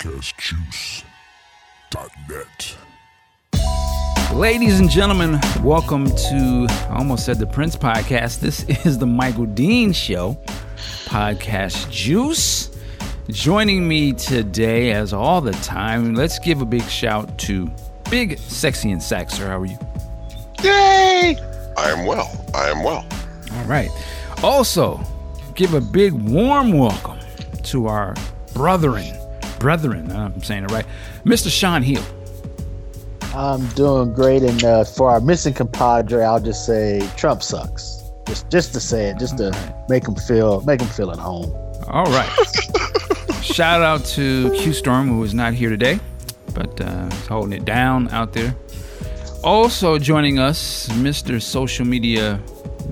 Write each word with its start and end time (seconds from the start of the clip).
podcastjuice.net. 0.00 2.76
Ladies 4.32 4.80
and 4.80 4.88
gentlemen, 4.88 5.38
welcome 5.62 6.06
to 6.06 6.66
I 6.88 6.96
almost 6.96 7.26
said 7.26 7.38
the 7.38 7.46
Prince 7.46 7.76
podcast. 7.76 8.40
This 8.40 8.64
is 8.86 8.96
the 8.96 9.04
Michael 9.04 9.44
Dean 9.44 9.92
Show, 9.92 10.42
Podcast 11.04 11.90
Juice. 11.90 12.70
Joining 13.28 13.86
me 13.86 14.14
today, 14.14 14.92
as 14.92 15.12
all 15.12 15.42
the 15.42 15.52
time, 15.52 16.14
let's 16.14 16.38
give 16.38 16.62
a 16.62 16.66
big 16.66 16.84
shout 16.84 17.36
to 17.40 17.70
Big 18.10 18.38
Sexy 18.38 18.92
and 18.92 19.02
Sax. 19.02 19.34
Sir, 19.34 19.48
how 19.48 19.60
are 19.60 19.66
you? 19.66 19.76
Yay! 20.62 21.36
I 21.76 21.90
am 21.90 22.06
well. 22.06 22.42
I 22.54 22.70
am 22.70 22.82
well. 22.82 23.04
All 23.52 23.64
right. 23.64 23.90
Also, 24.42 24.98
give 25.54 25.74
a 25.74 25.80
big 25.80 26.14
warm 26.14 26.72
welcome 26.72 27.18
to 27.64 27.86
our 27.86 28.14
brethren, 28.54 29.04
brethren, 29.60 30.10
I'm 30.10 30.42
saying 30.42 30.64
it 30.64 30.70
right, 30.72 30.86
Mr. 31.24 31.48
Sean 31.48 31.82
Hill. 31.82 32.02
I'm 33.34 33.64
doing 33.68 34.12
great, 34.12 34.42
and 34.42 34.64
uh, 34.64 34.82
for 34.82 35.08
our 35.08 35.20
missing 35.20 35.54
compadre, 35.54 36.24
I'll 36.24 36.40
just 36.40 36.66
say 36.66 37.08
Trump 37.16 37.44
sucks. 37.44 38.02
Just, 38.26 38.50
just 38.50 38.72
to 38.72 38.80
say 38.80 39.10
it, 39.10 39.18
just 39.18 39.38
to 39.38 39.52
make 39.88 40.06
him 40.06 40.16
feel, 40.16 40.62
make 40.62 40.80
him 40.80 40.88
feel 40.88 41.12
at 41.12 41.18
home. 41.18 41.54
All 41.86 42.06
right. 42.06 42.28
Shout 43.42 43.82
out 43.82 44.04
to 44.06 44.50
Q 44.56 44.72
Storm, 44.72 45.08
who 45.08 45.22
is 45.22 45.32
not 45.34 45.54
here 45.54 45.70
today, 45.70 46.00
but 46.54 46.80
uh, 46.80 47.04
he's 47.10 47.26
holding 47.28 47.52
it 47.52 47.64
down 47.64 48.08
out 48.08 48.32
there. 48.32 48.54
Also 49.44 49.98
joining 49.98 50.38
us, 50.38 50.88
Mr. 50.90 51.40
Social 51.40 51.84
Media 51.86 52.40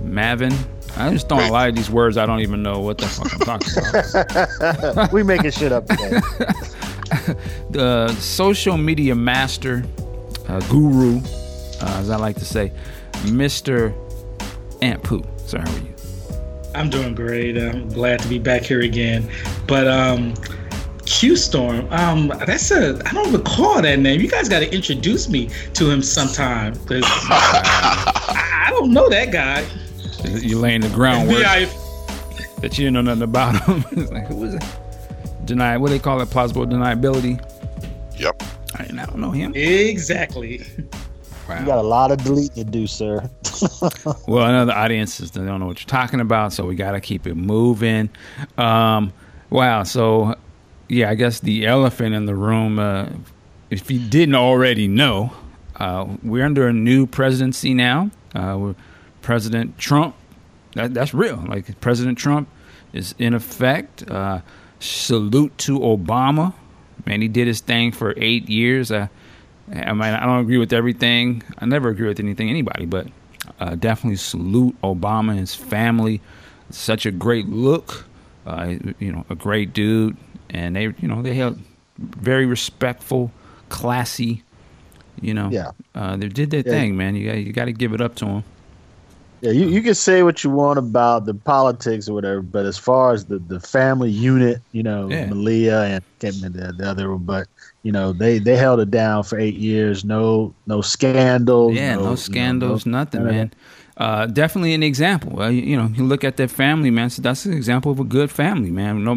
Mavin. 0.04 0.56
I 0.98 1.10
just 1.12 1.28
don't 1.28 1.50
lie 1.50 1.70
these 1.70 1.90
words. 1.90 2.16
I 2.16 2.26
don't 2.26 2.40
even 2.40 2.62
know 2.62 2.80
what 2.80 2.98
the 2.98 3.06
fuck 3.06 3.32
I'm 3.34 3.60
talking 3.60 4.96
about. 4.96 5.12
we 5.12 5.22
making 5.22 5.52
shit 5.52 5.70
up 5.70 5.86
today. 5.86 6.10
the 7.70 8.14
social 8.18 8.76
media 8.76 9.14
master, 9.14 9.84
uh, 10.48 10.60
guru, 10.68 11.18
uh, 11.80 11.98
as 12.00 12.10
I 12.10 12.16
like 12.16 12.36
to 12.36 12.44
say, 12.44 12.72
Mr. 13.24 13.94
Ant 14.82 15.02
Poo. 15.02 15.22
So 15.46 15.58
how 15.58 15.70
are 15.70 15.78
you? 15.78 15.94
I'm 16.74 16.90
doing 16.90 17.14
great. 17.14 17.56
I'm 17.56 17.88
glad 17.88 18.20
to 18.20 18.28
be 18.28 18.38
back 18.38 18.62
here 18.62 18.80
again. 18.80 19.30
But 19.66 19.88
um 19.88 20.34
Q 21.08 21.36
Storm, 21.36 21.90
um, 21.90 22.28
that's 22.46 22.70
a 22.70 23.00
I 23.06 23.12
don't 23.12 23.32
recall 23.32 23.80
that 23.80 23.98
name. 23.98 24.20
You 24.20 24.28
guys 24.28 24.48
got 24.48 24.60
to 24.60 24.72
introduce 24.72 25.28
me 25.28 25.48
to 25.72 25.90
him 25.90 26.02
sometime 26.02 26.74
because 26.74 27.04
I, 27.06 28.66
I 28.66 28.70
don't 28.70 28.92
know 28.92 29.08
that 29.08 29.32
guy. 29.32 29.66
You're 30.24 30.60
laying 30.60 30.80
the 30.80 30.88
groundwork 30.88 31.38
FBI 31.38 32.60
that 32.60 32.78
you 32.78 32.84
didn't 32.84 32.94
know 32.94 33.02
nothing 33.02 33.22
about 33.22 33.62
him. 33.62 33.84
It's 33.92 34.10
like, 34.10 34.26
who 34.26 34.44
is 34.44 34.54
it? 34.54 34.64
Deny, 35.44 35.76
what 35.76 35.88
do 35.88 35.94
they 35.94 35.98
call 35.98 36.20
it? 36.20 36.30
Plausible 36.30 36.66
deniability. 36.66 37.38
Yep. 38.18 38.42
I, 38.76 38.84
I 38.84 39.06
don't 39.06 39.18
know 39.18 39.30
him. 39.30 39.52
Exactly. 39.54 40.64
Wow. 41.48 41.60
You 41.60 41.66
got 41.66 41.78
a 41.78 41.82
lot 41.82 42.10
of 42.10 42.22
deleting 42.22 42.64
to 42.64 42.70
do, 42.70 42.86
sir. 42.86 43.28
Well, 44.28 44.44
I 44.44 44.52
know 44.52 44.66
the 44.66 44.76
audiences 44.76 45.32
they 45.32 45.44
don't 45.44 45.58
know 45.58 45.66
what 45.66 45.80
you're 45.80 45.88
talking 45.88 46.20
about, 46.20 46.52
so 46.52 46.64
we 46.64 46.76
got 46.76 46.92
to 46.92 47.00
keep 47.00 47.26
it 47.26 47.34
moving. 47.34 48.08
Um, 48.56 49.12
wow. 49.50 49.82
So, 49.82 50.36
yeah, 50.88 51.10
I 51.10 51.14
guess 51.16 51.40
the 51.40 51.66
elephant 51.66 52.14
in 52.14 52.26
the 52.26 52.36
room. 52.36 52.78
Uh, 52.78 53.08
if 53.70 53.90
you 53.90 53.98
didn't 53.98 54.36
already 54.36 54.86
know, 54.86 55.32
uh, 55.76 56.06
we're 56.22 56.44
under 56.44 56.68
a 56.68 56.72
new 56.72 57.06
presidency 57.06 57.74
now. 57.74 58.10
Uh, 58.34 58.56
we're 58.58 58.74
President 59.28 59.76
Trump. 59.76 60.14
That, 60.72 60.94
that's 60.94 61.12
real. 61.12 61.44
Like 61.46 61.78
President 61.82 62.16
Trump 62.16 62.48
is 62.94 63.14
in 63.18 63.34
effect. 63.34 64.08
Uh, 64.10 64.40
salute 64.80 65.52
to 65.58 65.78
Obama. 65.80 66.54
Man, 67.04 67.20
he 67.20 67.28
did 67.28 67.46
his 67.46 67.60
thing 67.60 67.92
for 67.92 68.14
eight 68.16 68.48
years. 68.48 68.90
Uh, 68.90 69.08
I 69.70 69.92
mean, 69.92 70.00
I 70.00 70.24
don't 70.24 70.40
agree 70.40 70.56
with 70.56 70.72
everything. 70.72 71.42
I 71.58 71.66
never 71.66 71.90
agree 71.90 72.08
with 72.08 72.20
anything, 72.20 72.48
anybody, 72.48 72.86
but 72.86 73.08
uh, 73.60 73.74
definitely 73.74 74.16
salute 74.16 74.74
Obama 74.82 75.32
and 75.32 75.40
his 75.40 75.54
family. 75.54 76.22
Such 76.70 77.04
a 77.04 77.10
great 77.10 77.48
look, 77.50 78.06
uh, 78.46 78.76
you 78.98 79.12
know, 79.12 79.26
a 79.28 79.34
great 79.34 79.74
dude, 79.74 80.16
and 80.48 80.74
they, 80.74 80.84
you 80.84 81.06
know, 81.08 81.20
they 81.20 81.34
held 81.34 81.58
very 81.98 82.46
respectful, 82.46 83.30
classy. 83.68 84.42
You 85.20 85.34
know, 85.34 85.50
Yeah. 85.50 85.72
uh, 85.94 86.16
they 86.16 86.28
did 86.28 86.48
their 86.50 86.62
Yeah. 86.64 86.72
thing, 86.72 86.96
man. 86.96 87.14
You 87.14 87.26
got 87.30 87.36
you 87.36 87.52
got 87.52 87.66
to 87.66 87.72
give 87.72 87.92
it 87.92 88.00
up 88.00 88.14
to 88.16 88.24
them. 88.24 88.44
Yeah, 89.40 89.52
you, 89.52 89.68
you 89.68 89.82
can 89.82 89.94
say 89.94 90.22
what 90.24 90.42
you 90.42 90.50
want 90.50 90.78
about 90.78 91.24
the 91.24 91.34
politics 91.34 92.08
or 92.08 92.14
whatever, 92.14 92.42
but 92.42 92.66
as 92.66 92.76
far 92.76 93.12
as 93.12 93.26
the, 93.26 93.38
the 93.38 93.60
family 93.60 94.10
unit, 94.10 94.58
you 94.72 94.82
know, 94.82 95.08
Yeah. 95.08 95.26
Malia 95.26 95.80
and 95.82 96.02
the, 96.20 96.74
the 96.76 96.88
other 96.90 97.10
one, 97.12 97.24
but 97.24 97.46
you 97.84 97.92
know, 97.92 98.12
they 98.12 98.38
they 98.40 98.56
held 98.56 98.80
it 98.80 98.90
down 98.90 99.22
for 99.22 99.38
eight 99.38 99.54
years. 99.54 100.04
No 100.04 100.54
no 100.66 100.80
scandals. 100.80 101.76
Yeah, 101.76 101.94
no, 101.96 102.10
no, 102.10 102.14
scandals, 102.16 102.84
no- 102.86 102.98
nothing, 102.98 103.24
man. 103.24 103.52
Uh, 103.96 104.26
definitely 104.26 104.74
an 104.74 104.82
example. 104.82 105.40
Uh, 105.40 105.48
you, 105.48 105.62
you 105.62 105.76
know, 105.76 105.86
you 105.94 106.04
look 106.04 106.24
at 106.24 106.36
their 106.36 106.48
family, 106.48 106.90
man. 106.90 107.10
So 107.10 107.22
that's 107.22 107.44
an 107.46 107.52
example 107.52 107.90
of 107.92 108.00
a 108.00 108.04
good 108.04 108.30
family, 108.30 108.70
man. 108.70 109.04
No 109.04 109.14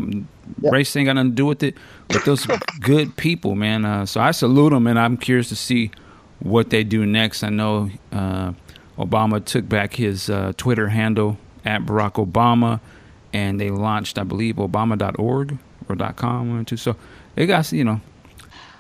Yeah. 0.62 0.70
race 0.72 0.96
ain't 0.96 1.06
got 1.08 1.14
nothing 1.14 1.32
to 1.32 1.36
do 1.36 1.46
with 1.48 1.64
it, 1.64 1.76
but 2.10 2.26
those 2.26 2.48
good 2.80 3.16
people, 3.18 3.56
man. 3.56 3.86
Uh, 3.86 4.06
so 4.06 4.22
I 4.22 4.32
salute 4.32 4.70
them, 4.72 4.86
and 4.88 5.00
I'm 5.00 5.18
curious 5.18 5.50
to 5.50 5.56
see 5.56 5.92
what 6.40 6.70
they 6.70 6.84
do 6.84 7.06
next. 7.06 7.44
I 7.44 7.50
know 7.50 7.90
uh, 8.12 8.54
Obama 8.98 9.44
took 9.44 9.68
back 9.68 9.96
his 9.96 10.30
uh, 10.30 10.54
Twitter 10.58 10.90
handle 10.90 11.38
at 11.66 11.82
Barack 11.82 12.14
Obama, 12.14 12.80
and 13.34 13.60
they 13.60 13.70
launched, 13.70 14.18
I 14.18 14.24
believe, 14.24 14.56
Obama.org 14.56 15.58
or 15.88 16.14
.com 16.14 16.60
or 16.60 16.64
two. 16.64 16.78
So 16.78 16.96
they 17.36 17.46
got, 17.46 17.72
you 17.72 17.84
know, 17.84 18.02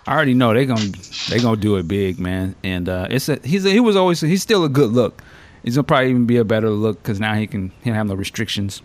I 0.08 0.14
already 0.14 0.34
know 0.34 0.54
they're 0.54 0.66
gonna 0.66 0.92
they're 1.30 1.42
gonna 1.42 1.58
do 1.58 1.78
it 1.78 1.88
big, 1.88 2.20
man. 2.20 2.56
And 2.64 2.90
uh, 2.90 3.08
it's 3.10 3.30
a, 3.30 3.40
he's 3.44 3.66
a, 3.66 3.70
he 3.70 3.80
was 3.80 3.96
always 3.96 4.22
he's 4.22 4.42
still 4.42 4.64
a 4.64 4.70
good 4.70 4.92
look. 4.92 5.22
He's 5.64 5.76
gonna 5.76 5.84
probably 5.84 6.10
even 6.10 6.26
be 6.26 6.38
a 6.38 6.44
better 6.44 6.70
look 6.70 7.02
because 7.02 7.20
now 7.20 7.36
he 7.36 7.48
can 7.48 7.72
he 7.84 7.92
have 7.92 8.08
no 8.08 8.16
restrictions. 8.16 8.82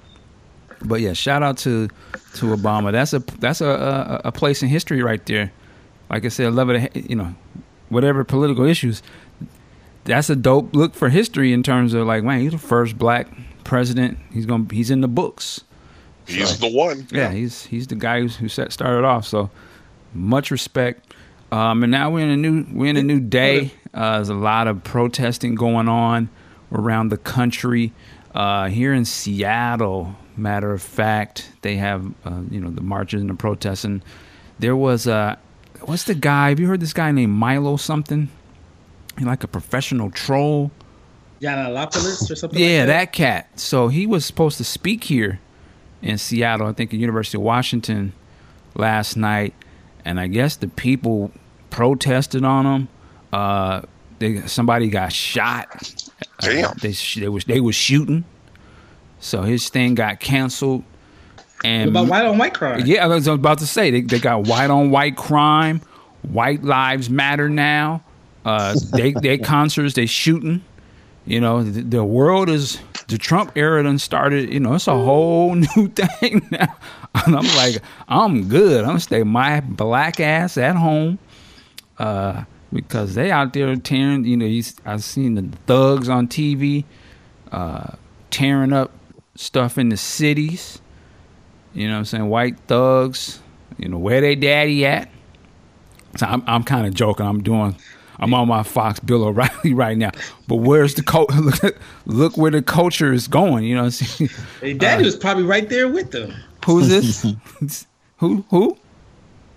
But 0.82 1.00
yeah, 1.00 1.14
shout 1.14 1.42
out 1.42 1.56
to 1.58 1.88
to 1.88 2.46
Obama. 2.46 2.92
That's 2.92 3.14
a 3.14 3.20
that's 3.38 3.60
a 3.60 4.20
a, 4.24 4.28
a 4.28 4.32
place 4.32 4.62
in 4.62 4.68
history 4.68 5.02
right 5.02 5.24
there. 5.26 5.52
Like 6.10 6.24
I 6.24 6.28
said, 6.28 6.46
I 6.46 6.50
love 6.50 6.70
it. 6.70 6.94
You 6.94 7.16
know, 7.16 7.34
whatever 7.88 8.22
political 8.22 8.64
issues. 8.64 9.02
That's 10.06 10.30
a 10.30 10.36
dope 10.36 10.74
look 10.74 10.94
for 10.94 11.08
history 11.08 11.52
in 11.52 11.62
terms 11.62 11.94
of 11.94 12.06
like, 12.06 12.24
man, 12.24 12.40
he's 12.40 12.52
the 12.52 12.58
first 12.58 12.96
black 12.96 13.28
president. 13.64 14.18
He's 14.32 14.46
gonna 14.46 14.66
he's 14.72 14.90
in 14.90 15.00
the 15.00 15.08
books. 15.08 15.62
He's 16.26 16.58
the 16.58 16.70
one. 16.70 17.06
Yeah, 17.10 17.30
he's 17.30 17.66
he's 17.66 17.86
the 17.86 17.94
guy 17.94 18.20
who's, 18.20 18.36
who 18.36 18.48
set, 18.48 18.72
started 18.72 19.04
off. 19.04 19.26
So 19.26 19.50
much 20.14 20.50
respect. 20.50 21.12
Um, 21.52 21.82
and 21.84 21.92
now 21.92 22.10
we're 22.10 22.24
in 22.24 22.30
a 22.30 22.36
new 22.36 22.66
we're 22.72 22.90
in 22.90 22.96
a 22.96 23.02
new 23.02 23.20
day. 23.20 23.72
Uh, 23.94 24.16
there's 24.16 24.28
a 24.28 24.34
lot 24.34 24.66
of 24.66 24.82
protesting 24.82 25.54
going 25.54 25.88
on 25.88 26.28
around 26.72 27.10
the 27.10 27.16
country. 27.16 27.92
Uh, 28.34 28.68
here 28.68 28.92
in 28.92 29.04
Seattle, 29.04 30.14
matter 30.36 30.72
of 30.72 30.82
fact, 30.82 31.50
they 31.62 31.76
have 31.76 32.06
uh, 32.24 32.42
you 32.50 32.60
know 32.60 32.70
the 32.70 32.82
marches 32.82 33.20
and 33.20 33.30
the 33.30 33.34
protesting. 33.34 34.02
There 34.58 34.76
was 34.76 35.06
uh, 35.06 35.36
what's 35.82 36.04
the 36.04 36.14
guy? 36.14 36.50
Have 36.50 36.60
you 36.60 36.66
heard 36.66 36.80
this 36.80 36.92
guy 36.92 37.12
named 37.12 37.32
Milo 37.32 37.76
something? 37.76 38.28
He 39.18 39.24
like 39.24 39.44
a 39.44 39.48
professional 39.48 40.10
troll. 40.10 40.70
Yanalopoulos 41.40 42.30
or 42.30 42.34
something 42.34 42.58
Yeah, 42.58 42.80
like 42.80 42.86
that 42.88 43.12
cat. 43.12 43.60
So 43.60 43.88
he 43.88 44.06
was 44.06 44.24
supposed 44.24 44.56
to 44.58 44.64
speak 44.64 45.04
here 45.04 45.40
in 46.02 46.18
Seattle, 46.18 46.66
I 46.66 46.72
think 46.72 46.92
at 46.94 47.00
University 47.00 47.36
of 47.36 47.42
Washington 47.42 48.12
last 48.74 49.16
night, 49.16 49.54
and 50.04 50.18
I 50.20 50.26
guess 50.28 50.56
the 50.56 50.68
people 50.68 51.30
protested 51.70 52.44
on 52.44 52.64
him. 52.66 52.88
Uh, 53.32 53.82
they, 54.18 54.40
somebody 54.46 54.88
got 54.88 55.12
shot. 55.12 55.66
Uh, 56.42 56.46
Damn. 56.46 56.74
they 56.80 56.92
sh- 56.92 57.16
they 57.20 57.28
was 57.28 57.44
they 57.44 57.60
was 57.60 57.74
shooting, 57.74 58.24
so 59.20 59.42
his 59.42 59.68
thing 59.68 59.94
got 59.94 60.20
canceled. 60.20 60.84
And 61.64 61.90
About 61.90 62.08
white 62.08 62.24
on 62.24 62.38
white 62.38 62.54
crime. 62.54 62.82
yeah, 62.86 63.04
I 63.04 63.08
was 63.08 63.26
about 63.26 63.58
to 63.58 63.66
say 63.66 63.90
they, 63.90 64.00
they 64.02 64.18
got 64.18 64.46
white 64.46 64.70
on 64.70 64.90
white 64.90 65.16
crime, 65.16 65.80
white 66.22 66.62
lives 66.62 67.08
matter 67.10 67.48
now. 67.48 68.02
Uh, 68.46 68.76
they 68.92 69.12
they 69.12 69.36
concerts 69.54 69.94
they 69.94 70.06
shooting. 70.06 70.62
You 71.26 71.40
know 71.40 71.62
the, 71.64 71.82
the 71.82 72.04
world 72.04 72.48
is 72.48 72.78
the 73.08 73.18
Trump 73.18 73.52
era 73.56 73.82
done 73.82 73.98
started. 73.98 74.52
You 74.52 74.60
know 74.60 74.74
it's 74.74 74.86
a 74.86 74.94
whole 74.94 75.54
new 75.76 75.88
thing 75.88 76.46
now, 76.50 76.76
and 77.26 77.36
I'm 77.36 77.56
like 77.56 77.82
I'm 78.08 78.48
good. 78.48 78.80
I'm 78.80 78.90
gonna 78.90 79.00
stay 79.00 79.22
my 79.24 79.60
black 79.60 80.20
ass 80.20 80.56
at 80.56 80.76
home. 80.76 81.18
Uh, 81.98 82.44
because 82.72 83.14
they 83.14 83.30
out 83.30 83.52
there 83.52 83.74
tearing. 83.76 84.24
You 84.24 84.36
know, 84.36 84.46
you, 84.46 84.62
I've 84.84 85.02
seen 85.02 85.34
the 85.34 85.56
thugs 85.66 86.08
on 86.08 86.28
TV, 86.28 86.84
uh, 87.50 87.92
tearing 88.30 88.72
up 88.72 88.92
stuff 89.34 89.78
in 89.78 89.88
the 89.88 89.96
cities. 89.96 90.80
You 91.74 91.88
know 91.88 91.94
what 91.94 91.98
I'm 91.98 92.04
saying? 92.04 92.28
White 92.28 92.58
thugs. 92.66 93.40
You 93.78 93.88
know, 93.88 93.98
where 93.98 94.20
they 94.20 94.34
daddy 94.34 94.86
at? 94.86 95.10
So 96.16 96.26
I'm, 96.26 96.42
I'm 96.46 96.62
kind 96.62 96.86
of 96.86 96.94
joking. 96.94 97.26
I'm 97.26 97.42
doing, 97.42 97.76
I'm 98.18 98.34
on 98.34 98.48
my 98.48 98.62
Fox 98.62 99.00
Bill 99.00 99.24
O'Reilly 99.24 99.74
right 99.74 99.96
now. 99.96 100.10
But 100.48 100.56
where's 100.56 100.94
the 100.94 101.02
cult? 101.02 101.30
Look, 101.34 101.78
look 102.06 102.36
where 102.36 102.50
the 102.50 102.62
culture 102.62 103.12
is 103.12 103.28
going. 103.28 103.64
You 103.64 103.74
know 103.74 103.84
what 103.84 104.00
I'm 104.00 104.28
saying? 104.28 104.78
Daddy 104.78 105.04
was 105.04 105.16
probably 105.16 105.44
right 105.44 105.68
there 105.68 105.88
with 105.88 106.10
them. 106.10 106.34
Who's 106.64 106.88
this? 106.88 107.86
who? 108.16 108.44
Who? 108.50 108.76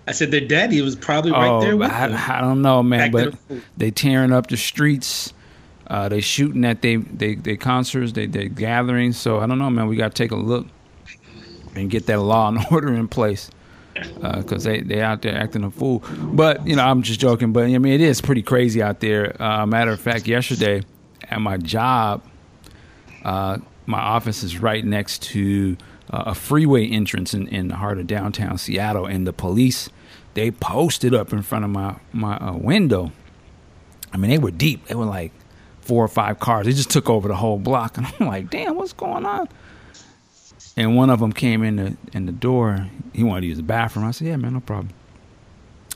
I 0.07 0.11
said 0.11 0.31
their 0.31 0.41
daddy 0.41 0.81
was 0.81 0.95
probably 0.95 1.31
right 1.31 1.49
oh, 1.49 1.61
there 1.61 1.77
with 1.77 1.91
I, 1.91 2.07
them. 2.07 2.19
I 2.27 2.41
don't 2.41 2.63
know, 2.63 2.81
man, 2.81 3.11
Back 3.11 3.33
but 3.49 3.59
they 3.77 3.91
tearing 3.91 4.31
up 4.31 4.47
the 4.47 4.57
streets. 4.57 5.33
Uh, 5.85 6.09
they 6.09 6.19
shooting 6.19 6.65
at 6.65 6.81
they 6.81 6.95
they 6.95 7.35
they 7.35 7.55
concerts, 7.55 8.13
they 8.13 8.25
they 8.25 8.47
gatherings. 8.47 9.17
So 9.17 9.39
I 9.39 9.45
don't 9.45 9.59
know, 9.59 9.69
man. 9.69 9.87
We 9.87 9.95
got 9.95 10.15
to 10.15 10.23
take 10.23 10.31
a 10.31 10.35
look 10.35 10.65
and 11.75 11.91
get 11.91 12.07
that 12.07 12.19
law 12.21 12.47
and 12.47 12.59
order 12.71 12.93
in 12.93 13.07
place 13.07 13.51
because 14.21 14.63
they 14.63 14.81
they 14.81 15.01
out 15.01 15.21
there 15.21 15.35
acting 15.35 15.63
a 15.63 15.71
fool. 15.71 16.03
But 16.17 16.65
you 16.65 16.75
know, 16.75 16.83
I'm 16.83 17.01
just 17.01 17.19
joking. 17.19 17.53
But 17.53 17.65
I 17.65 17.77
mean, 17.77 17.93
it 17.93 18.01
is 18.01 18.21
pretty 18.21 18.41
crazy 18.41 18.81
out 18.81 18.99
there. 18.99 19.41
Uh, 19.41 19.65
matter 19.65 19.91
of 19.91 19.99
fact, 19.99 20.27
yesterday 20.27 20.83
at 21.23 21.41
my 21.41 21.57
job, 21.57 22.23
uh, 23.23 23.57
my 23.85 23.99
office 23.99 24.43
is 24.43 24.59
right 24.59 24.83
next 24.83 25.23
to 25.23 25.77
uh, 26.11 26.23
a 26.27 26.35
freeway 26.35 26.87
entrance 26.87 27.33
in, 27.33 27.47
in 27.47 27.67
the 27.67 27.75
heart 27.75 27.99
of 27.99 28.07
downtown 28.07 28.57
Seattle, 28.57 29.05
and 29.05 29.25
the 29.27 29.33
police 29.33 29.89
they 30.33 30.51
posted 30.51 31.13
up 31.13 31.33
in 31.33 31.41
front 31.41 31.65
of 31.65 31.71
my 31.71 31.95
my 32.11 32.37
uh, 32.37 32.53
window. 32.53 33.11
I 34.11 34.17
mean, 34.17 34.31
they 34.31 34.37
were 34.37 34.51
deep. 34.51 34.87
They 34.87 34.95
were 34.95 35.05
like 35.05 35.31
four 35.81 36.03
or 36.03 36.07
five 36.07 36.39
cars. 36.39 36.65
They 36.65 36.73
just 36.73 36.89
took 36.89 37.09
over 37.09 37.27
the 37.27 37.35
whole 37.35 37.59
block, 37.59 37.97
and 37.97 38.07
I'm 38.19 38.27
like, 38.27 38.49
damn, 38.49 38.75
what's 38.75 38.93
going 38.93 39.25
on? 39.25 39.49
And 40.79 40.95
one 40.95 41.09
of 41.09 41.19
them 41.19 41.33
came 41.33 41.61
in 41.61 41.75
the 41.75 41.97
in 42.13 42.25
the 42.25 42.31
door. 42.31 42.87
He 43.13 43.21
wanted 43.21 43.41
to 43.41 43.47
use 43.47 43.57
the 43.57 43.63
bathroom. 43.63 44.05
I 44.05 44.11
said, 44.11 44.27
yeah, 44.27 44.37
man, 44.37 44.53
no 44.53 44.61
problem. 44.61 44.91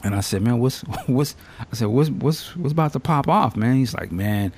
And 0.04 0.14
I 0.14 0.20
said, 0.20 0.42
man, 0.42 0.60
what's 0.60 0.82
what's? 1.08 1.38
I 1.60 1.74
said, 1.74 1.88
what's 1.88 2.10
what's 2.10 2.54
what's 2.58 2.74
about 2.74 2.92
to 2.92 3.00
pop 3.00 3.30
off, 3.30 3.56
man? 3.56 3.78
He's 3.78 3.94
like, 3.94 4.12
man, 4.12 4.52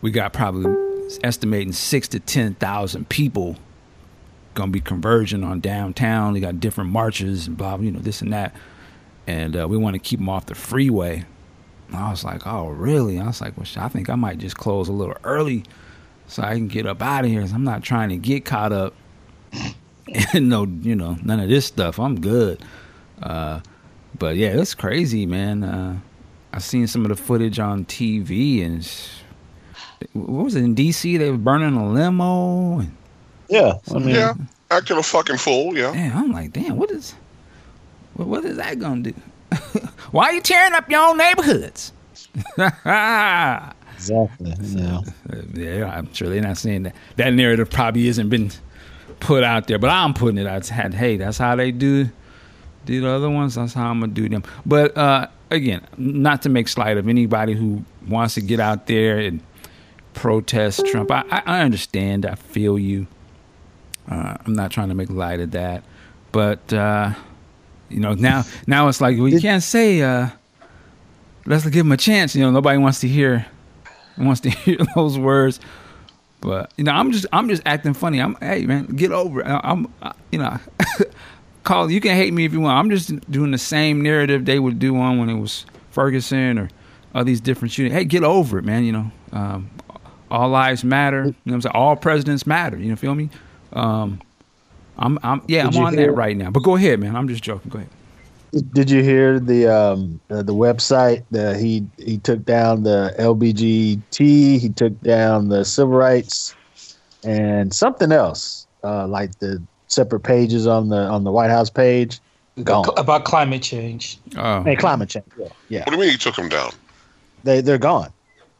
we 0.00 0.10
got 0.10 0.32
probably 0.32 0.74
estimating 1.22 1.74
six 1.74 2.08
to 2.08 2.20
ten 2.20 2.54
thousand 2.54 3.10
people 3.10 3.56
gonna 4.54 4.72
be 4.72 4.80
converging 4.80 5.44
on 5.44 5.60
downtown. 5.60 6.32
They 6.32 6.40
got 6.40 6.58
different 6.58 6.88
marches 6.90 7.46
and 7.46 7.56
blah, 7.56 7.76
you 7.76 7.90
know, 7.90 8.00
this 8.00 8.22
and 8.22 8.32
that, 8.32 8.56
and 9.26 9.54
uh, 9.54 9.68
we 9.68 9.76
want 9.76 9.92
to 9.92 10.00
keep 10.00 10.20
them 10.20 10.30
off 10.30 10.46
the 10.46 10.54
freeway. 10.54 11.26
And 11.88 11.96
I 11.96 12.10
was 12.10 12.24
like, 12.24 12.46
oh, 12.46 12.68
really? 12.68 13.20
I 13.20 13.26
was 13.26 13.42
like, 13.42 13.58
well, 13.58 13.66
I 13.76 13.88
think 13.88 14.08
I 14.08 14.14
might 14.14 14.38
just 14.38 14.56
close 14.56 14.88
a 14.88 14.92
little 14.92 15.16
early 15.22 15.64
so 16.28 16.42
I 16.42 16.54
can 16.54 16.68
get 16.68 16.86
up 16.86 17.02
out 17.02 17.26
of 17.26 17.30
here. 17.30 17.42
I'm 17.42 17.64
not 17.64 17.82
trying 17.82 18.08
to 18.08 18.16
get 18.16 18.46
caught 18.46 18.72
up 18.72 18.94
no, 20.34 20.64
you 20.82 20.94
know, 20.96 21.16
none 21.22 21.40
of 21.40 21.48
this 21.48 21.66
stuff. 21.66 21.98
I'm 21.98 22.20
good. 22.20 22.62
Uh, 23.22 23.60
but 24.18 24.36
yeah, 24.36 24.48
it's 24.48 24.74
crazy, 24.74 25.26
man. 25.26 25.64
Uh, 25.64 25.98
I 26.52 26.58
seen 26.58 26.86
some 26.86 27.02
of 27.04 27.08
the 27.10 27.16
footage 27.16 27.58
on 27.58 27.84
TV, 27.84 28.64
and 28.64 28.76
it's- 28.78 29.10
what 30.12 30.44
was 30.44 30.54
it 30.54 30.62
in 30.62 30.74
DC? 30.76 31.18
They 31.18 31.30
were 31.30 31.36
burning 31.36 31.74
a 31.76 31.90
limo, 31.90 32.78
and 32.78 32.96
Yeah, 33.48 33.74
I 33.94 33.98
mean, 33.98 34.14
Yeah, 34.14 34.34
acting 34.70 34.96
a 34.96 35.02
fucking 35.02 35.38
fool. 35.38 35.76
Yeah. 35.76 35.92
damn, 35.92 36.16
I'm 36.16 36.32
like, 36.32 36.52
damn, 36.52 36.76
what 36.76 36.90
is, 36.92 37.14
what, 38.14 38.28
what 38.28 38.44
is 38.44 38.56
that 38.58 38.78
gonna 38.78 39.02
do? 39.02 39.14
Why 40.12 40.26
are 40.26 40.32
you 40.34 40.40
tearing 40.40 40.72
up 40.74 40.88
your 40.90 41.00
own 41.06 41.18
neighborhoods? 41.18 41.92
yeah, 42.56 43.72
exactly. 43.94 44.54
Yeah. 45.54 45.90
I'm 45.92 46.12
sure 46.14 46.28
they're 46.28 46.40
not 46.42 46.58
saying 46.58 46.84
that. 46.84 46.94
That 47.16 47.32
narrative 47.34 47.68
probably 47.70 48.06
hasn't 48.06 48.30
been 48.30 48.52
put 49.20 49.44
out 49.44 49.66
there, 49.66 49.78
but 49.78 49.90
I'm 49.90 50.14
putting 50.14 50.38
it 50.38 50.46
out. 50.46 50.66
Hey, 50.66 51.16
that's 51.16 51.38
how 51.38 51.56
they 51.56 51.70
do 51.70 52.08
do 52.84 53.00
the 53.02 53.08
other 53.08 53.28
ones. 53.30 53.54
That's 53.54 53.74
how 53.74 53.90
I'm 53.90 54.00
gonna 54.00 54.12
do 54.12 54.28
them. 54.28 54.42
But 54.64 54.96
uh, 54.96 55.28
again, 55.50 55.86
not 55.96 56.42
to 56.42 56.48
make 56.48 56.68
slight 56.68 56.96
of 56.96 57.08
anybody 57.08 57.54
who 57.54 57.84
wants 58.06 58.34
to 58.34 58.40
get 58.40 58.60
out 58.60 58.86
there 58.86 59.18
and 59.18 59.40
protest 60.14 60.84
Trump. 60.86 61.10
I, 61.10 61.24
I 61.30 61.60
understand. 61.60 62.26
I 62.26 62.34
feel 62.34 62.78
you. 62.78 63.06
Uh, 64.10 64.36
I'm 64.44 64.54
not 64.54 64.70
trying 64.70 64.88
to 64.88 64.94
make 64.94 65.10
light 65.10 65.40
of 65.40 65.50
that, 65.50 65.84
but 66.32 66.72
uh, 66.72 67.12
you 67.90 68.00
know 68.00 68.14
now 68.14 68.44
now 68.66 68.88
it's 68.88 69.00
like 69.00 69.18
we 69.18 69.38
can't 69.40 69.62
say 69.62 70.00
uh, 70.00 70.28
let's 71.44 71.64
give 71.66 71.84
him 71.84 71.92
a 71.92 71.96
chance. 71.96 72.34
You 72.34 72.42
know 72.42 72.50
nobody 72.50 72.78
wants 72.78 73.00
to 73.00 73.08
hear 73.08 73.46
wants 74.16 74.40
to 74.42 74.50
hear 74.64 74.78
those 74.94 75.18
words. 75.18 75.60
But 76.40 76.72
you 76.76 76.84
know 76.84 76.92
I'm 76.92 77.10
just 77.12 77.26
I'm 77.32 77.48
just 77.48 77.62
acting 77.66 77.94
funny. 77.94 78.20
I'm 78.20 78.36
hey 78.40 78.64
man 78.66 78.86
get 78.86 79.10
over 79.12 79.40
it. 79.40 79.46
I'm 79.46 79.92
I, 80.02 80.12
you 80.30 80.38
know 80.38 80.56
call 81.64 81.90
you 81.90 82.00
can 82.00 82.14
hate 82.16 82.32
me 82.32 82.44
if 82.44 82.52
you 82.52 82.60
want. 82.60 82.78
I'm 82.78 82.90
just 82.90 83.30
doing 83.30 83.50
the 83.50 83.58
same 83.58 84.02
narrative 84.02 84.44
they 84.44 84.58
would 84.58 84.78
do 84.78 84.96
on 84.96 85.18
when 85.18 85.28
it 85.28 85.38
was 85.38 85.66
Ferguson 85.90 86.58
or 86.58 86.68
all 87.14 87.24
these 87.24 87.40
different 87.40 87.72
shootings. 87.72 87.94
Hey, 87.94 88.04
get 88.04 88.22
over 88.22 88.58
it, 88.58 88.64
man. 88.64 88.84
You 88.84 88.92
know, 88.92 89.10
um, 89.32 89.70
all 90.30 90.48
lives 90.48 90.84
matter. 90.84 91.24
You 91.24 91.30
know 91.30 91.34
what 91.44 91.54
I'm 91.54 91.60
saying? 91.62 91.74
All 91.74 91.96
presidents 91.96 92.46
matter. 92.46 92.76
You 92.78 92.90
know, 92.90 92.96
feel 92.96 93.14
me? 93.14 93.30
Um, 93.72 94.20
I'm, 94.98 95.18
I'm, 95.22 95.42
yeah, 95.48 95.64
Did 95.68 95.76
I'm 95.76 95.86
on 95.86 95.94
hear- 95.94 96.06
that 96.06 96.12
right 96.12 96.36
now. 96.36 96.50
But 96.50 96.62
go 96.62 96.76
ahead, 96.76 97.00
man. 97.00 97.16
I'm 97.16 97.28
just 97.28 97.42
joking. 97.42 97.70
Go 97.70 97.78
ahead. 97.78 97.90
Did 98.52 98.90
you 98.90 99.02
hear 99.02 99.38
the 99.38 99.66
um 99.66 100.20
uh, 100.30 100.42
the 100.42 100.54
website 100.54 101.24
that 101.30 101.56
he 101.56 101.86
he 101.98 102.18
took 102.18 102.44
down 102.44 102.82
the 102.82 103.14
LBGT, 103.18 104.58
he 104.58 104.68
took 104.70 104.98
down 105.00 105.48
the 105.48 105.64
civil 105.64 105.94
rights, 105.94 106.54
and 107.24 107.74
something 107.74 108.12
else 108.12 108.66
uh 108.84 109.06
like 109.06 109.38
the 109.40 109.62
separate 109.88 110.20
pages 110.20 110.66
on 110.66 110.88
the 110.88 110.98
on 110.98 111.24
the 111.24 111.32
White 111.32 111.50
House 111.50 111.70
page 111.70 112.20
gone. 112.64 112.86
About 112.96 113.24
climate 113.24 113.62
change. 113.62 114.18
Oh, 114.36 114.62
Hey, 114.64 114.76
climate 114.76 115.10
change. 115.10 115.26
Yeah, 115.36 115.48
yeah. 115.68 115.80
What 115.80 115.90
do 115.90 115.96
you 115.96 116.00
mean 116.00 116.12
you 116.12 116.18
took 116.18 116.36
them 116.36 116.48
down? 116.48 116.72
They 117.44 117.60
they're 117.60 117.78
gone. 117.78 118.12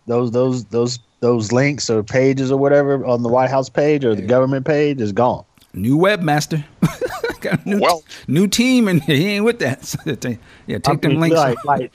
Those 0.07 0.31
those 0.33 0.65
those 0.67 0.99
those 1.21 1.53
links 1.53 1.91
or 1.91 2.03
pages 2.03 2.53
or 2.53 2.59
whatever 2.59 3.05
on 3.05 3.23
the 3.23 3.29
White 3.29 3.51
House 3.51 3.69
page 3.69 4.05
or 4.05 4.15
the 4.15 4.23
government 4.23 4.67
page 4.67 5.01
is 5.01 5.13
gone. 5.13 5.45
new 5.75 5.97
webmaster. 5.97 6.65
Got 7.43 7.65
a 7.65 7.69
new, 7.69 7.81
Well- 7.81 8.03
new 8.27 8.47
team, 8.47 8.89
and 8.89 9.03
he 9.05 9.27
ain't 9.27 9.45
with 9.45 9.59
that. 9.61 9.85
So 9.85 9.99
they- 10.05 10.39
yeah, 10.67 10.79
take 10.79 10.89
I 10.99 11.01
them 11.01 11.11
mean, 11.13 11.21
links. 11.21 11.37
like 11.37 11.65
like 11.65 11.93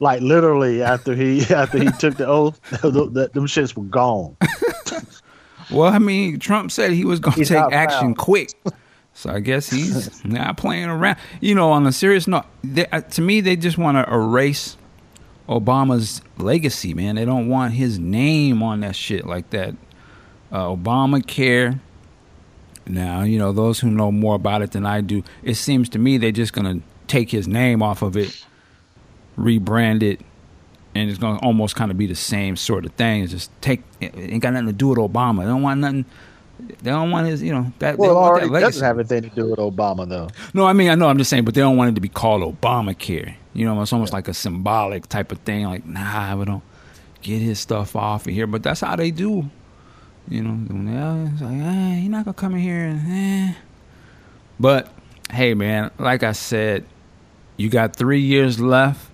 like 0.00 0.20
literally 0.20 0.82
after 0.82 1.14
he 1.14 1.42
after 1.54 1.78
he 1.78 1.90
took 1.92 2.16
the 2.16 2.26
oath, 2.26 2.60
th- 2.82 2.92
th- 2.92 3.32
them 3.32 3.46
shits 3.46 3.76
were 3.76 3.84
gone. 3.84 4.36
Well, 5.70 5.92
I 5.92 5.98
mean, 5.98 6.38
Trump 6.38 6.70
said 6.70 6.92
he 6.92 7.04
was 7.04 7.18
going 7.18 7.36
to 7.38 7.44
take 7.44 7.72
action 7.72 8.14
proud. 8.14 8.24
quick. 8.24 8.50
So 9.14 9.30
I 9.30 9.40
guess 9.40 9.68
he's 9.70 10.24
not 10.24 10.56
playing 10.58 10.84
around. 10.84 11.16
You 11.40 11.54
know, 11.56 11.72
on 11.72 11.86
a 11.86 11.92
serious 11.92 12.28
note, 12.28 12.44
they, 12.62 12.86
uh, 12.86 13.00
to 13.00 13.20
me, 13.22 13.40
they 13.40 13.56
just 13.56 13.76
want 13.78 13.96
to 13.96 14.12
erase 14.14 14.76
Obama's 15.48 16.20
legacy, 16.38 16.94
man. 16.94 17.16
They 17.16 17.24
don't 17.24 17.48
want 17.48 17.72
his 17.72 17.98
name 17.98 18.62
on 18.62 18.80
that 18.80 18.94
shit 18.94 19.26
like 19.26 19.50
that. 19.50 19.74
Uh, 20.52 20.66
Obamacare. 20.76 21.80
Now, 22.88 23.22
you 23.22 23.38
know, 23.38 23.52
those 23.52 23.80
who 23.80 23.90
know 23.90 24.12
more 24.12 24.36
about 24.36 24.62
it 24.62 24.72
than 24.72 24.86
I 24.86 25.00
do, 25.00 25.24
it 25.42 25.54
seems 25.54 25.88
to 25.90 25.98
me 25.98 26.18
they're 26.18 26.32
just 26.32 26.52
going 26.52 26.80
to 26.80 26.86
take 27.06 27.30
his 27.30 27.48
name 27.48 27.82
off 27.82 28.02
of 28.02 28.16
it, 28.16 28.44
rebrand 29.36 30.02
it, 30.02 30.20
and 30.94 31.10
it's 31.10 31.18
going 31.18 31.38
to 31.38 31.44
almost 31.44 31.76
kind 31.76 31.90
of 31.90 31.98
be 31.98 32.06
the 32.06 32.14
same 32.14 32.56
sort 32.56 32.86
of 32.86 32.92
thing. 32.92 33.22
It's 33.22 33.32
just 33.32 33.50
take, 33.60 33.82
it 34.00 34.14
ain't 34.16 34.42
got 34.42 34.52
nothing 34.52 34.68
to 34.68 34.72
do 34.72 34.88
with 34.88 34.98
Obama. 34.98 35.40
They 35.40 35.46
don't 35.46 35.62
want 35.62 35.80
nothing. 35.80 36.04
They 36.58 36.90
don't 36.90 37.10
want 37.10 37.26
his, 37.26 37.42
you 37.42 37.52
know, 37.52 37.72
that. 37.80 37.98
Well, 37.98 38.10
they 38.10 38.14
want 38.14 38.42
already 38.42 38.64
doesn't 38.64 38.82
have 38.82 38.98
anything 38.98 39.28
to 39.28 39.28
do 39.28 39.50
with 39.50 39.58
Obama 39.58 40.08
though. 40.08 40.28
No, 40.54 40.66
I 40.66 40.72
mean, 40.72 40.88
I 40.88 40.94
know, 40.94 41.08
I'm 41.08 41.18
just 41.18 41.28
saying, 41.28 41.44
but 41.44 41.54
they 41.54 41.60
don't 41.60 41.76
want 41.76 41.90
it 41.90 41.94
to 41.96 42.00
be 42.00 42.08
called 42.08 42.42
Obamacare. 42.42 43.34
You 43.52 43.66
know, 43.66 43.80
it's 43.82 43.92
almost 43.92 44.12
like 44.12 44.28
a 44.28 44.34
symbolic 44.34 45.06
type 45.08 45.32
of 45.32 45.38
thing. 45.40 45.66
Like, 45.66 45.84
nah, 45.84 46.34
we 46.36 46.44
don't 46.46 46.62
get 47.20 47.42
his 47.42 47.58
stuff 47.58 47.94
off 47.94 48.26
of 48.26 48.32
here. 48.32 48.46
But 48.46 48.62
that's 48.62 48.80
how 48.80 48.96
they 48.96 49.10
do. 49.10 49.50
You 50.28 50.42
know, 50.42 50.52
uh, 50.52 51.30
it's 51.32 51.40
like, 51.40 51.52
eh, 51.52 52.00
you're 52.00 52.10
not 52.10 52.24
gonna 52.24 52.34
come 52.34 52.54
in 52.54 52.60
here 52.60 52.84
and, 52.84 53.00
eh. 53.06 53.54
But 54.58 54.92
hey, 55.30 55.54
man, 55.54 55.90
like 55.98 56.22
I 56.22 56.32
said, 56.32 56.84
you 57.56 57.68
got 57.68 57.94
three 57.94 58.20
years 58.20 58.60
left. 58.60 59.10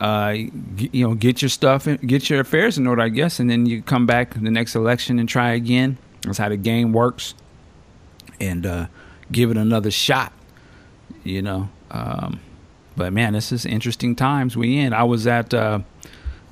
Uh, 0.00 0.34
you 0.76 1.08
know, 1.08 1.14
get 1.14 1.40
your 1.40 1.48
stuff, 1.48 1.86
in, 1.86 1.96
get 1.96 2.28
your 2.28 2.40
affairs 2.40 2.76
in 2.76 2.86
order, 2.86 3.00
I 3.00 3.08
guess, 3.08 3.40
and 3.40 3.48
then 3.48 3.64
you 3.64 3.80
come 3.80 4.04
back 4.04 4.34
the 4.34 4.50
next 4.50 4.74
election 4.74 5.18
and 5.18 5.26
try 5.26 5.52
again. 5.52 5.96
That's 6.20 6.36
how 6.36 6.50
the 6.50 6.58
game 6.58 6.92
works, 6.92 7.34
and 8.38 8.66
uh, 8.66 8.86
give 9.32 9.50
it 9.50 9.56
another 9.56 9.90
shot. 9.90 10.34
You 11.24 11.40
know, 11.40 11.70
um, 11.90 12.40
but 12.94 13.12
man, 13.14 13.32
this 13.32 13.52
is 13.52 13.64
interesting 13.64 14.14
times 14.14 14.54
we 14.54 14.78
in. 14.78 14.92
I 14.92 15.04
was 15.04 15.26
at 15.26 15.54
uh, 15.54 15.80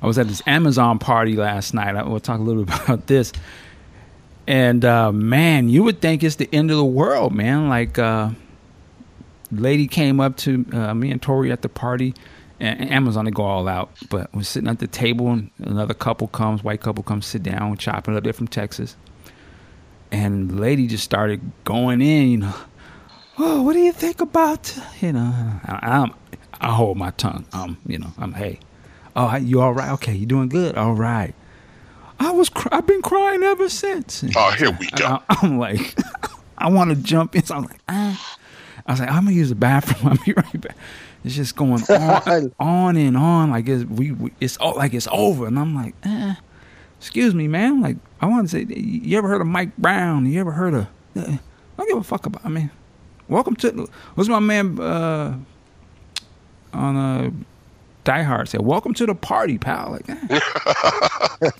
I 0.01 0.07
was 0.07 0.19
at 0.19 0.27
this 0.27 0.43
Amazon 0.47 0.99
party 0.99 1.37
last 1.37 1.75
night. 1.75 1.97
I 1.97 2.03
will 2.03 2.21
talk 2.21 2.39
a 2.39 2.43
little 2.43 2.65
bit 2.65 2.81
about 2.85 3.07
this. 3.07 3.33
And 4.47 4.85
uh, 4.85 5.11
man, 5.13 5.69
you 5.69 5.83
would 5.85 6.01
think 6.01 6.23
it's 6.23 6.37
the 6.37 6.49
end 6.53 6.71
of 6.71 6.77
the 6.77 6.85
world, 6.85 7.35
man. 7.35 7.69
Like, 7.69 7.99
uh, 7.99 8.31
lady 9.51 9.87
came 9.87 10.21
up 10.21 10.37
to 10.39 10.67
uh, 10.73 10.95
me 10.95 11.11
and 11.11 11.21
Tori 11.21 11.51
at 11.51 11.63
the 11.63 11.69
party, 11.69 12.15
and 12.61 12.91
Amazon 12.91 13.25
they 13.25 13.31
go 13.31 13.45
all 13.45 13.69
out. 13.69 13.91
But 14.11 14.33
we're 14.35 14.43
sitting 14.43 14.69
at 14.69 14.81
the 14.81 14.87
table, 14.87 15.31
and 15.31 15.51
another 15.59 15.95
couple 15.95 16.29
comes, 16.29 16.63
white 16.63 16.81
couple 16.81 17.03
comes, 17.03 17.27
sit 17.27 17.43
down, 17.43 17.77
chopping 17.79 18.17
up. 18.17 18.25
They're 18.25 18.33
from 18.33 18.49
Texas, 18.49 18.97
and 20.13 20.61
lady 20.61 20.87
just 20.87 21.05
started 21.05 21.41
going 21.65 22.03
in, 22.03 22.29
you 22.29 22.37
know. 22.39 22.55
Oh, 23.37 23.63
what 23.63 23.73
do 23.73 23.81
you 23.81 23.93
think 23.93 24.21
about 24.21 24.79
you 25.01 25.13
know? 25.13 25.33
I, 25.65 25.79
I'm 25.83 26.15
I 26.61 26.73
hold 26.73 26.97
my 26.99 27.11
tongue. 27.13 27.47
Um, 27.53 27.79
you 27.87 27.99
know, 27.99 28.13
I'm 28.19 28.33
hey. 28.35 28.61
Oh, 29.17 29.35
you 29.37 29.61
all 29.61 29.73
right? 29.73 29.93
Okay, 29.93 30.15
you 30.15 30.27
doing 30.27 30.49
good? 30.49 30.77
All 30.77 30.93
right. 30.95 31.35
I 32.21 32.31
was 32.31 32.49
cry- 32.49 32.77
I've 32.79 32.87
been 32.87 33.03
crying 33.03 33.43
ever 33.43 33.69
since. 33.69 34.25
Oh, 34.37 34.51
here 34.53 34.71
we 34.79 34.87
go. 34.91 35.07
I, 35.07 35.39
I'm 35.43 35.59
like, 35.59 35.97
I 36.59 36.69
want 36.71 36.91
to 36.91 36.97
jump 36.97 37.35
in. 37.37 37.45
So 37.45 37.57
I'm 37.57 37.63
like, 37.65 37.81
ah. 37.89 38.39
I 38.87 38.93
was 38.93 39.01
like, 39.01 39.09
I'm 39.11 39.25
gonna 39.25 39.33
use 39.37 39.49
the 39.49 39.55
bathroom. 39.55 40.13
I'll 40.19 40.25
be 40.25 40.33
right 40.35 40.61
back. 40.61 40.77
It's 41.25 41.35
just 41.35 41.57
going 41.57 41.83
on, 41.89 42.53
on 42.61 42.97
and 42.97 43.17
on. 43.17 43.51
Like 43.51 43.69
it's 43.69 43.85
we, 43.85 44.13
we 44.13 44.33
it's 44.41 44.57
all 44.59 44.75
like 44.77 44.93
it's 44.93 45.09
over, 45.11 45.47
and 45.47 45.59
I'm 45.59 45.75
like, 45.75 45.95
eh, 46.05 46.35
excuse 46.99 47.35
me, 47.35 47.49
man. 47.49 47.81
Like 47.81 47.97
I 48.21 48.27
want 48.27 48.49
to 48.49 48.57
say, 48.57 48.75
you 48.75 49.17
ever 49.17 49.29
heard 49.29 49.41
of 49.41 49.47
Mike 49.47 49.75
Brown? 49.79 50.27
You 50.27 50.41
ever 50.41 50.53
heard 50.53 50.75
of? 50.75 50.87
Uh, 51.17 51.21
I 51.21 51.39
don't 51.79 51.89
give 51.89 51.97
a 51.99 52.03
fuck 52.05 52.27
about. 52.27 52.45
I 52.45 52.51
mean, 52.51 52.71
welcome 53.29 53.57
to. 53.57 53.89
What's 54.17 54.29
my 54.29 54.39
man 54.39 54.79
uh, 54.79 55.39
on 56.75 56.97
uh, 56.97 57.31
Die 58.05 58.23
Hard 58.23 58.49
said? 58.49 58.61
Welcome 58.63 58.93
to 58.95 59.07
the 59.07 59.15
party, 59.15 59.59
pal. 59.59 59.93
Like. 59.93 60.09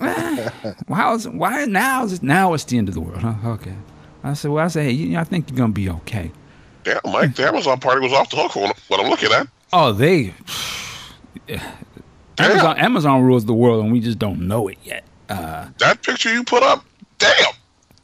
Eh, 0.01 0.49
why 0.87 1.13
is 1.13 1.29
why 1.29 1.65
now? 1.67 2.05
Is 2.05 2.15
it, 2.15 2.23
now 2.23 2.55
it's 2.55 2.65
the 2.65 2.79
end 2.79 2.89
of 2.89 2.95
the 2.95 3.01
world? 3.01 3.19
Huh? 3.21 3.35
Okay. 3.45 3.75
I 4.23 4.33
said, 4.33 4.51
well, 4.51 4.65
I 4.65 4.69
said, 4.69 4.85
hey, 4.85 4.93
you 4.93 5.09
know, 5.11 5.21
I 5.21 5.25
think 5.25 5.51
you're 5.51 5.59
gonna 5.59 5.73
be 5.73 5.91
okay. 5.91 6.31
Damn, 6.85 7.01
Mike, 7.05 7.35
the 7.35 7.47
Amazon 7.47 7.79
party 7.81 8.01
was 8.01 8.13
off 8.13 8.31
the 8.31 8.37
hook 8.37 8.55
what 8.89 9.01
I'm 9.01 9.11
looking 9.11 9.31
at. 9.33 9.47
Oh, 9.73 9.93
they. 9.93 10.33
Amazon, 12.39 12.79
Amazon 12.79 13.23
rules 13.23 13.45
the 13.45 13.53
world, 13.55 13.83
and 13.85 13.93
we 13.93 14.01
just 14.01 14.19
don't 14.19 14.47
know 14.49 14.69
it 14.69 14.79
yet. 14.83 15.05
Uh, 15.29 15.69
That 15.79 16.03
picture 16.03 16.33
you 16.33 16.45
put 16.45 16.63
up, 16.63 16.85
damn, 17.19 17.53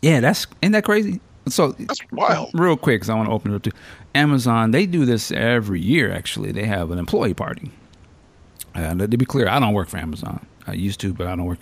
yeah, 0.03 0.21
that's 0.21 0.47
isn't 0.63 0.73
that 0.73 0.85
crazy? 0.85 1.21
So 1.49 1.73
that's 1.73 2.01
wild. 2.13 2.51
real 2.55 2.77
quick, 2.77 2.97
because 3.01 3.09
I 3.11 3.15
want 3.15 3.29
to 3.29 3.33
open 3.33 3.53
it 3.53 3.57
up 3.57 3.63
to 3.63 3.73
Amazon. 4.15 4.71
They 4.71 4.87
do 4.87 5.05
this 5.05 5.31
every 5.33 5.81
year. 5.81 6.13
Actually, 6.13 6.53
they 6.53 6.65
have 6.67 6.91
an 6.91 6.99
employee 6.99 7.35
party. 7.35 7.71
And 8.75 9.01
to 9.01 9.17
be 9.17 9.25
clear, 9.25 9.49
I 9.49 9.59
don't 9.59 9.75
work 9.75 9.89
for 9.89 9.99
Amazon. 9.99 10.47
I 10.67 10.73
used 10.75 11.01
to, 11.01 11.13
but 11.13 11.27
I 11.27 11.37
don't 11.37 11.47
work. 11.47 11.59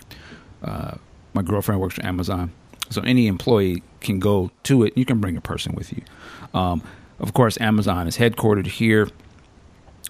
Uh, 0.63 0.95
my 1.33 1.41
girlfriend 1.41 1.81
works 1.81 1.95
for 1.95 2.05
Amazon, 2.05 2.51
so 2.89 3.01
any 3.01 3.27
employee 3.27 3.83
can 4.01 4.19
go 4.19 4.51
to 4.63 4.83
it. 4.83 4.97
You 4.97 5.05
can 5.05 5.19
bring 5.19 5.37
a 5.37 5.41
person 5.41 5.73
with 5.73 5.93
you. 5.93 6.01
Um, 6.53 6.81
of 7.19 7.33
course, 7.33 7.59
Amazon 7.59 8.07
is 8.07 8.17
headquartered 8.17 8.67
here. 8.67 9.09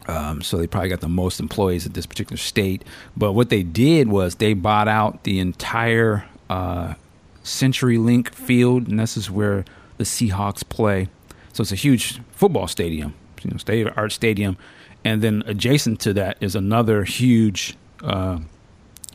Um, 0.08 0.42
so 0.42 0.58
they 0.58 0.66
probably 0.66 0.90
got 0.90 1.02
the 1.02 1.10
most 1.10 1.40
employees 1.40 1.86
at 1.86 1.94
this 1.94 2.06
particular 2.06 2.38
state. 2.38 2.84
But 3.16 3.34
what 3.34 3.50
they 3.50 3.64
did 3.64 4.08
was 4.08 4.36
they 4.36 4.54
bought 4.54 4.88
out 4.88 5.24
the 5.24 5.40
entire 5.40 6.26
uh, 6.50 6.96
CenturyLink 7.44 8.30
field, 8.30 8.88
and 8.88 9.00
this 9.00 9.18
is 9.18 9.30
where 9.30 9.66
the 9.98 10.04
Seahawks 10.04 10.68
play. 10.68 11.10
So 11.54 11.62
it's 11.62 11.72
a 11.72 11.76
huge 11.76 12.22
football 12.32 12.68
stadium, 12.68 13.14
you 13.44 13.52
know, 13.52 13.58
state 13.58 13.86
of 13.86 13.98
art 13.98 14.12
stadium, 14.12 14.58
and 15.04 15.22
then 15.22 15.44
adjacent 15.46 16.00
to 16.02 16.14
that 16.14 16.38
is 16.42 16.56
another 16.56 17.04
huge 17.04 17.78
uh, 18.04 18.40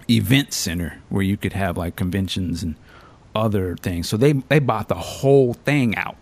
event 0.09 0.53
center 0.53 1.01
where 1.09 1.23
you 1.23 1.37
could 1.37 1.53
have 1.53 1.77
like 1.77 1.97
conventions 1.97 2.63
and 2.63 2.77
other 3.35 3.77
things. 3.77 4.09
So 4.09 4.17
they 4.17 4.33
they 4.33 4.59
bought 4.59 4.89
the 4.89 4.95
whole 4.95 5.55
thing 5.55 5.97
out, 5.97 6.17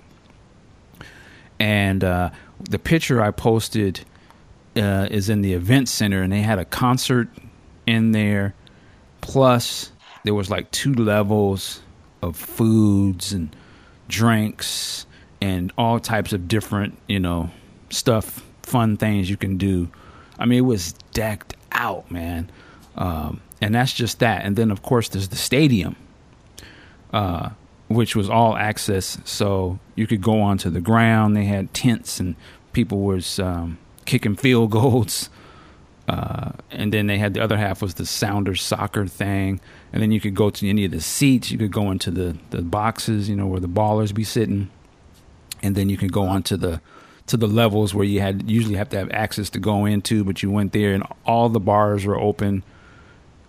and 1.58 2.02
uh, 2.02 2.30
the 2.58 2.78
picture 2.78 3.22
I 3.22 3.30
posted 3.30 4.00
uh, 4.76 5.08
is 5.10 5.28
in 5.28 5.42
the 5.42 5.52
event 5.52 5.88
center, 5.88 6.22
and 6.22 6.32
they 6.32 6.40
had 6.40 6.58
a 6.58 6.64
concert 6.64 7.28
in 7.86 8.12
there. 8.12 8.54
Plus, 9.20 9.92
there 10.24 10.34
was 10.34 10.50
like 10.50 10.70
two 10.70 10.94
levels 10.94 11.80
of 12.22 12.36
foods 12.36 13.32
and 13.32 13.54
drinks 14.08 15.06
and 15.40 15.72
all 15.76 15.98
types 15.98 16.32
of 16.32 16.48
different, 16.48 16.96
you 17.08 17.18
know, 17.18 17.50
stuff, 17.90 18.44
fun 18.72 18.96
things 18.96 19.28
you 19.28 19.36
can 19.36 19.58
do. 19.58 19.90
I 20.38 20.46
mean, 20.46 20.58
it 20.58 20.62
was 20.62 20.94
decked 21.12 21.54
out, 21.70 22.10
man. 22.10 22.50
Um, 22.96 23.42
and 23.60 23.74
that's 23.74 23.92
just 23.92 24.18
that. 24.20 24.44
And 24.44 24.56
then, 24.56 24.70
of 24.70 24.82
course, 24.82 25.10
there's 25.10 25.28
the 25.28 25.36
stadium, 25.36 25.94
uh, 27.12 27.50
which 27.88 28.16
was 28.16 28.30
all 28.30 28.56
access. 28.56 29.18
So 29.24 29.78
you 29.94 30.06
could 30.06 30.22
go 30.22 30.40
onto 30.40 30.70
the 30.70 30.80
ground. 30.80 31.36
They 31.36 31.44
had 31.44 31.72
tents 31.74 32.18
and 32.18 32.34
people 32.72 33.02
was 33.02 33.38
um, 33.38 33.78
kicking 34.06 34.36
field 34.36 34.70
goals. 34.78 35.28
Uh, 36.08 36.52
and 36.70 36.92
then 36.92 37.06
they 37.06 37.18
had 37.18 37.34
the 37.34 37.42
other 37.42 37.58
half 37.58 37.82
was 37.82 37.94
the 37.94 38.06
Sounders 38.06 38.62
soccer 38.62 39.06
thing. 39.06 39.60
And 39.92 40.02
then 40.02 40.12
you 40.12 40.20
could 40.20 40.34
go 40.34 40.48
to 40.48 40.68
any 40.68 40.86
of 40.86 40.92
the 40.92 41.00
seats. 41.00 41.50
You 41.50 41.58
could 41.58 41.72
go 41.72 41.90
into 41.90 42.10
the, 42.10 42.38
the 42.50 42.62
boxes, 42.62 43.28
you 43.28 43.36
know, 43.36 43.46
where 43.46 43.60
the 43.60 43.68
ballers 43.68 44.14
be 44.14 44.24
sitting. 44.24 44.70
And 45.62 45.76
then 45.76 45.90
you 45.90 45.98
could 45.98 46.12
go 46.12 46.22
onto 46.22 46.56
the 46.56 46.80
to 47.26 47.36
the 47.36 47.46
levels 47.46 47.94
where 47.94 48.04
you 48.04 48.20
had 48.20 48.50
usually 48.50 48.74
have 48.74 48.88
to 48.90 48.98
have 48.98 49.10
access 49.10 49.50
to 49.50 49.60
go 49.60 49.84
into, 49.84 50.24
but 50.24 50.42
you 50.42 50.50
went 50.50 50.72
there 50.72 50.94
and 50.94 51.04
all 51.24 51.48
the 51.48 51.60
bars 51.60 52.04
were 52.04 52.18
open, 52.18 52.64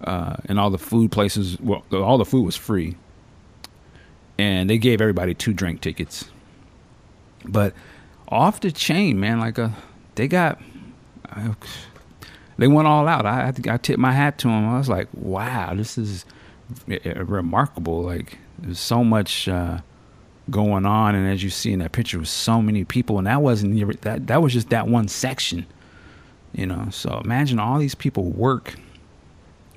uh, 0.03 0.35
and 0.45 0.59
all 0.59 0.69
the 0.69 0.77
food 0.77 1.11
places. 1.11 1.59
Well, 1.59 1.83
all 1.91 2.17
the 2.17 2.25
food 2.25 2.43
was 2.43 2.55
free, 2.55 2.95
and 4.37 4.69
they 4.69 4.77
gave 4.77 5.01
everybody 5.01 5.33
two 5.33 5.53
drink 5.53 5.81
tickets. 5.81 6.25
But 7.45 7.73
off 8.27 8.61
the 8.61 8.71
chain, 8.71 9.19
man, 9.19 9.39
like 9.39 9.57
a 9.57 9.75
they 10.15 10.27
got. 10.27 10.61
Uh, 11.29 11.53
they 12.57 12.67
went 12.67 12.87
all 12.87 13.07
out. 13.07 13.25
I 13.25 13.51
I, 13.67 13.77
tipped 13.77 13.99
my 13.99 14.11
hat 14.11 14.37
to 14.39 14.47
them. 14.47 14.69
I 14.69 14.77
was 14.77 14.89
like, 14.89 15.07
"Wow, 15.13 15.73
this 15.75 15.97
is 15.97 16.25
uh, 16.89 17.23
remarkable!" 17.23 18.03
Like, 18.03 18.37
there's 18.59 18.79
so 18.79 19.03
much 19.03 19.47
uh, 19.47 19.79
going 20.49 20.85
on, 20.85 21.15
and 21.15 21.31
as 21.31 21.43
you 21.43 21.49
see 21.49 21.71
in 21.71 21.79
that 21.79 21.91
picture, 21.91 22.19
was 22.19 22.29
so 22.29 22.61
many 22.61 22.83
people, 22.83 23.17
and 23.17 23.27
that 23.27 23.41
wasn't 23.41 24.01
that. 24.01 24.27
That 24.27 24.41
was 24.41 24.53
just 24.53 24.69
that 24.69 24.87
one 24.87 25.07
section, 25.07 25.65
you 26.53 26.65
know. 26.65 26.87
So 26.91 27.21
imagine 27.23 27.59
all 27.59 27.79
these 27.79 27.95
people 27.95 28.25
work 28.25 28.75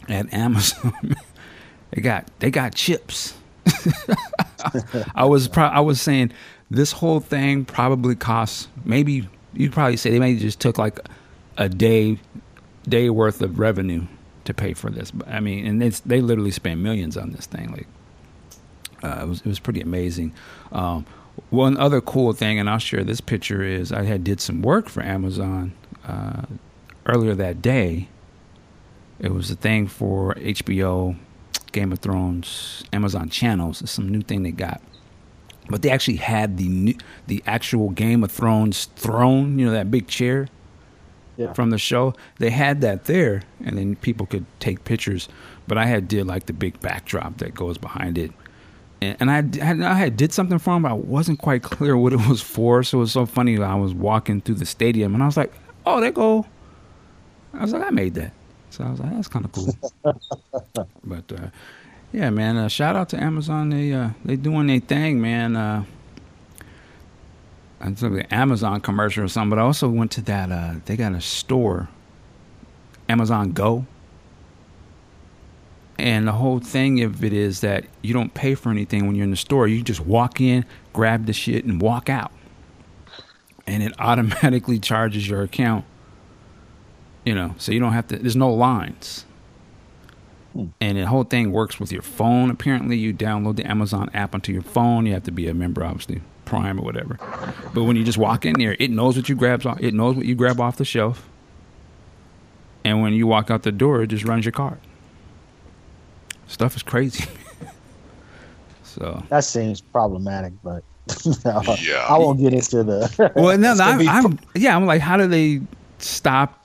at 0.09 0.33
Amazon. 0.33 1.17
they 1.91 2.01
got 2.01 2.29
they 2.41 2.51
got 2.51 2.75
chips. 2.75 3.35
I 5.15 5.25
was 5.25 5.49
pro- 5.49 5.65
I 5.65 5.81
was 5.81 6.01
saying 6.01 6.33
this 6.71 6.93
whole 6.93 7.21
thing 7.21 7.65
probably 7.65 8.15
costs 8.15 8.69
maybe 8.85 9.29
you'd 9.55 9.73
probably 9.73 9.97
say 9.97 10.11
they 10.11 10.19
maybe 10.19 10.39
just 10.39 10.61
took 10.61 10.79
like 10.79 11.01
a 11.57 11.69
day 11.69 12.19
day 12.89 13.11
worth 13.11 13.43
of 13.43 13.59
revenue 13.59 14.07
to 14.45 14.55
pay 14.55 14.75
for 14.75 14.91
this. 14.91 15.11
But 15.11 15.29
I 15.29 15.41
mean, 15.41 15.67
and 15.67 15.83
it's 15.83 16.01
they 16.01 16.21
literally 16.21 16.51
spent 16.51 16.81
millions 16.81 17.17
on 17.17 17.33
this 17.33 17.47
thing. 17.47 17.71
Like 17.73 17.89
uh, 19.03 19.21
it 19.23 19.29
was 19.29 19.41
it 19.41 19.47
was 19.47 19.59
pretty 19.59 19.81
amazing. 19.81 20.33
Um, 20.73 21.05
one 21.50 21.76
other 21.76 22.00
cool 22.00 22.33
thing, 22.33 22.59
and 22.59 22.69
I'll 22.69 22.79
share 22.79 23.05
this 23.05 23.21
picture 23.21 23.62
is 23.62 23.93
I 23.93 24.05
had 24.05 24.25
did 24.25 24.41
some 24.41 24.62
work 24.62 24.88
for 24.88 25.03
Amazon 25.03 25.73
uh, 26.07 26.43
earlier 27.05 27.35
that 27.35 27.61
day. 27.61 28.09
It 29.19 29.33
was 29.33 29.50
a 29.50 29.57
thing 29.57 29.87
for 29.87 30.35
HBO, 30.35 31.17
Game 31.73 31.93
of 31.93 31.99
Thrones, 32.00 32.85
Amazon 32.93 33.29
channels. 33.29 33.81
It's 33.83 33.93
some 33.93 34.09
new 34.09 34.21
thing 34.23 34.43
they 34.43 34.50
got. 34.50 34.81
But 35.69 35.83
they 35.83 35.91
actually 35.91 36.17
had 36.19 36.59
the 36.59 36.69
new, 36.69 36.95
the 37.26 37.43
actual 37.47 37.91
Game 37.91 38.23
of 38.23 38.31
Thrones 38.31 38.87
throne, 38.97 39.59
you 39.59 39.67
know, 39.67 39.73
that 39.73 39.91
big 39.91 40.07
chair 40.07 40.49
Yeah. 41.37 41.53
from 41.55 41.71
the 41.71 41.79
show. 41.79 42.15
They 42.38 42.50
had 42.50 42.81
that 42.83 43.05
there, 43.07 43.43
and 43.65 43.76
then 43.76 43.97
people 43.97 44.26
could 44.26 44.47
take 44.61 44.85
pictures. 44.85 45.29
But 45.67 45.76
I 45.76 45.87
had 45.87 46.09
did 46.09 46.26
like 46.26 46.47
the 46.47 46.53
big 46.53 46.81
backdrop 46.81 47.38
that 47.38 47.55
goes 47.55 47.79
behind 47.79 48.17
it, 48.17 48.33
and, 49.00 49.31
I 49.31 49.91
I 49.91 49.95
had 49.95 50.17
did 50.17 50.33
something 50.33 50.59
for 50.59 50.76
him, 50.76 50.83
but 50.83 50.91
I 50.91 50.95
wasn't 50.95 51.38
quite 51.38 51.62
clear 51.62 51.97
what 51.97 52.12
it 52.12 52.29
was 52.29 52.41
for. 52.43 52.83
So 52.83 52.99
it 52.99 53.00
was 53.00 53.12
so 53.12 53.26
funny. 53.26 53.61
I 53.61 53.75
was 53.75 53.95
walking 53.95 54.41
through 54.41 54.57
the 54.57 54.67
stadium, 54.67 55.15
and 55.15 55.23
I 55.23 55.26
was 55.26 55.37
like, 55.37 55.53
"Oh, 55.85 56.00
there 56.00 56.11
go." 56.12 56.47
I 57.53 57.62
was 57.62 57.73
like, 57.73 57.83
"I 57.87 57.91
made 57.91 58.15
that," 58.15 58.33
so 58.71 58.85
I 58.85 58.91
was 58.91 59.00
like, 59.00 59.12
"That's 59.12 59.29
kind 59.29 59.45
of 59.45 59.53
cool." 59.53 59.76
but 61.05 61.33
uh, 61.33 61.49
yeah, 62.12 62.31
man, 62.31 62.57
uh, 62.57 62.69
shout 62.69 62.97
out 62.97 63.09
to 63.11 63.23
Amazon. 63.23 63.71
They 63.71 63.93
uh, 63.93 64.11
they 64.25 64.37
doing 64.37 64.67
their 64.67 64.81
thing, 64.81 65.21
man. 65.21 65.57
Uh, 65.57 65.85
I 67.81 67.93
took 67.93 68.15
the 68.15 68.35
Amazon 68.35 68.81
commercial 68.81 69.25
or 69.25 69.29
something, 69.29 69.50
but 69.50 69.59
I 69.59 69.62
also 69.62 69.88
went 69.88 70.11
to 70.12 70.23
that. 70.23 70.50
Uh, 70.50 70.75
they 70.87 70.97
got 70.97 71.12
a 71.12 71.21
store, 71.21 71.88
Amazon 73.09 73.53
Go, 73.53 73.87
and 75.99 76.29
the 76.29 76.33
whole 76.33 76.59
thing 76.59 77.03
of 77.03 77.25
it 77.25 77.33
is 77.33 77.61
that 77.61 77.87
you 78.03 78.12
don't 78.12 78.35
pay 78.35 78.55
for 78.55 78.71
anything 78.71 79.07
when 79.07 79.17
you're 79.17 79.25
in 79.25 79.31
the 79.31 79.37
store. 79.37 79.67
You 79.67 79.83
just 79.83 80.00
walk 80.00 80.41
in, 80.41 80.65
grab 80.93 81.26
the 81.26 81.33
shit, 81.33 81.65
and 81.65 81.81
walk 81.81 82.11
out, 82.11 82.33
and 83.67 83.83
it 83.83 83.95
automatically 83.99 84.79
charges 84.79 85.29
your 85.29 85.43
account. 85.43 85.85
You 87.25 87.35
know, 87.35 87.55
so 87.59 87.73
you 87.73 87.81
don't 87.81 87.93
have 87.93 88.07
to. 88.09 88.19
There's 88.19 88.37
no 88.37 88.53
lines. 88.53 89.25
Hmm. 90.53 90.67
And 90.81 90.99
the 90.99 91.07
whole 91.07 91.25
thing 91.25 91.50
works 91.50 91.81
with 91.81 91.91
your 91.91 92.03
phone. 92.03 92.50
Apparently, 92.50 92.97
you 92.97 93.12
download 93.12 93.57
the 93.57 93.69
Amazon 93.69 94.11
app 94.15 94.35
onto 94.35 94.53
your 94.53 94.62
phone. 94.62 95.07
You 95.07 95.15
have 95.15 95.25
to 95.25 95.33
be 95.33 95.49
a 95.49 95.55
member, 95.55 95.83
obviously, 95.83 96.21
Prime 96.45 96.79
or 96.79 96.83
whatever. 96.83 97.19
But 97.75 97.85
when 97.85 97.97
you 97.97 98.05
just 98.05 98.19
walk 98.19 98.45
in 98.45 98.55
there, 98.59 98.76
it 98.79 98.91
knows 98.91 99.17
what 99.17 99.29
you 99.29 99.35
grabs 99.35 99.67
off. 99.67 99.81
It 99.81 99.95
knows 99.95 100.15
what 100.15 100.26
you 100.26 100.35
grab 100.35 100.61
off 100.61 100.76
the 100.76 100.85
shelf. 100.85 101.29
And 102.85 103.03
when 103.03 103.15
you 103.15 103.26
walk 103.26 103.50
out 103.50 103.65
the 103.65 103.73
door, 103.73 104.03
it 104.03 104.09
just 104.09 104.25
runs 104.25 104.45
your 104.45 104.53
card. 104.53 104.79
Stuff 106.49 106.76
is 106.76 106.83
crazy. 106.83 107.25
so 108.85 109.23
That 109.29 109.45
seems 109.45 109.81
problematic, 109.81 110.53
but 110.62 110.83
Yeah. 111.81 112.07
I 112.09 112.19
won't 112.19 112.41
get 112.41 112.53
into 112.53 112.83
the. 112.83 113.33
well, 113.37 113.57
no, 113.59 113.73
It's 113.73 113.81
I'm, 113.81 113.99
be 113.99 114.09
I'm 114.09 114.38
yeah, 114.55 114.76
I'm 114.76 114.87
like, 114.87 115.00
how 115.00 115.17
do 115.17 115.26
they 115.26 115.61
stop? 115.99 116.62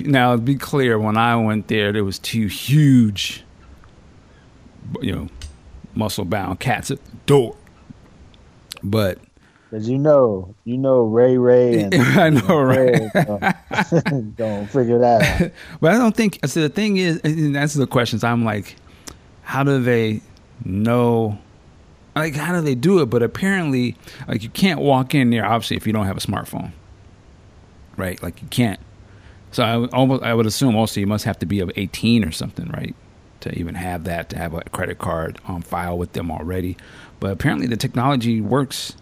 Now, 0.00 0.36
be 0.36 0.56
clear, 0.56 0.98
when 0.98 1.16
I 1.16 1.36
went 1.36 1.68
there, 1.68 1.92
there 1.92 2.04
was 2.04 2.18
two 2.18 2.46
huge, 2.46 3.44
you 5.00 5.12
know, 5.12 5.28
muscle 5.94 6.24
bound 6.24 6.60
cats 6.60 6.90
at 6.90 7.04
the 7.04 7.16
door. 7.26 7.56
But 8.82 9.18
Cause 9.70 9.88
you 9.88 9.98
know, 9.98 10.54
you 10.64 10.78
know 10.78 11.02
Ray 11.02 11.36
Ray 11.36 11.82
and 11.82 11.94
I 11.94 12.30
know, 12.30 12.60
right? 12.60 13.10
Fred 13.10 14.36
gonna 14.36 14.66
figure 14.68 14.98
that 15.00 15.42
out. 15.42 15.50
But 15.80 15.94
I 15.94 15.98
don't 15.98 16.14
think. 16.14 16.38
So 16.46 16.60
the 16.60 16.68
thing 16.68 16.96
is, 16.96 17.20
and 17.24 17.56
that's 17.56 17.74
the 17.74 17.86
questions. 17.86 18.22
I'm 18.22 18.44
like, 18.44 18.76
how 19.44 19.62
do 19.62 19.82
they 19.82 20.20
know? 20.64 21.38
Like, 22.16 22.34
how 22.34 22.54
do 22.54 22.60
they 22.60 22.74
do 22.74 23.00
it? 23.00 23.06
But 23.06 23.22
apparently, 23.22 23.96
like, 24.28 24.42
you 24.42 24.48
can't 24.48 24.80
walk 24.80 25.14
in 25.14 25.30
there. 25.30 25.44
Obviously, 25.44 25.76
if 25.76 25.86
you 25.86 25.92
don't 25.92 26.06
have 26.06 26.16
a 26.16 26.20
smartphone, 26.20 26.72
right? 27.96 28.22
Like, 28.22 28.42
you 28.42 28.48
can't. 28.48 28.80
So 29.52 29.62
I 29.62 29.86
almost, 29.96 30.22
I 30.22 30.34
would 30.34 30.46
assume 30.46 30.74
also 30.74 31.00
you 31.00 31.06
must 31.06 31.24
have 31.24 31.38
to 31.38 31.46
be 31.46 31.60
of 31.60 31.70
18 31.76 32.24
or 32.24 32.32
something, 32.32 32.68
right? 32.70 32.94
To 33.40 33.56
even 33.58 33.74
have 33.76 34.04
that, 34.04 34.30
to 34.30 34.38
have 34.38 34.54
a 34.54 34.62
credit 34.62 34.98
card 34.98 35.38
on 35.46 35.62
file 35.62 35.96
with 35.96 36.12
them 36.12 36.30
already. 36.30 36.76
But 37.20 37.30
apparently, 37.30 37.66
the 37.66 37.76
technology 37.76 38.40
works 38.40 38.96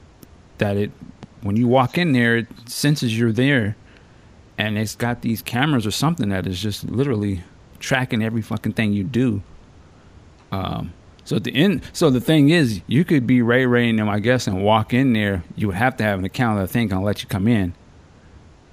that 0.58 0.76
it 0.76 0.90
when 1.42 1.56
you 1.56 1.66
walk 1.66 1.98
in 1.98 2.12
there, 2.12 2.36
it 2.38 2.46
senses 2.68 3.18
you're 3.18 3.32
there, 3.32 3.76
and 4.56 4.78
it's 4.78 4.94
got 4.94 5.22
these 5.22 5.42
cameras 5.42 5.86
or 5.86 5.90
something 5.90 6.28
that 6.28 6.46
is 6.46 6.60
just 6.60 6.84
literally 6.84 7.42
tracking 7.80 8.22
every 8.22 8.42
fucking 8.42 8.72
thing 8.72 8.92
you 8.92 9.04
do. 9.04 9.42
Um, 10.52 10.92
so 11.24 11.36
at 11.36 11.44
the 11.44 11.54
end, 11.54 11.82
so 11.92 12.10
the 12.10 12.20
thing 12.20 12.50
is, 12.50 12.80
you 12.86 13.04
could 13.04 13.26
be 13.26 13.42
Ray 13.42 13.66
Ray 13.66 13.90
them, 13.90 14.08
I 14.08 14.20
guess, 14.20 14.46
and 14.46 14.62
walk 14.62 14.92
in 14.92 15.12
there. 15.12 15.42
You 15.56 15.68
would 15.68 15.76
have 15.76 15.96
to 15.96 16.04
have 16.04 16.18
an 16.18 16.24
account 16.24 16.60
that 16.60 16.68
thing 16.68 16.88
gonna 16.88 17.04
let 17.04 17.22
you 17.22 17.28
come 17.28 17.48
in. 17.48 17.74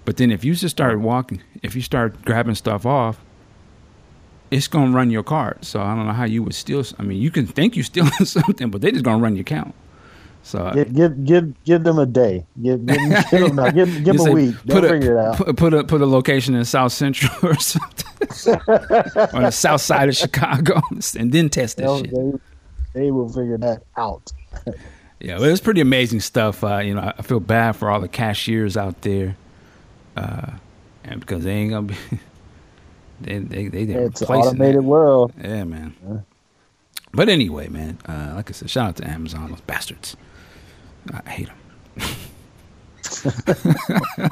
But 0.05 0.17
then 0.17 0.31
if 0.31 0.43
you 0.43 0.53
just 0.55 0.75
start 0.75 0.99
walking, 0.99 1.41
if 1.63 1.75
you 1.75 1.81
start 1.81 2.23
grabbing 2.25 2.55
stuff 2.55 2.85
off, 2.85 3.19
it's 4.51 4.67
gonna 4.67 4.91
run 4.91 5.11
your 5.11 5.23
card. 5.23 5.63
So 5.63 5.81
I 5.81 5.95
don't 5.95 6.07
know 6.07 6.13
how 6.13 6.25
you 6.25 6.43
would 6.43 6.55
steal. 6.55 6.83
I 6.97 7.03
mean, 7.03 7.21
you 7.21 7.31
can 7.31 7.47
think 7.47 7.75
you're 7.75 7.85
stealing 7.85 8.11
something, 8.25 8.69
but 8.71 8.81
they 8.81 8.91
just 8.91 9.05
gonna 9.05 9.21
run 9.21 9.35
your 9.35 9.41
account. 9.41 9.73
So 10.41 10.71
Give, 10.73 10.93
give 10.93 11.25
give 11.25 11.63
give 11.63 11.83
them 11.83 11.99
a 11.99 12.05
day. 12.05 12.45
Give 12.61 12.83
give, 12.85 12.97
give 12.97 13.29
them 13.31 13.55
no, 13.55 13.71
give, 13.71 14.03
give 14.03 14.19
a 14.19 14.31
week. 14.31 14.55
They'll 14.65 14.81
put 14.81 14.85
a, 14.85 14.89
figure 14.89 15.17
it 15.17 15.25
out. 15.25 15.37
Put, 15.37 15.57
put 15.57 15.73
a 15.73 15.83
put 15.83 16.01
a 16.01 16.05
location 16.05 16.55
in 16.55 16.65
South 16.65 16.91
Central 16.91 17.31
or 17.43 17.55
something, 17.55 18.53
on 19.33 19.43
the 19.43 19.51
south 19.53 19.81
side 19.81 20.09
of 20.09 20.15
Chicago, 20.15 20.81
and 21.17 21.31
then 21.31 21.49
test 21.49 21.77
that 21.77 21.83
They'll, 21.83 21.99
shit. 22.03 22.11
they, 22.11 22.31
they 23.01 23.11
will 23.11 23.29
figure 23.29 23.57
that 23.59 23.83
out. 23.97 24.31
Yeah, 25.19 25.35
well, 25.39 25.43
it's 25.49 25.59
pretty 25.61 25.81
amazing 25.81 26.21
stuff. 26.21 26.63
Uh, 26.63 26.77
you 26.77 26.93
know, 26.95 27.13
I- 27.17 27.21
feel 27.21 27.41
bad 27.41 27.73
for 27.73 27.89
all 27.89 27.99
the 27.99 28.07
cashiers 28.07 28.77
out 28.77 29.01
there, 29.01 29.35
uh, 30.15 30.51
and 31.03 31.19
because 31.19 31.43
they 31.43 31.51
ain't 31.51 31.71
gonna 31.71 31.87
be, 31.87 31.95
they 33.21 33.37
they 33.39 33.67
they 33.67 33.85
they're 33.85 34.05
It's 34.05 34.21
an 34.21 34.27
automated 34.29 34.77
that. 34.77 34.83
world. 34.83 35.33
Yeah, 35.39 35.65
man. 35.65 36.23
But 37.11 37.27
anyway, 37.27 37.67
man, 37.67 37.97
uh, 38.07 38.33
like 38.35 38.49
I 38.49 38.53
said, 38.53 38.69
shout 38.69 38.87
out 38.89 38.95
to 38.97 39.07
Amazon, 39.09 39.49
those 39.49 39.61
bastards. 39.61 40.15
I 41.11 41.29
hate 41.29 41.47
them. 41.47 41.55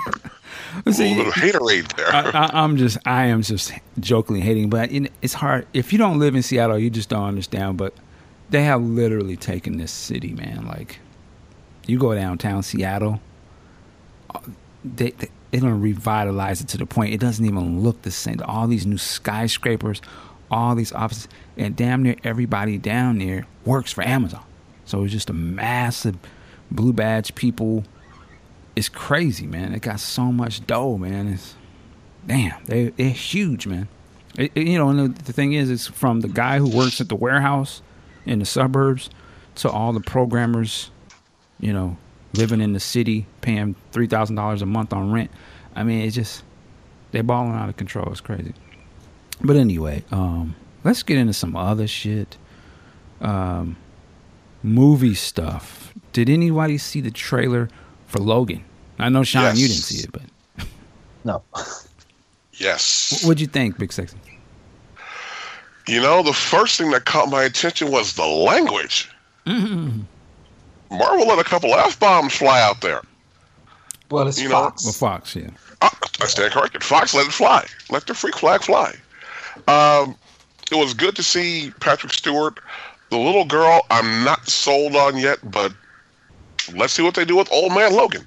A 0.85 0.89
little 0.89 1.31
haterade 1.31 1.95
there. 1.95 2.07
I, 2.13 2.49
I'm 2.53 2.77
just, 2.77 2.97
I 3.05 3.25
am 3.25 3.41
just 3.41 3.73
jokingly 3.99 4.41
hating, 4.41 4.69
but 4.69 4.89
it's 5.21 5.33
hard. 5.33 5.67
If 5.73 5.91
you 5.91 5.97
don't 5.97 6.19
live 6.19 6.35
in 6.35 6.43
Seattle, 6.43 6.77
you 6.77 6.89
just 6.89 7.09
don't 7.09 7.25
understand. 7.25 7.77
But 7.77 7.93
they 8.49 8.63
have 8.63 8.81
literally 8.81 9.35
taken 9.35 9.77
this 9.77 9.91
city, 9.91 10.33
man. 10.33 10.65
Like, 10.65 10.99
you 11.87 11.97
go 11.97 12.13
downtown 12.13 12.63
Seattle, 12.63 13.21
uh, 14.33 14.39
they, 14.83 15.11
they 15.11 15.29
they're 15.51 15.61
gonna 15.61 15.75
revitalize 15.75 16.61
it 16.61 16.67
to 16.69 16.77
the 16.77 16.85
point 16.85 17.13
it 17.13 17.19
doesn't 17.19 17.45
even 17.45 17.81
look 17.81 18.01
the 18.01 18.11
same. 18.11 18.41
All 18.45 18.67
these 18.67 18.85
new 18.85 18.97
skyscrapers, 18.97 20.01
all 20.51 20.75
these 20.75 20.91
offices, 20.91 21.27
and 21.55 21.75
damn 21.75 22.03
near 22.03 22.15
everybody 22.23 22.77
down 22.77 23.19
there 23.19 23.47
works 23.65 23.91
for 23.91 24.03
Amazon. 24.03 24.43
So 24.85 25.03
it's 25.03 25.13
just 25.13 25.29
a 25.29 25.33
massive 25.33 26.17
blue 26.71 26.93
badge 26.93 27.35
people. 27.35 27.83
It's 28.75 28.89
crazy, 28.89 29.47
man. 29.47 29.73
It 29.73 29.81
got 29.81 29.99
so 29.99 30.31
much 30.31 30.65
dough, 30.67 30.97
man. 30.97 31.27
It's 31.29 31.55
damn, 32.25 32.63
they 32.65 32.89
they're 32.89 33.09
huge, 33.09 33.65
man. 33.67 33.87
It, 34.37 34.51
it- 34.55 34.67
you 34.67 34.77
know, 34.77 34.89
and 34.89 35.15
the, 35.15 35.23
the 35.23 35.33
thing 35.33 35.53
is, 35.53 35.69
it's 35.71 35.87
from 35.87 36.21
the 36.21 36.27
guy 36.27 36.59
who 36.59 36.69
works 36.69 37.01
at 37.01 37.09
the 37.09 37.15
warehouse 37.15 37.81
in 38.25 38.39
the 38.39 38.45
suburbs 38.45 39.09
to 39.55 39.69
all 39.69 39.93
the 39.93 40.01
programmers, 40.01 40.91
you 41.59 41.73
know, 41.73 41.97
living 42.33 42.61
in 42.61 42.73
the 42.73 42.79
city, 42.79 43.25
paying 43.41 43.75
three 43.91 44.07
thousand 44.07 44.35
dollars 44.35 44.61
a 44.61 44.65
month 44.67 44.93
on 44.93 45.11
rent. 45.11 45.31
I 45.75 45.83
mean, 45.83 46.01
it's 46.05 46.15
just 46.15 46.43
they're 47.11 47.23
balling 47.23 47.53
out 47.53 47.69
of 47.69 47.77
control. 47.77 48.11
It's 48.11 48.21
crazy. 48.21 48.53
But 49.41 49.55
anyway, 49.55 50.03
um, 50.11 50.55
let's 50.83 51.01
get 51.03 51.17
into 51.17 51.33
some 51.33 51.55
other 51.55 51.87
shit. 51.87 52.37
Um, 53.21 53.77
movie 54.61 55.15
stuff. 55.15 55.86
Did 56.17 56.31
anybody 56.31 56.79
see 56.79 56.99
the 56.99 57.11
trailer 57.11 57.69
for 58.07 58.17
Logan? 58.17 58.63
I 58.97 59.07
know 59.09 59.23
Sean, 59.23 59.55
you 59.55 59.67
didn't 59.67 59.83
see 59.83 60.03
it, 60.03 60.11
but 60.11 60.65
No. 61.23 61.43
yes. 62.53 63.23
what'd 63.23 63.39
you 63.39 63.45
think, 63.45 63.77
Big 63.77 63.93
Sexy? 63.93 64.17
You 65.87 66.01
know, 66.01 66.23
the 66.23 66.33
first 66.33 66.79
thing 66.79 66.89
that 66.89 67.05
caught 67.05 67.29
my 67.29 67.43
attention 67.43 67.91
was 67.91 68.13
the 68.13 68.25
language. 68.25 69.11
Marvel 69.45 70.07
let 71.27 71.37
a 71.37 71.43
couple 71.43 71.71
f 71.75 71.99
bombs 71.99 72.33
fly 72.33 72.63
out 72.63 72.81
there. 72.81 73.03
Well, 74.09 74.27
it's 74.27 74.41
You 74.41 74.49
know, 74.49 74.55
Fox. 74.55 74.85
Well, 74.85 74.93
Fox, 74.93 75.35
yeah. 75.35 75.51
Ah, 75.83 75.95
I 76.19 76.25
stand 76.25 76.51
corrected. 76.51 76.83
Fox 76.83 77.13
let 77.13 77.27
it 77.27 77.31
fly. 77.31 77.63
Let 77.91 78.07
the 78.07 78.15
freak 78.15 78.37
flag 78.37 78.63
fly. 78.63 78.95
Um, 79.67 80.15
it 80.71 80.77
was 80.77 80.95
good 80.95 81.15
to 81.15 81.21
see 81.21 81.71
Patrick 81.79 82.11
Stewart. 82.11 82.59
The 83.11 83.17
little 83.19 83.45
girl, 83.45 83.85
I'm 83.91 84.23
not 84.23 84.49
sold 84.49 84.95
on 84.95 85.15
yet, 85.17 85.37
but 85.51 85.71
let's 86.75 86.93
see 86.93 87.03
what 87.03 87.15
they 87.15 87.25
do 87.25 87.35
with 87.35 87.51
Old 87.51 87.73
Man 87.73 87.93
Logan. 87.93 88.25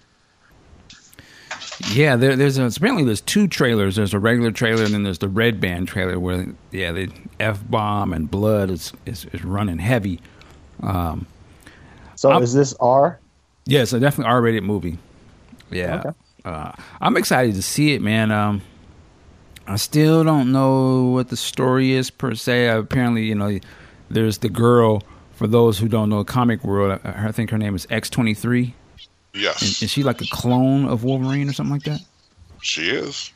Yeah, 1.92 2.16
there, 2.16 2.36
there's 2.36 2.58
a, 2.58 2.66
apparently 2.66 3.04
there's 3.04 3.22
two 3.22 3.48
trailers. 3.48 3.96
There's 3.96 4.12
a 4.12 4.18
regular 4.18 4.50
trailer 4.50 4.84
and 4.84 4.92
then 4.92 5.02
there's 5.02 5.18
the 5.18 5.28
red 5.28 5.60
band 5.60 5.88
trailer 5.88 6.18
where 6.20 6.46
yeah, 6.70 6.92
the 6.92 7.10
f 7.38 7.60
bomb 7.68 8.12
and 8.12 8.30
blood 8.30 8.70
is, 8.70 8.92
is 9.06 9.24
is 9.32 9.44
running 9.44 9.78
heavy. 9.78 10.20
Um, 10.82 11.26
So 12.16 12.30
I'm- 12.30 12.42
is 12.42 12.52
this 12.52 12.74
R? 12.80 13.18
yeah, 13.64 13.80
it's 13.80 13.92
a 13.94 14.00
definitely 14.00 14.30
R-rated 14.30 14.62
movie. 14.62 14.98
Yeah, 15.70 16.00
Okay. 16.00 16.10
uh, 16.44 16.72
I'm 17.00 17.16
excited 17.16 17.54
to 17.54 17.62
see 17.62 17.94
it, 17.94 18.02
man. 18.02 18.30
Um, 18.30 18.60
I 19.66 19.76
still 19.76 20.24
don't 20.24 20.50
know 20.52 21.04
what 21.04 21.28
the 21.28 21.36
story 21.36 21.92
is 21.92 22.10
per 22.10 22.34
se. 22.34 22.66
Apparently, 22.68 23.24
you 23.24 23.34
know, 23.36 23.58
there's 24.10 24.38
the 24.38 24.48
girl. 24.48 25.02
For 25.40 25.46
those 25.46 25.78
who 25.78 25.88
don't 25.88 26.10
know 26.10 26.22
comic 26.22 26.62
world, 26.64 27.00
I 27.02 27.28
I 27.28 27.32
think 27.32 27.48
her 27.48 27.56
name 27.56 27.74
is 27.74 27.86
X23. 27.86 28.74
Yes, 29.32 29.80
Is 29.80 29.90
she 29.90 30.02
like 30.02 30.20
a 30.20 30.26
clone 30.26 30.84
of 30.84 31.02
Wolverine 31.02 31.48
or 31.48 31.54
something 31.54 31.72
like 31.72 31.84
that? 31.84 32.02
she 32.60 32.90
is. 32.90 33.32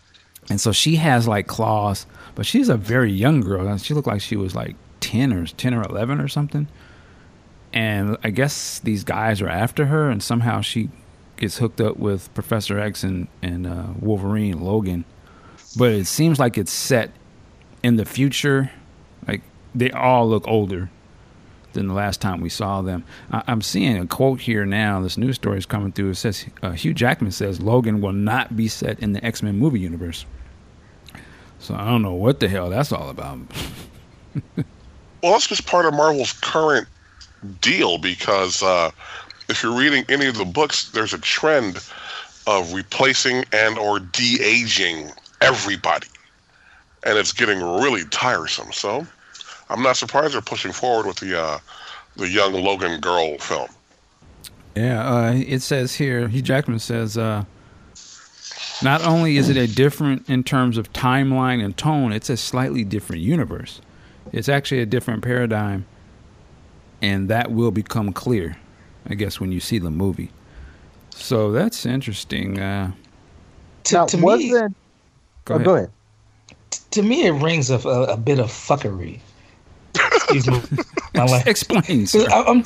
And 0.50 0.60
so 0.60 0.70
she 0.70 0.96
has 0.96 1.26
like 1.26 1.46
claws, 1.46 2.04
but 2.34 2.44
she's 2.44 2.68
a 2.68 2.76
very 2.76 3.10
young 3.10 3.40
girl. 3.40 3.74
She 3.78 3.94
looked 3.94 4.06
like 4.06 4.20
she 4.20 4.36
was 4.36 4.54
like 4.54 4.76
10 5.00 5.32
or 5.32 5.46
10 5.46 5.72
or 5.72 5.82
11 5.82 6.20
or 6.20 6.28
something. 6.28 6.68
And 7.72 8.18
I 8.22 8.28
guess 8.28 8.80
these 8.80 9.02
guys 9.02 9.40
are 9.40 9.48
after 9.48 9.86
her, 9.86 10.10
and 10.10 10.22
somehow 10.22 10.60
she 10.60 10.90
gets 11.38 11.56
hooked 11.56 11.80
up 11.80 11.96
with 11.96 12.28
Professor 12.34 12.78
X 12.78 13.02
and, 13.02 13.28
and 13.40 13.66
uh, 13.66 13.86
Wolverine, 13.98 14.60
Logan. 14.60 15.06
But 15.78 15.92
it 15.92 16.06
seems 16.06 16.38
like 16.38 16.58
it's 16.58 16.70
set 16.70 17.12
in 17.82 17.96
the 17.96 18.04
future. 18.04 18.70
Like 19.26 19.40
they 19.74 19.90
all 19.90 20.28
look 20.28 20.46
older 20.46 20.90
than 21.74 21.88
the 21.88 21.94
last 21.94 22.20
time 22.20 22.40
we 22.40 22.48
saw 22.48 22.82
them. 22.82 23.04
I, 23.30 23.42
I'm 23.46 23.62
seeing 23.62 23.98
a 23.98 24.06
quote 24.06 24.40
here 24.40 24.64
now. 24.64 25.00
This 25.00 25.18
news 25.18 25.36
story 25.36 25.58
is 25.58 25.66
coming 25.66 25.92
through. 25.92 26.10
It 26.10 26.16
says 26.16 26.46
uh, 26.62 26.72
Hugh 26.72 26.94
Jackman 26.94 27.32
says 27.32 27.60
Logan 27.60 28.00
will 28.00 28.12
not 28.12 28.56
be 28.56 28.68
set 28.68 29.00
in 29.00 29.12
the 29.12 29.24
X 29.24 29.42
Men 29.42 29.58
movie 29.58 29.80
universe. 29.80 30.24
So 31.58 31.74
I 31.74 31.84
don't 31.86 32.02
know 32.02 32.14
what 32.14 32.40
the 32.40 32.48
hell 32.48 32.70
that's 32.70 32.92
all 32.92 33.10
about. 33.10 33.38
Well, 35.24 35.32
that's 35.32 35.46
just 35.46 35.66
part 35.66 35.86
of 35.86 35.94
Marvel's 35.94 36.34
current 36.34 36.86
deal 37.62 37.96
because 37.96 38.62
uh, 38.62 38.90
if 39.48 39.62
you're 39.62 39.74
reading 39.74 40.04
any 40.10 40.26
of 40.26 40.36
the 40.36 40.44
books, 40.44 40.90
there's 40.90 41.14
a 41.14 41.18
trend 41.18 41.78
of 42.46 42.74
replacing 42.74 43.42
and 43.50 43.78
or 43.78 44.00
de-aging 44.00 45.10
everybody, 45.40 46.08
and 47.04 47.16
it's 47.16 47.32
getting 47.32 47.62
really 47.62 48.04
tiresome. 48.10 48.70
So, 48.70 49.06
I'm 49.74 49.82
not 49.82 49.96
surprised 49.96 50.34
they're 50.34 50.40
pushing 50.40 50.70
forward 50.70 51.06
with 51.06 51.16
the 51.16 51.36
uh, 51.36 51.58
the 52.16 52.28
young 52.28 52.52
Logan 52.52 53.00
girl 53.00 53.36
film. 53.38 53.68
Yeah, 54.76 55.08
uh, 55.08 55.32
it 55.34 55.62
says 55.62 55.96
here, 55.96 56.28
Hugh 56.28 56.42
Jackman 56.42 56.78
says, 56.78 57.18
uh, 57.18 57.44
not 58.82 59.04
only 59.04 59.36
is 59.36 59.48
it 59.48 59.56
a 59.56 59.66
different 59.66 60.28
in 60.28 60.44
terms 60.44 60.78
of 60.78 60.92
timeline 60.92 61.64
and 61.64 61.76
tone, 61.76 62.12
it's 62.12 62.30
a 62.30 62.36
slightly 62.36 62.84
different 62.84 63.22
universe. 63.22 63.80
It's 64.32 64.48
actually 64.48 64.80
a 64.80 64.86
different 64.86 65.24
paradigm, 65.24 65.86
and 67.02 67.28
that 67.28 67.50
will 67.50 67.72
become 67.72 68.12
clear, 68.12 68.56
I 69.08 69.14
guess, 69.14 69.40
when 69.40 69.50
you 69.50 69.58
see 69.58 69.78
the 69.78 69.90
movie. 69.90 70.30
So 71.10 71.50
that's 71.50 71.84
interesting. 71.84 72.60
Uh, 72.60 72.92
to, 73.84 73.94
now, 73.94 74.06
to 74.06 74.16
me, 74.16 74.22
wasn't 74.22 74.76
go 75.44 75.54
oh, 75.54 75.56
ahead. 75.56 75.66
go 75.66 75.74
ahead. 75.74 75.90
to 76.92 77.02
me, 77.02 77.26
it 77.26 77.32
rings 77.32 77.70
of 77.70 77.86
a, 77.86 78.04
a 78.04 78.16
bit 78.16 78.38
of 78.38 78.50
fuckery. 78.50 79.18
Excuse 79.94 80.48
me. 80.48 80.60
My 81.14 81.24
life. 81.24 81.46
Explain, 81.46 82.06
sir. 82.06 82.26
I, 82.30 82.42
I'm 82.42 82.64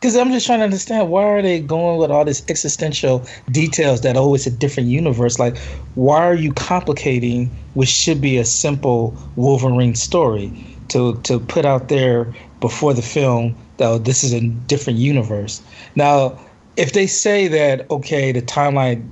because 0.00 0.16
I'm 0.16 0.32
just 0.32 0.44
trying 0.46 0.58
to 0.58 0.64
understand 0.64 1.08
why 1.08 1.24
are 1.24 1.40
they 1.40 1.60
going 1.60 1.98
with 1.98 2.10
all 2.10 2.26
this 2.26 2.44
existential 2.48 3.24
details 3.50 4.02
that 4.02 4.16
oh 4.16 4.34
it's 4.34 4.46
a 4.46 4.50
different 4.50 4.88
universe. 4.88 5.38
Like, 5.38 5.56
why 5.94 6.18
are 6.24 6.34
you 6.34 6.52
complicating 6.52 7.50
what 7.72 7.88
should 7.88 8.20
be 8.20 8.36
a 8.36 8.44
simple 8.44 9.16
Wolverine 9.36 9.94
story 9.94 10.52
to 10.88 11.18
to 11.22 11.40
put 11.40 11.64
out 11.64 11.88
there 11.88 12.32
before 12.60 12.94
the 12.94 13.02
film 13.02 13.56
that 13.76 13.86
oh, 13.86 13.98
this 13.98 14.24
is 14.24 14.32
a 14.32 14.40
different 14.40 14.98
universe. 14.98 15.60
Now, 15.94 16.38
if 16.76 16.92
they 16.92 17.06
say 17.06 17.48
that 17.48 17.90
okay, 17.90 18.32
the 18.32 18.42
timeline, 18.42 19.08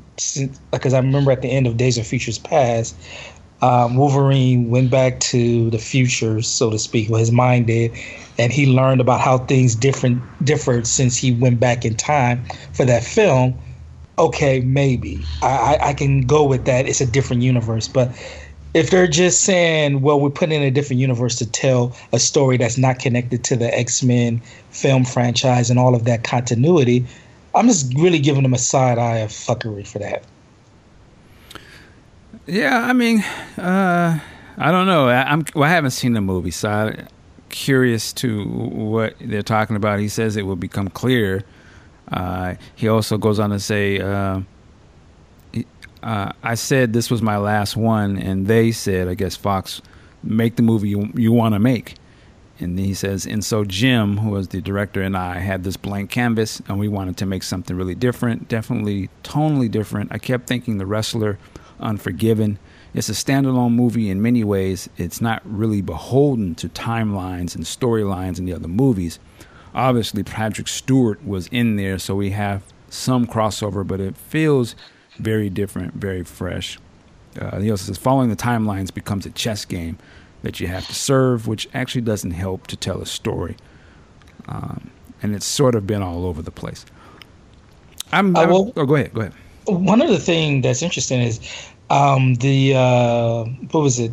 because 0.71 0.95
I 0.95 0.99
remember 0.99 1.33
at 1.33 1.43
the 1.43 1.49
end 1.49 1.67
of 1.67 1.77
Days 1.77 1.99
of 1.99 2.07
Futures 2.07 2.39
Past, 2.39 2.97
um, 3.63 3.97
Wolverine 3.97 4.69
went 4.71 4.91
back 4.91 5.21
to 5.21 5.71
the 5.71 5.79
future, 5.79 6.43
so 6.43 6.71
to 6.71 6.79
speak, 6.79 7.09
well, 7.09 7.21
his 7.21 7.31
mind 7.31 7.69
did, 7.69 7.97
and 8.37 8.53
he 8.53 8.67
learned 8.67 9.01
about 9.01 9.21
how 9.21 9.39
things 9.39 9.77
different 9.77 10.23
differed 10.45 10.87
since 10.87 11.17
he 11.17 11.33
went 11.33 11.61
back 11.61 11.85
in 11.85 11.97
time 11.97 12.45
for 12.73 12.85
that 12.85 13.05
film. 13.05 13.59
Okay, 14.19 14.61
maybe 14.61 15.25
I, 15.43 15.79
I 15.81 15.95
can 15.95 16.23
go 16.23 16.45
with 16.45 16.65
that. 16.67 16.89
It's 16.89 17.01
a 17.01 17.07
different 17.07 17.43
universe, 17.43 17.89
but 17.89 18.09
if 18.75 18.91
they're 18.91 19.07
just 19.07 19.43
saying, 19.43 20.01
well, 20.01 20.19
we're 20.19 20.31
putting 20.31 20.61
in 20.61 20.67
a 20.67 20.71
different 20.71 21.01
universe 21.01 21.37
to 21.37 21.51
tell 21.51 21.97
a 22.13 22.19
story 22.19 22.57
that's 22.57 22.79
not 22.79 22.99
connected 22.99 23.45
to 23.45 23.57
the 23.57 23.73
X 23.79 24.03
Men 24.03 24.43
film 24.71 25.05
franchise 25.05 25.71
and 25.71 25.79
all 25.79 25.95
of 25.95 26.05
that 26.05 26.25
continuity, 26.25 27.09
I'm 27.55 27.69
just 27.69 27.93
really 27.97 28.19
giving 28.19 28.43
them 28.43 28.55
a 28.55 28.59
side 28.59 28.99
eye 28.99 29.19
of 29.19 29.31
fuckery 29.31 29.87
for 29.87 30.01
that. 30.01 30.32
Yeah, 32.47 32.85
I 32.85 32.93
mean, 32.93 33.21
uh, 33.57 34.19
I 34.59 34.71
don't 34.73 34.87
know. 34.87 35.09
I, 35.09 35.33
am 35.33 35.45
well, 35.55 35.65
I 35.65 35.73
haven't 35.73 35.93
seen 35.93 36.13
the 36.13 36.21
movie, 36.21 36.51
so 36.51 36.69
I'm 36.69 37.09
curious 37.51 38.13
to 38.15 38.45
what 38.45 39.15
they're 39.21 39.43
talking 39.43 39.77
about. 39.77 40.01
He 40.01 40.09
says 40.09 40.37
it 40.37 40.45
will 40.45 40.57
become 40.57 40.89
clear. 40.89 41.45
Uh, 42.11 42.55
he 42.75 42.89
also 42.89 43.17
goes 43.17 43.39
on 43.39 43.51
to 43.51 43.61
say, 43.61 44.01
uh, 44.01 44.41
uh, 46.03 46.33
I 46.43 46.55
said 46.57 46.93
this 46.93 47.11
was 47.13 47.23
my 47.23 47.37
last 47.37 47.77
one, 47.77 48.19
and 48.19 48.49
they 48.49 48.73
said, 48.73 49.07
I 49.07 49.15
guess 49.15 49.37
Fox, 49.37 49.81
make 50.25 50.57
the 50.57 50.63
movie 50.63 50.89
you, 50.89 51.13
you 51.15 51.31
want 51.31 51.55
to 51.55 51.61
make. 51.61 51.95
And 52.59 52.79
he 52.79 52.95
says, 52.95 53.25
and 53.25 53.45
so 53.45 53.65
Jim, 53.65 54.19
who 54.19 54.31
was 54.31 54.49
the 54.49 54.61
director, 54.61 55.01
and 55.01 55.17
I 55.17 55.39
had 55.39 55.63
this 55.63 55.77
blank 55.77 56.11
canvas, 56.11 56.61
and 56.69 56.79
we 56.79 56.89
wanted 56.89 57.17
to 57.19 57.27
make 57.27 57.45
something 57.45 57.77
really 57.77 57.95
different, 57.95 58.49
definitely 58.49 59.11
tonally 59.23 59.71
different. 59.71 60.11
I 60.13 60.19
kept 60.19 60.49
thinking 60.49 60.79
The 60.79 60.87
Wrestler 60.87 61.39
Unforgiven. 61.83 62.59
It's 62.95 63.09
a 63.09 63.13
standalone 63.13 63.73
movie 63.73 64.11
in 64.11 64.21
many 64.21 64.45
ways. 64.45 64.89
It's 64.97 65.21
not 65.21 65.43
really 65.45 65.81
beholden 65.81 66.55
to 66.57 66.69
timelines 66.69 67.55
and 67.55 67.65
storylines 67.65 68.39
in 68.39 68.45
the 68.45 68.53
other 68.53 68.69
movies. 68.69 69.19
Obviously, 69.75 70.23
Patrick 70.23 70.69
Stewart 70.69 71.25
was 71.27 71.47
in 71.49 71.77
there, 71.77 71.99
so 71.99 72.15
we 72.15 72.31
have 72.31 72.63
some 72.91 73.27
crossover, 73.27 73.87
but 73.87 74.01
it 74.01 74.17
feels 74.17 74.77
very 75.19 75.49
different, 75.49 75.95
very 75.95 76.23
fresh. 76.23 76.79
Uh, 77.41 77.59
he 77.61 77.71
also 77.71 77.87
says 77.87 77.97
following 77.97 78.29
the 78.29 78.37
timelines 78.37 78.93
becomes 78.93 79.25
a 79.25 79.31
chess 79.31 79.65
game 79.65 79.97
that 80.43 80.61
you 80.61 80.67
have 80.67 80.87
to 80.87 80.95
serve, 80.95 81.47
which 81.47 81.69
actually 81.73 82.03
doesn't 82.03 82.33
help 82.33 82.67
to 82.67 82.77
tell 82.77 83.01
a 83.01 83.07
story. 83.07 83.57
Um, 84.49 84.91
and 85.23 85.35
it's 85.35 85.47
sort 85.47 85.75
of 85.75 85.87
been 85.87 86.03
all 86.03 86.27
over 86.27 86.43
the 86.43 86.51
place. 86.51 86.85
I'm, 88.13 88.37
I'm 88.37 88.49
uh, 88.49 88.53
well, 88.53 88.73
oh, 88.77 88.85
go 88.85 88.97
ahead, 88.97 89.15
go 89.15 89.21
ahead. 89.23 89.35
One 89.67 90.03
other 90.03 90.19
thing 90.19 90.61
that's 90.61 90.83
interesting 90.83 91.21
is 91.21 91.41
um, 91.93 92.35
the 92.37 92.75
uh, 92.75 93.45
what 93.71 93.83
was 93.83 93.99
it? 93.99 94.13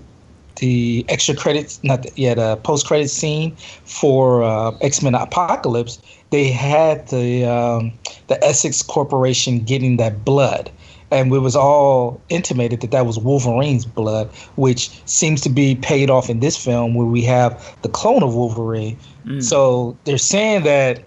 The 0.57 1.05
extra 1.07 1.33
credits, 1.33 1.81
not 1.83 2.03
the, 2.03 2.11
yeah, 2.17 2.33
the 2.33 2.57
post 2.57 2.85
credit 2.85 3.07
scene 3.09 3.55
for 3.85 4.43
uh, 4.43 4.71
X 4.81 5.01
Men 5.01 5.15
Apocalypse. 5.15 6.01
They 6.31 6.51
had 6.51 7.07
the 7.07 7.45
um, 7.45 7.93
the 8.27 8.43
Essex 8.43 8.83
Corporation 8.83 9.59
getting 9.59 9.95
that 9.97 10.25
blood, 10.25 10.69
and 11.09 11.33
it 11.33 11.39
was 11.39 11.55
all 11.55 12.19
intimated 12.27 12.81
that 12.81 12.91
that 12.91 13.05
was 13.05 13.17
Wolverine's 13.17 13.85
blood, 13.85 14.27
which 14.57 14.91
seems 15.05 15.39
to 15.41 15.49
be 15.49 15.75
paid 15.75 16.09
off 16.09 16.29
in 16.29 16.41
this 16.41 16.57
film 16.57 16.93
where 16.93 17.07
we 17.07 17.21
have 17.23 17.77
the 17.81 17.89
clone 17.89 18.21
of 18.21 18.35
Wolverine. 18.35 18.97
Mm. 19.25 19.41
So 19.41 19.97
they're 20.03 20.17
saying 20.17 20.63
that 20.63 21.01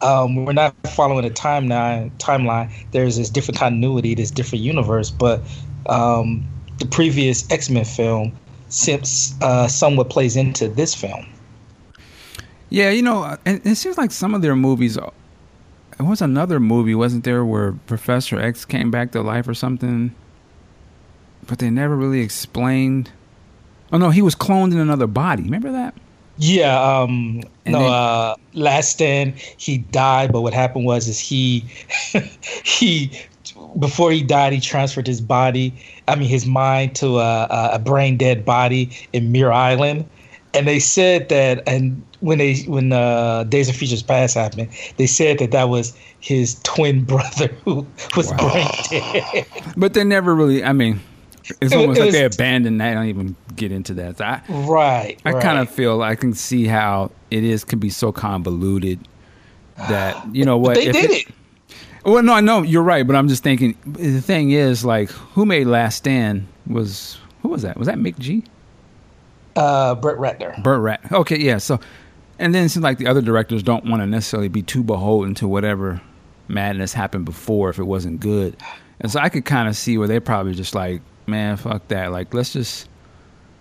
um, 0.00 0.44
we're 0.44 0.52
not 0.52 0.74
following 0.88 1.24
a 1.24 1.30
timeline. 1.30 2.10
Timeline. 2.18 2.72
There's 2.90 3.16
this 3.16 3.30
different 3.30 3.58
continuity, 3.58 4.14
this 4.14 4.32
different 4.32 4.64
universe, 4.64 5.10
but 5.10 5.40
um, 5.86 6.46
the 6.78 6.86
previous 6.86 7.50
X 7.50 7.70
Men 7.70 7.84
film 7.84 8.32
since 8.68 9.34
uh, 9.42 9.66
somewhat 9.66 10.10
plays 10.10 10.36
into 10.36 10.68
this 10.68 10.94
film. 10.94 11.26
Yeah, 12.70 12.90
you 12.90 13.02
know, 13.02 13.36
it, 13.46 13.66
it 13.66 13.74
seems 13.76 13.96
like 13.96 14.10
some 14.10 14.34
of 14.34 14.42
their 14.42 14.56
movies. 14.56 14.96
It 14.96 16.02
was 16.04 16.20
another 16.20 16.60
movie, 16.60 16.94
wasn't 16.94 17.24
there, 17.24 17.44
where 17.44 17.72
Professor 17.86 18.38
X 18.38 18.64
came 18.64 18.90
back 18.90 19.12
to 19.12 19.22
life 19.22 19.48
or 19.48 19.54
something? 19.54 20.14
But 21.46 21.58
they 21.58 21.70
never 21.70 21.96
really 21.96 22.20
explained. 22.20 23.10
Oh 23.90 23.98
no, 23.98 24.10
he 24.10 24.20
was 24.20 24.34
cloned 24.34 24.72
in 24.72 24.78
another 24.78 25.06
body. 25.06 25.44
Remember 25.44 25.72
that? 25.72 25.94
Yeah. 26.36 26.80
Um, 26.80 27.42
no. 27.66 27.78
Then, 27.78 27.90
uh, 27.90 28.34
Last 28.52 28.90
Stand. 28.90 29.34
He 29.36 29.78
died, 29.78 30.32
but 30.32 30.42
what 30.42 30.52
happened 30.52 30.84
was 30.84 31.08
is 31.08 31.18
he 31.18 31.64
he 32.64 33.10
before 33.78 34.10
he 34.10 34.22
died, 34.22 34.52
he 34.52 34.60
transferred 34.60 35.06
his 35.06 35.20
body, 35.20 35.74
I 36.06 36.16
mean, 36.16 36.28
his 36.28 36.46
mind 36.46 36.94
to 36.96 37.18
a, 37.18 37.70
a 37.72 37.78
brain 37.78 38.16
dead 38.16 38.44
body 38.44 38.90
in 39.12 39.32
Muir 39.32 39.52
Island. 39.52 40.08
And 40.54 40.66
they 40.66 40.78
said 40.78 41.28
that, 41.28 41.62
and 41.66 42.02
when 42.20 42.38
they 42.38 42.62
when 42.62 42.92
uh, 42.92 43.44
Days 43.44 43.68
of 43.68 43.76
Futures 43.76 44.02
Past 44.02 44.34
happened, 44.34 44.70
they 44.96 45.06
said 45.06 45.38
that 45.38 45.50
that 45.50 45.68
was 45.68 45.96
his 46.20 46.60
twin 46.62 47.04
brother 47.04 47.48
who 47.64 47.86
was 48.16 48.30
wow. 48.30 48.52
brain 48.52 48.68
dead. 48.90 49.46
But 49.76 49.94
they 49.94 50.04
never 50.04 50.34
really. 50.34 50.64
I 50.64 50.72
mean, 50.72 51.00
it's 51.60 51.72
almost 51.72 51.98
it, 51.98 52.02
it 52.02 52.04
like 52.04 52.06
was, 52.06 52.14
they 52.14 52.24
abandoned 52.24 52.80
that. 52.80 52.92
I 52.92 52.94
don't 52.94 53.06
even 53.06 53.36
get 53.56 53.72
into 53.72 53.94
that. 53.94 54.18
So 54.18 54.24
I, 54.24 54.42
right. 54.48 55.20
I 55.24 55.32
right. 55.32 55.42
kind 55.42 55.58
of 55.58 55.70
feel 55.70 56.02
I 56.02 56.14
can 56.14 56.32
see 56.32 56.64
how 56.66 57.10
it 57.30 57.44
is 57.44 57.64
can 57.64 57.78
be 57.78 57.90
so 57.90 58.10
convoluted 58.10 59.06
that 59.76 60.34
you 60.34 60.44
know 60.44 60.56
what 60.56 60.74
they 60.74 60.90
did 60.90 61.10
it, 61.10 61.28
it 61.28 61.34
well, 62.04 62.22
no, 62.22 62.32
I 62.32 62.40
know 62.40 62.62
you're 62.62 62.82
right, 62.82 63.06
but 63.06 63.16
I'm 63.16 63.28
just 63.28 63.42
thinking 63.42 63.76
the 63.86 64.20
thing 64.20 64.50
is 64.50 64.84
like 64.84 65.10
who 65.10 65.44
made 65.46 65.66
Last 65.66 65.96
Stand 65.96 66.46
was 66.66 67.18
who 67.42 67.48
was 67.48 67.62
that? 67.62 67.76
Was 67.76 67.86
that 67.86 67.98
McG? 67.98 68.44
Uh, 69.56 69.94
Brett 69.94 70.16
Ratner. 70.18 70.62
Brett 70.62 70.80
Rat. 70.80 71.00
Okay, 71.12 71.38
yeah. 71.38 71.58
So, 71.58 71.80
and 72.38 72.54
then 72.54 72.64
it 72.64 72.68
seems 72.68 72.84
like 72.84 72.98
the 72.98 73.08
other 73.08 73.22
directors 73.22 73.62
don't 73.62 73.84
want 73.86 74.02
to 74.02 74.06
necessarily 74.06 74.48
be 74.48 74.62
too 74.62 74.84
beholden 74.84 75.34
to 75.36 75.48
whatever 75.48 76.00
madness 76.46 76.92
happened 76.92 77.24
before 77.24 77.70
if 77.70 77.78
it 77.78 77.84
wasn't 77.84 78.20
good. 78.20 78.56
And 79.00 79.10
so 79.10 79.20
I 79.20 79.28
could 79.28 79.44
kind 79.44 79.68
of 79.68 79.76
see 79.76 79.98
where 79.98 80.08
they're 80.08 80.20
probably 80.20 80.54
just 80.54 80.74
like, 80.74 81.02
man, 81.26 81.56
fuck 81.56 81.88
that. 81.88 82.12
Like, 82.12 82.34
let's 82.34 82.52
just 82.52 82.88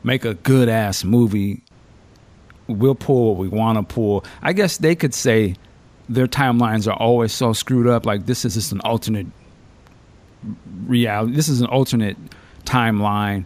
make 0.04 0.26
a 0.26 0.36
good 0.36 0.69
ass 0.69 1.04
movie. 1.04 1.63
We'll 2.67 2.95
pull 2.95 3.34
what 3.34 3.38
we 3.38 3.47
want 3.47 3.78
to 3.78 3.93
pull. 3.93 4.26
I 4.41 4.54
guess 4.54 4.78
they 4.78 4.95
could 4.95 5.13
say 5.13 5.56
their 6.10 6.28
timelines 6.28 6.88
are 6.88 6.96
always 6.96 7.34
so 7.34 7.54
screwed 7.54 7.88
up. 7.88 8.06
Like 8.06 8.26
this 8.26 8.46
is 8.46 8.54
just 8.54 8.72
an 8.72 8.82
alternate 8.82 9.28
reality. 10.86 11.34
This 11.34 11.50
is 11.50 11.62
an 11.62 11.67
alternate 11.67 12.17
timeline 12.65 13.46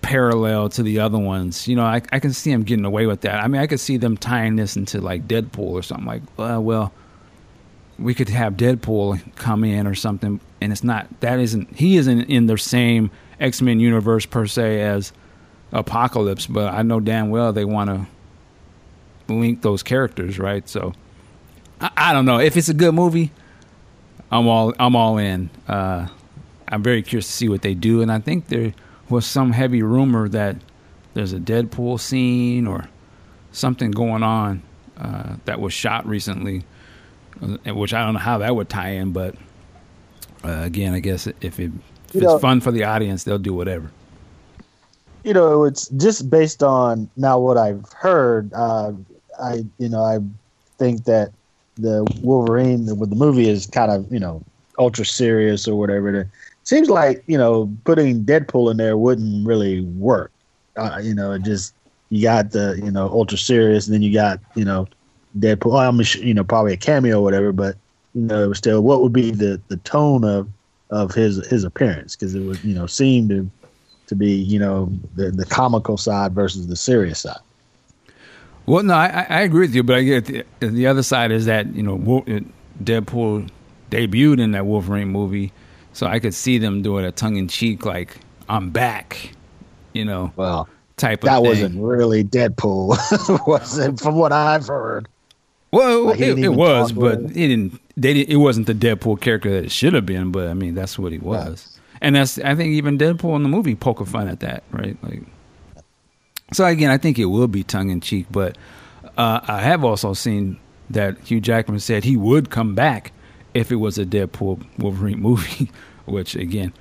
parallel 0.00 0.68
to 0.70 0.82
the 0.82 1.00
other 1.00 1.18
ones. 1.18 1.68
You 1.68 1.76
know, 1.76 1.84
I, 1.84 2.02
I 2.12 2.18
can 2.18 2.32
see 2.32 2.50
them 2.50 2.64
getting 2.64 2.84
away 2.84 3.06
with 3.06 3.22
that. 3.22 3.42
I 3.42 3.48
mean, 3.48 3.60
I 3.60 3.66
could 3.66 3.80
see 3.80 3.96
them 3.96 4.16
tying 4.16 4.56
this 4.56 4.76
into 4.76 5.00
like 5.00 5.28
Deadpool 5.28 5.58
or 5.72 5.82
something 5.82 6.06
like, 6.06 6.22
well, 6.36 6.62
well, 6.62 6.92
we 7.98 8.14
could 8.14 8.28
have 8.28 8.54
Deadpool 8.54 9.34
come 9.36 9.64
in 9.64 9.86
or 9.86 9.94
something, 9.94 10.40
and 10.60 10.72
it's 10.72 10.82
not 10.82 11.08
that 11.20 11.38
isn't 11.38 11.76
he 11.76 11.96
isn't 11.96 12.22
in 12.22 12.46
the 12.46 12.58
same 12.58 13.10
X 13.38 13.62
Men 13.62 13.80
universe 13.80 14.26
per 14.26 14.46
se 14.46 14.80
as 14.80 15.12
Apocalypse, 15.72 16.46
but 16.46 16.72
I 16.72 16.82
know 16.82 17.00
damn 17.00 17.30
well 17.30 17.52
they 17.52 17.64
want 17.64 17.90
to 17.90 19.32
link 19.32 19.62
those 19.62 19.82
characters, 19.82 20.38
right? 20.38 20.68
So 20.68 20.94
I, 21.82 21.90
I, 21.96 22.12
don't 22.12 22.24
know 22.24 22.38
if 22.38 22.56
it's 22.56 22.68
a 22.68 22.74
good 22.74 22.94
movie. 22.94 23.32
I'm 24.30 24.46
all 24.48 24.72
I'm 24.78 24.96
all 24.96 25.18
in. 25.18 25.50
Uh, 25.68 26.06
I'm 26.68 26.82
very 26.82 27.02
curious 27.02 27.26
to 27.26 27.32
see 27.32 27.48
what 27.48 27.62
they 27.62 27.74
do, 27.74 28.00
and 28.00 28.10
I 28.10 28.20
think 28.20 28.48
there 28.48 28.72
was 29.08 29.26
some 29.26 29.52
heavy 29.52 29.82
rumor 29.82 30.28
that 30.28 30.56
there's 31.14 31.32
a 31.32 31.38
Deadpool 31.38 32.00
scene 32.00 32.66
or 32.66 32.88
something 33.50 33.90
going 33.90 34.22
on 34.22 34.62
uh, 34.96 35.36
that 35.44 35.60
was 35.60 35.74
shot 35.74 36.06
recently, 36.06 36.64
uh, 37.42 37.74
which 37.74 37.92
I 37.92 38.04
don't 38.04 38.14
know 38.14 38.20
how 38.20 38.38
that 38.38 38.56
would 38.56 38.70
tie 38.70 38.90
in, 38.90 39.12
but 39.12 39.34
uh, 40.44 40.62
again, 40.62 40.94
I 40.94 41.00
guess 41.00 41.26
if, 41.26 41.60
it, 41.60 41.70
if 42.08 42.14
it's 42.14 42.22
know, 42.22 42.38
fun 42.38 42.60
for 42.60 42.70
the 42.70 42.84
audience, 42.84 43.24
they'll 43.24 43.38
do 43.38 43.52
whatever. 43.52 43.90
You 45.24 45.34
know, 45.34 45.64
it's 45.64 45.88
just 45.88 46.30
based 46.30 46.62
on 46.62 47.08
now 47.16 47.38
what 47.38 47.56
I've 47.56 47.84
heard. 47.92 48.52
Uh, 48.54 48.92
I 49.40 49.64
you 49.78 49.88
know 49.88 50.02
I 50.02 50.18
think 50.78 51.04
that 51.04 51.32
the 51.82 52.06
Wolverine 52.22 52.86
with 52.98 53.10
the 53.10 53.16
movie 53.16 53.48
is 53.48 53.66
kind 53.66 53.90
of 53.90 54.10
you 54.12 54.20
know 54.20 54.42
ultra 54.78 55.04
serious 55.04 55.68
or 55.68 55.78
whatever. 55.78 56.14
It 56.14 56.28
seems 56.64 56.88
like 56.88 57.22
you 57.26 57.36
know 57.36 57.70
putting 57.84 58.24
Deadpool 58.24 58.70
in 58.70 58.76
there 58.76 58.96
wouldn't 58.96 59.46
really 59.46 59.82
work. 59.82 60.32
Uh, 60.76 61.00
you 61.02 61.14
know, 61.14 61.32
it 61.32 61.42
just 61.42 61.74
you 62.10 62.22
got 62.22 62.52
the 62.52 62.80
you 62.82 62.90
know 62.90 63.08
ultra 63.08 63.38
serious, 63.38 63.86
and 63.86 63.94
then 63.94 64.02
you 64.02 64.12
got 64.12 64.40
you 64.54 64.64
know 64.64 64.86
Deadpool. 65.38 65.78
I'm 65.80 66.00
you 66.24 66.34
know 66.34 66.44
probably 66.44 66.72
a 66.72 66.78
cameo 66.78 67.20
or 67.20 67.22
whatever, 67.22 67.52
but 67.52 67.76
you 68.14 68.22
know 68.22 68.44
it 68.44 68.48
was 68.48 68.58
still 68.58 68.82
what 68.82 69.02
would 69.02 69.12
be 69.12 69.30
the 69.30 69.60
the 69.68 69.76
tone 69.78 70.24
of 70.24 70.48
of 70.90 71.14
his 71.14 71.44
his 71.46 71.64
appearance 71.64 72.14
because 72.14 72.34
it 72.34 72.40
would 72.40 72.62
you 72.64 72.74
know 72.74 72.86
seem 72.86 73.28
to 73.28 73.50
to 74.06 74.14
be 74.14 74.32
you 74.32 74.58
know 74.58 74.92
the 75.14 75.30
the 75.30 75.46
comical 75.46 75.96
side 75.96 76.32
versus 76.32 76.66
the 76.66 76.76
serious 76.76 77.20
side. 77.20 77.40
Well, 78.66 78.84
no, 78.84 78.94
I, 78.94 79.26
I 79.28 79.40
agree 79.40 79.66
with 79.66 79.74
you, 79.74 79.82
but 79.82 79.96
I 79.96 80.02
get 80.02 80.26
the, 80.26 80.44
the 80.60 80.86
other 80.86 81.02
side 81.02 81.32
is 81.32 81.46
that 81.46 81.74
you 81.74 81.82
know 81.82 81.94
uh, 81.96 82.40
Deadpool 82.82 83.50
debuted 83.90 84.40
in 84.40 84.52
that 84.52 84.66
Wolverine 84.66 85.08
movie, 85.08 85.52
so 85.92 86.06
I 86.06 86.20
could 86.20 86.34
see 86.34 86.58
them 86.58 86.82
doing 86.82 87.04
a 87.04 87.12
tongue 87.12 87.36
in 87.36 87.48
cheek 87.48 87.84
like 87.84 88.18
I'm 88.48 88.70
back, 88.70 89.32
you 89.92 90.04
know. 90.04 90.32
Well, 90.36 90.68
type 90.96 91.24
of 91.24 91.28
thing. 91.28 91.32
that 91.32 91.40
thing. 91.40 91.48
wasn't 91.48 91.82
really 91.82 92.24
Deadpool, 92.24 93.46
was 93.46 93.78
it? 93.78 93.98
From 93.98 94.16
what 94.16 94.32
I've 94.32 94.66
heard. 94.66 95.08
Well, 95.72 96.06
like 96.06 96.20
it, 96.20 96.38
it 96.38 96.50
was, 96.50 96.92
but 96.92 97.18
it 97.18 97.32
didn't. 97.32 97.80
They 97.96 98.14
didn't, 98.14 98.30
it 98.30 98.36
wasn't 98.36 98.66
the 98.66 98.74
Deadpool 98.74 99.20
character 99.20 99.50
that 99.50 99.64
it 99.64 99.72
should 99.72 99.94
have 99.94 100.06
been. 100.06 100.30
But 100.30 100.48
I 100.48 100.54
mean, 100.54 100.74
that's 100.74 100.98
what 100.98 101.12
he 101.12 101.18
was, 101.18 101.78
and 102.00 102.14
that's 102.14 102.38
I 102.38 102.54
think 102.54 102.74
even 102.74 102.98
Deadpool 102.98 103.34
in 103.36 103.42
the 103.42 103.48
movie 103.48 103.74
poke 103.74 104.06
fun 104.06 104.28
at 104.28 104.40
that, 104.40 104.62
right? 104.70 104.96
Like, 105.02 105.22
so 106.52 106.64
again, 106.64 106.90
I 106.90 106.98
think 106.98 107.18
it 107.18 107.26
will 107.26 107.48
be 107.48 107.62
tongue 107.62 107.90
in 107.90 108.00
cheek, 108.00 108.26
but 108.30 108.56
uh, 109.16 109.40
I 109.46 109.60
have 109.60 109.84
also 109.84 110.14
seen 110.14 110.58
that 110.90 111.18
Hugh 111.20 111.40
Jackman 111.40 111.80
said 111.80 112.04
he 112.04 112.16
would 112.16 112.50
come 112.50 112.74
back 112.74 113.12
if 113.54 113.70
it 113.70 113.76
was 113.76 113.98
a 113.98 114.06
Deadpool 114.06 114.64
Wolverine 114.78 115.20
movie, 115.28 115.70
which 116.06 116.34
again, 116.34 116.72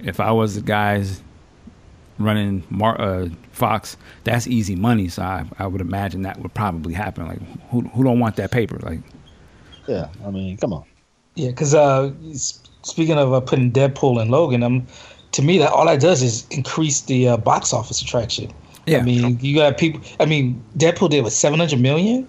if 0.00 0.20
I 0.20 0.32
was 0.32 0.54
the 0.54 0.60
guys 0.60 1.22
running 2.18 2.64
Mar- 2.70 3.00
uh, 3.00 3.28
Fox, 3.52 3.96
that's 4.24 4.46
easy 4.46 4.74
money. 4.76 5.08
So 5.08 5.22
I, 5.22 5.44
I 5.58 5.66
would 5.66 5.80
imagine 5.80 6.22
that 6.22 6.40
would 6.40 6.54
probably 6.54 6.94
happen. 6.94 7.26
Like, 7.26 7.40
who 7.70 7.82
who 7.82 8.04
don't 8.04 8.20
want 8.20 8.36
that 8.36 8.50
paper? 8.50 8.78
Like, 8.82 9.00
yeah, 9.86 10.08
I 10.24 10.30
mean, 10.30 10.56
come 10.56 10.72
on. 10.72 10.84
Yeah, 11.34 11.50
because 11.50 11.74
uh, 11.74 12.12
speaking 12.82 13.18
of 13.18 13.32
uh, 13.32 13.40
putting 13.40 13.70
Deadpool 13.70 14.20
and 14.20 14.30
Logan, 14.30 14.62
um, 14.62 14.86
to 15.32 15.42
me 15.42 15.58
that 15.58 15.70
all 15.70 15.86
that 15.86 16.00
does 16.00 16.22
is 16.22 16.46
increase 16.50 17.02
the 17.02 17.28
uh, 17.28 17.36
box 17.36 17.72
office 17.72 18.00
attraction. 18.00 18.50
Yeah. 18.86 18.98
I 18.98 19.02
mean, 19.02 19.38
you 19.40 19.56
got 19.56 19.78
people. 19.78 20.00
I 20.20 20.26
mean, 20.26 20.62
Deadpool 20.76 21.10
did 21.10 21.24
with 21.24 21.32
seven 21.32 21.58
hundred 21.58 21.80
million, 21.80 22.26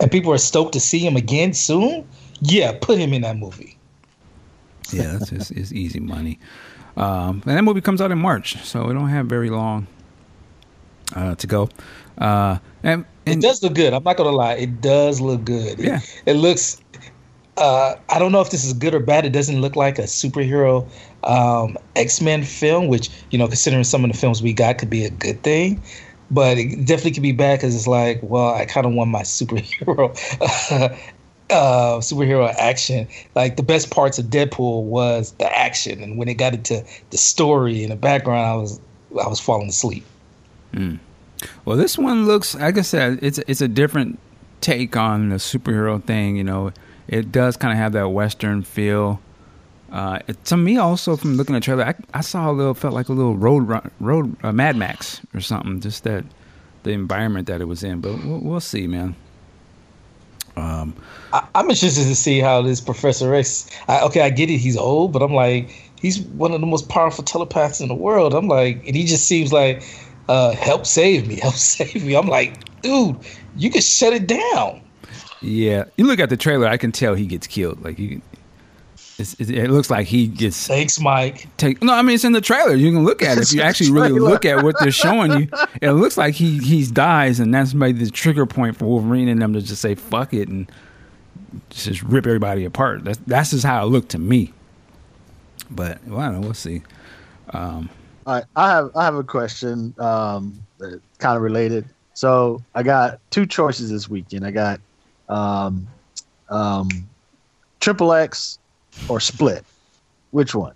and 0.00 0.10
people 0.10 0.32
are 0.32 0.38
stoked 0.38 0.72
to 0.74 0.80
see 0.80 0.98
him 0.98 1.16
again 1.16 1.54
soon. 1.54 2.06
Yeah, 2.40 2.76
put 2.80 2.98
him 2.98 3.12
in 3.12 3.22
that 3.22 3.38
movie. 3.38 3.78
Yeah, 4.92 5.16
that's 5.16 5.30
just 5.30 5.50
it's 5.52 5.72
easy 5.72 6.00
money. 6.00 6.38
Um, 6.96 7.42
and 7.46 7.56
that 7.56 7.62
movie 7.62 7.80
comes 7.80 8.00
out 8.00 8.10
in 8.10 8.18
March, 8.18 8.56
so 8.64 8.86
we 8.86 8.94
don't 8.94 9.08
have 9.08 9.26
very 9.26 9.50
long 9.50 9.86
uh, 11.14 11.34
to 11.34 11.46
go. 11.46 11.68
Uh, 12.18 12.58
and, 12.82 13.04
and, 13.26 13.42
it 13.42 13.46
does 13.46 13.62
look 13.62 13.74
good. 13.74 13.92
I'm 13.92 14.02
not 14.02 14.16
gonna 14.16 14.30
lie, 14.30 14.54
it 14.54 14.80
does 14.80 15.20
look 15.20 15.44
good. 15.44 15.78
Yeah, 15.78 15.96
it, 15.96 16.22
it 16.26 16.34
looks. 16.34 16.80
Uh, 17.56 17.94
I 18.10 18.18
don't 18.18 18.32
know 18.32 18.40
if 18.40 18.50
this 18.50 18.64
is 18.64 18.72
good 18.72 18.94
or 18.94 19.00
bad. 19.00 19.24
It 19.24 19.32
doesn't 19.32 19.60
look 19.60 19.76
like 19.76 19.98
a 19.98 20.02
superhero 20.02 20.86
um, 21.24 21.76
X 21.96 22.20
Men 22.20 22.42
film, 22.42 22.88
which 22.88 23.10
you 23.30 23.38
know, 23.38 23.46
considering 23.46 23.84
some 23.84 24.04
of 24.04 24.12
the 24.12 24.16
films 24.16 24.42
we 24.42 24.52
got, 24.52 24.78
could 24.78 24.90
be 24.90 25.04
a 25.04 25.10
good 25.10 25.42
thing. 25.42 25.82
But 26.30 26.58
it 26.58 26.84
definitely 26.84 27.12
could 27.12 27.22
be 27.22 27.32
bad 27.32 27.60
because 27.60 27.74
it's 27.74 27.86
like, 27.86 28.18
well, 28.22 28.52
I 28.52 28.64
kind 28.66 28.84
of 28.84 28.92
want 28.92 29.10
my 29.10 29.22
superhero 29.22 30.14
uh, 31.50 31.98
superhero 31.98 32.52
action. 32.58 33.06
Like 33.34 33.56
the 33.56 33.62
best 33.62 33.90
parts 33.90 34.18
of 34.18 34.26
Deadpool 34.26 34.84
was 34.84 35.32
the 35.32 35.50
action, 35.56 36.02
and 36.02 36.18
when 36.18 36.28
it 36.28 36.34
got 36.34 36.54
into 36.54 36.84
the 37.10 37.18
story 37.18 37.82
and 37.82 37.92
the 37.92 37.96
background, 37.96 38.46
I 38.46 38.54
was 38.54 38.80
I 39.24 39.28
was 39.28 39.40
falling 39.40 39.68
asleep. 39.68 40.04
Mm. 40.72 40.98
Well, 41.64 41.76
this 41.76 41.98
one 41.98 42.26
looks, 42.26 42.54
like 42.54 42.78
I 42.78 42.82
said, 42.82 43.18
it's 43.22 43.38
it's 43.46 43.60
a 43.60 43.68
different 43.68 44.18
take 44.60 44.96
on 44.96 45.28
the 45.28 45.36
superhero 45.36 46.02
thing. 46.02 46.36
You 46.36 46.44
know, 46.44 46.72
it 47.08 47.32
does 47.32 47.56
kind 47.56 47.72
of 47.72 47.78
have 47.78 47.92
that 47.92 48.08
western 48.08 48.62
feel. 48.62 49.20
Uh, 49.90 50.18
it, 50.26 50.44
to 50.46 50.56
me, 50.56 50.76
also 50.76 51.16
from 51.16 51.36
looking 51.36 51.54
at 51.54 51.62
the 51.62 51.64
trailer, 51.64 51.84
I, 51.84 51.94
I, 52.12 52.20
saw 52.20 52.50
a 52.50 52.52
little, 52.52 52.74
felt 52.74 52.92
like 52.92 53.08
a 53.08 53.12
little 53.12 53.36
road, 53.36 53.90
road, 54.00 54.36
uh, 54.42 54.52
Mad 54.52 54.76
Max 54.76 55.20
or 55.32 55.40
something. 55.40 55.80
Just 55.80 56.04
that 56.04 56.24
the 56.82 56.90
environment 56.90 57.46
that 57.46 57.60
it 57.60 57.66
was 57.66 57.82
in, 57.82 58.00
but 58.00 58.24
we'll, 58.24 58.38
we'll 58.38 58.60
see, 58.60 58.86
man. 58.86 59.14
Um, 60.56 60.94
I, 61.32 61.46
am 61.54 61.68
interested 61.68 62.04
to 62.04 62.14
see 62.14 62.40
how 62.40 62.62
this 62.62 62.80
Professor 62.80 63.34
X. 63.34 63.70
I, 63.88 64.00
okay, 64.02 64.22
I 64.22 64.30
get 64.30 64.50
it. 64.50 64.58
He's 64.58 64.76
old, 64.76 65.12
but 65.12 65.22
I'm 65.22 65.34
like, 65.34 65.70
he's 66.00 66.20
one 66.20 66.52
of 66.52 66.60
the 66.60 66.66
most 66.66 66.88
powerful 66.88 67.22
telepaths 67.22 67.80
in 67.80 67.88
the 67.88 67.94
world. 67.94 68.34
I'm 68.34 68.48
like, 68.48 68.86
and 68.86 68.96
he 68.96 69.04
just 69.04 69.26
seems 69.26 69.52
like, 69.52 69.82
uh, 70.28 70.52
help 70.52 70.86
save 70.86 71.28
me, 71.28 71.36
help 71.42 71.54
save 71.54 72.04
me. 72.04 72.16
I'm 72.16 72.26
like, 72.28 72.80
dude, 72.82 73.16
you 73.56 73.70
can 73.70 73.82
shut 73.82 74.12
it 74.12 74.26
down. 74.26 74.80
Yeah, 75.40 75.84
you 75.96 76.06
look 76.06 76.18
at 76.18 76.30
the 76.30 76.36
trailer. 76.36 76.66
I 76.66 76.76
can 76.76 76.92
tell 76.92 77.14
he 77.14 77.26
gets 77.26 77.46
killed. 77.46 77.84
Like 77.84 77.98
you, 77.98 78.22
it 79.18 79.70
looks 79.70 79.90
like 79.90 80.06
he 80.06 80.26
gets. 80.26 80.66
Thanks, 80.66 81.00
Mike. 81.00 81.48
Take 81.56 81.82
no, 81.82 81.94
I 81.94 82.02
mean 82.02 82.14
it's 82.14 82.24
in 82.24 82.32
the 82.32 82.40
trailer. 82.40 82.74
You 82.74 82.92
can 82.92 83.04
look 83.04 83.22
at 83.22 83.38
it 83.38 83.42
if 83.42 83.52
you 83.52 83.62
actually 83.62 83.90
really 83.90 84.18
look 84.18 84.44
at 84.44 84.62
what 84.62 84.76
they're 84.80 84.90
showing 84.90 85.32
you. 85.40 85.48
It 85.80 85.92
looks 85.92 86.16
like 86.16 86.34
he 86.34 86.58
he 86.58 86.86
dies, 86.86 87.40
and 87.40 87.52
that's 87.54 87.74
maybe 87.74 88.04
the 88.04 88.10
trigger 88.10 88.46
point 88.46 88.76
for 88.76 88.86
Wolverine 88.86 89.28
and 89.28 89.40
them 89.40 89.52
to 89.54 89.62
just 89.62 89.80
say 89.80 89.94
fuck 89.94 90.34
it 90.34 90.48
and 90.48 90.70
just 91.70 92.02
rip 92.02 92.26
everybody 92.26 92.64
apart. 92.64 93.04
That's 93.04 93.18
that's 93.26 93.50
just 93.50 93.64
how 93.64 93.84
it 93.84 93.88
looked 93.88 94.10
to 94.10 94.18
me. 94.18 94.52
But 95.70 96.04
well, 96.06 96.20
I 96.20 96.26
don't 96.26 96.40
know. 96.40 96.40
We'll 96.42 96.54
see. 96.54 96.82
Um, 97.50 97.88
All 98.26 98.34
right, 98.34 98.44
I 98.54 98.70
have 98.70 98.90
I 98.94 99.04
have 99.04 99.14
a 99.14 99.24
question, 99.24 99.94
um, 99.98 100.60
kind 101.18 101.36
of 101.36 101.42
related. 101.42 101.86
So 102.14 102.62
I 102.74 102.82
got 102.82 103.20
two 103.30 103.46
choices 103.46 103.90
this 103.90 104.08
weekend. 104.08 104.46
I 104.46 104.50
got 104.50 104.80
um, 105.28 105.86
um, 106.48 106.88
Triple 107.80 108.12
X 108.12 108.58
or 109.08 109.20
Split. 109.20 109.64
Which 110.30 110.54
one? 110.54 110.74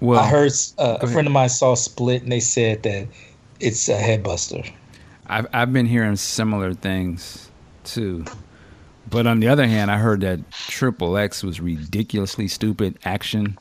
Well, 0.00 0.20
I 0.20 0.28
heard 0.28 0.52
uh, 0.78 0.98
a 1.00 1.06
friend 1.06 1.26
of 1.26 1.32
mine 1.32 1.48
saw 1.48 1.74
Split, 1.74 2.22
and 2.22 2.32
they 2.32 2.40
said 2.40 2.82
that 2.82 3.06
it's 3.60 3.88
a 3.88 3.96
headbuster. 3.96 4.70
I've 5.26 5.46
I've 5.52 5.72
been 5.72 5.86
hearing 5.86 6.16
similar 6.16 6.74
things 6.74 7.50
too. 7.84 8.24
But 9.08 9.26
on 9.26 9.40
the 9.40 9.48
other 9.48 9.66
hand, 9.66 9.90
I 9.90 9.98
heard 9.98 10.22
that 10.22 10.50
Triple 10.52 11.16
X 11.18 11.42
was 11.42 11.60
ridiculously 11.60 12.48
stupid 12.48 12.98
action. 13.04 13.58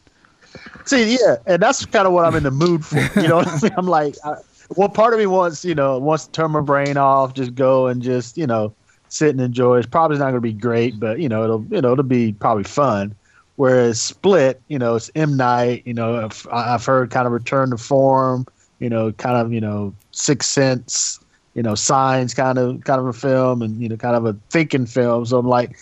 See, 0.86 1.17
yeah, 1.20 1.38
and 1.46 1.62
that's 1.62 1.86
kind 1.86 2.08
of 2.08 2.13
what 2.13 2.26
I'm 2.26 2.36
in 2.36 2.44
the 2.44 2.52
mood 2.52 2.86
for. 2.86 2.98
You 3.20 3.28
know 3.28 3.38
what 3.38 3.48
I 3.48 3.60
mean? 3.62 3.72
I'm 3.78 3.88
like, 3.88 4.15
I, 4.24 4.36
well, 4.76 4.89
part 4.89 5.13
of 5.13 5.20
me 5.20 5.26
wants, 5.26 5.65
you 5.65 5.76
know, 5.76 5.98
wants 5.98 6.26
to 6.26 6.32
turn 6.32 6.52
my 6.52 6.62
brain 6.62 6.96
off, 6.98 7.34
just 7.34 7.54
go 7.56 7.88
and 7.88 8.02
just, 8.02 8.38
you 8.38 8.48
know, 8.48 8.74
sit 9.12 9.30
and 9.30 9.41
enjoy. 9.41 9.78
It's 9.78 9.88
probably 9.88 10.17
not 10.17 10.32
going 10.32 10.36
to 10.36 10.41
be 10.41 10.54
great, 10.54 11.00
but 11.00 11.19
you 11.19 11.30
know, 11.30 11.43
it'll, 11.43 11.65
you 11.69 11.82
know, 11.82 11.93
it'll 11.93 12.04
be 12.04 12.34
probably 12.34 12.63
fun. 12.63 13.15
Whereas 13.58 14.02
Split, 14.02 14.62
you 14.69 14.80
know, 14.80 14.95
it's 14.95 15.12
M 15.15 15.38
Night. 15.38 15.84
You 15.86 15.93
know, 15.93 16.26
I've, 16.26 16.47
I've 16.52 16.86
heard 16.86 17.12
kind 17.12 17.28
of 17.28 17.34
return 17.34 17.69
to 17.71 17.78
form. 17.78 18.45
You 18.80 18.89
know, 18.89 19.12
kind 19.12 19.38
of, 19.38 19.54
you 19.54 19.62
know, 19.62 19.93
Six 20.12 20.47
Sense 20.47 21.19
you 21.54 21.63
know, 21.63 21.76
signs 21.76 22.34
kind 22.34 22.58
of 22.58 22.84
kind 22.84 23.00
of 23.00 23.08
a 23.08 23.13
film 23.13 23.62
and 23.62 23.82
you 23.82 23.89
know, 23.89 23.97
kind 23.97 24.15
of 24.15 24.26
a 24.26 24.36
thinking 24.50 24.86
film. 24.86 25.26
So 25.26 25.38
I'm 25.38 25.47
like, 25.47 25.78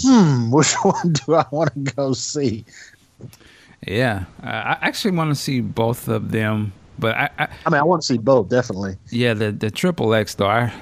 hmm, 0.00 0.50
which 0.52 0.72
one 0.82 1.12
do 1.12 1.34
I 1.34 1.44
want 1.50 1.72
to 1.74 1.92
go 1.92 2.12
see? 2.12 2.64
Yeah, 3.86 4.24
I 4.42 4.78
actually 4.80 5.10
want 5.12 5.30
to 5.30 5.34
see 5.34 5.60
both 5.60 6.06
of 6.06 6.30
them, 6.30 6.72
but 7.00 7.16
I, 7.16 7.30
I, 7.38 7.48
I 7.66 7.70
mean, 7.70 7.80
I 7.80 7.82
want 7.82 8.02
to 8.02 8.06
see 8.06 8.18
both 8.18 8.48
definitely. 8.48 8.96
Yeah, 9.10 9.34
the 9.34 9.50
the 9.52 9.70
triple 9.70 10.14
X 10.14 10.34
though, 10.34 10.46
I, 10.46 10.72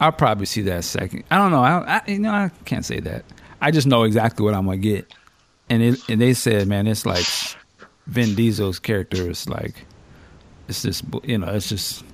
I'll 0.00 0.12
probably 0.12 0.46
see 0.46 0.62
that 0.62 0.84
second. 0.84 1.24
I 1.30 1.36
don't 1.36 1.50
know. 1.50 1.62
I, 1.62 1.96
I 1.98 2.02
you 2.06 2.18
know 2.18 2.30
I 2.30 2.50
can't 2.64 2.84
say 2.84 3.00
that. 3.00 3.24
I 3.60 3.70
just 3.70 3.86
know 3.86 4.04
exactly 4.04 4.44
what 4.44 4.54
I'm 4.54 4.66
gonna 4.66 4.76
get, 4.76 5.12
and 5.68 5.82
it, 5.82 6.08
and 6.08 6.20
they 6.20 6.34
said, 6.34 6.68
man, 6.68 6.86
it's 6.86 7.04
like 7.04 7.26
Vin 8.06 8.34
Diesel's 8.34 8.78
character 8.78 9.30
is 9.30 9.48
like, 9.48 9.84
it's 10.68 10.82
just 10.82 11.04
you 11.24 11.38
know, 11.38 11.48
it's 11.48 11.68
just 11.68 12.04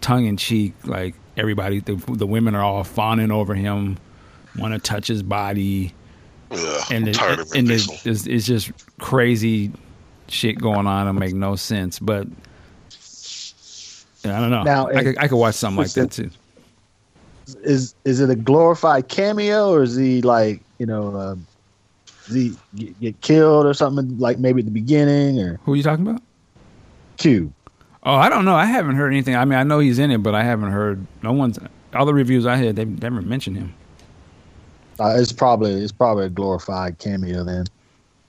tongue 0.00 0.26
in 0.26 0.36
cheek, 0.36 0.74
like 0.84 1.14
everybody, 1.36 1.80
the, 1.80 1.94
the 2.08 2.26
women 2.26 2.54
are 2.54 2.62
all 2.62 2.84
fawning 2.84 3.30
over 3.30 3.54
him, 3.54 3.98
want 4.56 4.74
to 4.74 4.80
touch 4.80 5.06
his 5.06 5.22
body, 5.22 5.94
Ugh, 6.50 6.84
and, 6.90 7.08
it, 7.08 7.20
and 7.54 7.70
it, 7.70 7.86
it's, 8.04 8.26
it's, 8.26 8.46
just 8.46 8.72
crazy 8.98 9.72
shit 10.28 10.58
going 10.58 10.86
on 10.86 11.06
and 11.06 11.18
make 11.18 11.34
no 11.34 11.56
sense. 11.56 11.98
But 11.98 12.26
I 14.24 14.40
don't 14.40 14.50
know. 14.50 14.62
Now, 14.62 14.88
I, 14.88 15.04
could, 15.04 15.18
I 15.18 15.28
could 15.28 15.36
watch 15.36 15.54
something 15.54 15.82
like 15.82 15.92
that 15.92 16.10
too. 16.10 16.30
Is 17.62 17.94
is 18.04 18.20
it 18.20 18.30
a 18.30 18.36
glorified 18.36 19.08
cameo 19.08 19.70
or 19.70 19.82
is 19.82 19.96
he 19.96 20.22
like 20.22 20.60
you 20.78 20.86
know? 20.86 21.16
Uh, 21.16 21.36
does 22.26 22.34
he 22.34 22.56
get, 22.74 23.00
get 23.00 23.20
killed 23.22 23.66
or 23.66 23.72
something 23.72 24.18
like 24.18 24.38
maybe 24.38 24.60
at 24.60 24.66
the 24.66 24.70
beginning 24.70 25.40
or 25.40 25.58
who 25.64 25.72
are 25.72 25.76
you 25.76 25.82
talking 25.82 26.06
about? 26.06 26.22
Q. 27.16 27.52
Oh, 28.04 28.14
I 28.14 28.28
don't 28.28 28.44
know. 28.44 28.54
I 28.54 28.66
haven't 28.66 28.96
heard 28.96 29.12
anything. 29.12 29.34
I 29.34 29.44
mean, 29.44 29.58
I 29.58 29.64
know 29.64 29.80
he's 29.80 29.98
in 29.98 30.10
it, 30.10 30.18
but 30.18 30.34
I 30.34 30.42
haven't 30.42 30.70
heard. 30.70 31.04
No 31.22 31.32
one's. 31.32 31.58
All 31.94 32.06
the 32.06 32.14
reviews 32.14 32.46
I 32.46 32.56
had, 32.56 32.76
they've 32.76 33.02
never 33.02 33.22
mentioned 33.22 33.56
him. 33.56 33.74
Uh, 35.00 35.14
it's 35.16 35.32
probably 35.32 35.72
it's 35.72 35.92
probably 35.92 36.26
a 36.26 36.30
glorified 36.30 36.98
cameo 36.98 37.44
then. 37.44 37.66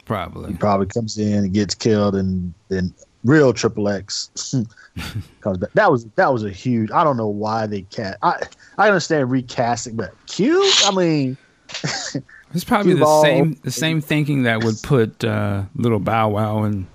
Probably. 0.06 0.52
He 0.52 0.58
probably 0.58 0.88
comes 0.88 1.18
in 1.18 1.46
and 1.46 1.54
gets 1.54 1.76
killed, 1.76 2.16
and 2.16 2.54
then 2.70 2.94
real 3.24 3.54
Triple 3.54 3.90
X 3.90 4.32
comes 5.41 5.58
back. 5.58 5.71
That 5.73 5.91
was 5.91 6.06
that 6.15 6.32
was 6.32 6.43
a 6.43 6.52
huge. 6.52 6.91
I 6.91 7.04
don't 7.04 7.17
know 7.17 7.28
why 7.28 7.67
they 7.67 7.82
cast. 7.84 8.17
I 8.21 8.41
I 8.78 8.88
understand 8.88 9.32
recasting, 9.32 9.95
but 9.95 10.13
Q. 10.28 10.62
I 10.86 10.91
mean, 10.91 11.38
It's 12.54 12.63
probably 12.63 12.93
Cue 12.93 12.99
the 12.99 13.06
ball. 13.06 13.23
same 13.23 13.60
the 13.63 13.71
same 13.71 14.02
thinking 14.02 14.43
that 14.43 14.63
would 14.63 14.82
put 14.82 15.23
uh, 15.23 15.63
little 15.75 15.99
Bow 15.99 16.30
Wow 16.30 16.63
and 16.63 16.88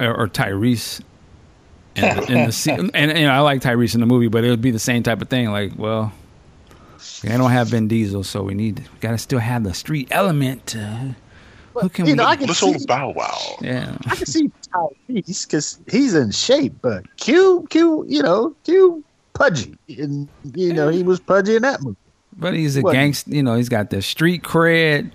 or, 0.00 0.14
or 0.14 0.28
Tyrese 0.28 1.02
in 1.94 2.02
the, 2.02 2.22
in 2.22 2.48
the 2.48 2.76
and, 2.78 2.90
and 2.94 3.18
you 3.18 3.26
know 3.26 3.32
I 3.32 3.40
like 3.40 3.60
Tyrese 3.60 3.94
in 3.94 4.00
the 4.00 4.06
movie, 4.06 4.28
but 4.28 4.44
it 4.44 4.50
would 4.50 4.62
be 4.62 4.70
the 4.70 4.78
same 4.78 5.02
type 5.02 5.20
of 5.20 5.28
thing. 5.28 5.50
Like, 5.50 5.72
well, 5.76 6.12
I 7.24 7.36
don't 7.36 7.50
have 7.50 7.70
Ben 7.70 7.88
Diesel, 7.88 8.24
so 8.24 8.42
we 8.42 8.54
need 8.54 8.88
got 9.00 9.10
to 9.10 9.18
still 9.18 9.38
have 9.38 9.64
the 9.64 9.74
street 9.74 10.08
element. 10.10 10.76
Uh, 10.76 11.08
who 11.80 11.88
can 11.88 12.06
you 12.06 12.12
we? 12.12 12.16
know, 12.16 12.24
I 12.24 12.36
can 12.36 12.46
Little 12.46 12.74
see, 12.74 12.86
Bow 12.86 13.10
Wow. 13.10 13.56
yeah, 13.60 13.96
I 14.06 14.16
can 14.16 14.26
see 14.26 14.50
Tyrese 14.74 15.46
because 15.46 15.80
he's 15.90 16.14
in 16.14 16.30
shape, 16.30 16.74
but 16.82 17.04
Cube, 17.16 17.70
Cube, 17.70 18.06
you 18.08 18.22
know, 18.22 18.54
Cube 18.64 19.02
pudgy, 19.34 19.78
and 19.88 20.28
you 20.54 20.72
know 20.72 20.88
he 20.88 21.02
was 21.02 21.20
pudgy 21.20 21.56
in 21.56 21.62
that 21.62 21.80
movie. 21.82 21.96
but 22.36 22.54
he's 22.54 22.76
a 22.76 22.82
What? 22.82 22.92
gangster. 22.92 23.30
You 23.34 23.42
know, 23.42 23.54
he's 23.56 23.68
got 23.68 23.90
the 23.90 24.02
street 24.02 24.42
cred. 24.42 25.10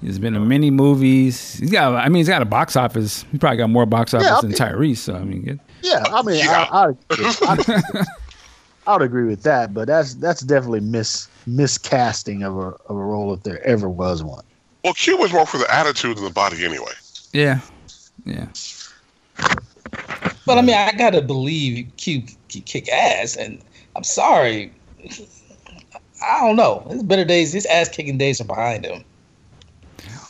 He's 0.00 0.18
been 0.18 0.34
in 0.34 0.48
many 0.48 0.70
movies. 0.70 1.54
He's 1.58 1.70
got. 1.70 1.94
I 1.94 2.08
mean, 2.08 2.20
he's 2.20 2.28
got 2.28 2.40
a 2.42 2.46
box 2.46 2.74
office. 2.76 3.24
He 3.32 3.38
probably 3.38 3.58
got 3.58 3.68
more 3.70 3.84
box 3.86 4.14
office 4.14 4.28
Yeah, 4.28 4.40
than 4.40 4.52
Tyrese. 4.52 4.98
So 4.98 5.14
I 5.14 5.24
mean, 5.24 5.46
it, 5.48 5.60
Yeah, 5.82 6.06
I 6.10 6.22
mean, 6.22 6.36
Yeah. 6.36 6.66
I, 6.70 6.86
I, 6.86 7.34
I, 7.44 8.04
I 8.86 8.92
would 8.94 9.02
agree 9.02 9.24
with 9.26 9.42
that, 9.42 9.74
but 9.74 9.88
that's 9.88 10.14
that's 10.14 10.40
definitely 10.40 10.80
mis 10.80 11.28
miscasting 11.46 12.46
of 12.46 12.56
a 12.56 12.68
of 12.88 12.96
a 12.96 13.04
role 13.04 13.34
if 13.34 13.42
there 13.42 13.62
ever 13.66 13.88
was 13.90 14.22
one. 14.24 14.44
Well, 14.84 14.94
Cube 14.94 15.20
was 15.20 15.32
more 15.32 15.46
for 15.46 15.58
the 15.58 15.72
attitude 15.72 16.16
than 16.16 16.24
the 16.24 16.30
body 16.30 16.64
anyway. 16.64 16.92
yeah, 17.32 17.60
yeah. 18.24 18.46
But 20.46 20.58
I 20.58 20.62
mean, 20.62 20.76
I 20.76 20.92
gotta 20.92 21.22
believe 21.22 21.90
Cube 21.96 22.28
can 22.48 22.62
kick 22.62 22.88
ass, 22.88 23.36
and 23.36 23.60
I'm 23.94 24.04
sorry. 24.04 24.72
I 26.22 26.40
don't 26.40 26.56
know. 26.56 26.86
His 26.90 27.02
better 27.02 27.24
days, 27.24 27.52
his 27.52 27.66
ass 27.66 27.88
kicking 27.88 28.18
days 28.18 28.40
are 28.40 28.44
behind 28.44 28.84
him. 28.84 29.04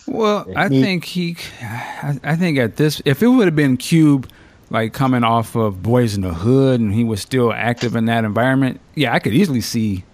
Well, 0.07 0.47
I 0.57 0.69
think 0.69 1.05
he, 1.05 1.37
I, 1.63 2.19
I 2.25 2.37
think 2.37 2.59
at 2.59 2.77
this, 2.77 3.01
if 3.05 3.23
it 3.23 3.29
would 3.29 3.47
have 3.47 3.57
been 3.57 3.77
Cube, 3.77 4.29
like 4.69 4.93
coming 4.93 5.23
off 5.23 5.55
of 5.55 5.83
Boys 5.83 6.15
in 6.15 6.23
the 6.23 6.35
Hood, 6.35 6.81
and 6.81 6.93
he 6.93 7.05
was 7.05 7.21
still 7.21 7.53
active 7.53 7.95
in 7.95 8.07
that 8.07 8.25
environment, 8.25 8.81
yeah, 8.95 9.15
I 9.15 9.21
could 9.21 9.35
easily 9.35 9.61
see 9.61 10.05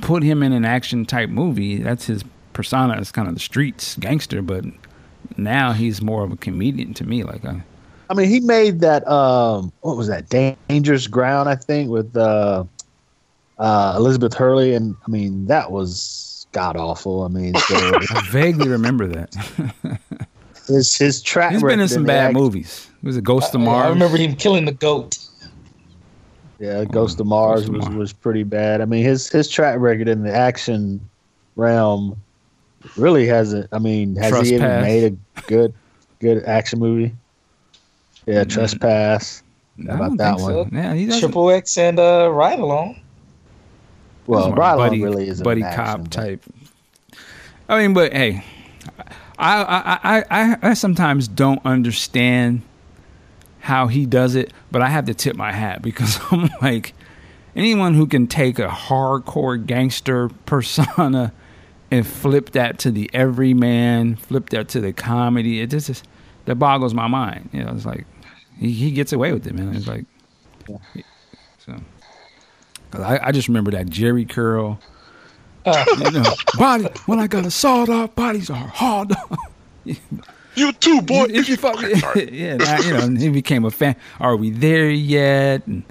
put 0.00 0.22
him 0.22 0.42
in 0.42 0.52
an 0.52 0.64
action 0.64 1.06
type 1.06 1.30
movie. 1.30 1.78
That's 1.78 2.06
his 2.06 2.24
persona, 2.54 2.94
as 2.94 3.12
kind 3.12 3.28
of 3.28 3.34
the 3.34 3.40
streets 3.40 3.96
gangster. 3.96 4.42
But 4.42 4.64
now 5.36 5.72
he's 5.72 6.00
more 6.00 6.24
of 6.24 6.32
a 6.32 6.36
comedian 6.36 6.94
to 6.94 7.04
me. 7.04 7.24
Like, 7.24 7.44
I, 7.44 7.62
I 8.10 8.14
mean, 8.14 8.28
he 8.28 8.40
made 8.40 8.80
that 8.80 9.06
um, 9.08 9.72
what 9.80 9.96
was 9.96 10.08
that? 10.08 10.28
Dangerous 10.28 11.06
Ground, 11.06 11.48
I 11.48 11.56
think, 11.56 11.90
with 11.90 12.16
uh, 12.16 12.64
uh, 13.58 13.94
Elizabeth 13.96 14.34
Hurley, 14.34 14.74
and 14.74 14.96
I 15.06 15.10
mean 15.10 15.46
that 15.46 15.70
was 15.70 16.46
god 16.52 16.76
awful. 16.76 17.24
I 17.24 17.28
mean, 17.28 17.54
so 17.54 17.74
I 17.76 18.28
vaguely 18.30 18.68
remember 18.68 19.06
that. 19.06 19.34
his 20.66 20.96
his 20.96 21.22
track. 21.22 21.52
he's 21.52 21.62
been 21.62 21.80
in 21.80 21.88
some 21.88 22.04
bad 22.04 22.26
act- 22.26 22.34
movies. 22.34 22.88
Was 23.02 23.16
a 23.16 23.20
Ghost 23.20 23.54
of 23.54 23.60
Mars? 23.60 23.86
I 23.86 23.88
remember 23.90 24.16
him 24.16 24.34
killing 24.34 24.64
the 24.64 24.72
goat. 24.72 25.18
Yeah, 26.58 26.84
Ghost 26.84 27.20
of 27.20 27.26
Mars 27.26 27.62
Ghost 27.62 27.68
of 27.68 27.74
was, 27.74 27.84
Mars. 27.86 27.96
was 27.96 28.12
pretty 28.12 28.44
bad. 28.44 28.80
I 28.80 28.86
mean, 28.86 29.04
his 29.04 29.28
his 29.28 29.48
track 29.48 29.78
record 29.78 30.08
in 30.08 30.22
the 30.22 30.32
action 30.32 31.00
realm 31.56 32.20
really 32.96 33.26
hasn't. 33.26 33.68
I 33.72 33.78
mean, 33.78 34.16
has 34.16 34.32
he 34.48 34.54
even 34.54 34.60
Trespass. 34.60 34.82
made 34.84 35.04
a 35.12 35.40
good 35.46 35.74
good 36.20 36.44
action 36.44 36.78
movie? 36.78 37.14
Yeah, 38.26 38.44
Trespass. 38.44 39.42
I 39.78 39.82
about 39.82 39.98
don't 39.98 40.16
that 40.18 40.36
think 40.36 40.42
one? 40.42 40.70
so. 40.70 40.76
Yeah, 40.76 40.94
he 40.94 41.06
doesn't. 41.06 41.20
Triple 41.20 41.50
X 41.50 41.76
and 41.78 41.98
uh, 41.98 42.30
Ride 42.32 42.58
Along. 42.58 43.00
Well, 44.26 44.52
Ride 44.52 44.74
Along 44.74 45.00
really 45.02 45.28
is 45.28 45.40
a 45.40 45.44
buddy 45.44 45.62
cop 45.62 46.08
type. 46.08 46.42
I 47.68 47.82
mean, 47.82 47.94
but 47.94 48.12
hey, 48.12 48.44
I 49.38 49.62
I, 49.62 49.98
I 50.02 50.24
I 50.30 50.58
I 50.62 50.74
sometimes 50.74 51.28
don't 51.28 51.64
understand 51.64 52.62
how 53.60 53.86
he 53.86 54.04
does 54.06 54.34
it, 54.34 54.52
but 54.70 54.82
I 54.82 54.88
have 54.88 55.06
to 55.06 55.14
tip 55.14 55.36
my 55.36 55.52
hat 55.52 55.82
because 55.82 56.20
I'm 56.30 56.50
like 56.60 56.94
anyone 57.56 57.94
who 57.94 58.06
can 58.06 58.26
take 58.26 58.58
a 58.58 58.68
hardcore 58.68 59.64
gangster 59.64 60.28
persona 60.46 61.32
and 61.94 62.06
flip 62.06 62.50
that 62.50 62.78
to 62.80 62.90
the 62.90 63.08
everyman, 63.14 64.16
flip 64.16 64.50
that 64.50 64.68
to 64.70 64.80
the 64.80 64.92
comedy. 64.92 65.60
It 65.60 65.70
just 65.70 65.90
is, 65.90 66.02
that 66.46 66.56
boggles 66.56 66.92
my 66.92 67.06
mind. 67.06 67.50
You 67.52 67.62
know, 67.64 67.72
it's 67.72 67.86
like 67.86 68.04
he, 68.58 68.72
he 68.72 68.90
gets 68.90 69.12
away 69.12 69.32
with 69.32 69.46
it, 69.46 69.54
man. 69.54 69.74
It's 69.74 69.86
like 69.86 70.04
so. 71.58 71.76
I, 72.92 73.28
I 73.28 73.32
just 73.32 73.48
remember 73.48 73.70
that 73.72 73.86
Jheri 73.86 74.28
curl. 74.28 74.80
Uh. 75.64 75.84
you 75.98 76.10
know, 76.10 76.34
body 76.58 76.84
when 77.06 77.18
I 77.20 77.26
got 77.26 77.46
a 77.46 77.50
sawed 77.50 77.88
off, 77.88 78.14
bodies 78.14 78.50
are 78.50 78.56
hard. 78.56 79.12
You 80.56 80.72
too, 80.72 81.02
boy. 81.02 81.26
if 81.30 81.48
you 81.48 81.56
fuck, 81.56 81.82
yeah, 82.30 82.56
now, 82.56 82.78
you 82.78 82.92
know, 82.92 83.08
he 83.20 83.28
became 83.28 83.64
a 83.64 83.72
fan. 83.72 83.96
Are 84.20 84.36
we 84.36 84.50
there 84.50 84.88
yet? 84.88 85.66
And 85.66 85.82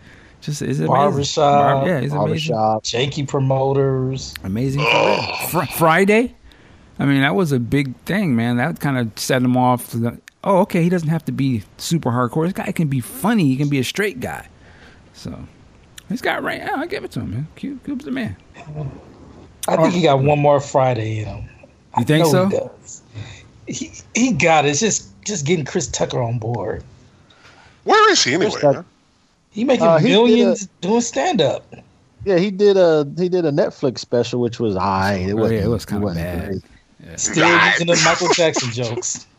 just 0.44 0.62
is 0.62 0.80
it 0.80 0.86
amazing. 0.86 0.88
Barbershop. 0.88 1.62
Barb- 1.64 1.88
yeah, 1.88 2.00
it's 2.00 2.14
amazing. 2.14 2.54
Barbershop. 2.56 2.84
Janky 2.84 3.28
promoters. 3.28 4.34
Amazing 4.44 4.82
career. 4.84 5.22
Fr- 5.50 5.66
Friday. 5.78 6.36
I 7.00 7.06
mean, 7.06 7.22
that 7.22 7.34
was 7.36 7.52
a 7.52 7.60
big 7.60 7.96
thing, 8.02 8.36
man. 8.36 8.58
That 8.58 8.80
kind 8.80 8.98
of 8.98 9.18
set 9.18 9.42
him 9.42 9.58
off. 9.58 9.88
The, 9.92 10.20
oh, 10.44 10.60
okay, 10.60 10.84
he 10.84 10.90
doesn't 10.90 11.10
have 11.10 11.26
to 11.26 11.32
be 11.32 11.64
super 11.78 12.12
hardcore. 12.12 12.46
This 12.46 12.54
guy 12.54 12.72
can 12.72 12.88
be 12.88 13.00
funny. 13.00 13.46
He 13.46 13.58
can 13.58 13.70
be 13.70 13.80
a 13.80 13.84
straight 13.84 14.20
guy. 14.20 14.48
So 15.14 15.38
he's 16.10 16.22
got 16.22 16.44
right. 16.44 16.60
Yeah, 16.60 16.76
I 16.76 16.86
give 16.88 17.04
it 17.04 17.12
to 17.12 17.22
him, 17.22 17.32
man. 17.32 17.48
Cube, 17.56 17.84
Cube's 17.84 18.06
the 18.06 18.12
man. 18.12 18.36
I 19.68 19.78
think 19.78 19.94
he 19.94 20.04
got 20.04 20.20
one 20.20 20.40
more 20.40 20.60
Friday 20.60 21.20
in 21.20 21.26
him. 21.26 21.50
You 21.98 22.04
think 22.04 22.26
know 22.26 22.32
so? 22.32 22.46
He, 22.48 22.58
does. 22.58 23.02
he 23.68 23.92
he 24.14 24.32
got 24.34 24.66
it. 24.66 24.70
It's 24.70 24.80
just 24.80 25.10
just 25.26 25.46
getting 25.46 25.64
Chris 25.66 25.88
Tucker 25.88 26.22
on 26.22 26.38
board. 26.40 26.84
Where 27.86 28.12
is 28.12 28.24
he 28.24 28.34
anyway? 28.34 28.50
Where's 28.50 28.62
that- 28.62 28.74
man? 28.74 28.86
He 29.54 29.64
making 29.64 29.86
Uh, 29.88 29.98
he 30.00 30.08
did 30.08 30.14
millions 30.14 30.68
doing 30.82 31.00
stand 31.02 31.40
up. 31.42 31.64
Yeah, 32.26 32.38
he 32.38 32.52
did 32.52 32.76
a 32.78 33.06
he 33.18 33.30
did 33.30 33.46
a 33.46 33.52
Netflix 33.52 34.00
special, 34.00 34.42
which 34.42 34.60
was 34.60 34.76
I. 34.76 35.14
It 35.16 35.34
Oh, 35.34 35.38
was 35.38 35.52
yeah, 35.52 35.60
it 35.64 35.68
was 35.68 35.86
kinda 35.86 36.14
bad. 36.14 36.48
Great. 36.50 37.20
Still 37.20 37.48
using 37.70 37.88
the 37.88 38.02
Michael 38.06 38.30
Jackson 38.34 38.72
jokes. 38.72 39.26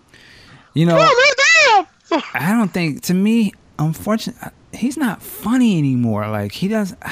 You 0.77 0.87
know, 0.87 0.97
Oh, 1.01 1.35
man, 1.71 1.87
damn! 2.11 2.23
I 2.35 2.51
don't 2.51 2.73
think. 2.73 3.03
To 3.03 3.15
me, 3.15 3.53
unfortunately, 3.79 4.51
he's 4.73 4.97
not 4.97 5.23
funny 5.23 5.79
anymore. 5.79 6.27
Like 6.29 6.51
he 6.51 6.67
does. 6.67 6.97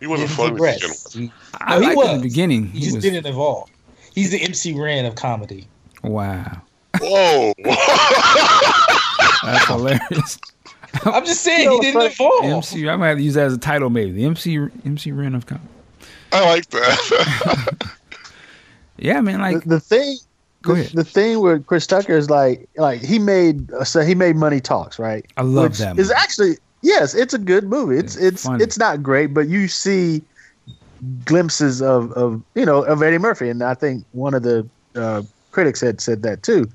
He 0.00 0.06
wasn't 0.06 0.28
Didn't 0.28 0.36
funny 0.36 0.48
to 0.50 0.54
begin 0.56 0.78
progress. 0.78 1.12
He, 1.14 1.32
I 1.54 1.78
No, 1.80 1.88
he 1.88 1.94
liked 1.96 2.10
in 2.10 2.16
the 2.18 2.22
beginning. 2.22 2.66
he 2.66 2.78
He, 2.80 2.84
just 2.84 2.96
was. 2.96 3.02
didn't 3.04 3.24
evolve. 3.24 3.70
He's 4.14 4.30
the 4.30 4.42
MC 4.42 4.74
Ren 4.74 5.06
of 5.06 5.14
comedy. 5.14 5.66
Wow, 6.02 6.60
Whoa. 7.00 7.54
that's 9.42 9.66
hilarious. 9.66 10.38
I'm 11.04 11.24
just 11.26 11.42
saying 11.42 11.70
he 11.70 11.80
didn't 11.80 12.00
but- 12.00 12.12
evolve. 12.12 12.44
MC, 12.44 12.88
I 12.88 12.96
might 12.96 13.08
have 13.08 13.18
to 13.18 13.22
use 13.24 13.34
that 13.34 13.46
as 13.46 13.54
a 13.54 13.58
title, 13.58 13.90
maybe 13.90 14.12
the 14.12 14.24
MC 14.24 14.58
MC 14.84 15.12
Ren 15.12 15.34
of 15.34 15.46
comedy. 15.46 15.66
I 16.32 16.44
like 16.44 16.68
that. 16.70 17.90
Yeah, 18.98 19.20
man. 19.20 19.40
Like, 19.42 19.62
the, 19.64 19.68
the 19.68 19.80
thing 19.80 20.16
Go 20.62 20.74
the, 20.74 20.80
ahead. 20.80 20.92
the 20.94 21.04
thing 21.04 21.40
with 21.40 21.66
Chris 21.66 21.86
Tucker 21.86 22.14
is 22.16 22.30
like 22.30 22.66
like 22.76 23.00
he 23.02 23.18
made 23.18 23.70
so 23.84 24.00
he 24.00 24.14
made 24.14 24.36
Money 24.36 24.58
Talks, 24.60 24.98
right? 24.98 25.26
I 25.36 25.42
love 25.42 25.64
Which 25.72 25.78
that 25.80 25.98
Is 25.98 26.08
movie. 26.08 26.18
actually 26.18 26.56
yes, 26.82 27.14
it's 27.14 27.34
a 27.34 27.38
good 27.38 27.64
movie. 27.64 27.98
It's 27.98 28.16
It's 28.16 28.46
it's 28.46 28.62
it's 28.62 28.78
not 28.78 29.02
great, 29.02 29.34
but 29.34 29.48
you 29.48 29.68
see 29.68 30.22
glimpses 31.26 31.82
of 31.82 32.10
of 32.12 32.42
you 32.54 32.64
know 32.64 32.82
of 32.84 33.02
Eddie 33.02 33.18
Murphy, 33.18 33.50
and 33.50 33.62
I 33.62 33.74
think 33.74 34.04
one 34.12 34.32
of 34.32 34.42
the 34.42 34.66
uh, 34.94 35.22
critics 35.52 35.80
had 35.82 36.00
said 36.00 36.22
that 36.22 36.42
too. 36.42 36.66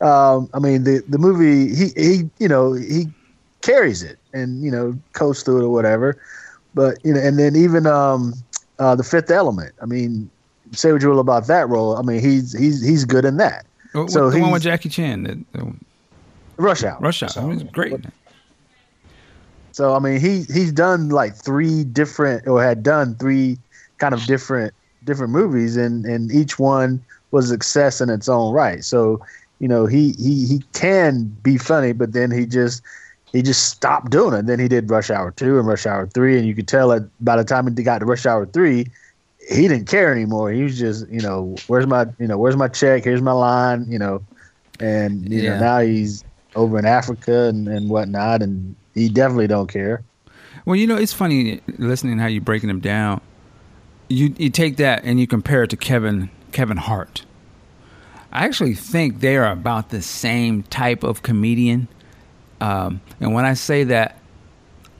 Um, 0.00 0.48
I 0.54 0.58
mean 0.58 0.84
the 0.84 1.02
the 1.08 1.18
movie 1.18 1.74
he 1.74 1.88
he 1.94 2.30
you 2.38 2.48
know 2.48 2.72
he 2.72 3.06
carries 3.66 4.02
it 4.02 4.18
and 4.32 4.62
you 4.64 4.70
know 4.70 4.96
coasts 5.12 5.42
through 5.42 5.58
it 5.60 5.64
or 5.64 5.70
whatever, 5.70 6.16
but 6.74 7.04
you 7.04 7.12
know 7.12 7.20
and 7.20 7.38
then 7.38 7.56
even 7.56 7.86
um 7.86 8.32
uh, 8.78 8.94
the 8.94 9.04
Fifth 9.04 9.30
Element. 9.30 9.74
I 9.82 9.86
mean. 9.86 10.30
Say 10.72 10.90
what 10.90 11.00
you 11.00 11.08
will 11.08 11.20
about 11.20 11.46
that 11.46 11.68
role. 11.68 11.96
I 11.96 12.02
mean, 12.02 12.20
he's 12.20 12.52
he's 12.52 12.82
he's 12.84 13.04
good 13.04 13.24
in 13.24 13.36
that. 13.36 13.64
What- 13.92 14.10
so 14.10 14.30
the 14.30 14.40
one 14.40 14.50
with 14.50 14.62
Jackie 14.64 14.88
Chan, 14.88 15.22
the, 15.22 15.38
the 15.52 15.72
Rush 16.56 16.82
Hour. 16.82 16.98
Rush 17.00 17.22
Hour. 17.22 17.30
I 17.36 17.40
mean, 17.46 17.60
it's 17.60 17.70
great. 17.70 17.94
So 19.70 19.94
I 19.94 20.00
mean, 20.00 20.18
he 20.18 20.42
he's 20.52 20.72
done 20.72 21.10
like 21.10 21.36
three 21.36 21.84
different, 21.84 22.48
or 22.48 22.60
had 22.60 22.82
done 22.82 23.14
three 23.14 23.58
kind 23.98 24.12
of 24.12 24.24
different 24.26 24.74
different 25.04 25.32
movies, 25.32 25.76
and 25.76 26.04
and 26.04 26.32
each 26.32 26.58
one 26.58 27.00
was 27.30 27.44
a 27.44 27.54
success 27.54 28.00
in 28.00 28.10
its 28.10 28.28
own 28.28 28.52
right. 28.52 28.82
So 28.82 29.24
you 29.60 29.68
know, 29.68 29.86
he 29.86 30.12
he 30.18 30.46
he 30.46 30.64
can 30.72 31.26
be 31.44 31.58
funny, 31.58 31.92
but 31.92 32.12
then 32.12 32.32
he 32.32 32.44
just 32.44 32.82
he 33.36 33.42
just 33.42 33.68
stopped 33.68 34.10
doing 34.10 34.34
it. 34.34 34.46
Then 34.46 34.58
he 34.58 34.66
did 34.68 34.90
Rush 34.90 35.10
Hour 35.10 35.30
two 35.32 35.58
and 35.58 35.66
Rush 35.66 35.86
Hour 35.86 36.06
three, 36.08 36.38
and 36.38 36.46
you 36.46 36.54
could 36.54 36.66
tell 36.68 36.88
that 36.88 37.08
by 37.24 37.36
the 37.36 37.44
time 37.44 37.66
he 37.76 37.82
got 37.82 37.98
to 37.98 38.06
Rush 38.06 38.26
Hour 38.26 38.46
three, 38.46 38.86
he 39.48 39.68
didn't 39.68 39.86
care 39.86 40.10
anymore. 40.10 40.50
He 40.50 40.62
was 40.62 40.78
just 40.78 41.08
you 41.10 41.20
know, 41.20 41.54
where's 41.66 41.86
my 41.86 42.06
you 42.18 42.26
know, 42.26 42.38
where's 42.38 42.56
my 42.56 42.68
check? 42.68 43.04
Here's 43.04 43.22
my 43.22 43.32
line, 43.32 43.86
you 43.88 43.98
know, 43.98 44.22
and 44.80 45.30
you 45.32 45.42
Yeah. 45.42 45.54
know 45.54 45.60
now 45.60 45.78
he's 45.80 46.24
over 46.54 46.78
in 46.78 46.86
Africa 46.86 47.44
and, 47.44 47.68
and 47.68 47.88
whatnot, 47.90 48.42
and 48.42 48.74
he 48.94 49.08
definitely 49.08 49.46
don't 49.46 49.68
care. 49.70 50.02
Well, 50.64 50.76
you 50.76 50.86
know, 50.86 50.96
it's 50.96 51.12
funny 51.12 51.60
listening 51.78 52.18
how 52.18 52.26
you're 52.26 52.40
breaking 52.40 52.68
them 52.68 52.80
down. 52.80 53.20
You 54.08 54.34
you 54.38 54.50
take 54.50 54.76
that 54.78 55.04
and 55.04 55.20
you 55.20 55.26
compare 55.26 55.64
it 55.64 55.70
to 55.70 55.76
Kevin 55.76 56.30
Kevin 56.52 56.78
Hart. 56.78 57.24
I 58.32 58.44
actually 58.44 58.74
think 58.74 59.20
they 59.20 59.36
are 59.36 59.50
about 59.50 59.90
the 59.90 60.02
same 60.02 60.62
type 60.64 61.02
of 61.04 61.22
comedian. 61.22 61.88
Um, 62.60 63.00
and 63.20 63.34
when 63.34 63.44
I 63.44 63.54
say 63.54 63.84
that, 63.84 64.18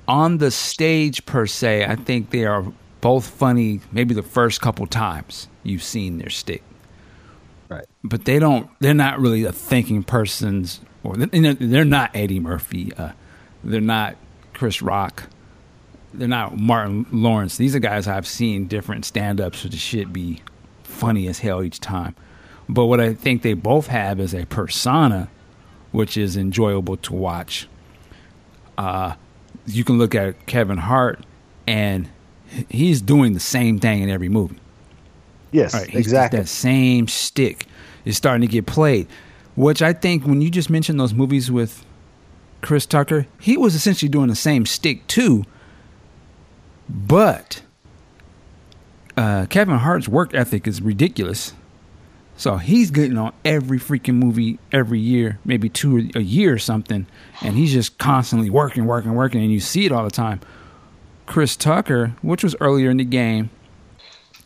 on 0.09 0.38
the 0.38 0.50
stage 0.50 1.26
per 1.26 1.46
se, 1.46 1.84
I 1.84 1.96
think 1.96 2.30
they 2.30 2.44
are 2.44 2.64
both 3.00 3.26
funny. 3.26 3.80
Maybe 3.92 4.14
the 4.14 4.22
first 4.22 4.61
couple 4.61 4.86
times 4.86 5.48
you've 5.62 5.82
seen 5.82 6.18
their 6.18 6.30
stick, 6.30 6.62
Right. 7.68 7.86
but 8.04 8.24
they 8.24 8.38
don't. 8.38 8.68
They're 8.80 8.94
not 8.94 9.18
really 9.20 9.44
a 9.44 9.52
thinking 9.52 10.02
person's, 10.04 10.80
or 11.02 11.16
you 11.32 11.40
know, 11.40 11.54
they're 11.54 11.84
not 11.84 12.11
Eddie 12.14 12.38
Murphy. 12.40 12.92
Uh, 12.96 13.12
they're 13.64 13.80
not 13.80 14.16
Chris 14.54 14.80
Rock. 14.80 15.24
They're 16.14 16.28
not 16.28 16.57
Martin 16.57 17.07
Lawrence. 17.11 17.57
These 17.57 17.74
are 17.74 17.80
guys 17.80 18.07
I've 18.07 18.26
seen 18.28 18.68
different 18.68 19.04
stand-ups 19.04 19.64
with 19.64 19.72
the 19.72 19.78
shit 19.78 20.12
be 20.12 20.40
funny 20.84 21.26
as 21.26 21.40
hell 21.40 21.62
each 21.62 21.80
time. 21.80 22.14
But 22.68 22.86
what 22.86 23.00
I 23.00 23.12
think 23.12 23.42
they 23.42 23.52
both 23.54 23.88
have 23.88 24.18
is 24.20 24.34
a 24.34 24.46
persona, 24.46 25.28
which 25.97 26.18
is 26.18 26.36
enjoyable 26.36 26.99
to 26.99 27.14
watch. 27.14 27.66
Uh, 28.76 29.14
you 29.66 29.82
can 29.82 29.97
look 29.97 30.14
at 30.14 30.44
Kevin 30.44 30.76
Hart, 30.76 31.24
and 31.66 32.11
he's 32.68 33.01
doing 33.01 33.32
the 33.32 33.40
same 33.40 33.78
thing 33.78 34.03
in 34.03 34.11
every 34.11 34.28
movie. 34.28 34.59
Yes, 35.53 35.72
Right, 35.72 35.88
he's- 35.88 35.99
exactly. 36.05 36.40
That 36.40 36.49
same 36.49 37.09
stick 37.09 37.64
is 38.05 38.14
starting 38.14 38.47
to 38.47 38.53
get 38.53 38.66
played, 38.66 39.07
which 39.55 39.80
I 39.80 39.94
think 39.94 40.26
when 40.26 40.42
you 40.42 40.51
just 40.51 40.68
mentioned 40.68 41.01
those 41.01 41.14
movies 41.14 41.51
with 41.51 41.82
Chris 42.61 42.84
Tucker, 42.84 43.26
he 43.40 43.57
was 43.57 43.74
essentially 43.74 44.11
doing 44.11 44.28
the 44.28 44.36
same 44.36 44.66
stick 44.66 45.07
too. 45.07 45.44
But 46.90 47.62
uh, 49.16 49.47
Kevin 49.49 49.78
Hart's 49.78 50.09
work 50.09 50.34
ethic 50.34 50.66
is 50.68 50.82
ridiculous. 50.82 51.55
So 52.37 52.57
he's 52.59 52.91
getting 52.91 53.16
on 53.16 53.32
every 53.45 53.78
freaking 53.78 54.16
movie 54.16 54.59
every 54.70 55.01
year, 55.01 55.39
maybe 55.45 55.68
two 55.70 56.11
a 56.14 56.20
year 56.20 56.53
or 56.53 56.59
something, 56.59 57.07
and 57.41 57.57
he's 57.57 57.72
just 57.72 57.97
constantly 57.99 58.51
working, 58.51 58.84
working, 58.84 59.14
working, 59.14 59.43
and 59.43 59.51
you 59.51 59.61
see 59.61 59.87
it 59.87 59.93
all 59.93 60.05
the 60.05 60.11
time. 60.11 60.41
Chris 61.24 61.57
Tucker, 61.57 62.14
which 62.22 62.45
was 62.45 62.55
earlier 62.61 62.91
in 62.91 62.99
the 62.99 63.05
game, 63.05 63.51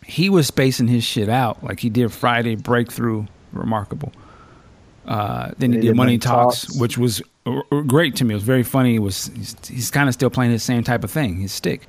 he 0.06 0.30
was 0.30 0.46
spacing 0.46 0.86
his 0.88 1.04
shit 1.04 1.28
out 1.28 1.62
like 1.64 1.80
he 1.80 1.90
did 1.90 2.12
Friday 2.12 2.54
Breakthrough, 2.54 3.26
remarkable. 3.52 4.12
Uh, 5.06 5.50
then 5.58 5.72
he 5.72 5.78
He 5.78 5.82
did 5.82 5.88
did 5.88 5.96
Money 5.96 6.12
Money 6.12 6.18
Talks, 6.18 6.66
Talks. 6.66 6.80
which 6.80 6.96
was 6.96 7.20
uh, 7.44 7.60
uh, 7.72 7.80
great 7.80 8.14
to 8.16 8.24
me. 8.24 8.34
It 8.34 8.36
was 8.36 8.44
very 8.44 8.62
funny. 8.62 8.94
It 8.96 9.00
was 9.00 9.30
he's, 9.34 9.56
he's 9.66 9.90
kind 9.90 10.08
of 10.08 10.14
still 10.14 10.30
playing 10.30 10.52
the 10.52 10.58
same 10.58 10.84
type 10.84 11.02
of 11.04 11.10
thing, 11.10 11.36
his 11.40 11.52
stick. 11.52 11.82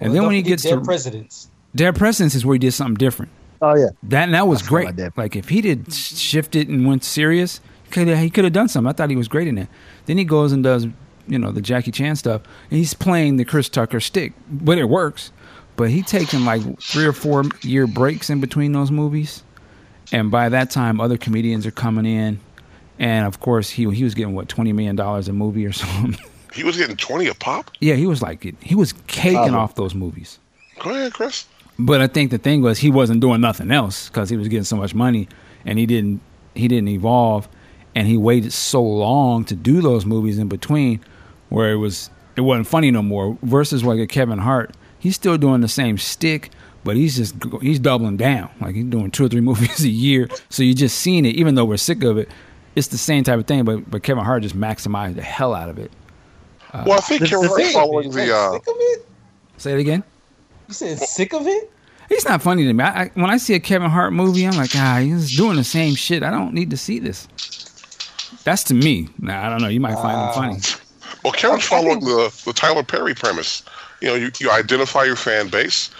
And 0.00 0.14
then 0.14 0.22
when 0.24 0.34
he 0.34 0.42
gets 0.42 0.62
Dead 0.62 0.76
to 0.76 0.80
presidents. 0.80 1.48
Dead 1.74 1.94
Presidents 1.96 2.34
is 2.34 2.46
where 2.46 2.54
he 2.54 2.58
did 2.58 2.72
something 2.72 2.94
different. 2.94 3.30
Oh 3.62 3.74
yeah, 3.76 3.88
That 4.04 4.30
that 4.30 4.46
was 4.48 4.62
I 4.62 4.66
forgot 4.66 4.96
great. 4.96 5.16
Like 5.16 5.36
if 5.36 5.48
he 5.48 5.60
did 5.60 5.92
shift 5.92 6.54
it 6.56 6.68
and 6.68 6.86
went 6.86 7.04
serious, 7.04 7.60
could 7.90 8.08
he 8.08 8.30
could 8.30 8.44
have 8.44 8.52
done 8.52 8.68
something. 8.68 8.88
I 8.88 8.92
thought 8.92 9.10
he 9.10 9.16
was 9.16 9.28
great 9.28 9.48
in 9.48 9.58
it. 9.58 9.68
Then 10.06 10.18
he 10.18 10.24
goes 10.24 10.52
and 10.52 10.62
does 10.64 10.86
you 11.26 11.38
know 11.38 11.52
the 11.52 11.62
Jackie 11.62 11.90
Chan 11.92 12.16
stuff, 12.16 12.42
and 12.70 12.78
he's 12.78 12.94
playing 12.94 13.36
the 13.36 13.44
Chris 13.44 13.68
Tucker 13.68 14.00
stick, 14.00 14.32
but 14.50 14.78
it 14.78 14.84
works. 14.84 15.32
But 15.76 15.90
he 15.90 16.02
taking 16.02 16.44
like 16.44 16.62
three 16.80 17.04
or 17.06 17.12
four 17.12 17.44
year 17.62 17.86
breaks 17.86 18.30
in 18.30 18.40
between 18.40 18.72
those 18.72 18.90
movies, 18.90 19.42
and 20.12 20.30
by 20.30 20.48
that 20.50 20.70
time, 20.70 21.00
other 21.00 21.16
comedians 21.16 21.66
are 21.66 21.70
coming 21.72 22.06
in, 22.06 22.38
and 22.98 23.26
of 23.26 23.40
course 23.40 23.70
he 23.70 23.90
he 23.90 24.04
was 24.04 24.14
getting 24.14 24.34
what 24.34 24.48
twenty 24.48 24.72
million 24.72 24.94
dollars 24.96 25.26
a 25.28 25.32
movie 25.32 25.66
or 25.66 25.72
something. 25.72 26.16
He 26.52 26.62
was 26.62 26.76
getting 26.76 26.96
20 26.96 27.26
a 27.26 27.34
pop? 27.34 27.72
yeah, 27.80 27.94
he 27.96 28.06
was 28.06 28.22
like 28.22 28.44
he 28.62 28.76
was 28.76 28.92
caking 29.08 29.34
Probably. 29.38 29.56
off 29.56 29.74
those 29.74 29.92
movies. 29.92 30.38
Go 30.78 30.90
ahead, 30.90 31.12
Chris. 31.12 31.46
But 31.78 32.00
I 32.00 32.06
think 32.06 32.30
the 32.30 32.38
thing 32.38 32.62
was 32.62 32.78
he 32.78 32.90
wasn't 32.90 33.20
doing 33.20 33.40
nothing 33.40 33.70
else 33.70 34.08
because 34.08 34.30
he 34.30 34.36
was 34.36 34.48
getting 34.48 34.64
so 34.64 34.76
much 34.76 34.94
money, 34.94 35.28
and 35.66 35.78
he 35.78 35.86
didn't 35.86 36.20
he 36.54 36.68
didn't 36.68 36.88
evolve, 36.88 37.48
and 37.94 38.06
he 38.06 38.16
waited 38.16 38.52
so 38.52 38.82
long 38.82 39.44
to 39.46 39.56
do 39.56 39.80
those 39.82 40.06
movies 40.06 40.38
in 40.38 40.48
between, 40.48 41.00
where 41.48 41.72
it 41.72 41.76
was 41.76 42.10
it 42.36 42.42
wasn't 42.42 42.66
funny 42.68 42.90
no 42.90 43.02
more. 43.02 43.36
Versus 43.42 43.82
like 43.84 43.98
a 43.98 44.06
Kevin 44.06 44.38
Hart, 44.38 44.74
he's 44.98 45.16
still 45.16 45.36
doing 45.36 45.62
the 45.62 45.68
same 45.68 45.98
stick, 45.98 46.50
but 46.84 46.96
he's 46.96 47.16
just 47.16 47.34
he's 47.60 47.80
doubling 47.80 48.16
down. 48.18 48.50
Like 48.60 48.76
he's 48.76 48.84
doing 48.84 49.10
two 49.10 49.24
or 49.24 49.28
three 49.28 49.40
movies 49.50 49.84
a 49.84 49.88
year, 49.88 50.28
so 50.50 50.62
you're 50.62 50.74
just 50.76 50.98
seeing 50.98 51.24
it, 51.26 51.34
even 51.34 51.56
though 51.56 51.64
we're 51.64 51.76
sick 51.76 52.04
of 52.04 52.18
it. 52.18 52.28
It's 52.76 52.88
the 52.88 52.98
same 52.98 53.24
type 53.24 53.38
of 53.40 53.46
thing, 53.46 53.64
but 53.64 53.90
but 53.90 54.04
Kevin 54.04 54.24
Hart 54.24 54.42
just 54.44 54.56
maximized 54.56 55.16
the 55.16 55.22
hell 55.22 55.54
out 55.54 55.68
of 55.68 55.78
it. 55.80 55.90
well, 56.72 56.92
I 56.92 56.96
think 56.98 57.20
the- 57.22 57.26
Kevin 57.28 57.42
the 57.42 57.48
Hart 57.48 57.60
thing- 57.60 57.72
following 57.72 58.10
the. 58.10 58.32
Uh, 58.36 58.52
sick 58.52 58.62
of 58.68 58.74
it? 58.78 59.08
Say 59.56 59.72
it 59.72 59.80
again. 59.80 60.04
You 60.68 60.74
said 60.74 60.98
sick 60.98 61.34
of 61.34 61.46
it? 61.46 61.70
He's 62.08 62.24
not 62.24 62.42
funny 62.42 62.64
to 62.64 62.72
me. 62.72 62.84
I, 62.84 63.04
I, 63.04 63.10
when 63.14 63.30
I 63.30 63.38
see 63.38 63.54
a 63.54 63.60
Kevin 63.60 63.90
Hart 63.90 64.12
movie, 64.12 64.46
I'm 64.46 64.56
like, 64.56 64.70
ah, 64.74 64.98
he's 65.00 65.36
doing 65.36 65.56
the 65.56 65.64
same 65.64 65.94
shit. 65.94 66.22
I 66.22 66.30
don't 66.30 66.52
need 66.52 66.70
to 66.70 66.76
see 66.76 66.98
this. 66.98 67.26
That's 68.44 68.62
to 68.64 68.74
me. 68.74 69.08
Now 69.18 69.46
I 69.46 69.48
don't 69.48 69.62
know. 69.62 69.68
You 69.68 69.80
might 69.80 69.94
find 69.94 70.20
him 70.20 70.34
funny. 70.34 70.80
well, 71.24 71.32
Kevin's 71.32 71.64
following 71.64 72.00
the, 72.00 72.42
the 72.44 72.52
Tyler 72.52 72.82
Perry 72.82 73.14
premise. 73.14 73.62
You 74.00 74.08
know, 74.08 74.14
you, 74.16 74.30
you 74.38 74.50
identify 74.50 75.04
your 75.04 75.16
fan 75.16 75.48
base 75.48 75.90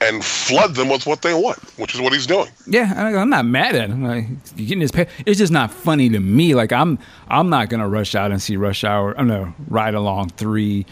and 0.00 0.24
flood 0.24 0.74
them 0.74 0.88
with 0.88 1.06
what 1.06 1.22
they 1.22 1.34
want, 1.34 1.58
which 1.78 1.94
is 1.94 2.00
what 2.00 2.12
he's 2.12 2.26
doing. 2.26 2.48
Yeah, 2.66 2.92
I, 2.96 3.16
I'm 3.16 3.30
not 3.30 3.46
mad 3.46 3.74
at 3.76 3.90
him. 3.90 4.02
Like, 4.02 4.26
you're 4.56 4.66
getting 4.66 4.80
his 4.80 4.92
pay. 4.92 5.06
It's 5.24 5.38
just 5.38 5.52
not 5.52 5.70
funny 5.70 6.08
to 6.10 6.20
me. 6.20 6.54
Like 6.54 6.72
I'm, 6.72 6.98
I'm 7.28 7.48
not 7.48 7.68
gonna 7.68 7.88
rush 7.88 8.14
out 8.14 8.32
and 8.32 8.42
see 8.42 8.56
Rush 8.56 8.82
Hour. 8.84 9.18
I'm 9.18 9.28
gonna 9.28 9.54
ride 9.68 9.94
along 9.94 10.30
three, 10.30 10.84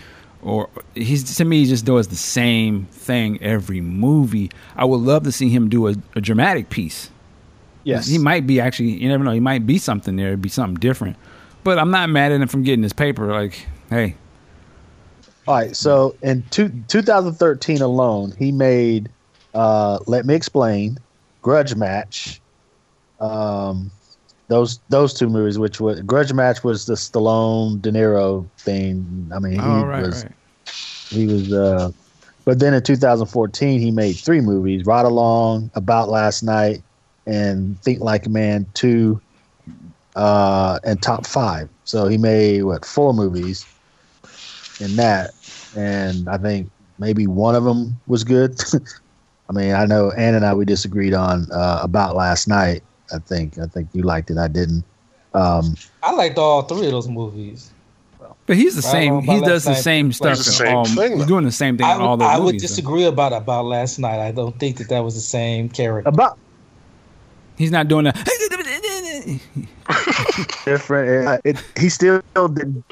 or 0.43 0.69
he's 0.95 1.37
to 1.37 1.45
me 1.45 1.61
he 1.61 1.67
just 1.67 1.85
does 1.85 2.09
the 2.09 2.17
same 2.17 2.87
thing 2.87 3.41
every 3.43 3.81
movie. 3.81 4.51
I 4.77 4.85
would 4.85 5.01
love 5.01 5.23
to 5.25 5.33
see 5.33 5.49
him 5.49 5.69
do 5.69 5.89
a, 5.89 5.95
a 6.17 6.21
dramatic 6.21 6.69
piece. 6.69 7.11
yes. 7.85 8.07
He 8.07 8.19
might 8.19 8.47
be 8.47 8.61
actually. 8.61 8.91
You 8.91 9.09
never 9.09 9.25
know. 9.25 9.31
He 9.33 9.41
might 9.41 9.67
be 9.67 9.79
something 9.79 10.17
there. 10.17 10.29
It'd 10.29 10.43
be 10.43 10.49
something 10.49 10.79
different. 10.81 11.17
But 11.65 11.79
I'm 11.79 11.91
not 11.93 12.11
mad 12.11 12.33
at 12.33 12.41
him 12.41 12.49
from 12.49 12.65
getting 12.65 12.83
his 12.83 12.93
paper. 12.93 13.33
Like, 13.33 13.67
hey, 13.89 14.17
All 15.47 15.55
right, 15.55 15.77
so 15.77 16.17
in 16.23 16.43
two, 16.51 16.71
2013 16.89 17.81
alone, 17.83 18.33
he 18.37 18.51
made 18.51 19.09
uh, 19.55 19.99
"Let 20.07 20.27
Me 20.27 20.35
Explain," 20.35 20.99
"Grudge 21.41 21.77
Match," 21.77 22.41
um, 23.21 23.91
those 24.53 24.79
those 24.91 25.15
two 25.15 25.29
movies. 25.29 25.59
Which 25.59 25.81
was 25.81 26.01
"Grudge 26.03 26.33
Match" 26.33 26.63
was 26.63 26.85
the 26.85 26.95
Stallone 26.95 27.81
De 27.81 27.91
Niro 27.91 28.49
thing. 28.61 29.31
I 29.35 29.39
mean, 29.39 29.55
he 29.55 29.59
all 29.59 29.87
right, 29.87 30.03
was 30.03 30.25
right. 30.25 30.35
he 31.09 31.27
was. 31.27 31.53
Uh, 31.53 31.91
but 32.45 32.59
then 32.59 32.75
in 32.75 32.83
2014, 32.83 33.81
he 33.81 33.91
made 33.91 34.13
three 34.13 34.41
movies: 34.41 34.85
"Ride 34.85 35.07
Along," 35.07 35.71
"About 35.75 36.11
Last 36.11 36.43
Night," 36.43 36.83
and 37.27 37.81
"Think 37.83 38.01
Like 38.01 38.27
a 38.27 38.29
Man 38.29 38.67
2," 38.75 39.21
uh, 40.17 40.79
and 40.85 41.01
"Top 41.01 41.27
Five. 41.27 41.69
So 41.85 42.07
he 42.07 42.19
made 42.19 42.63
what 42.65 42.85
four 42.85 43.15
movies 43.15 43.65
in 44.81 44.97
that, 44.97 45.31
and 45.77 46.29
I 46.29 46.37
think 46.37 46.71
maybe 46.99 47.27
one 47.27 47.55
of 47.55 47.65
them 47.65 47.99
was 48.07 48.23
good. 48.23 48.61
I 49.49 49.53
mean, 49.53 49.73
I 49.73 49.87
know 49.87 50.11
Ann 50.13 50.35
and 50.35 50.45
I 50.45 50.55
we 50.55 50.65
disagreed 50.65 51.15
on 51.15 51.47
uh, 51.53 51.81
about 51.83 52.17
last 52.17 52.49
night. 52.49 52.83
I 53.15 53.19
think 53.19 53.59
I 53.59 53.67
think 53.67 53.89
you 53.93 54.03
liked 54.03 54.31
it. 54.31 54.39
I 54.39 54.49
didn't. 54.49 54.85
Um, 55.35 55.77
I 56.03 56.13
liked 56.13 56.39
all 56.39 56.63
three 56.63 56.87
of 56.87 56.93
those 56.93 57.09
movies. 57.09 57.71
But 58.47 58.57
he's 58.57 58.75
the 58.75 58.83
same. 58.83 59.21
He 59.21 59.41
by 59.41 59.47
does 59.47 59.65
the 59.65 59.75
same 59.75 60.13
stuff. 60.13 60.33
It's 60.39 60.47
the 60.47 60.53
same 60.53 60.77
all- 60.77 60.85
thing, 60.85 61.17
he's 61.17 61.27
doing 61.27 61.45
the 61.45 61.53
same 61.53 61.77
thing 61.77 61.87
I, 61.87 61.95
in 61.95 62.01
all 62.01 62.13
would- 62.17 62.21
those 62.21 62.29
I 62.29 62.39
would 62.39 62.45
movies. 62.47 62.63
though. 62.63 62.69
disagree 62.69 63.05
about 63.05 63.33
about 63.33 63.67
last 63.67 63.99
night. 63.99 64.21
I 64.21 64.33
don't 64.33 64.59
think 64.59 64.79
that 64.79 64.89
that 64.89 65.01
was 65.01 65.15
the 65.15 65.21
same 65.21 65.69
character. 65.69 66.09
about 66.09 66.39
He's 67.57 67.71
not 67.71 67.89
doing 67.89 68.05
that. 68.05 68.17
different. 70.65 71.29
uh, 71.29 71.39
It, 71.45 71.63
he 71.79 71.89
still 71.89 72.23
didn't 72.35 72.85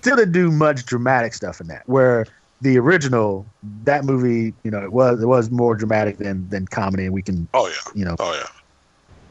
still 0.00 0.16
didn't 0.16 0.32
do 0.32 0.50
much 0.50 0.84
dramatic 0.86 1.34
stuff 1.34 1.60
in 1.60 1.66
that. 1.68 1.82
Where 1.86 2.26
the 2.60 2.78
original 2.78 3.46
that 3.84 4.04
movie, 4.04 4.54
you 4.62 4.70
know, 4.70 4.82
it 4.82 4.92
was 4.92 5.22
it 5.22 5.26
was 5.26 5.50
more 5.50 5.74
dramatic 5.74 6.18
than 6.18 6.48
than 6.48 6.66
comedy, 6.66 7.04
and 7.06 7.14
we 7.14 7.22
can 7.22 7.48
Oh, 7.54 7.66
yeah. 7.68 7.74
you 7.94 8.04
know 8.04 8.16
Oh, 8.18 8.32
yeah. 8.34 8.46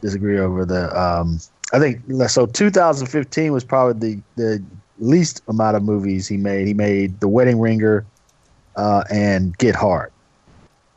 Disagree 0.00 0.38
over 0.38 0.64
the. 0.64 0.94
Um, 0.98 1.40
I 1.72 1.78
think 1.78 2.00
so. 2.28 2.46
2015 2.46 3.52
was 3.52 3.64
probably 3.64 4.14
the 4.14 4.22
the 4.36 4.64
least 4.98 5.42
amount 5.48 5.76
of 5.76 5.82
movies 5.82 6.26
he 6.28 6.36
made. 6.36 6.66
He 6.66 6.74
made 6.74 7.20
The 7.20 7.28
Wedding 7.28 7.60
Ringer 7.60 8.06
uh, 8.76 9.04
and 9.10 9.56
Get 9.58 9.74
Hard, 9.74 10.12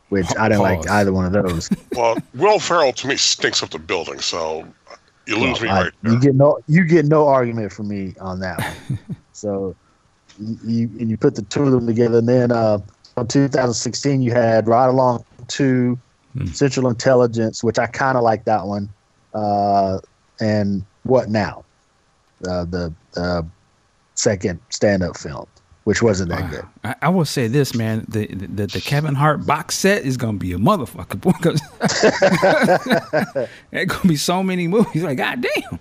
which 0.10 0.28
I 0.38 0.48
didn't 0.48 0.62
like 0.62 0.88
either 0.90 1.12
one 1.14 1.26
of 1.26 1.32
those. 1.34 1.70
Well, 1.96 2.18
Will 2.36 2.60
Ferrell 2.60 2.94
to 2.94 3.08
me 3.08 3.18
stinks 3.18 3.64
up 3.64 3.72
the 3.72 3.80
building, 3.80 4.20
so 4.20 4.66
you 5.26 5.38
lose 5.38 5.60
me 5.60 5.70
I- 5.70 5.84
right 5.84 5.94
there. 6.02 6.14
you 6.14 6.20
get 6.20 6.36
no 6.36 6.60
you 6.68 6.86
get 6.86 7.06
no 7.06 7.28
argument 7.28 7.74
from 7.74 7.88
me 7.88 8.14
on 8.22 8.40
that 8.40 8.60
one. 8.60 9.00
so 9.34 9.76
you, 10.40 10.58
you 10.64 10.90
and 11.00 11.10
you 11.10 11.18
put 11.18 11.36
the 11.36 11.42
two 11.42 11.64
of 11.64 11.72
them 11.72 11.88
together, 11.88 12.20
and 12.20 12.30
then 12.30 12.52
uh, 12.52 12.80
in 13.18 13.28
2016 13.28 14.22
you 14.22 14.32
had 14.32 14.68
Ride 14.68 14.90
Along 14.90 15.26
Two, 15.48 15.98
Hmm. 16.34 16.46
Central 16.48 16.88
Intelligence, 16.90 17.64
which 17.64 17.80
I 17.80 17.88
kind 17.88 18.18
of 18.18 18.24
like 18.24 18.46
that 18.46 18.66
one, 18.68 18.90
uh, 19.34 20.00
and 20.40 20.86
What 21.04 21.30
Now. 21.30 21.64
uh, 22.48 22.66
the 22.66 22.94
uh, 23.18 23.42
second 24.16 24.60
stand 24.70 25.02
up 25.04 25.18
film, 25.18 25.48
which 25.86 26.02
wasn't 26.04 26.30
that 26.30 26.50
good. 26.52 26.66
I, 26.84 26.96
I 27.02 27.10
will 27.10 27.26
say 27.26 27.48
this, 27.48 27.74
man: 27.74 28.06
the, 28.08 28.28
the 28.28 28.68
the 28.68 28.80
Kevin 28.82 29.16
Hart 29.16 29.46
box 29.46 29.76
set 29.78 30.04
is 30.04 30.18
gonna 30.18 30.38
be 30.38 30.54
a 30.54 30.58
motherfucker 30.58 31.20
because 31.20 31.62
there's 33.72 33.86
gonna 33.88 34.08
be 34.08 34.16
so 34.16 34.44
many 34.44 34.68
movies. 34.68 35.04
Like, 35.04 35.18
god 35.18 35.42
damn! 35.42 35.80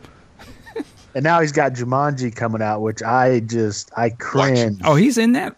And 1.15 1.25
now 1.25 1.41
he's 1.41 1.53
got 1.53 1.73
Jumanji 1.73 2.35
coming 2.35 2.63
out, 2.63 2.81
which 2.81 3.03
I 3.03 3.41
just 3.41 3.91
I 3.97 4.11
cringe. 4.11 4.81
Oh, 4.85 4.95
he's 4.95 5.19
in 5.19 5.33
that. 5.33 5.57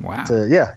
Wow. 0.00 0.24
To, 0.24 0.46
yeah, 0.48 0.74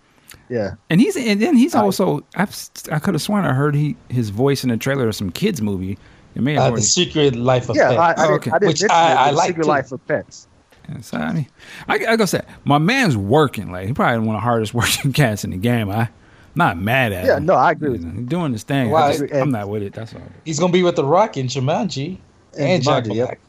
yeah. 0.50 0.76
And 0.89 1.00
he's 1.00 1.16
and 1.16 1.41
then 1.41 1.56
he's 1.56 1.76
also 1.76 2.26
I've, 2.36 2.56
I 2.91 3.00
could 3.00 3.14
have 3.14 3.22
sworn 3.22 3.45
I 3.45 3.54
heard 3.54 3.76
he 3.76 3.95
his 4.10 4.30
voice 4.30 4.64
in 4.64 4.70
the 4.70 4.78
trailer 4.78 5.08
of 5.08 5.16
some 5.16 5.32
kids 5.32 5.62
movie. 5.62 5.97
It 6.36 6.41
may 6.41 6.54
have 6.54 6.74
Uh, 6.74 6.76
the 6.78 6.82
Secret 6.82 7.36
Life 7.36 7.70
of 7.70 7.76
Yeah, 7.76 7.89
Pets. 7.89 8.00
I, 8.00 8.24
I, 8.24 8.28
Oh, 8.28 8.28
didn't, 8.28 8.34
okay. 8.36 8.52
I 8.52 8.60
didn't 8.60 8.68
Which 8.70 8.84
I- 8.84 9.12
it, 9.12 9.16
I 9.16 9.32
like 9.32 9.47
Secret 9.47 9.64
too. 9.64 9.70
Life 9.70 9.91
of 9.91 10.08
Pets. 10.08 10.47
Yeah, 10.88 11.02
so, 11.02 11.18
I 11.18 11.34
mean, 11.34 11.47
I, 11.88 11.93
I 11.95 11.97
gotta 11.97 12.28
say, 12.28 12.41
my 12.66 12.78
man's 12.80 13.16
working. 13.18 13.72
Like 13.72 13.88
he 13.88 13.93
probably 13.93 14.20
one 14.26 14.36
of 14.36 14.41
the 14.41 14.43
hardest 14.43 14.74
working 14.74 15.14
cats 15.14 15.43
in 15.43 15.52
the 15.52 15.58
game. 15.58 15.89
I, 15.89 16.02
am 16.04 16.08
not 16.56 16.78
mad 16.80 17.14
at 17.14 17.22
him. 17.24 17.28
Yeah, 17.28 17.38
him. 17.38 17.45
no, 17.45 17.54
I 17.56 17.72
agree 17.72 17.89
with 17.91 18.04
He's 18.04 18.14
you. 18.14 18.22
doing 18.22 18.52
his 18.54 18.64
thing. 18.64 18.89
Well, 18.89 19.04
I 19.04 19.08
I 19.08 19.12
just, 19.12 19.24
agree. 19.24 19.39
I'm 19.39 19.52
not 19.52 19.70
with 19.70 19.84
it. 19.84 19.93
That's 19.93 20.14
all. 20.16 20.22
He's 20.45 20.60
gonna 20.60 20.74
be 20.74 20.84
with 20.84 20.95
The 20.95 21.06
Rock 21.06 21.38
in 21.38 21.47
Jumanji 21.47 22.18
and, 22.58 22.68
And 22.70 22.84
Jack 22.84 23.04
Jumanji, 23.06 23.16
yep. 23.16 23.28
Black. 23.28 23.39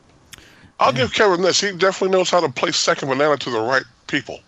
I'll 0.81 0.93
give 0.93 1.13
Kevin 1.13 1.43
this. 1.43 1.61
He 1.61 1.73
definitely 1.73 2.17
knows 2.17 2.31
how 2.31 2.41
to 2.41 2.49
place 2.49 2.77
second 2.77 3.09
banana 3.09 3.37
to 3.37 3.51
the 3.51 3.61
right 3.61 3.83
people. 4.07 4.41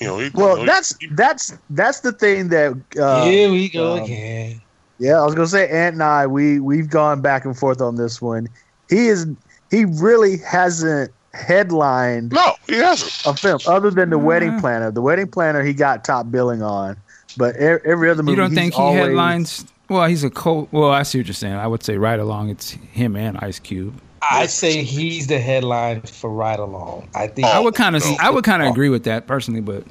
You 0.00 0.06
know, 0.06 0.18
he, 0.18 0.30
Well, 0.34 0.58
you 0.58 0.66
know, 0.66 0.72
that's 0.72 0.96
he- 0.98 1.06
that's 1.08 1.56
that's 1.70 2.00
the 2.00 2.12
thing 2.12 2.48
that. 2.48 2.74
Uh, 3.00 3.24
Here 3.24 3.50
we 3.50 3.68
go 3.68 3.96
um, 3.98 4.02
again. 4.04 4.60
Yeah, 4.98 5.20
I 5.20 5.24
was 5.24 5.34
gonna 5.34 5.46
say 5.48 5.68
Ant 5.68 5.94
and 5.94 6.02
I 6.02 6.26
we 6.26 6.60
we've 6.60 6.88
gone 6.88 7.20
back 7.20 7.44
and 7.44 7.56
forth 7.56 7.80
on 7.80 7.96
this 7.96 8.22
one. 8.22 8.48
He 8.88 9.06
is 9.08 9.26
he 9.70 9.84
really 9.84 10.38
hasn't 10.38 11.10
headlined 11.32 12.32
no, 12.32 12.54
he 12.68 12.76
hasn't. 12.76 13.26
a 13.26 13.38
film 13.38 13.58
other 13.66 13.90
than 13.90 14.10
the 14.10 14.18
Wedding 14.18 14.52
Mm. 14.52 14.60
Planner. 14.60 14.90
The 14.92 15.02
Wedding 15.02 15.26
Planner 15.28 15.62
he 15.62 15.72
got 15.72 16.04
top 16.04 16.30
billing 16.30 16.62
on, 16.62 16.96
but 17.36 17.56
every 17.56 18.08
other 18.08 18.22
movie 18.22 18.32
You 18.32 18.36
don't 18.36 18.50
he's 18.50 18.58
think 18.58 18.74
he 18.74 18.80
always- 18.80 19.00
headlines? 19.00 19.64
Well, 19.90 20.06
he's 20.06 20.24
a 20.24 20.30
co. 20.30 20.66
Well, 20.70 20.90
I 20.90 21.02
see 21.02 21.18
what 21.18 21.26
you're 21.26 21.34
saying. 21.34 21.54
I 21.56 21.66
would 21.66 21.82
say 21.82 21.98
right 21.98 22.18
along. 22.18 22.48
It's 22.48 22.70
him 22.70 23.16
and 23.16 23.36
Ice 23.38 23.58
Cube. 23.58 24.00
I 24.30 24.46
say 24.46 24.82
he's 24.82 25.26
the 25.26 25.38
headline 25.38 26.00
for 26.02 26.30
Ride 26.30 26.58
Along. 26.58 27.08
I 27.14 27.26
think. 27.26 27.46
I 27.46 27.58
would 27.60 27.74
kind 27.74 27.94
of. 27.96 28.02
no. 28.04 28.16
I 28.20 28.30
would 28.30 28.44
kind 28.44 28.62
of 28.62 28.68
agree 28.70 28.88
with 28.88 29.04
that 29.04 29.26
personally, 29.26 29.60
but 29.60 29.84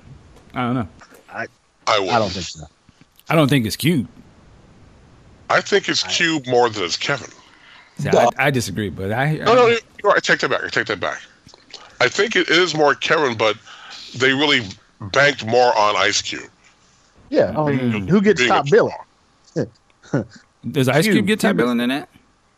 I 0.53 0.61
don't 0.61 0.75
know. 0.75 0.87
I 1.85 1.99
would. 1.99 2.09
I 2.09 2.19
don't 2.19 2.29
think 2.31 2.45
so. 2.45 2.65
I 3.29 3.35
don't 3.35 3.49
think 3.49 3.65
it's 3.65 3.75
Cube. 3.75 4.07
I 5.49 5.59
think 5.61 5.89
it's 5.89 6.03
Cube 6.03 6.47
more 6.47 6.69
than 6.69 6.83
it's 6.83 6.97
Kevin. 6.97 7.29
See, 7.99 8.09
I, 8.09 8.29
I 8.37 8.49
disagree, 8.51 8.89
but 8.89 9.11
I. 9.11 9.35
No, 9.35 9.53
no, 9.53 9.67
you're. 10.03 10.11
I 10.15 10.19
take 10.19 10.39
that 10.39 10.49
back. 10.49 10.63
I 10.63 10.69
take 10.69 10.87
that 10.87 10.99
back. 10.99 11.21
I 11.99 12.07
think 12.09 12.35
it 12.35 12.49
is 12.49 12.73
more 12.75 12.95
Kevin, 12.95 13.37
but 13.37 13.57
they 14.17 14.33
really 14.33 14.61
banked 15.11 15.45
more 15.45 15.77
on 15.77 15.95
Ice 15.97 16.21
Cube. 16.21 16.49
Yeah, 17.29 17.53
I 17.59 17.71
mean, 17.71 17.79
Mm. 17.79 18.09
who 18.09 18.21
gets 18.21 18.45
top 18.47 18.69
billing? 18.69 18.93
Does 20.71 20.87
Ice 20.87 21.03
Cube 21.05 21.15
Cube. 21.15 21.27
get 21.27 21.39
top 21.39 21.55
billing 21.55 21.79
in 21.79 21.89
that? 21.89 22.09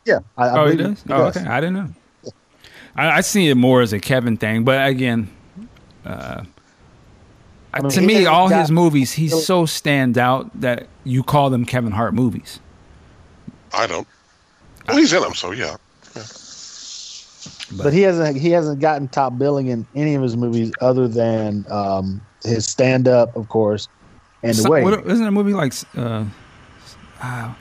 Yeah, 0.06 0.20
I, 0.38 0.47
I 0.47 0.60
Oh, 0.62 0.70
he 0.70 0.76
believe 0.78 1.03
does. 1.03 1.03
Oh, 1.10 1.24
okay. 1.26 1.41
I 1.41 1.60
didn't 1.60 1.76
know. 1.76 1.89
I, 2.95 3.18
I 3.18 3.22
see 3.22 3.49
it 3.49 3.56
more 3.56 3.82
as 3.82 3.91
a 3.91 3.99
Kevin 3.99 4.38
thing, 4.38 4.64
but 4.64 4.88
again, 4.88 5.30
uh, 6.06 6.43
mean, 7.82 7.89
to 7.89 8.01
me, 8.01 8.26
all 8.26 8.47
got- 8.49 8.62
his 8.62 8.72
movies, 8.72 9.12
he 9.14 9.28
so 9.28 9.66
stand 9.66 10.18
out 10.18 10.49
that 10.62 10.88
you 11.03 11.24
call 11.24 11.49
them 11.49 11.66
Kevin 11.66 11.91
Hart 11.91 12.14
movies. 12.14 12.60
I 13.74 13.88
don't. 13.88 14.08
Well, 14.88 14.97
he's 14.97 15.12
in 15.12 15.22
them, 15.22 15.34
so 15.34 15.51
yeah. 15.51 15.76
But 17.78 17.93
he 17.93 18.01
hasn't 18.03 18.38
he 18.38 18.51
hasn't 18.51 18.80
gotten 18.80 19.08
top 19.08 19.38
billing 19.38 19.68
in 19.68 19.86
any 19.95 20.14
of 20.16 20.22
his 20.22 20.38
movies 20.38 20.72
other 20.82 21.08
than 21.08 21.66
um, 21.70 22.22
his 22.43 22.66
stand 22.66 23.08
up, 23.08 23.36
of 23.36 23.49
course, 23.49 23.88
and 24.43 24.51
the 24.51 24.62
Some- 24.62 24.72
way. 24.72 24.84
what- 24.84 25.06
isn't 25.08 25.26
a 25.26 25.32
movie 25.32 25.53
like? 25.53 25.74
Uh, 25.97 26.26
ah, 27.22 27.58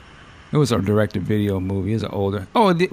it 0.55 0.57
was 0.57 0.71
a 0.71 0.79
directed 0.79 1.21
video 1.23 1.59
movie. 1.59 1.93
It's 1.93 2.03
an 2.03 2.11
older. 2.11 2.47
Oh, 2.55 2.69
it 2.69 2.77
did, 2.77 2.89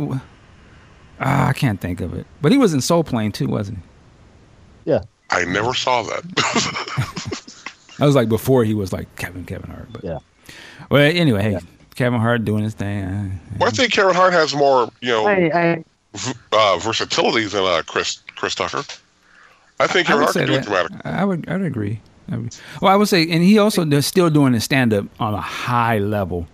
ah, 1.21 1.49
I 1.49 1.53
can't 1.53 1.81
think 1.81 2.01
of 2.01 2.13
it. 2.13 2.27
But 2.43 2.53
he 2.53 2.59
was 2.59 2.75
in 2.75 2.81
Soul 2.81 3.05
Plane 3.05 3.33
too, 3.33 3.47
wasn't 3.47 3.79
he? 3.79 4.91
Yeah. 4.91 5.03
I 5.31 5.45
never 5.45 5.73
saw 5.75 6.03
that. 6.03 6.23
That 7.99 8.07
was 8.07 8.17
like 8.17 8.29
before 8.29 8.65
he 8.65 8.75
was 8.75 8.93
like 8.93 9.15
Kevin 9.17 9.45
Kevin 9.45 9.71
Hart. 9.71 9.87
But 9.93 10.03
Yeah. 10.03 10.19
Well, 10.91 11.03
anyway, 11.03 11.43
hey, 11.43 11.53
Yeah. 11.53 11.61
Kevin 11.95 12.19
Hart 12.21 12.45
doing 12.45 12.65
his 12.65 12.75
thing. 12.75 13.05
Uh, 13.05 13.31
well, 13.61 13.69
I 13.69 13.71
think 13.71 13.93
Kevin 13.93 14.15
Hart 14.15 14.33
has 14.33 14.55
more, 14.57 14.91
you 15.01 15.11
know, 15.11 15.27
I, 15.27 15.35
I, 15.55 15.85
v- 16.15 16.33
uh, 16.51 16.79
versatility 16.79 17.45
than 17.47 17.63
uh, 17.63 17.83
Chris 17.87 18.21
Chris 18.35 18.55
Tucker. 18.57 18.83
I 19.79 19.87
think 19.87 20.09
I 20.09 20.15
Kevin 20.15 20.17
would 20.17 20.23
Hart 20.25 20.35
say 20.35 20.41
can 20.41 20.49
do 20.49 20.55
it 20.55 20.57
that. 20.65 20.65
dramatic. 20.89 21.07
I 21.07 21.25
would. 21.25 21.49
I'd 21.49 21.63
agree. 21.63 22.01
I 22.33 22.39
would- 22.39 22.57
Well, 22.81 22.93
I 22.93 22.97
would 22.97 23.09
say, 23.09 23.23
and 23.31 23.43
he 23.45 23.59
also 23.59 23.85
is 23.89 24.07
still 24.07 24.31
doing 24.31 24.55
his 24.55 24.65
stand 24.65 24.93
up 24.93 25.05
on 25.21 25.35
a 25.35 25.41
high 25.41 25.99
level. 25.99 26.49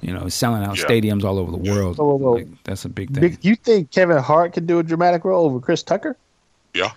You 0.00 0.14
know, 0.14 0.28
selling 0.28 0.62
out 0.64 0.78
Yeah. 0.78 0.84
stadiums 0.86 1.24
all 1.24 1.38
over 1.38 1.50
the 1.50 1.58
world. 1.58 1.98
Whoa, 1.98 2.04
whoa, 2.06 2.16
whoa. 2.16 2.32
Like, 2.32 2.48
that's 2.64 2.84
a 2.84 2.88
big 2.88 3.12
thing. 3.14 3.36
you 3.42 3.54
think 3.56 3.90
Kevin 3.90 4.16
Hart 4.18 4.52
could 4.54 4.66
do 4.66 4.78
a 4.78 4.82
dramatic 4.82 5.24
role 5.24 5.44
over 5.44 5.60
Chris 5.60 5.82
Tucker? 5.82 6.16
Yeah. 6.74 6.92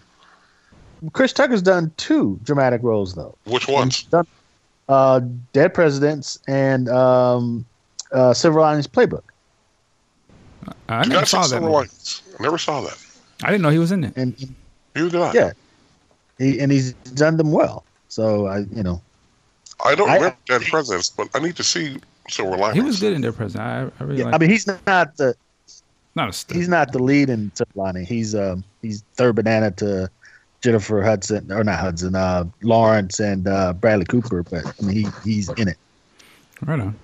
Chris 1.12 1.34
Tucker's 1.34 1.62
done 1.62 1.91
two 1.97 2.39
dramatic 2.43 2.82
roles 2.82 3.14
though. 3.14 3.36
Which 3.43 3.68
ones? 3.68 4.04
Done 4.04 4.26
uh, 4.88 5.20
Dead 5.51 5.74
Presidents 5.74 6.39
and 6.47 6.88
um, 6.88 7.66
uh, 8.14 8.34
Silver 8.34 8.62
Linings 8.62 8.88
Playbook, 8.88 9.24
I 10.88 11.04
You 11.04 11.10
never 11.10 11.26
saw 11.26 11.41
that. 11.41 11.49
Silver 11.49 11.68
I 12.39 12.41
never 12.43 12.58
saw 12.58 12.82
that. 12.82 12.97
I 13.43 13.47
didn't 13.51 13.64
know 13.64 13.70
he 13.70 13.80
was 13.80 13.91
in 13.91 14.06
it. 14.06 14.14
and 14.16 14.34
Neither 14.95 15.10
did 15.10 15.22
I. 15.22 15.34
yeah, 15.34 15.51
he 16.38 16.60
and 16.62 16.72
he's 16.72 16.93
done 16.93 17.36
them 17.36 17.51
well. 17.51 17.84
So 18.08 18.45
I, 18.47 18.60
you 18.60 18.84
know, 18.84 19.01
I 19.84 19.95
don't 19.95 20.10
I- 20.10 20.16
remember 20.16 20.38
Dead 20.45 20.62
Presidents, 20.62 21.10
but 21.10 21.28
I 21.34 21.39
need 21.39 21.58
to 21.58 21.64
see 21.64 21.97
Silver 22.30 22.57
Linings. 22.57 22.76
He 22.76 22.82
was 22.82 22.99
good 22.99 23.13
in 23.13 23.21
their 23.21 23.34
president. 23.34 23.67
I, 23.67 24.03
I 24.03 24.05
really 24.05 24.19
yeah, 24.19 24.26
like. 24.26 24.36
I 24.36 24.38
mean, 24.38 24.49
he's 24.49 24.67
not 24.67 25.17
the 25.17 25.36
not 26.15 26.30
a 26.30 26.34
stud. 26.34 26.55
he's 26.57 26.67
not 26.67 26.91
the 26.91 27.01
lead 27.01 27.30
in 27.30 27.51
Silver 27.55 27.71
Lining. 27.76 28.05
He's 28.05 28.36
um 28.36 28.63
he's 28.82 29.03
third 29.15 29.36
banana 29.36 29.71
to 29.71 30.09
Jennifer 30.61 31.01
Hudson 31.01 31.51
or 31.51 31.63
not 31.63 31.80
Hudson, 31.80 32.15
uh, 32.15 32.45
Lawrence 32.61 33.19
and 33.19 33.47
uh, 33.47 33.74
Bradley 33.74 34.05
Cooper. 34.05 34.43
But 34.43 34.65
I 34.65 34.86
mean, 34.86 34.95
he 34.95 35.07
he's 35.24 35.49
in 35.49 35.67
it. 35.67 35.78
Right 36.61 36.80
on. 36.80 36.95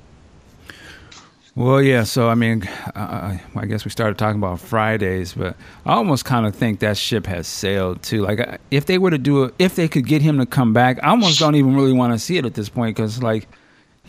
Well, 1.55 1.81
yeah. 1.81 2.03
So 2.03 2.29
I 2.29 2.35
mean, 2.35 2.63
uh, 2.95 3.37
I 3.53 3.65
guess 3.65 3.83
we 3.83 3.91
started 3.91 4.17
talking 4.17 4.39
about 4.39 4.61
Fridays, 4.61 5.33
but 5.33 5.57
I 5.85 5.93
almost 5.93 6.23
kind 6.23 6.45
of 6.45 6.55
think 6.55 6.79
that 6.79 6.95
ship 6.95 7.25
has 7.25 7.47
sailed 7.47 8.01
too. 8.01 8.21
Like, 8.21 8.61
if 8.71 8.85
they 8.85 8.97
were 8.97 9.09
to 9.09 9.17
do 9.17 9.43
it, 9.43 9.55
if 9.59 9.75
they 9.75 9.89
could 9.89 10.05
get 10.05 10.21
him 10.21 10.37
to 10.37 10.45
come 10.45 10.71
back, 10.71 11.03
I 11.03 11.09
almost 11.09 11.37
don't 11.39 11.55
even 11.55 11.75
really 11.75 11.91
want 11.91 12.13
to 12.13 12.19
see 12.19 12.37
it 12.37 12.45
at 12.45 12.53
this 12.53 12.69
point 12.69 12.95
because, 12.95 13.21
like, 13.21 13.45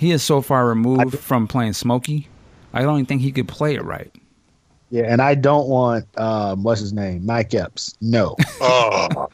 he 0.01 0.11
is 0.13 0.23
so 0.23 0.41
far 0.41 0.67
removed 0.67 1.19
from 1.19 1.47
playing 1.47 1.75
Smokey. 1.75 2.27
I 2.73 2.81
don't 2.83 2.95
even 2.95 3.07
think 3.07 3.21
he 3.21 3.33
could 3.33 3.49
play 3.49 3.75
it 3.75 3.85
right. 3.85 4.11
Yeah, 4.91 5.05
and 5.05 5.21
I 5.21 5.35
don't 5.35 5.69
want 5.69 6.07
um 6.19 6.63
what's 6.63 6.81
his 6.81 6.93
name, 6.95 7.27
Mike 7.27 7.53
Epps. 7.55 7.97
No, 8.01 8.35
Oh. 8.61 9.29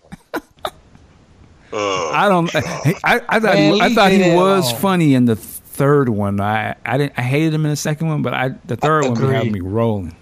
Uh, 1.72 2.10
I 2.10 2.28
don't. 2.28 2.54
I, 2.54 2.60
I, 3.04 3.20
I 3.28 3.40
thought 3.40 3.54
Man, 3.54 3.74
he, 3.74 3.80
I 3.80 3.94
thought 3.94 4.10
he 4.12 4.34
was 4.34 4.70
alone. 4.70 4.80
funny 4.80 5.14
in 5.14 5.24
the 5.26 5.36
third 5.36 6.08
one. 6.08 6.40
I 6.40 6.74
I 6.86 6.96
didn't. 6.96 7.14
I 7.18 7.22
hated 7.22 7.52
him 7.54 7.64
in 7.64 7.70
the 7.70 7.76
second 7.76 8.08
one, 8.08 8.22
but 8.22 8.32
I 8.34 8.50
the 8.66 8.76
third 8.76 9.04
one 9.04 9.16
had 9.16 9.50
me 9.52 9.60
rolling. 9.60 10.14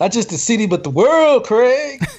Not 0.00 0.12
just 0.12 0.30
the 0.30 0.38
city, 0.38 0.66
but 0.66 0.84
the 0.84 0.90
world, 0.90 1.44
Craig. 1.44 2.04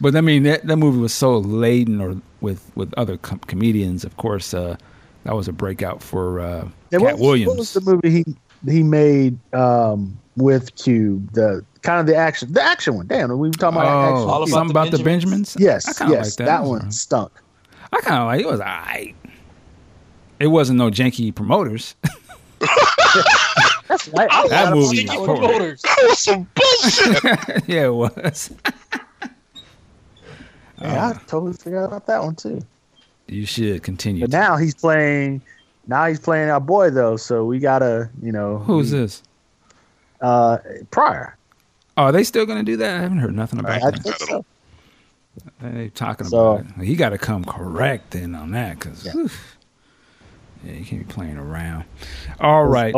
But 0.00 0.16
I 0.16 0.20
mean, 0.20 0.42
that, 0.42 0.66
that 0.66 0.76
movie 0.76 0.98
was 0.98 1.14
so 1.14 1.38
laden, 1.38 2.00
or 2.00 2.16
with 2.40 2.70
with 2.74 2.92
other 2.94 3.16
com- 3.16 3.38
comedians. 3.46 4.04
Of 4.04 4.16
course, 4.18 4.52
uh, 4.52 4.76
that 5.24 5.34
was 5.34 5.48
a 5.48 5.52
breakout 5.52 6.02
for 6.02 6.40
uh, 6.40 6.68
Yeah, 6.90 6.98
Katt 6.98 7.02
what, 7.02 7.18
Williams. 7.18 7.48
What 7.48 7.58
was 7.58 7.72
the 7.72 7.80
movie 7.80 8.10
he 8.10 8.24
he 8.70 8.82
made 8.82 9.38
um 9.54 10.18
with 10.36 10.74
Cube? 10.76 11.32
The 11.32 11.64
kind 11.82 12.00
of 12.00 12.06
the 12.06 12.16
action, 12.16 12.52
the 12.52 12.62
action 12.62 12.94
one. 12.94 13.06
Damn, 13.06 13.36
we 13.38 13.48
were 13.48 13.52
talking 13.52 13.78
about 13.78 13.86
oh, 13.86 14.12
action. 14.12 14.28
All 14.28 14.36
About 14.42 14.48
something 14.48 14.74
the 14.74 14.80
about 14.80 14.90
the 14.90 15.02
Benjamins? 15.02 15.54
Benjamins. 15.54 15.56
I 15.56 15.60
yes, 15.60 15.98
kinda 15.98 16.12
yes, 16.12 16.26
like 16.26 16.46
that, 16.46 16.60
that, 16.62 16.64
one 16.64 16.90
stunk. 16.90 17.32
I 17.92 18.00
kind 18.00 18.16
of 18.16 18.26
like 18.26 18.40
it. 18.40 18.46
Was 18.46 18.60
alright. 18.60 19.16
It 20.40 20.48
wasn't 20.48 20.78
no 20.78 20.90
janky 20.90 21.34
promoters. 21.34 21.94
That's 23.88 24.08
right. 24.08 24.28
That 24.48 24.72
movie 24.74 24.96
Sticky 24.96 25.16
was 25.18 25.26
horrible. 25.26 25.48
promoters. 25.48 25.82
that 25.82 26.06
was 26.08 26.18
some 26.18 26.48
bullshit. 26.54 27.68
yeah, 27.68 27.86
it 27.86 27.94
was. 27.94 28.52
Yeah, 30.80 31.10
I 31.10 31.12
totally 31.26 31.54
forgot 31.54 31.84
about 31.84 32.06
that 32.06 32.22
one 32.22 32.34
too. 32.34 32.60
You 33.26 33.46
should 33.46 33.82
continue. 33.82 34.22
But 34.22 34.30
now 34.30 34.56
he's 34.56 34.74
playing. 34.74 35.40
Now 35.86 36.06
he's 36.06 36.20
playing 36.20 36.50
our 36.50 36.60
boy 36.60 36.90
though, 36.90 37.16
so 37.16 37.44
we 37.44 37.58
gotta, 37.58 38.10
you 38.22 38.32
know, 38.32 38.58
Who's 38.58 38.90
this? 38.90 39.22
uh 40.20 40.58
Pryor. 40.90 41.36
Oh, 41.96 42.04
are 42.04 42.12
they 42.12 42.24
still 42.24 42.46
gonna 42.46 42.62
do 42.62 42.76
that? 42.78 42.96
I 42.98 43.00
haven't 43.02 43.18
heard 43.18 43.34
nothing 43.34 43.58
about 43.60 43.80
that. 43.80 44.18
so. 44.28 44.44
They 45.60 45.88
talking 45.90 46.26
So- 46.26 46.56
about 46.58 46.66
it. 46.78 46.84
He 46.84 46.94
got 46.96 47.08
to 47.10 47.18
come 47.18 47.44
correct 47.44 48.12
then 48.12 48.34
on 48.34 48.52
that 48.52 48.78
because 48.78 49.04
Yeah. 49.04 49.26
yeah. 50.64 50.72
you 50.78 50.84
can't 50.84 51.06
be 51.08 51.12
playing 51.12 51.36
around. 51.38 51.84
All 52.40 52.66
right. 52.66 52.94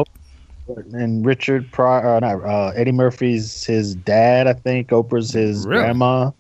And 0.92 1.24
Richard 1.24 1.70
Pryor, 1.72 2.16
uh, 2.16 2.20
not 2.20 2.42
uh, 2.44 2.72
Eddie 2.74 2.92
Murphy's 2.92 3.64
his 3.64 3.94
dad, 3.94 4.46
I 4.48 4.52
think. 4.52 4.88
Oprah's 4.88 5.32
his 5.32 5.66
Really? 5.66 5.82
grandma. 5.84 6.30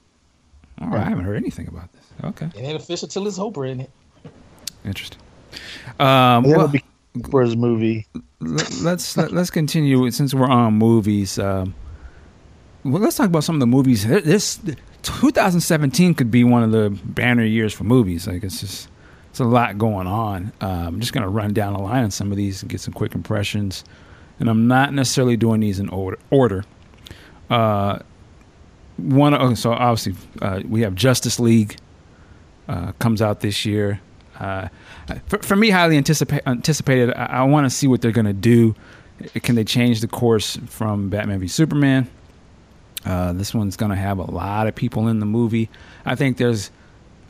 All 0.80 0.88
right, 0.88 1.06
I 1.06 1.08
haven't 1.08 1.24
heard 1.24 1.36
anything 1.36 1.68
about 1.68 1.90
this. 1.92 1.95
Okay, 2.24 2.46
It 2.54 2.60
ain't 2.60 2.76
official 2.80 3.08
till 3.08 3.26
it's 3.26 3.38
Oprah 3.38 3.70
in 3.70 3.80
it. 3.80 3.90
interesting. 4.84 5.20
Um, 6.00 6.44
And 6.44 6.46
well, 6.56 6.68
be 6.68 6.82
Oprah's 7.16 7.56
movie. 7.56 8.06
let- 8.40 8.80
let's 8.82 9.16
let, 9.16 9.32
let's 9.32 9.50
continue 9.50 10.10
since 10.10 10.34
we're 10.34 10.46
on 10.48 10.74
movies. 10.74 11.38
Um, 11.38 11.74
well, 12.84 13.00
let's 13.02 13.16
talk 13.16 13.26
about 13.26 13.44
some 13.44 13.56
of 13.56 13.60
the 13.60 13.66
movies. 13.66 14.06
This 14.06 14.58
2017 15.02 16.14
could 16.14 16.30
be 16.30 16.44
one 16.44 16.62
of 16.62 16.70
the 16.72 16.90
banner 17.04 17.44
years 17.44 17.72
for 17.72 17.84
movies. 17.84 18.26
Like 18.26 18.42
it's 18.44 18.60
just 18.60 18.88
it's 19.30 19.40
a 19.40 19.44
lot 19.44 19.76
going 19.78 20.06
on. 20.06 20.52
Um, 20.60 20.70
I'm 20.86 21.00
just 21.00 21.12
gonna 21.12 21.28
run 21.28 21.52
down 21.52 21.72
the 21.74 21.78
line 21.80 22.04
on 22.04 22.10
some 22.10 22.30
of 22.30 22.36
these 22.36 22.62
and 22.62 22.70
get 22.70 22.80
some 22.80 22.94
quick 22.94 23.14
impressions. 23.14 23.84
And 24.40 24.48
I'm 24.50 24.66
not 24.68 24.92
necessarily 24.92 25.36
doing 25.36 25.60
these 25.60 25.78
in 25.80 25.88
order. 25.88 26.18
order. 26.30 26.64
Uh, 27.48 28.00
one 28.98 29.34
oh, 29.34 29.54
so 29.54 29.72
obviously 29.72 30.14
uh, 30.42 30.60
we 30.68 30.80
have 30.82 30.94
Justice 30.94 31.38
League 31.40 31.76
uh, 32.68 32.92
comes 32.98 33.22
out 33.22 33.40
this 33.40 33.64
year. 33.64 34.00
Uh, 34.38 34.68
for, 35.26 35.38
for 35.38 35.56
me, 35.56 35.70
highly 35.70 36.00
anticipa- 36.00 36.42
anticipated. 36.46 37.14
I, 37.14 37.26
I 37.26 37.42
want 37.44 37.64
to 37.64 37.70
see 37.70 37.86
what 37.86 38.00
they're 38.00 38.12
going 38.12 38.26
to 38.26 38.32
do. 38.32 38.74
Can 39.42 39.54
they 39.54 39.64
change 39.64 40.00
the 40.00 40.08
course 40.08 40.58
from 40.66 41.08
Batman 41.08 41.40
v 41.40 41.48
Superman? 41.48 42.08
Uh, 43.04 43.32
this 43.32 43.54
one's 43.54 43.76
going 43.76 43.90
to 43.90 43.96
have 43.96 44.18
a 44.18 44.30
lot 44.30 44.66
of 44.66 44.74
people 44.74 45.08
in 45.08 45.20
the 45.20 45.26
movie. 45.26 45.70
I 46.04 46.16
think 46.16 46.36
there's, 46.38 46.70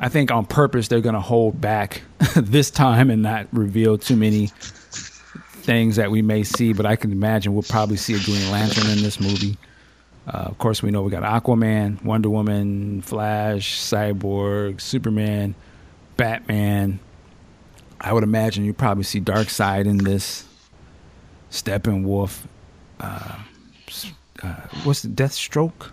I 0.01 0.09
think 0.09 0.31
on 0.31 0.47
purpose 0.47 0.89
they're 0.89 1.01
going 1.01 1.15
to 1.15 1.21
hold 1.21 1.61
back 1.61 2.03
this 2.37 2.71
time 2.71 3.11
and 3.11 3.23
not 3.23 3.47
reveal 3.53 3.99
too 3.99 4.17
many 4.17 4.47
things 5.67 5.97
that 5.97 6.11
we 6.11 6.23
may 6.23 6.45
see. 6.45 6.73
But 6.73 6.87
I 6.87 6.97
can 6.97 7.13
imagine 7.13 7.53
we'll 7.53 7.63
probably 7.63 7.99
see 7.99 8.15
a 8.15 8.21
Green 8.21 8.51
Lantern 8.51 8.91
in 8.91 9.03
this 9.03 9.21
movie. 9.21 9.59
Uh, 10.27 10.39
of 10.39 10.59
course, 10.59 10.83
we 10.83 10.91
know 10.91 11.03
we 11.03 11.11
got 11.11 11.23
Aquaman, 11.23 12.03
Wonder 12.03 12.29
Woman, 12.29 13.01
Flash, 13.03 13.79
Cyborg, 13.79 14.81
Superman, 14.81 15.55
Batman. 16.17 16.99
I 18.01 18.13
would 18.13 18.25
imagine 18.25 18.65
you 18.65 18.73
probably 18.73 19.05
see 19.05 19.21
Darkseid 19.21 19.87
in 19.87 19.99
this. 19.99 20.45
Steppenwolf. 21.51 22.43
Uh, 23.01 23.39
uh, 24.43 24.55
what's 24.85 25.03
the 25.03 25.09
Deathstroke? 25.09 25.91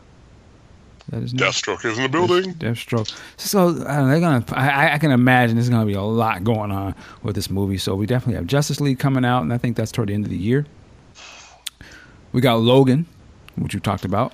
That 1.10 1.22
is 1.24 1.34
Deathstroke 1.34 1.86
is 1.86 1.98
in 1.98 2.04
the 2.04 2.10
building. 2.10 2.54
Deathstroke. 2.54 3.14
So 3.38 3.70
uh, 3.70 4.06
they're 4.08 4.20
gonna. 4.20 4.44
I, 4.52 4.94
I 4.94 4.98
can 4.98 5.12
imagine 5.12 5.58
there's 5.58 5.70
gonna 5.70 5.86
be 5.86 5.94
a 5.94 6.02
lot 6.02 6.44
going 6.44 6.72
on 6.72 6.96
with 7.22 7.36
this 7.36 7.50
movie. 7.50 7.78
So 7.78 7.94
we 7.96 8.06
definitely 8.06 8.36
have 8.36 8.48
Justice 8.48 8.80
League 8.80 9.00
coming 9.00 9.26
out, 9.26 9.42
and 9.42 9.54
I 9.54 9.58
think 9.58 9.76
that's 9.76 9.92
toward 9.92 10.10
the 10.10 10.14
end 10.14 10.26
of 10.26 10.32
the 10.32 10.38
year. 10.38 10.66
We 12.32 12.42
got 12.42 12.56
Logan, 12.62 13.06
which 13.56 13.74
you 13.74 13.80
talked 13.80 14.06
about. 14.06 14.34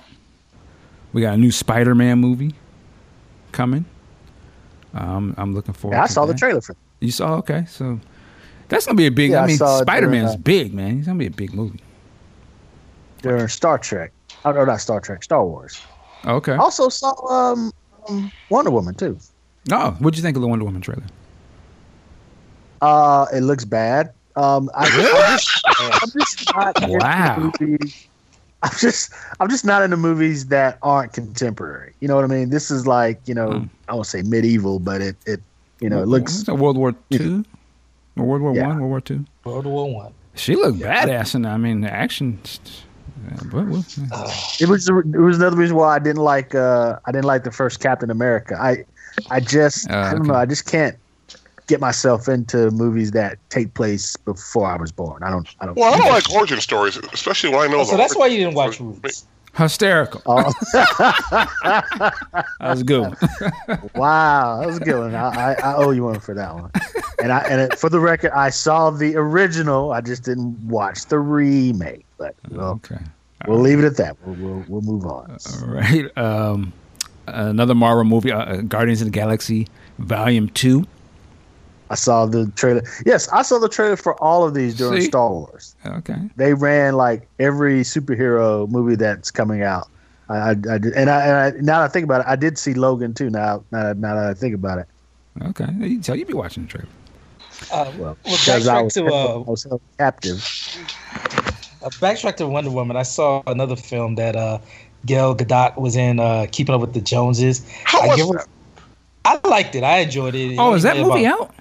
We 1.12 1.22
got 1.22 1.34
a 1.34 1.36
new 1.38 1.50
Spider-Man 1.50 2.18
movie 2.18 2.54
coming. 3.52 3.84
Um, 4.94 5.34
I'm 5.36 5.54
looking 5.54 5.74
forward. 5.74 5.96
Yeah, 5.96 6.02
I 6.04 6.06
saw 6.06 6.26
the 6.26 6.34
trailer 6.34 6.60
for. 6.60 6.72
It. 6.72 6.78
You 7.00 7.10
saw 7.10 7.34
okay, 7.36 7.64
so 7.68 7.98
that's 8.68 8.86
gonna 8.86 8.96
be 8.96 9.06
a 9.06 9.10
big. 9.10 9.30
Yeah, 9.30 9.42
I 9.42 9.46
mean, 9.46 9.56
Spider 9.56 10.08
Man's 10.08 10.34
uh, 10.34 10.36
big, 10.38 10.74
man. 10.74 10.96
He's 10.96 11.06
gonna 11.06 11.18
be 11.18 11.26
a 11.26 11.30
big 11.30 11.54
movie. 11.54 11.80
during 13.22 13.48
Star 13.48 13.78
Trek. 13.78 14.12
Oh, 14.44 14.52
no, 14.52 14.64
not 14.64 14.80
Star 14.80 15.00
Trek. 15.00 15.22
Star 15.22 15.44
Wars. 15.44 15.80
Okay. 16.26 16.54
Also 16.54 16.88
saw 16.88 17.12
um, 17.28 17.72
um, 18.08 18.30
Wonder 18.48 18.70
Woman 18.70 18.94
too. 18.94 19.18
Oh, 19.72 19.90
what'd 20.00 20.16
you 20.16 20.22
think 20.22 20.36
of 20.36 20.42
the 20.42 20.48
Wonder 20.48 20.64
Woman 20.64 20.80
trailer? 20.80 21.02
Uh, 22.80 23.26
it 23.32 23.40
looks 23.40 23.64
bad. 23.64 24.12
Um, 24.36 24.70
I, 24.74 24.86
I'm 24.86 25.38
just, 25.38 26.16
just 26.18 26.54
not 26.54 26.76
Wow. 26.88 27.52
movies- 27.58 28.06
I'm 28.62 28.76
just, 28.78 29.12
I'm 29.40 29.48
just 29.48 29.64
not 29.64 29.82
into 29.82 29.96
movies 29.96 30.46
that 30.48 30.78
aren't 30.82 31.12
contemporary. 31.12 31.94
You 32.00 32.08
know 32.08 32.14
what 32.16 32.24
I 32.24 32.28
mean? 32.28 32.50
This 32.50 32.70
is 32.70 32.86
like, 32.86 33.20
you 33.26 33.34
know, 33.34 33.52
Hmm. 33.52 33.64
I 33.88 33.94
won't 33.94 34.06
say 34.06 34.22
medieval, 34.22 34.78
but 34.78 35.00
it, 35.00 35.16
it, 35.26 35.40
you 35.80 35.88
know, 35.88 36.02
it 36.02 36.06
looks. 36.06 36.36
Is 36.42 36.46
World 36.48 36.76
War 36.76 36.94
Two, 37.10 37.44
or 38.16 38.24
World 38.24 38.42
War 38.42 38.54
Yeah. 38.54 38.66
One, 38.68 38.76
World 38.78 38.90
War 38.90 39.00
Two. 39.00 39.24
World 39.44 39.66
War 39.66 39.92
One. 39.94 40.12
She 40.34 40.54
looked 40.56 40.78
badass, 40.78 41.34
and 41.34 41.46
I 41.46 41.56
mean, 41.56 41.80
the 41.80 41.90
action. 41.92 42.38
But 43.50 43.66
It 44.60 44.68
was, 44.68 44.88
it 44.88 45.18
was 45.18 45.36
another 45.38 45.56
reason 45.56 45.76
why 45.76 45.94
I 45.96 45.98
didn't 45.98 46.22
like, 46.22 46.54
uh, 46.54 46.98
I 47.04 47.12
didn't 47.12 47.26
like 47.26 47.44
the 47.44 47.50
first 47.50 47.80
Captain 47.80 48.10
America. 48.10 48.56
I, 48.60 48.84
I 49.30 49.40
just, 49.40 49.90
Uh, 49.90 49.96
I 49.96 50.10
don't 50.12 50.20
okay. 50.22 50.28
know, 50.28 50.34
I 50.34 50.46
just 50.46 50.66
can't 50.70 50.96
get 51.70 51.80
myself 51.80 52.28
into 52.28 52.70
movies 52.72 53.12
that 53.12 53.38
take 53.48 53.72
place 53.74 54.16
before 54.16 54.66
I 54.66 54.76
was 54.76 54.92
born. 54.92 55.22
I 55.22 55.30
don't, 55.30 55.48
I 55.60 55.66
don't. 55.66 55.76
Well, 55.78 55.94
I 55.94 55.96
don't 55.96 56.08
like 56.08 56.30
origin 56.32 56.60
stories, 56.60 56.96
especially 57.12 57.50
when 57.50 57.60
I 57.60 57.66
know. 57.72 57.80
Oh, 57.80 57.84
so 57.84 57.96
that's 57.96 58.14
why 58.16 58.26
you 58.26 58.38
didn't 58.38 58.54
watch 58.54 58.80
movies. 58.80 59.24
Hysterical. 59.56 60.20
Oh, 60.26 60.52
That 61.62 62.14
was 62.60 62.82
good. 62.82 63.14
Wow, 63.94 64.58
that 64.60 64.66
was 64.66 64.76
a 64.76 64.80
good 64.80 64.98
one. 64.98 65.14
I, 65.14 65.28
I, 65.28 65.52
I 65.54 65.74
owe 65.76 65.90
you 65.90 66.04
one 66.04 66.20
for 66.20 66.34
that 66.34 66.54
one. 66.54 66.70
And 67.22 67.32
I 67.32 67.38
and 67.48 67.60
it, 67.60 67.78
for 67.78 67.88
the 67.88 68.00
record, 68.00 68.32
I 68.32 68.50
saw 68.50 68.90
the 68.90 69.16
original. 69.16 69.92
I 69.92 70.00
just 70.00 70.22
didn't 70.24 70.58
watch 70.66 71.06
the 71.06 71.18
remake. 71.18 72.04
But 72.18 72.34
well, 72.50 72.80
Okay. 72.84 72.98
we'll 73.46 73.58
leave 73.60 73.78
it 73.78 73.84
at 73.84 73.96
that. 73.96 74.16
We'll 74.24 74.36
we'll, 74.36 74.64
we'll 74.68 74.80
move 74.82 75.04
on. 75.06 75.36
All 75.62 75.68
right. 75.68 76.16
Um, 76.18 76.72
another 77.26 77.74
Marvel 77.74 78.04
movie, 78.04 78.32
uh, 78.32 78.56
Guardians 78.62 79.00
of 79.00 79.06
the 79.06 79.12
Galaxy 79.12 79.66
Volume 79.98 80.48
Two. 80.50 80.86
I 81.90 81.96
saw 81.96 82.24
the 82.24 82.46
trailer. 82.56 82.82
Yes, 83.04 83.28
I 83.30 83.42
saw 83.42 83.58
the 83.58 83.68
trailer 83.68 83.96
for 83.96 84.14
all 84.22 84.44
of 84.46 84.54
these 84.54 84.76
during 84.76 85.00
See? 85.02 85.08
Star 85.08 85.28
Wars. 85.28 85.74
Okay. 85.84 86.16
They 86.36 86.54
ran 86.54 86.94
like 86.96 87.28
every 87.38 87.80
superhero 87.82 88.68
movie 88.70 88.94
that's 88.96 89.30
coming 89.30 89.62
out. 89.62 89.88
I, 90.28 90.36
I, 90.36 90.50
I 90.50 90.54
did, 90.54 90.92
and 90.94 91.10
I, 91.10 91.26
and 91.26 91.36
I 91.58 91.60
now 91.60 91.80
that 91.80 91.86
I 91.86 91.88
think 91.88 92.04
about 92.04 92.20
it, 92.20 92.26
I 92.28 92.36
did 92.36 92.56
see 92.58 92.74
Logan 92.74 93.12
too. 93.14 93.28
Now, 93.28 93.64
now, 93.72 93.92
now 93.94 94.14
that 94.14 94.24
I 94.30 94.34
think 94.34 94.54
about 94.54 94.78
it, 94.78 94.86
Okay. 95.42 95.64
You 95.78 95.88
can 95.96 96.00
tell 96.02 96.16
you 96.16 96.24
be 96.26 96.32
watching 96.32 96.64
the 96.64 96.68
trailer. 96.70 96.88
Uh, 97.72 97.92
well, 97.98 97.98
well, 97.98 98.16
because 98.24 98.66
I 98.68 98.82
backtrack 98.82 98.84
was, 98.84 98.94
to 98.94 99.04
I 99.06 99.32
uh, 99.32 99.38
was 99.40 99.66
captive. 99.98 100.36
uh, 101.82 101.88
backtrack 101.90 102.36
to 102.36 102.46
Wonder 102.46 102.70
Woman. 102.70 102.96
I 102.96 103.02
saw 103.02 103.42
another 103.46 103.76
film 103.76 104.14
that 104.16 104.36
uh, 104.36 104.58
Gal 105.06 105.34
Gadot 105.34 105.76
was 105.76 105.96
in, 105.96 106.20
uh, 106.20 106.46
Keeping 106.52 106.74
Up 106.74 106.80
with 106.80 106.94
the 106.94 107.00
Joneses. 107.00 107.68
How 107.84 108.00
I 108.02 108.06
was 108.06 108.16
give 108.16 108.28
her- 108.28 108.32
that? 108.38 108.48
I 109.24 109.48
liked 109.48 109.74
it. 109.74 109.82
I 109.84 109.98
enjoyed 109.98 110.34
it. 110.34 110.52
It 110.52 110.58
Oh, 110.58 110.66
only 110.68 110.76
is 110.78 110.82
that 110.84 110.96
movie 110.96 111.24
about- 111.24 111.40
out? 111.42 111.54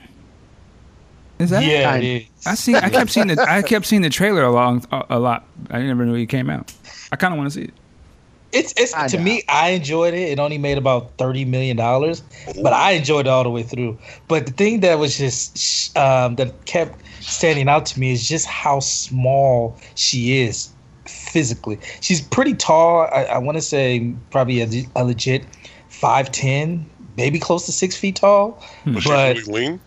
Is 1.39 1.49
that? 1.51 1.63
Yeah, 1.63 1.91
Kind 1.91 2.03
it 2.03 2.23
is. 2.23 2.47
I 2.47 2.55
see. 2.55 2.75
I 2.75 2.89
kept 2.89 3.09
seeing 3.11 3.27
the. 3.27 3.41
I 3.41 3.61
kept 3.73 3.85
seeing 3.85 4.01
the 4.01 4.09
trailer 4.09 4.43
along 4.43 4.85
a, 4.91 5.05
a 5.11 5.19
lot. 5.19 5.45
I 5.69 5.81
never 5.81 6.05
knew 6.05 6.15
it 6.15 6.27
came 6.27 6.49
out. 6.49 6.73
I 7.11 7.15
kind 7.15 7.33
of 7.33 7.37
want 7.37 7.51
to 7.51 7.59
see 7.59 7.65
it. 7.65 7.73
It's 8.51 8.73
it's 8.77 8.93
I 8.93 9.07
to 9.07 9.17
know. 9.17 9.23
me. 9.23 9.43
I 9.47 9.69
enjoyed 9.69 10.13
it. 10.13 10.31
It 10.31 10.39
only 10.39 10.57
made 10.57 10.77
about 10.77 11.15
thirty 11.17 11.45
million 11.45 11.77
dollars, 11.77 12.23
but 12.61 12.73
I 12.73 12.91
enjoyed 12.91 13.27
it 13.27 13.29
all 13.29 13.43
the 13.43 13.49
way 13.49 13.63
through. 13.63 13.97
But 14.27 14.47
the 14.47 14.51
thing 14.51 14.79
that 14.81 14.97
was 14.99 15.17
just 15.17 15.95
um, 15.97 16.35
that 16.37 16.65
kept 16.65 16.99
standing 17.21 17.69
out 17.69 17.85
to 17.87 17.99
me 17.99 18.11
is 18.11 18.27
just 18.27 18.47
how 18.47 18.79
small 18.79 19.77
she 19.95 20.41
is 20.41 20.69
physically. 21.05 21.79
She's 22.01 22.21
pretty 22.21 22.55
tall. 22.55 23.01
I, 23.13 23.25
I 23.25 23.37
want 23.37 23.57
to 23.57 23.61
say 23.61 24.13
probably 24.31 24.61
a, 24.61 24.67
a 24.95 25.03
legit 25.05 25.43
five 25.89 26.31
ten, 26.31 26.89
maybe 27.17 27.37
close 27.39 27.65
to 27.67 27.71
six 27.71 27.95
feet 27.95 28.15
tall, 28.15 28.61
Was 28.87 29.03
she 29.03 29.09
but 29.09 29.37
really 29.37 29.51
lean? 29.67 29.79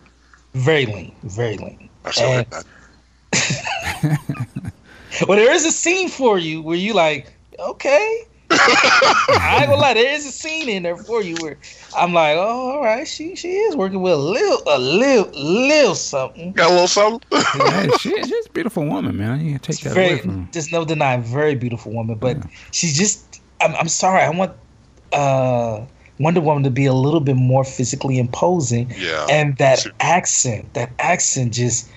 Very 0.53 0.85
lean, 0.85 1.13
very 1.23 1.57
lean. 1.57 1.89
I 2.05 2.11
still 2.11 2.31
And- 2.31 4.17
Well, 5.27 5.37
there 5.37 5.51
is 5.53 5.63
a 5.65 5.71
scene 5.71 6.09
for 6.09 6.39
you 6.39 6.61
where 6.63 6.75
you 6.75 6.93
like, 6.93 7.31
okay. 7.59 8.23
I 8.49 9.57
ain't 9.59 9.67
gonna 9.69 9.81
lie, 9.81 9.93
there 9.93 10.13
is 10.13 10.25
a 10.25 10.31
scene 10.31 10.69
in 10.69 10.83
there 10.83 10.97
for 10.97 11.21
you 11.23 11.35
where 11.41 11.57
I'm 11.95 12.13
like, 12.13 12.35
oh, 12.37 12.71
all 12.73 12.83
right, 12.83 13.07
she 13.07 13.35
she 13.35 13.49
is 13.53 13.75
working 13.75 14.01
with 14.01 14.13
a 14.13 14.17
little 14.17 14.61
a 14.67 14.77
little 14.79 15.31
little 15.39 15.95
something. 15.95 16.51
Got 16.53 16.69
a 16.69 16.73
little 16.73 16.87
something. 16.87 17.21
Yeah, 17.31 17.87
she, 17.99 18.09
she's 18.23 18.45
a 18.47 18.49
beautiful 18.51 18.85
woman, 18.85 19.17
man. 19.17 19.39
You 19.43 19.51
can't 19.51 19.63
take 19.63 19.79
that 19.81 19.91
away 19.93 20.17
from 20.19 20.43
her. 20.43 20.49
there's 20.51 20.71
no 20.71 20.83
denying, 20.85 21.23
very 21.23 21.55
beautiful 21.55 21.91
woman, 21.93 22.15
but 22.15 22.37
she's 22.71 22.97
just. 22.97 23.41
I'm, 23.61 23.73
I'm 23.75 23.87
sorry, 23.87 24.21
I 24.21 24.29
want 24.29 24.51
uh, 25.13 25.81
Wonder 26.19 26.41
Woman 26.41 26.63
to 26.63 26.69
be 26.69 26.85
a 26.85 26.93
little 26.93 27.19
bit 27.19 27.35
more 27.35 27.63
physically 27.63 28.19
imposing, 28.19 28.93
yeah. 28.97 29.25
and 29.29 29.57
that 29.57 29.79
She- 29.79 29.89
accent, 29.99 30.73
that 30.73 30.91
accent 30.99 31.53
just 31.53 31.89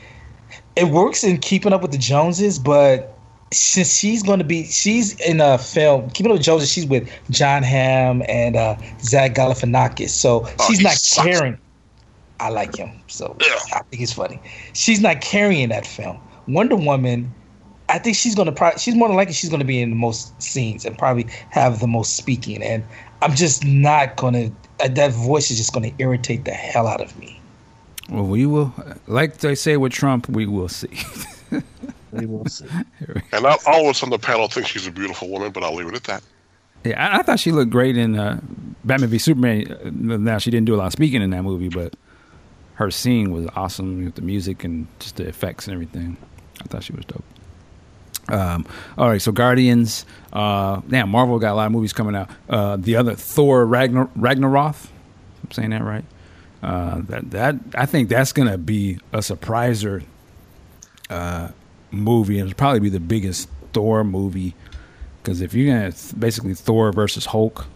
it 0.74 0.88
works 0.88 1.22
in 1.24 1.38
keeping 1.38 1.72
up 1.72 1.82
with 1.82 1.92
the 1.92 1.98
Joneses, 1.98 2.58
but 2.58 3.12
since 3.52 3.96
she's 3.96 4.22
going 4.22 4.38
to 4.38 4.44
be 4.44 4.64
she's 4.64 5.18
in 5.20 5.40
a 5.40 5.56
film 5.58 6.10
keeping 6.10 6.32
up 6.32 6.36
with 6.38 6.44
Joneses, 6.46 6.70
she's 6.72 6.86
with 6.86 7.08
Jon 7.30 7.62
Hamm 7.62 8.22
and 8.28 8.56
uh, 8.56 8.76
Zach 9.02 9.34
Galifianakis, 9.34 10.10
so 10.10 10.46
Oh, 10.58 10.66
she's 10.68 10.80
not 10.80 10.96
carrying. 11.24 11.58
I 12.40 12.50
like 12.50 12.76
him, 12.76 12.90
so 13.06 13.36
Yeah. 13.40 13.54
I 13.74 13.78
think 13.80 14.00
he's 14.00 14.12
funny. 14.12 14.40
She's 14.74 15.00
not 15.00 15.20
carrying 15.20 15.68
that 15.70 15.86
film. 15.86 16.18
Wonder 16.48 16.76
Woman. 16.76 17.32
I 17.88 17.98
think 17.98 18.16
she's 18.16 18.34
gonna 18.34 18.50
probably 18.52 18.80
she's 18.80 18.96
more 18.96 19.06
than 19.08 19.16
likely 19.16 19.32
she's 19.32 19.48
gonna 19.48 19.64
be 19.64 19.80
in 19.80 19.90
the 19.90 19.96
most 19.96 20.42
scenes 20.42 20.84
and 20.84 20.98
probably 20.98 21.26
have 21.50 21.78
the 21.80 21.86
most 21.86 22.16
speaking. 22.16 22.60
And 22.62 22.84
I'm 23.26 23.34
just 23.34 23.64
not 23.64 24.14
gonna 24.16 24.52
uh, 24.78 24.88
that 24.88 25.10
voice 25.10 25.50
is 25.50 25.56
just 25.56 25.72
gonna 25.72 25.90
irritate 25.98 26.44
the 26.44 26.52
hell 26.52 26.86
out 26.86 27.00
of 27.00 27.18
me. 27.18 27.40
Well, 28.08 28.22
we 28.24 28.46
will, 28.46 28.72
like 29.08 29.38
they 29.38 29.56
say 29.56 29.76
with 29.76 29.92
Trump, 29.92 30.28
we 30.28 30.46
will 30.46 30.68
see. 30.68 30.96
We 32.12 32.24
will 32.24 32.46
see. 32.46 32.64
And 33.32 33.42
not 33.42 33.58
all 33.66 33.82
of 33.82 33.88
us 33.88 34.02
on 34.02 34.08
the 34.08 34.18
panel 34.18 34.48
think 34.48 34.66
she's 34.66 34.86
a 34.86 34.90
beautiful 34.90 35.28
woman, 35.28 35.50
but 35.52 35.62
I'll 35.62 35.74
leave 35.74 35.88
it 35.88 35.94
at 35.96 36.04
that. 36.04 36.22
Yeah, 36.84 37.08
I, 37.14 37.18
I 37.18 37.22
thought 37.22 37.38
she 37.40 37.52
looked 37.52 37.70
great 37.70 37.96
in 37.98 38.18
uh, 38.18 38.40
Batman 38.84 39.10
v 39.10 39.18
Superman. 39.18 39.70
Uh, 39.84 40.16
Now 40.16 40.38
she 40.38 40.50
didn't 40.50 40.66
do 40.66 40.74
a 40.74 40.78
lot 40.78 40.86
of 40.86 40.92
speaking 40.92 41.20
in 41.20 41.30
that 41.30 41.42
movie, 41.42 41.68
but 41.68 41.94
her 42.74 42.90
scene 42.90 43.32
was 43.32 43.46
awesome 43.54 44.04
with 44.04 44.14
the 44.14 44.22
music 44.22 44.64
and 44.64 44.86
just 44.98 45.16
the 45.16 45.26
effects 45.28 45.66
and 45.66 45.74
everything. 45.74 46.16
I 46.62 46.64
thought 46.68 46.84
she 46.84 46.92
was 46.94 47.04
dope. 47.04 47.24
Um, 48.28 48.66
all 48.98 49.08
right, 49.08 49.22
so 49.22 49.32
Guardians. 49.32 50.04
Uh, 50.32 50.80
damn, 50.88 51.08
Marvel 51.08 51.38
got 51.38 51.52
a 51.52 51.56
lot 51.56 51.66
of 51.66 51.72
movies 51.72 51.92
coming 51.92 52.16
out. 52.16 52.30
Uh, 52.48 52.76
the 52.76 52.96
other 52.96 53.14
Thor 53.14 53.64
Ragnar, 53.64 54.06
Ragnaroth. 54.18 54.88
I'm 55.44 55.50
saying 55.52 55.70
that 55.70 55.82
right. 55.82 56.04
Uh, 56.62 57.02
that 57.08 57.30
that 57.30 57.56
I 57.74 57.86
think 57.86 58.08
that's 58.08 58.32
gonna 58.32 58.58
be 58.58 58.98
a 59.12 59.18
surpriser 59.18 60.04
uh, 61.10 61.48
movie, 61.90 62.38
it'll 62.38 62.54
probably 62.54 62.80
be 62.80 62.88
the 62.88 63.00
biggest 63.00 63.48
Thor 63.72 64.04
movie. 64.04 64.54
Because 65.22 65.40
if 65.40 65.54
you're 65.54 65.72
gonna 65.74 65.92
th- 65.92 66.18
basically 66.18 66.54
Thor 66.54 66.92
versus 66.92 67.26
Hulk, 67.26 67.66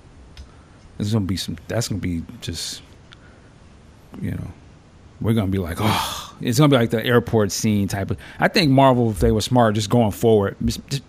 there's 0.96 1.12
gonna 1.12 1.24
be 1.24 1.36
some. 1.36 1.56
That's 1.68 1.88
gonna 1.88 2.00
be 2.00 2.22
just, 2.40 2.82
you 4.20 4.32
know, 4.32 4.52
we're 5.20 5.34
gonna 5.34 5.50
be 5.50 5.58
like, 5.58 5.78
oh, 5.80 6.34
it's 6.40 6.58
gonna 6.58 6.70
be 6.70 6.76
like 6.76 6.90
the 6.90 7.04
airport 7.04 7.52
scene 7.52 7.88
type 7.88 8.10
of. 8.10 8.18
I 8.38 8.48
think 8.48 8.70
Marvel, 8.70 9.10
if 9.10 9.20
they 9.20 9.32
were 9.32 9.40
smart, 9.40 9.74
just 9.74 9.90
going 9.90 10.12
forward, 10.12 10.56
just, 10.64 10.86
just 10.88 11.02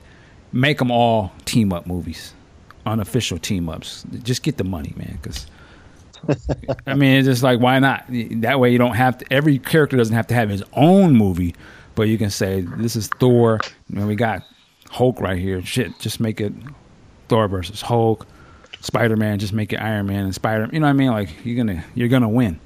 make 0.52 0.78
them 0.78 0.92
all 0.92 1.32
team 1.46 1.72
up 1.72 1.88
movies, 1.88 2.34
unofficial 2.86 3.38
team 3.38 3.70
ups. 3.70 4.04
Just 4.24 4.44
get 4.44 4.58
the 4.58 4.64
money, 4.64 4.94
man. 4.96 5.18
Because 5.22 5.48
I 6.88 6.96
mean, 6.96 7.18
it's 7.18 7.28
just 7.28 7.44
like 7.44 7.60
why 7.60 7.80
not? 7.80 8.06
That 8.10 8.60
way, 8.60 8.72
you 8.72 8.78
don't 8.78 8.96
have 8.96 9.18
to. 9.20 9.34
Every 9.34 9.60
character 9.60 9.98
doesn't 9.98 10.16
have 10.16 10.28
to 10.28 10.34
have 10.34 10.50
his 10.50 10.64
own 10.74 11.16
movie, 11.16 11.56
but 11.96 12.04
you 12.04 12.18
can 12.18 12.30
say 12.30 12.62
this 12.62 12.96
is 12.96 13.08
Thor. 13.08 13.60
And 13.96 14.08
we 14.08 14.16
got 14.16 14.44
Hulk 14.90 15.20
right 15.20 15.38
here. 15.38 15.64
Shit, 15.64 15.98
just 16.00 16.20
make 16.20 16.42
it 16.42 16.54
Thor 17.30 17.48
versus 17.48 17.82
Hulk. 17.82 18.28
Spider 18.82 19.16
Man, 19.16 19.38
just 19.38 19.54
make 19.54 19.72
it 19.74 19.78
Iron 19.78 20.08
Man 20.08 20.26
and 20.26 20.36
Spider. 20.36 20.68
You 20.72 20.80
know 20.80 20.88
what 20.88 20.92
I 20.92 20.94
mean? 20.94 21.12
Like 21.12 21.30
you're 21.46 21.58
gonna 21.58 21.84
you're 21.96 22.10
gonna 22.10 22.30
win. 22.30 22.60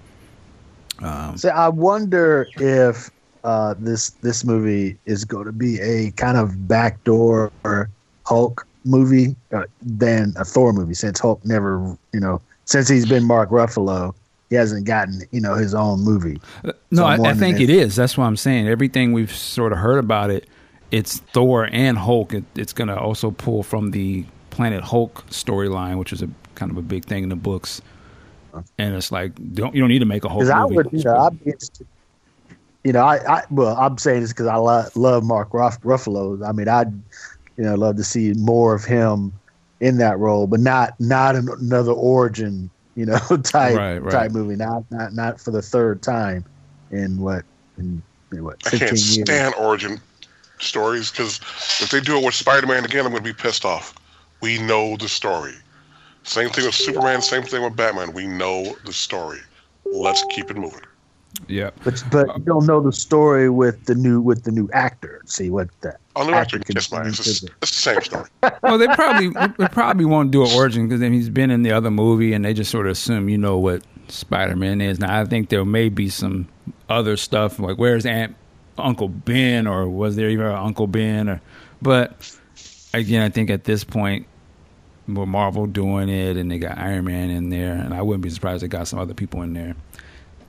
Um, 1.00 1.38
So 1.38 1.50
I 1.50 1.70
wonder 1.70 2.48
if 2.58 3.10
uh, 3.44 3.76
this 3.78 4.12
this 4.22 4.44
movie 4.44 4.98
is 5.06 5.26
going 5.26 5.46
to 5.46 5.52
be 5.52 5.80
a 5.80 6.12
kind 6.12 6.38
of 6.38 6.68
backdoor 6.68 7.52
Hulk 8.26 8.68
movie 8.86 9.36
uh, 9.54 9.64
than 9.82 10.34
a 10.38 10.46
Thor 10.46 10.74
movie, 10.74 10.94
since 10.94 11.20
Hulk 11.20 11.44
never, 11.46 11.98
you 12.14 12.20
know, 12.20 12.42
since 12.66 12.88
he's 12.88 13.06
been 13.06 13.24
Mark 13.24 13.50
Ruffalo, 13.50 14.14
he 14.50 14.56
hasn't 14.56 14.86
gotten, 14.86 15.22
you 15.32 15.42
know, 15.42 15.56
his 15.56 15.74
own 15.74 16.02
movie. 16.02 16.40
No, 16.64 16.72
So 16.94 17.06
I, 17.06 17.30
I'm 17.30 17.38
think 17.38 17.60
it 17.60 17.70
is. 17.70 17.96
That's 17.96 18.18
what 18.18 18.26
I'm 18.26 18.38
saying. 18.38 18.68
Everything 18.68 19.14
we've 19.14 19.36
sort 19.36 19.72
of 19.72 19.80
heard 19.80 20.00
about 20.00 20.30
it, 20.30 20.48
it's 20.92 21.20
Thor 21.20 21.68
and 21.72 21.98
Hulk. 21.98 22.34
It, 22.34 22.44
it's 22.56 22.74
going 22.74 22.88
to 22.88 22.98
also 22.98 23.32
pull 23.32 23.64
from 23.64 23.92
the 23.92 24.26
Planet 24.50 24.84
Hulk 24.84 25.26
storyline, 25.30 25.98
which 25.98 26.14
is 26.14 26.22
a 26.22 26.30
kind 26.56 26.72
of 26.72 26.78
a 26.78 26.82
big 26.82 27.06
thing 27.06 27.24
in 27.24 27.30
the 27.30 27.36
books. 27.36 27.82
And 28.78 28.96
it's 28.96 29.12
like, 29.12 29.34
don't 29.54 29.74
you 29.76 29.82
don't 29.82 29.90
need 29.90 30.00
to 30.00 30.06
make 30.06 30.24
a 30.26 30.30
whole. 30.30 30.40
Because 30.42 30.50
I 30.52 30.62
movie. 30.64 30.76
would, 30.78 30.90
you 30.94 31.04
know, 31.04 31.18
I'd 31.18 31.44
be 31.44 31.52
interested. 31.52 31.88
You 32.84 32.94
know, 32.94 33.00
I, 33.04 33.38
I 33.38 33.44
well, 33.50 33.76
I'm 33.78 33.98
saying 33.98 34.22
this 34.22 34.32
because 34.32 34.48
I 34.48 34.56
lo- 34.58 34.86
love 34.96 35.24
Mark 35.24 35.54
Ruff- 35.54 35.82
Ruffalo. 35.82 36.48
I 36.48 36.52
mean, 36.52 36.68
I'd, 36.68 36.92
you 37.58 37.64
know, 37.64 37.76
love 37.76 37.96
to 37.98 38.04
see 38.04 38.34
more 38.34 38.76
of 38.76 38.86
him 38.86 39.34
in 39.80 39.98
that 39.98 40.20
role, 40.20 40.46
but 40.48 40.60
not 40.60 40.94
not 41.00 41.36
an, 41.36 41.50
another 41.60 41.92
origin, 41.94 42.70
you 42.96 43.06
know, 43.06 43.18
type 43.44 43.76
Right, 43.76 43.98
right. 43.98 44.12
type 44.12 44.32
movie. 44.32 44.56
Not 44.56 44.84
not 44.92 45.14
not 45.14 45.42
for 45.42 45.52
the 45.52 45.62
third 45.62 46.02
time 46.04 46.46
in 46.92 47.20
what 47.20 47.44
in, 47.78 48.02
in 48.32 48.44
what 48.44 48.58
I 48.68 48.70
can't 48.72 48.92
years. 48.92 49.22
stand 49.22 49.56
origin 49.56 50.00
stories 50.60 51.12
because 51.12 51.40
if 51.82 51.90
they 51.90 52.00
do 52.00 52.18
it 52.18 52.24
with 52.24 52.34
Spider-Man 52.36 52.86
again, 52.86 53.06
I'm 53.06 53.12
going 53.12 53.24
to 53.24 53.30
be 53.30 53.34
pissed 53.34 53.66
off. 53.66 53.94
We 54.42 54.60
know 54.60 54.96
the 54.96 55.10
story. 55.10 55.56
Same 56.26 56.50
thing 56.50 56.66
with 56.66 56.76
Superman. 56.76 57.22
Same 57.22 57.44
thing 57.44 57.64
with 57.64 57.76
Batman. 57.76 58.12
We 58.14 58.26
know 58.28 58.76
the 58.86 58.92
story. 58.94 59.40
Let's 59.86 60.24
keep 60.32 60.50
it 60.50 60.58
moving. 60.58 60.82
yeah. 61.48 61.70
But 61.84 62.04
but 62.12 62.28
you 62.38 62.44
don't 62.44 62.66
know 62.66 62.82
the 62.82 62.92
story 62.92 63.50
with 63.50 63.86
the 63.86 63.94
new 63.96 64.20
with 64.20 64.44
the 64.44 64.52
new 64.52 64.68
actor. 64.74 65.22
See 65.26 65.50
what 65.52 65.70
the 65.82 65.96
oh, 66.16 66.22
On 66.22 66.28
the 66.32 66.36
actor 66.36 66.58
can 66.60 66.74
kiss 66.76 66.92
my 66.92 67.02
ass. 67.02 67.20
It's, 67.20 67.42
the- 67.42 67.52
it's 67.62 67.72
the 67.72 67.82
same 67.82 68.02
story. 68.02 68.30
Well, 68.64 68.78
they 68.80 68.88
probably 68.88 69.30
they 69.58 69.68
probably 69.68 70.06
won't 70.06 70.32
do 70.32 70.44
an 70.44 70.52
origin 70.54 70.88
because 70.88 71.00
then 71.00 71.14
he's 71.14 71.30
been 71.30 71.52
in 71.52 71.62
the 71.62 71.72
other 71.72 71.92
movie, 71.92 72.34
and 72.34 72.44
they 72.44 72.54
just 72.54 72.72
sort 72.72 72.88
of 72.88 72.94
assume 72.94 73.30
you 73.30 73.38
know 73.38 73.58
what 73.60 73.84
Spider 74.08 74.56
Man 74.56 74.82
is. 74.82 75.00
Now, 75.00 75.20
I 75.22 75.26
think 75.26 75.50
there 75.50 75.64
may 75.64 75.90
be 75.90 76.10
some 76.10 76.48
other 76.90 77.16
stuff 77.18 77.60
like 77.60 77.78
where's 77.78 78.06
Aunt 78.08 78.36
Uncle 78.80 79.10
Ben, 79.10 79.68
or 79.68 79.88
was 79.88 80.16
there 80.16 80.30
even 80.30 80.48
Uncle 80.48 80.88
Ben, 80.88 81.30
or 81.30 81.42
but 81.82 82.36
again, 82.96 83.22
I 83.22 83.30
think 83.30 83.52
at 83.52 83.66
this 83.66 83.84
point. 83.84 84.26
With 85.08 85.28
Marvel 85.28 85.68
doing 85.68 86.10
it, 86.10 86.36
and 86.36 86.50
they 86.50 86.58
got 86.58 86.78
Iron 86.80 87.06
Man 87.06 87.30
in 87.30 87.50
there, 87.50 87.74
and 87.76 87.94
I 87.94 88.02
wouldn't 88.02 88.24
be 88.24 88.30
surprised 88.32 88.64
they 88.64 88.68
got 88.68 88.88
some 88.88 88.98
other 89.00 89.14
people 89.14 89.44
in 89.44 89.54
there. 89.54 89.76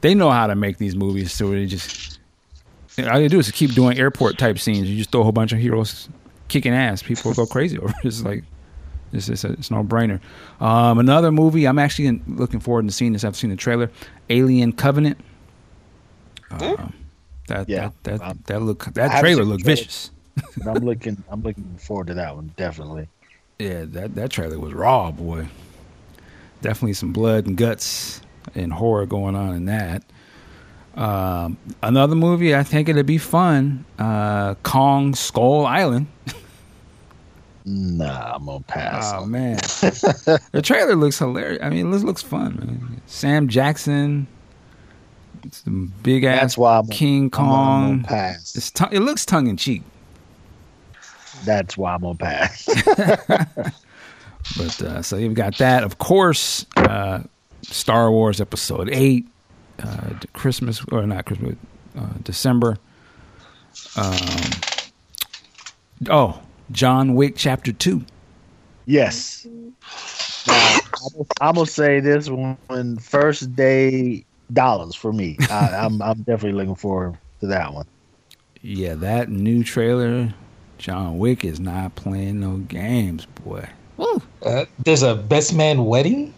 They 0.00 0.14
know 0.14 0.30
how 0.30 0.46
to 0.46 0.54
make 0.54 0.78
these 0.78 0.96
movies, 0.96 1.32
so 1.32 1.50
they 1.50 1.66
just 1.66 2.18
all 2.98 3.18
they 3.18 3.28
do 3.28 3.38
is 3.38 3.50
keep 3.50 3.72
doing 3.72 3.98
airport 3.98 4.38
type 4.38 4.58
scenes. 4.58 4.88
You 4.88 4.96
just 4.96 5.10
throw 5.10 5.20
a 5.20 5.24
whole 5.24 5.32
bunch 5.32 5.52
of 5.52 5.58
heroes 5.58 6.08
kicking 6.48 6.72
ass. 6.72 7.02
People 7.02 7.34
go 7.34 7.44
crazy 7.44 7.78
over 7.80 7.90
it. 7.90 7.96
It's 8.06 8.22
like 8.22 8.44
it's 9.12 9.28
it's, 9.28 9.44
a, 9.44 9.52
it's 9.52 9.70
no 9.70 9.84
brainer. 9.84 10.20
Um, 10.60 10.98
another 10.98 11.30
movie 11.30 11.66
I'm 11.66 11.78
actually 11.78 12.06
in, 12.06 12.22
looking 12.26 12.60
forward 12.60 12.86
to 12.86 12.92
seeing 12.92 13.12
this. 13.12 13.24
I've 13.24 13.36
seen 13.36 13.50
the 13.50 13.56
trailer, 13.56 13.90
Alien 14.30 14.72
Covenant. 14.72 15.18
Um, 16.50 16.92
that, 17.48 17.68
Yeah. 17.68 17.90
that 18.04 18.20
that 18.20 18.22
Um, 18.22 18.42
that 18.46 18.62
look 18.62 18.84
that 18.94 19.10
haven't 19.10 19.20
trailer 19.20 19.42
seen 19.42 19.48
the 19.48 19.50
looked 19.50 19.64
trailer. 19.64 19.76
vicious. 19.76 20.10
I'm 20.66 20.74
looking 20.84 21.22
I'm 21.28 21.42
looking 21.42 21.76
forward 21.78 22.06
to 22.08 22.14
that 22.14 22.34
one 22.34 22.52
definitely. 22.56 23.08
Yeah, 23.58 23.84
that 23.86 24.14
that 24.14 24.30
trailer 24.30 24.58
was 24.58 24.72
raw, 24.72 25.10
boy. 25.10 25.48
Definitely 26.62 26.94
some 26.94 27.12
blood 27.12 27.46
and 27.46 27.56
guts 27.56 28.20
and 28.54 28.72
horror 28.72 29.06
going 29.06 29.34
on 29.34 29.54
in 29.54 29.64
that. 29.66 30.02
Um, 30.94 31.58
another 31.82 32.14
movie 32.14 32.54
I 32.54 32.62
think 32.62 32.88
it'd 32.88 33.06
be 33.06 33.18
fun. 33.18 33.84
Uh, 33.98 34.54
Kong 34.62 35.14
Skull 35.14 35.66
Island. 35.66 36.06
Nah, 37.68 38.34
I'm 38.36 38.46
gonna 38.46 38.60
pass. 38.60 39.12
Oh 39.12 39.26
man, 39.26 39.56
the 40.52 40.62
trailer 40.62 40.94
looks 40.94 41.18
hilarious. 41.18 41.60
I 41.60 41.68
mean, 41.68 41.92
it 41.92 41.98
looks, 41.98 42.22
fun. 42.22 42.56
Man. 42.58 43.02
Sam 43.06 43.48
Jackson, 43.48 44.28
some 45.50 45.92
big 46.04 46.22
ass 46.22 46.40
That's 46.42 46.58
why 46.58 46.78
I'm 46.78 46.86
King 46.86 47.28
Kong. 47.28 47.92
I'm 47.92 48.02
pass. 48.04 48.54
It's 48.54 48.70
tongue 48.70 48.90
it 48.92 49.00
looks 49.00 49.26
tongue 49.26 49.48
in 49.48 49.56
cheek, 49.56 49.82
That's 51.44 51.76
why 51.76 51.94
I'm 51.94 52.00
gonna 52.00 52.16
pass. 52.16 52.66
but 54.56 54.82
uh, 54.82 55.02
so 55.02 55.16
you've 55.16 55.34
got 55.34 55.58
that. 55.58 55.84
Of 55.84 55.98
course, 55.98 56.66
uh, 56.76 57.22
Star 57.62 58.10
Wars 58.10 58.40
Episode 58.40 58.88
Eight, 58.90 59.26
uh, 59.82 60.14
Christmas 60.32 60.84
or 60.90 61.06
not 61.06 61.26
Christmas, 61.26 61.56
uh, 61.96 62.08
December. 62.22 62.78
Um, 63.96 64.16
oh, 66.10 66.40
John 66.70 67.14
Wick 67.14 67.34
Chapter 67.36 67.72
Two. 67.72 68.04
yes. 68.86 69.46
Now, 70.46 70.78
I'm, 71.40 71.54
gonna 71.54 71.66
say 71.66 72.00
this 72.00 72.28
one 72.28 72.98
first 72.98 73.54
day 73.56 74.24
dollars 74.52 74.94
for 74.94 75.12
me. 75.12 75.36
I, 75.50 75.76
I'm 75.76 76.00
I'm 76.02 76.18
definitely 76.18 76.52
looking 76.52 76.76
forward 76.76 77.18
to 77.40 77.46
that 77.48 77.72
one. 77.72 77.86
Yeah, 78.62 78.94
that 78.94 79.28
new 79.28 79.62
trailer, 79.62 80.32
John 80.78 81.18
Wick 81.18 81.44
is 81.44 81.58
not 81.60 81.94
playing 81.94 82.40
no 82.40 82.58
games, 82.58 83.26
boy. 83.44 83.68
Woo. 83.96 84.20
Uh, 84.44 84.64
there's 84.78 85.02
a 85.02 85.14
best 85.14 85.54
man 85.54 85.84
wedding. 85.86 86.34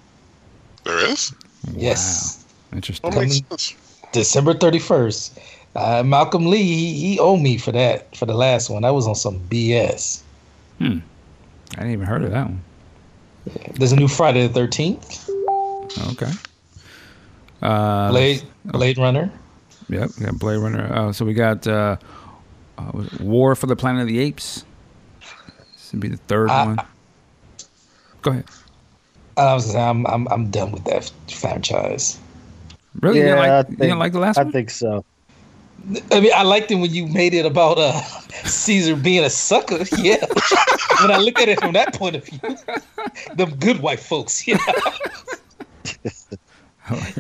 There 0.85 0.99
is. 1.07 1.33
Yes, 1.75 2.45
That 2.71 2.77
Interesting. 2.77 3.11
makes 3.11 3.17
Coming- 3.41 3.45
sense. 3.51 3.75
December 4.13 4.55
31st. 4.55 5.39
Uh, 5.77 6.03
Malcolm 6.03 6.47
Lee, 6.47 6.63
he, 6.63 6.95
he 6.95 7.19
owed 7.19 7.41
me 7.41 7.59
for 7.59 7.73
that 7.73 8.17
for 8.17 8.27
the 8.27 8.35
last 8.35 8.71
one. 8.71 8.83
That 8.83 8.95
was 8.95 9.07
on 9.07 9.15
some 9.15 9.39
BS. 9.51 10.23
Hmm. 10.79 10.99
I 11.73 11.81
didn't 11.81 11.93
even 11.93 12.07
heard 12.07 12.23
of 12.25 12.31
that 12.31 12.47
one. 12.47 12.63
There's 13.75 13.93
a 13.93 13.97
new 13.97 14.09
Friday 14.09 14.47
the 14.47 14.61
13th. 14.61 15.29
Okay. 16.13 16.31
Uh, 17.61 18.11
Blade 18.11 18.43
Blade 18.65 18.99
Runner. 18.99 19.31
Yep, 19.89 20.11
we 20.19 20.27
got 20.27 20.39
Blade 20.39 20.59
Runner. 20.59 20.93
Uh, 20.93 21.13
so 21.13 21.25
we 21.25 21.35
got 21.35 21.67
uh, 21.67 21.97
uh, 22.79 22.93
War 23.21 23.55
for 23.55 23.67
the 23.67 23.77
Planet 23.77 24.03
of 24.03 24.09
the 24.09 24.19
Apes. 24.21 24.65
This 25.75 25.93
would 25.93 26.01
be 26.01 26.09
the 26.09 26.17
third 26.17 26.51
Uh, 26.51 26.65
one. 26.65 26.79
Go 28.23 28.31
ahead. 28.33 28.45
I 29.37 29.55
was 29.55 29.67
gonna 29.67 29.73
say, 29.75 29.81
I'm 29.83 30.07
I'm 30.07 30.29
I'm 30.29 30.51
done 30.51 30.73
with 30.73 30.85
that 30.85 31.11
franchise. 31.33 32.19
Really? 33.01 33.19
you, 33.19 33.25
didn't 33.25 33.39
I 33.39 33.59
like, 33.59 33.71
you 33.71 33.77
didn't 33.77 33.99
like 33.99 34.13
the 34.13 34.19
last 34.19 34.39
I 34.39 34.43
one? 34.43 34.53
think 34.53 34.71
so. 34.71 35.05
I 36.11 36.19
mean, 36.21 36.33
I 36.35 36.43
liked 36.43 36.73
it 36.73 36.75
when 36.75 36.93
you 36.93 37.07
made 37.07 37.35
it 37.35 37.47
about 37.47 37.79
uh, 37.79 37.93
Caesar 38.45 38.97
being 38.97 39.23
a 39.25 39.31
sucker. 39.31 39.85
Yeah, 39.99 40.17
when 41.01 41.13
I 41.13 41.19
look 41.19 41.39
at 41.41 41.49
it 41.49 41.61
from 41.61 41.73
that 41.75 41.95
point 41.95 42.17
of 42.17 42.25
view, 42.25 42.41
the 43.37 43.47
good 43.61 43.81
white 43.81 44.01
folks. 44.01 44.45
Yeah. 44.49 44.59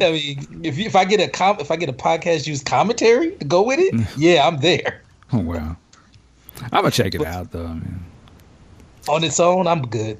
I 0.01 0.13
mean, 0.13 0.61
if 0.65 0.79
you, 0.79 0.87
if 0.87 0.97
I 0.97 1.05
get 1.05 1.21
a 1.21 1.29
com- 1.29 1.61
if 1.61 1.71
I 1.71 1.77
get 1.77 1.89
a 1.91 1.93
podcast 1.93 2.47
use 2.47 2.63
commentary 2.63 3.33
to 3.33 3.45
go 3.45 3.61
with 3.63 3.79
it, 3.79 3.95
yeah, 4.17 4.47
I'm 4.47 4.59
there. 4.61 5.03
Oh 5.33 5.41
wow. 5.41 5.77
I'm 6.63 6.83
gonna 6.83 6.91
check 6.91 7.15
it 7.15 7.25
out 7.25 7.53
though. 7.53 7.69
Man. 7.69 8.05
On 9.09 9.25
its 9.25 9.41
own, 9.41 9.67
I'm 9.67 9.83
good. 9.83 10.19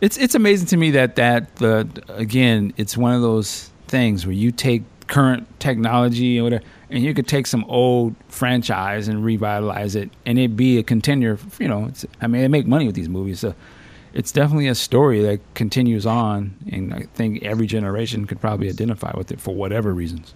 It's 0.00 0.16
it's 0.18 0.34
amazing 0.34 0.66
to 0.68 0.76
me 0.76 0.90
that 0.92 1.16
that 1.16 1.56
the 1.56 1.88
again, 2.08 2.72
it's 2.76 2.96
one 2.96 3.14
of 3.14 3.22
those 3.22 3.70
things 3.86 4.26
where 4.26 4.34
you 4.34 4.50
take 4.50 4.82
current 5.06 5.46
technology 5.60 6.40
or 6.40 6.44
whatever, 6.44 6.64
and 6.90 7.04
you 7.04 7.14
could 7.14 7.28
take 7.28 7.46
some 7.46 7.64
old 7.64 8.14
franchise 8.28 9.08
and 9.08 9.24
revitalize 9.24 9.94
it, 9.94 10.10
and 10.26 10.38
it 10.38 10.56
be 10.56 10.78
a 10.78 10.82
contender. 10.82 11.38
You 11.58 11.68
know, 11.68 11.86
it's, 11.86 12.04
I 12.20 12.26
mean, 12.26 12.42
they 12.42 12.48
make 12.48 12.66
money 12.66 12.86
with 12.86 12.94
these 12.94 13.08
movies, 13.08 13.40
so 13.40 13.54
it's 14.14 14.32
definitely 14.32 14.68
a 14.68 14.74
story 14.74 15.20
that 15.22 15.40
continues 15.54 16.06
on, 16.06 16.54
and 16.70 16.92
I 16.94 17.06
think 17.14 17.42
every 17.42 17.66
generation 17.66 18.26
could 18.26 18.40
probably 18.40 18.68
identify 18.68 19.12
with 19.16 19.32
it 19.32 19.40
for 19.40 19.54
whatever 19.54 19.92
reasons. 19.92 20.34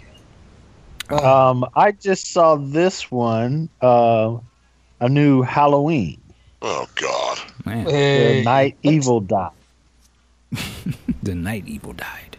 Um, 1.10 1.64
I 1.74 1.92
just 1.92 2.32
saw 2.32 2.56
this 2.56 3.10
one, 3.10 3.68
uh, 3.80 4.36
a 5.00 5.08
new 5.08 5.42
Halloween. 5.42 6.20
Oh 6.62 6.88
God. 6.96 7.38
Man, 7.64 7.84
The 7.84 7.92
Hey, 7.92 8.42
Night 8.44 8.76
Evil 8.82 9.20
died. 9.20 9.50
the 11.22 11.34
night 11.34 11.64
evil 11.66 11.92
died. 11.92 12.36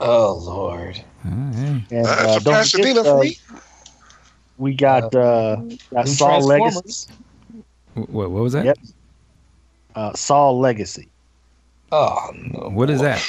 Oh 0.00 0.34
Lord. 0.42 1.02
Oh, 1.24 1.28
hey. 1.28 1.84
And 1.90 2.06
That's 2.06 2.36
uh, 2.36 2.38
a 2.40 2.44
don't 2.44 2.54
Pasadena 2.54 3.04
forget, 3.04 3.12
for 3.12 3.18
uh, 3.18 3.22
me. 3.22 3.38
we 4.58 4.74
got 4.74 5.14
uh, 5.14 5.56
got 5.92 6.06
New 6.06 6.12
Saw 6.12 6.38
Legacy. 6.38 7.12
What, 7.94 8.08
what 8.30 8.30
was 8.30 8.52
that? 8.52 8.64
Yep. 8.66 8.78
Uh, 9.94 10.12
Saw 10.14 10.50
Legacy. 10.50 11.08
Oh 11.92 12.30
no. 12.34 12.68
What 12.70 12.90
is 12.90 13.00
that? 13.00 13.24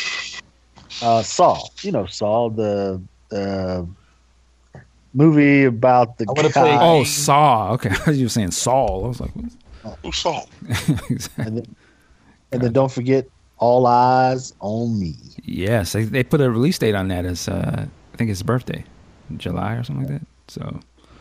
Uh, 1.02 1.22
Saw. 1.22 1.64
You 1.84 1.92
know 1.92 2.06
Saw 2.06 2.50
the 2.50 3.02
the 3.30 3.88
movie 5.18 5.64
about 5.66 6.18
the 6.18 6.26
I 6.30 6.42
guy. 6.44 6.50
play- 6.50 6.78
Oh, 6.80 7.04
Saw. 7.04 7.72
Okay, 7.74 7.90
you 8.14 8.26
were 8.26 8.30
saying 8.30 8.52
Saul. 8.52 9.06
I 9.06 9.08
was 9.10 9.20
like, 9.20 9.32
what? 9.84 9.98
Who 10.04 10.12
saw? 10.12 10.44
and, 11.38 11.58
then, 11.58 11.76
and 12.52 12.62
then 12.62 12.74
don't 12.74 12.92
forget 12.92 13.26
All 13.58 13.86
Eyes 13.88 14.54
on 14.60 15.00
Me. 15.00 15.16
yes, 15.44 15.94
they, 15.94 16.04
they 16.04 16.24
put 16.24 16.42
a 16.42 16.50
release 16.52 16.78
date 16.78 16.94
on 16.96 17.08
that 17.08 17.26
as 17.26 17.48
uh, 17.48 17.86
I 18.14 18.18
think 18.18 18.30
it's 18.30 18.40
his 18.40 18.44
birthday, 18.44 18.84
July 19.38 19.74
or 19.76 19.84
something 19.84 20.08
like 20.08 20.20
that. 20.20 20.28
So 20.50 20.80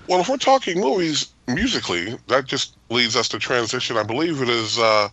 Well, 0.08 0.20
if 0.20 0.28
we're 0.28 0.36
talking 0.36 0.80
movies 0.80 1.32
musically, 1.46 2.18
that 2.26 2.44
just 2.46 2.76
leads 2.90 3.14
us 3.16 3.28
to 3.28 3.38
transition. 3.38 3.96
I 3.96 4.02
believe 4.02 4.42
it 4.42 4.48
is 4.48 4.78
uh, 4.80 5.08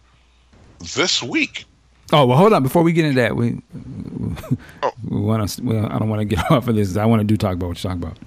this 0.95 1.21
week. 1.21 1.65
Oh 2.11 2.25
well, 2.25 2.37
hold 2.37 2.53
on. 2.53 2.63
Before 2.63 2.81
we 2.83 2.91
get 2.91 3.05
into 3.05 3.21
that, 3.21 3.35
we 3.35 3.61
Oh. 4.83 4.91
we 5.09 5.19
want 5.21 5.47
to. 5.47 5.63
Well, 5.63 5.85
I 5.91 5.99
don't 5.99 6.09
want 6.09 6.19
to 6.21 6.25
get 6.25 6.51
off 6.51 6.67
of 6.67 6.75
this. 6.75 6.97
I 6.97 7.05
want 7.05 7.19
to 7.21 7.23
do 7.23 7.37
talk 7.37 7.53
about 7.53 7.67
what 7.67 7.83
you're 7.83 7.91
talking 7.93 8.03
about. 8.03 8.17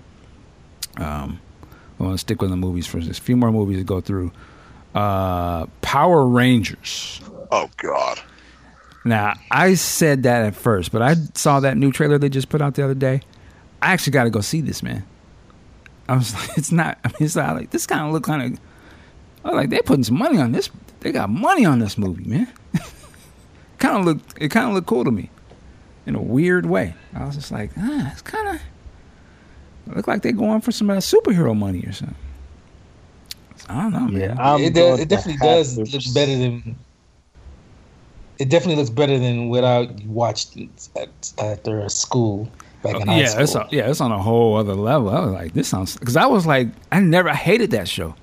Um, 0.97 1.41
I 1.99 2.03
want 2.03 2.15
to 2.15 2.19
stick 2.19 2.41
with 2.41 2.51
the 2.51 2.57
movies 2.57 2.87
for 2.87 2.99
a 2.99 3.03
few 3.03 3.37
more 3.37 3.51
movies 3.51 3.79
to 3.79 3.85
go 3.85 4.01
through. 4.01 4.33
Uh, 4.95 5.67
Power 5.83 6.27
Rangers. 6.27 7.21
Oh 7.51 7.71
God. 7.77 8.21
Now 9.05 9.35
I 9.51 9.75
said 9.75 10.25
that 10.25 10.45
at 10.45 10.55
first, 10.57 10.91
but 10.91 11.03
I 11.03 11.15
saw 11.35 11.61
that 11.61 11.77
new 11.77 11.93
trailer 11.93 12.19
they 12.19 12.29
just 12.29 12.49
put 12.49 12.61
out 12.61 12.75
the 12.75 12.85
other 12.85 12.95
day. 12.95 13.21
I 13.81 13.93
actually 13.93 14.13
got 14.13 14.25
to 14.25 14.31
go 14.31 14.41
see 14.41 14.61
this, 14.61 14.83
man. 14.83 15.05
I 16.09 16.17
was 16.17 16.35
like, 16.49 16.59
it's 16.59 16.73
not. 16.73 16.99
I 17.05 17.09
mean, 17.09 17.17
it's 17.21 17.37
not 17.37 17.57
like 17.57 17.71
this. 17.71 17.87
Kind 17.87 18.07
of 18.07 18.13
look 18.13 18.25
kind 18.25 18.55
of. 18.55 18.61
I 19.45 19.51
was 19.51 19.57
like, 19.57 19.71
they're 19.71 19.83
putting 19.83 20.05
some 20.05 20.19
money 20.19 20.39
on 20.39 20.53
this. 20.53 20.71
They 21.01 21.13
got 21.13 21.31
money 21.31 21.65
on 21.65 21.79
this 21.79 21.97
movie, 21.97 22.25
man. 22.25 22.53
kind 23.79 23.99
of 23.99 24.05
look. 24.05 24.19
It 24.41 24.51
kind 24.51 24.69
of 24.69 24.75
looked 24.75 24.89
cool 24.89 25.05
to 25.05 25.11
me, 25.11 25.31
in 26.05 26.15
a 26.15 26.23
weird 26.23 26.67
way. 26.67 26.95
I 27.15 27.25
was 27.25 27.37
just 27.37 27.53
like, 27.53 27.71
ah, 27.79 28.11
it's 28.13 28.23
kind 28.23 28.57
of. 28.57 28.61
Look 29.95 30.09
like 30.09 30.23
they're 30.23 30.33
going 30.33 30.61
for 30.61 30.73
some 30.73 30.91
uh, 30.91 30.97
superhero 30.97 31.57
money 31.57 31.85
or 31.87 31.93
something. 31.93 32.17
I 33.69 33.83
don't 33.83 33.93
know, 33.93 34.09
man. 34.09 34.39
I'm 34.39 34.61
it, 34.61 34.75
does, 34.75 35.01
it 35.01 35.09
definitely 35.09 35.45
does 35.45 35.75
to 35.75 35.83
look 35.83 36.15
better 36.15 36.37
than. 36.37 36.77
It 38.39 38.49
definitely 38.51 38.77
looks 38.77 38.91
better 38.91 39.19
than 39.19 39.49
what 39.49 39.65
I 39.65 39.89
watched 40.07 40.59
at, 40.97 41.33
after 41.39 41.89
school 41.89 42.51
back 42.83 43.01
in 43.01 43.07
high 43.07 43.21
yeah, 43.21 43.27
school. 43.29 43.43
it's 43.43 43.55
a, 43.55 43.69
yeah, 43.71 43.91
it's 43.91 44.01
on 44.01 44.13
a 44.13 44.19
whole 44.23 44.57
other 44.57 44.75
level. 44.75 45.09
I 45.09 45.21
was 45.21 45.33
like, 45.33 45.55
this 45.55 45.69
sounds 45.69 45.97
because 45.97 46.17
I 46.17 46.27
was 46.27 46.47
like, 46.47 46.69
I 46.93 47.01
never 47.01 47.31
I 47.31 47.35
hated 47.35 47.71
that 47.71 47.89
show. 47.89 48.15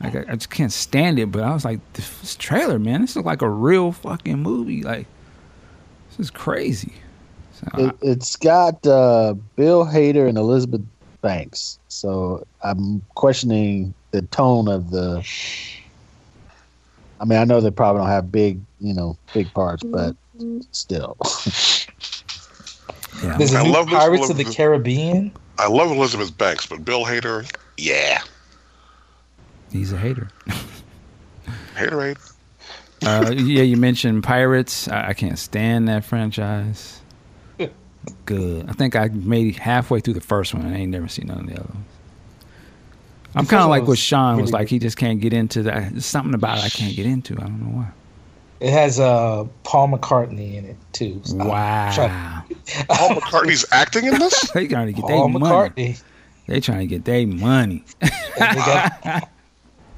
Like 0.00 0.14
I, 0.14 0.24
I 0.28 0.34
just 0.34 0.50
can't 0.50 0.72
stand 0.72 1.18
it. 1.18 1.32
But 1.32 1.42
I 1.42 1.54
was 1.54 1.64
like, 1.64 1.80
this 1.94 2.36
trailer, 2.36 2.78
man, 2.78 3.00
this 3.00 3.16
looks 3.16 3.26
like 3.26 3.42
a 3.42 3.48
real 3.48 3.92
fucking 3.92 4.38
movie. 4.38 4.82
Like 4.82 5.06
this 6.10 6.20
is 6.20 6.30
crazy. 6.30 6.92
So, 7.54 7.68
I- 7.72 7.80
It, 7.80 7.96
it's 8.02 8.36
got 8.36 8.86
uh, 8.86 9.34
Bill 9.56 9.86
Hader 9.86 10.28
and 10.28 10.36
Elizabeth 10.36 10.82
Banks. 11.22 11.78
So 11.88 12.46
I'm 12.62 13.00
questioning 13.14 13.94
the 14.10 14.22
tone 14.22 14.68
of 14.68 14.90
the. 14.90 15.26
I 17.20 17.24
mean, 17.24 17.38
I 17.38 17.44
know 17.44 17.60
they 17.60 17.70
probably 17.70 18.00
don't 18.00 18.10
have 18.10 18.30
big, 18.32 18.60
you 18.80 18.92
know, 18.92 19.16
big 19.32 19.52
parts, 19.54 19.82
but 19.84 20.16
still. 20.72 21.16
yeah, 23.22 23.38
There's 23.38 23.54
a 23.54 23.58
I 23.58 23.62
new 23.62 23.72
love 23.72 23.88
this 23.88 23.98
Pirates 23.98 24.28
of 24.28 24.36
the 24.36 24.44
Caribbean. 24.44 25.32
I 25.58 25.68
love 25.68 25.90
Elizabeth 25.90 26.36
Banks, 26.36 26.66
but 26.66 26.84
Bill 26.84 27.04
Hader, 27.04 27.48
yeah, 27.76 28.22
he's 29.70 29.92
a 29.92 29.98
hater. 29.98 30.28
Haterade. 31.74 32.18
Uh, 33.04 33.32
yeah, 33.36 33.62
you 33.62 33.76
mentioned 33.76 34.22
Pirates. 34.24 34.88
I, 34.88 35.08
I 35.08 35.12
can't 35.14 35.38
stand 35.38 35.88
that 35.88 36.04
franchise. 36.04 37.01
Good. 38.26 38.68
I 38.68 38.72
think 38.72 38.96
I 38.96 39.08
made 39.08 39.54
it 39.54 39.58
halfway 39.58 40.00
through 40.00 40.14
the 40.14 40.20
first 40.20 40.54
one. 40.54 40.66
I 40.66 40.76
ain't 40.78 40.90
never 40.90 41.08
seen 41.08 41.28
none 41.28 41.40
of 41.40 41.46
the 41.46 41.52
other 41.54 41.68
ones. 41.72 41.86
I'm 43.34 43.46
kind 43.46 43.62
of 43.62 43.70
like 43.70 43.82
what 43.82 43.90
was 43.90 43.98
Sean 43.98 44.36
was 44.36 44.50
really 44.50 44.60
like. 44.62 44.68
He 44.68 44.78
just 44.78 44.96
can't 44.96 45.20
get 45.20 45.32
into 45.32 45.62
that. 45.62 45.92
There's 45.92 46.04
something 46.04 46.34
about 46.34 46.58
it 46.58 46.64
I 46.64 46.68
can't 46.68 46.94
get 46.94 47.06
into. 47.06 47.34
I 47.34 47.44
don't 47.44 47.60
know 47.60 47.78
why. 47.78 47.88
It 48.60 48.70
has 48.70 49.00
uh, 49.00 49.44
Paul 49.64 49.88
McCartney 49.88 50.54
in 50.54 50.64
it 50.66 50.76
too. 50.92 51.20
So 51.24 51.40
I'm 51.40 51.48
Wow. 51.48 52.44
Paul 52.88 53.08
McCartney's 53.10 53.64
acting 53.72 54.04
in 54.04 54.18
this. 54.18 54.50
they 54.52 54.68
trying 54.68 54.86
to 54.86 54.92
get 54.92 55.02
Paul 55.02 55.28
their 55.30 55.38
money. 55.40 55.70
McCartney. 55.70 56.02
They 56.46 56.60
trying 56.60 56.80
to 56.80 56.86
get 56.86 57.04
their 57.04 57.26
money. 57.26 57.84
And 58.40 59.22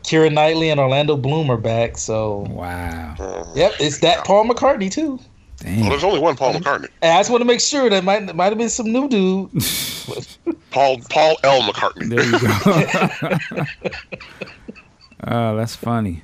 Keira 0.04 0.32
Knightley 0.32 0.70
and 0.70 0.78
Orlando 0.78 1.16
Bloom 1.16 1.50
are 1.50 1.56
back. 1.56 1.98
So 1.98 2.46
Wow. 2.50 3.16
yep, 3.54 3.72
it's 3.80 3.98
that 4.00 4.24
Paul 4.24 4.44
McCartney 4.46 4.90
too. 4.90 5.18
Well, 5.64 5.90
there's 5.90 6.04
only 6.04 6.18
one 6.20 6.36
Paul 6.36 6.54
McCartney. 6.54 6.88
I 7.02 7.18
just 7.18 7.30
want 7.30 7.40
to 7.40 7.46
make 7.46 7.60
sure 7.60 7.88
that 7.88 8.04
might 8.04 8.34
might 8.34 8.46
have 8.46 8.58
been 8.58 8.68
some 8.68 8.92
new 8.92 9.08
dude. 9.08 9.50
Paul 10.70 10.98
Paul 11.08 11.36
L. 11.44 11.62
McCartney. 11.62 12.08
There 12.08 12.24
you 12.24 13.64
go. 13.64 13.66
Oh, 15.26 15.56
that's 15.56 15.74
funny. 15.76 16.22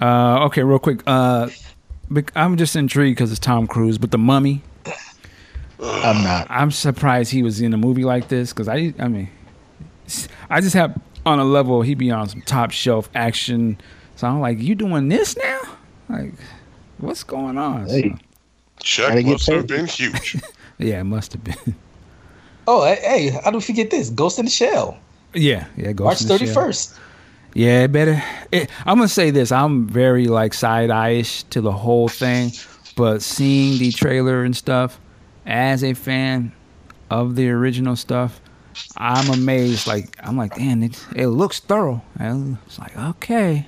Uh, 0.00 0.44
okay, 0.46 0.62
real 0.62 0.78
quick. 0.78 1.02
Uh, 1.06 1.48
I'm 2.36 2.56
just 2.56 2.76
intrigued 2.76 3.16
because 3.16 3.30
it's 3.30 3.40
Tom 3.40 3.66
Cruise, 3.66 3.98
but 3.98 4.10
the 4.10 4.18
Mummy. 4.18 4.62
I'm 5.80 6.22
not. 6.24 6.46
I'm 6.50 6.70
surprised 6.70 7.30
he 7.32 7.42
was 7.42 7.60
in 7.60 7.72
a 7.72 7.76
movie 7.76 8.04
like 8.04 8.28
this 8.28 8.52
because 8.52 8.68
I, 8.68 8.92
I 8.98 9.08
mean, 9.08 9.28
I 10.50 10.60
just 10.60 10.74
have 10.74 11.00
on 11.24 11.38
a 11.38 11.44
level 11.44 11.82
he'd 11.82 11.98
be 11.98 12.10
on 12.10 12.28
some 12.28 12.42
top 12.42 12.70
shelf 12.70 13.08
action. 13.14 13.78
So 14.16 14.26
I'm 14.26 14.40
like, 14.40 14.58
you 14.60 14.74
doing 14.74 15.08
this 15.08 15.36
now? 15.36 15.60
Like, 16.08 16.34
what's 16.98 17.22
going 17.22 17.58
on? 17.58 17.88
So, 17.88 17.94
Hey. 17.94 18.14
Check 18.80 19.08
Gotta 19.08 19.22
get 19.22 19.32
must 19.32 19.46
have 19.46 19.66
been 19.66 19.86
huge. 19.86 20.36
yeah, 20.78 21.00
it 21.00 21.04
must 21.04 21.32
have 21.32 21.44
been. 21.44 21.74
Oh, 22.66 22.84
hey, 22.84 23.00
hey, 23.02 23.28
how 23.42 23.50
do 23.50 23.58
we 23.58 23.62
forget 23.62 23.90
this? 23.90 24.10
Ghost 24.10 24.38
in 24.38 24.44
the 24.44 24.50
Shell, 24.50 24.98
yeah, 25.34 25.66
yeah. 25.76 25.92
Ghost 25.92 26.04
March 26.04 26.20
in 26.20 26.28
the 26.28 26.34
thirty 26.34 26.46
Shell. 26.46 26.54
first. 26.54 26.94
Yeah, 27.54 27.84
it 27.84 27.92
better. 27.92 28.22
It, 28.52 28.70
I'm 28.84 28.98
gonna 28.98 29.08
say 29.08 29.30
this. 29.30 29.50
I'm 29.50 29.88
very 29.88 30.26
like 30.26 30.54
side 30.54 30.90
eye-ish 30.90 31.44
to 31.44 31.60
the 31.60 31.72
whole 31.72 32.08
thing, 32.08 32.52
but 32.94 33.22
seeing 33.22 33.78
the 33.78 33.90
trailer 33.90 34.44
and 34.44 34.56
stuff 34.56 35.00
as 35.46 35.82
a 35.82 35.94
fan 35.94 36.52
of 37.10 37.36
the 37.36 37.48
original 37.50 37.96
stuff, 37.96 38.40
I'm 38.96 39.30
amazed. 39.30 39.86
Like 39.86 40.14
I'm 40.22 40.36
like, 40.36 40.54
damn, 40.54 40.82
it, 40.82 41.02
it 41.16 41.28
looks 41.28 41.60
thorough. 41.60 42.02
And 42.18 42.58
It's 42.66 42.78
like 42.78 42.96
okay. 42.96 43.66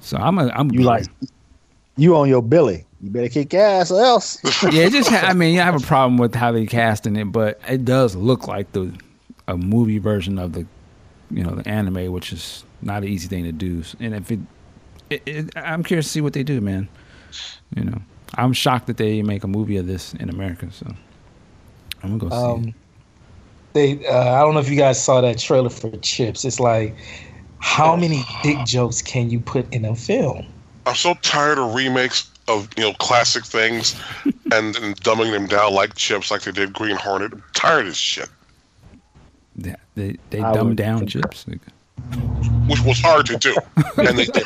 So 0.00 0.16
I'm 0.18 0.38
a 0.38 0.48
I'm 0.48 0.70
You 0.70 0.82
like 0.82 1.06
you 1.96 2.16
on 2.16 2.28
your 2.28 2.42
Billy. 2.42 2.84
You 3.00 3.10
better 3.10 3.28
kick 3.28 3.54
ass 3.54 3.90
or 3.90 4.02
else. 4.02 4.38
yeah. 4.64 4.84
it 4.84 4.92
Just 4.92 5.10
ha- 5.10 5.26
I 5.28 5.34
mean, 5.34 5.58
I 5.58 5.64
have 5.64 5.76
a 5.80 5.86
problem 5.86 6.18
with 6.18 6.34
how 6.34 6.50
they 6.52 6.66
casting 6.66 7.16
it, 7.16 7.26
but 7.26 7.60
it 7.68 7.84
does 7.84 8.16
look 8.16 8.48
like 8.48 8.72
the 8.72 8.92
a 9.46 9.56
movie 9.56 9.98
version 9.98 10.38
of 10.38 10.52
the 10.52 10.66
you 11.30 11.44
know 11.44 11.54
the 11.54 11.68
anime, 11.68 12.10
which 12.12 12.32
is 12.32 12.64
not 12.82 13.02
an 13.02 13.08
easy 13.08 13.28
thing 13.28 13.44
to 13.44 13.52
do. 13.52 13.82
And 14.00 14.14
if 14.14 14.30
it, 14.32 14.40
it, 15.10 15.22
it 15.26 15.50
I'm 15.56 15.82
curious 15.84 16.06
to 16.06 16.12
see 16.12 16.20
what 16.20 16.32
they 16.32 16.42
do, 16.42 16.60
man. 16.60 16.88
You 17.76 17.84
know, 17.84 18.00
I'm 18.34 18.52
shocked 18.52 18.86
that 18.88 18.96
they 18.96 19.22
make 19.22 19.44
a 19.44 19.48
movie 19.48 19.76
of 19.76 19.86
this 19.86 20.14
in 20.14 20.28
America. 20.30 20.68
So 20.72 20.86
I'm 22.02 22.18
gonna 22.18 22.30
go 22.30 22.30
see 22.30 22.36
Um, 22.36 22.68
it. 22.68 22.74
they, 23.74 24.06
uh, 24.06 24.34
I 24.34 24.40
don't 24.40 24.54
know 24.54 24.60
if 24.60 24.68
you 24.68 24.76
guys 24.76 25.02
saw 25.02 25.20
that 25.20 25.38
trailer 25.38 25.70
for 25.70 25.90
Chips. 25.98 26.44
It's 26.44 26.58
like, 26.60 26.96
how 27.60 27.94
many 27.96 28.22
dick 28.42 28.58
jokes 28.64 29.02
can 29.02 29.30
you 29.30 29.40
put 29.40 29.72
in 29.72 29.84
a 29.84 29.94
film? 29.94 30.46
I'm 30.86 30.94
so 30.94 31.14
tired 31.22 31.58
of 31.58 31.74
remakes 31.74 32.30
of 32.48 32.68
you 32.76 32.82
know 32.82 32.92
classic 32.94 33.44
things 33.44 33.94
and, 34.24 34.76
and 34.76 35.00
dumbing 35.02 35.32
them 35.32 35.46
down 35.46 35.74
like 35.74 35.94
chips, 35.94 36.30
like 36.30 36.42
they 36.42 36.52
did 36.52 36.72
Green 36.72 36.96
Hornet. 36.96 37.32
I'm 37.32 37.42
tired 37.54 37.80
of 37.80 37.86
this 37.86 37.96
shit. 37.96 38.28
They 39.56 39.74
they, 39.94 40.16
they 40.30 40.40
I 40.40 40.52
dumb 40.52 40.74
down 40.74 41.00
concur. 41.00 41.20
chips. 41.20 41.46
which 41.46 42.80
was 42.82 43.00
hard 43.00 43.26
to 43.26 43.36
do, 43.36 43.54
and 43.96 44.18
they 44.18 44.26
did. 44.26 44.44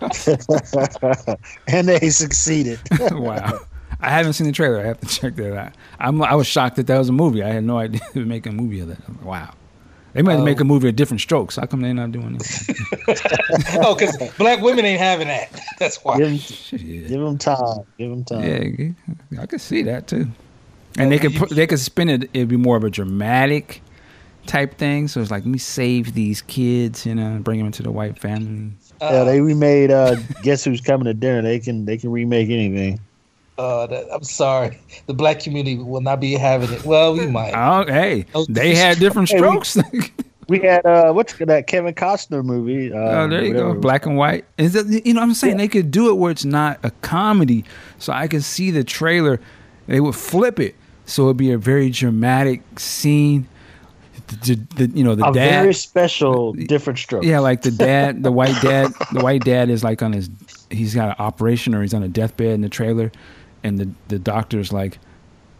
and 1.68 1.88
they 1.88 2.10
succeeded. 2.10 2.80
wow. 3.12 3.60
I 4.00 4.10
haven't 4.10 4.34
seen 4.34 4.46
the 4.46 4.52
trailer. 4.52 4.80
I 4.80 4.86
have 4.86 5.00
to 5.00 5.06
check 5.06 5.34
that 5.36 5.56
out. 5.56 5.72
I'm, 5.98 6.22
I 6.22 6.34
was 6.34 6.46
shocked 6.46 6.76
that 6.76 6.86
that 6.86 6.98
was 6.98 7.08
a 7.08 7.12
movie. 7.12 7.42
I 7.42 7.48
had 7.48 7.64
no 7.64 7.78
idea 7.78 8.00
they 8.14 8.20
were 8.20 8.26
making 8.26 8.52
a 8.52 8.62
movie 8.62 8.78
of 8.80 8.88
that. 8.88 9.22
Wow. 9.22 9.54
They 10.18 10.22
might 10.22 10.42
make 10.42 10.58
a 10.58 10.64
movie 10.64 10.88
of 10.88 10.96
different 10.96 11.20
strokes. 11.20 11.54
How 11.54 11.66
come 11.66 11.80
they're 11.80 11.94
not 11.94 12.10
doing 12.10 12.40
it? 12.40 13.78
oh, 13.84 13.94
because 13.94 14.16
black 14.36 14.60
women 14.60 14.84
ain't 14.84 14.98
having 14.98 15.28
that. 15.28 15.48
That's 15.78 16.02
why. 16.02 16.18
Give, 16.18 16.40
Shit. 16.40 17.06
give 17.06 17.22
'em 17.22 17.38
time. 17.38 17.84
Give 17.98 18.10
them 18.10 18.24
time. 18.24 18.42
Yeah, 19.30 19.40
I 19.40 19.46
could 19.46 19.60
see 19.60 19.82
that 19.82 20.08
too. 20.08 20.26
And 20.98 21.12
they 21.12 21.20
could 21.20 21.36
put, 21.36 21.50
they 21.50 21.68
could 21.68 21.78
spin 21.78 22.08
it. 22.08 22.28
It'd 22.34 22.48
be 22.48 22.56
more 22.56 22.76
of 22.76 22.82
a 22.82 22.90
dramatic 22.90 23.80
type 24.46 24.76
thing. 24.76 25.06
So 25.06 25.20
it's 25.20 25.30
like, 25.30 25.44
let 25.44 25.52
me 25.52 25.58
save 25.58 26.14
these 26.14 26.42
kids, 26.42 27.06
you 27.06 27.14
know, 27.14 27.26
and 27.26 27.44
bring 27.44 27.58
them 27.58 27.66
into 27.68 27.84
the 27.84 27.92
white 27.92 28.18
family. 28.18 28.72
Yeah, 29.00 29.22
they 29.22 29.40
remade 29.40 29.92
uh 29.92 30.16
Guess 30.42 30.64
Who's 30.64 30.80
Coming 30.80 31.04
to 31.04 31.14
Dinner. 31.14 31.42
They 31.42 31.60
can 31.60 31.84
they 31.84 31.96
can 31.96 32.10
remake 32.10 32.50
anything. 32.50 32.98
Uh, 33.58 33.86
that, 33.88 34.06
I'm 34.12 34.22
sorry, 34.22 34.78
the 35.06 35.14
black 35.14 35.40
community 35.40 35.76
will 35.76 36.00
not 36.00 36.20
be 36.20 36.32
having 36.34 36.72
it. 36.72 36.84
Well, 36.84 37.12
we 37.14 37.26
might. 37.26 37.52
Oh, 37.56 37.84
hey, 37.92 38.24
Oh, 38.34 38.46
they 38.48 38.74
had 38.74 38.98
different 39.00 39.28
Hey, 39.28 39.40
we- 39.40 39.46
strokes. 39.64 39.78
We 40.48 40.60
had 40.60 40.86
uh 40.86 41.12
what's 41.12 41.34
that 41.34 41.66
Kevin 41.66 41.92
Costner 41.92 42.42
movie? 42.42 42.90
Uh, 42.90 42.96
Oh, 42.96 43.28
there 43.28 43.44
you 43.44 43.52
go. 43.52 43.74
Black 43.74 44.06
and 44.06 44.16
white. 44.16 44.46
Is 44.56 44.72
that, 44.72 44.86
you 45.04 45.12
know 45.12 45.20
what 45.20 45.26
I'm 45.26 45.34
saying? 45.34 45.58
They 45.58 45.68
could 45.68 45.90
do 45.90 46.08
it 46.08 46.14
where 46.14 46.30
it's 46.30 46.46
not 46.46 46.80
a 46.82 46.90
comedy. 47.02 47.66
So 47.98 48.14
I 48.14 48.28
could 48.28 48.42
see 48.42 48.70
the 48.70 48.82
trailer. 48.82 49.40
They 49.88 50.00
would 50.00 50.14
flip 50.14 50.58
it. 50.58 50.74
So 51.04 51.24
it'd 51.24 51.36
be 51.36 51.50
a 51.52 51.58
very 51.58 51.90
dramatic 51.90 52.62
scene. 52.80 53.46
The, 54.28 54.36
the, 54.76 54.86
the- 54.86 54.96
you 54.98 55.04
know, 55.04 55.14
the 55.14 55.28
A 55.28 55.32
dad. 55.34 55.60
very 55.64 55.74
special, 55.74 56.54
different 56.54 56.98
stroke. 56.98 57.24
yeah, 57.24 57.40
like 57.40 57.60
the 57.60 57.70
dad, 57.70 58.22
the 58.22 58.32
white 58.32 58.58
dad, 58.62 58.92
the 59.12 59.20
white 59.20 59.44
dad 59.44 59.68
is 59.68 59.84
like 59.84 60.02
on 60.02 60.14
his, 60.14 60.30
he's 60.70 60.94
got 60.94 61.10
an 61.10 61.16
operation 61.18 61.74
or 61.74 61.82
he's 61.82 61.92
on 61.92 62.02
a 62.02 62.08
deathbed 62.08 62.52
in 62.54 62.62
the 62.62 62.70
trailer. 62.70 63.12
And 63.64 63.78
the, 63.78 63.88
the 64.08 64.18
doctor's 64.18 64.72
like, 64.72 64.98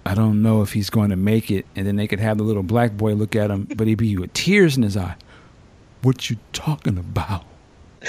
I 0.06 0.14
don't 0.14 0.42
know 0.42 0.62
if 0.62 0.72
he's 0.72 0.88
going 0.90 1.10
to 1.10 1.16
make 1.16 1.50
it. 1.50 1.66
And 1.76 1.86
then 1.86 1.96
they 1.96 2.06
could 2.06 2.20
have 2.20 2.38
the 2.38 2.44
little 2.44 2.62
black 2.62 2.92
boy 2.96 3.14
look 3.14 3.34
at 3.36 3.50
him, 3.50 3.68
but 3.76 3.86
he'd 3.86 3.96
be 3.96 4.16
with 4.16 4.32
tears 4.32 4.76
in 4.76 4.82
his 4.82 4.96
eye. 4.96 5.16
What 6.02 6.30
you 6.30 6.36
talking 6.52 6.96
about? 6.96 7.44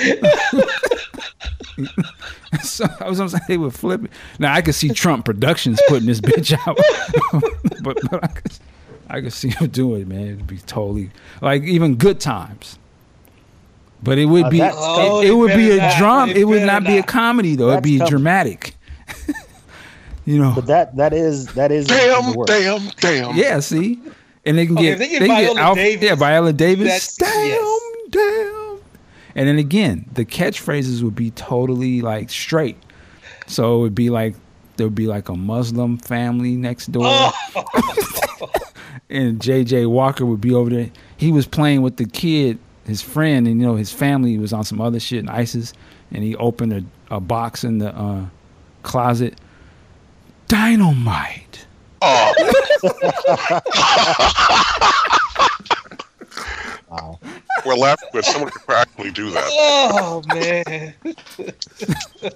so 2.61 2.85
I 2.99 3.09
was 3.09 3.17
saying 3.17 3.31
they 3.47 3.57
would 3.57 3.73
flip 3.73 4.03
it. 4.05 4.11
Now 4.37 4.53
I 4.53 4.61
could 4.61 4.75
see 4.75 4.89
Trump 4.89 5.25
Productions 5.25 5.79
putting 5.87 6.05
this 6.07 6.21
bitch 6.21 6.53
out, 6.67 6.77
but, 7.83 7.97
but 8.09 8.23
I, 8.23 8.27
could, 8.27 8.51
I 9.09 9.21
could 9.21 9.33
see 9.33 9.49
him 9.49 9.67
doing 9.69 10.01
it, 10.03 10.07
man. 10.07 10.21
It'd 10.27 10.47
be 10.47 10.57
totally 10.59 11.11
like 11.41 11.63
even 11.63 11.95
Good 11.95 12.19
Times. 12.19 12.77
But 14.01 14.17
it 14.17 14.25
would 14.25 14.45
Uh, 14.45 14.49
be 14.49 14.61
it, 14.61 14.71
Oh, 14.75 15.21
it 15.21 15.27
it 15.29 15.31
would 15.33 15.55
be 15.57 15.71
a 15.71 15.77
not. 15.77 15.97
drama. 15.97 16.31
It 16.31 16.37
It 16.37 16.43
would 16.45 16.55
better 16.61 16.65
not 16.67 16.83
be 16.85 16.97
a 16.97 17.03
comedy 17.03 17.55
though. 17.55 17.71
It'd 17.71 17.83
be 17.83 17.97
coming. 17.97 18.09
dramatic. 18.09 18.75
you 20.29 20.39
know. 20.39 20.51
But 20.55 20.67
that 20.67 20.95
that 20.97 21.13
is 21.13 21.47
that 21.55 21.71
is 21.71 21.89
in 21.89 21.97
the 21.97 22.43
Damn, 22.45 22.79
damn, 22.81 22.91
damn. 22.99 23.35
Yeah, 23.35 23.59
see, 23.59 23.99
and 24.45 24.57
they 24.57 24.65
can 24.67 24.77
Okay, 24.77 24.89
get 24.89 24.99
they 24.99 25.07
get 25.09 25.19
they 25.21 25.27
can 25.27 25.37
Viola 25.45 25.59
Alf- 25.61 25.75
Davis, 25.77 26.03
yeah, 26.09 26.15
Viola 26.15 26.53
Davis. 26.53 26.87
that's- 26.87 27.15
Damn, 27.17 27.47
yes. 27.47 27.81
damn. 28.09 28.79
And 29.35 29.47
then 29.47 29.57
again, 29.57 30.05
the 30.13 30.25
catchphrases 30.25 31.01
would 31.03 31.15
be 31.15 31.31
totally 31.31 32.01
like 32.01 32.29
straight. 32.29 32.77
So 33.47 33.77
it 33.77 33.81
would 33.81 33.95
be 33.95 34.09
like 34.09 34.35
there 34.77 34.85
would 34.87 34.95
be 34.95 35.07
like 35.07 35.29
a 35.29 35.35
Muslim 35.35 35.97
family 35.97 36.55
next 36.55 36.91
door, 36.91 37.03
Oh. 37.05 37.31
and 39.09 39.39
JJ 39.39 39.89
Walker 39.89 40.25
would 40.25 40.41
be 40.41 40.53
over 40.53 40.69
there. 40.69 40.89
He 41.17 41.31
was 41.31 41.45
playing 41.47 41.81
with 41.81 41.97
the 41.97 42.05
kid, 42.05 42.59
his 42.85 43.01
friend, 43.01 43.47
and 43.47 43.59
you 43.59 43.67
know 43.67 43.75
his 43.75 43.91
family 43.91 44.37
was 44.37 44.53
on 44.53 44.63
some 44.63 44.79
other 44.81 44.99
shit 44.99 45.19
in 45.19 45.29
ISIS, 45.29 45.73
and 46.11 46.23
he 46.23 46.35
opened 46.35 46.73
a, 46.73 47.15
a 47.15 47.19
box 47.19 47.63
in 47.63 47.79
the 47.79 47.95
uh, 47.95 48.25
closet. 48.83 49.39
Dynamite. 50.49 51.65
Oh, 52.01 52.33
Wow. 56.89 57.19
we're 57.65 57.75
laughing, 57.75 58.09
but 58.11 58.25
someone 58.25 58.49
could 58.49 58.63
practically 58.63 59.11
do 59.11 59.29
that. 59.29 59.47
Oh 59.51 60.23
man. 60.27 60.95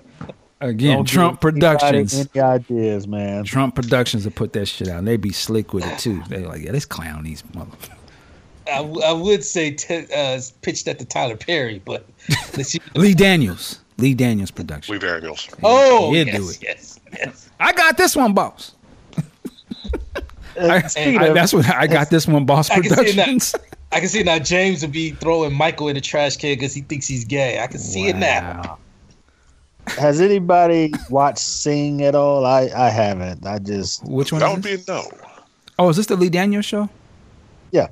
Again, 0.61 0.97
Don't 0.97 1.07
Trump 1.07 1.41
Productions. 1.41 2.14
Any 2.36 2.41
ideas, 2.41 3.07
man? 3.07 3.43
Trump 3.45 3.74
Productions 3.76 4.26
will 4.26 4.32
put 4.32 4.53
that 4.53 4.68
shit 4.68 4.88
out. 4.89 4.99
And 4.99 5.07
they 5.07 5.18
be 5.18 5.32
slick 5.34 5.74
with 5.74 5.86
it 5.86 5.97
too. 5.97 6.22
They 6.30 6.45
like, 6.45 6.61
yeah, 6.61 6.72
let's 6.72 6.86
clown 6.86 7.24
these 7.24 7.41
motherfuckers. 7.41 7.89
I, 8.72 8.78
w- 8.78 9.01
I 9.01 9.11
would 9.11 9.43
say 9.43 9.72
t- 9.72 10.05
uh, 10.16 10.39
pitched 10.61 10.86
that 10.86 10.99
to 10.99 11.05
Tyler 11.05 11.36
Perry, 11.36 11.82
but. 11.84 12.05
Lee 12.95 13.14
Daniels. 13.14 13.80
Lee 13.97 14.14
Daniels 14.14 14.51
Production. 14.51 14.93
Lee 14.93 14.99
Daniels. 14.99 15.49
oh 15.64 16.11
he'll 16.14 16.26
yes, 16.28 16.38
do 16.38 16.49
it. 16.49 16.59
yes, 16.61 16.92
yes. 17.18 17.49
I 17.59 17.72
got 17.74 17.97
this 17.97 18.16
one, 18.16 18.34
boss. 18.34 18.74
I, 20.59 20.84
I- 20.95 21.34
that's 21.34 21.53
what 21.53 21.68
I 21.70 21.88
got. 21.88 22.09
This 22.09 22.28
one, 22.28 22.45
boss 22.45 22.70
I 22.70 22.80
can. 22.82 22.89
Productions. 22.95 23.55
I 23.91 23.99
can 23.99 24.09
see 24.09 24.24
now 24.24 24.39
James 24.39 24.82
would 24.82 24.91
be 24.91 25.11
throwing 25.11 25.53
Michael 25.53 25.88
in 25.88 25.95
the 25.95 26.01
trash 26.01 26.36
can 26.38 26.53
because 26.55 26.74
he 26.74 26.82
thinks 26.82 27.07
he's 27.07 27.26
gay. 27.26 27.59
I 27.59 27.68
can 27.68 27.80
see 27.80 28.07
it 28.07 28.16
now. 28.16 28.78
Has 29.88 30.22
anybody 30.22 30.93
watched 31.09 31.39
Sing 31.39 32.03
at 32.03 32.16
all? 32.16 32.45
I 32.45 32.70
I 32.76 32.89
haven't. 32.89 33.45
I 33.45 33.59
just 33.59 34.03
Which 34.05 34.32
one? 34.32 34.39
That 34.41 34.49
is 34.49 34.55
would 34.55 34.64
this? 34.64 34.86
be 34.86 34.91
a 34.91 34.95
no. 34.95 35.03
Oh, 35.80 35.89
is 35.89 35.97
this 35.97 36.05
the 36.05 36.16
Lee 36.16 36.30
Daniels 36.30 36.66
show? 36.66 36.89
yeah 37.72 37.88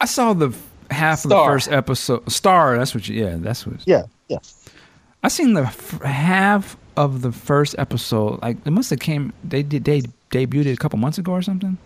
I 0.00 0.04
saw 0.04 0.34
the 0.34 0.48
f- 0.48 0.62
half 0.90 1.24
of 1.24 1.30
the 1.30 1.36
first 1.44 1.72
episode. 1.72 2.30
Star. 2.30 2.76
That's 2.78 2.94
what. 2.94 3.08
You, 3.08 3.24
yeah, 3.24 3.36
that's 3.38 3.66
what. 3.66 3.76
yeah 3.86 4.02
yeah. 4.28 4.38
I 5.22 5.28
seen 5.28 5.54
the 5.54 5.62
f- 5.62 6.00
half 6.02 6.76
of 6.98 7.22
the 7.22 7.32
first 7.32 7.74
episode. 7.78 8.42
Like 8.42 8.56
it 8.66 8.70
must 8.70 8.90
have 8.90 8.98
came. 8.98 9.32
They 9.44 9.62
did. 9.62 9.84
They 9.84 10.02
debuted 10.30 10.72
a 10.72 10.76
couple 10.76 10.98
months 10.98 11.18
ago 11.18 11.32
or 11.32 11.42
something. 11.42 11.78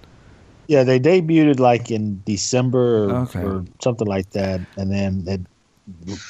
Yeah, 0.68 0.84
they 0.84 0.98
debuted 0.98 1.58
like 1.60 1.90
in 1.90 2.22
December 2.24 3.04
or, 3.04 3.10
Okay. 3.28 3.40
or 3.42 3.64
something 3.82 4.06
like 4.08 4.30
that, 4.30 4.60
and 4.76 4.90
then 4.90 5.24
it 5.26 5.40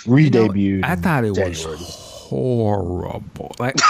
re-debuted. 0.07 0.85
I 0.85 0.97
thought 0.97 1.25
it 1.25 1.37
in 1.39 1.49
was 1.49 1.65
horrible. 1.65 3.55
Like 3.59 3.77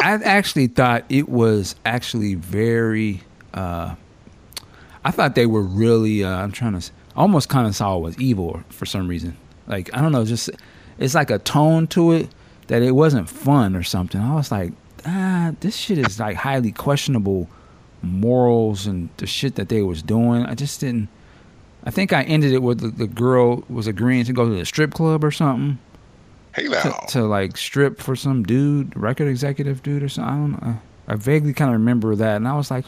I 0.00 0.14
actually 0.24 0.68
thought 0.68 1.04
it 1.08 1.28
was 1.28 1.74
actually 1.84 2.34
very. 2.34 3.22
uh 3.54 3.94
I 5.04 5.10
thought 5.10 5.34
they 5.34 5.46
were 5.46 5.62
really. 5.62 6.24
uh 6.24 6.30
I'm 6.30 6.52
trying 6.52 6.78
to. 6.80 6.90
I 7.16 7.20
almost 7.20 7.48
kind 7.48 7.66
of 7.66 7.74
saw 7.76 7.96
it 7.98 8.00
was 8.00 8.18
evil 8.18 8.62
for 8.70 8.86
some 8.86 9.08
reason. 9.08 9.36
Like 9.66 9.90
I 9.94 10.00
don't 10.00 10.12
know, 10.12 10.24
just 10.24 10.48
it's 10.98 11.14
like 11.14 11.30
a 11.30 11.38
tone 11.38 11.86
to 11.88 12.12
it 12.12 12.28
that 12.68 12.82
it 12.82 12.92
wasn't 12.92 13.28
fun 13.28 13.74
or 13.76 13.82
something. 13.82 14.20
I 14.20 14.34
was 14.34 14.50
like, 14.50 14.72
ah, 15.06 15.52
this 15.60 15.76
shit 15.76 15.98
is 15.98 16.20
like 16.20 16.36
highly 16.36 16.72
questionable 16.72 17.48
morals 18.02 18.86
and 18.86 19.08
the 19.16 19.26
shit 19.26 19.56
that 19.56 19.68
they 19.68 19.82
was 19.82 20.02
doing. 20.02 20.44
I 20.44 20.54
just 20.54 20.80
didn't. 20.80 21.08
I 21.84 21.90
think 21.90 22.12
I 22.12 22.22
ended 22.24 22.52
it 22.52 22.62
with 22.62 22.80
the, 22.80 22.88
the 22.88 23.06
girl 23.06 23.64
was 23.68 23.86
agreeing 23.86 24.24
to 24.24 24.32
go 24.32 24.48
to 24.48 24.54
the 24.54 24.66
strip 24.66 24.92
club 24.92 25.24
or 25.24 25.30
something 25.30 25.78
Hey 26.54 26.64
to, 26.64 26.70
now. 26.70 26.90
to 27.10 27.22
like 27.24 27.56
strip 27.56 28.00
for 28.00 28.16
some 28.16 28.42
dude, 28.42 28.96
record 28.96 29.28
executive 29.28 29.82
dude 29.82 30.02
or 30.02 30.08
something. 30.08 30.32
I 30.32 30.36
don't 30.36 30.62
know. 30.62 30.80
I 31.06 31.14
vaguely 31.14 31.52
kind 31.54 31.70
of 31.70 31.74
remember 31.80 32.14
that, 32.16 32.36
and 32.36 32.46
I 32.46 32.54
was 32.56 32.70
like, 32.70 32.84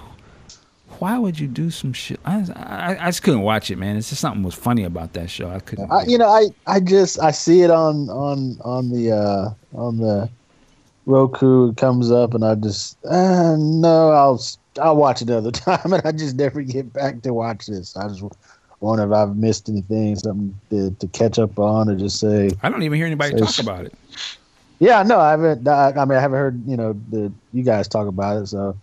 why 0.99 1.17
would 1.19 1.39
you 1.39 1.47
do 1.47 1.71
some 1.71 1.93
shit? 1.95 2.21
I, 2.27 2.45
I, 2.55 2.97
I 3.01 3.07
just 3.07 3.23
couldn't 3.23 3.41
watch 3.41 3.71
it, 3.71 3.77
man. 3.77 3.97
It's 3.97 4.11
just 4.11 4.21
something 4.21 4.43
was 4.43 4.55
funny 4.55 4.85
about 4.85 5.15
that 5.15 5.31
show. 5.31 5.49
I 5.49 5.61
couldn't. 5.61 5.91
I, 5.91 6.05
you 6.05 6.19
know, 6.19 6.29
I 6.29 6.49
I 6.67 6.81
just 6.81 7.19
I 7.21 7.31
see 7.31 7.63
it 7.63 7.71
on 7.71 8.11
on 8.11 8.59
on 8.63 8.91
the 8.91 9.13
uh 9.13 9.51
on 9.75 9.99
the 9.99 10.31
Roku. 11.07 11.71
It 11.71 11.77
comes 11.77 12.11
up, 12.11 12.35
and 12.35 12.45
I 12.45 12.55
just 12.55 12.97
uh, 13.05 13.57
no, 13.59 14.11
I'll 14.11 14.43
I'll 14.81 14.97
watch 14.97 15.23
another 15.23 15.51
time, 15.51 15.93
and 15.93 16.03
I 16.05 16.13
just 16.13 16.37
never 16.37 16.63
get 16.63 16.93
back 16.93 17.23
to 17.23 17.35
watch 17.35 17.67
this. 17.67 17.97
I 17.97 18.09
just 18.09 18.23
wonder 18.81 19.05
if 19.05 19.13
I've 19.13 19.37
missed 19.37 19.69
anything, 19.69 20.17
something 20.17 20.59
to, 20.71 20.91
to 20.93 21.07
catch 21.09 21.39
up 21.39 21.59
on, 21.59 21.89
or 21.89 21.97
just 21.97 22.19
say, 22.19 22.51
I 22.63 22.69
don't 22.69 22.83
even 22.83 22.97
hear 22.97 23.07
anybody 23.07 23.35
talk 23.39 23.59
about 23.59 23.85
it. 23.85 23.95
yeah, 24.79 25.03
no, 25.03 25.19
I 25.19 25.31
haven't. 25.33 25.67
I, 25.67 25.91
I 25.91 26.05
mean, 26.05 26.19
I 26.19 26.21
haven't 26.21 26.39
heard 26.39 26.67
you 26.67 26.77
know 26.77 26.99
the 27.11 27.33
you 27.53 27.63
guys 27.63 27.89
talk 27.89 28.07
about 28.07 28.43
it, 28.43 28.47
so 28.47 28.77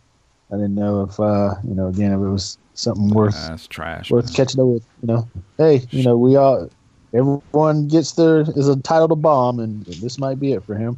I 0.51 0.55
didn't 0.55 0.75
know 0.75 1.03
if 1.03 1.19
uh 1.19 1.55
you 1.67 1.75
know 1.75 1.87
again 1.87 2.11
if 2.11 2.19
it 2.19 2.29
was 2.29 2.57
something 2.73 3.09
worth 3.09 3.33
That's 3.33 3.67
trash. 3.67 4.11
worth 4.11 4.25
man. 4.25 4.33
catching 4.33 4.61
up 4.61 4.67
with. 4.67 4.85
You 5.01 5.07
know, 5.07 5.29
hey, 5.57 5.85
you 5.91 6.03
know, 6.03 6.17
we 6.17 6.35
all 6.35 6.69
everyone 7.13 7.87
gets 7.87 8.13
their 8.13 8.41
is 8.41 8.69
entitled 8.69 9.11
to 9.11 9.15
bomb, 9.15 9.59
and 9.59 9.85
this 9.85 10.17
might 10.19 10.39
be 10.39 10.53
it 10.53 10.63
for 10.63 10.75
him. 10.75 10.97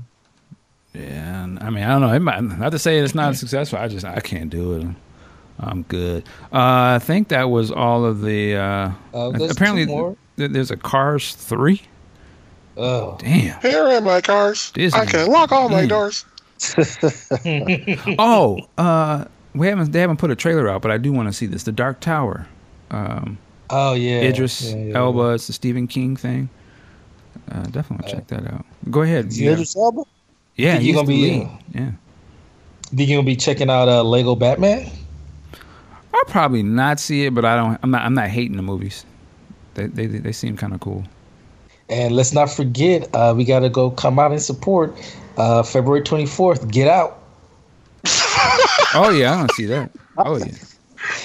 Yeah, 0.93 1.43
I 1.61 1.69
mean, 1.69 1.83
I 1.83 1.89
don't 1.89 2.01
know. 2.01 2.11
It 2.13 2.19
might, 2.19 2.41
not 2.43 2.71
to 2.71 2.79
say 2.79 2.97
it's 2.99 3.13
not 3.15 3.35
successful. 3.35 3.77
I 3.79 3.87
just 3.87 4.05
I 4.05 4.19
can't 4.21 4.49
do 4.49 4.73
it. 4.73 4.87
I'm 5.59 5.83
good. 5.83 6.23
Uh, 6.53 6.95
I 6.95 6.99
think 7.01 7.27
that 7.27 7.49
was 7.49 7.69
all 7.69 8.05
of 8.05 8.21
the. 8.21 8.55
Uh, 8.55 8.91
Uh, 9.13 9.29
there's 9.31 9.51
apparently, 9.51 9.85
two 9.85 9.91
more. 9.91 10.17
th- 10.37 10.51
there's 10.51 10.71
a 10.71 10.77
Cars 10.77 11.35
three. 11.35 11.81
Oh, 12.77 13.17
Damn. 13.19 13.59
Here 13.59 13.83
are 13.83 13.99
my 13.99 14.21
cars. 14.21 14.71
Disney. 14.71 15.01
I 15.01 15.05
can 15.05 15.29
lock 15.29 15.51
all 15.51 15.67
my 15.67 15.83
Mm. 15.83 15.89
doors. 15.89 16.25
oh, 18.19 18.59
uh, 18.77 19.25
we 19.53 19.67
haven't 19.67 19.91
they 19.91 19.99
haven't 19.99 20.17
put 20.17 20.31
a 20.31 20.35
trailer 20.35 20.69
out, 20.69 20.81
but 20.81 20.91
I 20.91 20.97
do 20.97 21.11
want 21.11 21.27
to 21.27 21.33
see 21.33 21.45
this. 21.45 21.63
The 21.63 21.71
Dark 21.71 21.99
Tower. 21.99 22.47
Um, 22.91 23.37
Oh 23.69 23.93
yeah, 23.93 24.21
Idris 24.21 24.71
Yeah, 24.71 24.77
yeah, 24.77 24.97
Elba. 24.97 25.33
It's 25.33 25.47
the 25.47 25.53
Stephen 25.53 25.87
King 25.87 26.15
thing. 26.15 26.49
Uh, 27.51 27.63
definitely 27.63 28.11
check 28.11 28.27
that 28.27 28.51
out. 28.51 28.65
Go 28.89 29.01
ahead. 29.01 29.31
Yeah, 29.33 29.51
Idris 29.51 29.75
Elba? 29.75 30.03
yeah 30.55 30.73
Think 30.73 30.83
you 30.83 30.87
he's 30.87 30.95
gonna 30.95 31.07
be, 31.07 31.41
uh, 31.41 31.47
Yeah. 31.73 31.91
Think 32.87 33.09
you 33.09 33.17
gonna 33.17 33.25
be 33.25 33.35
checking 33.35 33.69
out 33.69 33.87
uh, 33.87 34.03
Lego 34.03 34.35
Batman? 34.35 34.89
I'll 36.13 36.25
probably 36.25 36.63
not 36.63 36.99
see 36.99 37.25
it, 37.25 37.33
but 37.33 37.45
I 37.45 37.55
don't. 37.55 37.79
I'm 37.83 37.91
not. 37.91 38.03
I'm 38.03 38.13
not 38.13 38.29
hating 38.29 38.57
the 38.57 38.63
movies. 38.63 39.05
They 39.75 39.87
they 39.87 40.07
they 40.07 40.31
seem 40.31 40.57
kind 40.57 40.73
of 40.73 40.79
cool. 40.79 41.03
And 41.89 42.15
let's 42.15 42.33
not 42.33 42.51
forget, 42.51 43.09
uh, 43.15 43.33
we 43.35 43.43
got 43.43 43.61
to 43.61 43.69
go 43.69 43.89
come 43.89 44.19
out 44.19 44.31
and 44.31 44.39
support 44.39 44.93
uh, 45.37 45.63
February 45.63 46.03
24th. 46.03 46.69
Get 46.71 46.87
out. 46.87 47.19
Oh 48.95 49.11
yeah, 49.11 49.33
I 49.33 49.37
don't 49.37 49.51
see 49.51 49.65
that. 49.65 49.91
Oh 50.17 50.37
yeah, 50.37 50.51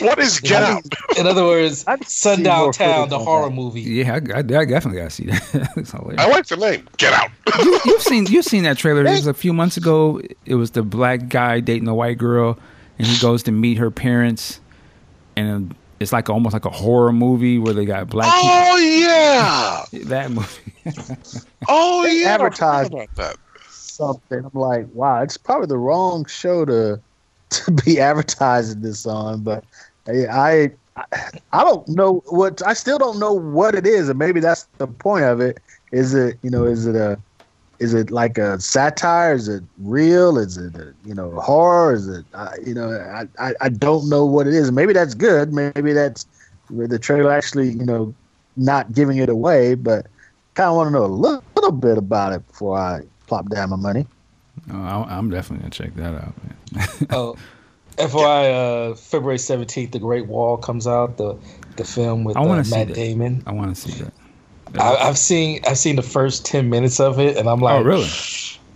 What 0.00 0.18
is 0.18 0.40
Get 0.40 0.62
I 0.62 0.72
Out? 0.72 0.84
In 1.18 1.26
other 1.26 1.44
words, 1.44 1.84
I'd 1.86 2.04
Sundown 2.06 2.72
Town, 2.72 3.08
the 3.08 3.18
horror 3.18 3.48
that. 3.48 3.54
movie. 3.54 3.80
yeah. 3.82 4.14
I, 4.14 4.16
I, 4.34 4.38
I 4.38 4.42
definitely 4.42 4.98
gotta 4.98 5.10
see 5.10 5.24
that. 5.26 6.14
I 6.18 6.26
like 6.28 6.46
the 6.46 6.56
name. 6.56 6.88
Get 6.96 7.12
Out. 7.12 7.30
you, 7.64 7.80
you've 7.84 8.02
seen 8.02 8.26
you've 8.26 8.44
seen 8.44 8.62
that 8.64 8.78
trailer. 8.78 9.02
It 9.04 9.10
was 9.10 9.26
a 9.26 9.34
few 9.34 9.52
months 9.52 9.76
ago. 9.76 10.20
It 10.46 10.54
was 10.54 10.72
the 10.72 10.82
black 10.82 11.28
guy 11.28 11.60
dating 11.60 11.84
the 11.84 11.94
white 11.94 12.18
girl, 12.18 12.58
and 12.98 13.06
he 13.06 13.20
goes 13.20 13.42
to 13.44 13.52
meet 13.52 13.78
her 13.78 13.90
parents, 13.90 14.60
and 15.36 15.74
it's 16.00 16.12
like 16.12 16.28
almost 16.28 16.52
like 16.52 16.64
a 16.64 16.70
horror 16.70 17.12
movie 17.12 17.58
where 17.58 17.72
they 17.74 17.84
got 17.84 18.08
black 18.08 18.28
Oh 18.32 18.76
yeah. 18.78 19.84
That 20.06 20.30
movie. 20.30 20.72
Oh 21.68 22.02
They 22.02 22.20
yeah. 22.20 22.28
I 22.28 22.30
advertised- 22.32 22.92
that. 23.16 23.36
Something. 23.70 24.44
I'm 24.44 24.50
like, 24.60 24.86
wow, 24.92 25.22
it's 25.22 25.36
probably 25.36 25.66
the 25.68 25.78
wrong 25.78 26.24
show 26.26 26.64
to 26.64 27.00
to 27.64 27.72
be 27.72 28.00
advertising 28.00 28.82
this 28.82 29.06
on, 29.06 29.42
but 29.42 29.64
I 30.08 30.70
I, 31.52 31.64
don't 31.64 31.86
know 31.88 32.22
what 32.26 32.64
I 32.66 32.72
still 32.72 32.98
don't 32.98 33.18
know 33.18 33.32
what 33.32 33.74
it 33.74 33.86
is, 33.86 34.08
and 34.08 34.18
maybe 34.18 34.40
that's 34.40 34.64
the 34.78 34.86
point 34.86 35.24
of 35.24 35.40
it. 35.40 35.58
Is 35.92 36.14
it 36.14 36.38
you 36.42 36.50
know 36.50 36.64
is 36.64 36.86
it 36.86 36.94
a 36.94 37.18
is 37.80 37.94
it 37.94 38.10
like 38.10 38.38
a 38.38 38.60
satire? 38.60 39.34
Is 39.34 39.48
it 39.48 39.64
real? 39.78 40.38
Is 40.38 40.56
it 40.56 40.74
a, 40.76 40.94
you 41.04 41.14
know 41.14 41.30
horror? 41.40 41.94
Is 41.94 42.08
it 42.08 42.24
uh, 42.34 42.52
you 42.64 42.74
know 42.74 42.92
I, 42.92 43.26
I 43.44 43.54
I 43.60 43.68
don't 43.68 44.08
know 44.08 44.24
what 44.24 44.46
it 44.46 44.54
is. 44.54 44.70
Maybe 44.70 44.92
that's 44.92 45.14
good. 45.14 45.52
Maybe 45.52 45.92
that's 45.92 46.26
the 46.70 46.98
trailer 46.98 47.32
actually 47.32 47.70
you 47.70 47.84
know 47.84 48.14
not 48.56 48.92
giving 48.92 49.18
it 49.18 49.28
away, 49.28 49.74
but 49.74 50.06
kind 50.54 50.70
of 50.70 50.76
want 50.76 50.86
to 50.86 50.92
know 50.92 51.04
a 51.04 51.06
little, 51.06 51.44
little 51.56 51.72
bit 51.72 51.98
about 51.98 52.32
it 52.32 52.46
before 52.46 52.78
I 52.78 53.02
plop 53.26 53.48
down 53.50 53.70
my 53.70 53.76
money. 53.76 54.06
Oh, 54.72 54.80
I, 54.80 55.16
I'm 55.16 55.30
definitely 55.30 55.62
gonna 55.62 55.70
check 55.70 55.94
that 55.96 56.14
out, 56.14 56.34
man. 56.44 56.88
Oh, 57.10 57.36
FYI, 57.98 58.90
uh, 58.90 58.94
February 58.96 59.38
17th, 59.38 59.92
The 59.92 59.98
Great 59.98 60.26
Wall 60.26 60.56
comes 60.56 60.86
out. 60.86 61.16
The 61.16 61.36
the 61.76 61.84
film 61.84 62.24
with 62.24 62.36
I 62.36 62.40
uh, 62.40 62.46
wanna 62.46 62.62
Matt 62.62 62.66
see 62.66 62.84
that. 62.84 62.94
Damon. 62.94 63.42
I 63.46 63.52
want 63.52 63.74
to 63.74 63.80
see 63.80 64.02
that. 64.02 64.12
I, 64.80 64.96
I've 64.96 65.18
seen 65.18 65.60
I've 65.66 65.78
seen 65.78 65.96
the 65.96 66.02
first 66.02 66.44
10 66.46 66.68
minutes 66.70 66.98
of 67.00 67.18
it, 67.20 67.36
and 67.36 67.48
I'm 67.48 67.60
like, 67.60 67.80
oh, 67.80 67.82
really? 67.82 68.08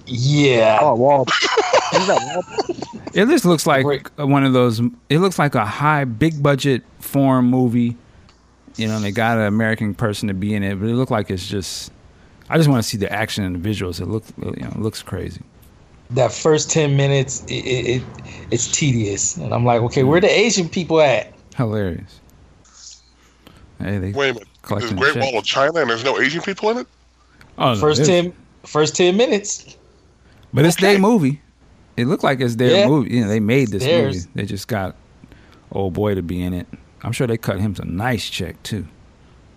Yeah. 0.06 0.78
Oh, 0.80 0.94
Wall. 0.94 1.24
Is 1.24 2.06
that 2.06 2.20
Wall? 2.34 3.02
It 3.14 3.26
just 3.26 3.44
looks 3.44 3.66
like 3.66 3.84
Great. 3.84 4.08
one 4.16 4.44
of 4.44 4.52
those. 4.52 4.80
It 5.08 5.18
looks 5.18 5.38
like 5.38 5.54
a 5.54 5.64
high, 5.64 6.04
big 6.04 6.42
budget 6.42 6.82
foreign 7.00 7.46
movie. 7.46 7.96
You 8.76 8.86
know, 8.86 8.96
and 8.96 9.04
they 9.04 9.10
got 9.10 9.38
an 9.38 9.46
American 9.46 9.92
person 9.94 10.28
to 10.28 10.34
be 10.34 10.54
in 10.54 10.62
it, 10.62 10.76
but 10.78 10.88
it 10.88 10.94
looked 10.94 11.10
like 11.10 11.30
it's 11.30 11.48
just. 11.48 11.90
I 12.48 12.56
just 12.56 12.68
want 12.68 12.82
to 12.82 12.88
see 12.88 12.96
the 12.96 13.12
action 13.12 13.44
and 13.44 13.62
the 13.62 13.68
visuals. 13.68 14.00
It 14.00 14.06
look, 14.06 14.24
you 14.38 14.62
know, 14.62 14.68
it 14.68 14.78
looks 14.78 15.02
crazy. 15.02 15.42
That 16.10 16.32
first 16.32 16.70
10 16.70 16.96
minutes, 16.96 17.44
it, 17.44 17.64
it, 17.66 17.86
it 17.96 18.02
it's 18.50 18.70
tedious, 18.70 19.36
and 19.36 19.52
I'm 19.52 19.64
like, 19.64 19.82
okay, 19.82 20.04
where 20.04 20.20
the 20.20 20.26
hmm. 20.28 20.32
Asian 20.32 20.68
people 20.68 21.00
at? 21.00 21.32
Hilarious. 21.56 22.20
Hey, 23.78 23.98
they 23.98 24.12
Wait 24.12 24.30
a 24.30 24.34
minute. 24.34 24.36
There's 24.36 24.46
collecting 24.62 24.96
Great 24.96 25.14
check. 25.14 25.22
Wall 25.22 25.38
of 25.38 25.44
China 25.44 25.80
and 25.80 25.90
there's 25.90 26.04
no 26.04 26.18
Asian 26.18 26.42
people 26.42 26.70
in 26.70 26.78
it? 26.78 26.86
Oh, 27.58 27.74
no, 27.74 27.80
First 27.80 28.04
there's- 28.04 28.24
10 28.24 28.32
first 28.64 28.96
10 28.96 29.16
minutes. 29.16 29.76
but 30.52 30.64
it's 30.64 30.76
Okay. 30.76 30.92
their 30.92 30.98
movie. 30.98 31.40
It 31.96 32.06
looked 32.06 32.22
like 32.24 32.40
it's 32.40 32.56
their 32.56 32.70
Yeah. 32.70 32.86
movie. 32.86 33.14
You 33.14 33.22
know, 33.22 33.28
they 33.28 33.40
made 33.40 33.68
this 33.68 33.82
Theirs. 33.82 34.14
movie. 34.16 34.28
They 34.34 34.44
just 34.46 34.68
got 34.68 34.94
old 35.72 35.94
boy 35.94 36.14
to 36.14 36.22
be 36.22 36.42
in 36.42 36.54
it. 36.54 36.66
I'm 37.02 37.12
sure 37.12 37.26
they 37.26 37.36
cut 37.36 37.60
him 37.60 37.74
some 37.74 37.96
nice 37.96 38.28
check 38.28 38.62
too. 38.62 38.86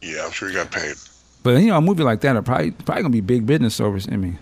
Yeah, 0.02 0.26
I'm 0.26 0.32
sure 0.32 0.50
he 0.50 0.56
got 0.56 0.72
paid. 0.72 0.96
But 1.44 1.62
you 1.62 1.68
know, 1.68 1.78
a 1.78 1.82
movie 1.82 2.04
like 2.04 2.22
that 2.22 2.36
are 2.36 2.42
probably 2.42 2.72
probably 2.72 3.04
gonna 3.04 3.12
be 3.12 3.22
big 3.22 3.46
business 3.46 3.80
over. 3.80 4.00
I 4.12 4.16
mean, 4.18 4.34
it- 4.34 4.40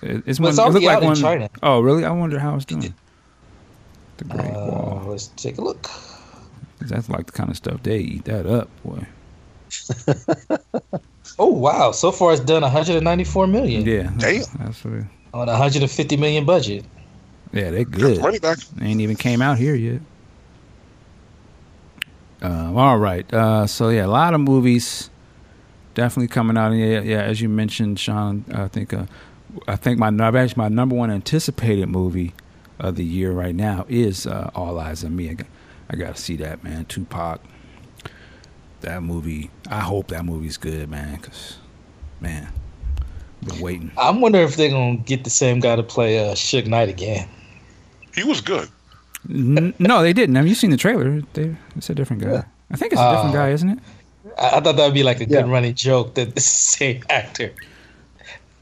it's 0.00 0.40
Well, 0.40 0.46
one. 0.46 0.50
it's 0.50 0.58
it 0.58 0.72
looked 0.72 0.84
like 0.86 0.96
out 0.96 1.02
in 1.02 1.08
one. 1.08 1.16
China. 1.16 1.50
Oh, 1.62 1.80
really? 1.80 2.04
I 2.04 2.10
wonder 2.12 2.38
how 2.38 2.54
it's 2.56 2.64
doing. 2.64 2.94
The 4.18 4.24
Great 4.24 4.50
Uh, 4.50 4.66
Wall. 4.66 5.02
let's 5.08 5.26
take 5.36 5.58
a 5.58 5.60
look. 5.62 5.88
That's 6.80 7.08
like 7.08 7.26
the 7.26 7.32
kind 7.32 7.50
of 7.50 7.56
stuff 7.56 7.82
they 7.82 7.98
eat 7.98 8.24
that 8.24 8.46
up, 8.46 8.68
boy. 8.84 9.06
Oh 11.38 11.46
wow! 11.46 11.92
So 11.92 12.12
far, 12.12 12.32
it's 12.32 12.42
done 12.42 12.60
194 12.62 13.46
million 13.46 13.86
Yeah. 13.86 14.10
Damn. 14.18 14.42
That's 14.58 14.84
what, 14.84 15.04
on 15.32 15.48
a 15.48 15.52
150 15.52 16.16
million 16.18 16.44
budget. 16.44 16.84
yeah, 17.52 17.70
they 17.70 17.84
Got 17.84 18.00
good. 18.00 18.16
the 18.18 18.20
money 18.20 18.38
back. 18.38 18.58
They 18.76 18.86
ain't 18.86 19.00
even 19.00 19.16
came 19.16 19.40
out 19.40 19.56
here 19.56 19.74
yet. 19.74 20.00
Um, 22.42 22.76
all 22.76 22.98
right. 22.98 23.32
Uh, 23.32 23.66
so 23.66 23.88
yeah, 23.88 24.04
a 24.04 24.08
lot 24.08 24.34
of 24.34 24.40
movies 24.40 25.08
definitely 25.94 26.28
coming 26.28 26.56
out. 26.58 26.72
Yeah, 26.72 27.00
yeah, 27.00 27.22
as 27.22 27.40
you 27.40 27.48
mentioned, 27.48 27.98
Sean, 27.98 28.44
I 28.52 28.68
think 28.68 28.92
uh, 28.92 29.06
I 29.68 29.76
think 29.76 29.98
my 29.98 30.08
actually 30.08 30.54
my 30.56 30.68
number 30.68 30.94
one 30.94 31.10
anticipated 31.10 31.88
movie 31.88 32.32
of 32.78 32.96
the 32.96 33.04
year 33.04 33.32
right 33.32 33.54
now 33.54 33.86
is 33.88 34.26
uh, 34.26 34.50
All 34.54 34.74
Eyez 34.74 35.04
on 35.04 35.14
Me. 35.14 35.30
I 35.30 35.34
got, 35.34 35.46
I 35.90 35.96
got 35.96 36.16
to 36.16 36.22
see 36.22 36.36
that 36.36 36.64
man. 36.64 36.84
Tupac. 36.86 37.40
That 38.80 39.02
movie. 39.02 39.50
I 39.70 39.80
hope 39.80 40.08
that 40.08 40.24
movie's 40.24 40.56
good, 40.56 40.88
man. 40.90 41.16
Cause 41.18 41.58
man, 42.20 42.48
been 43.44 43.60
waiting. 43.60 43.92
I'm 43.96 44.20
wondering 44.20 44.44
if 44.44 44.56
they're 44.56 44.70
gonna 44.70 44.96
get 44.96 45.22
the 45.24 45.30
same 45.30 45.60
guy 45.60 45.76
to 45.76 45.82
play 45.84 46.18
uh, 46.18 46.34
Suge 46.34 46.66
Knight 46.66 46.88
again. 46.88 47.28
He 48.14 48.24
was 48.24 48.40
good. 48.40 48.68
N- 49.30 49.72
no, 49.78 50.02
they 50.02 50.12
didn't. 50.12 50.34
Have 50.34 50.48
you 50.48 50.56
seen 50.56 50.70
the 50.70 50.76
trailer? 50.76 51.22
They, 51.34 51.54
it's 51.76 51.90
a 51.90 51.94
different 51.94 52.22
guy. 52.22 52.44
I 52.72 52.76
think 52.76 52.92
it's 52.92 53.00
a 53.00 53.08
different 53.10 53.30
Oh. 53.30 53.38
guy, 53.38 53.50
isn't 53.50 53.68
it? 53.68 53.78
I, 54.36 54.56
I 54.56 54.60
thought 54.60 54.74
that 54.76 54.84
would 54.84 54.94
be 54.94 55.04
like 55.04 55.20
a 55.20 55.26
good 55.26 55.46
running 55.46 55.74
joke 55.74 56.14
that 56.16 56.28
it's 56.28 56.34
the 56.34 56.40
same 56.40 57.02
actor. 57.08 57.52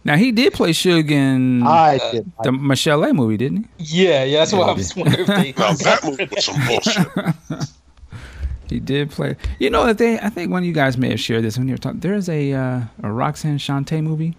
Now 0.04 0.16
he 0.16 0.32
did 0.32 0.54
play 0.54 0.70
Suge 0.70 1.10
in 1.10 1.62
I 1.66 1.98
did. 2.12 2.32
the 2.42 2.50
Michel'le 2.50 3.10
A 3.10 3.12
movie, 3.14 3.36
didn't 3.36 3.68
he? 3.78 4.04
Yeah, 4.04 4.24
yeah. 4.24 4.38
That's 4.38 4.52
what 4.52 4.64
I 4.64 4.68
Yeah, 4.68 4.74
was 4.74 4.96
wondering 4.96 5.20
if 5.20 5.26
they. 5.26 5.52
Now 5.58 5.72
that 5.74 6.04
movie 6.04 6.28
was 6.34 6.44
some 6.44 6.56
bullshit. 6.66 7.06
he? 7.48 7.56
He 8.70 8.78
did 8.78 9.10
play. 9.10 9.36
You 9.58 9.68
know 9.68 9.84
that 9.84 9.98
they. 9.98 10.18
I 10.20 10.28
think 10.30 10.52
one 10.52 10.62
of 10.62 10.66
you 10.66 10.72
guys 10.72 10.96
may 10.96 11.10
have 11.10 11.18
shared 11.18 11.42
this 11.42 11.58
when 11.58 11.66
you 11.66 11.74
were 11.74 11.78
talking. 11.78 11.98
There's 12.00 12.28
a 12.28 12.52
uh, 12.52 12.80
a 13.02 13.10
Roxanne 13.12 13.58
Shante 13.58 14.00
movie. 14.00 14.36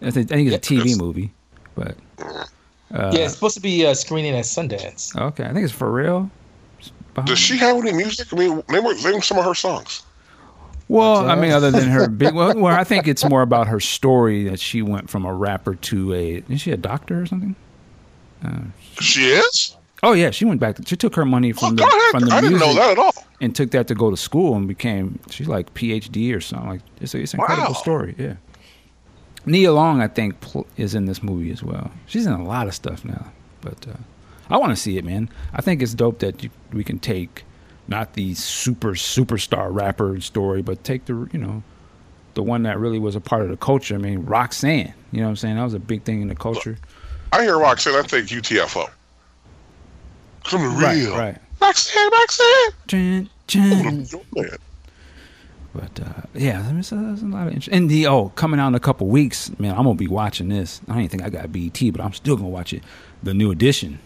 I 0.00 0.12
think 0.12 0.30
I 0.30 0.36
think 0.36 0.52
it's 0.52 0.70
a 0.70 0.74
TV 0.74 0.86
Yes. 0.90 0.96
movie, 0.96 1.32
but 1.74 1.96
uh, 2.20 3.10
yeah, 3.12 3.24
it's 3.24 3.34
supposed 3.34 3.56
to 3.56 3.60
be 3.60 3.84
uh, 3.84 3.94
screening 3.94 4.36
at 4.36 4.44
Sundance. 4.44 5.14
okay. 5.16 5.42
I 5.44 5.52
think 5.52 5.64
it's 5.64 5.72
for 5.72 5.90
real. 5.90 6.30
Does 7.24 7.40
she 7.40 7.56
have 7.58 7.76
any 7.78 7.92
music? 7.92 8.32
I 8.32 8.36
mean, 8.36 8.62
name, 8.68 8.84
name 9.02 9.20
some 9.22 9.38
of 9.38 9.44
her 9.44 9.54
songs. 9.54 10.02
Well, 10.88 11.28
I 11.28 11.34
mean, 11.34 11.50
other 11.52 11.70
than 11.70 11.88
her 11.88 12.08
big. 12.08 12.34
Well, 12.34 12.54
well, 12.58 12.74
I 12.74 12.82
think 12.84 13.06
it's 13.06 13.22
more 13.28 13.42
about 13.42 13.68
her 13.68 13.78
story 13.80 14.44
that 14.44 14.58
she 14.58 14.80
went 14.82 15.10
from 15.10 15.24
a 15.26 15.32
rapper 15.34 15.74
to 15.74 16.14
a. 16.14 16.42
Is 16.48 16.62
she 16.62 16.70
a 16.72 16.76
doctor 16.78 17.20
or 17.20 17.26
something? 17.26 17.54
She 19.00 19.26
is? 19.30 19.76
Oh 20.02 20.12
yeah, 20.12 20.30
she 20.30 20.44
went 20.44 20.60
back. 20.60 20.76
To, 20.76 20.82
she 20.86 20.96
took 20.96 21.14
her 21.16 21.24
money 21.24 21.52
Oh, 21.52 21.56
from 21.56 21.76
go 21.76 21.84
the 21.84 21.90
ahead. 21.96 22.10
from 22.10 22.28
the 22.28 22.34
I 22.34 22.40
didn't 22.40 22.60
know 22.60 22.74
that 22.74 22.90
at 22.92 22.98
all. 22.98 23.12
and 23.40 23.54
took 23.54 23.72
that 23.72 23.88
to 23.88 23.94
go 23.94 24.10
to 24.10 24.16
school 24.16 24.54
and 24.56 24.68
became 24.68 25.18
she's 25.30 25.48
like 25.48 25.74
PhD 25.74 26.34
or 26.34 26.40
something. 26.40 26.68
Like 26.70 26.80
it's 27.00 27.14
a, 27.14 27.18
it's 27.20 27.34
an 27.34 27.40
incredible 27.40 27.68
Wow. 27.74 27.80
story. 27.80 28.14
Yeah. 28.16 28.34
Nia 29.44 29.72
Long, 29.72 30.00
I 30.00 30.08
think, 30.08 30.40
pl- 30.40 30.66
is 30.76 30.94
in 30.94 31.06
this 31.06 31.22
movie 31.22 31.50
as 31.50 31.62
well. 31.62 31.90
She's 32.06 32.26
in 32.26 32.32
a 32.32 32.44
lot 32.44 32.66
of 32.68 32.74
stuff 32.74 33.04
now, 33.04 33.32
but 33.60 33.86
uh, 33.88 33.96
I 34.50 34.56
want 34.58 34.70
to 34.72 34.76
see 34.76 34.98
it, 34.98 35.04
man. 35.04 35.30
I 35.54 35.62
think 35.62 35.80
it's 35.82 35.94
dope 35.94 36.18
that 36.20 36.42
you, 36.44 36.50
we 36.72 36.84
can 36.84 36.98
take 36.98 37.44
not 37.88 38.12
the 38.12 38.34
super 38.34 38.92
superstar 38.92 39.68
rapper 39.70 40.20
story, 40.20 40.62
but 40.62 40.84
take 40.84 41.06
the 41.06 41.28
you 41.32 41.38
know 41.38 41.62
the 42.34 42.42
one 42.42 42.62
that 42.62 42.78
really 42.78 42.98
was 42.98 43.16
a 43.16 43.20
part 43.20 43.42
of 43.42 43.48
the 43.48 43.56
culture. 43.56 43.94
I 43.94 43.98
mean, 43.98 44.24
Roxanne. 44.24 44.94
You 45.10 45.20
know 45.20 45.24
what 45.24 45.30
I'm 45.30 45.36
saying? 45.36 45.56
That 45.56 45.64
was 45.64 45.74
a 45.74 45.80
big 45.80 46.04
thing 46.04 46.22
in 46.22 46.28
the 46.28 46.36
culture. 46.36 46.78
I 47.32 47.42
hear 47.42 47.58
Roxanne, 47.58 47.96
I 47.96 48.02
think 48.02 48.28
UTFO. 48.28 48.88
Coming 50.44 50.76
real. 50.76 51.10
Right, 51.12 51.18
right. 51.18 51.38
Roxanne, 51.60 52.10
Roxanne. 52.12 53.28
But 55.74 56.00
uh, 56.00 56.22
yeah, 56.34 56.62
there's 56.70 56.92
a, 56.92 56.96
there's 56.96 57.22
a 57.22 57.26
lot 57.26 57.46
of 57.46 57.52
interest. 57.52 57.68
And 57.68 57.90
the 57.90 58.06
oh, 58.06 58.30
coming 58.30 58.58
out 58.58 58.68
in 58.68 58.74
a 58.74 58.80
couple 58.80 59.06
weeks, 59.06 59.50
man, 59.58 59.72
I'm 59.72 59.84
gonna 59.84 59.94
be 59.94 60.08
watching 60.08 60.48
this. 60.48 60.80
I 60.88 60.94
don't 60.94 61.04
even 61.04 61.10
think 61.10 61.22
I 61.22 61.30
got 61.30 61.52
BET, 61.52 61.92
but 61.92 62.00
I'm 62.00 62.12
still 62.12 62.36
gonna 62.36 62.48
watch 62.48 62.72
it. 62.72 62.82
The 63.22 63.34
New 63.34 63.50
Edition. 63.50 63.98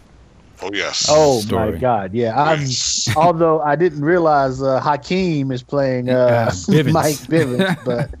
Oh, 0.63 0.71
yes. 0.73 0.97
Oh 1.07 1.41
story. 1.41 1.43
my 1.43 1.71
God! 1.71 2.13
Yeah, 2.13 2.33
I'm. 2.39 2.79
Yes. 2.81 3.07
although 3.15 3.61
I 3.61 3.75
didn't 3.75 4.03
realize 4.03 4.61
uh, 4.61 4.79
Hakeem 4.81 5.51
is 5.51 5.63
playing 5.63 6.09
Uh, 6.09 6.51
Bivins. 6.69 6.85
Mike 6.85 7.27
Bivins, 7.27 7.75
but 7.83 8.11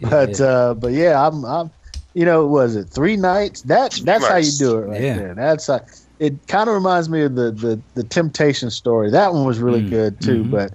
but 0.00 0.40
uh, 0.40 0.74
but 0.74 0.92
yeah, 0.92 1.26
I'm 1.26 1.44
I'm. 1.44 1.70
You 2.14 2.24
know, 2.26 2.46
was 2.46 2.76
it 2.76 2.90
three 2.92 3.16
nights? 3.16 3.62
That 3.62 3.92
that's 4.04 4.26
how 4.26 4.36
you 4.36 4.52
do 4.52 4.76
it 4.76 4.82
right 4.86 5.04
Yeah. 5.04 5.12
there. 5.12 5.34
That's 5.34 5.66
how, 5.68 5.80
it. 6.18 6.46
Kind 6.46 6.68
of 6.68 6.74
reminds 6.74 7.08
me 7.08 7.22
of 7.22 7.34
the 7.36 7.52
the 7.52 7.82
the 7.94 8.04
Temptation 8.04 8.70
story. 8.70 9.10
That 9.10 9.32
one 9.32 9.44
was 9.46 9.60
really 9.60 9.80
Mm, 9.80 9.90
good 9.90 10.20
too. 10.20 10.44
mhm. 10.44 10.50
But 10.50 10.74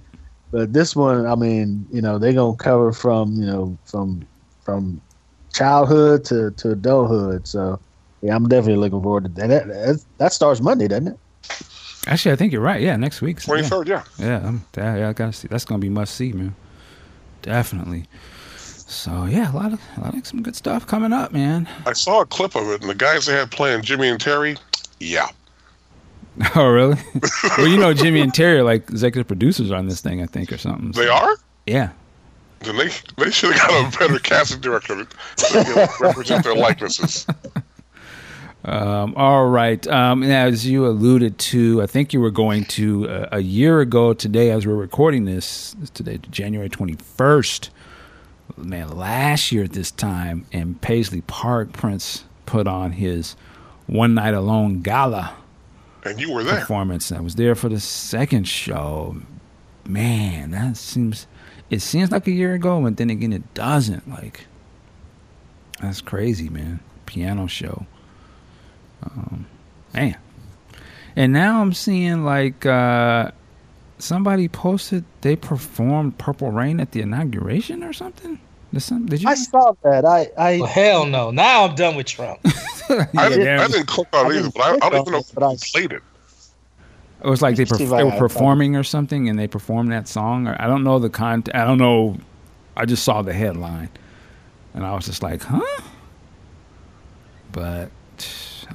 but 0.51 0.73
this 0.73 0.95
one, 0.95 1.25
I 1.27 1.35
mean, 1.35 1.85
you 1.91 2.01
know, 2.01 2.17
they're 2.19 2.33
gonna 2.33 2.57
cover 2.57 2.91
from 2.91 3.33
you 3.33 3.45
know 3.45 3.77
from 3.85 4.27
from 4.61 5.01
childhood 5.53 6.23
to 6.25 6.51
to 6.51 6.71
adulthood. 6.71 7.47
So 7.47 7.81
yeah, 8.21 8.35
I'm 8.35 8.47
definitely 8.47 8.77
looking 8.81 9.01
forward 9.01 9.23
to 9.25 9.29
that. 9.41 9.47
That, 9.47 9.67
that, 9.67 10.05
that 10.17 10.33
starts 10.33 10.61
Monday, 10.61 10.87
doesn't 10.87 11.07
it? 11.09 11.19
Actually, 12.07 12.31
I 12.31 12.35
think 12.37 12.53
you're 12.53 12.61
right. 12.61 12.81
Yeah, 12.81 12.95
next 12.95 13.21
week. 13.21 13.41
Twenty 13.41 13.63
Yeah, 13.63 13.69
third, 13.69 13.87
yeah. 13.87 14.03
yeah, 14.17 14.39
I'm- 14.39 14.65
yeah, 14.77 14.95
yeah, 14.97 15.09
I 15.09 15.13
gotta 15.13 15.33
see. 15.33 15.47
That's 15.49 15.65
gonna 15.65 15.79
be 15.79 15.89
must 15.89 16.15
see, 16.15 16.31
man. 16.33 16.55
Definitely. 17.41 18.05
So 18.89 19.25
yeah, 19.25 19.51
a 19.51 19.55
lot 19.55 19.73
of 19.73 19.81
a 19.97 20.01
lot 20.01 20.15
of 20.15 20.25
some 20.25 20.41
good 20.41 20.55
stuff 20.55 20.87
coming 20.87 21.11
up, 21.13 21.31
man. 21.33 21.67
I 21.85 21.93
saw 21.93 22.21
a 22.21 22.25
clip 22.25 22.55
of 22.55 22.67
it, 22.69 22.81
and 22.81 22.89
the 22.89 22.95
guys 22.95 23.25
they 23.25 23.33
had 23.33 23.51
playing 23.51 23.81
Jimmy 23.81 24.07
and 24.07 24.19
Terry, 24.19 24.55
yeah, 24.99 25.27
Oh, 26.55 26.67
really? 26.67 26.95
well, 27.57 27.67
you 27.67 27.77
know, 27.77 27.93
Jimmy 27.93 28.21
and 28.21 28.33
Terry 28.33 28.59
are 28.59 28.63
like 28.63 28.89
executive 28.89 29.27
producers 29.27 29.71
on 29.71 29.87
this 29.87 29.99
thing, 30.01 30.21
I 30.21 30.25
think, 30.27 30.51
or 30.53 30.57
something. 30.57 30.91
they 30.91 31.07
are. 31.09 31.35
Yeah. 31.65 31.89
Then 32.61 32.77
they 32.77 32.89
they 33.17 33.29
should 33.31 33.53
have 33.53 33.67
got 33.69 33.93
a 33.95 33.99
better 33.99 34.19
casting 34.19 34.61
director 34.61 35.05
to 35.05 35.89
represent 35.99 36.43
their 36.45 36.55
likenesses. 36.55 37.27
Um, 38.67 39.13
all 39.15 39.47
right. 39.47 39.85
Um, 39.87 40.23
as 40.23 40.67
you 40.67 40.85
alluded 40.85 41.37
to, 41.39 41.81
I 41.81 41.85
think 41.87 42.11
you 42.11 42.19
were 42.19 42.31
going 42.31 42.65
to 42.65 43.09
uh, 43.09 43.29
a 43.31 43.39
year 43.39 43.79
ago 43.79 44.13
today, 44.13 44.51
as 44.51 44.67
we're 44.67 44.75
recording 44.75 45.23
this, 45.23 45.73
today, 45.93 46.19
January 46.29 46.69
21st. 46.69 47.69
Man, 48.57 48.89
last 48.89 49.53
year 49.53 49.63
at 49.63 49.71
this 49.71 49.89
time 49.89 50.45
in 50.51 50.75
Paisley 50.75 51.21
Park, 51.21 51.71
Prince 51.71 52.25
put 52.45 52.67
on 52.67 52.91
his 52.93 53.37
One 53.85 54.13
Night 54.13 54.33
Alone 54.33 54.81
gala 54.81 55.33
And 56.03 56.19
you 56.19 56.33
were 56.33 56.43
there. 56.43 56.59
performance. 56.59 57.09
I 57.11 57.21
was 57.21 57.35
there 57.35 57.55
for 57.55 57.69
the 57.69 57.79
second 57.79 58.49
show. 58.49 59.15
Man, 59.87 60.51
that 60.51 60.75
seems 60.75 61.25
it 61.69 61.81
seems 61.81 62.11
like 62.11 62.27
a 62.27 62.31
year 62.31 62.53
ago, 62.53 62.81
but 62.81 62.97
then 62.97 63.09
again, 63.09 63.31
it 63.31 63.53
doesn't. 63.53 64.09
Like 64.09 64.45
that's 65.81 66.01
crazy, 66.01 66.49
man. 66.49 66.81
Piano 67.05 67.47
show. 67.47 67.85
Um, 69.03 69.45
man, 69.93 70.17
and 71.15 71.33
now 71.33 71.61
I'm 71.61 71.73
seeing 71.73 72.23
like 72.23 72.65
uh, 72.65 73.31
somebody 73.99 74.47
posted 74.47 75.03
they 75.21 75.35
performed 75.35 76.17
Purple 76.17 76.51
Rain 76.51 76.79
at 76.79 76.91
the 76.91 77.01
inauguration 77.01 77.83
or 77.83 77.93
something. 77.93 78.39
Did, 78.73 78.81
some, 78.81 79.05
did 79.05 79.21
you? 79.21 79.29
I 79.29 79.35
saw 79.35 79.73
that. 79.83 80.05
I 80.05 80.29
I 80.37 80.57
Well, 80.59 80.67
hell 80.67 81.05
no. 81.05 81.31
Now 81.31 81.65
I'm 81.65 81.75
done 81.75 81.95
with 81.95 82.07
Trump. 82.07 82.39
I, 82.45 83.29
didn't, 83.29 83.45
damn. 83.45 83.59
I 83.61 83.67
didn't 83.67 83.87
click 83.87 84.07
on 84.13 84.25
I 84.25 84.29
it 84.29 84.39
either, 84.39 84.49
but 84.51 84.61
I, 84.61 84.87
I 84.87 84.89
don't 84.89 85.01
even 85.01 85.13
know 85.13 85.19
it, 85.19 85.31
but 85.33 85.43
I- 85.43 85.55
played 85.71 85.93
it. 85.93 86.03
It 87.23 87.27
was 87.27 87.41
like 87.41 87.55
they, 87.55 87.65
perf- 87.65 87.97
they 87.97 88.03
were 88.03 88.11
performing 88.11 88.75
or 88.75 88.83
something, 88.83 89.27
and 89.27 89.39
they 89.39 89.47
performed 89.47 89.91
that 89.91 90.07
song. 90.07 90.47
Or 90.47 90.55
I 90.61 90.67
don't 90.67 90.83
know 90.83 90.99
the 90.99 91.09
content. 91.09 91.55
I 91.55 91.65
don't 91.65 91.79
know. 91.79 92.17
I 92.75 92.85
just 92.85 93.03
saw 93.03 93.23
the 93.23 93.33
headline, 93.33 93.89
and 94.75 94.85
I 94.85 94.93
was 94.93 95.07
just 95.07 95.23
like, 95.23 95.41
"Huh?" 95.41 95.81
But 97.51 97.89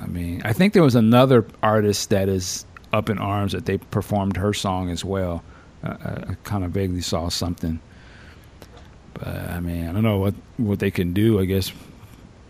I 0.01 0.07
mean, 0.07 0.43
I 0.45 0.53
think 0.53 0.73
there 0.75 0.83
was 0.83 0.95
another 0.95 1.47
artist 1.63 2.11
that 2.11 2.29
is 2.29 2.65
up 2.93 3.09
in 3.09 3.19
arms 3.19 3.53
that 3.53 3.65
they 3.67 3.79
performed 3.79 4.37
her 4.37 4.53
song 4.53 4.91
as 4.91 5.05
well. 5.05 5.43
Uh, 5.85 5.97
I, 6.05 6.11
I 6.33 6.37
kind 6.45 6.65
of 6.65 6.71
vaguely 6.73 7.01
saw 7.01 7.29
something, 7.29 7.81
but 9.15 9.29
I 9.29 9.61
mean, 9.61 9.89
I 9.89 9.93
don't 9.93 10.03
know 10.03 10.19
what 10.19 10.35
what 10.57 10.79
they 10.79 10.91
can 10.91 11.13
do. 11.13 11.41
I 11.41 11.45
guess 11.45 11.73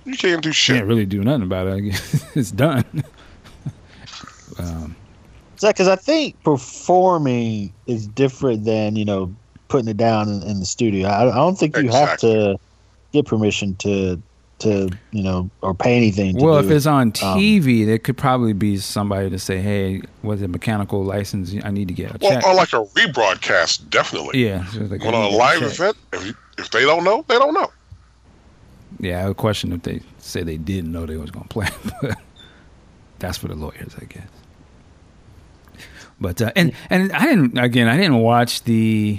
You 0.05 0.16
can't 0.16 0.43
do 0.43 0.52
shit. 0.52 0.77
can't 0.77 0.86
really 0.89 1.06
do 1.06 1.23
nothing 1.23 1.43
about 1.43 1.66
it. 1.69 1.73
I 1.74 1.81
guess 1.81 2.27
it's 2.36 2.51
done. 2.51 2.85
um, 4.59 4.97
because 5.60 5.86
I 5.89 5.94
think 5.97 6.43
performing 6.43 7.73
is 7.86 8.06
different 8.09 8.64
than 8.64 8.97
you 8.97 9.05
know 9.05 9.35
putting 9.69 9.89
it 9.89 9.97
down 9.97 10.28
in, 10.28 10.43
in 10.43 10.59
the 10.60 10.66
studio. 10.66 11.09
I, 11.09 11.31
I 11.31 11.35
don't 11.35 11.56
think 11.56 11.77
you 11.77 11.89
have 11.90 12.19
to 12.19 12.59
get 13.12 13.27
permission 13.27 13.77
to 13.77 14.20
to 14.62 14.90
you 15.10 15.22
know 15.22 15.51
or 15.60 15.74
pay 15.74 15.97
anything. 15.97 16.36
To 16.36 16.44
Well, 16.44 16.60
do 16.60 16.66
if 16.66 16.72
it. 16.72 16.76
it's 16.76 16.86
on 16.86 17.09
Um, 17.09 17.12
TV, 17.12 17.84
there 17.86 17.98
could 17.98 18.16
probably 18.16 18.52
be 18.52 18.76
somebody 18.78 19.30
to 19.30 19.39
say, 19.39 19.60
"Hey, 19.60 20.02
was 20.22 20.43
it 20.43 20.48
mechanical 20.48 21.05
license? 21.05 21.55
I 21.64 21.70
need 21.70 21.89
to 21.89 21.94
get 21.94 22.10
a 22.14 22.18
Well, 22.20 22.32
check." 22.32 22.47
on 22.47 22.56
like 22.56 22.72
a 22.72 22.84
rebroadcast, 22.97 23.89
definitely. 23.90 24.44
yeah, 24.44 24.64
so 24.66 24.80
like, 24.80 25.02
When 25.05 25.14
on 25.14 25.24
a 25.32 25.36
live 25.36 25.60
check. 25.60 25.70
event, 25.72 25.97
if, 26.12 26.26
you, 26.26 26.34
if 26.59 26.70
they 26.70 26.82
don't 26.84 27.05
know, 27.05 27.24
they 27.28 27.39
don't 27.39 27.55
know. 27.55 27.70
Yeah, 29.01 29.24
I 29.24 29.28
would 29.28 29.36
question 29.36 29.72
if 29.72 29.82
they 29.82 30.01
say 30.18 30.43
they 30.43 30.56
didn't 30.59 30.93
know 30.93 31.06
they 31.06 31.16
was 31.16 31.30
gonna 31.30 31.47
play, 31.48 31.68
but 32.02 32.16
that's 33.18 33.39
for 33.39 33.48
the 33.48 33.55
lawyers, 33.55 33.94
I 34.01 34.05
guess. 34.05 34.28
But 36.20 36.40
uh, 36.40 36.52
and 36.55 36.72
and 36.90 37.10
I 37.12 37.26
didn't 37.26 37.59
again. 37.59 37.89
I 37.89 37.97
didn't 37.97 38.18
watch 38.18 38.62
the 38.62 39.18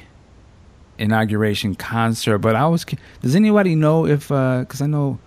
inauguration 0.97 1.75
concert, 1.75 2.37
but 2.37 2.55
I 2.55 2.65
was. 2.67 2.85
Does 3.21 3.35
anybody 3.35 3.75
know 3.75 4.05
if? 4.05 4.27
Because 4.29 4.81
I 4.81 4.85
know 4.85 5.19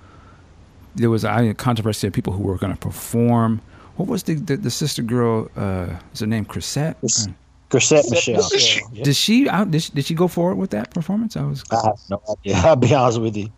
there 0.96 1.10
was 1.10 1.24
a 1.24 1.54
controversy 1.54 2.06
of 2.06 2.12
people 2.12 2.32
who 2.32 2.42
were 2.42 2.56
going 2.58 2.72
to 2.72 2.78
perform. 2.78 3.60
What 3.96 4.08
was 4.08 4.24
the, 4.24 4.34
the 4.34 4.56
the 4.56 4.70
sister 4.70 5.02
girl? 5.02 5.48
Uh, 5.56 5.88
is 6.12 6.20
her 6.20 6.26
name 6.26 6.44
Chrisette? 6.44 6.98
Chris- 7.00 7.28
Chrisette 7.70 8.10
Michele. 8.10 8.40
Is 8.40 8.62
she? 8.62 8.80
Yeah. 8.92 9.04
Did 9.04 9.16
she 9.16 9.48
out? 9.48 9.70
Did 9.70 9.82
she, 9.82 9.92
did 9.92 10.04
she 10.04 10.14
go 10.14 10.28
forward 10.28 10.56
with 10.56 10.70
that 10.70 10.90
performance? 10.92 11.36
I 11.36 11.42
was. 11.44 11.64
I 11.70 11.76
have 11.86 11.98
no 12.10 12.20
idea. 12.30 12.56
I'll 12.56 12.76
be 12.76 12.94
honest 12.94 13.20
with 13.20 13.36
you. 13.36 13.48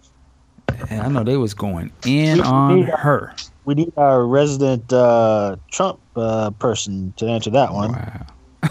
and 0.91 1.03
I 1.03 1.09
know 1.09 1.25
they 1.25 1.37
was 1.37 1.55
going 1.55 1.91
in 2.07 2.39
We 2.39 2.45
on 2.45 2.77
need- 2.77 2.89
her. 2.89 3.35
We 3.65 3.75
need 3.75 3.93
our 3.99 4.25
resident 4.27 4.91
uh, 4.93 5.57
Trump 5.71 5.99
uh, 6.17 6.51
person 6.53 7.13
to 7.19 7.27
answer 7.27 7.51
that 7.51 7.73
one. 7.75 7.93
Wow. 7.93 8.27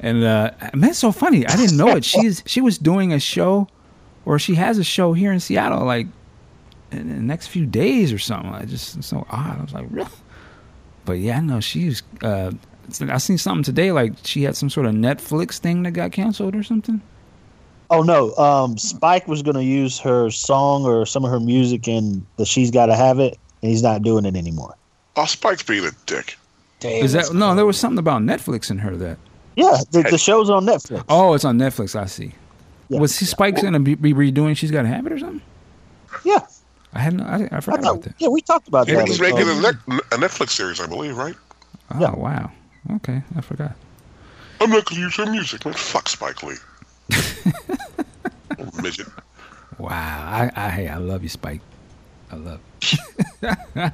and 0.00 0.22
uh 0.24 0.50
man, 0.74 0.90
it's 0.90 0.98
so 0.98 1.12
funny. 1.12 1.46
I 1.46 1.56
didn't 1.56 1.76
know 1.76 1.88
it. 1.96 2.04
She's 2.04 2.42
she 2.46 2.60
was 2.60 2.76
doing 2.78 3.12
a 3.12 3.20
show, 3.20 3.68
or 4.26 4.38
she 4.38 4.54
has 4.56 4.76
a 4.78 4.84
show 4.84 5.12
here 5.14 5.32
in 5.32 5.40
Seattle, 5.40 5.84
like 5.86 6.06
in 6.92 7.08
the 7.08 7.22
next 7.22 7.48
few 7.48 7.66
days 7.66 8.12
or 8.12 8.18
something. 8.18 8.52
I 8.52 8.64
just 8.64 8.96
it's 8.96 9.06
so 9.06 9.26
odd. 9.30 9.58
I 9.58 9.62
was 9.62 9.72
like, 9.72 9.86
really? 9.90 10.10
But 11.04 11.14
yeah, 11.14 11.38
I 11.38 11.40
know 11.40 11.60
she's. 11.60 12.02
uh 12.22 12.52
I 13.00 13.18
seen 13.18 13.38
something 13.38 13.62
today, 13.62 13.92
like 13.92 14.12
she 14.24 14.42
had 14.42 14.56
some 14.56 14.68
sort 14.68 14.86
of 14.86 14.94
Netflix 14.94 15.58
thing 15.58 15.84
that 15.84 15.92
got 15.92 16.12
canceled 16.12 16.54
or 16.56 16.62
something. 16.62 17.00
Oh 17.90 18.02
no, 18.02 18.34
um, 18.36 18.78
Spike 18.78 19.28
was 19.28 19.42
going 19.42 19.54
to 19.54 19.62
use 19.64 19.98
her 20.00 20.30
song 20.30 20.84
or 20.84 21.04
some 21.04 21.24
of 21.24 21.30
her 21.30 21.38
music 21.40 21.86
in 21.86 22.26
the 22.38 22.46
"She's 22.46 22.70
Got 22.70 22.86
to 22.86 22.96
Have 22.96 23.18
It," 23.18 23.38
and 23.62 23.70
he's 23.70 23.82
not 23.82 24.02
doing 24.02 24.24
it 24.24 24.34
anymore. 24.34 24.74
Oh, 25.16 25.26
Spike's 25.26 25.62
being 25.62 25.84
a 25.84 25.90
dick. 26.06 26.36
Damn, 26.80 27.04
Is 27.04 27.12
that 27.12 27.32
no? 27.34 27.54
There 27.54 27.66
was 27.66 27.78
something 27.78 27.98
about 27.98 28.22
Netflix 28.22 28.70
in 28.70 28.78
her 28.78 28.96
that. 28.96 29.18
Yeah, 29.56 29.76
the, 29.90 30.02
the 30.02 30.16
show's 30.16 30.48
on 30.48 30.64
Netflix. 30.64 31.04
Oh, 31.08 31.34
it's 31.34 31.44
on 31.44 31.58
Netflix. 31.58 31.94
I 31.94 32.06
see. 32.06 32.32
Yeah. 32.88 32.98
Was 32.98 33.18
he 33.18 33.26
Spike's 33.26 33.62
gonna 33.62 33.80
be, 33.80 33.94
be 33.94 34.14
redoing? 34.14 34.56
She's 34.56 34.70
got 34.70 34.86
a 34.86 34.88
habit 34.88 35.12
or 35.12 35.18
something. 35.18 35.42
Yeah, 36.24 36.40
I 36.94 36.98
hadn't. 36.98 37.22
I, 37.22 37.44
I 37.44 37.48
I 37.52 37.60
forgot 37.60 37.80
about 37.80 38.02
that. 38.02 38.14
yeah, 38.18 38.28
we 38.28 38.40
talked 38.42 38.68
about 38.68 38.88
And 38.88 38.98
that. 38.98 39.08
he's 39.08 39.20
making 39.20 39.40
a, 39.48 39.52
Netflix 40.18 40.50
series, 40.50 40.80
I 40.80 40.86
believe, 40.86 41.16
right? 41.16 41.34
Oh 41.92 42.00
Yeah. 42.00 42.14
wow. 42.14 42.50
Okay, 42.96 43.22
I 43.36 43.40
forgot. 43.40 43.72
I'm 44.60 44.70
not 44.70 44.84
going 44.84 44.96
to 44.96 45.00
use 45.00 45.16
your 45.16 45.30
music, 45.30 45.64
man. 45.64 45.74
Fuck 45.74 46.08
Spike 46.08 46.42
Lee. 46.42 46.56
Little 48.58 48.82
midget. 48.82 49.06
Wow. 49.78 49.88
I, 49.90 50.50
I 50.54 50.68
hey, 50.70 50.88
I 50.88 50.96
love 50.98 51.22
you, 51.22 51.28
Spike. 51.28 51.60
I 52.30 52.36
love. 52.36 52.60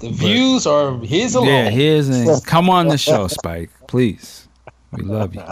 The 0.00 0.10
views 0.10 0.66
are 0.66 0.98
his 0.98 1.34
alone. 1.34 1.48
Yeah, 1.48 1.70
here's 1.70 2.08
a, 2.08 2.40
come 2.42 2.68
on 2.68 2.88
the 2.88 2.98
show, 2.98 3.26
Spike, 3.28 3.70
please. 3.86 4.48
We 4.92 5.02
love 5.02 5.34
you. 5.34 5.42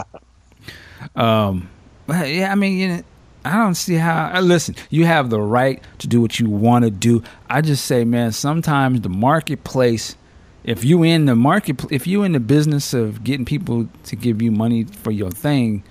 Um, 1.15 1.69
but 2.07 2.29
yeah, 2.29 2.51
I 2.51 2.55
mean, 2.55 2.77
you 2.77 2.87
know, 2.89 3.03
I 3.45 3.57
don't 3.57 3.75
see 3.75 3.95
how. 3.95 4.39
Listen, 4.41 4.75
you 4.89 5.05
have 5.05 5.29
the 5.29 5.41
right 5.41 5.83
to 5.99 6.07
do 6.07 6.21
what 6.21 6.39
you 6.39 6.49
want 6.49 6.85
to 6.85 6.91
do. 6.91 7.23
I 7.49 7.61
just 7.61 7.85
say, 7.85 8.05
man, 8.05 8.31
sometimes 8.31 9.01
the 9.01 9.09
marketplace. 9.09 10.15
If 10.63 10.85
you 10.85 11.03
in 11.03 11.25
the 11.25 11.35
market, 11.35 11.83
if 11.91 12.07
you 12.07 12.23
in 12.23 12.31
the 12.31 12.39
business 12.39 12.93
of 12.93 13.21
getting 13.23 13.43
people 13.43 13.89
to 14.05 14.15
give 14.15 14.41
you 14.41 14.49
money 14.49 14.85
for 14.85 15.11
your 15.11 15.29
thing, 15.29 15.83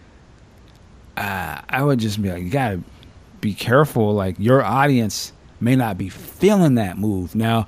uh, 1.19 1.61
I 1.69 1.83
would 1.83 1.99
just 1.99 2.23
be 2.23 2.31
like, 2.31 2.43
you 2.43 2.49
gotta 2.49 2.83
be 3.43 3.53
careful. 3.53 4.15
Like 4.15 4.37
your 4.39 4.63
audience 4.63 5.35
may 5.61 5.77
not 5.77 5.99
be 5.99 6.09
feeling 6.09 6.77
that 6.77 6.97
move 6.97 7.35
now, 7.35 7.67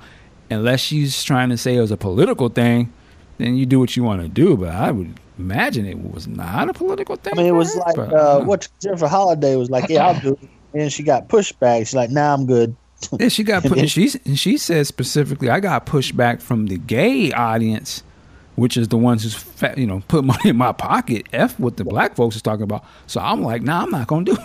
unless 0.49 0.79
she's 0.79 1.23
trying 1.23 1.49
to 1.49 1.57
say 1.57 1.75
it 1.75 1.81
was 1.81 1.91
a 1.91 1.97
political 1.97 2.49
thing. 2.49 2.91
Then 3.37 3.55
you 3.55 3.67
do 3.67 3.79
what 3.79 3.95
you 3.95 4.03
want 4.03 4.23
to 4.23 4.27
do. 4.27 4.57
But 4.57 4.69
I 4.69 4.89
would 4.89 5.19
imagine 5.37 5.85
it 5.85 5.97
was 6.13 6.27
not 6.27 6.69
a 6.69 6.73
political 6.73 7.15
thing. 7.15 7.33
I 7.35 7.37
mean, 7.37 7.45
it 7.47 7.51
was 7.51 7.73
her, 7.73 7.81
like 7.81 7.95
but 7.95 8.13
uh, 8.13 8.39
what 8.43 8.67
Jennifer 8.81 9.07
Holliday 9.07 9.55
was 9.55 9.69
like. 9.69 9.89
Yeah, 9.89 10.07
I'll 10.07 10.19
do 10.19 10.37
it. 10.41 10.49
And 10.73 10.91
she 10.91 11.03
got 11.03 11.29
pushback. 11.29 11.79
She's 11.79 11.95
like, 11.95 12.09
Nah, 12.09 12.33
I'm 12.33 12.45
good. 12.45 12.75
Yeah, 13.19 13.27
she 13.29 13.43
got 13.43 13.63
put. 13.63 13.89
She 13.89 14.09
and 14.25 14.39
she 14.39 14.57
said 14.57 14.87
specifically, 14.87 15.49
I 15.49 15.59
got 15.59 15.85
pushback 15.85 16.41
from 16.41 16.67
the 16.67 16.77
gay 16.77 17.31
audience, 17.33 18.03
which 18.55 18.77
is 18.77 18.87
the 18.87 18.97
ones 18.97 19.23
who's 19.23 19.35
fa- 19.35 19.75
you 19.77 19.85
know 19.85 20.01
put 20.07 20.23
money 20.23 20.49
in 20.49 20.55
my 20.57 20.71
pocket. 20.71 21.27
F 21.33 21.59
what 21.59 21.77
the 21.77 21.83
black 21.83 22.15
folks 22.15 22.35
is 22.35 22.41
talking 22.41 22.63
about. 22.63 22.83
So 23.05 23.19
I'm 23.21 23.43
like, 23.43 23.61
nah, 23.61 23.83
I'm 23.83 23.91
not 23.91 24.07
gonna 24.07 24.25
do 24.25 24.37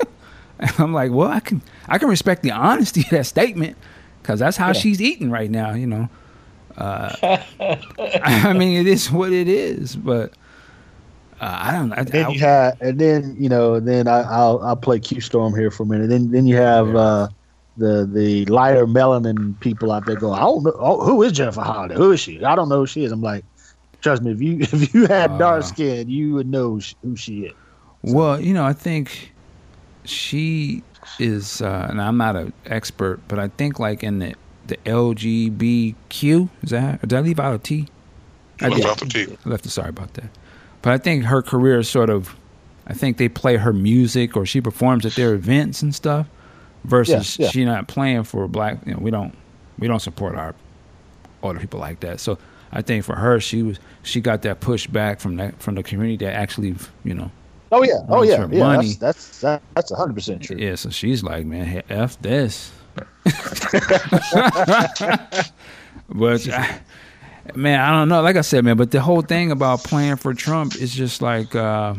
it. 0.00 0.08
and 0.58 0.72
I'm 0.78 0.92
like, 0.92 1.12
well, 1.12 1.28
I 1.28 1.40
can 1.40 1.62
I 1.86 1.98
can 1.98 2.08
respect 2.08 2.42
the 2.42 2.50
honesty 2.52 3.02
of 3.02 3.10
that 3.10 3.26
statement 3.26 3.76
because 4.22 4.40
that's 4.40 4.56
how 4.56 4.68
Yeah. 4.68 4.72
she's 4.72 5.00
eating 5.02 5.30
right 5.30 5.50
now. 5.50 5.74
You 5.74 5.86
know, 5.86 6.08
uh, 6.76 7.14
I 8.22 8.52
mean, 8.52 8.78
it 8.80 8.86
is 8.86 9.10
what 9.10 9.32
it 9.32 9.48
is. 9.48 9.96
But 9.96 10.34
Uh, 11.40 11.58
I 11.62 11.72
don't. 11.72 11.92
I, 11.92 12.04
Then 12.04 12.26
I, 12.26 12.30
you 12.30 12.38
have, 12.40 12.74
and 12.80 12.98
then 12.98 13.36
you 13.38 13.48
know, 13.48 13.80
then 13.80 14.06
I, 14.08 14.20
I'll 14.22 14.60
I'll 14.62 14.76
play 14.76 15.00
Q 15.00 15.20
Storm 15.20 15.54
here 15.54 15.70
for 15.70 15.82
a 15.82 15.86
minute. 15.86 16.08
Then 16.08 16.30
then 16.30 16.46
you 16.46 16.56
have 16.56 16.94
Yeah. 16.94 16.98
uh, 16.98 17.28
the 17.76 18.06
the 18.12 18.44
lighter 18.46 18.86
melanin 18.86 19.58
people 19.60 19.90
out 19.90 20.06
there 20.06 20.16
going, 20.16 20.38
I 20.38 20.42
don't 20.42 20.62
know 20.64 20.72
oh, 20.78 21.04
who 21.04 21.22
is 21.22 21.32
Jennifer 21.32 21.62
Holliday. 21.62 21.96
Who 21.96 22.12
is 22.12 22.20
she? 22.20 22.42
I 22.44 22.54
don't 22.54 22.68
know 22.68 22.78
who 22.80 22.86
she 22.86 23.04
is. 23.04 23.12
I'm 23.12 23.20
like, 23.22 23.44
trust 24.00 24.22
me, 24.22 24.32
if 24.32 24.40
you 24.40 24.58
if 24.60 24.94
you 24.94 25.06
had 25.06 25.32
Uh. 25.32 25.38
dark 25.38 25.64
skin, 25.64 26.08
you 26.08 26.34
would 26.34 26.46
know 26.48 26.78
who 27.02 27.16
she 27.16 27.40
is. 27.46 27.54
Well, 28.02 28.40
you 28.40 28.52
know, 28.54 28.64
I 28.64 28.72
think 28.74 29.32
she 30.04 30.82
is, 31.18 31.62
uh, 31.62 31.86
and 31.90 32.00
I'm 32.00 32.16
not 32.16 32.36
an 32.36 32.52
expert, 32.66 33.20
but 33.28 33.38
I 33.38 33.48
think 33.48 33.78
like 33.78 34.02
in 34.04 34.18
the 34.20 34.34
the 34.66 34.76
LGBTQ 34.78 36.48
is 36.62 36.70
that? 36.70 37.00
Did 37.02 37.12
I 37.12 37.20
leave 37.20 37.40
out 37.40 37.54
a 37.54 37.58
T? 37.58 37.88
I 38.60 38.68
Left 38.68 38.76
did. 38.82 38.86
out 38.90 38.98
the 38.98 39.06
T. 39.06 39.36
I 39.44 39.48
left. 39.48 39.64
Sorry 39.68 39.88
about 39.88 40.14
that. 40.14 40.30
But 40.82 40.92
I 40.92 40.98
think 40.98 41.24
her 41.24 41.42
career 41.42 41.78
is 41.80 41.88
sort 41.88 42.10
of. 42.10 42.36
I 42.86 42.92
think 42.92 43.16
they 43.16 43.28
play 43.30 43.56
her 43.56 43.72
music 43.72 44.36
or 44.36 44.44
she 44.44 44.60
performs 44.60 45.06
at 45.06 45.14
their 45.14 45.32
events 45.34 45.80
and 45.82 45.94
stuff. 45.94 46.26
Versus 46.84 47.38
Yeah, 47.38 47.46
yeah. 47.46 47.50
she 47.50 47.64
not 47.64 47.88
playing 47.88 48.24
for 48.24 48.46
black. 48.46 48.78
You 48.86 48.92
know, 48.92 48.98
we 49.00 49.10
don't 49.10 49.34
we 49.78 49.88
don't 49.88 50.00
support 50.00 50.34
our 50.36 50.54
older 51.42 51.58
people 51.58 51.80
like 51.80 52.00
that. 52.00 52.20
So 52.20 52.38
I 52.72 52.82
think 52.82 53.04
for 53.04 53.16
her, 53.16 53.40
she 53.40 53.62
was 53.62 53.78
she 54.02 54.20
got 54.20 54.42
that 54.42 54.60
pushback 54.60 55.20
from 55.20 55.36
that 55.36 55.60
from 55.62 55.76
the 55.76 55.82
community 55.82 56.24
that 56.26 56.34
actually 56.34 56.74
you 57.04 57.14
know 57.14 57.30
Oh 57.72 57.82
yeah, 57.82 58.00
oh 58.08 58.22
yeah, 58.22 58.46
yeah. 58.50 58.58
money. 58.58 58.92
That's 58.92 58.98
that's 58.98 59.40
that, 59.40 59.62
that's 59.74 59.92
hundred 59.92 60.14
percent 60.14 60.42
true. 60.42 60.56
Yeah, 60.58 60.74
so 60.76 60.90
she's 60.90 61.22
like, 61.24 61.46
man, 61.46 61.64
hey, 61.66 61.82
f 61.88 62.20
this. 62.20 62.70
but 66.08 66.48
I- 66.48 66.80
man, 67.54 67.80
I 67.80 67.90
don't 67.90 68.08
know. 68.08 68.22
Like 68.22 68.36
I 68.36 68.40
said, 68.42 68.64
man, 68.64 68.76
but 68.76 68.90
the 68.90 69.00
whole 69.00 69.22
thing 69.22 69.50
about 69.50 69.84
playing 69.84 70.16
for 70.16 70.34
Trump 70.34 70.76
is 70.76 70.94
just 70.94 71.22
like, 71.22 71.54
uh, 71.54 71.94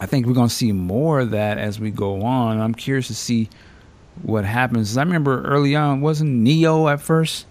I 0.00 0.06
think 0.06 0.26
we're 0.26 0.34
gonna 0.34 0.48
see 0.50 0.72
more 0.72 1.20
of 1.20 1.30
that 1.30 1.58
as 1.58 1.80
we 1.80 1.90
go 1.90 2.22
on. 2.22 2.60
I'm 2.60 2.74
curious 2.74 3.06
to 3.08 3.14
see 3.14 3.48
what 4.22 4.44
happens. 4.44 4.96
I 4.96 5.02
remember 5.02 5.42
early 5.44 5.74
on, 5.76 6.00
wasn't 6.00 6.30
Ne-Yo 6.30 6.88
at 6.88 7.00
first 7.00 7.46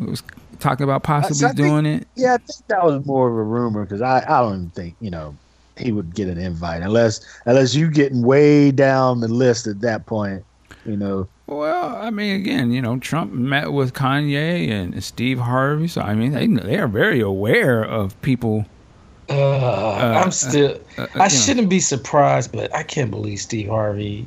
it 0.00 0.08
was 0.08 0.22
talking 0.60 0.84
about 0.84 1.02
possibly 1.02 1.44
I 1.46 1.48
think- 1.52 1.56
doing 1.68 1.86
it. 1.86 2.06
Yeah, 2.16 2.34
I 2.34 2.36
think 2.38 2.66
that 2.68 2.84
was 2.84 3.04
more 3.06 3.28
of 3.28 3.34
a 3.36 3.42
rumor 3.42 3.84
because 3.84 4.02
I, 4.02 4.18
I 4.28 4.40
don't 4.40 4.54
even 4.54 4.70
think 4.70 4.94
you 5.00 5.10
know 5.10 5.36
he 5.76 5.92
would 5.92 6.14
get 6.14 6.28
an 6.28 6.38
invite 6.38 6.82
unless 6.82 7.20
unless 7.46 7.74
you 7.74 7.90
getting 7.90 8.22
way 8.22 8.70
down 8.70 9.20
the 9.20 9.28
list 9.28 9.66
at 9.66 9.80
that 9.80 10.06
point. 10.06 10.44
You 10.86 10.96
know, 10.96 11.28
Well, 11.50 11.96
I 11.96 12.10
mean, 12.10 12.36
again, 12.36 12.70
you 12.70 12.80
know, 12.80 12.98
Trump 12.98 13.32
met 13.32 13.72
with 13.72 13.92
Kanye 13.92 14.70
and 14.70 15.02
Steve 15.02 15.38
Harvey, 15.38 15.88
so 15.88 16.00
I 16.00 16.14
mean, 16.14 16.32
they 16.32 16.46
they 16.46 16.78
are 16.78 16.88
very 16.88 17.20
aware 17.20 17.82
of 17.82 18.20
people. 18.22 18.64
Uh, 19.28 20.22
I'm 20.24 20.30
still. 20.30 20.80
uh, 20.96 21.06
you 21.14 21.20
I 21.20 21.28
shouldn't 21.28 21.68
be 21.68 21.80
surprised, 21.80 22.52
but 22.52 22.74
I 22.74 22.82
can't 22.82 23.10
believe 23.10 23.40
Steve 23.40 23.68
Harvey 23.68 24.26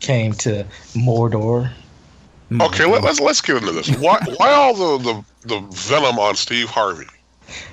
came 0.00 0.32
to 0.34 0.66
Mordor. 0.94 1.72
Okay, 2.60 2.86
let, 2.86 3.02
let's 3.02 3.20
let's 3.20 3.40
get 3.40 3.56
into 3.56 3.72
this. 3.72 3.88
Why 3.98 4.18
why 4.36 4.52
all 4.52 4.74
the, 4.74 4.98
the 4.98 5.24
the 5.48 5.60
venom 5.70 6.18
on 6.18 6.34
Steve 6.34 6.68
Harvey? 6.68 7.06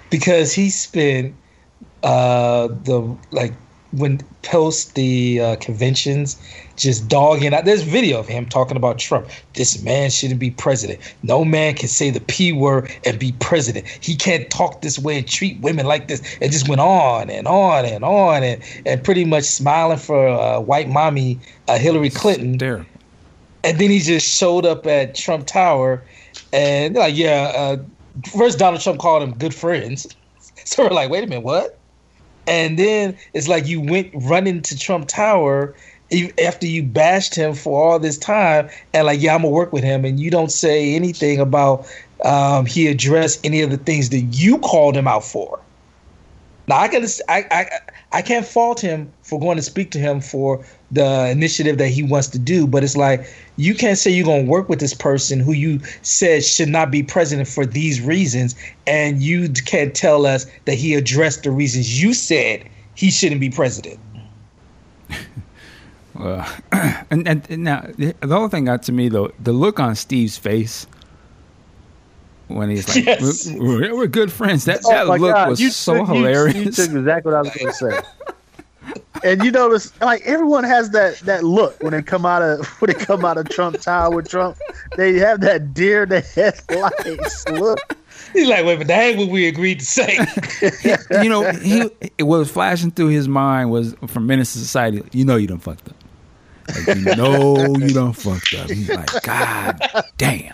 because 0.10 0.54
he 0.54 0.70
spent 0.70 1.36
uh 2.04 2.68
the 2.68 3.16
like 3.32 3.54
when 3.96 4.20
post 4.44 4.96
the 4.96 5.40
uh, 5.40 5.56
conventions 5.58 6.40
just 6.76 7.08
dogging 7.08 7.54
out 7.54 7.64
there's 7.64 7.82
video 7.82 8.20
of 8.20 8.28
him 8.28 8.46
talking 8.46 8.76
about 8.76 9.00
trump. 9.00 9.28
This 9.54 9.82
man 9.84 10.10
shouldn't 10.10 10.40
be 10.40 10.52
president. 10.52 11.00
No 11.24 11.46
man 11.46 11.76
can 11.76 11.88
say 11.88 12.10
the 12.10 12.20
p 12.20 12.52
word 12.52 12.92
and 13.06 13.18
be 13.18 13.32
president. 13.40 13.88
He 13.88 14.16
can't 14.16 14.50
talk 14.50 14.82
this 14.82 15.00
way 15.00 15.20
and 15.20 15.28
treat 15.28 15.60
women 15.62 15.86
like 15.86 16.08
this. 16.08 16.22
It 16.42 16.52
just 16.52 16.68
went 16.68 16.82
on 16.82 17.30
and 17.30 17.48
on 17.48 17.86
and 17.86 18.04
on 18.04 18.44
and, 18.44 18.62
and 18.86 19.04
pretty 19.04 19.26
much 19.26 19.46
smiling 19.46 19.98
for 19.98 20.28
uh, 20.28 20.60
white 20.60 20.90
mommy 20.90 21.40
uh, 21.68 21.78
hillary 21.78 22.10
clinton. 22.10 22.58
There, 22.58 22.86
and 23.64 23.80
then 23.80 23.90
he 23.90 24.00
just 24.00 24.28
showed 24.28 24.66
up 24.66 24.86
at 24.86 25.16
Trump 25.16 25.48
Tower, 25.48 26.04
and 26.54 26.96
like, 26.96 27.16
yeah. 27.16 27.52
Uh, 27.56 27.78
first, 28.38 28.60
Donald 28.60 28.82
Trump 28.82 29.00
called 29.00 29.24
him 29.24 29.34
good 29.34 29.56
friends, 29.56 30.08
so 30.66 30.84
we're 30.84 30.92
like, 30.92 31.10
wait 31.10 31.24
a 31.24 31.28
minute, 31.28 31.44
what? 31.44 31.80
And 32.48 32.78
then 32.78 33.18
it's 33.34 33.48
like 33.48 33.68
you 33.68 33.82
went 33.82 34.12
running 34.14 34.62
to 34.64 34.78
Trump 34.78 35.08
Tower 35.08 35.76
after 36.44 36.68
you 36.68 36.84
bashed 36.84 37.36
him 37.36 37.54
for 37.54 37.84
all 37.84 38.00
this 38.00 38.18
time, 38.18 38.70
and 38.94 39.06
like, 39.08 39.22
yeah, 39.22 39.34
I'm 39.34 39.42
gonna 39.42 39.54
work 39.54 39.74
with 39.74 39.84
him, 39.84 40.06
and 40.06 40.20
you 40.20 40.30
don't 40.30 40.52
say 40.52 40.94
anything 40.94 41.40
about 41.40 41.88
um, 42.24 42.66
he 42.66 42.88
addressed 42.88 43.44
any 43.46 43.62
of 43.62 43.72
the 43.72 43.78
things 43.78 44.10
that 44.10 44.20
you 44.20 44.60
called 44.60 44.96
him 44.96 45.08
out 45.08 45.24
for. 45.24 45.60
Now 46.68 46.78
I 46.78 46.88
can 46.88 47.06
I, 47.28 47.46
I 47.52 47.68
I 48.16 48.22
can't 48.22 48.46
fault 48.46 48.80
him 48.80 49.12
for 49.24 49.38
going 49.42 49.58
to 49.58 49.62
speak 49.62 49.92
to 49.92 50.00
him 50.00 50.22
for 50.22 50.64
the 50.90 51.30
initiative 51.30 51.78
that 51.80 51.90
he 51.90 52.02
wants 52.02 52.28
to 52.30 52.40
do, 52.40 52.66
but 52.66 52.82
it's 52.82 52.96
like 52.96 53.28
you 53.58 53.76
can't 53.76 53.98
say 53.98 54.10
you're 54.10 54.24
going 54.26 54.46
to 54.46 54.50
work 54.50 54.70
with 54.70 54.80
this 54.80 54.94
person 54.94 55.42
who 55.42 55.52
you 55.52 55.82
said 56.02 56.46
should 56.46 56.70
not 56.70 56.92
be 56.92 57.04
president 57.04 57.50
for 57.50 57.66
these 57.66 58.00
reasons, 58.00 58.56
and 58.88 59.22
you 59.22 59.50
can't 59.50 59.94
tell 59.94 60.26
us 60.26 60.46
that 60.64 60.76
he 60.76 60.94
addressed 60.94 61.44
the 61.44 61.52
reasons 61.52 62.02
you 62.02 62.14
said 62.14 62.64
he 62.96 63.12
shouldn't 63.12 63.42
be 63.42 63.50
president. 63.50 64.00
uh, 66.18 66.50
and, 67.12 67.28
and 67.28 67.46
and 67.50 67.64
now 67.66 67.86
the 67.98 68.16
other 68.22 68.48
thing 68.48 68.64
got 68.64 68.82
to 68.84 68.94
me 68.94 69.10
though. 69.10 69.30
The 69.42 69.52
look 69.52 69.78
on 69.78 69.94
Steve's 69.94 70.38
face 70.38 70.88
when 72.48 72.70
he's 72.70 72.88
like, 72.88 73.06
Yes. 73.06 73.50
we're, 73.52 73.60
we're- 73.80 73.92
we're 73.94 74.08
good 74.08 74.32
friends." 74.32 74.66
That 74.66 74.82
Oh 74.86 74.90
that 74.92 75.08
my 75.08 75.18
look 75.18 75.34
God, 75.34 75.50
was 75.50 75.60
you 75.62 75.70
so 75.72 75.98
took- 76.00 76.08
hilarious. 76.08 76.56
You, 76.56 76.66
took 76.72 76.96
exactly 76.96 77.32
what 77.32 77.38
I 77.38 77.42
was 77.42 77.52
going 77.56 77.68
to 77.68 77.74
say. 77.74 78.02
and 79.24 79.44
you 79.44 79.52
notice, 79.52 79.92
like 80.02 80.22
everyone 80.26 80.64
has 80.64 80.92
that 80.92 81.18
that 81.22 81.44
look 81.44 81.82
when 81.82 81.92
they 81.94 82.02
come 82.02 82.26
out 82.26 82.42
of 82.42 82.66
when 82.82 82.92
they 82.92 82.94
come 83.06 83.26
out 83.26 83.38
of 83.38 83.50
Trump 83.50 83.80
Tower 83.82 84.16
with 84.16 84.30
Trump. 84.30 84.58
They 84.98 85.14
have 85.20 85.42
that 85.42 85.74
deer 85.74 86.04
in 86.04 86.10
the 86.10 86.22
headlights 86.22 87.48
look. 87.50 87.80
He's 88.34 88.48
like, 88.48 88.66
wait, 88.66 88.78
but 88.78 88.88
that 88.88 89.02
ain't 89.02 89.18
what 89.18 89.30
we 89.30 89.48
agreed 89.48 89.80
to 89.80 89.86
say. 89.86 90.18
you 91.24 91.30
know, 91.30 91.50
he 91.52 91.82
what 92.24 92.38
was 92.40 92.52
flashing 92.52 92.92
through 92.92 93.08
his 93.10 93.28
mind 93.28 93.72
was 93.72 93.96
from 94.08 94.28
Menace 94.28 94.54
to 94.54 94.60
Society. 94.60 95.04
You 95.14 95.26
know, 95.26 95.36
you 95.38 95.48
done 95.48 95.60
fucked 95.60 95.88
up. 95.90 95.96
Like, 96.68 96.98
you 96.98 97.16
know, 97.16 97.76
you 97.76 97.94
done 97.94 98.14
fucked 98.14 98.54
up. 98.56 98.70
He's 98.70 98.90
like, 98.90 99.24
God 99.24 99.80
damn. 100.18 100.54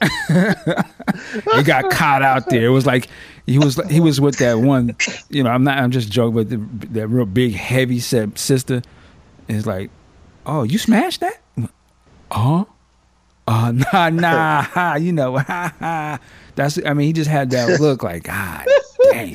he 0.28 1.62
got 1.62 1.90
caught 1.90 2.22
out 2.22 2.48
there. 2.48 2.66
It 2.66 2.70
was 2.70 2.86
like 2.86 3.08
he 3.46 3.58
was 3.58 3.76
he 3.88 4.00
was 4.00 4.20
with 4.20 4.38
that 4.38 4.58
one. 4.58 4.96
You 5.28 5.42
know, 5.42 5.50
I'm 5.50 5.64
not. 5.64 5.78
I'm 5.78 5.90
just 5.90 6.10
joking, 6.10 6.34
but 6.34 6.50
the, 6.50 6.56
that 6.88 7.08
real 7.08 7.26
big, 7.26 7.54
heavy 7.54 8.00
set 8.00 8.38
sister 8.38 8.82
is 9.48 9.66
like, 9.66 9.90
oh, 10.46 10.62
you 10.62 10.78
smashed 10.78 11.20
that? 11.20 11.40
Huh? 12.30 12.64
Uh, 13.46 13.72
nah, 13.92 14.08
nah, 14.10 14.62
ha, 14.62 14.94
you 14.94 15.12
know, 15.12 15.38
ha, 15.38 15.74
ha. 15.80 16.18
That's. 16.54 16.78
I 16.84 16.94
mean, 16.94 17.06
he 17.06 17.12
just 17.12 17.30
had 17.30 17.50
that 17.50 17.80
look 17.80 18.02
like, 18.02 18.24
God 18.24 18.66
damn. 19.10 19.34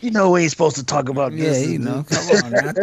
You 0.00 0.10
know 0.10 0.30
we 0.30 0.42
ain't 0.42 0.50
supposed 0.50 0.76
to 0.76 0.84
talk 0.84 1.08
about 1.08 1.32
Yeah, 1.32 1.50
this. 1.50 1.68
you 1.68 1.78
know, 1.78 2.04
come 2.08 2.44
on. 2.44 2.50
Man. 2.52 2.74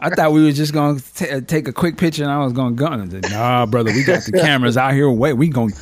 I, 0.00 0.08
I 0.08 0.10
thought 0.10 0.32
we 0.32 0.44
were 0.44 0.52
just 0.52 0.72
gonna 0.74 1.00
t- 1.00 1.40
take 1.42 1.68
a 1.68 1.72
quick 1.72 1.96
picture, 1.96 2.22
and 2.22 2.30
I 2.30 2.38
was 2.44 2.52
gonna 2.52 2.74
go. 2.74 2.86
Said, 3.08 3.30
Nah, 3.30 3.64
brother, 3.66 3.92
we 3.92 4.04
got 4.04 4.24
the 4.24 4.32
cameras 4.32 4.76
out 4.76 4.92
here. 4.92 5.10
Wait, 5.10 5.32
we 5.34 5.48
going 5.48 5.72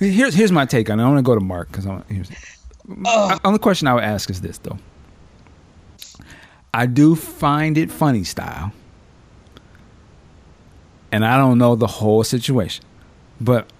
Here's 0.00 0.34
here's 0.34 0.50
my 0.52 0.66
take 0.66 0.90
on 0.90 0.98
it. 0.98 1.04
I 1.04 1.06
want 1.06 1.18
to 1.18 1.22
go 1.22 1.34
to 1.34 1.40
Mark 1.40 1.68
because 1.70 1.86
I'm. 1.86 2.02
Here's, 2.08 2.30
Oh. 3.04 3.38
only 3.44 3.58
question 3.58 3.86
I 3.86 3.94
would 3.94 4.02
ask 4.02 4.28
is 4.30 4.40
this 4.40 4.58
though. 4.58 4.78
I 6.74 6.86
do 6.86 7.14
find 7.14 7.76
it 7.78 7.90
funny 7.90 8.24
style, 8.24 8.72
and 11.12 11.24
I 11.24 11.36
don't 11.36 11.58
know 11.58 11.74
the 11.76 11.86
whole 11.86 12.24
situation, 12.24 12.84
but 13.40 13.70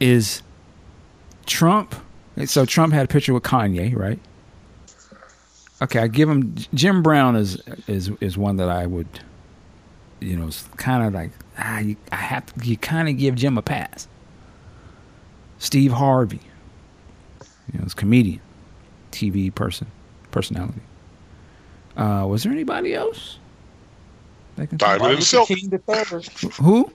is 0.00 0.42
Trump? 1.46 1.94
So 2.46 2.64
Trump 2.64 2.92
had 2.92 3.04
a 3.04 3.08
picture 3.08 3.34
with 3.34 3.42
Kanye, 3.42 3.96
right? 3.96 4.18
Okay, 5.82 5.98
I 5.98 6.06
give 6.06 6.28
him 6.28 6.54
Jim 6.74 7.02
Brown 7.02 7.34
is 7.34 7.60
is 7.88 8.10
is 8.20 8.38
one 8.38 8.56
that 8.56 8.68
I 8.68 8.86
would, 8.86 9.08
you 10.20 10.36
know, 10.36 10.48
kind 10.76 11.04
of 11.04 11.12
like 11.12 11.32
ah, 11.58 11.80
you, 11.80 11.96
I 12.12 12.16
have 12.16 12.46
to, 12.46 12.64
you 12.66 12.76
kind 12.76 13.08
of 13.08 13.18
give 13.18 13.34
Jim 13.34 13.58
a 13.58 13.62
pass. 13.62 14.06
Steve 15.58 15.92
Harvey, 15.92 16.40
you 17.72 17.78
know, 17.78 17.84
it's 17.84 17.94
comedian, 17.94 18.40
TV 19.10 19.52
person, 19.52 19.88
personality. 20.30 20.80
Uh, 21.96 22.26
was 22.28 22.44
there 22.44 22.52
anybody 22.52 22.94
else? 22.94 23.38
Diamond 24.56 24.80
Martin 24.80 25.06
and 25.06 25.18
Luther 25.18 25.44
King 25.46 25.68
the 25.70 25.78
third. 25.78 26.24
Who? 26.60 26.92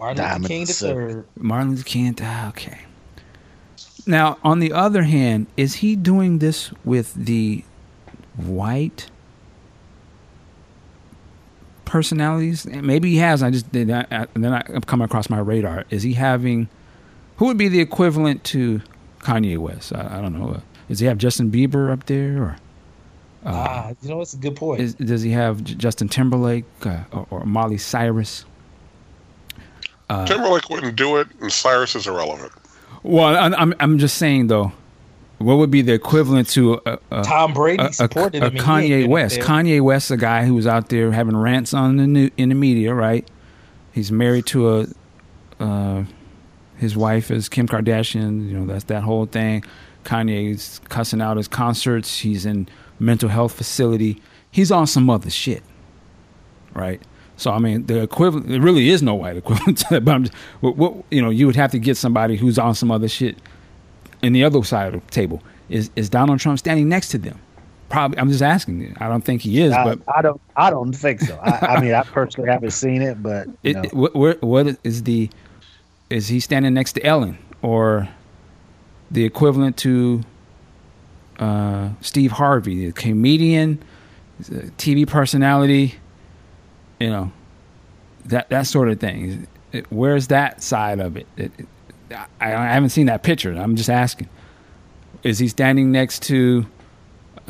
Martin 0.00 0.16
Diamond 0.16 0.46
King 0.46 0.64
the 0.64 0.72
third. 0.72 1.26
Martin 1.36 1.70
Luther 1.70 1.84
King. 1.84 2.16
ah, 2.20 2.48
Okay. 2.48 2.80
Now, 4.06 4.38
on 4.42 4.58
the 4.58 4.72
other 4.72 5.04
hand, 5.04 5.46
is 5.56 5.74
he 5.74 5.94
doing 5.94 6.38
this 6.40 6.72
with 6.84 7.14
the 7.14 7.64
white 8.36 9.08
personalities? 11.84 12.66
Maybe 12.66 13.10
he 13.10 13.16
has. 13.18 13.42
I 13.42 13.50
just 13.50 13.70
did 13.72 13.88
not. 13.88 14.06
And 14.10 14.28
then 14.44 14.52
I 14.52 14.62
come 14.86 15.02
across 15.02 15.28
my 15.30 15.38
radar. 15.38 15.84
Is 15.90 16.02
he 16.02 16.14
having? 16.14 16.68
Who 17.36 17.46
would 17.46 17.58
be 17.58 17.68
the 17.68 17.80
equivalent 17.80 18.44
to 18.44 18.80
Kanye 19.20 19.58
West? 19.58 19.92
I, 19.94 20.18
I 20.18 20.20
don't 20.20 20.38
know. 20.38 20.60
Does 20.88 21.00
he 21.00 21.06
have 21.06 21.18
Justin 21.18 21.50
Bieber 21.50 21.90
up 21.90 22.06
there, 22.06 22.42
or 22.42 22.56
ah, 23.46 23.92
you 24.02 24.08
know, 24.10 24.20
it's 24.20 24.34
a 24.34 24.36
good 24.36 24.56
point. 24.56 24.80
Is, 24.80 24.94
does 24.94 25.22
he 25.22 25.30
have 25.30 25.62
Justin 25.64 26.08
Timberlake 26.08 26.64
uh, 26.84 27.04
or, 27.12 27.26
or 27.30 27.44
Molly 27.46 27.78
Cyrus? 27.78 28.44
Uh, 30.10 30.26
Timberlake 30.26 30.68
wouldn't 30.68 30.96
do 30.96 31.16
it, 31.16 31.28
and 31.40 31.50
Cyrus 31.50 31.96
is 31.96 32.06
irrelevant. 32.06 32.52
Well, 33.02 33.24
I- 33.34 33.56
I'm 33.56 33.74
I'm 33.80 33.98
just 33.98 34.16
saying 34.18 34.48
though, 34.48 34.72
what 35.42 35.58
would 35.58 35.70
be 35.70 35.82
the 35.82 35.92
equivalent 35.92 36.48
to 36.50 36.80
a, 36.86 36.98
a, 37.10 37.22
Tom 37.22 37.52
Brady 37.52 37.82
a, 37.82 37.88
a, 37.88 37.92
supported 37.92 38.42
a 38.42 38.46
him. 38.46 38.56
and 38.56 38.82
he 38.84 38.92
ain't 38.92 39.06
Kanye 39.06 39.08
West? 39.08 39.40
Kanye 39.40 39.80
West, 39.80 40.10
a 40.10 40.16
guy 40.16 40.44
who 40.44 40.54
was 40.54 40.66
out 40.66 40.88
there 40.88 41.12
having 41.12 41.36
rants 41.36 41.74
on 41.74 41.96
the 41.96 42.06
new, 42.06 42.30
in 42.36 42.48
the 42.48 42.54
media, 42.54 42.94
right? 42.94 43.28
He's 43.92 44.10
married 44.10 44.46
to 44.46 44.78
a 44.78 44.86
uh, 45.60 46.04
his 46.76 46.96
wife 46.96 47.30
is 47.30 47.48
Kim 47.48 47.68
Kardashian. 47.68 48.48
You 48.48 48.58
know 48.58 48.66
that's 48.66 48.84
that 48.84 49.02
whole 49.02 49.26
thing. 49.26 49.64
Kanye's 50.04 50.80
cussing 50.88 51.20
out 51.20 51.36
his 51.36 51.46
concerts. 51.46 52.18
He's 52.18 52.44
in 52.44 52.68
mental 52.98 53.28
health 53.28 53.52
facility. 53.54 54.20
He's 54.50 54.72
on 54.72 54.86
some 54.86 55.08
other 55.08 55.30
shit, 55.30 55.62
right? 56.74 57.00
So 57.36 57.52
I 57.52 57.58
mean, 57.58 57.86
the 57.86 58.02
equivalent. 58.02 58.48
There 58.48 58.60
really 58.60 58.88
is 58.90 59.02
no 59.02 59.14
white 59.14 59.36
equivalent 59.36 59.78
to 59.78 59.86
that. 59.90 60.04
But 60.04 60.14
I'm 60.14 60.24
just, 60.24 60.34
what, 60.60 60.76
what 60.76 61.04
you 61.10 61.22
know, 61.22 61.30
you 61.30 61.46
would 61.46 61.56
have 61.56 61.70
to 61.72 61.78
get 61.78 61.96
somebody 61.96 62.36
who's 62.36 62.58
on 62.58 62.74
some 62.74 62.90
other 62.90 63.08
shit. 63.08 63.38
In 64.22 64.32
the 64.32 64.44
other 64.44 64.62
side 64.64 64.94
of 64.94 65.04
the 65.04 65.10
table 65.10 65.42
is 65.68 65.90
is 65.96 66.08
Donald 66.08 66.38
Trump 66.40 66.58
standing 66.58 66.88
next 66.88 67.08
to 67.10 67.18
them? 67.18 67.38
Probably. 67.88 68.18
I'm 68.18 68.28
just 68.30 68.42
asking. 68.42 68.80
you. 68.80 68.94
I 69.00 69.08
don't 69.08 69.22
think 69.22 69.42
he 69.42 69.60
is, 69.60 69.72
I, 69.72 69.84
but 69.84 69.98
I 70.14 70.22
don't. 70.22 70.40
I 70.56 70.70
don't 70.70 70.92
think 70.92 71.20
so. 71.20 71.38
I, 71.42 71.74
I 71.76 71.80
mean, 71.80 71.92
I 71.92 72.02
personally 72.02 72.48
haven't 72.50 72.70
seen 72.70 73.02
it, 73.02 73.22
but 73.22 73.48
It, 73.62 73.76
it- 73.76 73.92
what, 73.94 74.42
what 74.42 74.76
is 74.84 75.02
the 75.02 75.28
is 76.08 76.28
he 76.28 76.40
standing 76.40 76.72
next 76.74 76.92
to 76.94 77.04
Ellen 77.04 77.36
or 77.62 78.08
the 79.10 79.24
equivalent 79.24 79.76
to 79.78 80.22
uh, 81.38 81.90
Steve 82.00 82.32
Harvey, 82.32 82.86
the 82.86 82.92
comedian, 82.92 83.82
TV 84.42 85.06
personality, 85.06 85.94
you 87.00 87.10
know, 87.10 87.32
that 88.26 88.48
that 88.50 88.66
sort 88.66 88.88
of 88.88 89.00
thing. 89.00 89.46
Where's 89.90 90.28
that 90.28 90.62
side 90.62 91.00
of 91.00 91.16
it? 91.16 91.26
It- 91.36 91.52
it- 91.58 91.66
I, 92.12 92.26
I 92.40 92.48
haven't 92.48 92.90
seen 92.90 93.06
that 93.06 93.22
picture. 93.22 93.52
I'm 93.52 93.76
just 93.76 93.90
asking. 93.90 94.28
Is 95.22 95.38
he 95.38 95.48
standing 95.48 95.92
next 95.92 96.22
to? 96.24 96.66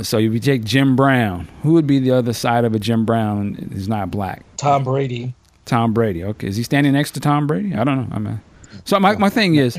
So 0.03 0.19
if 0.19 0.33
you 0.33 0.41
take 0.41 0.65
Jim 0.65 0.97
Brown, 0.97 1.49
who 1.63 1.75
would 1.75 1.87
be 1.87 1.99
the 1.99 2.13
other 2.13 2.33
side 2.33 2.65
of 2.65 2.75
a 2.75 2.79
Jim 2.79 3.05
Brown 3.05 3.55
who's 3.55 3.89
not 3.89 4.11
black? 4.11 4.45
Tom 4.57 4.85
Brady. 4.85 5.35
Tom 5.65 5.93
Brady. 5.93 6.25
Okay, 6.25 6.49
is 6.49 6.57
he 6.57 6.63
standing 6.63 6.93
next 6.93 7.13
to 7.13 7.21
Tom 7.21 7.47
Brady? 7.47 7.75
I 7.75 7.85
don't 7.85 8.09
know. 8.09 8.17
I 8.17 8.19
mean, 8.19 8.41
so 8.85 8.99
my 8.99 9.17
my 9.17 9.29
thing 9.29 9.55
is, 9.55 9.79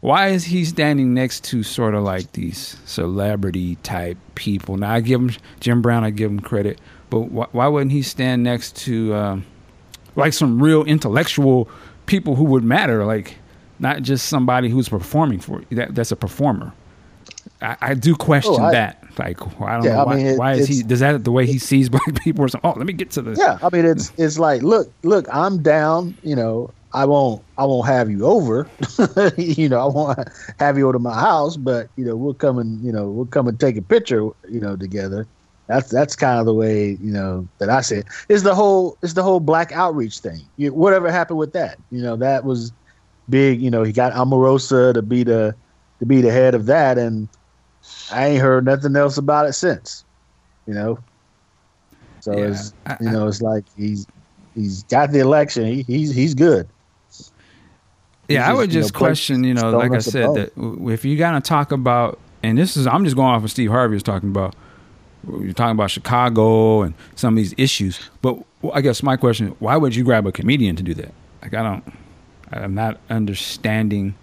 why 0.00 0.28
is 0.28 0.44
he 0.44 0.64
standing 0.64 1.14
next 1.14 1.44
to 1.44 1.62
sort 1.62 1.94
of 1.94 2.02
like 2.02 2.32
these 2.32 2.76
celebrity 2.84 3.76
type 3.76 4.18
people? 4.34 4.76
Now 4.76 4.92
I 4.92 5.00
give 5.00 5.20
him 5.20 5.30
Jim 5.60 5.80
Brown. 5.80 6.04
I 6.04 6.10
give 6.10 6.30
him 6.30 6.40
credit, 6.40 6.80
but 7.10 7.30
why, 7.30 7.46
why 7.52 7.68
wouldn't 7.68 7.92
he 7.92 8.02
stand 8.02 8.42
next 8.42 8.76
to 8.84 9.14
um, 9.14 9.46
like 10.16 10.32
some 10.32 10.62
real 10.62 10.84
intellectual 10.84 11.68
people 12.06 12.36
who 12.36 12.44
would 12.44 12.64
matter? 12.64 13.04
Like 13.04 13.36
not 13.82 14.02
just 14.02 14.28
somebody 14.28 14.68
who's 14.70 14.88
performing 14.88 15.40
for 15.40 15.62
that. 15.72 15.94
That's 15.94 16.12
a 16.12 16.16
performer. 16.16 16.72
I, 17.60 17.76
I 17.80 17.94
do 17.94 18.14
question 18.14 18.54
Oh, 18.58 18.64
I- 18.64 18.70
that. 18.72 18.98
Like 19.18 19.42
I 19.60 19.76
don't 19.76 19.84
Yeah, 19.84 19.96
know 19.96 20.00
I 20.00 20.04
why, 20.04 20.16
mean, 20.16 20.26
it- 20.26 20.38
why 20.38 20.54
is 20.54 20.66
he? 20.68 20.82
Does 20.82 21.00
that 21.00 21.22
the 21.24 21.32
way 21.32 21.44
he 21.46 21.58
sees 21.58 21.88
black 21.96 22.14
people 22.22 22.44
or 22.44 22.48
something? 22.48 22.70
Oh, 22.70 22.78
let 22.78 22.86
me 22.86 22.94
get 22.94 23.10
to 23.12 23.22
this. 23.22 23.38
yeah. 23.38 23.58
I 23.62 23.68
mean, 23.70 23.84
it's 23.84 24.10
it's 24.16 24.38
like, 24.38 24.62
look, 24.62 24.88
look, 25.02 25.26
I'm 25.30 25.62
down. 25.62 26.16
You 26.22 26.34
know, 26.36 26.70
I 26.94 27.04
won't 27.04 27.44
I 27.58 27.64
won't 27.66 27.86
have 27.88 28.10
you 28.10 28.24
over. 28.24 28.66
you 29.36 29.68
know, 29.68 29.80
I 29.80 29.92
won't 29.92 30.18
have 30.58 30.78
you 30.78 30.84
over 30.84 30.94
to 30.94 30.98
my 30.98 31.14
house, 31.18 31.58
but 31.58 31.88
you 31.96 32.04
know, 32.06 32.16
we'll 32.16 32.32
come 32.34 32.58
and 32.58 32.82
you 32.82 32.90
know 32.92 33.10
we'll 33.10 33.26
come 33.26 33.48
and 33.48 33.60
take 33.60 33.76
a 33.76 33.82
picture. 33.82 34.22
You 34.48 34.60
know, 34.60 34.76
together. 34.76 35.26
That's 35.68 35.90
that's 35.90 36.16
kind 36.16 36.40
of 36.40 36.46
the 36.46 36.54
way 36.54 36.96
you 37.00 37.12
know 37.12 37.46
that 37.60 37.68
I 37.68 37.82
see 37.82 37.96
it. 37.96 38.06
Is 38.30 38.42
the 38.44 38.54
whole 38.54 38.96
is 39.02 39.12
the 39.14 39.22
whole 39.22 39.40
black 39.40 39.72
outreach 39.72 40.18
thing. 40.18 40.40
You, 40.56 40.72
whatever 40.72 41.10
happened 41.10 41.38
with 41.38 41.52
that? 41.52 41.78
You 41.90 42.02
know, 42.02 42.16
that 42.16 42.44
was 42.44 42.72
big. 43.32 43.60
You 43.60 43.70
know, 43.70 43.82
he 43.82 43.92
got 43.92 44.12
Omarosa 44.12 44.94
to 44.94 45.02
be 45.02 45.24
the 45.24 45.56
to 45.98 46.06
be 46.06 46.20
the 46.20 46.30
head 46.30 46.54
of 46.54 46.66
that, 46.66 46.98
and 46.98 47.28
I 48.12 48.26
ain't 48.28 48.40
heard 48.40 48.64
nothing 48.64 48.94
else 48.94 49.16
about 49.18 49.46
it 49.48 49.54
since. 49.54 50.04
You 50.68 50.74
know, 50.74 50.98
so 52.20 52.32
Yeah, 52.36 52.50
it's 52.50 52.72
I- 52.86 52.96
you 53.00 53.10
know 53.10 53.26
it's 53.26 53.42
like 53.42 53.64
he's 53.76 54.06
he's 54.54 54.84
got 54.84 55.10
the 55.10 55.18
election. 55.18 55.66
He, 55.66 55.82
he's 55.82 56.14
he's 56.14 56.34
good. 56.34 56.68
Yeah, 58.28 58.44
I 58.44 58.50
just, 58.50 58.56
would 58.58 58.72
you 58.72 58.78
know, 58.78 58.82
just 58.82 58.94
question, 58.94 59.44
you 59.44 59.52
know, 59.52 59.70
like 59.76 59.92
I 59.92 59.98
said, 59.98 60.28
that 60.34 60.52
if 60.90 61.04
you 61.04 61.18
got 61.18 61.32
to 61.32 61.40
talk 61.40 61.72
about, 61.72 62.18
and 62.42 62.56
this 62.56 62.76
is, 62.76 62.86
I'm 62.86 63.04
just 63.04 63.16
going 63.16 63.28
off 63.28 63.42
what 63.42 63.50
Steve 63.50 63.70
Harvey 63.70 63.94
was 63.94 64.02
talking 64.02 64.28
about. 64.30 64.54
You're 65.28 65.52
talking 65.52 65.72
about 65.72 65.90
Chicago 65.90 66.82
and 66.82 66.94
some 67.14 67.34
of 67.34 67.36
these 67.36 67.54
issues, 67.58 68.00
but 68.22 68.38
I 68.72 68.80
guess 68.80 69.02
my 69.02 69.16
question: 69.16 69.48
is, 69.48 69.54
Why 69.58 69.76
would 69.76 69.94
you 69.94 70.02
grab 70.04 70.26
a 70.26 70.32
comedian 70.32 70.76
to 70.76 70.82
do 70.82 70.94
that? 70.94 71.12
Like, 71.42 71.54
I 71.54 71.62
don't, 71.62 71.84
I'm 72.52 72.74
not 72.74 72.98
understanding 73.10 74.14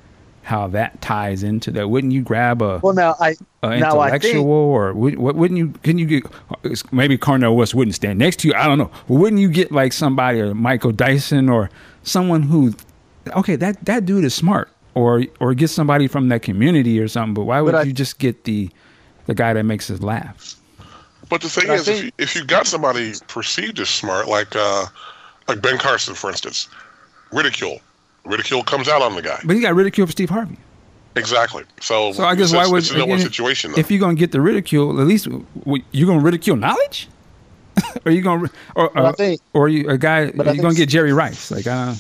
how 0.44 0.68
that 0.68 1.00
ties 1.02 1.44
into 1.44 1.70
that. 1.72 1.90
Wouldn't 1.90 2.12
you 2.14 2.22
grab 2.24 2.62
a, 2.62 2.80
Well, 2.82 2.94
now 2.94 3.16
I 3.20 3.36
a 3.62 3.78
now 3.78 4.00
I 4.00 4.08
intellectual, 4.08 4.32
think 4.32 4.46
or 4.48 4.94
would, 4.94 5.18
what 5.20 5.36
wouldn't 5.36 5.58
you? 5.58 5.74
Can 5.84 5.98
you 5.98 6.06
get 6.06 6.24
maybe 6.92 7.18
Cornel 7.18 7.56
West 7.56 7.76
wouldn't 7.76 7.96
stand 7.96 8.18
next 8.20 8.38
to 8.40 8.48
you? 8.48 8.54
I 8.56 8.66
don't 8.66 8.78
know. 8.78 8.90
Wouldn't 9.08 9.42
you 9.42 9.50
get 9.50 9.72
like 9.72 9.94
somebody, 9.94 10.40
or 10.42 10.56
Michael 10.56 10.92
Dyson, 10.92 11.50
or 11.50 11.70
someone 12.04 12.44
who, 12.44 12.74
okay, 13.36 13.56
that 13.58 13.86
that 13.86 14.06
dude 14.06 14.24
is 14.24 14.34
smart, 14.34 14.70
or 14.96 15.24
or 15.40 15.54
get 15.54 15.68
somebody 15.70 16.08
from 16.08 16.30
that 16.30 16.42
community 16.42 17.00
or 17.00 17.08
something. 17.08 17.34
But 17.36 17.44
why 17.44 17.62
would 17.62 17.74
But 17.74 17.82
I- 17.82 17.84
you 17.84 17.94
just 17.94 18.18
get 18.18 18.46
the 18.46 18.70
the 19.28 19.36
guy 19.36 19.54
that 19.54 19.64
makes 19.64 19.92
us 19.92 20.02
laugh? 20.02 20.56
But 21.30 21.42
the 21.42 21.50
thing 21.50 21.68
But 21.68 21.74
I 21.74 21.76
is, 21.76 21.88
if, 21.88 22.04
you, 22.06 22.12
if 22.18 22.36
you 22.36 22.44
got 22.44 22.66
somebody 22.66 23.14
perceived 23.28 23.80
as 23.80 23.90
smart, 23.90 24.28
like 24.28 24.56
uh, 24.56 24.86
like 25.48 25.62
Ben 25.62 25.78
Carson, 25.78 26.16
for 26.16 26.32
instance, 26.32 26.68
ridicule, 27.32 27.82
ridicule 28.26 28.64
comes 28.64 28.88
out 28.88 29.02
on 29.02 29.16
the 29.16 29.22
guy. 29.22 29.40
But 29.46 29.56
he 29.56 29.62
got 29.62 29.76
ridiculed 29.76 30.10
for 30.10 30.12
Steve 30.12 30.30
Harvey. 30.30 30.58
Exactly. 31.16 31.64
So, 31.82 32.12
So 32.14 32.24
I 32.24 32.36
guess 32.36 32.52
why 32.54 32.60
it's- 32.60 32.72
would 32.72 32.84
it's 32.84 32.92
a 32.92 32.98
no-win 32.98 33.16
again, 33.16 33.26
situation? 33.26 33.72
Though. 33.72 33.80
if 33.80 33.90
you're 33.92 34.00
gonna 34.00 34.14
get 34.16 34.32
the 34.32 34.42
ridicule, 34.42 35.00
at 35.02 35.08
least 35.08 35.28
you're 35.92 36.08
gonna 36.08 36.20
ridicule 36.20 36.56
knowledge. 36.56 37.08
are 38.06 38.12
you 38.12 38.22
gonna, 38.22 38.50
or, 38.76 38.90
But 38.94 39.06
I 39.06 39.10
or, 39.10 39.14
think- 39.14 39.42
or 39.54 39.70
you 39.70 39.90
a 39.90 39.98
guy? 39.98 40.32
but 40.32 40.46
Are 40.48 40.50
you 40.52 40.54
think 40.56 40.62
gonna 40.64 40.76
get 40.76 40.90
Jerry 40.90 41.12
Rice? 41.14 41.50
Like, 41.52 41.66
uh, 41.68 41.96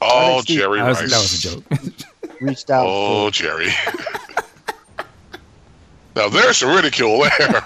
oh, 0.00 0.32
think 0.34 0.42
Steve- 0.44 0.58
Jerry 0.58 0.78
that 0.80 0.88
was, 0.88 1.00
Rice. 1.00 1.10
that 1.10 1.18
was 1.18 1.32
a 1.32 1.48
joke. 1.48 2.40
reached 2.40 2.70
out. 2.70 2.84
Oh, 2.88 3.30
Jerry. 3.30 3.68
now 6.16 6.28
there's 6.28 6.58
some 6.58 6.74
ridicule 6.74 7.20
there. 7.38 7.64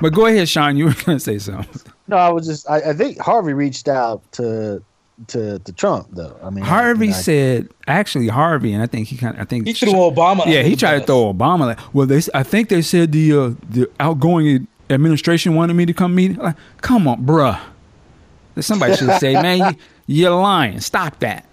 but 0.00 0.12
go 0.12 0.26
ahead, 0.26 0.48
Sean. 0.48 0.76
You 0.76 0.86
were 0.86 0.94
gonna 1.04 1.20
say 1.20 1.38
something. 1.38 1.92
No, 2.08 2.16
I 2.16 2.28
was 2.30 2.46
just 2.46 2.68
I, 2.68 2.90
I 2.90 2.92
think 2.94 3.18
Harvey 3.20 3.52
reached 3.52 3.88
out 3.88 4.20
to 4.32 4.82
to 5.28 5.58
to 5.60 5.72
Trump 5.72 6.08
though. 6.12 6.36
I 6.42 6.50
mean, 6.50 6.64
Harvey 6.64 7.06
you 7.06 7.12
know, 7.12 7.16
I- 7.18 7.20
said, 7.20 7.68
actually, 7.86 8.28
Harvey, 8.28 8.72
and 8.72 8.82
I 8.82 8.86
think 8.86 9.08
he 9.08 9.16
kind 9.16 9.34
of, 9.36 9.40
I 9.40 9.44
think 9.44 9.66
He 9.66 9.72
threw 9.72 9.92
Obama. 9.92 10.46
Yeah, 10.46 10.62
he 10.62 10.70
the 10.70 10.76
tried 10.76 11.00
to 11.00 11.06
throw 11.06 11.32
Obama. 11.32 11.60
Like, 11.60 11.94
well, 11.94 12.06
they, 12.06 12.20
I 12.34 12.42
think 12.42 12.68
they 12.68 12.82
said 12.82 13.12
the 13.12 13.32
uh, 13.32 13.50
the 13.70 13.90
outgoing 14.00 14.66
administration 14.90 15.54
wanted 15.54 15.74
me 15.74 15.86
to 15.86 15.94
come 15.94 16.14
meet. 16.14 16.36
Like, 16.38 16.56
come 16.80 17.08
on, 17.08 17.24
bruh. 17.24 17.60
Somebody 18.60 18.96
should 18.96 19.12
say, 19.18 19.34
man, 19.34 19.58
you, 19.58 19.78
you're 20.06 20.30
lying. 20.30 20.78
Stop 20.80 21.18
that. 21.20 21.46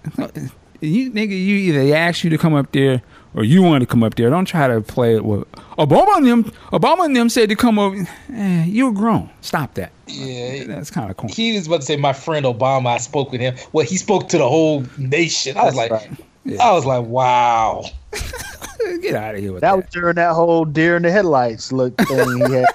You 0.81 1.11
nigga, 1.11 1.29
you 1.29 1.55
either 1.55 1.79
they 1.79 1.93
asked 1.93 2.23
you 2.23 2.29
to 2.31 2.37
come 2.37 2.53
up 2.53 2.71
there 2.71 3.01
or 3.33 3.43
you 3.43 3.61
want 3.63 3.81
to 3.81 3.85
come 3.87 4.03
up 4.03 4.15
there. 4.15 4.29
Don't 4.29 4.45
try 4.45 4.67
to 4.67 4.81
play 4.81 5.15
it 5.15 5.23
with 5.25 5.49
Obama 5.77 6.17
and 6.17 6.25
them. 6.27 6.43
Obama 6.71 7.05
and 7.05 7.15
them 7.15 7.29
said 7.29 7.49
to 7.49 7.55
come 7.55 7.79
over. 7.79 8.05
Eh, 8.33 8.65
you're 8.65 8.91
grown. 8.91 9.29
Stop 9.41 9.73
that. 9.75 9.91
Yeah, 10.07 10.65
That's 10.65 10.91
kind 10.91 11.09
of 11.09 11.17
corny. 11.17 11.33
he 11.33 11.55
was 11.55 11.67
about 11.67 11.81
to 11.81 11.85
say 11.85 11.95
my 11.95 12.13
friend 12.13 12.45
Obama. 12.45 12.87
I 12.87 12.97
spoke 12.97 13.31
with 13.31 13.41
him. 13.41 13.55
Well, 13.71 13.85
he 13.85 13.97
spoke 13.97 14.27
to 14.29 14.37
the 14.37 14.47
whole 14.47 14.83
nation. 14.97 15.57
I 15.57 15.63
was 15.65 15.75
That's 15.75 15.91
like, 15.91 16.09
right. 16.09 16.59
I 16.59 16.71
was 16.73 16.85
like, 16.85 17.05
wow. 17.05 17.85
Get 19.01 19.15
out 19.15 19.35
of 19.35 19.41
here 19.41 19.53
with 19.53 19.61
that 19.61 19.69
that. 19.71 19.75
was 19.77 19.85
during 19.91 20.15
that 20.15 20.33
whole 20.33 20.65
deer 20.65 20.97
in 20.97 21.03
the 21.03 21.11
headlights 21.11 21.71
look 21.71 21.95
thing 21.97 22.37
he 22.47 22.53
had. 22.53 22.65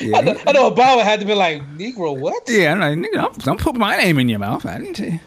yeah, 0.00 0.16
I 0.18 0.20
know, 0.20 0.40
I 0.48 0.52
know 0.52 0.70
Obama 0.70 1.02
had 1.04 1.20
to 1.20 1.26
be 1.26 1.34
like, 1.34 1.62
Negro, 1.78 2.18
what? 2.18 2.42
yeah. 2.48 2.72
I'm 2.72 2.80
like, 2.80 2.98
nigga, 2.98 3.14
don't, 3.14 3.38
don't 3.44 3.60
put 3.60 3.76
my 3.76 3.96
name 3.96 4.18
in 4.18 4.28
your 4.28 4.40
mouth. 4.40 4.66
I 4.66 4.78
didn't 4.78 4.94
tell 4.94 5.08
you. 5.08 5.20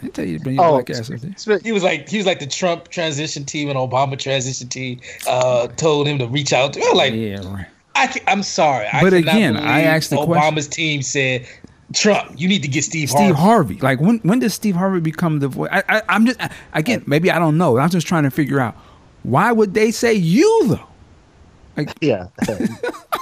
I 0.00 0.04
didn't 0.04 0.14
tell 0.14 0.24
you 0.24 0.38
to 0.38 0.42
bring 0.44 0.56
your 0.56 0.64
Oh, 0.64 0.70
black 0.72 0.90
ass 0.90 1.10
up 1.10 1.20
there. 1.20 1.58
He 1.60 1.72
was 1.72 1.82
like, 1.82 2.08
he 2.08 2.16
was 2.16 2.24
like 2.26 2.38
the 2.40 2.46
Trump 2.46 2.88
transition 2.88 3.44
team 3.44 3.68
and 3.68 3.78
Obama 3.78 4.18
transition 4.18 4.68
team 4.68 5.00
uh, 5.28 5.66
told 5.68 6.06
him 6.06 6.18
to 6.18 6.26
reach 6.26 6.52
out 6.54 6.72
to. 6.72 6.80
I 6.80 6.92
like, 6.94 7.12
Yeah, 7.14 7.40
right. 7.52 7.66
I, 7.94 8.20
I'm 8.26 8.42
sorry. 8.42 8.86
I 8.90 9.02
But 9.02 9.10
cannot 9.12 9.34
again, 9.34 9.56
I 9.58 9.82
asked 9.82 10.08
the 10.10 10.16
Obama's 10.16 10.66
question- 10.66 10.70
team 10.72 11.02
said, 11.02 11.46
Trump, 11.92 12.32
you 12.36 12.48
need 12.48 12.62
to 12.62 12.68
get 12.68 12.84
Steve, 12.84 13.10
Steve 13.10 13.34
Harvey. 13.34 13.74
Harvey. 13.74 13.78
Like 13.80 14.00
when 14.00 14.18
when 14.20 14.38
does 14.38 14.54
Steve 14.54 14.76
Harvey 14.76 15.00
become 15.00 15.40
the 15.40 15.48
voice? 15.48 15.68
I, 15.72 15.82
I, 15.88 16.02
I'm 16.08 16.24
just 16.24 16.40
I, 16.40 16.48
again 16.72 17.02
maybe 17.06 17.30
I 17.32 17.38
don't 17.40 17.58
know. 17.58 17.76
I'm 17.78 17.90
just 17.90 18.06
trying 18.06 18.22
to 18.22 18.30
figure 18.30 18.60
out 18.60 18.76
why 19.24 19.50
would 19.52 19.74
they 19.74 19.90
say 19.90 20.14
you 20.14 20.68
though? 20.68 21.84
Yeah, 22.00 22.28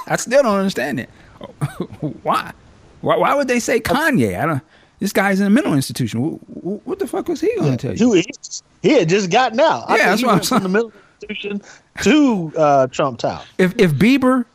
I 0.07 0.17
still 0.17 0.43
don't 0.43 0.55
understand 0.57 0.99
it. 0.99 1.09
why? 2.23 2.51
why? 3.01 3.17
Why 3.17 3.33
would 3.33 3.47
they 3.47 3.59
say 3.59 3.79
Kanye? 3.79 4.39
I 4.39 4.45
don't. 4.45 4.61
This 4.99 5.13
guy's 5.13 5.39
in 5.39 5.47
a 5.47 5.49
mental 5.49 5.73
institution. 5.73 6.21
What, 6.21 6.85
what 6.85 6.99
the 6.99 7.07
fuck 7.07 7.27
was 7.27 7.39
he 7.41 7.53
going 7.55 7.77
to 7.77 7.95
tell 7.95 7.95
you? 7.95 8.23
he, 8.81 8.93
had 8.93 9.07
just 9.09 9.31
gotten 9.31 9.59
out. 9.59 9.85
Yeah, 9.89 9.95
think 9.95 9.99
that's 10.03 10.19
he 10.19 10.25
what 10.25 10.31
I'm 10.31 10.37
went 10.37 10.45
from 10.47 10.63
the 10.63 10.69
middle 10.69 10.91
institution 11.21 11.61
to 12.03 12.53
uh, 12.57 12.87
Trump 12.87 13.19
Tower. 13.19 13.43
If 13.57 13.77
if 13.77 13.91
Bieber 13.93 14.45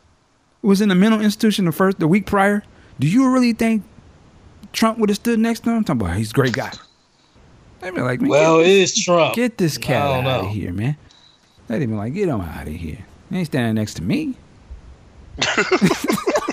was 0.61 0.81
in 0.81 0.91
a 0.91 0.95
mental 0.95 1.21
institution 1.21 1.65
the 1.65 1.71
first 1.71 1.99
the 1.99 2.07
week 2.07 2.25
prior, 2.25 2.63
do 2.99 3.07
you 3.07 3.31
really 3.31 3.53
think 3.53 3.83
Trump 4.73 4.99
would 4.99 5.09
have 5.09 5.17
stood 5.17 5.39
next 5.39 5.61
to 5.61 5.71
him? 5.71 5.77
I'm 5.77 5.83
talking 5.83 6.01
about 6.01 6.17
he's 6.17 6.31
a 6.31 6.33
great 6.33 6.53
guy. 6.53 6.71
They'd 7.81 7.93
be 7.93 8.01
like, 8.01 8.19
Well, 8.21 8.59
it 8.59 8.67
is 8.67 8.95
Trump. 9.03 9.35
get 9.35 9.57
this 9.57 9.77
cat 9.77 10.25
out 10.25 10.45
of 10.45 10.51
here, 10.51 10.73
man. 10.73 10.97
They'd 11.67 11.85
be 11.85 11.87
like, 11.87 12.13
get 12.13 12.29
him 12.29 12.41
out 12.41 12.67
of 12.67 12.73
here. 12.73 12.99
He 13.29 13.37
ain't 13.37 13.47
standing 13.47 13.75
next 13.75 13.95
to 13.95 14.03
me. 14.03 14.35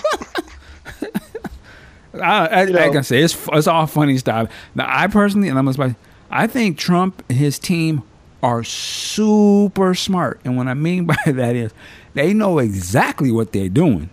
I, 2.13 2.47
I, 2.47 2.63
You 2.65 2.73
like 2.73 2.95
I 2.95 3.01
say, 3.01 3.21
it's 3.21 3.37
it's 3.51 3.67
all 3.67 3.87
funny 3.87 4.17
stuff. 4.17 4.49
Now, 4.75 4.85
I 4.87 5.07
personally, 5.07 5.49
and 5.49 5.57
I'm 5.57 5.71
gonna, 5.71 5.95
I 6.29 6.47
think 6.47 6.77
Trump 6.77 7.23
and 7.29 7.37
his 7.37 7.59
team 7.59 8.03
are 8.41 8.63
super 8.63 9.95
smart, 9.95 10.39
and 10.43 10.57
what 10.57 10.67
I 10.67 10.73
mean 10.73 11.05
by 11.07 11.15
that 11.25 11.55
is 11.55 11.71
they 12.13 12.33
know 12.33 12.59
exactly 12.59 13.31
what 13.31 13.51
they're 13.51 13.69
doing, 13.69 14.09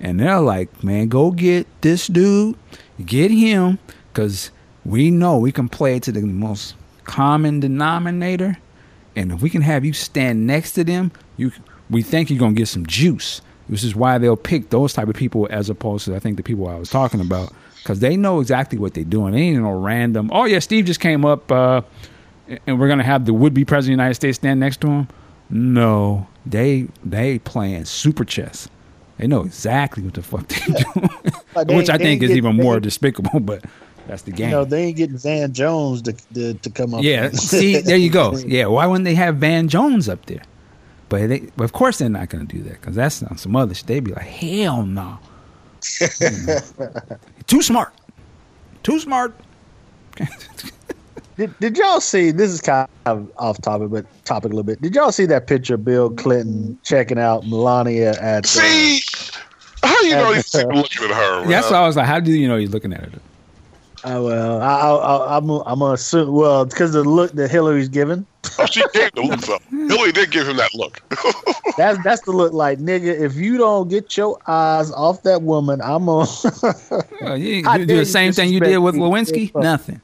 and 0.00 0.20
they're 0.20 0.40
like, 0.40 0.84
man, 0.84 1.08
go 1.08 1.30
get 1.30 1.66
this 1.80 2.06
dude, 2.06 2.56
get 3.04 3.30
him, 3.30 3.78
because 4.12 4.50
we 4.84 5.10
know 5.10 5.38
we 5.38 5.50
can 5.52 5.68
play 5.68 5.98
to 5.98 6.12
the 6.12 6.20
most 6.20 6.74
common 7.04 7.60
denominator, 7.60 8.58
and 9.16 9.32
if 9.32 9.42
we 9.42 9.50
can 9.50 9.62
have 9.62 9.84
you 9.84 9.92
stand 9.92 10.46
next 10.46 10.72
to 10.72 10.84
them, 10.84 11.10
you 11.36 11.52
we 11.90 12.02
think 12.02 12.30
you're 12.30 12.38
gonna 12.38 12.54
get 12.54 12.68
some 12.68 12.86
juice. 12.86 13.40
Which 13.68 13.82
is 13.82 13.96
why 13.96 14.18
they'll 14.18 14.36
pick 14.36 14.70
those 14.70 14.92
type 14.92 15.08
of 15.08 15.14
people 15.16 15.46
as 15.50 15.70
opposed 15.70 16.04
to 16.04 16.14
I 16.14 16.18
think 16.18 16.36
the 16.36 16.42
people 16.42 16.68
I 16.68 16.74
was 16.76 16.90
talking 16.90 17.20
about 17.20 17.52
because 17.82 18.00
they 18.00 18.16
know 18.16 18.40
exactly 18.40 18.78
what 18.78 18.94
they're 18.94 19.04
doing. 19.04 19.32
They 19.32 19.40
ain't 19.42 19.62
no 19.62 19.72
random. 19.72 20.30
Oh 20.32 20.44
yeah, 20.44 20.58
Steve 20.58 20.84
just 20.84 21.00
came 21.00 21.24
up, 21.24 21.50
uh, 21.50 21.80
and 22.66 22.78
we're 22.78 22.88
gonna 22.88 23.02
have 23.04 23.24
the 23.24 23.32
would 23.32 23.54
be 23.54 23.64
president 23.64 23.94
of 23.94 23.98
the 23.98 24.02
United 24.02 24.14
States 24.14 24.36
stand 24.36 24.60
next 24.60 24.80
to 24.82 24.88
him. 24.88 25.08
No, 25.50 26.26
they 26.44 26.88
they 27.04 27.38
playing 27.38 27.84
super 27.86 28.24
chess. 28.24 28.68
They 29.18 29.26
know 29.28 29.42
exactly 29.42 30.02
what 30.02 30.14
the 30.14 30.22
fuck 30.22 30.48
they 30.48 30.56
doing, 30.94 31.08
Like, 31.54 31.68
they 31.68 31.76
which 31.76 31.88
I 31.88 31.96
think 31.98 32.22
is 32.22 32.28
get- 32.30 32.36
even 32.38 32.56
more 32.56 32.80
despicable. 32.80 33.40
But 33.40 33.64
that's 34.06 34.22
the 34.22 34.32
game. 34.32 34.50
You 34.50 34.56
know, 34.56 34.64
they 34.64 34.84
ain't 34.86 34.96
getting 34.96 35.16
Van 35.16 35.52
Jones 35.52 36.02
to 36.02 36.12
to, 36.34 36.54
to 36.54 36.70
come 36.70 36.94
up. 36.94 37.02
Yeah, 37.02 37.30
see, 37.30 37.78
there 37.80 37.96
you 37.96 38.10
go. 38.10 38.36
Yeah, 38.46 38.66
why 38.66 38.86
wouldn't 38.86 39.04
they 39.04 39.14
have 39.14 39.36
Van 39.36 39.68
Jones 39.68 40.08
up 40.08 40.26
there? 40.26 40.42
But, 41.14 41.28
they, 41.28 41.40
but 41.56 41.62
of 41.62 41.72
course 41.72 41.98
they're 41.98 42.08
not 42.08 42.28
going 42.28 42.44
to 42.44 42.56
do 42.56 42.60
that 42.64 42.80
because 42.80 42.96
that's 42.96 43.22
on 43.22 43.38
some 43.38 43.54
other 43.54 43.72
shit. 43.72 43.86
They'd 43.86 44.02
be 44.02 44.10
like, 44.10 44.24
hell 44.24 44.84
no. 44.84 45.20
You 46.00 46.08
know. 46.46 46.58
Too 47.46 47.62
smart. 47.62 47.94
Too 48.82 48.98
smart. 48.98 49.32
Did, 51.36 51.56
did 51.60 51.78
y'all 51.78 52.00
see? 52.00 52.32
This 52.32 52.50
is 52.50 52.60
kind 52.60 52.88
of 53.06 53.30
off 53.38 53.60
topic, 53.62 53.90
but 53.90 54.06
topic 54.24 54.46
a 54.46 54.56
little 54.56 54.64
bit. 54.64 54.82
Did 54.82 54.96
y'all 54.96 55.12
see 55.12 55.26
that 55.26 55.46
picture 55.46 55.74
of 55.74 55.84
Bill 55.84 56.10
Clinton 56.10 56.80
checking 56.82 57.20
out 57.20 57.46
Melania 57.46 58.14
at? 58.20 58.44
uh, 58.44 58.48
See, 58.48 59.00
how 59.84 60.00
you 60.02 60.16
know 60.16 60.32
he's 60.32 60.52
looking 60.52 60.80
at 60.80 61.10
her? 61.12 61.40
Man? 61.42 61.48
That's 61.48 61.70
why 61.70 61.76
I 61.76 61.86
was 61.86 61.96
like, 61.96 62.06
how 62.06 62.18
do 62.18 62.32
you 62.32 62.48
know 62.48 62.56
he's 62.56 62.70
looking 62.70 62.92
at 62.92 63.04
it? 63.04 63.22
Uh, 64.04 64.20
well, 64.22 64.60
I, 64.62 64.80
I, 64.80 64.94
I, 64.96 65.36
I'm 65.38 65.50
I'm 65.50 65.78
gonna 65.78 65.94
assume. 65.94 66.32
Well, 66.32 66.66
because 66.66 66.92
the 66.92 67.02
look 67.04 67.32
that 67.32 67.50
Hillary's 67.50 67.88
giving, 67.88 68.26
Oh, 68.58 68.66
she 68.66 68.82
gave 68.92 69.12
the 69.12 69.22
look 69.22 69.40
though. 69.40 69.58
Hillary 69.88 70.12
did 70.12 70.30
give 70.30 70.48
him 70.48 70.56
that 70.58 70.74
look. 70.74 71.00
that's 71.76 72.02
that's 72.04 72.22
the 72.22 72.32
look. 72.32 72.52
Like 72.52 72.78
nigga, 72.78 73.18
if 73.18 73.34
you 73.34 73.58
don't 73.58 73.88
get 73.88 74.16
your 74.16 74.38
eyes 74.46 74.90
off 74.92 75.22
that 75.22 75.42
woman, 75.42 75.80
I'm 75.80 76.06
gonna. 76.06 76.28
Well, 77.20 77.38
you, 77.38 77.56
you 77.56 77.86
do 77.86 77.96
the 77.96 78.04
same 78.04 78.32
thing 78.32 78.52
you 78.52 78.60
did 78.60 78.78
with? 78.78 78.94
Lewinsky? 78.94 79.54
Nothing. 79.54 80.00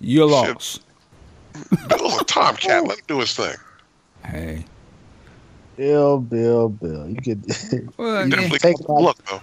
You're 0.00 0.26
lost. 0.26 0.82
Bill's 1.88 2.20
a 2.20 2.24
tomcat. 2.24 2.84
Let 2.84 2.98
him 2.98 3.04
do 3.06 3.20
his 3.20 3.34
thing. 3.34 3.54
Hey. 4.24 4.64
Bill, 5.76 6.18
Bill, 6.18 6.70
Bill. 6.70 7.08
You 7.08 7.16
could. 7.16 7.44
Well, 7.98 8.24
You 8.24 8.30
yeah, 8.30 8.36
Definitely 8.36 8.58
take 8.58 8.76
called 8.78 8.98
the 8.98 9.02
look 9.02 9.24
though. 9.26 9.40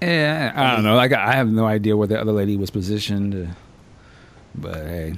Yeah, 0.00 0.52
I 0.54 0.74
don't 0.74 0.84
know. 0.84 0.96
Like 0.96 1.12
I 1.12 1.32
have 1.32 1.48
no 1.48 1.66
idea 1.66 1.96
where 1.96 2.06
the 2.06 2.20
other 2.20 2.32
lady 2.32 2.56
was 2.56 2.70
positioned, 2.70 3.34
uh, 3.34 3.52
but 4.54 4.76
hey, 4.76 5.14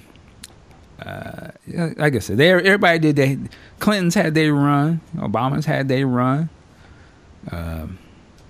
uh, 1.04 1.50
like 1.96 2.14
I 2.14 2.18
said, 2.18 2.36
they 2.36 2.50
everybody 2.50 2.98
did. 2.98 3.16
They 3.16 3.38
Clintons 3.78 4.14
had 4.14 4.34
they 4.34 4.50
run. 4.50 5.00
Obama's 5.16 5.66
had 5.66 5.88
they 5.88 6.04
run. 6.04 6.48
Um, 7.50 7.98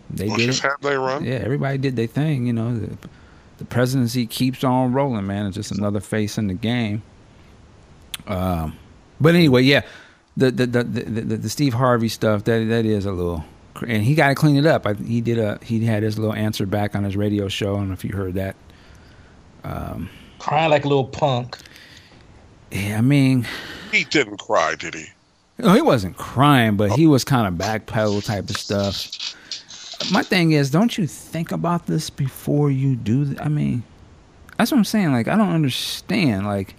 they 0.08 0.28
did 0.28 0.48
it. 0.48 0.58
have 0.60 0.80
they 0.80 0.96
run? 0.96 1.24
Yeah, 1.24 1.34
everybody 1.34 1.78
did 1.78 1.96
their 1.96 2.06
thing. 2.06 2.46
You 2.46 2.52
know, 2.52 2.76
the, 2.76 2.96
the 3.58 3.64
presidency 3.64 4.26
keeps 4.26 4.64
on 4.64 4.92
rolling, 4.92 5.26
man. 5.26 5.46
It's 5.46 5.56
just 5.56 5.72
another 5.72 6.00
face 6.00 6.38
in 6.38 6.48
the 6.48 6.54
game. 6.54 7.02
Um, 8.26 8.76
but 9.20 9.34
anyway, 9.34 9.62
yeah, 9.62 9.82
the 10.36 10.50
the 10.50 10.66
the 10.66 10.84
the, 10.84 11.02
the, 11.02 11.36
the 11.36 11.48
Steve 11.48 11.74
Harvey 11.74 12.08
stuff 12.08 12.44
that 12.44 12.64
that 12.68 12.84
is 12.84 13.06
a 13.06 13.12
little, 13.12 13.44
cr- 13.44 13.44
and 13.86 14.02
he 14.02 14.14
got 14.14 14.28
to 14.28 14.34
clean 14.34 14.56
it 14.56 14.66
up. 14.66 14.86
I, 14.86 14.94
he 14.94 15.20
did 15.20 15.38
a 15.38 15.58
he 15.62 15.84
had 15.84 16.02
his 16.02 16.18
little 16.18 16.34
answer 16.34 16.66
back 16.66 16.94
on 16.94 17.04
his 17.04 17.16
radio 17.16 17.48
show. 17.48 17.74
I 17.74 17.78
don't 17.78 17.88
know 17.88 17.94
if 17.94 18.04
you 18.04 18.12
heard 18.14 18.34
that. 18.34 18.56
Um, 19.64 20.08
Crying 20.38 20.70
like 20.70 20.84
a 20.84 20.88
little 20.88 21.04
punk. 21.04 21.58
yeah, 22.70 22.98
I 22.98 23.00
mean, 23.02 23.46
He 23.92 24.04
didn't 24.04 24.38
cry, 24.38 24.74
did 24.74 24.94
he? 24.94 25.06
No, 25.58 25.74
he 25.74 25.82
wasn't 25.82 26.16
crying, 26.16 26.76
but 26.78 26.92
he 26.92 27.06
was 27.06 27.24
kind 27.24 27.46
of 27.46 27.54
backpedal 27.54 28.24
type 28.24 28.48
of 28.48 28.56
stuff. 28.56 29.36
My 30.10 30.22
thing 30.22 30.52
is, 30.52 30.70
don't 30.70 30.96
you 30.96 31.06
think 31.06 31.52
about 31.52 31.84
this 31.86 32.08
before 32.08 32.70
you 32.70 32.96
do? 32.96 33.26
Th- 33.26 33.38
I 33.40 33.48
mean, 33.48 33.82
that's 34.56 34.70
what 34.72 34.78
I'm 34.78 34.84
saying. 34.86 35.12
Like, 35.12 35.28
I 35.28 35.36
don't 35.36 35.50
understand. 35.50 36.46
Like, 36.46 36.74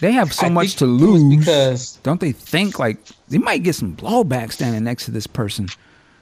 they 0.00 0.10
have 0.10 0.32
so 0.32 0.46
I 0.46 0.48
much 0.48 0.74
to 0.76 0.86
lose. 0.86 1.22
because 1.38 1.96
don't 2.02 2.20
they 2.20 2.32
think 2.32 2.80
like 2.80 2.98
they 3.28 3.38
might 3.38 3.62
get 3.62 3.76
some 3.76 3.94
blowback 3.96 4.50
standing 4.50 4.82
next 4.82 5.04
to 5.04 5.12
this 5.12 5.28
person? 5.28 5.68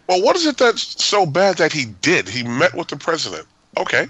Well, 0.08 0.22
what 0.22 0.36
is 0.36 0.46
it 0.46 0.58
that's 0.58 1.02
so 1.02 1.24
bad 1.26 1.56
that 1.58 1.72
he 1.72 1.86
did? 2.02 2.28
He 2.28 2.42
met 2.42 2.74
with 2.74 2.88
the 2.88 2.96
president. 2.96 3.46
Okay. 3.76 4.06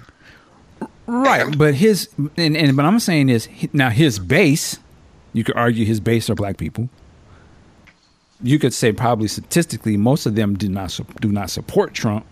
Right, 1.07 1.41
And? 1.41 1.57
but 1.57 1.75
his 1.75 2.09
and, 2.37 2.57
and 2.57 2.75
but 2.75 2.83
I'm 2.85 2.99
saying 2.99 3.29
is 3.29 3.47
now 3.73 3.89
his 3.89 4.19
base. 4.19 4.77
You 5.33 5.43
could 5.43 5.55
argue 5.55 5.85
his 5.85 5.99
base 5.99 6.29
are 6.29 6.35
black 6.35 6.57
people. 6.57 6.89
You 8.41 8.59
could 8.59 8.73
say 8.73 8.91
probably 8.91 9.27
statistically 9.27 9.97
most 9.97 10.25
of 10.25 10.35
them 10.35 10.55
do 10.57 10.67
not 10.67 10.99
do 11.21 11.31
not 11.31 11.49
support 11.49 11.93
Trump. 11.93 12.25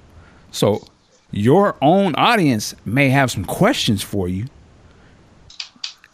So 0.51 0.85
your 1.31 1.75
own 1.81 2.15
audience 2.15 2.75
may 2.85 3.09
have 3.09 3.31
some 3.31 3.45
questions 3.45 4.01
for 4.03 4.27
you. 4.27 4.45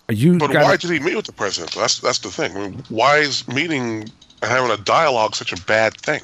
Are 0.07 0.13
you 0.13 0.37
But 0.37 0.51
gotta- 0.51 0.65
why 0.65 0.77
did 0.77 0.89
he 0.91 0.99
meet 0.99 1.15
with 1.15 1.25
the 1.25 1.31
president? 1.33 1.73
That's 1.75 1.99
that's 1.99 2.19
the 2.19 2.29
thing. 2.29 2.55
I 2.57 2.59
mean, 2.67 2.83
why 2.89 3.17
is 3.17 3.47
meeting 3.47 4.01
and 4.41 4.51
having 4.51 4.71
a 4.71 4.77
dialogue 4.77 5.35
such 5.35 5.53
a 5.53 5.61
bad 5.63 5.95
thing? 6.01 6.21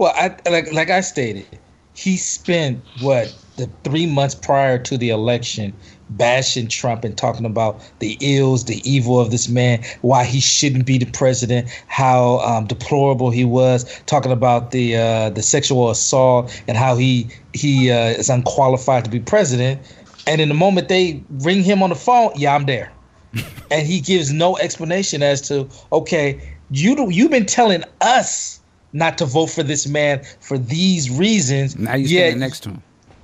Well, 0.00 0.14
I 0.16 0.34
like 0.48 0.72
like 0.72 0.88
I 0.88 1.02
stated, 1.02 1.44
he 1.92 2.16
spent 2.16 2.82
what 3.02 3.36
the 3.58 3.68
three 3.84 4.06
months 4.06 4.34
prior 4.34 4.78
to 4.78 4.96
the 4.96 5.10
election 5.10 5.74
bashing 6.08 6.68
Trump 6.68 7.04
and 7.04 7.14
talking 7.18 7.44
about 7.44 7.82
the 7.98 8.16
ills, 8.22 8.64
the 8.64 8.80
evil 8.90 9.20
of 9.20 9.30
this 9.30 9.46
man, 9.46 9.84
why 10.00 10.24
he 10.24 10.40
shouldn't 10.40 10.86
be 10.86 10.96
the 10.96 11.04
president, 11.04 11.68
how 11.88 12.38
um, 12.38 12.66
deplorable 12.66 13.30
he 13.30 13.44
was, 13.44 14.00
talking 14.06 14.32
about 14.32 14.70
the 14.70 14.96
uh, 14.96 15.28
the 15.28 15.42
sexual 15.42 15.90
assault 15.90 16.50
and 16.66 16.78
how 16.78 16.96
he 16.96 17.28
he 17.52 17.90
uh, 17.90 18.12
is 18.12 18.30
unqualified 18.30 19.04
to 19.04 19.10
be 19.10 19.20
president. 19.20 19.82
And 20.26 20.40
in 20.40 20.48
the 20.48 20.54
moment 20.54 20.88
they 20.88 21.22
ring 21.28 21.62
him 21.62 21.82
on 21.82 21.90
the 21.90 21.94
phone, 21.94 22.32
yeah, 22.36 22.54
I'm 22.54 22.64
there, 22.64 22.90
and 23.70 23.86
he 23.86 24.00
gives 24.00 24.32
no 24.32 24.56
explanation 24.56 25.22
as 25.22 25.42
to 25.48 25.68
okay, 25.92 26.40
you 26.70 26.96
do, 26.96 27.10
you've 27.10 27.30
been 27.30 27.44
telling 27.44 27.84
us 28.00 28.59
not 28.92 29.18
to 29.18 29.24
vote 29.24 29.46
for 29.46 29.62
this 29.62 29.86
man 29.86 30.22
for 30.40 30.58
these 30.58 31.10
reasons. 31.10 31.78
now 31.78 31.94
you 31.94 32.06
yeah, 32.06 32.20
standing 32.20 32.40
next 32.40 32.60
to 32.60 32.70
him 32.70 32.82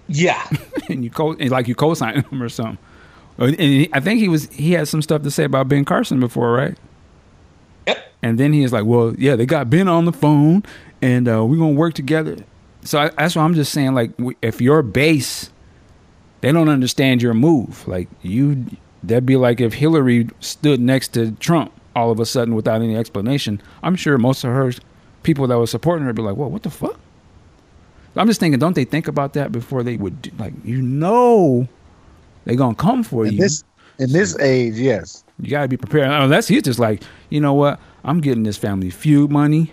Yeah, 0.09 0.49
and 0.89 1.05
you 1.05 1.11
co 1.11 1.33
and 1.33 1.51
like 1.51 1.69
you 1.69 1.75
co-signing 1.75 2.23
him 2.25 2.43
or 2.43 2.49
something. 2.49 2.79
And 3.39 3.55
he, 3.59 3.89
I 3.93 4.01
think 4.01 4.21
he 4.21 4.29
was 4.29 4.49
he 4.51 4.73
had 4.73 4.89
some 4.89 5.03
stuff 5.03 5.23
to 5.23 5.31
say 5.31 5.45
about 5.45 5.69
Ben 5.69 5.85
Carson 5.85 6.21
before, 6.21 6.53
right? 6.53 6.77
Yep. 7.87 7.99
And 8.23 8.39
then 8.39 8.53
he 8.53 8.63
was 8.63 8.73
like, 8.73 8.85
"Well, 8.85 9.15
yeah, 9.19 9.37
they 9.37 9.45
got 9.45 9.69
Ben 9.69 9.89
on 9.89 10.07
the 10.07 10.13
phone, 10.13 10.63
and 11.03 11.29
uh, 11.29 11.45
we're 11.45 11.59
gonna 11.59 11.73
work 11.73 11.95
together." 11.95 12.37
So 12.83 12.99
I, 13.01 13.09
that's 13.11 13.37
why 13.37 13.43
I'm 13.43 13.55
just 13.55 13.73
saying, 13.73 13.95
like, 13.95 14.13
if 14.41 14.61
your 14.61 14.81
base, 14.83 15.51
they 16.41 16.53
don't 16.53 16.69
understand 16.69 17.21
your 17.21 17.35
move. 17.35 17.87
Like 17.87 18.09
you, 18.23 18.65
that'd 19.03 19.27
be 19.27 19.37
like 19.37 19.61
if 19.61 19.75
Hillary 19.75 20.29
stood 20.41 20.81
next 20.81 21.09
to 21.09 21.33
Trump 21.33 21.73
all 21.97 22.11
of 22.11 22.21
a 22.21 22.27
sudden 22.27 22.55
without 22.55 22.83
any 22.83 22.97
explanation. 22.97 23.61
I'm 23.83 23.97
sure 23.97 24.19
most 24.19 24.45
of 24.45 24.53
her 24.53 24.71
people 25.27 25.47
that 25.49 25.59
were 25.59 25.67
supporting 25.67 26.07
her 26.07 26.13
be 26.13 26.23
like, 26.23 26.37
"Well, 26.37 26.49
what 26.51 26.63
the 26.63 26.71
fuck?" 26.71 26.99
I'm 28.15 28.27
just 28.29 28.41
thinking, 28.41 28.59
don't 28.59 28.75
they 28.75 28.85
think 28.85 29.09
about 29.09 29.35
that 29.35 29.53
before 29.53 29.83
they 29.83 29.97
would 29.97 30.23
do, 30.23 30.31
like 30.39 30.55
you 30.65 30.81
know 30.81 31.69
they're 32.45 32.57
gonna 32.57 32.75
come 32.75 33.03
for 33.03 33.27
In 33.27 33.33
you. 33.33 33.39
this 33.41 33.65
in 33.99 34.13
this 34.13 34.39
age, 34.39 34.75
yes. 34.75 35.25
You 35.41 35.51
got 35.51 35.63
to 35.63 35.69
be 35.69 35.77
prepared. 35.77 36.11
Unless 36.11 36.49
he's 36.49 36.63
just 36.63 36.79
like, 36.79 37.03
you 37.31 37.41
know 37.41 37.55
what? 37.55 37.81
I'm 38.05 38.21
getting 38.21 38.43
this 38.43 38.57
Family 38.57 38.91
Feud 38.91 39.31
money. 39.31 39.73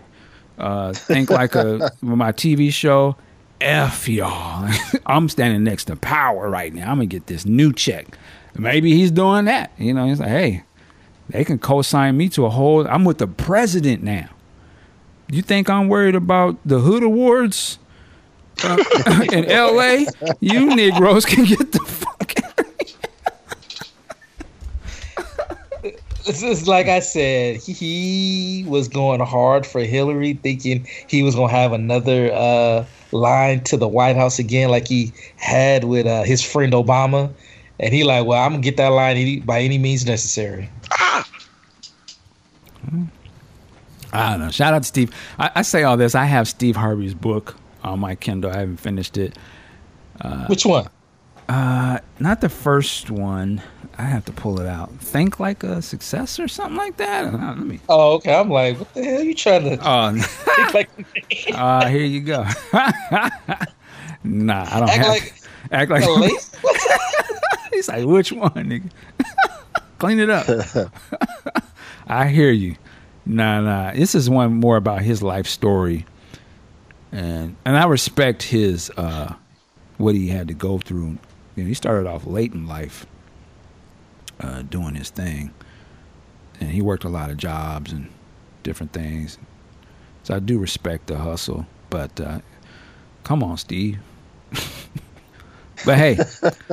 Uh, 0.58 0.94
think 0.94 1.30
like 1.42 1.56
a 1.56 1.92
my 2.02 2.32
TV 2.32 2.72
show. 2.72 3.16
F 3.62 4.10
y'all. 4.10 4.70
I'm 5.06 5.30
standing 5.30 5.64
next 5.64 5.86
to 5.86 5.96
power 5.96 6.50
right 6.50 6.74
now. 6.74 6.90
I'm 6.92 6.98
gonna 6.98 7.06
get 7.06 7.28
this 7.28 7.46
new 7.46 7.72
check. 7.72 8.18
Maybe 8.56 8.94
he's 8.94 9.12
doing 9.12 9.46
that. 9.46 9.72
You 9.78 9.94
know, 9.94 10.06
he's 10.08 10.20
like, 10.20 10.30
hey, 10.30 10.64
they 11.30 11.44
can 11.46 11.60
co-sign 11.60 12.18
me 12.18 12.28
to 12.30 12.46
a 12.46 12.50
whole. 12.50 12.86
I'm 12.88 13.06
with 13.06 13.20
the 13.20 13.28
president 13.28 14.04
now. 14.04 14.30
You 15.34 15.42
think 15.42 15.68
I'm 15.68 15.88
worried 15.88 16.14
about 16.14 16.58
the 16.64 16.78
Hood 16.78 17.02
Awards 17.02 17.80
uh, 18.64 18.78
in 19.32 19.46
L.A.? 19.46 20.06
You 20.40 20.76
Negroes 20.76 21.26
can 21.26 21.46
get 21.46 21.72
the 21.72 21.80
fuck 21.80 22.34
out. 22.44 22.66
This 26.24 26.44
is 26.44 26.68
like 26.68 26.88
I 26.88 27.00
said, 27.00 27.58
he 27.58 28.64
was 28.68 28.88
going 28.88 29.22
hard 29.22 29.66
for 29.66 29.80
Hillary, 29.82 30.34
thinking 30.34 30.88
he 31.08 31.24
was 31.24 31.34
gonna 31.34 31.52
have 31.52 31.74
another 31.74 32.32
uh, 32.32 32.86
line 33.12 33.64
to 33.64 33.76
the 33.76 33.88
White 33.88 34.16
House 34.16 34.38
again, 34.38 34.70
like 34.70 34.88
he 34.88 35.12
had 35.38 35.86
with 35.86 36.06
uh, 36.06 36.22
his 36.22 36.44
friend 36.44 36.74
Obama. 36.74 37.34
And 37.80 37.92
he 37.92 38.04
like, 38.04 38.28
well, 38.28 38.40
I'm 38.40 38.52
gonna 38.52 38.62
get 38.62 38.78
that 38.78 38.90
line 38.90 39.40
by 39.40 39.62
any 39.62 39.80
means 39.80 40.06
necessary. 40.06 40.70
Ah, 40.92 41.28
I 44.14 44.32
don't 44.32 44.40
know. 44.42 44.52
Shout 44.52 44.74
out 44.74 44.84
to 44.84 44.88
Steve. 44.88 45.14
I, 45.40 45.52
I 45.56 45.62
say 45.64 45.84
all 45.84 45.98
this. 45.98 46.16
I 46.16 46.26
have 46.26 46.48
Steve 46.48 46.76
Harvey's 46.76 47.14
book 47.16 47.56
on 47.84 48.00
my 48.00 48.16
Kindle. 48.16 48.52
I 48.52 48.58
haven't 48.60 48.78
finished 48.78 49.18
it. 49.18 49.38
Which 50.48 50.66
one? 50.66 50.88
Uh, 51.50 52.00
not 52.20 52.40
the 52.42 52.48
first 52.50 53.10
one. 53.10 53.62
I 53.98 54.04
have 54.04 54.24
to 54.26 54.32
pull 54.32 54.60
it 54.62 54.68
out. 54.68 54.92
Think 55.00 55.40
like 55.40 55.64
a 55.64 55.82
success 55.82 56.40
or 56.40 56.48
something 56.48 56.78
like 56.78 56.98
that. 56.98 57.26
Uh, 57.34 57.38
let 57.38 57.58
me. 57.58 57.80
Oh, 57.90 58.14
okay. 58.14 58.34
I'm 58.34 58.50
like, 58.50 58.80
what 58.80 58.94
the 58.94 59.04
hell 59.04 59.20
are 59.20 59.24
you 59.24 59.36
trying 59.36 59.64
to 59.64 59.78
Oh, 59.82 60.16
think 60.22 60.74
like? 60.74 60.90
uh, 61.54 61.88
here 61.88 62.04
you 62.06 62.22
go. 62.22 62.44
nah, 64.24 64.66
I 64.72 64.80
don't 64.80 64.90
Act 64.90 64.98
have. 64.98 65.08
like 65.10 65.34
act 65.72 65.92
like. 65.92 66.06
a 66.06 66.12
lace? 66.12 66.52
He's 67.72 67.88
like, 67.90 68.06
which 68.06 68.32
one, 68.32 68.52
nigga? 68.52 68.90
Clean 70.00 70.20
it 70.20 70.30
up. 70.30 70.48
I 72.08 72.28
hear 72.28 72.52
you. 72.52 72.76
Nah, 73.26 73.62
nah. 73.62 73.92
This 73.94 74.16
is 74.16 74.30
one 74.30 74.56
more 74.56 74.78
about 74.78 75.02
his 75.02 75.24
life 75.24 75.48
story, 75.48 76.06
and 77.12 77.56
and 77.66 77.78
I 77.78 77.86
respect 77.86 78.44
his 78.44 78.92
uh, 78.98 79.34
what 79.98 80.16
he 80.16 80.28
had 80.28 80.48
to 80.50 80.54
go 80.54 80.78
through. 80.80 81.18
You 81.56 81.64
know, 81.64 81.68
he 81.68 81.74
started 81.74 82.08
off 82.08 82.26
late 82.26 82.54
in 82.54 82.68
life, 82.68 83.06
uh, 84.42 84.64
doing 84.64 84.96
his 84.96 85.10
thing, 85.10 85.54
and 86.60 86.70
he 86.72 86.82
worked 86.82 87.06
a 87.06 87.10
lot 87.10 87.30
of 87.30 87.38
jobs 87.38 87.92
and 87.94 88.10
different 88.64 88.92
things. 88.92 89.38
So 90.24 90.36
I 90.36 90.40
do 90.40 90.60
respect 90.60 91.08
the 91.08 91.18
hustle, 91.18 91.66
but 91.90 92.20
uh, 92.20 92.42
come 93.24 93.44
on, 93.44 93.58
Steve. 93.58 94.00
but 95.86 95.98
hey, 95.98 96.20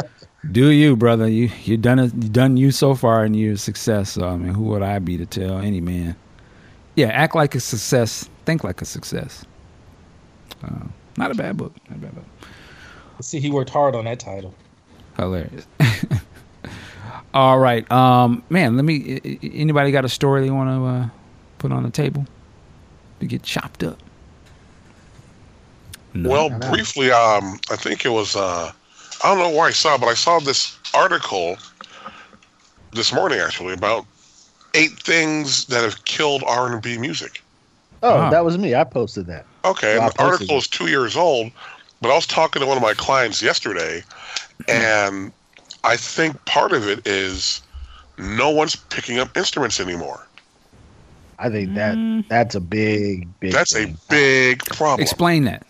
do 0.52 0.70
you, 0.70 0.96
brother? 0.96 1.28
You 1.28 1.50
you 1.64 1.76
done 1.76 2.00
it. 2.00 2.12
You 2.14 2.28
done 2.28 2.56
you 2.56 2.72
so 2.72 2.94
far, 2.96 3.24
and 3.24 3.36
you're 3.36 3.54
a 3.54 3.58
success. 3.58 4.12
So 4.12 4.26
I 4.26 4.36
mean, 4.36 4.52
who 4.52 4.64
would 4.64 4.82
I 4.82 4.98
be 4.98 5.16
to 5.16 5.26
tell 5.26 5.58
any 5.58 5.80
man? 5.80 6.16
Yeah, 6.96 7.08
act 7.08 7.34
like 7.34 7.54
a 7.54 7.60
success. 7.60 8.28
Think 8.44 8.64
like 8.64 8.80
a 8.82 8.84
success. 8.84 9.44
Uh, 10.62 10.86
not 11.16 11.30
a 11.30 11.34
bad 11.34 11.56
book. 11.56 11.74
Not 11.88 11.98
a 11.98 12.00
bad 12.00 12.14
book. 12.14 12.24
See, 13.20 13.38
he 13.40 13.50
worked 13.50 13.70
hard 13.70 13.94
on 13.94 14.04
that 14.06 14.18
title. 14.20 14.54
Hilarious. 15.16 15.66
All 17.34 17.58
right, 17.58 17.90
um, 17.92 18.42
man. 18.50 18.76
Let 18.76 18.84
me. 18.84 19.20
i- 19.24 19.28
i- 19.28 19.50
Anybody 19.54 19.92
got 19.92 20.04
a 20.04 20.08
story 20.08 20.42
they 20.42 20.50
want 20.50 20.68
to 20.70 20.84
uh, 20.84 21.08
put 21.58 21.70
on 21.70 21.82
the 21.84 21.90
table 21.90 22.26
to 23.20 23.26
get 23.26 23.42
chopped 23.42 23.84
up? 23.84 23.98
No. 26.12 26.28
well, 26.28 26.50
briefly, 26.70 27.12
um, 27.12 27.60
I 27.70 27.76
think 27.76 28.04
it 28.04 28.08
was, 28.08 28.34
uh, 28.34 28.72
I 29.22 29.28
don't 29.28 29.38
know 29.38 29.50
where 29.56 29.68
I 29.68 29.70
saw, 29.70 29.96
but 29.96 30.08
I 30.08 30.14
saw 30.14 30.40
this 30.40 30.76
article 30.92 31.56
this 32.92 33.12
morning 33.12 33.38
actually 33.38 33.74
about 33.74 34.06
eight 34.74 34.98
things 35.00 35.66
that 35.66 35.82
have 35.82 36.04
killed 36.04 36.42
R&B 36.46 36.98
music. 36.98 37.42
Oh, 38.02 38.14
Wow. 38.16 38.30
that 38.30 38.44
was 38.44 38.56
me. 38.56 38.74
I 38.74 38.84
posted 38.84 39.26
that. 39.26 39.44
Okay, 39.64 39.98
Well, 39.98 40.08
and 40.08 40.14
the 40.14 40.22
article 40.22 40.56
it. 40.56 40.58
is 40.58 40.68
two 40.68 40.86
years 40.86 41.16
old, 41.16 41.50
but 42.00 42.10
I 42.10 42.14
was 42.14 42.26
talking 42.26 42.60
to 42.60 42.66
one 42.66 42.76
of 42.76 42.82
my 42.82 42.94
clients 42.94 43.42
yesterday, 43.42 44.02
hmm. 44.66 44.70
and 44.70 45.32
I 45.84 45.96
think 45.96 46.42
part 46.46 46.72
of 46.72 46.88
it 46.88 47.06
is 47.06 47.62
no 48.18 48.50
one's 48.50 48.76
picking 48.76 49.18
up 49.18 49.36
instruments 49.36 49.80
anymore. 49.80 50.26
I 51.38 51.48
think 51.48 51.74
that 51.74 51.94
hmm. 51.94 52.20
that's 52.28 52.54
a 52.54 52.60
big, 52.60 53.28
big. 53.40 53.52
That's 53.52 53.74
a 53.74 53.94
big 54.08 54.64
problem. 54.64 55.02
Explain 55.02 55.44
that. 55.44 55.66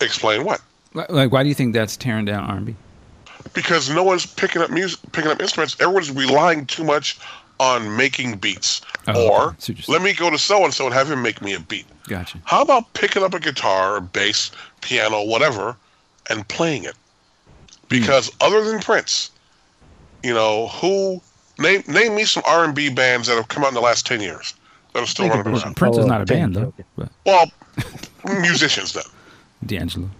Explain 0.00 0.44
what? 0.44 0.60
Like, 0.94 1.10
like, 1.10 1.32
why 1.32 1.42
do 1.42 1.48
you 1.48 1.54
think 1.54 1.74
that's 1.74 1.96
tearing 1.96 2.24
down 2.24 2.44
R&B? 2.44 2.76
Because 3.52 3.90
no 3.90 4.02
one's 4.02 4.26
picking 4.26 4.62
up 4.62 4.70
music, 4.70 5.00
picking 5.12 5.30
up 5.30 5.40
instruments. 5.40 5.76
Everyone's 5.80 6.10
relying 6.10 6.66
too 6.66 6.84
much 6.84 7.18
on 7.58 7.96
making 7.96 8.36
beats. 8.36 8.82
Oh, 9.08 9.28
or 9.28 9.42
okay. 9.48 9.56
See 9.58 9.72
what 9.74 9.88
let 9.88 10.02
me 10.02 10.12
go 10.12 10.30
to 10.30 10.38
so 10.38 10.64
and 10.64 10.74
so 10.74 10.86
and 10.86 10.94
have 10.94 11.10
him 11.10 11.22
make 11.22 11.40
me 11.40 11.54
a 11.54 11.60
beat. 11.60 11.86
Gotcha. 12.08 12.38
How 12.44 12.62
about 12.62 12.92
picking 12.92 13.22
up 13.22 13.34
a 13.34 13.40
guitar, 13.40 13.96
a 13.96 14.00
bass, 14.00 14.50
piano, 14.80 15.24
whatever, 15.24 15.76
and 16.28 16.46
playing 16.48 16.84
it? 16.84 16.94
Because 17.88 18.28
hmm. 18.28 18.36
other 18.40 18.64
than 18.64 18.80
Prince, 18.80 19.30
you 20.22 20.34
know, 20.34 20.68
who 20.68 21.20
name 21.58 21.82
name 21.86 22.14
me 22.14 22.24
some 22.24 22.42
R 22.46 22.64
and 22.64 22.74
B 22.74 22.90
bands 22.90 23.28
that 23.28 23.36
have 23.36 23.48
come 23.48 23.64
out 23.64 23.68
in 23.68 23.74
the 23.74 23.80
last 23.80 24.06
ten 24.06 24.20
years 24.20 24.54
that 24.92 25.02
are 25.02 25.06
still 25.06 25.24
Think 25.24 25.34
running 25.34 25.54
of 25.54 25.62
around. 25.62 25.76
Prince 25.76 25.98
is 25.98 26.06
not 26.06 26.20
a 26.20 26.24
band 26.24 26.54
though. 26.54 26.72
But 26.96 27.10
Well, 27.24 27.50
musicians 28.40 28.92
then. 28.92 29.04
D'Angelo, 29.64 30.10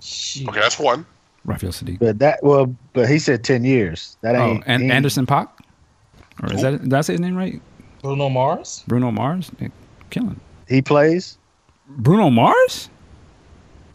Shit. 0.00 0.48
Okay, 0.48 0.60
that's 0.60 0.78
one. 0.78 1.06
Raphael 1.44 1.72
Saadiq. 1.72 1.98
But 1.98 2.18
that 2.20 2.42
well, 2.42 2.74
but 2.92 3.08
he 3.08 3.18
said 3.18 3.44
ten 3.44 3.64
years. 3.64 4.16
That 4.22 4.34
Oh, 4.36 4.44
ain't. 4.44 4.64
and 4.66 4.82
ain't- 4.84 4.92
Anderson 4.92 5.26
Paak? 5.26 5.48
Or 6.42 6.52
is 6.52 6.62
that 6.62 6.82
did 6.82 6.92
I 6.94 7.00
say 7.02 7.12
his 7.14 7.20
name 7.20 7.36
right? 7.36 7.60
Bruno 8.02 8.28
Mars? 8.28 8.82
Bruno 8.88 9.10
Mars? 9.10 9.50
Yeah, 9.60 9.68
killing. 10.10 10.40
He 10.68 10.82
plays. 10.82 11.38
Bruno 11.88 12.30
Mars? 12.30 12.88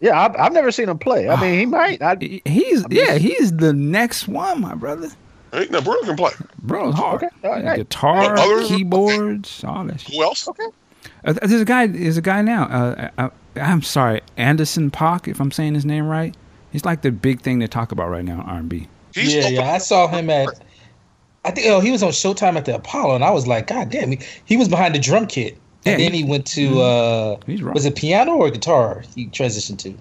Yeah, 0.00 0.18
I've, 0.20 0.34
I've 0.36 0.52
never 0.52 0.70
seen 0.72 0.88
him 0.88 0.98
play. 0.98 1.28
I 1.28 1.38
mean, 1.40 1.58
he 1.58 1.66
might. 1.66 2.00
I, 2.00 2.16
He- 2.18 2.42
He's 2.46 2.84
yeah, 2.90 3.18
he's 3.18 3.52
the 3.56 3.72
next 3.72 4.26
one, 4.28 4.60
my 4.62 4.74
brother. 4.74 5.10
Hey, 5.52 5.66
now 5.70 5.80
Bruno 5.80 6.02
can 6.06 6.16
play. 6.16 6.30
Bro's 6.62 6.94
hard. 6.94 7.22
Okay, 7.24 7.28
all 7.44 7.62
right. 7.62 7.76
Guitar, 7.76 8.34
Well, 8.34 8.38
other- 8.60 8.66
keyboards, 8.68 9.62
all 9.64 9.84
that 9.84 10.00
shit. 10.00 10.14
Who 10.14 10.22
else? 10.22 10.48
okay. 10.48 10.66
Uh, 11.24 11.32
there's 11.34 11.60
a 11.60 11.64
guy. 11.64 11.86
There's 11.88 12.16
a 12.16 12.22
guy 12.22 12.40
now. 12.42 12.64
Uh, 12.64 13.10
I, 13.18 13.30
I'm 13.60 13.82
sorry, 13.82 14.20
Anderson 14.36 14.90
Paak, 14.90 15.28
if 15.28 15.40
I'm 15.40 15.50
saying 15.50 15.74
his 15.74 15.84
name 15.84 16.06
right. 16.06 16.34
He's 16.72 16.84
like 16.84 17.02
the 17.02 17.10
big 17.10 17.40
thing 17.40 17.60
to 17.60 17.68
talk 17.68 17.92
about 17.92 18.10
right 18.10 18.24
now 18.24 18.34
in 18.34 18.46
R&B. 18.46 18.88
He's 19.14 19.34
yeah, 19.34 19.48
yeah. 19.48 19.72
I 19.72 19.78
saw 19.78 20.06
him 20.08 20.30
at. 20.30 20.48
I 21.44 21.50
think 21.50 21.66
oh 21.68 21.80
he 21.80 21.90
was 21.90 22.02
on 22.02 22.10
Showtime 22.10 22.56
at 22.56 22.64
the 22.66 22.74
Apollo, 22.76 23.14
and 23.16 23.24
I 23.24 23.30
was 23.30 23.46
like, 23.46 23.66
God 23.66 23.90
damn, 23.90 24.10
he, 24.12 24.20
he 24.44 24.56
was 24.56 24.68
behind 24.68 24.94
the 24.94 24.98
drum 24.98 25.26
kit, 25.26 25.54
and 25.86 25.98
Yeah, 25.98 26.04
then 26.06 26.12
he- 26.12 26.18
he 26.22 26.24
went 26.24 26.46
to 26.48 26.80
uh, 26.80 27.36
He's 27.46 27.62
right. 27.62 27.74
was 27.74 27.86
it 27.86 27.96
piano 27.96 28.32
or 28.36 28.50
guitar? 28.50 29.02
He 29.16 29.26
transitioned 29.26 29.78
to. 29.78 29.94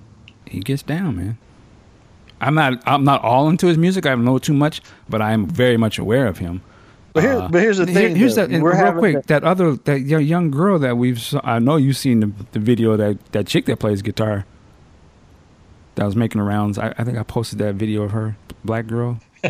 He 0.45 0.59
gets 0.59 0.83
down, 0.83 1.15
man. 1.17 1.37
I'm 2.41 2.55
not. 2.55 2.81
I'm 2.85 3.03
not 3.03 3.23
all 3.23 3.49
into 3.49 3.67
his 3.67 3.77
music. 3.77 4.05
I 4.05 4.09
don't 4.09 4.25
know 4.25 4.37
too 4.37 4.53
much, 4.53 4.81
but 5.09 5.21
I 5.21 5.31
am 5.31 5.45
very 5.47 5.77
much 5.77 5.97
aware 5.97 6.27
of 6.27 6.37
him. 6.37 6.61
But 7.13 7.23
here, 7.23 7.33
Uh, 7.33 7.47
but 7.49 7.61
here's 7.61 7.77
the 7.77 7.85
here- 7.85 7.93
thing. 7.95 8.15
here's 8.15 8.35
though. 8.35 8.45
that. 8.47 8.61
We're 8.61 8.81
real 8.81 8.99
quick, 8.99 9.15
the- 9.15 9.27
that 9.27 9.43
other 9.43 9.75
that 9.75 10.01
young, 10.01 10.21
young 10.23 10.51
girl 10.51 10.77
that 10.79 10.97
we've. 10.97 11.21
I 11.43 11.59
know 11.59 11.77
you've 11.77 11.97
seen 11.97 12.19
the, 12.19 12.31
the 12.51 12.59
video 12.59 12.95
that 12.97 13.31
that 13.31 13.47
chick 13.47 13.65
that 13.65 13.79
plays 13.79 14.01
guitar. 14.01 14.45
That 15.95 16.05
was 16.05 16.15
making 16.15 16.39
the 16.39 16.45
rounds. 16.47 16.77
I, 16.77 16.93
I 16.97 17.03
think 17.03 17.17
I 17.17 17.23
posted 17.23 17.59
that 17.59 17.75
video 17.75 18.03
of 18.03 18.11
her, 18.11 18.35
black 18.63 18.87
girl. 18.87 19.19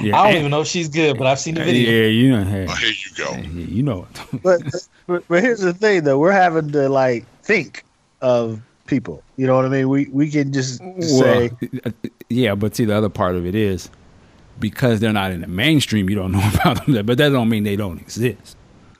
Yeah, 0.00 0.18
I 0.18 0.24
don't 0.24 0.26
and- 0.28 0.36
even 0.38 0.50
know 0.50 0.62
if 0.62 0.66
she's 0.66 0.88
good, 0.88 1.16
but 1.18 1.26
I've 1.26 1.38
seen 1.38 1.54
the 1.54 1.62
video. 1.64 1.90
Yeah, 1.90 2.06
you 2.08 2.30
know, 2.32 2.42
hey, 2.44 2.66
Oh, 2.68 2.74
here 2.74 2.88
you 2.90 3.16
go. 3.16 3.32
hey, 3.34 3.46
you 3.46 3.82
know 3.82 4.06
it. 4.10 4.42
but, 4.42 4.62
but 5.06 5.28
but 5.28 5.42
here's 5.42 5.60
the 5.60 5.72
thing 5.74 6.04
though. 6.04 6.18
We're 6.18 6.32
having 6.32 6.70
to 6.72 6.88
like 6.88 7.24
think 7.42 7.84
of 8.22 8.60
people. 8.86 9.22
You 9.36 9.46
know 9.46 9.54
what 9.56 9.66
I 9.66 9.68
mean? 9.68 9.88
We 9.90 10.06
we 10.06 10.30
can 10.30 10.52
just 10.52 10.80
say 11.00 11.50
uh, 11.84 11.90
yeah, 12.30 12.54
but 12.54 12.74
see, 12.74 12.84
the 12.86 12.94
other 12.96 13.08
part 13.10 13.34
of 13.36 13.46
it 13.46 13.54
is 13.54 13.88
because 14.58 15.00
they're 15.00 15.12
not 15.12 15.30
in 15.32 15.42
the 15.42 15.46
mainstream, 15.48 16.08
you 16.10 16.16
don't 16.16 16.32
know 16.32 16.50
about 16.60 16.84
them. 16.86 17.04
But 17.06 17.18
that 17.18 17.28
don't 17.28 17.48
mean 17.48 17.64
they 17.64 17.76
don't 17.76 18.00
exist. 18.00 18.56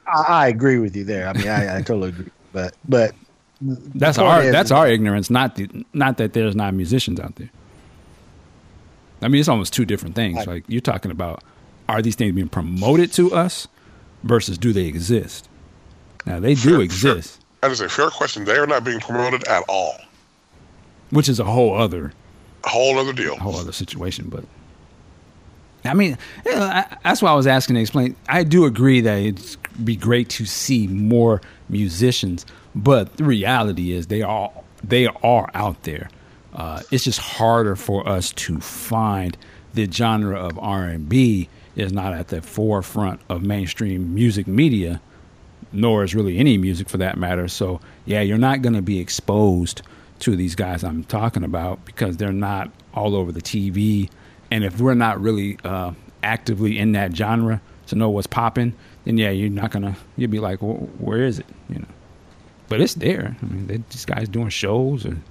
I, 0.07 0.23
I 0.23 0.49
agree 0.49 0.79
with 0.79 0.95
you 0.95 1.05
there. 1.05 1.29
I 1.29 1.33
mean, 1.33 1.49
I, 1.49 1.79
I 1.79 1.83
totally 1.83 2.11
agree. 2.11 2.31
But 2.53 2.75
but 2.89 3.15
That's 3.95 4.19
our 4.19 4.43
is- 4.43 4.53
that's 4.53 4.71
our 4.71 4.87
ignorance, 4.89 5.31
not 5.31 5.57
the, 5.57 5.69
not 5.93 6.19
that 6.19 6.33
there's 6.33 6.55
not 6.57 6.75
musicians 6.75 7.19
out 7.21 7.37
there. 7.37 7.51
I 9.23 9.29
mean, 9.29 9.41
it's 9.41 9.49
almost 9.49 9.73
two 9.73 9.85
different 9.85 10.15
things. 10.15 10.39
Right. 10.39 10.47
Like 10.49 10.65
you're 10.69 10.81
talking 10.81 11.11
about, 11.11 11.43
are 11.89 12.03
these 12.03 12.15
things 12.15 12.35
being 12.35 12.49
promoted 12.49 13.13
to 13.15 13.35
us 13.35 13.69
versus 14.23 14.59
do 14.59 14.73
they 14.73 14.85
exist? 14.87 15.49
Now 16.27 16.41
they 16.41 16.55
do 16.55 16.61
Sure, 16.61 16.83
exist, 16.83 17.41
That 17.63 17.71
is 17.71 17.81
a 17.81 17.89
fair 17.89 18.11
question. 18.11 18.45
They 18.45 18.57
are 18.57 18.67
not 18.67 18.85
being 18.85 19.01
promoted 19.01 19.47
at 19.49 19.63
all. 19.69 19.95
which 21.11 21.29
is 21.29 21.39
a 21.41 21.45
whole 21.45 21.75
other 21.77 22.13
A 22.65 22.69
whole 22.69 22.99
other 22.99 23.13
deal. 23.13 23.37
whole 23.37 23.57
other 23.57 23.73
situation. 23.73 24.29
But 24.29 24.45
I 25.85 25.95
mean, 25.95 26.17
you 26.47 26.53
know, 26.55 26.63
I, 26.63 26.97
that's 27.05 27.21
why 27.23 27.31
I 27.31 27.35
was 27.35 27.47
asking 27.47 27.75
to 27.77 27.81
explain. 27.83 28.17
I 28.29 28.43
do 28.43 28.65
agree 28.65 29.01
that 29.03 29.19
it'd 29.19 29.57
be 29.85 29.97
great 29.97 30.29
to 30.31 30.45
see 30.47 30.87
more 30.87 31.41
musicians, 31.69 32.45
but 32.75 33.17
the 33.17 33.25
reality 33.25 33.93
is 33.93 34.09
they 34.09 34.23
are 34.23 34.51
they 34.83 35.07
are 35.07 35.51
out 35.55 35.83
there. 35.85 36.11
Uh, 36.53 36.83
it's 36.91 37.05
just 37.05 37.19
harder 37.19 37.75
for 37.75 38.07
us 38.09 38.33
to 38.33 38.61
find 38.61 39.37
the 39.75 39.91
genre 39.91 40.39
of 40.39 40.59
R 40.59 40.85
and 40.85 41.09
B 41.09 41.49
is 41.75 41.93
not 41.93 42.13
at 42.13 42.29
the 42.29 42.41
forefront 42.41 43.21
of 43.29 43.43
mainstream 43.43 44.15
music 44.15 44.47
media 44.47 45.01
nor 45.75 46.05
is 46.05 46.15
really 46.15 46.39
any 46.39 46.57
music 46.57 46.89
for 46.89 46.99
that 46.99 47.19
matter. 47.19 47.49
So 47.49 47.81
yeah, 48.07 48.21
you're 48.21 48.39
not 48.39 48.63
going 48.63 48.75
to 48.75 48.83
be 48.83 49.01
exposed 49.01 49.83
to 50.21 50.37
these 50.37 50.55
guys 50.55 50.85
I'm 50.85 51.05
talking 51.05 51.43
about 51.43 51.85
because 51.85 52.17
they're 52.17 52.33
not 52.33 52.71
all 52.95 53.17
over 53.17 53.33
the 53.33 53.43
TV. 53.43 54.09
And 54.51 54.65
if 54.65 54.81
we're 54.81 54.95
not 54.95 55.21
really 55.21 55.59
uh, 55.65 55.93
actively 56.23 56.79
in 56.79 56.93
that 56.93 57.15
genre 57.15 57.61
to 57.89 57.97
know 57.97 58.09
what's 58.09 58.29
popping, 58.29 58.75
then 59.05 59.19
yeah, 59.19 59.31
you're 59.31 59.51
not 59.51 59.73
gonna. 59.73 59.97
You'll 60.17 60.31
be 60.31 60.39
like, 60.39 60.63
well, 60.63 60.89
where 60.99 61.23
is 61.23 61.41
it? 61.41 61.47
You 61.69 61.81
know. 61.81 61.89
But 62.69 62.81
it's 62.81 62.95
there. 62.95 63.37
I 63.41 63.47
mean, 63.47 63.67
they, 63.67 63.77
these 63.91 64.05
guys 64.05 64.29
doing 64.29 64.49
shows 64.49 65.05
and 65.05 65.23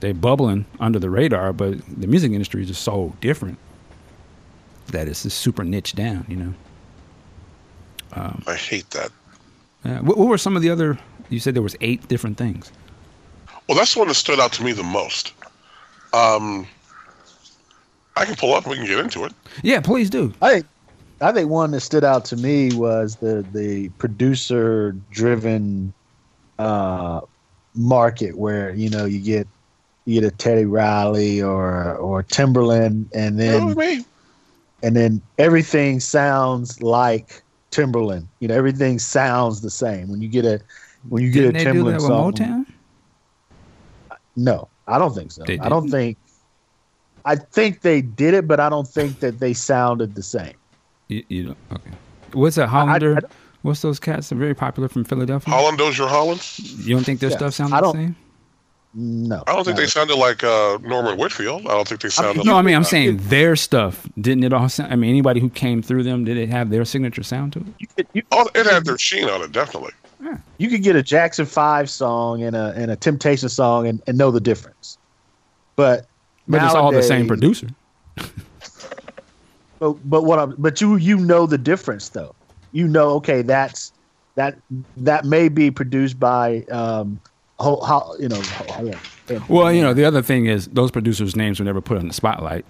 they're 0.00 0.14
bubbling 0.14 0.66
under 0.80 0.98
the 0.98 1.10
radar. 1.10 1.52
But 1.52 1.78
the 2.00 2.06
music 2.06 2.32
industry 2.32 2.62
is 2.62 2.68
just 2.68 2.82
so 2.82 3.14
different 3.20 3.58
that 4.88 5.08
it's 5.08 5.24
just 5.24 5.38
super 5.38 5.64
niche 5.64 5.94
down. 5.94 6.24
You 6.28 6.36
know. 6.36 6.54
I 8.46 8.54
hate 8.54 8.88
that. 8.90 9.10
Uh, 9.84 9.98
what, 9.98 10.16
what 10.16 10.28
were 10.28 10.38
some 10.38 10.56
of 10.56 10.62
the 10.62 10.70
other? 10.70 10.98
You 11.30 11.40
said 11.40 11.54
there 11.54 11.62
was 11.62 11.76
eight 11.80 12.06
different 12.08 12.36
things. 12.38 12.70
Well, 13.68 13.76
that's 13.76 13.94
the 13.94 14.00
one 14.00 14.08
that 14.08 14.14
stood 14.14 14.38
out 14.38 14.52
to 14.54 14.62
me 14.62 14.72
the 14.72 14.82
most. 14.84 15.32
Um, 16.12 16.66
I 18.16 18.24
can 18.24 18.36
pull 18.36 18.54
up 18.54 18.64
and 18.64 18.70
we 18.70 18.76
can 18.76 18.86
get 18.86 18.98
into 18.98 19.24
it. 19.24 19.32
Yeah, 19.62 19.80
please 19.80 20.10
do. 20.10 20.32
I 20.40 20.52
think 20.52 20.66
I 21.20 21.32
think 21.32 21.48
one 21.48 21.70
that 21.72 21.80
stood 21.80 22.04
out 22.04 22.24
to 22.26 22.36
me 22.36 22.74
was 22.74 23.16
the 23.16 23.44
the 23.52 23.88
producer 23.98 24.92
driven 25.10 25.92
uh, 26.58 27.20
market 27.74 28.36
where 28.38 28.74
you 28.74 28.88
know 28.90 29.04
you 29.04 29.20
get 29.20 29.46
you 30.06 30.20
get 30.20 30.32
a 30.32 30.36
Teddy 30.36 30.64
Riley 30.64 31.42
or 31.42 31.96
or 31.96 32.22
Timbaland 32.22 33.06
and 33.14 33.38
then 33.38 33.74
what 33.74 33.76
and 34.82 34.94
then 34.94 35.20
everything 35.38 35.98
sounds 36.00 36.82
like 36.82 37.42
Timbaland. 37.70 38.26
You 38.40 38.48
know 38.48 38.54
everything 38.54 38.98
sounds 38.98 39.60
the 39.62 39.70
same 39.70 40.08
when 40.08 40.20
you 40.20 40.28
get 40.28 40.44
a 40.44 40.60
when 41.08 41.22
you 41.22 41.30
Didn't 41.32 41.52
get 41.52 41.64
they 41.64 41.70
a 41.70 41.72
do 41.72 41.78
Timbaland 41.80 41.86
that 41.86 41.94
with 41.94 42.02
song. 42.02 42.32
Motown? 42.32 42.66
No, 44.36 44.68
I 44.86 44.98
don't 44.98 45.14
think 45.14 45.32
so. 45.32 45.44
They 45.44 45.58
I 45.58 45.68
don't 45.68 45.88
think. 45.90 46.18
I 47.24 47.36
think 47.36 47.80
they 47.80 48.02
did 48.02 48.34
it, 48.34 48.46
but 48.46 48.60
I 48.60 48.68
don't 48.68 48.86
think 48.86 49.20
that 49.20 49.40
they 49.40 49.54
sounded 49.54 50.14
the 50.14 50.22
same. 50.22 50.54
You, 51.08 51.24
you 51.28 51.44
don't- 51.46 51.56
okay. 51.72 51.90
What's 52.34 52.56
that 52.56 52.64
I- 52.64 52.68
Hollander? 52.68 53.16
I- 53.16 53.36
What's 53.64 53.80
those 53.80 53.98
cats? 53.98 54.28
They're 54.28 54.36
very 54.38 54.54
popular 54.54 54.90
from 54.90 55.04
Philadelphia. 55.04 55.52
Holland 55.52 55.78
Dozier 55.78 56.06
Holland? 56.06 56.46
You 56.58 56.94
don't 56.94 57.02
think 57.04 57.20
their 57.20 57.30
Yeah. 57.30 57.36
stuff 57.38 57.54
sounds 57.54 57.72
I 57.72 57.76
the 57.76 57.82
don't- 57.82 57.94
same? 57.94 58.16
No, 58.96 59.42
I 59.48 59.54
don't 59.54 59.64
think 59.64 59.76
no. 59.76 59.82
they 59.82 59.88
sounded 59.88 60.16
like 60.16 60.44
uh, 60.44 60.78
Norman 60.82 61.18
Whitfield. 61.18 61.62
I 61.66 61.70
don't 61.70 61.88
think 61.88 62.02
they 62.02 62.10
sounded 62.10 62.36
like. 62.36 62.46
No, 62.46 62.56
I 62.56 62.62
mean 62.62 62.76
I'm 62.76 62.82
uh, 62.82 62.84
saying 62.84 63.16
their 63.22 63.56
stuff. 63.56 64.06
Didn't 64.20 64.44
it 64.44 64.52
all 64.52 64.68
sound? 64.68 64.92
I 64.92 64.96
mean, 64.96 65.08
anybody 65.10 65.40
who 65.40 65.48
came 65.50 65.82
through 65.82 66.02
them, 66.04 66.24
did 66.24 66.36
it 66.36 66.48
have 66.50 66.68
their 66.70 66.84
signature 66.84 67.22
sound 67.24 67.54
to 67.54 67.58
it? 67.60 67.66
You 67.80 67.86
could, 67.96 68.06
you, 68.12 68.22
Oh, 68.30 68.48
it 68.54 68.66
had 68.66 68.84
their 68.84 68.96
sheen 68.98 69.28
on 69.28 69.42
it, 69.42 69.50
definitely. 69.50 69.90
you 70.58 70.68
could 70.68 70.82
get 70.84 70.94
a 70.94 71.02
Jackson 71.02 71.44
Five 71.46 71.88
song 71.90 72.42
and 72.44 72.54
a 72.54 72.72
and 72.76 72.90
a 72.92 72.96
Temptation 72.96 73.48
song 73.48 73.88
and, 73.88 74.00
and 74.06 74.16
know 74.16 74.30
the 74.30 74.40
difference. 74.40 74.96
But 75.74 76.06
But 76.46 76.62
it's 76.62 76.74
all 76.74 76.92
the 76.92 77.02
same 77.02 77.26
producer. 77.26 77.68
But 79.80 79.94
but 80.08 80.22
what 80.24 80.38
I'm 80.38 80.54
but 80.56 80.80
you 80.80 80.96
you 80.96 81.16
know 81.16 81.46
the 81.46 81.58
difference 81.58 82.10
though. 82.10 82.34
You 82.74 82.86
know 82.88 83.10
okay 83.12 83.40
that's 83.42 83.92
that 84.34 84.58
that 84.98 85.24
may 85.24 85.48
be 85.48 85.70
produced 85.70 86.18
by 86.20 86.62
um 86.64 87.20
ho, 87.58 87.76
ho, 87.76 88.14
you 88.18 88.28
know 88.28 88.40
ho, 88.40 88.90
ho- 89.28 89.40
Well, 89.48 89.72
you 89.72 89.80
know, 89.80 89.94
the 89.94 90.04
other 90.04 90.20
thing 90.22 90.46
is 90.46 90.66
those 90.68 90.90
producers' 90.90 91.34
names 91.36 91.58
were 91.58 91.64
never 91.64 91.80
put 91.80 91.96
on 91.98 92.08
the 92.08 92.14
spotlight. 92.14 92.64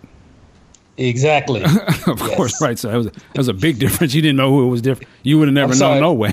Exactly. 0.97 1.63
of 2.07 2.21
Yes. 2.21 2.37
course, 2.37 2.61
right? 2.63 2.79
So 2.79 2.89
that 2.89 2.97
was, 2.97 3.07
that 3.07 3.37
was 3.37 3.49
a 3.49 3.55
big 3.55 3.79
difference. 3.79 4.15
You 4.15 4.23
didn't 4.23 4.37
know 4.37 4.51
who 4.51 4.67
it 4.67 4.71
was 4.71 4.83
different. 4.83 5.11
You 5.23 5.39
would 5.39 5.49
have 5.49 5.55
never 5.55 5.75
known 5.75 6.01
no 6.01 6.13
way. 6.13 6.33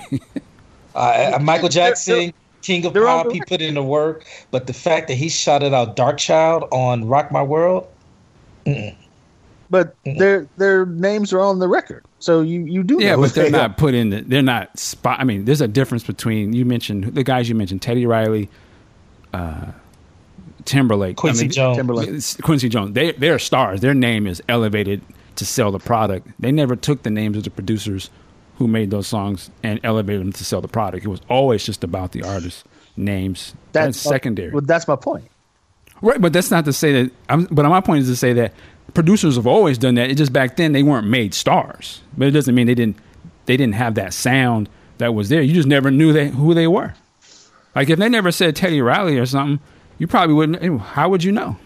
Uh, 0.93 1.39
Michael 1.41 1.69
Jackson, 1.69 2.33
King 2.61 2.85
of 2.85 2.93
they're 2.93 3.07
on 3.07 3.23
Pop, 3.25 3.33
he 3.33 3.41
put 3.41 3.61
in 3.61 3.73
the 3.73 3.81
work, 3.83 4.25
but 4.51 4.67
the 4.67 4.73
fact 4.73 5.07
that 5.07 5.15
he 5.15 5.29
shouted 5.29 5.73
out 5.73 5.95
Darkchild 5.95 6.67
on 6.71 7.05
Rock 7.07 7.31
My 7.31 7.41
World, 7.41 7.87
but 9.71 9.95
their 10.03 10.47
their 10.57 10.85
names 10.85 11.31
are 11.33 11.39
on 11.39 11.59
the 11.59 11.67
record. 11.67 12.03
So 12.19 12.41
you 12.41 12.65
you 12.65 12.83
do 12.83 12.97
yeah, 12.99 13.11
know 13.11 13.21
but 13.21 13.29
who 13.29 13.33
they're 13.35 13.43
they 13.45 13.51
not 13.51 13.71
are. 13.71 13.73
put 13.73 13.93
in. 13.93 14.09
The, 14.09 14.21
they're 14.21 14.41
not 14.41 14.77
spot. 14.77 15.19
I 15.19 15.23
mean, 15.23 15.45
there's 15.45 15.61
a 15.61 15.67
difference 15.67 16.03
between 16.03 16.53
you 16.53 16.65
mentioned 16.65 17.05
the 17.15 17.23
guys 17.23 17.49
you 17.49 17.55
mentioned, 17.55 17.81
Teddy 17.81 18.05
Riley, 18.05 18.49
uh, 19.33 19.71
Timberlake, 20.65 21.15
Quincy 21.15 21.39
I 21.39 21.43
mean, 21.43 21.51
Jones. 21.51 21.77
Timberlake. 21.77 22.41
Quincy 22.43 22.69
Jones. 22.69 22.93
They 22.93 23.13
they're 23.13 23.39
stars. 23.39 23.79
Their 23.79 23.93
name 23.95 24.27
is 24.27 24.43
elevated 24.49 25.01
to 25.37 25.45
sell 25.45 25.71
the 25.71 25.79
product. 25.79 26.27
They 26.37 26.51
never 26.51 26.75
took 26.75 27.03
the 27.03 27.09
names 27.09 27.37
of 27.37 27.45
the 27.45 27.49
producers 27.49 28.09
who 28.57 28.67
made 28.67 28.91
those 28.91 29.07
songs 29.07 29.49
and 29.63 29.79
elevated 29.83 30.21
them 30.21 30.33
to 30.33 30.45
sell 30.45 30.61
the 30.61 30.67
product. 30.67 31.05
It 31.05 31.09
was 31.09 31.21
always 31.29 31.65
just 31.65 31.83
about 31.83 32.11
the 32.11 32.23
artists' 32.23 32.63
names. 32.97 33.55
That's, 33.71 33.97
secondary. 33.97 34.51
Well, 34.51 34.61
that's 34.61 34.87
my 34.87 34.97
point. 34.97 35.25
Right, 36.01 36.19
but 36.19 36.33
that's 36.33 36.51
not 36.51 36.65
to 36.65 36.73
say 36.73 37.03
that. 37.03 37.11
I'm, 37.29 37.45
but 37.45 37.63
my 37.65 37.81
point 37.81 38.03
is 38.03 38.09
to 38.09 38.15
say 38.15 38.33
that 38.33 38.53
producers 38.93 39.35
have 39.35 39.47
always 39.47 39.77
done 39.77 39.95
that. 39.95 40.09
It 40.09 40.15
just 40.15 40.33
back 40.33 40.57
then 40.57 40.71
they 40.71 40.83
weren't 40.83 41.07
made 41.07 41.33
stars, 41.33 42.01
but 42.17 42.27
it 42.27 42.31
doesn't 42.31 42.53
mean 42.53 42.67
they 42.67 42.75
didn't. 42.75 42.97
They 43.45 43.57
didn't 43.57 43.75
have 43.75 43.95
that 43.95 44.13
sound 44.13 44.69
that 44.99 45.15
was 45.15 45.29
there. 45.29 45.41
You 45.41 45.53
just 45.53 45.67
never 45.67 45.89
knew 45.89 46.13
they, 46.13 46.29
who 46.29 46.53
they 46.53 46.67
were. 46.67 46.93
Like 47.75 47.89
if 47.89 47.97
they 47.97 48.09
never 48.09 48.31
said 48.31 48.55
Teddy 48.55 48.81
Riley 48.81 49.17
or 49.17 49.25
something, 49.25 49.59
you 49.97 50.07
probably 50.07 50.35
wouldn't. 50.35 50.81
How 50.81 51.09
would 51.09 51.23
you 51.23 51.31
know? 51.31 51.57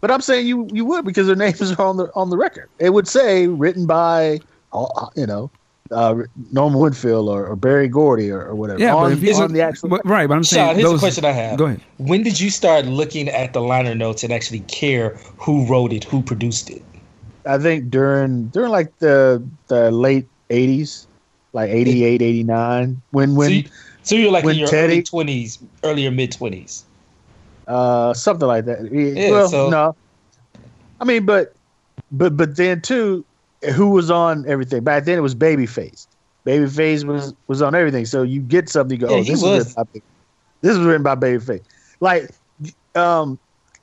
But 0.00 0.10
I'm 0.10 0.20
saying 0.20 0.46
you 0.46 0.68
you 0.72 0.84
would 0.84 1.04
because 1.04 1.26
their 1.26 1.36
names 1.36 1.72
are 1.72 1.82
on 1.82 1.96
the 1.96 2.10
on 2.14 2.30
the 2.30 2.36
record. 2.36 2.68
It 2.78 2.90
would 2.90 3.08
say 3.08 3.46
written 3.46 3.86
by 3.86 4.40
uh, 4.72 5.06
you 5.14 5.26
know 5.26 5.50
uh, 5.90 6.22
Norman 6.52 6.78
Woodfield 6.78 7.28
or, 7.28 7.46
or 7.46 7.56
Berry 7.56 7.88
Gordy 7.88 8.30
or, 8.30 8.42
or 8.42 8.54
whatever. 8.54 8.80
Yeah, 8.80 8.94
on, 8.94 9.14
but 9.14 9.22
if 9.22 9.36
on 9.36 9.52
the 9.52 9.62
actual. 9.62 9.88
but, 9.88 10.04
right, 10.04 10.26
but 10.26 10.36
I'm 10.36 10.44
saying 10.44 10.66
Sean, 10.66 10.74
here's 10.76 10.90
those, 10.90 11.00
a 11.00 11.02
question 11.02 11.24
I 11.24 11.32
have. 11.32 11.58
Go 11.58 11.66
ahead. 11.66 11.80
When 11.98 12.22
did 12.22 12.40
you 12.40 12.50
start 12.50 12.86
looking 12.86 13.28
at 13.28 13.52
the 13.52 13.60
liner 13.60 13.94
notes 13.94 14.22
and 14.22 14.32
actually 14.32 14.60
care 14.60 15.10
who 15.38 15.66
wrote 15.66 15.92
it, 15.92 16.04
who 16.04 16.22
produced 16.22 16.70
it? 16.70 16.82
I 17.46 17.58
think 17.58 17.90
during 17.90 18.48
during 18.48 18.70
like 18.70 18.96
the 18.98 19.42
the 19.68 19.90
late 19.90 20.26
'80s, 20.50 21.06
like 21.52 21.70
'88, 21.70 22.20
'89, 22.22 23.00
when 23.10 23.34
when 23.34 23.48
so, 23.48 23.52
you, 23.52 23.64
so 24.02 24.14
you're 24.14 24.30
like 24.30 24.44
in 24.44 24.56
your 24.56 24.68
Teddy- 24.68 24.94
early 24.94 25.02
twenties, 25.02 25.58
earlier 25.82 26.10
mid 26.10 26.32
twenties. 26.32 26.84
uh 27.66 28.12
something 28.12 28.48
like 28.48 28.66
that. 28.66 28.92
Yeah, 28.92 29.30
well, 29.30 29.48
so- 29.48 29.70
no, 29.70 29.96
I 31.00 31.04
mean, 31.04 31.24
but 31.24 31.54
but 32.12 32.36
but 32.36 32.56
then 32.56 32.82
too, 32.82 33.24
who 33.74 33.90
was 33.90 34.10
on 34.10 34.48
everything 34.48 34.84
back 34.84 35.04
then? 35.04 35.18
It 35.18 35.22
was 35.22 35.34
Babyface. 35.34 36.06
Babyface 36.46 37.04
was 37.04 37.34
was 37.46 37.60
on 37.62 37.74
everything. 37.74 38.06
So 38.06 38.22
you 38.22 38.40
get 38.40 38.68
something, 38.68 38.98
you 39.00 39.06
go, 39.06 39.12
Yeah, 39.12 39.20
oh, 39.20 39.24
this 39.24 39.42
was. 39.42 39.66
is 39.66 39.76
written 39.76 39.88
by, 39.94 40.00
this 40.62 40.72
is 40.76 40.78
written 40.78 41.02
by 41.02 41.14
Babyface. 41.14 41.62
Like, 42.00 42.30
um, 42.94 43.38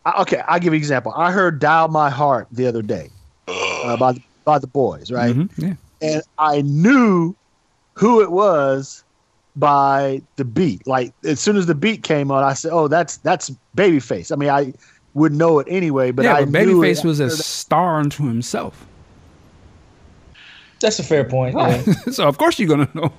I- 0.06 0.22
okay, 0.22 0.42
I'll 0.48 0.60
give 0.60 0.74
you 0.74 0.78
an 0.78 0.82
example. 0.82 1.14
I 1.16 1.32
heard 1.32 1.60
"Dial 1.60 1.88
My 1.90 2.10
Heart" 2.10 2.48
the 2.52 2.68
other 2.68 2.82
day 2.82 3.10
uh, 3.48 3.98
by 3.98 4.14
the, 4.14 4.22
by 4.46 4.60
the 4.60 4.68
boys, 4.68 5.12
right? 5.12 5.36
Mhm, 5.36 5.50
yeah. 5.58 5.74
and 6.02 6.22
I 6.38 6.62
knew 6.62 7.36
who 7.94 8.22
it 8.22 8.32
was 8.32 9.04
by 9.56 10.22
the 10.38 10.46
beat. 10.46 10.86
Like 10.88 11.14
as 11.24 11.40
soon 11.40 11.56
as 11.58 11.66
the 11.66 11.76
beat 11.76 12.04
came 12.04 12.32
on, 12.32 12.44
I 12.44 12.54
said, 12.54 12.72
"Oh, 12.72 12.88
that's 12.88 13.18
that's 13.18 13.52
Babyface." 13.78 14.32
I 14.32 14.36
mean, 14.38 14.50
I 14.50 14.74
would 15.14 15.34
know 15.34 15.60
it 15.60 15.68
anyway, 15.70 16.12
but 16.12 16.26
yeah, 16.26 16.36
I 16.36 16.46
but 16.46 16.66
knew 16.66 16.80
Babyface 16.82 17.00
it 17.00 17.06
was 17.06 17.20
a 17.20 17.30
star 17.30 18.00
unto 18.00 18.26
himself. 18.28 18.86
That's 20.86 21.00
a 21.00 21.04
fair 21.04 21.24
point. 21.26 21.56
yeah. 21.58 21.82
so 22.12 22.28
of 22.28 22.38
course 22.38 22.60
you're 22.60 22.70
gonna 22.70 22.90
know. 22.94 23.12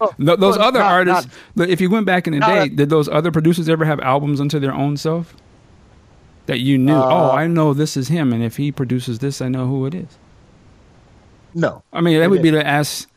Oh, 0.00 0.14
Th- 0.18 0.38
those 0.38 0.56
well, 0.56 0.68
other 0.68 0.78
not- 0.78 0.92
artists, 0.92 1.28
not- 1.56 1.68
if 1.68 1.80
you 1.80 1.90
went 1.90 2.06
back 2.06 2.26
in 2.28 2.32
the 2.32 2.38
not 2.38 2.48
day, 2.48 2.62
a- 2.62 2.68
did 2.68 2.88
those 2.90 3.08
other 3.08 3.32
producers 3.32 3.68
ever 3.68 3.84
have 3.84 3.98
albums 4.00 4.40
unto 4.40 4.58
their 4.60 4.72
own 4.72 4.96
self? 4.96 5.34
That 6.46 6.60
you 6.60 6.78
knew, 6.78 6.94
Uh, 6.94 7.08
oh, 7.10 7.30
I 7.36 7.46
know 7.48 7.72
this 7.74 7.96
is 7.96 8.06
him, 8.08 8.32
and 8.32 8.42
if 8.44 8.56
he 8.56 8.70
produces 8.70 9.18
this, 9.18 9.40
I 9.40 9.48
know 9.48 9.66
who 9.66 9.86
it 9.86 9.94
is. 9.94 10.18
no. 11.54 11.82
I 11.92 12.00
mean, 12.00 12.14
that 12.14 12.20
They 12.20 12.28
would 12.28 12.42
be 12.42 12.50
to 12.52 12.64
ask 12.66 13.08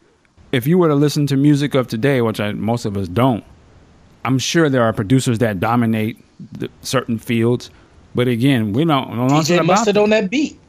if 0.52 0.66
you 0.66 0.78
were 0.78 0.88
to 0.88 0.96
listen 0.96 1.28
to 1.28 1.38
music 1.38 1.76
of 1.76 1.88
today, 1.88 2.22
which 2.22 2.40
I, 2.40 2.54
most 2.54 2.86
of 2.86 2.96
us 2.98 3.08
don't. 3.08 3.44
I'm 4.26 4.40
sure 4.40 4.70
there 4.70 4.84
are 4.84 4.94
producers 4.94 5.40
that 5.40 5.60
dominate 5.60 6.18
the, 6.54 6.70
certain 6.82 7.18
fields, 7.20 7.70
but 8.16 8.28
again, 8.28 8.74
we 8.74 8.86
don't 8.86 9.16
know 9.16 9.28
nothing 9.28 9.56
DJ 9.58 9.62
about 9.62 9.66
Mustard 9.68 9.98
on 9.98 10.10
that 10.12 10.30
beat. 10.30 10.60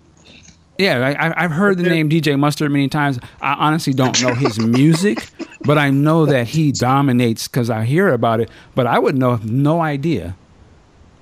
Yeah, 0.79 0.99
I, 1.19 1.29
I- 1.29 1.45
I've 1.45 1.51
heard 1.51 1.77
the 1.79 1.83
name 1.83 2.09
DJ 2.09 2.39
Mustard 2.39 2.71
many 2.71 2.89
times. 2.89 3.19
I 3.41 3.55
honestly 3.55 3.93
don't 3.93 4.21
know 4.23 4.33
his 4.35 4.59
music, 4.65 5.29
but 5.65 5.77
I 5.77 5.91
know 5.91 6.25
that 6.27 6.47
he 6.47 6.71
dominates 6.73 7.49
because 7.49 7.69
I 7.69 7.85
hear 7.85 8.09
about 8.11 8.41
it. 8.41 8.49
But 8.77 8.87
I 8.87 8.99
would 8.99 9.17
know 9.17 9.37
no 9.43 9.81
idea 9.81 10.37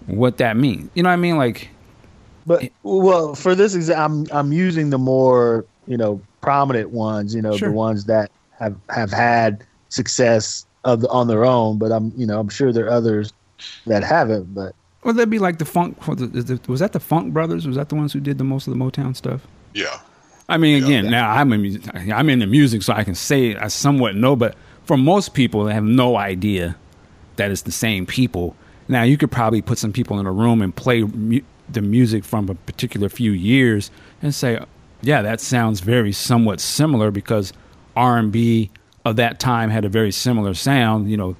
what 0.06 0.36
that 0.38 0.56
means. 0.56 0.90
You 0.94 1.02
know 1.02 1.08
what 1.08 1.14
I 1.14 1.16
mean? 1.16 1.36
Like, 1.38 1.70
But 2.46 2.68
well, 2.82 3.34
for 3.34 3.54
this 3.54 3.74
example, 3.74 4.26
I'm 4.30 4.38
I'm 4.46 4.52
using 4.52 4.90
the 4.90 4.98
more 4.98 5.64
you 5.86 5.96
know 5.96 6.20
prominent 6.42 6.90
ones. 6.90 7.34
You 7.34 7.40
know, 7.42 7.56
Sure. 7.56 7.70
the 7.70 7.74
ones 7.74 8.04
that 8.04 8.30
have 8.58 8.76
have 8.90 9.10
had 9.10 9.64
success 9.88 10.66
of 10.84 11.00
the, 11.00 11.08
on 11.08 11.28
their 11.28 11.46
own. 11.46 11.78
But 11.78 11.92
I'm 11.92 12.12
you 12.14 12.26
know 12.26 12.38
I'm 12.38 12.50
sure 12.50 12.72
there 12.74 12.86
are 12.86 12.90
others 12.90 13.32
that 13.86 14.04
haven't. 14.04 14.54
But 14.54 14.74
well, 15.06 15.14
that'd 15.14 15.30
be 15.30 15.38
like 15.38 15.58
the 15.58 15.64
Funk. 15.64 16.08
Was 16.08 16.20
was 16.66 16.80
that 16.80 16.92
the 16.92 16.98
Funk 16.98 17.32
Brothers? 17.32 17.64
Was 17.64 17.76
that 17.76 17.90
the 17.90 17.94
ones 17.94 18.12
who 18.12 18.18
did 18.18 18.38
the 18.38 18.44
most 18.44 18.66
of 18.66 18.76
the 18.76 18.78
Motown 18.84 19.14
stuff? 19.14 19.46
Yeah. 19.72 20.00
I 20.48 20.56
mean, 20.56 20.82
again, 20.82 21.08
now 21.08 21.30
I'm 21.30 21.52
in, 21.52 21.80
I'm 22.12 22.28
in 22.28 22.40
the 22.40 22.46
music, 22.48 22.82
so 22.82 22.92
I 22.92 23.04
can 23.04 23.14
say 23.14 23.54
I 23.54 23.68
somewhat 23.68 24.16
know, 24.16 24.34
but 24.34 24.56
for 24.84 24.96
most 24.96 25.32
people, 25.32 25.62
they 25.62 25.74
have 25.74 25.84
no 25.84 26.16
idea 26.16 26.74
that 27.36 27.52
it's 27.52 27.62
the 27.62 27.70
same 27.70 28.04
people. 28.04 28.56
Now, 28.88 29.04
you 29.04 29.16
could 29.16 29.30
probably 29.30 29.62
put 29.62 29.78
some 29.78 29.92
people 29.92 30.18
in 30.18 30.26
a 30.26 30.32
room 30.32 30.60
and 30.60 30.74
play 30.74 31.02
mu- 31.02 31.40
the 31.68 31.82
music 31.82 32.24
from 32.24 32.48
a 32.48 32.56
particular 32.56 33.08
few 33.08 33.30
years 33.30 33.92
and 34.22 34.34
say, 34.34 34.58
yeah, 35.02 35.22
that 35.22 35.40
sounds 35.40 35.80
very 35.80 36.10
somewhat 36.10 36.60
similar 36.60 37.12
because 37.12 37.52
R&B 37.94 38.70
of 39.04 39.14
that 39.16 39.38
time 39.38 39.70
had 39.70 39.84
a 39.84 39.88
very 39.88 40.10
similar 40.10 40.54
sound. 40.54 41.08
You 41.08 41.16
know, 41.16 41.36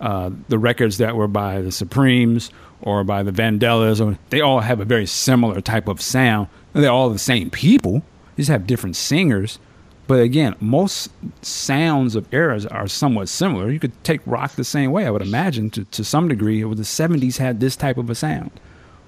uh, 0.00 0.30
the 0.48 0.58
records 0.58 0.98
that 0.98 1.14
were 1.14 1.28
by 1.28 1.60
the 1.60 1.70
Supremes 1.70 2.50
or 2.84 3.02
by 3.02 3.22
the 3.24 3.32
Vandellas, 3.32 4.00
or 4.00 4.16
they 4.30 4.40
all 4.40 4.60
have 4.60 4.78
a 4.78 4.84
very 4.84 5.06
similar 5.06 5.60
type 5.60 5.88
of 5.88 6.00
sound. 6.00 6.46
They're 6.72 6.90
all 6.90 7.10
the 7.10 7.18
same 7.18 7.50
people, 7.50 8.02
they 8.36 8.42
just 8.42 8.50
have 8.50 8.66
different 8.66 8.94
singers. 8.94 9.58
But 10.06 10.20
again, 10.20 10.54
most 10.60 11.10
sounds 11.40 12.14
of 12.14 12.32
eras 12.32 12.66
are 12.66 12.86
somewhat 12.86 13.30
similar. 13.30 13.70
You 13.70 13.80
could 13.80 14.04
take 14.04 14.20
rock 14.26 14.52
the 14.52 14.62
same 14.62 14.92
way, 14.92 15.06
I 15.06 15.10
would 15.10 15.22
imagine, 15.22 15.70
to, 15.70 15.84
to 15.84 16.04
some 16.04 16.28
degree. 16.28 16.62
Or 16.62 16.74
the 16.74 16.82
70s 16.82 17.38
had 17.38 17.58
this 17.60 17.74
type 17.74 17.96
of 17.96 18.10
a 18.10 18.14
sound, 18.14 18.50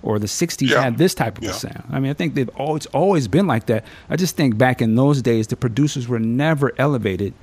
or 0.02 0.18
the 0.18 0.26
60s 0.26 0.70
Yeah. 0.70 0.80
had 0.80 0.96
this 0.96 1.12
type 1.12 1.36
of 1.36 1.44
Yeah. 1.44 1.50
a 1.50 1.52
sound. 1.52 1.84
I 1.90 2.00
mean, 2.00 2.10
I 2.10 2.14
think 2.14 2.34
they've 2.34 2.48
always, 2.56 2.86
it's 2.86 2.94
always 2.94 3.28
been 3.28 3.46
like 3.46 3.66
that. 3.66 3.84
I 4.08 4.16
just 4.16 4.36
think 4.36 4.56
back 4.56 4.80
in 4.80 4.94
those 4.94 5.20
days, 5.20 5.48
the 5.48 5.56
producers 5.56 6.08
were 6.08 6.18
never 6.18 6.72
elevated 6.78 7.34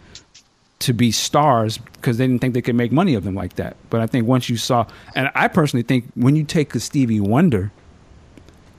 to 0.80 0.94
be 0.94 1.12
stars 1.12 1.78
because 1.78 2.18
they 2.18 2.28
didn't 2.28 2.41
think 2.41 2.54
they 2.54 2.62
could 2.62 2.76
make 2.76 2.91
money 2.91 3.16
of 3.16 3.24
them 3.24 3.36
like 3.36 3.56
that. 3.56 3.78
But 3.90 4.02
I 4.02 4.08
think 4.08 4.28
once 4.28 4.50
you 4.50 4.58
saw, 4.58 4.86
and 5.16 5.32
I 5.36 5.48
personally 5.48 5.84
think 5.84 6.06
when 6.16 6.36
you 6.36 6.44
take 6.44 6.76
a 6.76 6.80
Stevie 6.80 7.20
Wonder 7.20 7.72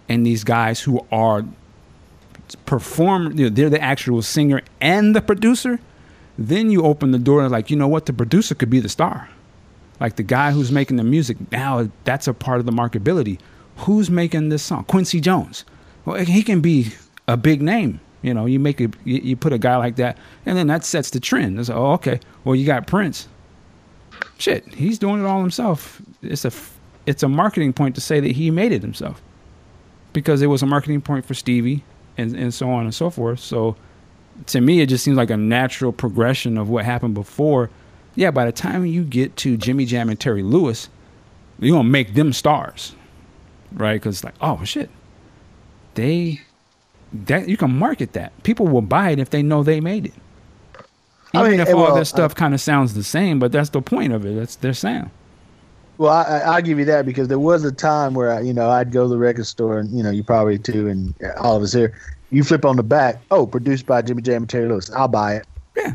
and 0.08 0.26
these 0.26 0.44
guys 0.44 0.80
who 0.80 1.06
are 1.10 1.44
perform, 2.66 3.38
you 3.38 3.44
know, 3.44 3.50
they're 3.50 3.70
the 3.70 3.80
actual 3.80 4.22
singer 4.22 4.60
and 4.80 5.16
the 5.16 5.22
producer, 5.22 5.80
then 6.36 6.70
you 6.70 6.82
open 6.82 7.12
the 7.12 7.18
door 7.18 7.42
and 7.42 7.50
like, 7.50 7.70
you 7.70 7.76
know 7.76 7.88
what, 7.88 8.06
the 8.06 8.12
producer 8.12 8.54
could 8.54 8.70
be 8.70 8.80
the 8.80 8.88
star. 8.88 9.28
Like 10.00 10.16
the 10.16 10.22
guy 10.22 10.50
who's 10.50 10.72
making 10.72 10.96
the 10.96 11.04
music 11.04 11.36
now, 11.52 11.88
that's 12.04 12.26
a 12.26 12.34
part 12.34 12.60
of 12.60 12.66
the 12.66 12.72
marketability. 12.72 13.38
Who's 13.78 14.10
making 14.10 14.48
this 14.48 14.62
song? 14.62 14.84
Quincy 14.84 15.20
Jones. 15.20 15.64
Well, 16.04 16.22
he 16.24 16.42
can 16.42 16.60
be 16.60 16.92
a 17.26 17.36
big 17.36 17.62
name. 17.62 18.00
You 18.24 18.32
know, 18.32 18.46
you 18.46 18.58
make 18.58 18.80
a 18.80 18.84
you, 19.04 19.20
you 19.22 19.36
put 19.36 19.52
a 19.52 19.58
guy 19.58 19.76
like 19.76 19.96
that, 19.96 20.16
and 20.46 20.56
then 20.56 20.66
that 20.68 20.82
sets 20.82 21.10
the 21.10 21.20
trend. 21.20 21.60
It's 21.60 21.68
like, 21.68 21.76
oh, 21.76 21.92
okay. 21.92 22.20
Well, 22.42 22.56
you 22.56 22.64
got 22.64 22.86
Prince. 22.86 23.28
Shit, 24.38 24.66
he's 24.72 24.98
doing 24.98 25.22
it 25.22 25.26
all 25.26 25.42
himself. 25.42 26.00
It's 26.22 26.46
a 26.46 26.52
it's 27.04 27.22
a 27.22 27.28
marketing 27.28 27.74
point 27.74 27.94
to 27.96 28.00
say 28.00 28.20
that 28.20 28.32
he 28.32 28.50
made 28.50 28.72
it 28.72 28.80
himself, 28.80 29.20
because 30.14 30.40
it 30.40 30.46
was 30.46 30.62
a 30.62 30.66
marketing 30.66 31.02
point 31.02 31.26
for 31.26 31.34
Stevie, 31.34 31.84
and 32.16 32.34
and 32.34 32.54
so 32.54 32.70
on 32.70 32.84
and 32.84 32.94
so 32.94 33.10
forth. 33.10 33.40
So, 33.40 33.76
to 34.46 34.62
me, 34.62 34.80
it 34.80 34.86
just 34.86 35.04
seems 35.04 35.18
like 35.18 35.28
a 35.28 35.36
natural 35.36 35.92
progression 35.92 36.56
of 36.56 36.70
what 36.70 36.86
happened 36.86 37.12
before. 37.12 37.68
Yeah, 38.14 38.30
by 38.30 38.46
the 38.46 38.52
time 38.52 38.86
you 38.86 39.04
get 39.04 39.36
to 39.38 39.58
Jimmy 39.58 39.84
Jam 39.84 40.08
and 40.08 40.18
Terry 40.18 40.42
Lewis, 40.42 40.88
you're 41.58 41.76
gonna 41.76 41.86
make 41.86 42.14
them 42.14 42.32
stars, 42.32 42.94
right? 43.74 44.00
Because 44.00 44.16
it's 44.16 44.24
like, 44.24 44.36
oh 44.40 44.64
shit, 44.64 44.88
they 45.92 46.40
that 47.26 47.48
you 47.48 47.56
can 47.56 47.76
market 47.78 48.12
that. 48.12 48.32
People 48.42 48.66
will 48.66 48.82
buy 48.82 49.10
it 49.10 49.18
if 49.18 49.30
they 49.30 49.42
know 49.42 49.62
they 49.62 49.80
made 49.80 50.06
it. 50.06 50.14
I 51.32 51.48
mean, 51.48 51.58
if 51.60 51.68
all 51.68 51.82
well, 51.82 51.94
that 51.96 52.04
stuff 52.06 52.34
kind 52.34 52.54
of 52.54 52.60
sounds 52.60 52.94
the 52.94 53.02
same, 53.02 53.38
but 53.40 53.50
that's 53.50 53.70
the 53.70 53.82
point 53.82 54.12
of 54.12 54.24
it. 54.24 54.36
That's 54.36 54.56
their 54.56 54.74
sound. 54.74 55.10
Well, 55.98 56.12
I, 56.12 56.22
I, 56.22 56.38
I'll 56.56 56.62
give 56.62 56.78
you 56.78 56.84
that 56.86 57.06
because 57.06 57.28
there 57.28 57.38
was 57.38 57.64
a 57.64 57.72
time 57.72 58.14
where 58.14 58.32
I, 58.32 58.40
you 58.40 58.52
know 58.52 58.68
I'd 58.70 58.92
go 58.92 59.04
to 59.04 59.08
the 59.08 59.18
record 59.18 59.46
store 59.46 59.78
and 59.78 59.90
you 59.96 60.02
know 60.02 60.10
you 60.10 60.22
probably 60.24 60.58
too 60.58 60.88
and 60.88 61.14
uh, 61.22 61.32
all 61.40 61.56
of 61.56 61.62
us 61.62 61.72
here. 61.72 61.96
You 62.30 62.42
flip 62.42 62.64
on 62.64 62.76
the 62.76 62.82
back, 62.82 63.20
oh, 63.30 63.46
produced 63.46 63.86
by 63.86 64.02
Jimmy 64.02 64.22
Jam 64.22 64.42
and 64.42 64.50
Terry 64.50 64.68
Lewis. 64.68 64.90
I'll 64.90 65.06
buy 65.08 65.36
it. 65.36 65.46
Yeah. 65.76 65.92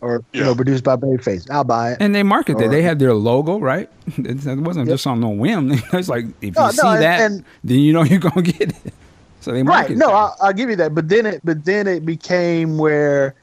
Or 0.00 0.22
you 0.32 0.42
know, 0.42 0.54
produced 0.54 0.84
by 0.84 0.96
Babyface. 0.96 1.50
I'll 1.50 1.64
buy 1.64 1.92
it. 1.92 1.98
And 2.00 2.14
they 2.14 2.22
market 2.22 2.60
it. 2.60 2.70
They 2.70 2.82
had 2.82 2.98
their 2.98 3.14
logo, 3.14 3.58
right? 3.58 3.88
It 4.18 4.46
it 4.46 4.58
wasn't 4.58 4.88
Yep. 4.88 4.94
just 4.94 5.06
on 5.06 5.20
no 5.20 5.28
whim. 5.28 5.72
It's 5.92 6.08
like 6.08 6.24
if 6.40 6.42
you 6.42 6.50
No, 6.52 6.64
no, 6.66 6.70
see 6.70 6.86
and- 6.88 7.02
that, 7.02 7.20
and- 7.20 7.44
then 7.64 7.78
you 7.78 7.92
know 7.92 8.02
you're 8.10 8.20
gonna 8.20 8.42
get 8.42 8.70
it. 8.84 8.94
So 9.42 9.52
they 9.52 9.62
right? 9.62 9.90
No. 9.90 10.10
I'll, 10.10 10.36
I'll 10.40 10.52
give 10.52 10.70
you 10.70 10.76
that. 10.76 10.94
But 10.94 11.08
then 11.08 11.26
it, 11.26 11.40
but 11.44 11.64
then 11.64 11.86
it 11.86 12.06
became 12.06 12.78
where, 12.78 13.34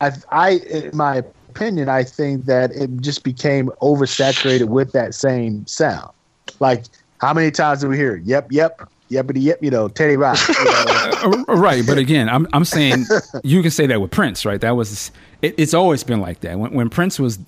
I, 0.00 0.12
I, 0.30 0.50
in 0.70 0.96
my 0.96 1.22
opinion, 1.48 1.88
I 1.88 2.04
think 2.04 2.44
that 2.44 2.72
it 2.72 3.00
just 3.00 3.24
became 3.24 3.68
oversaturated 3.80 4.68
with 4.68 4.92
that 4.92 5.14
same 5.14 5.66
sound. 5.66 6.12
Like, 6.60 6.84
how 7.20 7.32
many 7.32 7.50
times 7.50 7.80
did 7.80 7.88
we 7.88 7.96
hear? 7.96 8.16
Yep, 8.16 8.52
yep, 8.52 8.88
yepity 9.10 9.42
yep. 9.42 9.62
You 9.62 9.70
know, 9.70 9.88
Teddy 9.88 10.16
Rock. 10.16 10.38
You 10.48 10.64
know, 10.64 11.06
Uh, 11.26 11.30
right, 11.48 11.84
but 11.86 11.98
again, 11.98 12.28
I'm 12.28 12.46
I'm 12.52 12.64
saying 12.64 13.06
you 13.42 13.62
can 13.62 13.70
say 13.70 13.86
that 13.86 14.00
with 14.00 14.10
Prince, 14.10 14.44
right? 14.44 14.60
That 14.60 14.76
was 14.76 15.10
it, 15.42 15.54
it's 15.56 15.74
always 15.74 16.04
been 16.04 16.20
like 16.20 16.40
that. 16.40 16.58
When 16.58 16.72
when 16.72 16.90
Prince 16.90 17.18
was 17.18 17.38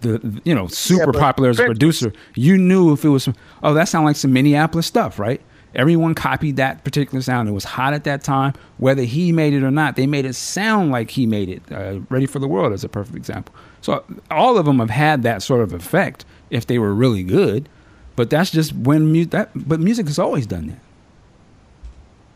the 0.00 0.40
you 0.44 0.54
know 0.54 0.66
super 0.66 1.12
but 1.12 1.20
popular 1.20 1.50
as 1.50 1.60
a 1.60 1.64
producer, 1.64 2.12
you 2.34 2.58
knew 2.58 2.92
if 2.92 3.04
it 3.04 3.08
was 3.08 3.28
oh 3.62 3.74
that 3.74 3.84
sounded 3.84 4.06
like 4.06 4.16
some 4.16 4.32
Minneapolis 4.32 4.86
stuff, 4.86 5.18
right? 5.18 5.40
Everyone 5.74 6.14
copied 6.14 6.56
that 6.56 6.84
particular 6.84 7.20
sound. 7.22 7.48
It 7.48 7.52
was 7.52 7.64
hot 7.64 7.94
at 7.94 8.04
that 8.04 8.22
time, 8.22 8.54
whether 8.78 9.02
he 9.02 9.32
made 9.32 9.54
it 9.54 9.62
or 9.62 9.70
not. 9.70 9.96
They 9.96 10.06
made 10.06 10.24
it 10.24 10.34
sound 10.34 10.90
like 10.92 11.10
he 11.10 11.26
made 11.26 11.48
it. 11.48 11.62
Uh, 11.70 12.00
Ready 12.08 12.26
for 12.26 12.38
the 12.38 12.48
World 12.48 12.72
is 12.72 12.84
a 12.84 12.88
perfect 12.88 13.16
example. 13.16 13.54
So 13.80 14.04
all 14.30 14.56
of 14.56 14.66
them 14.66 14.78
have 14.78 14.90
had 14.90 15.22
that 15.24 15.42
sort 15.42 15.60
of 15.60 15.72
effect 15.72 16.24
if 16.50 16.66
they 16.66 16.78
were 16.78 16.94
really 16.94 17.22
good. 17.22 17.68
But 18.16 18.30
that's 18.30 18.50
just 18.50 18.72
when 18.74 19.12
mu- 19.12 19.24
that. 19.26 19.50
But 19.54 19.80
music 19.80 20.06
has 20.06 20.18
always 20.18 20.46
done 20.46 20.68
that 20.68 20.78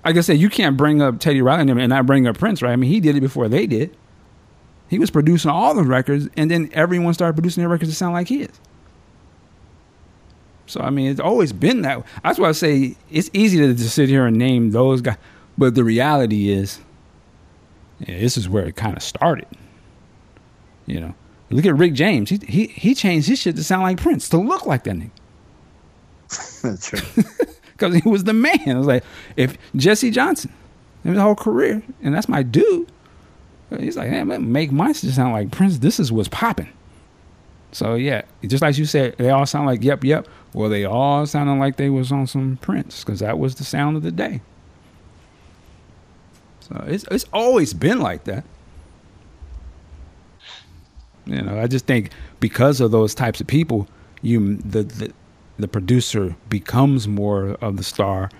like 0.08 0.16
I 0.16 0.20
said, 0.22 0.38
you 0.38 0.48
can't 0.48 0.76
bring 0.76 1.02
up 1.02 1.20
Teddy 1.20 1.42
Riley 1.42 1.70
and 1.70 1.88
not 1.90 2.06
bring 2.06 2.26
up 2.26 2.38
Prince, 2.38 2.62
right? 2.62 2.72
I 2.72 2.76
mean, 2.76 2.90
he 2.90 2.98
did 2.98 3.16
it 3.16 3.20
before 3.20 3.46
they 3.46 3.66
did. 3.66 3.94
He 4.88 4.98
was 4.98 5.10
producing 5.10 5.50
all 5.50 5.74
the 5.74 5.82
records, 5.82 6.28
and 6.34 6.50
then 6.50 6.70
everyone 6.72 7.12
started 7.12 7.34
producing 7.34 7.60
their 7.60 7.68
records 7.68 7.90
to 7.90 7.96
sound 7.96 8.14
like 8.14 8.28
his. 8.28 8.48
So 10.68 10.80
I 10.80 10.90
mean, 10.90 11.10
it's 11.10 11.20
always 11.20 11.52
been 11.52 11.82
that. 11.82 12.04
That's 12.22 12.38
why 12.38 12.48
I 12.48 12.52
say 12.52 12.96
it's 13.10 13.30
easy 13.32 13.58
to 13.58 13.74
just 13.74 13.94
sit 13.94 14.08
here 14.08 14.26
and 14.26 14.36
name 14.36 14.70
those 14.70 15.00
guys, 15.00 15.16
but 15.56 15.74
the 15.74 15.84
reality 15.84 16.50
is, 16.50 16.78
yeah, 18.00 18.18
this 18.18 18.36
is 18.36 18.48
where 18.48 18.64
it 18.64 18.76
kind 18.76 18.96
of 18.96 19.02
started. 19.02 19.48
You 20.86 21.00
know, 21.00 21.14
look 21.50 21.66
at 21.66 21.76
Rick 21.76 21.94
James. 21.94 22.30
He 22.30 22.38
he 22.46 22.66
he 22.66 22.94
changed 22.94 23.28
his 23.28 23.38
shit 23.38 23.56
to 23.56 23.64
sound 23.64 23.82
like 23.82 23.98
Prince, 24.00 24.28
to 24.28 24.38
look 24.38 24.66
like 24.66 24.84
that 24.84 24.96
nigga 24.96 25.10
that's 26.62 26.90
true. 26.90 27.24
because 27.72 27.94
he 27.94 28.08
was 28.08 28.24
the 28.24 28.32
man. 28.32 28.60
I 28.66 28.74
was 28.74 28.86
like, 28.86 29.04
if 29.36 29.56
Jesse 29.76 30.10
Johnson, 30.10 30.52
his 31.04 31.18
whole 31.18 31.34
career, 31.34 31.82
and 32.02 32.14
that's 32.14 32.28
my 32.28 32.42
dude. 32.42 32.90
He's 33.78 33.96
like, 33.96 34.08
hey, 34.08 34.24
man, 34.24 34.50
make 34.50 34.72
mine 34.72 34.94
sound 34.94 35.34
like 35.34 35.50
Prince. 35.50 35.78
This 35.78 36.00
is 36.00 36.10
what's 36.10 36.28
popping. 36.28 36.70
So 37.72 37.94
yeah, 37.94 38.22
just 38.42 38.62
like 38.62 38.78
you 38.78 38.86
said, 38.86 39.16
they 39.18 39.30
all 39.30 39.46
sound 39.46 39.66
like 39.66 39.82
yep, 39.82 40.02
yep. 40.04 40.26
Well, 40.54 40.68
they 40.68 40.84
all 40.84 41.26
sounded 41.26 41.54
like 41.54 41.76
they 41.76 41.90
was 41.90 42.10
on 42.10 42.26
some 42.26 42.56
Prince 42.62 43.04
because 43.04 43.20
that 43.20 43.38
was 43.38 43.56
the 43.56 43.64
sound 43.64 43.96
of 43.96 44.02
the 44.02 44.10
day. 44.10 44.40
So 46.60 46.84
it's 46.86 47.04
it's 47.10 47.26
always 47.32 47.74
been 47.74 48.00
like 48.00 48.24
that. 48.24 48.44
You 51.26 51.42
know, 51.42 51.60
I 51.60 51.66
just 51.66 51.86
think 51.86 52.10
because 52.40 52.80
of 52.80 52.90
those 52.90 53.14
types 53.14 53.40
of 53.40 53.46
people, 53.46 53.86
you 54.22 54.56
the 54.56 54.82
the, 54.82 55.12
the 55.58 55.68
producer 55.68 56.36
becomes 56.48 57.06
more 57.06 57.50
of 57.60 57.76
the 57.76 57.84
star, 57.84 58.30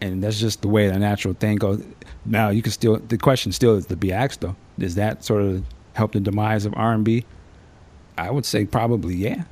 and 0.00 0.22
that's 0.22 0.38
just 0.38 0.60
the 0.60 0.68
way 0.68 0.88
the 0.88 0.98
natural 0.98 1.34
thing 1.34 1.56
goes. 1.56 1.82
Now 2.26 2.50
you 2.50 2.60
can 2.60 2.72
still 2.72 2.98
the 2.98 3.16
question 3.16 3.52
still 3.52 3.76
is 3.76 3.86
to 3.86 3.96
be 3.96 4.12
asked 4.12 4.42
though. 4.42 4.56
Does 4.78 4.96
that 4.96 5.24
sort 5.24 5.42
of 5.42 5.64
help 5.94 6.12
the 6.12 6.20
demise 6.20 6.66
of 6.66 6.74
R 6.76 6.92
and 6.92 7.04
B? 7.04 7.24
I 8.18 8.30
would 8.30 8.44
say 8.44 8.64
probably 8.64 9.14
yeah. 9.14 9.44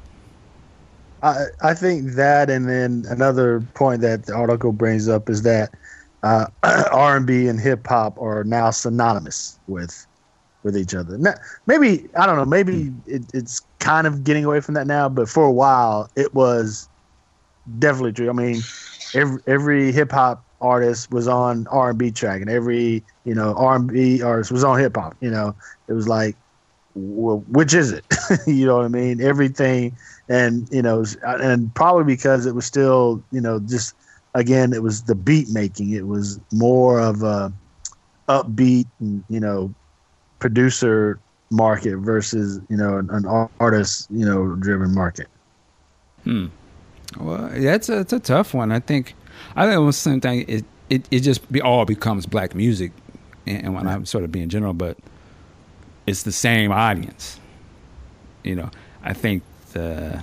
I, 1.23 1.47
I 1.63 1.75
think 1.75 2.13
that, 2.13 2.51
and 2.51 2.69
then 2.69 3.05
another 3.09 3.61
point 3.75 4.01
that 4.03 4.27
the 4.27 4.35
article 4.35 4.73
brings 4.73 5.09
up 5.09 5.31
is 5.31 5.43
that 5.43 5.71
uh, 6.23 6.47
R 6.93 7.17
and 7.17 7.27
B 7.27 7.49
and 7.49 7.59
hip 7.59 7.87
hop 7.87 8.21
are 8.21 8.45
now 8.45 8.71
synonymous 8.71 9.59
with 9.67 10.07
with 10.63 10.77
each 10.77 10.95
other. 10.95 11.17
Now, 11.17 11.35
maybe 11.67 12.09
I 12.17 12.27
don't 12.27 12.37
know. 12.37 12.45
Maybe 12.45 12.93
it, 13.07 13.23
it's 13.33 13.61
kind 13.79 14.07
of 14.07 14.25
getting 14.25 14.45
away 14.45 14.61
from 14.61 14.75
that 14.75 14.87
now, 14.87 15.09
but 15.09 15.29
for 15.29 15.45
a 15.45 15.53
while 15.53 16.11
it 16.17 16.35
was 16.35 16.89
definitely 17.79 18.13
true. 18.13 18.29
I 18.29 18.33
mean, 18.33 18.61
every 19.15 19.41
every 19.47 19.93
hip 19.93 20.11
hop 20.11 20.45
artist 20.61 21.11
was 21.13 21.29
on 21.29 21.67
R 21.69 21.91
and 21.91 21.99
B 21.99 22.11
track, 22.11 22.41
and 22.41 22.51
every 22.51 23.03
you 23.25 23.35
know 23.35 23.55
R 23.55 23.77
and 23.77 23.87
B 23.87 24.23
artist 24.23 24.51
was 24.51 24.65
on 24.65 24.79
hip 24.79 24.97
hop. 24.97 25.17
You 25.21 25.31
know, 25.31 25.55
it 25.89 25.93
was 25.93 26.09
like, 26.09 26.37
well, 26.97 27.45
which 27.49 27.75
is 27.75 27.93
it? 27.93 28.05
you 28.47 28.67
know 28.67 28.77
what 28.77 28.85
I 28.85 28.89
mean? 28.89 29.21
Everything 29.21 29.97
and 30.29 30.69
you 30.73 30.83
know, 30.83 31.05
and 31.23 31.73
probably 31.75 32.05
because 32.05 32.47
it 32.47 32.55
was 32.55 32.65
still, 32.65 33.23
you 33.31 33.41
know, 33.41 33.61
just 33.61 33.95
again, 34.35 34.73
it 34.73 34.83
was 34.83 35.05
the 35.05 35.15
beat 35.15 35.49
making. 35.51 35.93
It 35.93 36.07
was 36.07 36.41
more 36.53 37.01
of 37.01 37.23
a 37.23 37.53
upbeat, 38.29 38.87
and, 39.01 39.23
you 39.29 39.41
know, 39.41 39.73
producer 40.39 41.21
market 41.51 41.99
versus 41.99 42.61
you 42.69 42.77
know 42.77 42.99
an, 42.99 43.09
an 43.11 43.49
artist, 43.61 44.09
you 44.11 44.25
know, 44.25 44.57
driven 44.57 44.93
market. 44.95 45.29
Hmm. 46.25 46.47
Well, 47.21 47.51
that's 47.55 47.89
a, 47.89 48.01
it's 48.01 48.13
a 48.13 48.21
tough 48.21 48.53
one. 48.53 48.73
I 48.73 48.81
think 48.81 49.15
I 49.55 49.65
think 49.65 49.77
it 49.77 49.85
was 49.85 49.97
the 49.97 50.11
same 50.11 50.21
thing. 50.21 50.45
It 50.49 50.65
it 50.91 51.07
it 51.11 51.21
just 51.21 51.51
be, 51.53 51.61
all 51.61 51.85
becomes 51.85 52.27
black 52.27 52.55
music, 52.55 52.91
and, 53.47 53.67
and 53.67 53.75
when 53.75 53.87
I'm 53.87 54.07
sort 54.07 54.25
of 54.25 54.33
being 54.33 54.49
general, 54.49 54.73
but 54.73 54.99
it's 56.07 56.23
the 56.23 56.33
same 56.33 56.73
audience. 56.73 57.39
you 58.45 58.55
know, 58.55 58.71
I 59.03 59.13
think 59.13 59.43
the 59.73 60.23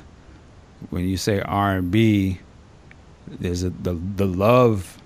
when 0.89 1.07
you 1.07 1.17
say 1.17 1.41
R 1.41 1.75
and 1.77 1.91
B, 1.91 2.39
there's 3.27 3.63
a 3.63 3.69
the 3.69 3.93
the 4.15 4.25
love, 4.25 4.97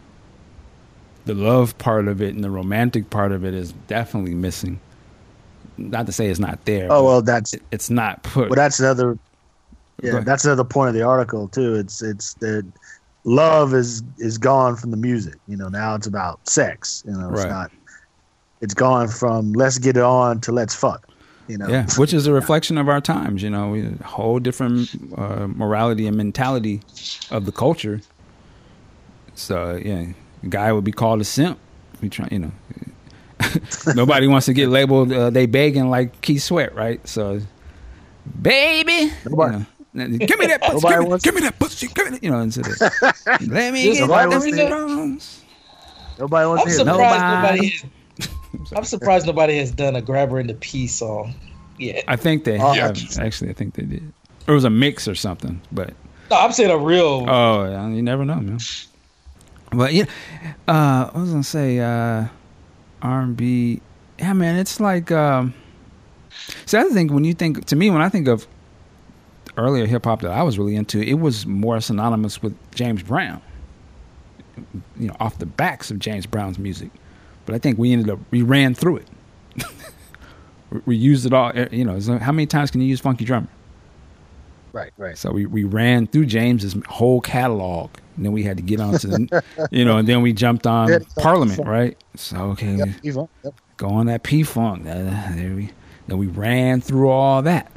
the 1.25 1.33
love 1.33 1.77
part 1.77 2.07
of 2.07 2.21
it 2.21 2.33
and 2.35 2.43
the 2.43 2.49
romantic 2.49 3.09
part 3.09 3.31
of 3.31 3.43
it 3.45 3.53
is 3.53 3.73
definitely 3.87 4.35
missing. 4.35 4.79
Not 5.77 6.05
to 6.07 6.11
say 6.11 6.27
it's 6.29 6.39
not 6.39 6.63
there. 6.65 6.87
Oh 6.91 7.03
well, 7.03 7.21
that's 7.21 7.53
it- 7.53 7.63
it's 7.71 7.89
not 7.89 8.23
put. 8.23 8.49
well, 8.49 8.55
that's 8.55 8.79
another. 8.79 9.17
Yeah, 10.03 10.19
that's 10.19 10.45
another 10.45 10.63
point 10.63 10.89
of 10.89 10.93
the 10.95 11.01
article 11.01 11.47
too. 11.47 11.73
It's 11.75 12.01
it's 12.03 12.35
that 12.35 12.65
love 13.23 13.73
is 13.73 14.03
is 14.19 14.37
gone 14.37 14.75
from 14.75 14.91
the 14.91 14.97
music. 14.97 15.35
You 15.47 15.57
know, 15.57 15.69
now 15.69 15.95
it's 15.95 16.05
about 16.07 16.47
sex. 16.47 17.03
You 17.05 17.13
know, 17.13 17.29
it's 17.31 17.41
Right. 17.43 17.49
not. 17.49 17.71
It's 18.61 18.73
gone 18.73 19.07
from 19.07 19.53
let's 19.53 19.77
get 19.77 19.97
it 19.97 20.03
on 20.03 20.41
to 20.41 20.51
let's 20.51 20.73
fuck. 20.75 21.07
You 21.47 21.57
know. 21.57 21.67
Yeah, 21.69 21.85
which 21.97 22.13
is 22.13 22.27
a 22.27 22.34
reflection 22.34 22.77
of 22.77 22.89
our 22.89 22.99
times. 22.99 23.41
You 23.43 23.49
know, 23.49 23.73
a 23.75 24.03
whole 24.03 24.39
different 24.39 24.89
uh, 25.17 25.47
morality 25.47 26.07
and 26.07 26.17
mentality 26.17 26.81
of 27.31 27.45
the 27.45 27.51
culture. 27.51 28.01
So 29.35 29.75
yeah, 29.84 30.07
a 30.43 30.47
guy 30.47 30.71
would 30.73 30.84
be 30.84 30.91
called 30.91 31.21
a 31.21 31.23
simp. 31.23 31.57
We 32.01 32.09
try, 32.09 32.27
you 32.31 32.39
know. 32.39 32.51
Nobody 33.95 34.27
wants 34.27 34.47
to 34.47 34.53
get 34.53 34.69
labeled. 34.69 35.11
Uh, 35.11 35.29
they 35.29 35.45
begging 35.45 35.89
like 35.89 36.21
Keith 36.21 36.41
Sweat, 36.43 36.73
right? 36.75 37.05
So, 37.07 37.39
baby, 38.41 39.11
Nobody- 39.25 39.65
you 39.93 40.07
know, 40.07 40.17
give 40.17 40.38
me 40.39 40.47
that 40.47 40.61
pussy. 40.61 40.73
Nobody 40.73 40.95
Give 40.95 41.03
me, 41.03 41.09
wants- 41.09 41.23
give 41.25 41.35
me 41.35 41.41
that 41.41 41.59
pussy. 41.59 41.88
Give 41.88 42.05
me 42.05 42.11
that, 42.11 42.23
you 42.23 42.31
know, 42.31 42.39
instead 42.39 42.67
of 42.67 42.79
let 43.47 43.73
me 43.73 43.84
Just 43.84 43.99
get 43.99 44.07
nobody 44.07 44.25
the 44.25 44.29
wants 44.29 44.45
to 44.45 44.55
hear- 44.55 44.69
songs. 44.69 45.41
Nobody 46.19 46.47
wants 46.47 46.63
I'm 46.63 46.67
to 46.67 46.75
hear. 46.75 46.85
that. 46.85 46.91
surprised 46.93 47.21
Nobody. 47.21 47.57
nobody. 47.61 47.91
Has, 48.69 48.77
I'm 48.77 48.84
surprised 48.85 49.26
nobody 49.26 49.57
has 49.57 49.72
done 49.72 49.95
a 49.95 50.02
grabber 50.02 50.39
in 50.39 50.48
the 50.48 50.53
P 50.56 50.88
song. 50.88 51.34
Yeah, 51.77 52.02
I 52.07 52.15
think 52.15 52.44
they 52.44 52.60
Oh, 52.60 52.73
have. 52.73 52.98
Actually, 53.19 53.49
I 53.49 53.53
think 53.53 53.76
they 53.76 53.84
did. 53.84 54.14
Or 54.48 54.53
it 54.53 54.56
was 54.56 54.64
a 54.64 54.69
mix 54.69 55.07
or 55.07 55.15
something, 55.15 55.61
but 55.72 55.94
no, 56.31 56.38
I'm 56.38 56.52
saying 56.52 56.72
a 56.72 56.77
real. 56.77 57.26
Oh, 57.27 57.69
yeah, 57.69 57.88
you 57.89 58.02
never 58.02 58.26
know, 58.26 58.35
man. 58.35 58.60
But 59.72 59.94
yeah, 59.94 60.06
uh, 60.68 61.10
I 61.14 61.19
was 61.19 61.30
gonna 61.31 61.44
say 61.44 61.80
uh, 61.80 62.26
R 63.02 63.22
and 63.22 63.35
B. 63.38 63.81
Yeah, 64.18 64.34
man, 64.34 64.56
it's 64.57 64.80
like. 64.80 65.11
Um, 65.11 65.53
see, 66.65 66.77
I 66.77 66.84
think 66.85 67.11
when 67.11 67.23
you 67.26 67.34
think 67.34 67.65
to 67.65 67.76
me 67.76 67.89
when 67.89 68.02
I 68.02 68.10
think 68.10 68.27
of 68.27 68.48
earlier 69.57 69.85
hip 69.85 70.06
hop 70.06 70.22
that 70.22 70.31
I 70.31 70.44
was 70.44 70.57
really 70.57 70.76
into, 70.76 71.02
it 71.02 71.15
was 71.15 71.45
more 71.45 71.80
synonymous 71.81 72.41
with 72.41 72.56
James 72.73 73.03
Brown. 73.03 73.41
You 74.98 75.07
know, 75.10 75.15
off 75.19 75.38
the 75.38 75.45
backs 75.45 75.91
of 75.91 75.99
James 75.99 76.26
Brown's 76.26 76.57
music, 76.57 76.89
but 77.47 77.55
I 77.55 77.57
think 77.57 77.79
we 77.79 77.91
ended 77.91 78.11
up 78.11 78.19
we 78.29 78.43
ran 78.43 78.75
through 78.75 78.97
it. 78.97 79.07
we, 80.85 80.95
used 80.95 81.25
it 81.25 81.33
all. 81.33 81.51
You 81.71 81.85
know, 81.85 81.99
how 82.19 82.31
many 82.31 82.45
times 82.45 82.69
can 82.69 82.81
you 82.81 82.87
use 82.87 82.99
Funky 82.99 83.25
Drummer? 83.25 83.47
Right, 84.73 84.91
right. 84.97 85.17
So 85.17 85.31
we, 85.31 85.47
we 85.47 85.63
ran 85.63 86.05
through 86.05 86.27
James's 86.27 86.75
whole 86.87 87.21
catalog. 87.21 87.89
And 88.15 88.25
then 88.25 88.31
we 88.31 88.43
had 88.43 88.57
to 88.57 88.63
get 88.63 88.79
on 88.79 88.93
to, 88.99 89.07
the, 89.07 89.43
you 89.71 89.85
know, 89.85 89.97
and 89.97 90.07
then 90.07 90.21
we 90.21 90.33
jumped 90.33 90.67
on 90.67 90.89
Yeah, 90.89 90.99
Parliament, 91.17 91.65
right? 91.65 91.97
So, 92.15 92.37
okay, 92.51 92.75
Yep, 92.75 92.89
we 93.01 93.11
yep. 93.11 93.53
go 93.77 93.87
on 93.87 94.07
that 94.07 94.23
P 94.23 94.43
Funk. 94.43 94.85
Uh, 94.85 95.33
there 95.33 95.55
we, 95.55 95.71
then 96.07 96.17
we 96.17 96.27
ran 96.27 96.81
through 96.81 97.09
all 97.09 97.41
that. 97.43 97.71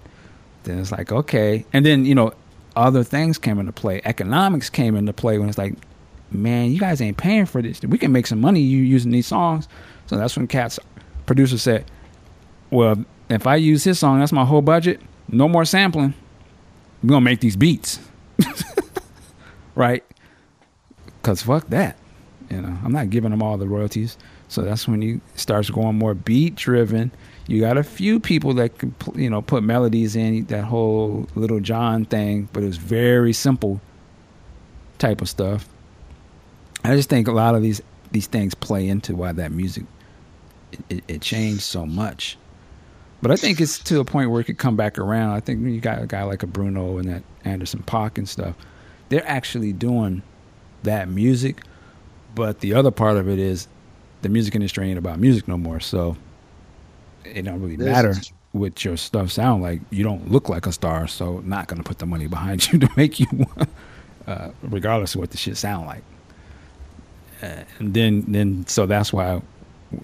Then 0.64 0.78
it's 0.78 0.92
like, 0.92 1.12
okay. 1.12 1.64
And 1.72 1.86
then, 1.86 2.04
you 2.04 2.14
know, 2.14 2.32
other 2.76 3.04
things 3.04 3.38
came 3.38 3.58
into 3.58 3.72
play. 3.72 4.02
Economics 4.04 4.68
came 4.68 4.96
into 4.96 5.12
play 5.12 5.38
when 5.38 5.48
it's 5.48 5.58
like, 5.58 5.74
man, 6.32 6.70
you 6.70 6.78
guys 6.78 7.00
ain't 7.00 7.16
paying 7.16 7.46
for 7.46 7.62
this. 7.62 7.80
We 7.82 7.98
can 7.98 8.12
make 8.12 8.26
some 8.26 8.40
money 8.40 8.60
you 8.60 8.82
using 8.82 9.10
these 9.10 9.26
songs. 9.26 9.68
So 10.06 10.16
that's 10.16 10.36
when 10.36 10.46
Cat's 10.46 10.78
producer 11.26 11.58
said, 11.58 11.84
well, 12.70 13.04
if 13.28 13.46
I 13.46 13.56
use 13.56 13.84
his 13.84 13.98
song, 13.98 14.20
that's 14.20 14.32
my 14.32 14.44
whole 14.44 14.62
budget. 14.62 15.00
No 15.28 15.48
more 15.48 15.64
sampling. 15.64 16.14
We're 17.02 17.08
going 17.08 17.20
to 17.20 17.24
make 17.24 17.40
these 17.40 17.56
beats. 17.56 18.00
right? 19.74 20.04
Because 21.06 21.42
fuck 21.42 21.68
that. 21.68 21.96
You 22.50 22.60
know, 22.60 22.76
I'm 22.84 22.92
not 22.92 23.10
giving 23.10 23.30
them 23.30 23.42
all 23.42 23.56
the 23.56 23.68
royalties. 23.68 24.16
So 24.48 24.62
that's 24.62 24.88
when 24.88 25.00
you 25.00 25.20
starts 25.36 25.70
going 25.70 25.96
more 25.96 26.14
beat 26.14 26.56
driven. 26.56 27.12
You 27.46 27.60
got 27.60 27.78
a 27.78 27.84
few 27.84 28.18
people 28.18 28.54
that 28.54 28.78
can, 28.78 28.94
you 29.14 29.30
know, 29.30 29.40
put 29.42 29.62
melodies 29.62 30.16
in 30.16 30.46
that 30.46 30.64
whole 30.64 31.28
Lil 31.36 31.60
Jon 31.60 32.04
thing, 32.04 32.48
but 32.52 32.64
it 32.64 32.66
was 32.66 32.76
very 32.76 33.32
simple 33.32 33.80
type 34.98 35.20
of 35.20 35.28
stuff. 35.28 35.68
I 36.84 36.96
just 36.96 37.08
think 37.08 37.28
a 37.28 37.32
lot 37.32 37.54
of 37.54 37.62
these 37.62 37.82
these 38.12 38.26
things 38.26 38.54
play 38.54 38.88
into 38.88 39.14
why 39.14 39.32
that 39.32 39.52
music 39.52 39.84
it, 40.88 41.04
it, 41.06 41.22
changed 41.22 41.62
so 41.62 41.86
much. 41.86 42.36
But 43.22 43.30
I 43.30 43.36
think 43.36 43.60
it's 43.60 43.78
to 43.80 44.00
a 44.00 44.04
point 44.04 44.30
where 44.30 44.40
it 44.40 44.44
could 44.44 44.58
come 44.58 44.76
back 44.76 44.98
around. 44.98 45.30
I 45.30 45.40
think 45.40 45.62
when 45.62 45.74
you 45.74 45.80
got 45.80 46.02
a 46.02 46.06
guy 46.06 46.22
like 46.24 46.42
a 46.42 46.46
Bruno 46.46 46.98
and 46.98 47.08
that 47.08 47.22
Anderson 47.44 47.82
Paak 47.86 48.18
and 48.18 48.28
stuff, 48.28 48.56
they're 49.08 49.26
actually 49.28 49.72
doing 49.72 50.22
that 50.82 51.08
music. 51.08 51.62
But 52.34 52.60
the 52.60 52.74
other 52.74 52.90
part 52.90 53.16
of 53.16 53.28
it 53.28 53.38
is 53.38 53.68
the 54.22 54.28
music 54.28 54.54
industry 54.54 54.88
ain't 54.88 54.98
about 54.98 55.18
music 55.18 55.48
no 55.48 55.58
more. 55.58 55.80
So 55.80 56.16
it 57.24 57.42
don't 57.42 57.60
really 57.60 57.76
matter 57.76 58.14
what 58.52 58.84
your 58.84 58.96
stuff 58.96 59.30
sound 59.30 59.62
like. 59.62 59.80
You 59.90 60.02
don't 60.02 60.30
look 60.30 60.48
like 60.48 60.66
a 60.66 60.72
star, 60.72 61.06
so 61.06 61.40
not 61.40 61.68
gonna 61.68 61.82
put 61.82 61.98
the 61.98 62.06
money 62.06 62.26
behind 62.26 62.66
you 62.72 62.78
to 62.78 62.88
make 62.96 63.20
you, 63.20 63.26
uh, 64.26 64.50
regardless 64.62 65.14
of 65.14 65.20
what 65.20 65.30
the 65.30 65.36
shit 65.36 65.56
sound 65.56 65.86
like. 65.86 66.02
And 67.42 67.94
then, 67.94 68.24
then 68.28 68.66
so 68.66 68.86
that's 68.86 69.12
why 69.12 69.40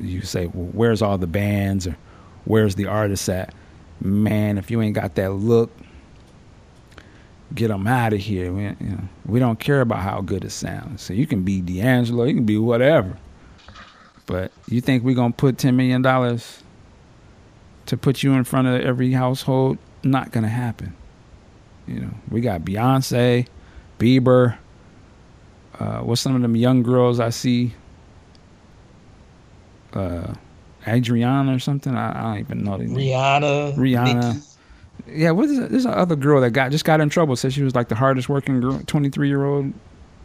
you 0.01 0.23
say, 0.23 0.47
well, 0.47 0.71
where's 0.73 1.03
all 1.03 1.19
the 1.19 1.27
bands 1.27 1.87
or 1.87 1.97
where's 2.45 2.75
the 2.75 2.87
artists 2.87 3.29
at? 3.29 3.55
Man, 4.01 4.59
if 4.59 4.71
you 4.71 4.81
ain't 4.83 4.95
got 4.95 5.15
that 5.15 5.33
look, 5.33 5.71
get 7.55 7.69
them 7.69 7.87
out 7.87 8.13
of 8.13 8.21
here. 8.21 8.53
We, 8.53 8.63
you 8.63 8.77
know, 8.81 9.09
we 9.25 9.39
don't 9.39 9.59
care 9.59 9.81
about 9.81 10.01
how 10.01 10.21
good 10.21 10.45
it 10.45 10.51
sounds. 10.51 11.03
So 11.03 11.13
you 11.13 11.27
can 11.27 11.43
be 11.43 11.61
D'Angelo, 11.61 12.25
you 12.25 12.35
can 12.35 12.45
be 12.45 12.59
whatever. 12.59 13.17
But 14.27 14.53
you 14.69 14.81
think 14.81 15.05
we're 15.05 15.15
gonna 15.15 15.33
put 15.33 15.57
ten 15.57 15.77
million 15.77 16.03
dollars 16.03 16.63
to 17.87 17.97
put 17.97 18.23
you 18.23 18.33
in 18.33 18.45
front 18.45 18.67
of 18.67 18.81
every 18.81 19.13
household? 19.13 19.79
Not 20.03 20.33
gonna 20.33 20.49
happen. 20.49 20.95
You 21.87 22.01
know, 22.01 22.11
we 22.29 22.41
got 22.41 22.63
Beyonce, 22.63 23.47
Bieber. 23.99 24.59
Uh, 25.79 25.99
what's 26.01 26.21
some 26.21 26.35
of 26.35 26.43
them 26.43 26.57
young 26.57 26.83
girls 26.83 27.21
I 27.21 27.31
see? 27.31 27.75
Uh, 29.93 30.35
Adriana 30.87 31.55
or 31.55 31.59
something. 31.59 31.95
I, 31.95 32.19
I 32.19 32.23
don't 32.35 32.39
even 32.41 32.65
know. 32.65 32.79
the 32.79 32.85
name. 32.85 32.97
Rihanna. 32.97 33.75
Rihanna. 33.77 34.35
Nicki. 34.35 35.21
Yeah, 35.21 35.31
what 35.33 35.49
is 35.51 35.59
it? 35.59 35.71
There's 35.71 35.85
another 35.85 36.17
girl 36.17 36.41
that 36.41 36.51
got 36.51 36.71
just 36.71 36.85
got 36.85 37.01
in 37.01 37.09
trouble. 37.09 37.37
Said 37.37 37.53
she 37.53 37.63
was 37.63 37.75
like 37.75 37.89
the 37.89 37.95
hardest 37.95 38.29
working 38.29 38.61
girl, 38.61 38.81
23 38.87 39.29
year 39.29 39.45
old. 39.45 39.73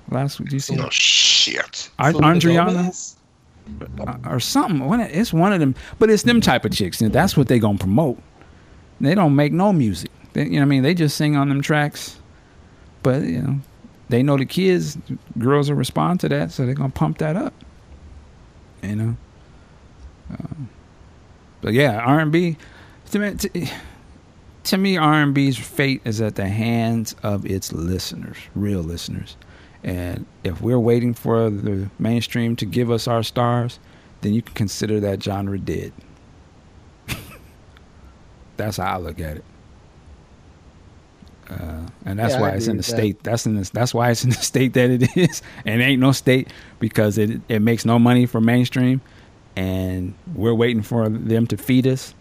Last 0.10 0.40
week, 0.40 0.50
do 0.50 0.56
you 0.56 0.60
see 0.60 0.76
Oh 0.80 0.84
that? 0.84 0.94
shit! 0.94 1.90
Ar- 2.00 2.12
Gomez? 2.14 3.16
or 4.26 4.40
something. 4.40 5.00
It's 5.00 5.32
one 5.32 5.54
of 5.54 5.60
them, 5.60 5.76
but 6.00 6.10
it's 6.10 6.24
them 6.24 6.42
type 6.42 6.66
of 6.66 6.72
chicks. 6.72 7.00
And 7.02 7.14
that's 7.14 7.38
what 7.38 7.48
they 7.48 7.60
gonna 7.60 7.78
promote. 7.78 8.20
They 9.00 9.16
don't 9.16 9.36
make 9.36 9.54
no 9.54 9.72
music. 9.72 10.12
They, 10.34 10.44
you 10.46 10.50
know, 10.52 10.58
what 10.58 10.62
I 10.64 10.66
mean, 10.66 10.84
they 10.84 10.94
just 10.94 11.16
sing 11.18 11.36
on 11.36 11.50
them 11.50 11.62
tracks. 11.62 12.18
But 13.04 13.24
you 13.24 13.42
know, 13.42 13.60
they 14.12 14.22
know 14.22 14.38
the 14.38 14.46
kids, 14.46 14.98
girls 15.38 15.70
will 15.70 15.78
respond 15.78 16.20
to 16.20 16.30
that, 16.30 16.52
so 16.52 16.66
they're 16.66 16.76
gonna 16.76 16.90
pump 16.90 17.18
that 17.20 17.36
up. 17.36 17.54
You 18.84 18.96
know. 18.96 19.18
Um, 20.30 20.70
but 21.62 21.74
yeah, 21.74 22.00
R 22.00 22.20
and 22.20 22.32
B. 22.32 22.58
To 23.12 23.20
me, 23.20 23.36
to, 23.36 23.68
to 24.64 24.78
me, 24.78 24.98
R 24.98 25.14
and 25.14 25.34
B's 25.34 25.58
fate 25.58 26.02
is 26.06 26.22
at 26.22 26.36
the 26.36 26.48
hands 26.48 27.16
of 27.24 27.46
its 27.46 27.72
listeners, 27.72 28.38
real 28.54 28.82
listeners. 28.82 29.38
And 29.84 30.26
if 30.44 30.62
we're 30.62 30.80
waiting 30.80 31.14
for 31.14 31.50
the 31.50 31.90
mainstream 31.98 32.56
to 32.58 32.66
give 32.66 32.92
us 32.92 33.08
our 33.08 33.24
stars, 33.24 33.80
then 34.22 34.34
you 34.34 34.42
can 34.42 34.54
consider 34.54 35.00
that 35.00 35.24
genre 35.24 35.58
dead. 35.58 35.94
that's 38.58 38.78
how 38.78 38.96
I 38.96 38.98
look 38.98 39.20
at 39.20 39.38
it. 39.38 39.46
Uh, 41.52 41.86
and 42.06 42.18
that's 42.20 42.34
Yeah, 42.34 42.40
I 42.40 42.42
why 42.42 42.50
it's 42.52 42.68
in 42.68 42.78
the 42.78 42.84
that. 42.84 42.84
state. 42.84 43.24
That's 43.24 43.46
in 43.46 43.56
this. 43.56 43.70
That's 43.72 43.94
why 43.94 44.10
it's 44.12 44.24
in 44.24 44.30
the 44.32 44.36
state 44.54 44.74
that 44.74 44.90
it 44.90 45.18
is. 45.18 45.42
And 45.66 45.82
it 45.82 45.86
ain't 45.86 46.02
no 46.02 46.14
state 46.14 46.50
because 46.80 47.18
it 47.18 47.42
it 47.50 47.62
makes 47.62 47.86
no 47.86 48.00
money 48.00 48.26
for 48.26 48.40
mainstream, 48.42 49.02
and 49.56 50.14
we're 50.34 50.54
waiting 50.56 50.82
for 50.82 51.10
them 51.10 51.48
to 51.48 51.58
feed 51.58 51.88
us, 51.88 52.16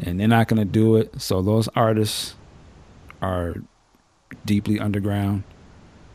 and 0.00 0.20
they're 0.20 0.28
not 0.28 0.48
going 0.48 0.60
to 0.60 0.64
do 0.64 0.96
it. 0.96 1.20
So 1.20 1.42
those 1.42 1.68
artists 1.74 2.36
are 3.20 3.56
deeply 4.46 4.78
underground 4.78 5.42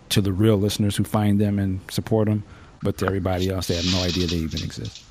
to 0.09 0.21
the 0.21 0.31
real 0.31 0.57
listeners 0.57 0.95
who 0.95 1.03
find 1.03 1.41
them 1.41 1.59
and 1.59 1.79
support 1.91 2.27
them, 2.27 2.43
but 2.81 2.97
to 2.99 3.05
everybody 3.07 3.49
else, 3.49 3.67
they 3.67 3.75
have 3.75 3.91
no 3.91 4.03
idea 4.03 4.27
they 4.27 4.37
even 4.37 4.63
exist. 4.63 5.03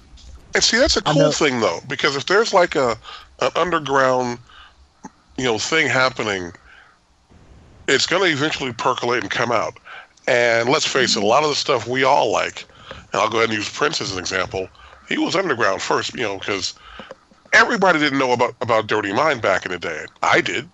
And 0.54 0.62
see, 0.62 0.78
that's 0.78 0.96
a 0.96 1.02
cool 1.02 1.32
thing 1.32 1.60
though, 1.60 1.80
because 1.88 2.16
if 2.16 2.26
there's 2.26 2.54
like 2.54 2.76
a 2.76 2.96
an 3.40 3.50
underground, 3.56 4.38
you 5.36 5.44
know, 5.44 5.58
thing 5.58 5.88
happening, 5.88 6.52
it's 7.88 8.06
going 8.06 8.22
to 8.22 8.28
eventually 8.30 8.72
percolate 8.72 9.22
and 9.22 9.30
come 9.30 9.52
out. 9.52 9.78
And 10.26 10.68
let's 10.68 10.86
face 10.86 11.16
it, 11.16 11.22
a 11.22 11.26
lot 11.26 11.42
of 11.42 11.48
the 11.48 11.54
stuff 11.56 11.86
we 11.88 12.04
all 12.04 12.30
like, 12.30 12.64
and 13.12 13.20
I'll 13.20 13.28
go 13.28 13.38
ahead 13.38 13.48
and 13.50 13.58
use 13.58 13.68
Prince 13.68 14.00
as 14.00 14.12
an 14.12 14.18
example. 14.18 14.68
He 15.08 15.18
was 15.18 15.34
underground 15.34 15.82
first, 15.82 16.14
you 16.14 16.22
know, 16.22 16.38
because 16.38 16.74
everybody 17.52 17.98
didn't 17.98 18.18
know 18.18 18.32
about 18.32 18.54
about 18.60 18.86
Dirty 18.86 19.12
Mind 19.12 19.42
back 19.42 19.66
in 19.66 19.72
the 19.72 19.78
day. 19.78 20.06
I 20.22 20.40
did. 20.40 20.68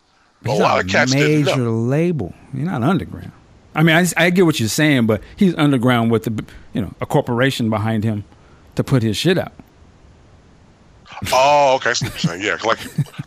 A 0.44 0.50
He's 0.50 0.60
lot 0.60 0.78
on 0.78 0.84
of 0.84 0.90
cats 0.90 1.12
didn't 1.12 1.44
major 1.46 1.56
know. 1.56 1.72
label. 1.80 2.34
He's 2.52 2.62
not 2.62 2.82
underground. 2.82 3.32
I 3.74 3.82
mean, 3.82 3.96
I, 3.96 4.06
I 4.16 4.30
get 4.30 4.44
what 4.44 4.60
you're 4.60 4.68
saying, 4.68 5.06
but 5.06 5.22
he's 5.36 5.54
underground 5.56 6.10
with 6.10 6.24
the 6.24 6.44
you 6.72 6.80
know 6.82 6.94
a 7.00 7.06
corporation 7.06 7.70
behind 7.70 8.04
him 8.04 8.24
to 8.76 8.84
put 8.84 9.02
his 9.02 9.16
shit 9.16 9.38
out. 9.38 9.52
Oh, 11.32 11.74
okay. 11.76 11.90
I 11.90 11.92
see 11.94 12.06
what 12.06 12.12
you're 12.24 12.32
saying. 12.38 12.42
Yeah, 12.42 12.58
like 12.64 12.78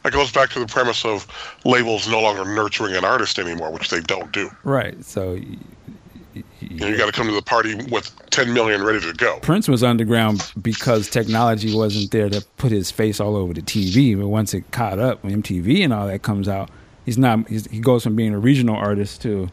that 0.03 0.11
goes 0.13 0.31
back 0.31 0.49
to 0.51 0.59
the 0.59 0.65
premise 0.67 1.03
of 1.05 1.27
labels 1.65 2.07
no 2.07 2.21
longer 2.21 2.45
nurturing 2.45 2.95
an 2.95 3.03
artist 3.05 3.37
anymore, 3.39 3.71
which 3.71 3.89
they 3.89 3.99
don't 4.01 4.31
do. 4.31 4.49
Right. 4.63 5.03
So 5.03 5.33
y- 5.33 5.45
y- 6.35 6.43
You, 6.61 6.87
you 6.87 6.97
got 6.97 7.07
to 7.07 7.11
come 7.11 7.27
to 7.27 7.33
the 7.33 7.41
party 7.41 7.75
with 7.91 8.11
10 8.29 8.53
million 8.53 8.83
ready 8.83 9.01
to 9.01 9.13
go. 9.13 9.39
Prince 9.41 9.67
was 9.67 9.83
underground 9.83 10.51
because 10.61 11.09
technology 11.09 11.75
wasn't 11.75 12.11
there 12.11 12.29
to 12.29 12.41
put 12.57 12.71
his 12.71 12.89
face 12.91 13.19
all 13.19 13.35
over 13.35 13.53
the 13.53 13.61
TV. 13.61 14.17
But 14.17 14.27
once 14.27 14.53
it 14.53 14.69
caught 14.71 14.97
up, 14.99 15.23
when 15.23 15.41
MTV 15.43 15.83
and 15.83 15.91
all 15.91 16.07
that 16.07 16.21
comes 16.21 16.47
out, 16.47 16.69
he's 17.05 17.17
not. 17.17 17.47
He's, 17.49 17.65
he 17.67 17.79
goes 17.79 18.03
from 18.03 18.15
being 18.15 18.33
a 18.33 18.39
regional 18.39 18.75
artist 18.77 19.21
to 19.23 19.49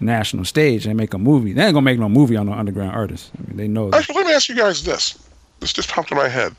national 0.00 0.44
stage 0.44 0.86
and 0.86 0.96
make 0.96 1.14
a 1.14 1.18
movie. 1.18 1.52
They 1.52 1.62
ain't 1.64 1.74
gonna 1.74 1.84
make 1.84 1.98
no 2.00 2.08
movie 2.08 2.36
on 2.36 2.48
an 2.48 2.54
underground 2.58 2.92
artist. 2.96 3.30
I 3.38 3.46
mean, 3.48 3.56
they 3.56 3.68
know. 3.68 3.90
That. 3.90 3.98
Actually, 3.98 4.16
let 4.16 4.26
me 4.26 4.32
ask 4.34 4.48
you 4.48 4.56
guys 4.56 4.82
this. 4.84 5.18
This 5.60 5.72
just 5.72 5.88
popped 5.88 6.10
in 6.10 6.18
my 6.18 6.28
head 6.28 6.54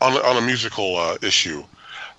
on 0.00 0.12
on 0.12 0.36
a 0.36 0.46
musical 0.46 0.96
uh, 0.96 1.16
issue. 1.22 1.64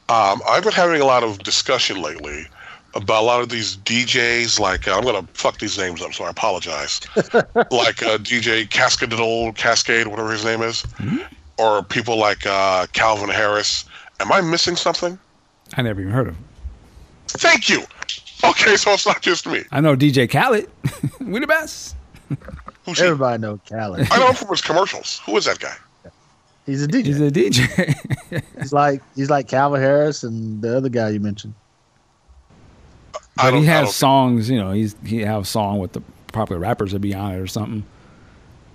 Um, 0.10 0.42
I've 0.48 0.64
been 0.64 0.74
having 0.74 1.02
a 1.02 1.06
lot 1.06 1.24
of 1.24 1.40
discussion 1.40 2.02
lately 2.02 2.48
about 2.96 3.22
a 3.22 3.26
lot 3.26 3.42
of 3.42 3.50
these 3.50 3.78
DJs. 3.78 4.60
Like 4.60 4.88
uh, 4.88 4.98
I'm 4.98 5.04
gonna 5.04 5.28
fuck 5.34 5.60
these 5.60 5.78
names 5.78 6.02
up, 6.02 6.14
so 6.14 6.26
I 6.26 6.30
apologize. 6.30 7.02
like 7.16 8.04
uh, 8.04 8.18
DJ 8.18 8.68
Cascadel, 8.68 9.56
Kaskade, 9.56 10.08
whatever 10.08 10.32
his 10.32 10.44
name 10.44 10.62
is, 10.62 10.84
or 11.58 11.84
people 11.84 12.18
like 12.18 12.46
uh, 12.46 12.88
Calvin 12.94 13.30
Harris. 13.30 13.86
Am 14.20 14.32
I 14.32 14.42
missing 14.42 14.76
something? 14.76 15.18
I 15.78 15.82
never 15.82 16.02
even 16.02 16.14
heard 16.14 16.28
of. 16.28 16.36
Him. 16.36 16.44
Thank 17.28 17.70
you. 17.70 17.84
Okay, 18.44 18.76
so 18.76 18.92
it's 18.92 19.06
not 19.06 19.22
just 19.22 19.48
me. 19.48 19.64
I 19.72 19.82
know 19.82 19.96
DJ 19.96 20.30
Khaled. 20.30 20.70
we 21.20 21.40
the 21.40 21.48
best. 21.48 21.96
Who's 22.86 23.00
he? 23.00 23.06
Everybody 23.06 23.40
know 23.40 23.60
Khaled. 23.70 24.08
I 24.12 24.20
know 24.20 24.30
him 24.30 24.36
from 24.36 24.50
his 24.50 24.62
commercials. 24.62 25.22
Who 25.26 25.38
is 25.38 25.46
that 25.46 25.60
guy? 25.60 25.76
He's 26.72 26.86
a 26.86 26.88
DJ. 26.88 27.06
He's 27.06 27.20
a 27.20 27.32
DJ. 27.32 28.44
He's 28.60 28.72
like 28.72 29.02
he's 29.14 29.30
like 29.30 29.50
Calvin 29.50 29.82
Harris 29.82 30.24
and 30.24 30.62
the 30.62 30.78
other 30.78 30.88
guy 30.88 31.10
you 31.10 31.20
mentioned. 31.20 31.54
But 33.36 33.56
he 33.56 33.66
has 33.66 33.94
songs. 33.94 34.50
You 34.50 34.58
know, 34.58 34.72
he's 34.72 34.96
he 35.06 35.20
have 35.20 35.42
a 35.42 35.46
song 35.46 35.80
with 35.80 35.92
the 35.92 36.02
popular 36.32 36.62
rappers 36.62 36.92
to 36.92 37.00
be 37.00 37.14
on 37.14 37.34
it 37.34 37.40
or 37.40 37.48
something. 37.48 37.84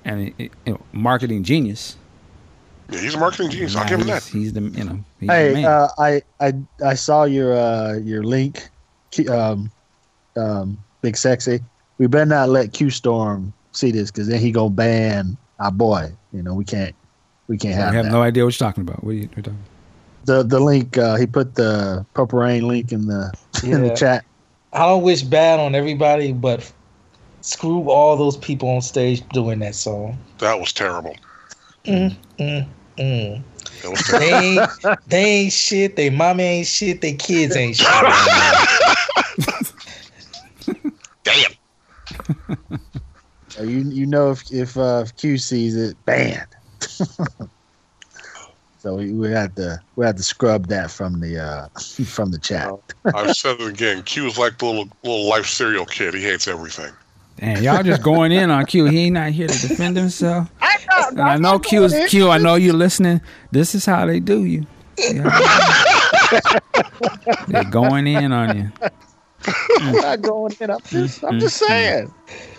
And 0.04 0.34
he, 0.36 0.50
you 0.66 0.74
know, 0.74 0.80
marketing 0.92 1.42
genius. 1.42 1.96
Yeah, 2.90 3.00
he's 3.00 3.14
a 3.14 3.18
marketing 3.18 3.48
genius. 3.48 3.74
I'll 3.76 3.88
give 3.88 4.00
him 4.00 4.08
he's, 4.08 4.24
that. 4.24 4.38
he's 4.38 4.52
the 4.52 4.60
you 4.60 4.84
know. 4.84 5.04
He's 5.18 5.28
the 5.28 5.34
Hey, 5.34 5.54
man. 5.54 5.64
uh, 5.64 5.88
I 5.98 6.22
I 6.38 6.52
I 6.84 6.94
saw 6.94 7.24
your 7.24 7.56
uh, 7.56 7.94
your 7.94 8.24
link, 8.24 8.68
um, 9.30 9.70
um, 10.36 10.76
Big 11.00 11.16
Sexy. 11.16 11.60
We 11.96 12.08
better 12.08 12.26
not 12.26 12.50
let 12.50 12.74
Q 12.74 12.90
Storm 12.90 13.54
see 13.72 13.90
this 13.90 14.10
because 14.10 14.28
then 14.28 14.38
he 14.38 14.50
gonna 14.50 14.68
ban 14.68 15.38
our 15.60 15.72
boy. 15.72 16.12
You 16.34 16.42
know 16.42 16.52
we 16.52 16.66
can't 16.66 16.94
we 17.48 17.56
can't 17.56 17.74
I 17.74 17.84
have, 17.84 17.94
have 17.94 18.04
that. 18.06 18.12
no 18.12 18.22
idea 18.22 18.44
what 18.44 18.58
you're 18.58 18.68
talking 18.68 18.82
about. 18.82 19.04
What 19.04 19.10
are 19.10 19.14
you 19.14 19.28
what 19.28 19.36
are 19.36 19.38
you 19.38 19.42
talking? 19.42 19.64
the 20.26 20.42
the 20.42 20.60
link 20.60 20.98
uh, 20.98 21.16
he 21.16 21.26
put 21.26 21.54
the 21.54 22.04
Purple 22.14 22.40
Rain 22.40 22.68
link 22.68 22.92
in 22.92 23.06
the 23.06 23.32
in 23.62 23.82
the 23.82 23.94
chat. 23.94 24.24
I 24.72 24.80
don't 24.80 25.02
wish 25.02 25.22
bad 25.22 25.58
on 25.58 25.74
everybody, 25.74 26.32
but 26.32 26.70
screw 27.40 27.88
all 27.88 28.16
those 28.16 28.36
people 28.36 28.68
on 28.68 28.82
stage 28.82 29.26
doing 29.30 29.60
that 29.60 29.74
song. 29.74 30.18
That 30.38 30.60
was 30.60 30.72
terrible. 30.72 31.16
Mm, 31.84 32.14
mm, 32.38 32.68
mm. 32.98 33.42
Was 33.84 34.02
terrible. 34.02 34.26
They 34.26 34.34
ain't, 34.34 34.70
they 35.06 35.24
ain't 35.24 35.52
shit. 35.52 35.96
They 35.96 36.10
mama 36.10 36.42
ain't 36.42 36.66
shit. 36.66 37.00
They 37.00 37.14
kids 37.14 37.56
ain't 37.56 37.76
shit. 37.76 37.88
Damn. 41.22 41.52
You 43.58 43.88
you 43.88 44.04
know 44.04 44.32
if 44.32 44.52
if, 44.52 44.76
uh, 44.76 45.04
if 45.06 45.16
Q 45.16 45.38
sees 45.38 45.74
it 45.74 45.96
banned. 46.04 46.55
so 48.78 48.94
we, 48.96 49.12
we 49.12 49.30
had 49.30 49.56
to 49.56 49.78
we 49.96 50.06
had 50.06 50.16
to 50.16 50.22
scrub 50.22 50.68
that 50.68 50.90
from 50.90 51.20
the 51.20 51.38
uh, 51.38 51.68
from 52.04 52.30
the 52.30 52.38
chat. 52.38 52.68
I've 53.14 53.32
said 53.32 53.60
it 53.60 53.68
again. 53.68 54.02
Q 54.02 54.26
is 54.26 54.38
like 54.38 54.58
the 54.58 54.66
little 54.66 54.88
little 55.02 55.28
life 55.28 55.46
cereal 55.46 55.86
kid. 55.86 56.14
He 56.14 56.22
hates 56.22 56.48
everything. 56.48 56.92
And 57.38 57.62
y'all 57.62 57.82
just 57.82 58.02
going 58.02 58.32
in 58.32 58.50
on 58.50 58.64
Q. 58.66 58.86
He 58.86 59.00
ain't 59.06 59.14
not 59.14 59.30
here 59.32 59.48
to 59.48 59.58
defend 59.58 59.96
himself. 59.96 60.50
And 61.12 61.20
I 61.20 61.36
know 61.36 61.58
Q 61.58 61.84
is 61.84 61.92
Q. 62.10 62.30
I 62.30 62.38
know 62.38 62.54
you 62.56 62.72
listening. 62.72 63.20
This 63.50 63.74
is 63.74 63.84
how 63.86 64.06
they 64.06 64.20
do 64.20 64.44
you. 64.44 64.66
They're 67.46 67.64
going 67.64 68.06
in 68.06 68.32
on 68.32 68.56
you. 68.56 68.72
I'm 69.80 69.98
not 70.00 70.22
going 70.22 70.56
in. 70.60 70.70
I'm 70.70 70.80
just 70.90 71.22
I'm 71.24 71.38
just 71.40 71.58
saying. 71.58 72.14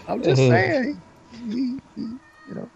I'm 0.08 0.22
just 0.22 0.42
Mhm. 0.42 0.48
saying. 0.50 1.02
He, 1.32 1.38
he, 1.50 1.80
he, 1.96 2.20
you 2.46 2.56
know, 2.56 2.72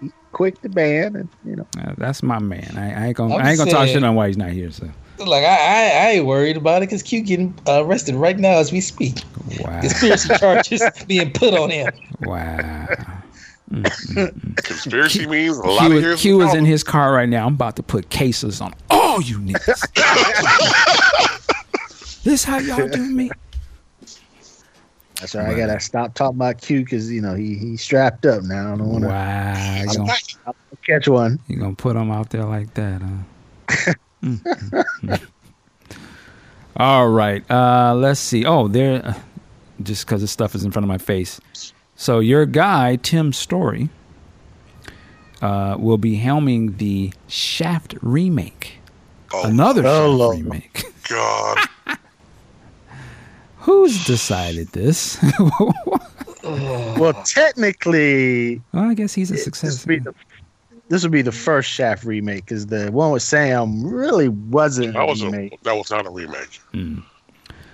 he 0.00 0.12
quick 0.32 0.60
to 0.62 0.68
ban, 0.68 1.14
and 1.16 1.28
you 1.44 1.56
know. 1.56 1.66
Uh, 1.80 1.94
that's 1.98 2.22
my 2.22 2.38
man. 2.38 2.74
I, 2.76 2.92
I 3.02 3.06
ain't 3.08 3.16
gonna. 3.16 3.34
I'm 3.36 3.42
I 3.42 3.50
ain't 3.50 3.58
gonna 3.58 3.70
talk 3.70 3.86
shit 3.88 4.02
on 4.02 4.14
why 4.14 4.26
he's 4.28 4.36
not 4.36 4.50
here. 4.50 4.70
So 4.70 4.88
Like 5.18 5.44
I, 5.44 5.48
I, 5.48 5.82
I 6.06 6.10
ain't 6.12 6.26
worried 6.26 6.56
about 6.56 6.82
it 6.82 6.86
because 6.86 7.02
Q 7.02 7.22
getting 7.22 7.54
uh, 7.68 7.84
arrested 7.84 8.14
right 8.16 8.38
now 8.38 8.58
as 8.58 8.72
we 8.72 8.80
speak. 8.80 9.18
wow, 9.60 9.80
Conspiracy 9.80 10.28
charges 10.38 10.82
being 11.06 11.32
put 11.32 11.54
on 11.54 11.70
him. 11.70 11.92
wow. 12.22 12.88
Conspiracy 14.64 15.26
means 15.26 15.56
a 15.56 15.62
lot 15.62 15.78
Q, 15.80 15.86
of 15.86 15.92
is- 15.96 16.02
years. 16.02 16.20
Q 16.20 16.40
of 16.42 16.48
is 16.48 16.54
in 16.54 16.64
his 16.66 16.84
car 16.84 17.12
right 17.12 17.28
now. 17.28 17.46
I'm 17.46 17.54
about 17.54 17.76
to 17.76 17.82
put 17.82 18.10
cases 18.10 18.60
on 18.60 18.74
all 18.90 19.22
you 19.22 19.38
niggas. 19.38 19.80
this 22.24 22.44
how 22.44 22.58
y'all 22.58 22.86
do 22.88 23.02
me? 23.02 23.30
That's 25.22 25.36
right. 25.36 25.50
I 25.50 25.54
gotta 25.54 25.78
stop 25.78 26.14
talking 26.14 26.36
about 26.36 26.60
Q 26.60 26.80
because 26.82 27.08
you 27.08 27.20
know 27.20 27.34
he 27.36 27.54
he's 27.54 27.80
strapped 27.80 28.26
up 28.26 28.42
now. 28.42 28.74
I 28.74 28.76
don't 28.76 28.88
want 28.88 29.04
to 29.04 29.08
Wow, 29.08 29.84
gonna, 29.86 30.12
catch 30.84 31.06
one. 31.06 31.38
you 31.46 31.58
gonna 31.58 31.76
put 31.76 31.94
him 31.94 32.10
out 32.10 32.30
there 32.30 32.44
like 32.44 32.74
that, 32.74 33.00
huh? 33.00 33.92
Mm, 34.24 34.42
mm, 34.42 34.84
mm. 35.02 35.22
All 36.76 37.08
right. 37.08 37.48
Uh, 37.48 37.94
let's 37.94 38.18
see. 38.18 38.44
Oh, 38.44 38.66
there. 38.66 39.06
Uh, 39.06 39.14
just 39.80 40.06
because 40.06 40.22
the 40.22 40.28
stuff 40.28 40.56
is 40.56 40.64
in 40.64 40.72
front 40.72 40.84
of 40.84 40.88
my 40.88 40.98
face. 40.98 41.40
So 41.94 42.18
your 42.18 42.44
guy 42.44 42.96
Tim 42.96 43.32
Story 43.32 43.90
uh, 45.40 45.76
will 45.78 45.98
be 45.98 46.18
helming 46.18 46.78
the 46.78 47.12
Shaft 47.28 47.94
remake. 48.02 48.80
Oh, 49.32 49.46
Another 49.46 49.84
Shaft 49.84 50.36
remake. 50.36 50.84
God. 51.08 51.58
Who's 53.62 54.04
decided 54.04 54.68
this? 54.68 55.18
Well, 56.44 57.12
technically, 57.24 58.60
well, 58.72 58.90
I 58.90 58.94
guess 58.94 59.14
he's 59.14 59.30
a 59.30 59.34
this 59.34 59.44
success. 59.44 59.86
would 59.86 60.04
the 60.04 60.14
this 60.88 61.02
would 61.04 61.12
be 61.12 61.22
the 61.22 61.32
first 61.32 61.70
Shaft 61.70 62.04
remake 62.04 62.44
because 62.44 62.66
the 62.66 62.90
one 62.90 63.12
with 63.12 63.22
Sam 63.22 63.86
really 63.86 64.28
wasn't 64.28 64.94
That 64.94 65.06
was 65.06 65.22
a, 65.22 65.26
remake. 65.26 65.62
that 65.62 65.74
was 65.74 65.90
not 65.90 66.04
a 66.06 66.10
remake. 66.10 66.60
Hmm. 66.72 66.98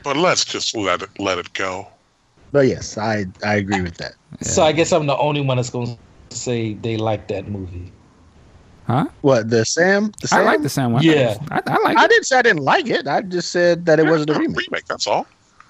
But 0.05 0.17
let's 0.17 0.45
just 0.45 0.77
let 0.77 1.03
it 1.03 1.09
let 1.19 1.39
it 1.39 1.53
go. 1.55 1.89
But 2.53 2.67
yes, 2.69 2.97
I 2.99 3.25
I 3.45 3.55
agree 3.57 3.81
with 3.81 3.97
that. 3.97 4.13
So 4.43 4.63
I 4.63 4.73
guess 4.73 4.93
I'm 4.93 5.07
the 5.07 5.17
only 5.17 5.41
one 5.41 5.57
that's 5.57 5.71
going 5.71 5.99
to 6.31 6.37
say 6.37 6.75
they 6.75 6.97
like 6.97 7.29
that 7.29 7.49
movie. 7.49 7.91
Huh? 8.87 9.07
What 9.23 9.51
the 9.51 9.65
Sam? 9.65 10.13
The 10.23 10.29
I 10.33 10.43
like 10.43 10.63
the 10.63 10.69
Sam 10.69 10.93
one. 10.93 11.03
Yeah. 11.03 11.37
I, 11.51 11.61
I 11.67 11.79
like 11.83 11.97
I 11.97 12.05
it. 12.05 12.09
didn't 12.09 12.25
say 12.27 12.39
I 12.39 12.43
didn't 12.43 12.63
like 12.63 12.87
it. 12.89 13.07
I 13.07 13.23
just 13.23 13.51
said 13.51 13.85
that 13.87 13.99
it 13.99 14.05
wasn't 14.07 14.31
a 14.31 14.35
remake. 14.35 14.67
remake. 14.71 14.85
That's 14.87 15.07
all. 15.07 15.27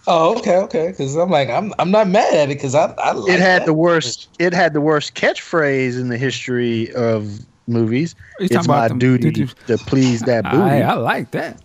Oh, 0.06 0.38
okay, 0.38 0.56
okay. 0.56 0.88
Because 0.88 1.16
I'm 1.16 1.28
like, 1.30 1.50
I'm 1.50 1.72
I'm 1.78 1.90
not 1.90 2.08
mad 2.08 2.32
at 2.32 2.50
it 2.50 2.54
because 2.54 2.74
I 2.74 2.94
I 2.98 3.12
like 3.12 3.34
It 3.34 3.40
had 3.40 3.62
that 3.62 3.66
the 3.66 3.74
worst. 3.74 4.28
It 4.38 4.54
had 4.54 4.72
the 4.72 4.80
worst 4.80 5.14
catchphrase 5.14 6.00
in 6.00 6.08
the 6.08 6.16
history 6.18 6.92
of 6.94 7.40
movies. 7.66 8.14
You 8.38 8.44
It's 8.46 8.54
talking 8.54 8.68
my 8.70 8.76
about 8.86 8.88
them- 8.88 8.98
duty 8.98 9.46
to 9.66 9.78
please 9.78 10.22
that 10.22 10.44
booty. 10.44 10.56
I, 10.62 10.80
I 10.82 10.94
like 10.94 11.32
that. 11.32 11.60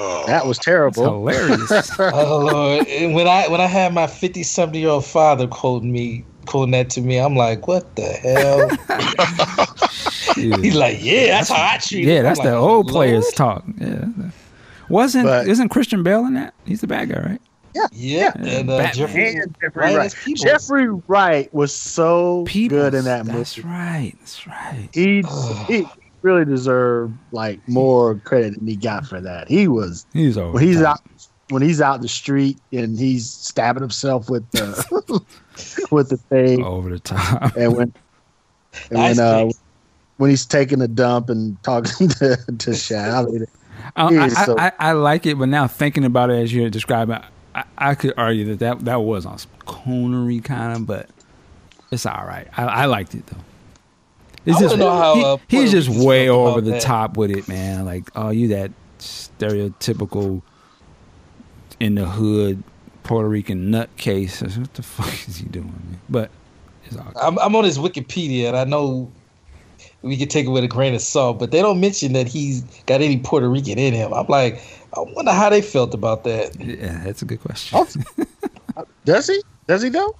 Oh, 0.00 0.24
that 0.26 0.46
was 0.46 0.56
It's 0.58 0.64
terrible. 0.64 1.04
hilarious. 1.04 1.98
Oh 1.98 2.48
Lord! 2.52 2.86
And 2.86 3.14
when 3.14 3.26
I 3.26 3.48
when 3.48 3.60
I 3.60 3.66
had 3.66 3.92
my 3.92 4.06
fifty 4.06 4.44
something 4.44 4.80
year 4.80 4.90
old 4.90 5.04
father 5.04 5.46
quoting 5.48 5.90
me 5.92 6.24
quoting 6.46 6.70
that 6.70 6.88
to 6.90 7.00
me, 7.02 7.18
I'm 7.18 7.34
like, 7.36 7.66
what 7.66 7.96
the 7.96 8.02
hell? 8.04 8.70
He's 10.34 10.76
like, 10.76 10.98
yeah, 11.02 11.26
that's 11.26 11.48
how 11.50 11.56
I 11.74 11.78
treat 11.78 12.06
it. 12.06 12.12
yeah, 12.12 12.18
I'm 12.18 12.24
that's 12.24 12.38
like, 12.38 12.48
the 12.48 12.54
"Oh, 12.54 12.76
old 12.76 12.86
Lord." 12.86 13.08
players 13.08 13.28
talk. 13.32 13.64
Yeah. 13.78 14.04
Wasn't 14.88 15.24
But- 15.24 15.48
isn't 15.48 15.68
Christian 15.70 16.02
Bale 16.02 16.24
in 16.26 16.34
that? 16.34 16.54
He's 16.64 16.80
the 16.80 16.86
bad 16.86 17.08
guy, 17.10 17.20
right? 17.20 17.40
Yeah, 17.92 18.32
and 18.34 18.68
uh, 18.68 18.90
Jeffrey, 18.92 19.36
And 19.36 19.54
Jeffrey 19.60 19.80
Wright 19.82 19.96
Wright. 19.96 20.14
Jeffrey 20.36 20.88
Wright 21.06 21.52
was 21.54 21.72
so 21.72 22.42
Peoples. 22.44 22.80
good 22.80 22.94
in 22.94 23.04
that 23.04 23.24
movie. 23.24 23.38
That's 23.38 23.58
right. 23.60 24.14
That's 24.18 24.46
right. 24.48 24.88
He 24.92 25.22
he 25.68 25.86
really 26.22 26.44
deserved 26.44 27.14
like 27.30 27.60
more 27.68 28.16
credit 28.24 28.54
than 28.58 28.66
he 28.66 28.74
got 28.74 29.06
for 29.06 29.20
that. 29.20 29.46
He 29.46 29.68
was 29.68 30.06
He's 30.12 30.36
over. 30.36 30.52
when 30.54 30.64
he's 30.64 30.82
out 30.82 31.00
when 31.50 31.62
he's 31.62 31.80
out 31.80 31.96
in 31.96 32.02
the 32.02 32.08
street 32.08 32.58
and 32.72 32.98
he's 32.98 33.30
stabbing 33.30 33.82
himself 33.82 34.28
with 34.28 34.50
the 34.50 35.22
with 35.92 36.08
the 36.08 36.16
thing 36.16 36.64
over 36.64 36.90
the 36.90 36.98
top. 36.98 37.54
and 37.56 37.76
when 37.76 37.94
and 38.90 38.98
Ice 38.98 39.18
when 39.18 39.24
uh 39.26 39.48
when 40.16 40.30
he's 40.30 40.44
taking 40.46 40.80
a 40.82 40.88
dump 40.88 41.30
and 41.30 41.62
talking 41.62 42.08
to 42.18 42.36
to 42.58 42.74
Shad. 42.74 43.10
I 43.14 43.22
mean, 43.30 43.46
I, 43.96 44.06
I, 44.24 44.28
so- 44.28 44.58
I, 44.58 44.72
I 44.78 44.92
like 44.92 45.26
it, 45.26 45.38
but 45.38 45.48
now 45.48 45.66
thinking 45.66 46.04
about 46.04 46.30
it 46.30 46.34
as 46.42 46.52
you're 46.52 46.70
describing, 46.70 47.18
I, 47.54 47.64
I 47.76 47.94
could 47.94 48.14
argue 48.16 48.44
that, 48.46 48.58
that 48.60 48.84
that 48.84 49.00
was 49.02 49.26
on 49.26 49.38
some 49.38 49.50
coonery 49.66 50.42
kind 50.44 50.76
of, 50.76 50.86
but 50.86 51.08
it's 51.90 52.06
all 52.06 52.24
right. 52.26 52.46
I, 52.56 52.64
I 52.64 52.84
liked 52.86 53.14
it 53.14 53.26
though. 53.26 53.36
It's 54.46 54.56
I 54.58 54.60
just 54.60 54.78
wanna 54.78 54.84
know 54.84 54.96
how, 54.98 55.14
he- 55.14 55.24
uh, 55.24 55.36
he's 55.48 55.70
just 55.72 55.88
way 55.88 56.28
over 56.28 56.60
the 56.60 56.72
that. 56.72 56.82
top 56.82 57.16
with 57.16 57.30
it, 57.30 57.48
man. 57.48 57.84
Like, 57.84 58.10
oh, 58.16 58.30
you 58.30 58.48
that 58.48 58.70
stereotypical 58.98 60.42
in 61.80 61.94
the 61.94 62.06
hood 62.06 62.62
Puerto 63.02 63.28
Rican 63.28 63.70
nutcase. 63.70 64.42
What 64.58 64.74
the 64.74 64.82
fuck 64.84 65.28
is 65.28 65.36
he 65.38 65.46
doing, 65.46 65.66
man? 65.66 66.00
But 66.08 66.30
it's 66.84 66.96
all 66.96 67.04
good. 67.04 67.16
I'm, 67.22 67.38
I'm 67.38 67.56
on 67.56 67.64
his 67.64 67.78
Wikipedia, 67.78 68.48
and 68.48 68.56
I 68.56 68.64
know 68.64 69.10
we 70.02 70.16
can 70.16 70.28
take 70.28 70.46
it 70.46 70.50
with 70.50 70.64
a 70.64 70.68
grain 70.68 70.94
of 70.94 71.00
salt, 71.00 71.38
but 71.38 71.50
they 71.50 71.60
don't 71.60 71.80
mention 71.80 72.12
that 72.12 72.26
he's 72.26 72.62
got 72.86 73.00
any 73.00 73.18
Puerto 73.18 73.48
Rican 73.48 73.78
in 73.78 73.94
him. 73.94 74.12
I'm 74.12 74.26
like, 74.26 74.62
I 74.96 75.00
wonder 75.00 75.32
how 75.32 75.50
they 75.50 75.62
felt 75.62 75.94
about 75.94 76.24
that. 76.24 76.58
Yeah, 76.60 77.02
that's 77.04 77.22
a 77.22 77.24
good 77.24 77.40
question. 77.40 77.78
Oh. 77.78 78.84
Does 79.04 79.26
he? 79.26 79.42
Does 79.66 79.82
he 79.82 79.88
though? 79.88 80.16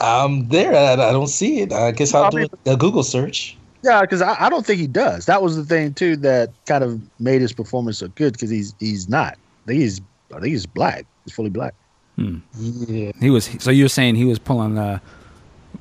I'm 0.00 0.48
there. 0.48 0.74
I, 0.74 0.92
I 0.92 1.12
don't 1.12 1.28
see 1.28 1.60
it. 1.60 1.72
I 1.72 1.90
guess 1.90 2.14
I'll 2.14 2.24
I 2.24 2.30
do 2.30 2.48
a 2.66 2.76
Google 2.76 3.02
search. 3.02 3.56
Yeah, 3.82 4.02
because 4.02 4.22
I, 4.22 4.36
I 4.38 4.48
don't 4.48 4.66
think 4.66 4.80
he 4.80 4.86
does. 4.86 5.26
That 5.26 5.42
was 5.42 5.56
the 5.56 5.64
thing 5.64 5.94
too 5.94 6.16
that 6.18 6.50
kind 6.66 6.84
of 6.84 7.00
made 7.18 7.40
his 7.40 7.52
performance 7.52 7.98
so 7.98 8.08
good 8.08 8.34
because 8.34 8.50
he's 8.50 8.74
he's 8.78 9.08
not. 9.08 9.34
I 9.64 9.66
think 9.66 9.80
he's 9.80 10.00
I 10.34 10.40
think 10.40 10.52
he's 10.52 10.66
black. 10.66 11.06
He's 11.24 11.34
fully 11.34 11.50
black. 11.50 11.74
Yeah. 12.16 13.12
He 13.20 13.30
was. 13.30 13.50
So 13.58 13.70
you're 13.70 13.88
saying 13.88 14.16
he 14.16 14.24
was 14.24 14.38
pulling. 14.38 14.78
Uh, 14.78 14.98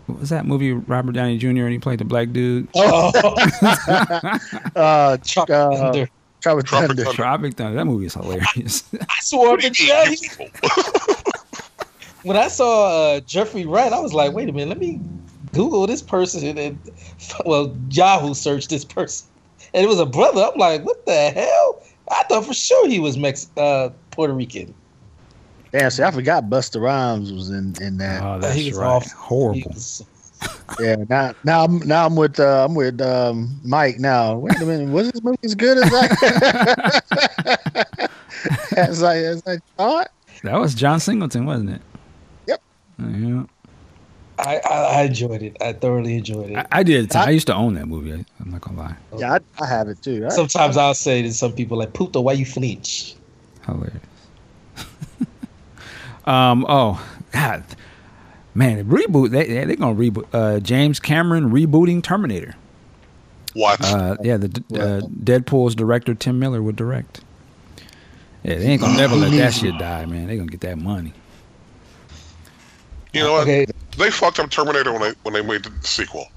what 0.10 0.19
was 0.19 0.30
that 0.30 0.45
movie? 0.45 0.73
Robert 0.73 1.14
Downey 1.14 1.38
Jr. 1.38 1.48
and 1.48 1.72
he 1.72 1.80
played 1.80 1.99
the 1.99 2.06
black 2.06 2.31
dude. 2.31 2.68
Oh, 2.76 3.11
Uh, 4.76 5.18
Tropic 5.26 5.53
uh, 5.56 5.72
Thunder. 5.76 6.10
Tropic 6.41 6.65
Tropic 6.65 6.88
Thunder. 6.88 7.03
Thunder. 7.03 7.11
Tropic 7.15 7.53
Thunder. 7.56 7.76
That 7.76 7.86
movie 7.86 8.06
is 8.06 8.14
hilarious. 8.14 8.84
I 9.02 9.15
swore 9.22 9.53
up 9.56 9.60
and 9.64 9.76
down. 9.76 10.07
he- 10.14 10.30
When 12.23 12.36
I 12.38 12.48
saw 12.49 13.14
uh, 13.15 13.19
Jeffrey 13.22 13.65
Wright, 13.65 13.94
I 13.94 13.99
was 13.99 14.14
like, 14.14 14.34
wait 14.34 14.49
a 14.49 14.52
minute, 14.52 14.68
let 14.69 14.77
me 14.80 14.99
Google 15.53 15.88
this 15.88 16.02
person. 16.02 16.57
And 16.57 16.77
well, 17.45 17.76
Yahoo 17.91 18.34
searched 18.34 18.69
this 18.69 18.84
person. 18.84 19.27
And 19.73 19.86
it 19.86 19.88
was 19.88 19.99
a 19.99 20.06
brother. 20.06 20.49
I'm 20.52 20.57
like, 20.60 20.84
what 20.86 21.06
the 21.06 21.30
hell? 21.30 21.81
I 22.11 22.23
thought 22.23 22.45
for 22.45 22.53
sure 22.53 22.88
he 22.90 22.99
was 22.99 23.18
Mex- 23.18 23.49
uh, 23.56 23.90
Puerto 24.11 24.34
Rican. 24.34 24.73
Damn, 25.71 25.89
see, 25.91 26.03
I 26.03 26.11
forgot 26.11 26.45
Busta 26.45 26.81
Rhymes 26.81 27.31
was 27.31 27.49
in 27.49 27.75
in 27.81 27.97
that. 27.97 28.23
oh, 28.23 28.39
that's 28.39 28.55
he 28.55 28.69
was 28.69 28.77
right. 28.79 28.87
awful. 28.87 29.09
He 29.53 29.61
Horrible. 29.61 29.71
was- 29.73 30.03
yeah, 30.79 30.95
now 31.09 31.33
now 31.43 31.65
I'm 31.65 31.79
now 31.79 32.05
I'm 32.05 32.15
with 32.15 32.39
uh, 32.39 32.63
I'm 32.65 32.73
with 32.73 33.01
um, 33.01 33.59
Mike 33.65 33.99
now. 33.99 34.37
Wait 34.37 34.55
a 34.61 34.65
minute, 34.65 34.87
was 34.89 35.11
this 35.11 35.21
movie 35.21 35.37
as 35.43 35.53
good 35.53 35.77
as 35.77 35.91
I 35.93 36.07
as 38.77 39.03
I 39.03 39.17
as 39.17 39.43
I 39.45 39.57
thought? 39.77 40.09
That 40.43 40.57
was 40.59 40.73
John 40.73 40.99
Singleton, 41.01 41.45
wasn't 41.45 41.71
it? 41.71 41.81
Yep. 42.47 42.61
Yeah. 42.99 43.43
I, 44.37 44.57
I, 44.59 44.75
I 44.75 45.01
enjoyed 45.03 45.41
it. 45.43 45.57
I 45.61 45.73
thoroughly 45.73 46.15
enjoyed 46.15 46.51
it. 46.51 46.57
I, 46.57 46.65
I 46.71 46.83
did. 46.83 47.13
I, 47.13 47.25
I- 47.25 47.29
used 47.31 47.47
to 47.47 47.53
own 47.55 47.73
that 47.73 47.87
movie. 47.87 48.13
I, 48.13 48.23
I'm 48.39 48.49
not 48.51 48.61
gonna 48.61 48.77
lie. 48.77 48.95
Yeah, 49.17 49.33
I, 49.33 49.39
I 49.61 49.67
have 49.67 49.89
it 49.89 50.01
too. 50.01 50.25
I- 50.25 50.29
Sometimes 50.29 50.77
I'll 50.77 50.93
say 50.93 51.21
to 51.21 51.33
some 51.33 51.51
people 51.51 51.77
like, 51.77 51.91
"Puto, 51.93 52.21
why 52.21 52.31
you 52.33 52.45
flinch?" 52.45 53.15
Hilarious. 53.65 53.97
Um. 56.30 56.65
Oh 56.69 57.06
God, 57.31 57.64
man, 58.53 58.85
reboot. 58.85 59.31
They 59.31 59.47
they- 59.47 59.65
they're 59.65 59.76
gonna 59.76 59.95
reboot. 59.95 60.27
Uh, 60.34 60.60
James 60.60 60.99
Cameron 60.99 61.49
rebooting 61.51 62.01
Terminator. 62.03 62.56
What? 63.53 63.84
Uh, 63.84 64.15
yeah, 64.22 64.38
the 64.38 64.47
uh, 64.73 65.01
Deadpool's 65.23 65.73
director 65.76 66.14
Tim 66.14 66.38
Miller 66.39 66.61
would 66.61 66.76
direct. 66.76 67.22
Yeah, 68.43 68.56
they 68.56 68.65
ain't 68.68 68.81
gonna 68.81 68.95
never 68.97 69.15
let 69.15 69.31
that 69.31 69.53
shit 69.53 69.77
die, 69.77 70.06
man. 70.06 70.27
They're 70.27 70.38
gonna 70.38 70.51
get 70.51 70.61
that 70.61 70.77
money. 70.77 71.14
you 73.14 73.22
know 73.23 73.34
what? 73.34 73.41
Okay, 73.41 73.65
They 73.97 74.11
fucked 74.11 74.39
up 74.39 74.49
Terminator 74.49 74.91
when 74.93 75.01
they 75.01 75.14
when 75.23 75.34
they 75.34 75.41
made 75.41 75.64
the 75.64 75.72
sequel. 75.88 76.27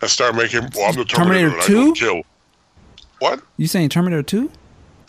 And 0.00 0.08
started 0.08 0.36
making. 0.36 0.60
Well, 0.76 0.88
I'm 0.90 0.94
the 0.94 1.04
Terminator 1.04 1.50
Terminator. 1.50 1.60
I 1.60 1.66
2? 1.66 1.74
don't 1.74 1.96
kill. 1.98 2.22
What? 3.18 3.42
You 3.56 3.66
saying 3.66 3.88
Terminator 3.88 4.22
Two? 4.22 4.50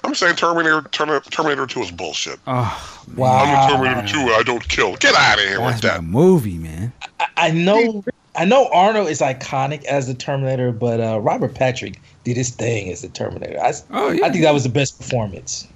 I'm 0.04 0.16
saying 0.16 0.36
Terminator 0.38 0.82
Terminator, 0.92 1.30
Terminator 1.30 1.68
2 1.68 1.82
is 1.82 1.92
bullshit. 1.92 2.40
Oh, 2.48 3.06
I'm 3.22 3.72
a 3.72 3.72
Terminator 3.72 4.08
2 4.08 4.20
and 4.20 4.32
I 4.32 4.44
don't 4.44 4.68
kill. 4.68 4.96
Get 4.96 5.16
out 5.16 5.38
of 5.38 5.44
here 5.46 5.60
with 5.60 5.70
that's 5.70 5.82
that. 5.82 6.04
my 6.04 6.08
movie, 6.08 6.58
man. 6.58 6.94
I, 7.20 7.28
I 7.38 7.52
know, 7.52 8.04
I 8.36 8.46
know 8.46 8.70
Arnold 8.74 9.10
is 9.10 9.20
iconic 9.20 9.84
as 9.86 10.08
the 10.08 10.14
Terminator, 10.14 10.72
but 10.72 11.00
uh, 11.02 11.20
Robert 11.20 11.54
Patrick 11.54 12.02
did 12.24 12.38
his 12.38 12.50
thing 12.52 12.92
as 12.92 13.02
the 13.02 13.10
Terminator. 13.10 13.60
I, 13.62 13.74
Oh, 13.92 14.12
yeah. 14.12 14.26
I 14.26 14.30
think 14.30 14.44
that 14.44 14.54
was 14.54 14.64
the 14.64 14.70
best 14.70 14.98
performance. 14.98 15.68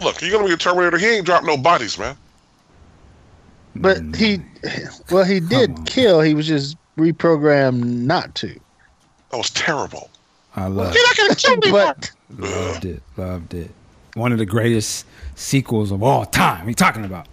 Look, 0.00 0.20
you're 0.22 0.30
gonna 0.30 0.46
be 0.46 0.52
a 0.52 0.56
Terminator. 0.56 0.98
He 0.98 1.06
ain't 1.06 1.26
dropped 1.26 1.46
no 1.46 1.56
bodies, 1.56 1.98
man. 1.98 2.16
but 3.76 3.98
he, 4.16 4.40
well, 5.10 5.24
he 5.24 5.40
did 5.40 5.86
kill. 5.86 6.20
He 6.20 6.34
was 6.34 6.46
just 6.46 6.76
reprogrammed 6.96 7.84
not 7.84 8.34
to. 8.36 8.58
That 9.30 9.38
was 9.38 9.50
terrible. 9.50 10.10
I 10.56 10.66
love, 10.68 10.94
You're 10.94 11.06
not 11.06 11.16
gonna 11.16 11.34
kill 11.34 11.56
me. 11.56 11.70
But 11.72 12.10
loved 12.38 12.84
it, 12.84 13.02
loved 13.16 13.54
it. 13.54 13.70
One 14.14 14.30
of 14.32 14.38
the 14.38 14.46
greatest 14.46 15.04
sequels 15.34 15.90
of 15.90 16.02
all 16.02 16.24
time. 16.24 16.58
What 16.60 16.66
are 16.66 16.68
you 16.70 16.74
talking 16.74 17.04
about? 17.04 17.26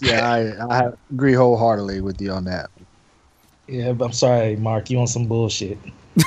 yeah, 0.00 0.30
I, 0.30 0.84
I 0.86 0.92
agree 1.12 1.34
wholeheartedly 1.34 2.00
with 2.00 2.20
you 2.20 2.30
on 2.32 2.44
that. 2.44 2.70
Yeah, 3.66 3.92
but 3.92 4.06
I'm 4.06 4.12
sorry, 4.12 4.56
Mark. 4.56 4.88
You 4.90 5.00
on 5.00 5.06
some 5.06 5.26
bullshit? 5.26 5.78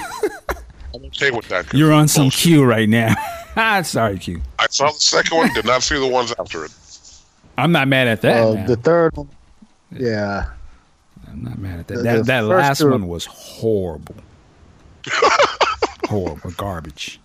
I'm 0.94 1.06
okay 1.06 1.32
with 1.32 1.48
that. 1.50 1.68
'cause 1.68 1.80
You're 1.80 1.94
on 1.94 2.08
some 2.08 2.26
bullshit. 2.26 2.40
Q 2.42 2.64
right 2.66 2.90
now. 2.90 3.16
Ah, 3.56 3.82
Sorry, 3.86 4.20
Q. 4.20 4.42
I 4.60 4.68
saw 4.70 4.92
the 4.92 5.00
second 5.00 5.38
one. 5.38 5.54
Did 5.54 5.66
not 5.66 5.82
see 5.82 6.00
the 6.00 6.08
ones 6.08 6.34
after 6.38 6.66
it. 6.66 6.72
I'm 7.58 7.72
not 7.72 7.88
mad 7.88 8.08
at 8.08 8.22
that. 8.22 8.38
Uh, 8.44 8.66
the 8.68 8.76
third 8.76 9.16
one, 9.18 9.30
yeah, 9.92 10.46
I'm 11.28 11.44
not 11.44 11.58
mad 11.58 11.80
at 11.80 11.88
that. 11.88 11.96
the- 11.98 12.04
that 12.04 12.18
the 12.18 12.24
that 12.24 12.42
last 12.44 12.78
two- 12.80 12.92
one 12.92 13.08
was 13.08 13.26
horrible. 13.26 14.16
horrible 16.08 16.52
garbage. 16.52 17.20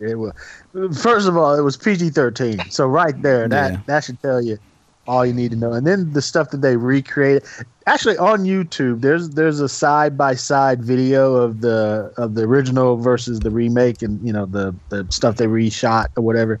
it 0.00 0.18
was. 0.18 0.32
First 1.00 1.26
of 1.26 1.36
all, 1.36 1.54
it 1.58 1.62
was 1.62 1.76
PG 1.76 2.10
thirteen, 2.10 2.58
so 2.70 2.86
right 2.86 3.20
there, 3.22 3.48
that 3.48 3.72
Yeah. 3.72 3.78
that 3.86 4.04
should 4.04 4.20
tell 4.20 4.42
you 4.42 4.58
all 5.08 5.24
you 5.24 5.32
need 5.32 5.52
to 5.52 5.56
know. 5.56 5.72
And 5.72 5.86
then 5.86 6.12
the 6.12 6.20
stuff 6.20 6.50
that 6.50 6.60
they 6.62 6.76
recreated, 6.76 7.44
actually 7.86 8.18
on 8.18 8.40
YouTube, 8.44 9.00
there's 9.00 9.30
there's 9.30 9.60
a 9.60 9.68
side 9.68 10.18
by 10.18 10.34
side 10.34 10.82
video 10.82 11.36
of 11.36 11.60
the 11.62 12.12
of 12.18 12.34
the 12.34 12.42
original 12.42 12.96
versus 12.96 13.40
the 13.40 13.50
remake, 13.50 14.02
and 14.02 14.20
you 14.26 14.32
know 14.32 14.44
the 14.46 14.74
the 14.90 15.06
stuff 15.10 15.36
they 15.36 15.46
reshot 15.46 16.08
or 16.16 16.22
whatever, 16.22 16.60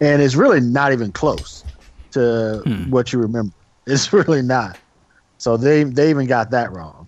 and 0.00 0.20
it's 0.20 0.34
really 0.34 0.60
not 0.60 0.92
even 0.92 1.10
close 1.12 1.64
to 2.10 2.60
Hmm. 2.64 2.90
what 2.90 3.12
you 3.12 3.18
remember. 3.18 3.52
It's 3.86 4.12
really 4.14 4.40
not. 4.42 4.78
So 5.38 5.56
they 5.56 5.84
they 5.84 6.10
even 6.10 6.26
got 6.26 6.50
that 6.50 6.72
wrong. 6.72 7.06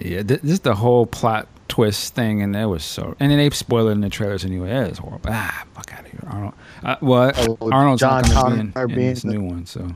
Yeah, 0.00 0.22
th- 0.22 0.40
this 0.42 0.58
the 0.60 0.74
whole 0.74 1.06
plot 1.06 1.46
twist 1.68 2.14
thing, 2.14 2.42
and 2.42 2.54
that 2.54 2.64
was 2.68 2.84
so. 2.84 3.16
And 3.20 3.30
then 3.30 3.38
they 3.38 3.50
spoil 3.50 3.88
it 3.88 3.92
in 3.92 4.00
the 4.00 4.08
trailers 4.08 4.44
anyway. 4.44 4.68
That 4.70 4.90
is 4.90 4.98
horrible. 4.98 5.30
Ah, 5.32 5.64
fuck 5.74 5.92
out 5.94 6.00
of 6.04 6.06
here, 6.10 6.20
Arnold. 6.28 6.54
Uh, 6.82 6.96
well, 7.00 7.32
Oh, 7.36 7.70
Arnold's 7.72 8.00
John 8.00 8.22
not 8.22 8.48
going 8.48 8.60
in, 8.60 8.72
Connor 8.72 8.88
in 8.90 8.94
this 8.96 9.22
the- 9.22 9.32
new 9.32 9.42
one, 9.42 9.66
so 9.66 9.88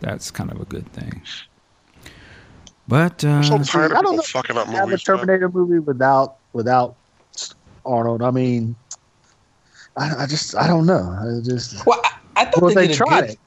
that's 0.00 0.30
kind 0.30 0.50
of 0.52 0.60
a 0.60 0.64
good 0.64 0.86
thing. 0.92 1.22
But 2.86 3.24
uh, 3.24 3.28
I'm 3.28 3.44
so 3.44 3.58
tired 3.62 3.92
I 3.92 4.00
don't 4.02 4.16
know 4.16 4.22
fucking 4.22 4.56
up 4.56 4.66
have 4.68 4.74
a 4.74 4.86
movies. 4.86 5.06
man. 5.06 5.16
Terminator 5.18 5.48
movie 5.50 5.78
without 5.78 6.36
without 6.54 6.96
Arnold. 7.84 8.22
I 8.22 8.30
mean, 8.30 8.74
I, 9.96 10.22
I 10.22 10.26
just 10.26 10.56
I 10.56 10.66
don't 10.66 10.86
know. 10.86 11.14
I 11.20 11.44
just 11.44 11.84
Well, 11.86 12.00
I, 12.04 12.12
I 12.36 12.44
thought 12.46 12.62
well 12.62 12.74
they, 12.74 12.86
they 12.86 12.86
did 12.88 12.94
a 12.94 12.96
tried 12.96 13.20
good, 13.20 13.30
it. 13.30 13.38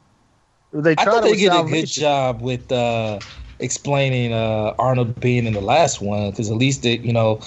They 0.84 0.92
I 0.92 0.96
tried 0.96 1.06
thought 1.06 1.26
it 1.26 1.32
they 1.32 1.38
did 1.38 1.52
a 1.54 1.64
good 1.64 1.86
job 1.88 2.42
with 2.42 2.72
uh, 2.72 3.20
explaining 3.62 4.34
uh, 4.34 4.74
Arnold 4.80 5.20
being 5.20 5.46
in 5.46 5.54
the 5.54 5.62
last 5.62 6.02
one 6.02 6.32
because 6.32 6.50
at 6.50 6.58
least 6.58 6.86
it, 6.86 7.02
you 7.02 7.14
know, 7.14 7.40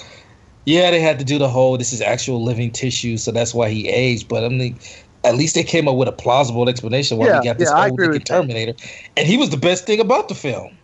yeah, 0.65 0.89
they 0.91 0.99
had 0.99 1.19
to 1.19 1.25
do 1.25 1.37
the 1.37 1.49
whole 1.49 1.77
this 1.77 1.93
is 1.93 2.01
actual 2.01 2.43
living 2.43 2.71
tissue, 2.71 3.17
so 3.17 3.31
that's 3.31 3.53
why 3.53 3.69
he 3.69 3.87
aged. 3.89 4.27
But 4.27 4.43
I 4.43 4.49
mean, 4.49 4.79
at 5.23 5.35
least 5.35 5.55
they 5.55 5.63
came 5.63 5.87
up 5.87 5.95
with 5.95 6.07
a 6.07 6.11
plausible 6.11 6.67
explanation 6.69 7.17
why 7.17 7.27
Yeah, 7.27 7.39
he 7.39 7.39
got 7.39 7.57
this 7.59 7.69
yeah, 7.69 7.75
I 7.75 7.87
old 7.87 7.93
agree 7.93 8.07
looking 8.07 8.19
with 8.19 8.25
that. 8.25 8.37
Terminator, 8.37 8.73
and 9.17 9.27
he 9.27 9.37
was 9.37 9.49
the 9.49 9.57
best 9.57 9.85
thing 9.85 9.99
about 9.99 10.29
the 10.29 10.35
film. 10.35 10.77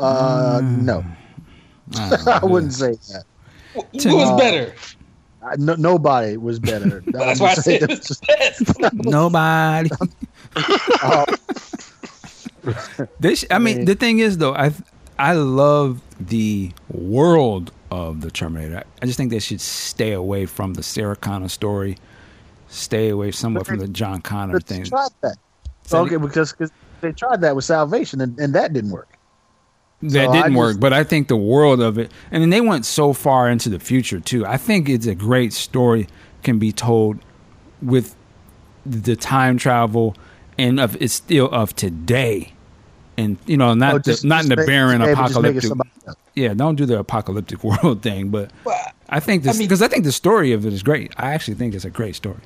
Uh, 0.00 0.62
no, 0.76 1.04
I. 1.94 2.38
I 2.42 2.46
wouldn't 2.46 2.72
say 2.72 2.92
that. 3.08 3.24
Wh- 3.76 3.90
Tim- 3.98 4.12
Who 4.12 4.16
was 4.18 4.30
Uh, 4.30 4.36
better? 4.38 4.74
I, 5.42 5.56
no, 5.56 5.74
nobody 5.74 6.36
was 6.36 6.58
better. 6.58 7.04
That's 7.12 7.40
why 7.40 7.50
I 7.50 7.54
said 7.54 7.82
it 7.82 7.88
was 7.90 8.00
just- 8.00 8.22
the 8.26 8.26
best. 8.38 8.94
Nobody. 8.94 9.90
uh, 11.02 11.24
This, 13.20 13.44
I 13.50 13.58
mean, 13.58 13.84
the 13.84 13.94
thing 13.94 14.18
is 14.20 14.38
though, 14.38 14.54
I 14.54 14.72
I 15.18 15.32
love 15.34 16.00
the 16.20 16.72
world 16.88 17.72
of 17.90 18.20
the 18.20 18.30
Terminator. 18.30 18.78
I, 18.78 18.82
I 19.02 19.06
just 19.06 19.16
think 19.16 19.30
they 19.30 19.38
should 19.38 19.60
stay 19.60 20.12
away 20.12 20.46
from 20.46 20.74
the 20.74 20.82
Sarah 20.82 21.16
Connor 21.16 21.48
story, 21.48 21.96
stay 22.68 23.10
away 23.10 23.30
somewhat 23.30 23.66
from 23.66 23.78
the 23.78 23.88
John 23.88 24.20
Connor 24.22 24.54
but 24.54 24.64
thing. 24.64 24.82
they 24.82 24.88
tried 24.88 25.10
that. 25.20 25.36
So 25.84 25.98
okay, 26.00 26.16
because 26.16 26.52
cause 26.52 26.70
they 27.00 27.12
tried 27.12 27.42
that 27.42 27.54
with 27.54 27.64
Salvation, 27.64 28.20
and, 28.20 28.38
and 28.38 28.54
that 28.54 28.72
didn't 28.72 28.90
work. 28.90 29.08
That 30.02 30.10
So 30.26 30.32
didn't 30.32 30.46
just- 30.52 30.56
work, 30.56 30.80
but 30.80 30.92
I 30.92 31.04
think 31.04 31.28
the 31.28 31.36
world 31.36 31.80
of 31.80 31.98
it, 31.98 32.10
and 32.30 32.42
then 32.42 32.50
they 32.50 32.60
went 32.60 32.84
so 32.86 33.12
far 33.12 33.48
into 33.48 33.68
the 33.68 33.78
future 33.78 34.20
too. 34.20 34.44
I 34.46 34.56
think 34.56 34.88
it's 34.88 35.06
a 35.06 35.14
great 35.14 35.52
story 35.52 36.08
can 36.42 36.58
be 36.58 36.72
told 36.72 37.18
with 37.80 38.16
the 38.84 39.16
time 39.16 39.56
travel 39.58 40.16
and 40.58 40.78
of 40.80 40.96
it's 41.00 41.14
still 41.14 41.48
of 41.50 41.74
today. 41.76 42.53
And 43.16 43.36
you 43.46 43.56
know, 43.56 43.74
not 43.74 43.94
Oh, 43.94 43.98
the, 43.98 44.04
just- 44.04 44.24
not 44.24 44.36
just 44.38 44.44
in 44.46 44.50
the 44.50 44.56
make- 44.56 44.66
barren 44.66 44.98
maybe 45.00 45.14
just 45.14 45.40
make 45.40 45.56
it 45.56 45.64
apocalyptic. 45.64 45.68
somebody. 45.68 45.90
Yeah, 46.34 46.54
don't 46.54 46.74
do 46.76 46.84
the 46.86 46.98
apocalyptic 46.98 47.62
world 47.64 48.02
thing. 48.02 48.28
But 48.30 48.50
Well, 48.64 48.78
I 49.08 49.20
think 49.20 49.42
this 49.44 49.54
I 49.54 49.58
mean- 49.58 49.68
because 49.68 49.82
I 49.82 49.88
think 49.88 50.04
the 50.04 50.12
story 50.12 50.52
of 50.52 50.66
it 50.66 50.72
is 50.72 50.82
great. 50.82 51.12
I 51.16 51.32
actually 51.32 51.54
think 51.54 51.74
it's 51.74 51.84
a 51.84 51.90
great 51.90 52.16
story. 52.16 52.38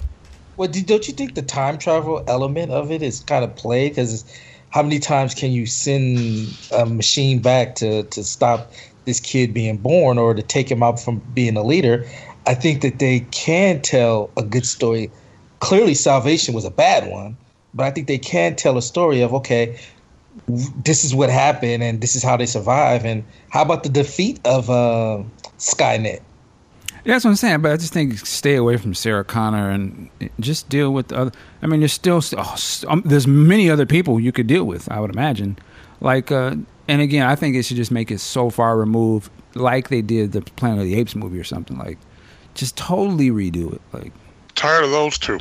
Well, 0.57 0.69
do- 0.69 0.83
don't 0.83 1.07
you 1.09 1.15
think 1.15 1.35
the 1.35 1.43
time 1.43 1.79
travel 1.79 2.23
element 2.29 2.71
of 2.73 2.91
it 2.91 3.01
is 3.03 3.21
kind 3.21 3.45
of 3.45 3.55
played? 3.57 3.91
Because 3.93 4.25
how 4.71 4.83
many 4.83 4.99
times 4.99 5.35
can 5.35 5.53
you 5.53 5.65
send 5.67 6.49
a 6.73 6.85
machine 6.85 7.39
back 7.39 7.75
to 7.77 8.03
to 8.05 8.23
stop 8.25 8.71
this 9.07 9.21
kid 9.21 9.55
being 9.55 9.79
born 9.79 10.19
or 10.19 10.35
to 10.35 10.43
take 10.43 10.71
him 10.71 10.83
out 10.83 11.01
from 11.01 11.23
being 11.33 11.57
a 11.57 11.63
leader? 11.63 12.05
I 12.47 12.55
think 12.55 12.83
that 12.83 12.99
they 12.99 13.21
can 13.31 13.81
tell 13.83 14.31
a 14.37 14.43
good 14.43 14.67
story. 14.67 15.11
Clearly, 15.61 15.95
salvation 15.95 16.55
was 16.55 16.65
a 16.65 16.71
bad 16.71 17.11
one, 17.11 17.37
but 17.75 17.85
I 17.85 17.91
think 17.91 18.07
they 18.07 18.19
can 18.19 18.55
tell 18.57 18.77
a 18.79 18.83
story 18.83 19.21
of 19.23 19.33
okay, 19.35 19.67
w- 19.67 19.79
this 20.47 21.05
is 21.05 21.15
what 21.15 21.31
happened 21.31 21.83
and 21.83 22.01
this 22.01 22.15
is 22.17 22.23
how 22.23 22.37
they 22.37 22.47
survive. 22.47 23.05
And 23.05 23.25
how 23.51 23.63
about 23.63 23.83
the 23.83 23.89
defeat 23.89 24.41
of 24.45 24.71
uh, 24.71 25.23
Skynet? 25.59 26.21
Yeah, 27.05 27.15
that's 27.15 27.25
what 27.25 27.31
I'm 27.31 27.37
saying. 27.37 27.63
But 27.63 27.73
I 27.73 27.77
just 27.77 27.93
think 27.93 28.19
stay 28.19 28.57
away 28.57 28.77
from 28.77 28.93
Sarah 28.95 29.25
Connor 29.25 29.71
and 29.71 30.11
just 30.41 30.69
deal 30.69 30.93
with 30.93 31.09
the 31.09 31.17
other. 31.17 31.33
I 31.63 31.67
mean, 31.67 31.81
there's 31.81 31.93
still 31.93 32.21
oh, 32.37 32.53
s- 32.53 32.85
um, 32.89 33.03
there's 33.05 33.27
many 33.27 33.71
other 33.71 33.87
people 33.87 34.21
you 34.21 34.33
could 34.33 34.47
deal 34.47 34.65
with. 34.65 34.91
I 34.91 35.01
would 35.01 35.11
imagine. 35.11 35.57
Like, 36.01 36.31
uh, 36.31 36.57
and 36.87 37.01
again, 37.03 37.27
I 37.27 37.35
think 37.35 37.57
it 37.57 37.65
should 37.65 37.77
just 37.77 37.91
make 37.91 38.11
it 38.11 38.19
so 38.21 38.51
far 38.51 38.77
removed, 38.77 39.31
like 39.55 39.89
they 39.89 40.03
did 40.03 40.33
the 40.33 40.43
Planet 40.43 40.81
of 40.81 40.85
the 40.85 40.95
Apes 40.97 41.15
movie 41.15 41.39
or 41.39 41.45
something. 41.45 41.79
Like, 41.79 41.99
just 42.55 42.77
totally 42.77 43.31
redo 43.31 43.73
it. 43.75 43.81
Like, 43.93 44.13
Tired 44.55 44.85
of 44.85 44.91
those 44.91 45.19
two. 45.19 45.39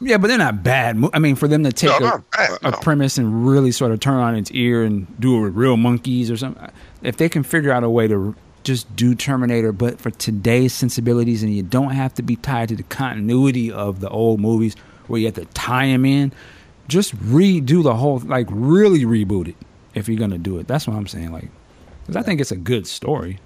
Yeah, 0.00 0.16
but 0.18 0.28
they're 0.28 0.38
not 0.38 0.62
bad. 0.62 1.02
I 1.12 1.18
mean, 1.18 1.36
for 1.36 1.46
them 1.48 1.62
to 1.64 1.72
take 1.72 1.98
No, 2.00 2.06
a, 2.08 2.24
bad, 2.36 2.58
a 2.62 2.70
no. 2.70 2.76
premise 2.78 3.18
and 3.18 3.46
really 3.46 3.70
sort 3.72 3.92
of 3.92 4.00
turn 4.00 4.14
on 4.18 4.34
its 4.34 4.50
ear 4.52 4.82
and 4.82 5.06
do 5.20 5.36
it 5.38 5.40
with 5.42 5.54
real 5.54 5.76
monkeys 5.76 6.30
or 6.30 6.36
something, 6.36 6.62
uh, 6.62 6.70
if 7.02 7.16
they 7.16 7.28
can 7.28 7.42
figure 7.42 7.70
out 7.72 7.84
a 7.84 7.90
way 7.90 8.08
to 8.08 8.34
just 8.64 8.94
do 8.94 9.14
Terminator, 9.14 9.72
but 9.72 10.00
for 10.00 10.10
today's 10.10 10.72
sensibilities, 10.74 11.42
and 11.42 11.54
you 11.54 11.62
don't 11.62 11.90
have 11.92 12.12
to 12.14 12.22
be 12.22 12.36
tied 12.36 12.68
to 12.70 12.76
the 12.76 12.82
continuity 12.84 13.70
of 13.72 14.00
the 14.00 14.08
old 14.10 14.38
movies 14.40 14.74
where 15.06 15.18
you 15.18 15.26
have 15.26 15.34
to 15.36 15.46
tie 15.46 15.86
them 15.86 16.04
in, 16.04 16.32
just 16.88 17.16
redo 17.16 17.82
the 17.82 17.94
whole, 17.94 18.18
like 18.20 18.46
really 18.50 19.04
reboot 19.04 19.48
it 19.48 19.56
if 19.94 20.08
you're 20.08 20.18
gonna 20.18 20.38
do 20.38 20.58
it. 20.58 20.66
That's 20.66 20.86
what 20.86 20.96
I'm 20.96 21.06
saying. 21.06 21.32
Like, 21.32 21.48
because 22.02 22.16
I 22.16 22.22
think 22.22 22.40
it's 22.40 22.52
a 22.52 22.56
good 22.56 22.86
story, 22.86 23.38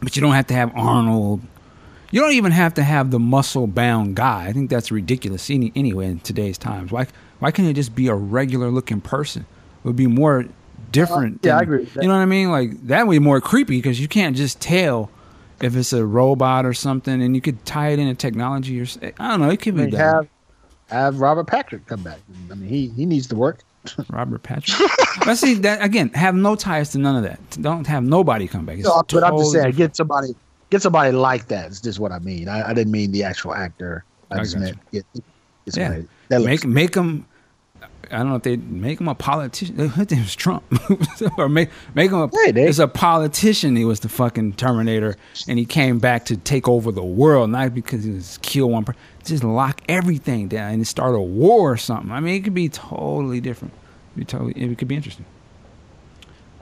but 0.00 0.16
you 0.16 0.22
don't 0.22 0.32
have 0.32 0.46
to 0.48 0.54
have 0.54 0.72
Arnold. 0.74 1.40
You 2.12 2.20
don't 2.20 2.32
even 2.32 2.52
have 2.52 2.74
to 2.74 2.82
have 2.84 3.10
the 3.10 3.18
muscle 3.18 3.66
bound 3.66 4.16
guy. 4.16 4.46
I 4.46 4.52
think 4.52 4.70
that's 4.70 4.92
ridiculous 4.92 5.50
any, 5.50 5.72
anyway 5.74 6.06
in 6.06 6.20
today's 6.20 6.58
times. 6.58 6.92
Why 6.92 7.06
why 7.40 7.50
can't 7.50 7.66
it 7.68 7.72
just 7.74 7.94
be 7.96 8.06
a 8.08 8.14
regular 8.14 8.70
looking 8.70 9.00
person? 9.00 9.46
It 9.82 9.86
would 9.86 9.96
be 9.96 10.06
more 10.06 10.46
different. 10.92 11.36
Uh, 11.44 11.48
yeah, 11.48 11.58
I 11.58 11.62
agree 11.62 11.80
with 11.80 11.94
that. 11.94 12.02
You 12.02 12.08
know 12.08 12.14
what 12.14 12.22
I 12.22 12.26
mean? 12.26 12.50
Like 12.50 12.86
that 12.86 13.06
would 13.06 13.14
be 13.14 13.18
more 13.18 13.40
creepy 13.40 13.78
because 13.78 13.98
you 13.98 14.08
can't 14.08 14.36
just 14.36 14.60
tell 14.60 15.10
if 15.62 15.74
it's 15.74 15.92
a 15.94 16.04
robot 16.06 16.66
or 16.66 16.74
something, 16.74 17.22
and 17.22 17.34
you 17.34 17.40
could 17.40 17.64
tie 17.64 17.88
it 17.90 17.98
into 17.98 18.14
technology 18.14 18.80
or 18.80 18.86
I 19.18 19.30
don't 19.30 19.40
know. 19.40 19.50
It 19.50 19.60
could 19.62 19.74
I 19.74 19.86
be 19.86 19.86
mean, 19.86 19.94
have 19.96 20.28
have 20.90 21.20
Robert 21.20 21.46
Patrick 21.46 21.86
come 21.86 22.02
back. 22.02 22.20
I 22.50 22.54
mean, 22.54 22.68
he 22.68 22.88
he 22.88 23.06
needs 23.06 23.26
to 23.28 23.36
work. 23.36 23.64
Robert 24.10 24.42
Patrick. 24.42 24.78
Let's 25.26 25.40
see 25.40 25.54
that 25.54 25.82
again. 25.82 26.10
Have 26.10 26.34
no 26.34 26.56
ties 26.56 26.90
to 26.90 26.98
none 26.98 27.16
of 27.16 27.22
that. 27.24 27.40
Don't 27.60 27.86
have 27.86 28.04
nobody 28.04 28.46
come 28.48 28.66
back. 28.66 28.78
It's 28.78 28.86
No, 28.86 29.02
but 29.10 29.24
I'm 29.24 29.36
just 29.38 29.52
saying, 29.52 29.72
different. 29.72 29.76
get 29.76 29.96
somebody 29.96 30.34
get 30.72 30.82
somebody 30.82 31.12
like 31.12 31.48
that. 31.48 31.70
Is 31.70 31.80
just 31.80 32.00
what 32.00 32.10
I 32.10 32.18
mean. 32.18 32.48
I, 32.48 32.70
I 32.70 32.74
didn't 32.74 32.92
mean 32.92 33.12
the 33.12 33.22
actual 33.22 33.54
actor. 33.54 34.04
I, 34.30 34.36
I 34.36 34.38
just 34.40 34.56
meant 34.56 34.78
get, 34.90 35.04
get 35.14 35.76
Yeah. 35.76 36.00
that 36.28 36.40
looks 36.40 36.64
make 36.64 36.66
make 36.66 36.94
him. 36.96 37.26
I 38.10 38.16
don't 38.18 38.28
know 38.28 38.36
if 38.36 38.42
they 38.42 38.56
make 38.56 39.00
him 39.00 39.08
a 39.08 39.14
politician. 39.14 39.78
His 39.88 39.96
was 39.96 40.34
Trump, 40.34 40.64
or 41.38 41.48
make 41.48 41.70
make 41.94 42.10
him 42.10 42.18
a. 42.18 42.30
Hey, 42.52 42.66
as 42.66 42.78
a 42.78 42.88
politician, 42.88 43.76
he 43.76 43.84
was 43.84 44.00
the 44.00 44.08
fucking 44.08 44.54
Terminator, 44.54 45.16
and 45.46 45.58
he 45.58 45.64
came 45.64 45.98
back 45.98 46.24
to 46.26 46.36
take 46.36 46.68
over 46.68 46.90
the 46.90 47.04
world, 47.04 47.50
not 47.50 47.74
because 47.74 48.04
he 48.04 48.10
was 48.10 48.38
kill 48.42 48.70
one 48.70 48.84
person. 48.84 49.00
Just 49.24 49.44
lock 49.44 49.82
everything 49.88 50.48
down 50.48 50.72
and 50.74 50.86
start 50.86 51.14
a 51.14 51.20
war 51.20 51.72
or 51.72 51.76
something. 51.76 52.10
I 52.10 52.20
mean, 52.20 52.34
it 52.34 52.44
could 52.44 52.54
be 52.54 52.68
totally 52.68 53.40
different. 53.40 53.72
Be 54.16 54.24
totally, 54.24 54.52
it 54.54 54.76
could 54.78 54.88
be 54.88 54.96
interesting. 54.96 55.24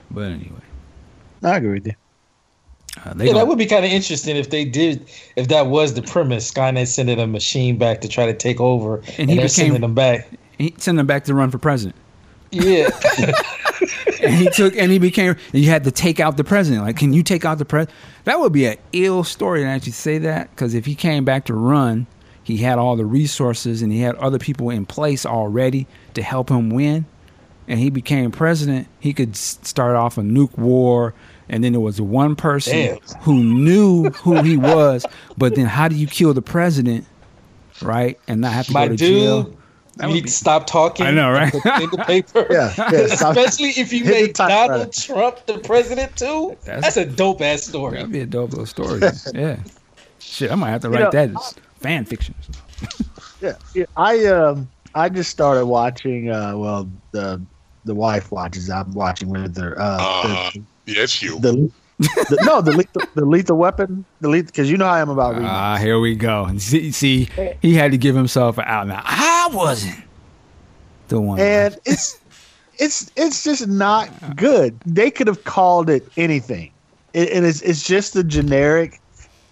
But 0.09 0.31
anyway, 0.31 0.61
I 1.43 1.57
agree 1.57 1.73
with 1.73 1.87
you. 1.87 1.93
Uh, 3.05 3.13
Yeah, 3.17 3.33
that 3.33 3.47
would 3.47 3.57
be 3.57 3.65
kind 3.65 3.85
of 3.85 3.91
interesting 3.91 4.35
if 4.37 4.49
they 4.49 4.65
did, 4.65 5.09
if 5.35 5.47
that 5.49 5.67
was 5.67 5.93
the 5.93 6.01
premise. 6.01 6.51
Skynet 6.51 6.87
sending 6.87 7.19
a 7.19 7.27
machine 7.27 7.77
back 7.77 8.01
to 8.01 8.07
try 8.07 8.25
to 8.25 8.33
take 8.33 8.59
over, 8.61 8.97
and, 8.97 9.19
And 9.19 9.29
he 9.29 9.35
they're 9.37 9.45
became- 9.45 9.49
sending 9.49 9.81
them 9.81 9.93
back. 9.95 10.27
he 10.57 10.73
sent 10.77 10.99
him 10.99 11.07
back 11.07 11.23
to 11.25 11.33
run 11.33 11.51
for 11.51 11.57
president. 11.57 11.95
Yeah, 12.53 12.89
and 14.21 14.35
he 14.35 14.49
took 14.49 14.75
and 14.75 14.91
he 14.91 14.99
became 14.99 15.29
and 15.53 15.63
you 15.63 15.69
had 15.69 15.85
to 15.85 15.91
take 15.91 16.19
out 16.19 16.35
the 16.35 16.43
president 16.43 16.83
like 16.83 16.97
can 16.97 17.13
you 17.13 17.23
take 17.23 17.45
out 17.45 17.57
the 17.59 17.65
president 17.65 17.97
that 18.25 18.39
would 18.41 18.51
be 18.51 18.65
an 18.65 18.75
ill 18.91 19.23
story 19.23 19.61
to 19.61 19.65
actually 19.67 19.93
say 19.93 20.17
that 20.17 20.49
because 20.51 20.73
if 20.73 20.85
he 20.85 20.93
came 20.93 21.23
back 21.23 21.45
to 21.45 21.53
run 21.53 22.07
he 22.43 22.57
had 22.57 22.77
all 22.77 22.97
the 22.97 23.05
resources 23.05 23.81
and 23.81 23.93
he 23.93 24.01
had 24.01 24.15
other 24.15 24.37
people 24.37 24.69
in 24.69 24.85
place 24.85 25.25
already 25.25 25.87
to 26.13 26.21
help 26.21 26.49
him 26.49 26.69
win 26.69 27.05
and 27.69 27.79
he 27.79 27.89
became 27.89 28.31
president 28.31 28.85
he 28.99 29.13
could 29.13 29.35
start 29.37 29.95
off 29.95 30.17
a 30.17 30.21
nuke 30.21 30.57
war 30.57 31.13
and 31.49 31.63
then 31.63 31.71
there 31.73 31.81
was 31.81 31.99
one 32.01 32.35
person 32.35 32.73
Damn. 32.73 32.97
who 33.21 33.43
knew 33.43 34.09
who 34.11 34.41
he 34.41 34.57
was 34.57 35.05
but 35.37 35.55
then 35.55 35.65
how 35.65 35.87
do 35.87 35.95
you 35.95 36.07
kill 36.07 36.33
the 36.33 36.41
president 36.41 37.05
right 37.81 38.19
and 38.27 38.41
not 38.41 38.53
have 38.53 38.67
to 38.67 38.73
my 38.73 38.87
go 38.87 38.91
to 38.91 38.97
dude, 38.97 39.21
jail 39.23 39.57
That 39.97 40.07
you 40.09 40.13
need 40.15 40.23
be- 40.23 40.29
to 40.29 40.33
stop 40.35 40.67
talking. 40.67 41.05
I 41.05 41.11
know, 41.11 41.31
right? 41.31 41.53
In 41.53 41.89
the 41.89 42.03
paper. 42.07 42.47
Yeah, 42.51 42.73
yeah. 42.77 42.99
Especially 42.99 43.69
if 43.69 43.91
you 43.91 44.05
make 44.05 44.35
the 44.35 44.43
made. 44.43 44.49
Donald 44.67 44.93
Trump 44.93 45.45
the 45.47 45.57
president 45.59 46.15
too. 46.15 46.55
That's- 46.63 46.95
That's, 46.95 46.97
a 46.97 47.05
dope 47.05 47.41
ass 47.41 47.63
story. 47.63 47.97
That'd 47.97 48.11
be 48.11 48.21
a 48.21 48.25
dope 48.25 48.51
little 48.51 48.65
story. 48.65 49.01
yeah. 49.33 49.57
Shit, 50.19 50.49
I 50.51 50.55
might 50.55 50.69
have 50.69 50.81
to 50.81 50.87
You 50.87 50.93
write 50.93 51.13
know, 51.13 51.27
that 51.27 51.29
as 51.35 51.55
fan 51.79 52.05
fiction. 52.05 52.35
Yeah, 53.41 53.55
yeah, 53.73 53.85
I 53.97 54.25
um 54.27 54.69
I 54.95 55.09
just 55.09 55.29
started 55.31 55.65
watching. 55.65 56.29
Uh, 56.29 56.55
well, 56.57 56.89
the 57.11 57.41
the 57.85 57.95
wife 57.95 58.31
watches. 58.31 58.69
I'm 58.69 58.93
watching 58.93 59.29
with 59.29 59.57
her. 59.57 59.79
Uh, 59.79 59.97
Uh, 59.99 60.51
the, 60.53 60.61
yeah, 60.91 61.03
it's 61.03 61.21
you. 61.21 61.39
the, 61.39 61.71
the 61.99 62.37
no 62.43 62.61
the 62.61 62.71
lethal, 62.71 63.01
the 63.13 63.25
lethal 63.25 63.57
weapon 63.57 64.05
the 64.21 64.29
lethal 64.29 64.47
because 64.47 64.71
you 64.71 64.77
know 64.77 64.85
how 64.85 64.93
I 64.93 65.01
am 65.01 65.09
about 65.09 65.33
reading. 65.33 65.47
Ah, 65.47 65.77
here 65.77 65.99
we 65.99 66.15
go. 66.15 66.49
See, 66.57 66.91
see, 66.91 67.29
he 67.61 67.75
had 67.75 67.91
to 67.91 67.97
give 67.97 68.15
himself 68.15 68.57
an 68.57 68.65
out. 68.65 68.87
Now 68.87 69.01
I 69.03 69.49
wasn't 69.53 70.03
the 71.09 71.21
one. 71.21 71.39
and 71.39 71.77
it's 71.85 72.19
it's 72.79 73.11
it's 73.15 73.43
just 73.43 73.67
not 73.67 74.09
good. 74.35 74.79
They 74.85 75.11
could 75.11 75.27
have 75.27 75.43
called 75.43 75.89
it 75.89 76.07
anything, 76.17 76.71
it, 77.13 77.29
and 77.31 77.45
it's 77.45 77.61
it's 77.61 77.83
just 77.83 78.15
a 78.15 78.23
generic. 78.23 78.99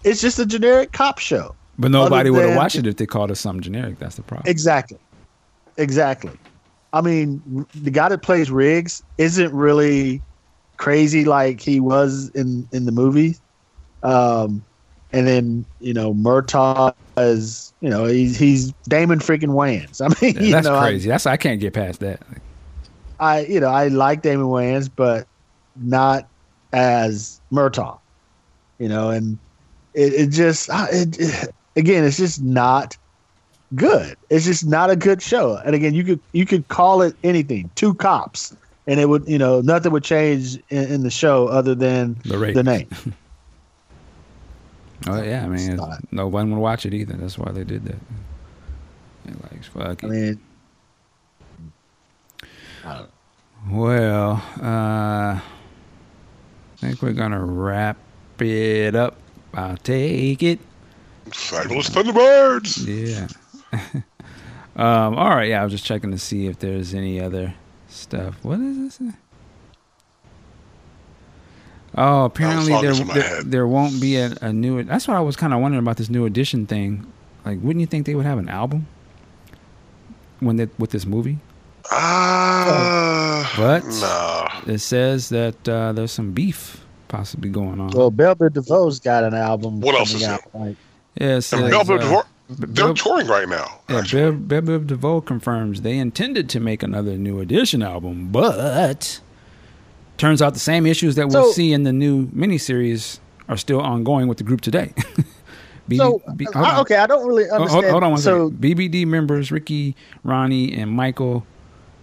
It's 0.02 0.20
just 0.20 0.38
a 0.38 0.46
generic 0.46 0.92
cop 0.92 1.18
show. 1.18 1.54
but 1.78 1.90
nobody 1.90 2.30
would 2.30 2.48
have 2.48 2.56
watched 2.56 2.76
it 2.76 2.86
if 2.86 2.96
they 2.96 3.06
called 3.06 3.30
it 3.30 3.36
something 3.36 3.62
generic. 3.62 3.98
That's 3.98 4.16
the 4.16 4.22
problem. 4.22 4.50
Exactly, 4.50 4.98
exactly. 5.76 6.32
I 6.92 7.00
mean, 7.02 7.66
the 7.74 7.90
guy 7.92 8.08
that 8.08 8.22
plays 8.22 8.50
Riggs 8.50 9.04
isn't 9.18 9.52
really 9.54 10.20
crazy 10.80 11.24
like 11.26 11.60
he 11.60 11.78
was 11.78 12.30
in 12.30 12.66
in 12.72 12.86
the 12.86 12.92
movie. 12.92 13.36
Um, 14.02 14.64
and 15.12 15.26
then 15.26 15.64
you 15.78 15.92
know 15.92 16.14
Murtaugh 16.14 16.94
is 17.18 17.72
you 17.80 17.90
know 17.90 18.06
he's 18.06 18.38
he's 18.38 18.72
Damon 18.88 19.18
freaking 19.18 19.50
Wayans. 19.50 20.00
I 20.04 20.08
mean, 20.24 20.34
Yeah, 20.36 20.40
you 20.42 20.52
that's 20.52 20.66
know, 20.66 20.74
I- 20.74 20.88
crazy. 20.88 21.08
That's 21.08 21.26
I 21.26 21.36
can't 21.36 21.60
get 21.60 21.74
past 21.74 22.00
that. 22.00 22.20
I 23.20 23.40
you 23.44 23.60
know 23.60 23.68
I 23.68 23.88
like 23.88 24.22
Damon 24.22 24.46
Wayans, 24.46 24.90
but 24.94 25.26
not 25.76 26.26
as 26.72 27.40
Murtaugh. 27.52 27.98
You 28.78 28.88
know, 28.88 29.10
and 29.10 29.38
it, 29.92 30.14
it 30.14 30.26
just 30.30 30.70
it, 30.72 31.18
it- 31.20 31.54
again, 31.76 32.04
it's 32.04 32.16
just 32.16 32.42
not 32.42 32.96
good. 33.74 34.16
It's 34.30 34.46
just 34.46 34.66
not 34.66 34.88
a 34.90 34.96
good 34.96 35.20
show. 35.20 35.56
And 35.64 35.74
again, 35.74 35.92
you 35.94 36.04
could 36.04 36.20
you 36.32 36.46
could 36.46 36.66
call 36.68 37.02
it 37.02 37.14
anything. 37.22 37.70
Two 37.74 37.92
cops, 37.94 38.56
and 38.90 38.98
it 39.00 39.08
would 39.08 39.26
you 39.28 39.38
know 39.38 39.60
nothing 39.62 39.92
would 39.92 40.02
change 40.04 40.56
in, 40.68 40.84
in 40.92 41.02
the 41.02 41.10
show 41.10 41.46
other 41.46 41.74
than 41.74 42.16
The 42.24 42.36
rape. 42.38 42.54
the 42.54 42.62
name. 42.64 42.88
Oh 45.06 45.22
yeah, 45.22 45.44
I 45.44 45.48
mean, 45.48 45.70
It's 45.70 45.80
not. 45.80 46.00
no 46.12 46.28
one 46.28 46.50
would 46.50 46.58
watch 46.60 46.84
it 46.84 46.92
either. 46.92 47.14
That's 47.14 47.38
why 47.38 47.50
they 47.52 47.64
did 47.64 47.86
that. 47.86 47.96
They're 49.24 49.34
like, 49.50 49.64
fuck 49.64 50.04
I 50.04 50.06
it. 50.08 50.10
mean, 50.10 50.40
Well, 53.70 54.42
uh, 54.60 55.40
I 55.40 55.42
think 56.76 57.00
we're 57.02 57.12
gonna 57.12 57.42
wrap 57.44 57.96
it 58.40 58.94
up. 58.94 59.16
I'll 59.54 59.76
take 59.78 60.42
it. 60.42 60.58
Fabulous 61.32 61.88
Thunderbirds. 61.90 62.86
Yeah. 62.86 63.28
um, 64.76 65.16
all 65.16 65.30
right. 65.30 65.48
Yeah, 65.48 65.60
I 65.60 65.64
was 65.64 65.72
just 65.72 65.84
checking 65.84 66.10
to 66.10 66.18
see 66.18 66.46
if 66.46 66.58
there's 66.58 66.94
any 66.94 67.20
other 67.20 67.54
stuff. 67.90 68.36
What 68.42 68.60
is 68.60 68.98
this? 68.98 69.14
Oh, 71.96 72.24
apparently 72.24 72.72
there, 72.72 72.82
this 72.82 73.00
in 73.00 73.06
my 73.08 73.14
there 73.14 73.42
there 73.42 73.66
won't 73.66 74.00
be 74.00 74.16
a, 74.16 74.32
a 74.40 74.52
new. 74.52 74.82
That's 74.84 75.08
what 75.08 75.16
I 75.16 75.20
was 75.20 75.36
kind 75.36 75.52
of 75.52 75.60
wondering 75.60 75.82
about 75.82 75.96
this 75.96 76.08
new 76.08 76.24
edition 76.24 76.66
thing. 76.66 77.10
Like, 77.44 77.58
wouldn't 77.62 77.80
you 77.80 77.86
think 77.86 78.06
they 78.06 78.14
would 78.14 78.26
have 78.26 78.38
an 78.38 78.48
album 78.48 78.86
when 80.38 80.56
they 80.56 80.68
with 80.78 80.90
this 80.90 81.04
movie? 81.06 81.38
Ah, 81.90 83.52
But- 83.56 83.84
no. 83.84 84.72
It 84.72 84.78
says 84.78 85.30
that 85.30 85.68
uh, 85.68 85.92
there's 85.92 86.12
some 86.12 86.32
beef 86.32 86.84
possibly 87.08 87.50
going 87.50 87.80
on. 87.80 87.90
Well, 87.90 88.10
Bell 88.10 88.36
Biv 88.36 88.50
DeVoe's 88.52 89.00
got 89.00 89.24
an 89.24 89.34
album. 89.34 89.80
What 89.80 89.94
else 89.96 90.12
is 90.14 90.22
out, 90.22 90.42
Like, 90.54 90.76
yeah, 91.16 91.26
it 91.26 91.32
And 91.34 91.44
says, 91.44 91.70
Bell 91.70 91.82
Biv 91.84 91.98
uh, 91.98 92.02
DeVoe, 92.02 92.22
they're 92.58 92.66
Bell- 92.68 92.94
touring 92.94 93.26
right 93.26 93.48
now. 93.48 93.80
Yeah, 93.88 93.98
actually. 93.98 94.32
Bev, 94.32 94.64
Bev 94.66 94.86
DeVoe 94.86 95.20
confirms 95.20 95.82
they 95.82 95.96
intended 95.98 96.48
to 96.50 96.60
make 96.60 96.82
another 96.82 97.16
new 97.16 97.40
edition 97.40 97.82
album, 97.82 98.28
but 98.32 99.20
turns 100.18 100.42
out 100.42 100.54
the 100.54 100.60
same 100.60 100.86
issues 100.86 101.14
that 101.16 101.28
we'll 101.28 101.44
So- 101.46 101.52
see 101.52 101.72
in 101.72 101.84
the 101.84 101.92
new 101.92 102.26
miniseries 102.28 103.18
are 103.48 103.56
still 103.56 103.80
ongoing 103.80 104.28
with 104.28 104.38
the 104.38 104.44
group 104.44 104.60
today. 104.60 104.92
BB 105.88 105.96
so 105.96 106.22
B- 106.36 106.46
hold 106.52 106.66
I, 106.66 106.80
okay, 106.80 106.96
I 106.96 107.06
don't 107.08 107.26
really 107.26 107.44
Oh, 107.50 107.54
understand. 107.56 107.70
hold, 107.84 107.90
hold 107.90 108.02
on 108.04 108.10
one 108.12 108.20
so 108.20 108.48
second. 108.50 108.60
BBD 108.60 109.06
members 109.06 109.50
Ricky, 109.50 109.96
Ronnie, 110.22 110.72
and 110.72 110.88
Michael 110.90 111.44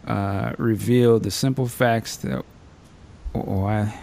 uh, 0.05 0.51
revealed 0.57 1.23
the 1.23 1.31
simple 1.31 1.67
facts 1.67 2.17
that. 2.17 2.43
Oh, 3.33 3.65
I. 3.65 3.93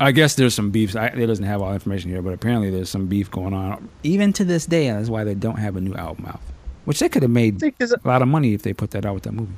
I 0.00 0.12
guess 0.12 0.34
there's 0.34 0.54
some 0.54 0.70
beef. 0.70 0.96
I, 0.96 1.06
it 1.08 1.26
doesn't 1.26 1.44
have 1.44 1.60
all 1.60 1.68
the 1.68 1.74
information 1.74 2.10
here, 2.10 2.22
but 2.22 2.32
apparently 2.32 2.70
there's 2.70 2.88
some 2.88 3.06
beef 3.06 3.30
going 3.30 3.52
on, 3.52 3.88
even 4.02 4.32
to 4.34 4.44
this 4.44 4.64
day. 4.66 4.86
And 4.86 4.98
that's 4.98 5.10
why 5.10 5.24
they 5.24 5.34
don't 5.34 5.58
have 5.58 5.76
a 5.76 5.80
new 5.80 5.94
album 5.94 6.24
out, 6.26 6.40
which 6.86 6.98
they 7.00 7.08
could 7.08 7.22
have 7.22 7.30
made 7.30 7.60
see, 7.60 7.70
'cause- 7.70 7.92
a 7.92 8.00
lot 8.08 8.22
of 8.22 8.28
money 8.28 8.54
if 8.54 8.62
they 8.62 8.72
put 8.72 8.90
that 8.92 9.04
out 9.04 9.14
with 9.14 9.24
that 9.24 9.32
movie. 9.32 9.52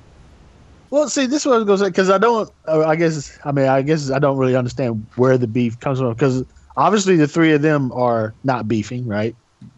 Well, 0.90 1.08
see, 1.08 1.24
this 1.26 1.42
is 1.42 1.46
what 1.46 1.54
I 1.54 1.58
was 1.58 1.66
going 1.66 1.78
to 1.78 1.84
say 1.86 1.88
because 1.90 2.10
I 2.10 2.18
don't. 2.18 2.50
Uh, 2.68 2.84
I 2.86 2.96
guess. 2.96 3.38
I 3.44 3.52
mean, 3.52 3.66
I 3.66 3.80
guess 3.80 4.10
I 4.10 4.18
don't 4.18 4.36
really 4.36 4.56
understand 4.56 5.06
where 5.16 5.38
the 5.38 5.46
beef 5.46 5.80
comes 5.80 6.00
from 6.00 6.12
because 6.12 6.44
obviously 6.76 7.16
the 7.16 7.26
three 7.28 7.52
of 7.52 7.62
them 7.62 7.90
are 7.92 8.34
not 8.44 8.68
beefing, 8.68 9.06
right? 9.06 9.34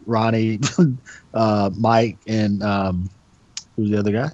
Ronnie, 0.06 0.58
uh, 1.34 1.70
Mike, 1.76 2.16
and 2.26 2.62
um, 2.64 3.08
who's 3.76 3.90
the 3.90 3.98
other 3.98 4.10
guy? 4.10 4.30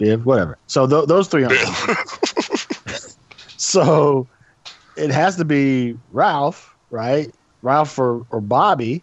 Biv, 0.00 0.24
whatever. 0.24 0.56
So 0.66 0.86
th- 0.86 1.06
those 1.08 1.28
three 1.28 1.44
aren't. 1.44 1.58
So 3.56 4.26
it 4.96 5.10
has 5.10 5.36
to 5.36 5.44
be 5.44 5.96
Ralph, 6.12 6.74
right? 6.90 7.34
Ralph 7.62 7.98
or, 7.98 8.26
or 8.30 8.40
Bobby, 8.40 9.02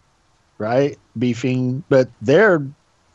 right? 0.58 0.96
Beefing, 1.18 1.84
but 1.88 2.08
they're 2.20 2.66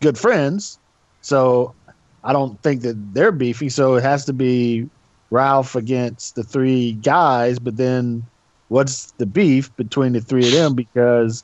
good 0.02 0.18
friends. 0.18 0.78
So 1.22 1.76
I 2.24 2.34
don't 2.34 2.62
think 2.62 2.82
that 2.82 2.96
they're 3.14 3.32
beefing. 3.32 3.70
So 3.70 3.96
it 3.96 4.04
has 4.04 4.26
to 4.26 4.34
be 4.34 4.90
Ralph 5.30 5.76
against 5.76 6.36
the 6.36 6.44
three 6.44 6.94
guys. 6.94 7.60
But 7.60 7.78
then 7.78 8.24
what's 8.68 9.12
the 9.14 9.26
beef 9.26 9.76
between 9.76 10.14
the 10.14 10.22
three 10.22 10.46
of 10.46 10.54
them? 10.54 10.74
Because, 10.74 11.44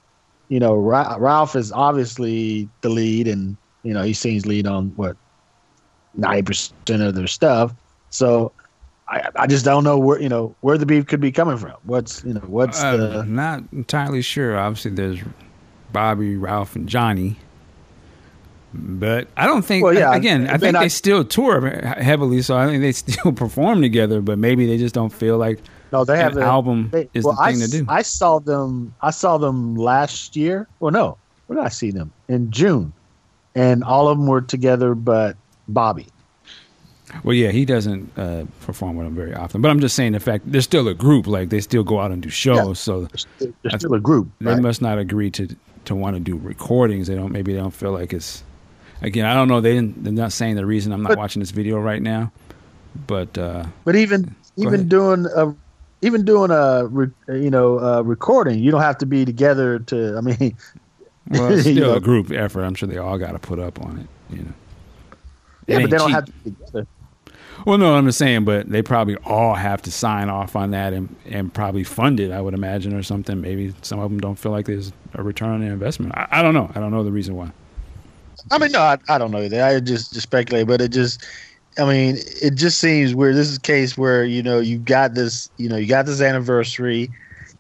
you 0.50 0.60
know, 0.60 0.76
Ra- 0.76 1.18
Ralph 1.20 1.56
is 1.56 1.72
obviously 1.72 2.70
the 2.82 2.90
lead 2.90 3.28
and, 3.28 3.58
you 3.84 3.94
know, 3.94 4.04
he 4.04 4.14
seems 4.14 4.46
lead 4.46 4.68
on 4.68 4.90
what, 4.96 5.18
90% 6.16 7.02
of 7.02 7.16
their 7.16 7.28
stuff. 7.28 7.74
So 8.10 8.52
I, 9.14 9.30
I 9.44 9.48
just 9.48 9.64
don't 9.66 9.84
know 9.84 9.98
where 9.98 10.20
you 10.22 10.30
know 10.30 10.56
where 10.62 10.78
the 10.78 10.86
beef 10.86 11.06
could 11.08 11.22
be 11.22 11.32
coming 11.32 11.58
from. 11.58 11.74
What's 11.84 12.24
you 12.24 12.34
know 12.34 12.42
what's 12.48 12.82
Uh, 12.84 12.98
the 12.98 13.24
not 13.26 13.64
entirely 13.72 14.22
sure. 14.22 14.58
Obviously, 14.58 14.92
there's 14.92 15.20
Bobby, 15.92 16.36
Ralph, 16.36 16.76
and 16.76 16.88
Johnny. 16.90 17.38
But 18.74 19.28
I 19.38 19.46
don't 19.46 19.62
think. 19.64 19.84
Well, 19.84 19.94
yeah, 19.94 20.16
again, 20.16 20.50
I 20.50 20.58
think 20.58 20.76
I- 20.76 20.84
they 20.84 20.90
still 20.90 21.24
tour 21.24 21.70
heavily, 22.00 22.42
so 22.42 22.58
I 22.58 22.66
think 22.68 22.82
they 22.82 22.92
still 22.92 23.32
perform 23.44 23.82
together. 23.82 24.20
But 24.22 24.40
maybe 24.40 24.66
they 24.66 24.78
just 24.78 24.96
don't 24.96 25.14
feel 25.14 25.38
like 25.38 25.60
no 25.92 26.04
they 26.04 26.18
have 26.18 26.32
an 26.34 26.40
the, 26.40 26.46
album 26.46 26.90
they- 26.92 27.08
is 27.14 27.24
well, 27.24 27.36
the 27.36 27.42
I, 27.42 27.52
thing 27.52 27.62
to 27.62 27.68
do. 27.68 27.86
I 27.88 28.02
saw 28.02 28.40
them 28.40 28.96
I 29.02 29.12
saw 29.12 29.38
them 29.38 29.76
last 29.76 30.36
year. 30.36 30.68
Well, 30.80 30.92
no, 30.92 31.18
where 31.46 31.58
did 31.58 31.66
I 31.66 31.70
see 31.70 31.92
them 31.92 32.12
in 32.28 32.50
June? 32.50 32.92
And 33.56 33.84
all 33.84 34.08
of 34.08 34.18
them 34.18 34.26
were 34.26 34.42
together, 34.42 34.96
but 34.96 35.38
Bobby. 35.68 36.08
Well, 37.24 37.34
yeah, 37.36 37.52
he 37.52 37.66
doesn't 37.66 38.18
uh, 38.18 38.46
perform 38.62 38.96
with 38.98 39.06
them 39.08 39.16
very 39.16 39.34
often. 39.34 39.62
But 39.62 39.70
I'm 39.72 39.80
just 39.80 39.96
saying 39.96 40.14
the 40.14 40.20
fact 40.20 40.52
they're 40.52 40.62
still 40.62 40.88
a 40.88 40.94
group. 40.94 41.28
Like 41.28 41.50
they 41.50 41.62
still 41.62 41.84
go 41.84 42.00
out 42.00 42.12
and 42.12 42.22
do 42.22 42.30
shows. 42.30 42.68
Yeah. 42.68 42.74
So 42.74 43.02
They're 43.06 43.18
still, 43.18 43.54
they're 43.64 43.80
still 43.80 43.94
a 43.94 44.00
group. 44.00 44.30
they 44.40 44.52
right? 44.52 44.62
must 44.62 44.82
not 44.82 44.98
agree 44.98 45.30
to 45.32 45.56
to 45.86 45.96
want 45.96 46.16
to 46.16 46.20
do 46.20 46.38
recordings. 46.38 47.08
They 47.08 47.16
don't. 47.16 47.32
Maybe 47.32 47.54
they 47.54 47.60
don't 47.60 47.74
feel 47.74 47.92
like 47.92 48.14
it's. 48.14 48.44
Again, 49.02 49.26
I 49.26 49.34
don't 49.34 49.50
know. 49.50 49.60
They 49.60 49.74
didn't, 49.74 50.02
they're 50.04 50.14
not 50.14 50.32
saying 50.32 50.56
the 50.56 50.66
reason 50.66 50.94
I'm 50.94 51.02
not 51.04 51.10
But- 51.10 51.18
watching 51.18 51.42
this 51.42 51.52
video 51.52 51.78
right 51.80 52.02
now. 52.02 52.32
But 53.08 53.38
uh, 53.38 53.66
But 53.86 53.96
even 53.96 54.36
even 54.56 54.74
ahead. 54.76 54.90
doing 54.90 55.26
a 55.36 55.54
even 56.02 56.26
doing 56.26 56.52
a 56.52 56.86
re, 56.86 57.08
you 57.28 57.50
know 57.50 57.80
a 57.80 58.04
recording, 58.04 58.60
you 58.60 58.72
don't 58.72 58.82
have 58.82 58.98
to 59.00 59.06
be 59.06 59.26
together 59.26 59.80
to. 59.80 60.16
I 60.18 60.22
mean, 60.22 60.56
well, 61.30 61.52
it's 61.52 61.66
You 61.66 61.74
still 61.76 61.90
know. 61.92 61.96
a 61.96 62.00
group 62.00 62.32
effort. 62.32 62.64
I'm 62.64 62.76
sure 62.76 62.88
they 62.88 62.98
all 62.98 63.18
got 63.18 63.32
to 63.32 63.40
put 63.40 63.58
up 63.60 63.82
on 63.82 63.98
it. 64.00 64.08
You 64.36 64.44
know. 64.44 64.54
Yeah, 65.68 65.80
but 65.82 65.90
they 65.92 65.98
don't 65.98 66.12
have 66.12 66.26
to 66.26 66.32
be 66.44 66.52
together. 66.52 66.88
Well, 67.66 67.78
no, 67.78 67.96
I'm 67.96 68.06
just 68.06 68.18
saying, 68.18 68.44
but 68.44 68.70
they 68.70 68.82
probably 68.82 69.16
all 69.26 69.56
have 69.56 69.82
to 69.84 69.92
sign 69.92 70.30
off 70.30 70.56
on 70.56 70.72
that 70.72 70.92
and, 70.92 71.16
and 71.26 71.54
probably 71.54 71.84
fund 71.84 72.20
it, 72.20 72.32
I 72.32 72.42
would 72.42 72.54
imagine, 72.54 72.94
or 72.94 73.04
something. 73.04 73.40
Maybe 73.40 73.74
some 73.82 74.00
of 74.00 74.12
them 74.12 74.20
don't 74.20 74.36
feel 74.36 74.52
like 74.52 74.66
there's 74.66 74.92
a 75.14 75.24
return 75.24 75.50
on 75.50 75.62
their 75.62 75.72
investment. 75.72 76.14
I, 76.16 76.28
I 76.32 76.42
don't 76.42 76.54
know. 76.54 76.70
I 76.76 76.80
don't 76.80 76.92
know 76.92 77.04
the 77.04 77.12
reason 77.12 77.36
why. 77.36 77.52
I 78.52 78.58
mean, 78.58 78.74
no, 78.74 78.82
I, 78.82 78.98
I 79.08 79.18
don't 79.18 79.32
know 79.32 79.42
either. 79.42 79.64
I 79.64 79.80
just 79.80 80.14
just 80.14 80.24
speculate, 80.24 80.68
but 80.68 80.82
it 80.82 80.92
just, 80.92 81.26
I 81.78 81.86
mean, 81.86 82.18
it 82.42 82.56
just 82.56 82.80
seems 82.80 83.16
weird. 83.16 83.36
This 83.36 83.48
is 83.48 83.58
a 83.58 83.62
case 83.62 83.98
where 83.98 84.26
you 84.26 84.44
know 84.44 84.60
you 84.60 84.78
got 84.78 85.14
this, 85.14 85.50
you 85.56 85.70
know, 85.70 85.78
you 85.78 85.88
got 85.88 86.06
this 86.06 86.20
anniversary 86.20 87.10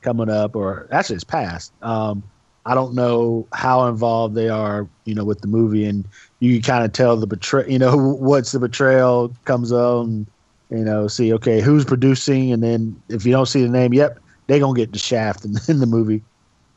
coming 0.01 0.29
up, 0.29 0.55
or 0.55 0.87
actually 0.91 1.15
it's 1.15 1.23
past. 1.23 1.71
Um, 1.81 2.23
I 2.65 2.75
don't 2.75 2.93
know 2.93 3.47
how 3.53 3.87
involved 3.87 4.35
they 4.35 4.49
are, 4.49 4.87
you 5.05 5.15
know, 5.15 5.23
with 5.23 5.39
the 5.39 5.47
movie, 5.47 5.85
and 5.85 6.05
you 6.43 6.61
kind 6.61 6.83
of 6.83 6.91
tell 6.91 7.15
the 7.17 7.27
betray, 7.27 7.65
you 7.69 7.79
know, 7.79 7.97
what's 8.19 8.51
the 8.51 8.59
betrayal 8.59 9.35
comes 9.45 9.71
on, 9.71 10.27
you 10.69 10.83
know, 10.83 11.07
see, 11.07 11.33
okay, 11.33 11.61
who's 11.61 11.85
producing, 11.85 12.51
and 12.51 12.63
then 12.63 13.01
if 13.09 13.25
you 13.25 13.31
don't 13.31 13.45
see 13.45 13.61
the 13.61 13.69
name, 13.69 13.93
yep, 13.93 14.19
they 14.47 14.59
gonna 14.59 14.77
get 14.77 14.91
the 14.91 14.99
shaft 14.99 15.45
in, 15.45 15.55
in 15.67 15.79
the 15.79 15.85
movie, 15.85 16.21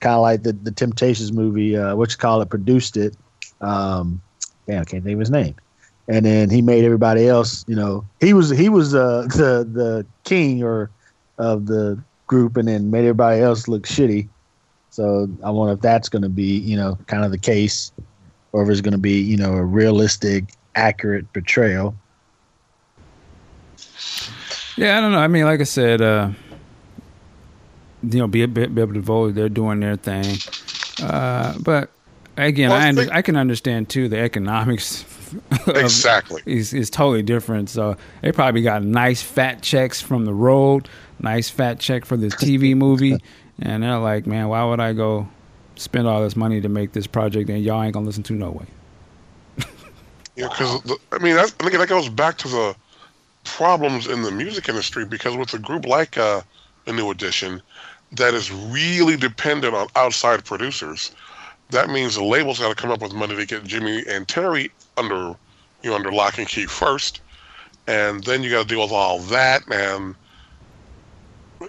kind 0.01 0.14
of 0.16 0.22
like 0.22 0.43
the 0.43 0.52
the 0.52 0.72
Temptations 0.72 1.32
movie, 1.32 1.76
uh, 1.76 1.97
what 1.97 2.10
you 2.10 2.16
call 2.16 2.40
it, 2.40 2.51
produced 2.51 2.97
it 2.97 3.16
um 3.60 4.20
damn, 4.66 4.82
I 4.82 4.84
can't 4.84 5.05
think 5.05 5.14
of 5.14 5.20
his 5.20 5.30
name. 5.30 5.55
And 6.09 6.24
then 6.24 6.51
he 6.51 6.62
made 6.62 6.84
everybody 6.84 7.28
else, 7.28 7.64
you 7.66 7.74
know, 7.74 8.05
he 8.20 8.32
was 8.32 8.51
he 8.51 8.68
was 8.68 8.94
uh, 8.94 9.22
the 9.28 9.68
the 9.70 10.06
king 10.24 10.62
or 10.62 10.90
of 11.38 11.66
the 11.66 12.02
group, 12.26 12.56
and 12.56 12.68
then 12.68 12.90
made 12.90 13.01
everybody 13.01 13.40
else 13.40 13.68
look 13.68 13.86
shitty. 13.86 14.28
So 14.90 15.28
I 15.44 15.51
wonder 15.51 15.74
if 15.74 15.80
that's 15.80 16.09
going 16.09 16.22
to 16.22 16.28
be, 16.28 16.59
you 16.59 16.76
know, 16.76 16.97
kind 17.06 17.24
of 17.24 17.30
the 17.30 17.38
case, 17.38 17.93
or 18.56 18.62
if 18.62 18.70
it's 18.70 18.80
going 18.80 18.92
to 18.92 18.98
be, 18.98 19.20
you 19.20 19.36
know, 19.36 19.52
a 19.52 19.62
realistic, 19.62 20.44
accurate 20.76 21.30
portrayal. 21.34 21.94
Yeah, 24.78 24.96
I 24.96 25.00
don't 25.02 25.12
know. 25.12 25.18
I 25.18 25.28
mean, 25.28 25.44
like 25.44 25.60
I 25.60 25.64
said, 25.64 26.00
uh, 26.00 26.30
you 28.02 28.18
know, 28.18 28.26
be 28.26 28.42
a 28.42 28.48
bit, 28.48 28.74
be 28.74 28.80
able 28.80 28.94
to 28.94 29.00
vote. 29.00 29.34
They're 29.34 29.50
doing 29.50 29.80
their 29.80 29.96
thing. 29.96 30.38
Uh, 31.02 31.54
but 31.58 31.90
again, 32.38 32.70
Well, 32.70 32.80
I, 32.80 32.88
under, 32.88 33.02
think- 33.02 33.14
I 33.14 33.20
can 33.20 33.36
understand 33.36 33.90
too 33.90 34.08
the 34.08 34.18
economics. 34.18 35.02
of- 35.02 35.12
Exactly. 35.66 36.40
is 36.46 36.72
is 36.72 36.88
totally 36.88 37.22
different. 37.22 37.68
So 37.68 37.96
they 38.22 38.30
probably 38.32 38.62
got 38.62 38.82
nice 38.84 39.20
fat 39.20 39.60
checks 39.60 40.00
from 40.00 40.24
the 40.24 40.32
road, 40.32 40.88
nice 41.18 41.50
fat 41.50 41.80
check 41.80 42.04
for 42.06 42.16
this 42.16 42.32
TV 42.36 42.76
movie, 42.76 43.18
and 43.58 43.82
they're 43.82 43.98
like, 43.98 44.26
man, 44.26 44.46
why 44.48 44.64
would 44.64 44.78
I 44.78 44.92
go 44.92 45.28
spend 45.76 46.06
all 46.06 46.22
this 46.22 46.36
money 46.36 46.60
to 46.60 46.68
make 46.68 46.92
this 46.92 47.06
project 47.06 47.48
and 47.50 47.62
y'all 47.62 47.82
ain't 47.82 47.94
gonna 47.94 48.06
listen 48.06 48.22
to 48.24 48.32
no 48.32 48.50
way. 48.50 48.66
Know, 50.38 50.50
because 50.50 50.98
I 51.12 51.18
mean, 51.18 51.34
that, 51.36 51.54
again, 51.64 51.80
that 51.80 51.88
goes 51.88 52.10
back 52.10 52.36
to 52.38 52.48
the 52.48 52.76
problems 53.46 54.06
in 54.06 54.22
the 54.22 54.30
music 54.30 54.68
industry. 54.68 55.06
Because 55.06 55.36
with 55.36 55.54
a 55.54 55.58
group 55.58 55.86
like 55.86 56.18
uh, 56.18 56.42
a 56.86 56.92
New 56.92 57.10
Edition, 57.10 57.62
that 58.12 58.34
is 58.34 58.52
really 58.52 59.16
dependent 59.16 59.74
on 59.74 59.88
outside 59.96 60.44
producers, 60.44 61.12
that 61.70 61.88
means 61.88 62.16
the 62.16 62.24
label's 62.24 62.58
got 62.58 62.68
to 62.68 62.74
come 62.74 62.90
up 62.90 63.00
with 63.00 63.14
money 63.14 63.34
to 63.34 63.46
get 63.46 63.64
Jimmy 63.64 64.04
and 64.06 64.28
Terry 64.28 64.70
under, 64.96 65.34
you 65.82 65.90
know, 65.90 65.94
under 65.94 66.12
lock 66.12 66.38
and 66.38 66.46
key 66.46 66.66
first, 66.66 67.20
and 67.86 68.22
then 68.24 68.42
you 68.42 68.50
got 68.50 68.62
to 68.62 68.68
deal 68.68 68.82
with 68.82 68.92
all 68.92 69.20
that, 69.20 69.62
and 69.72 70.14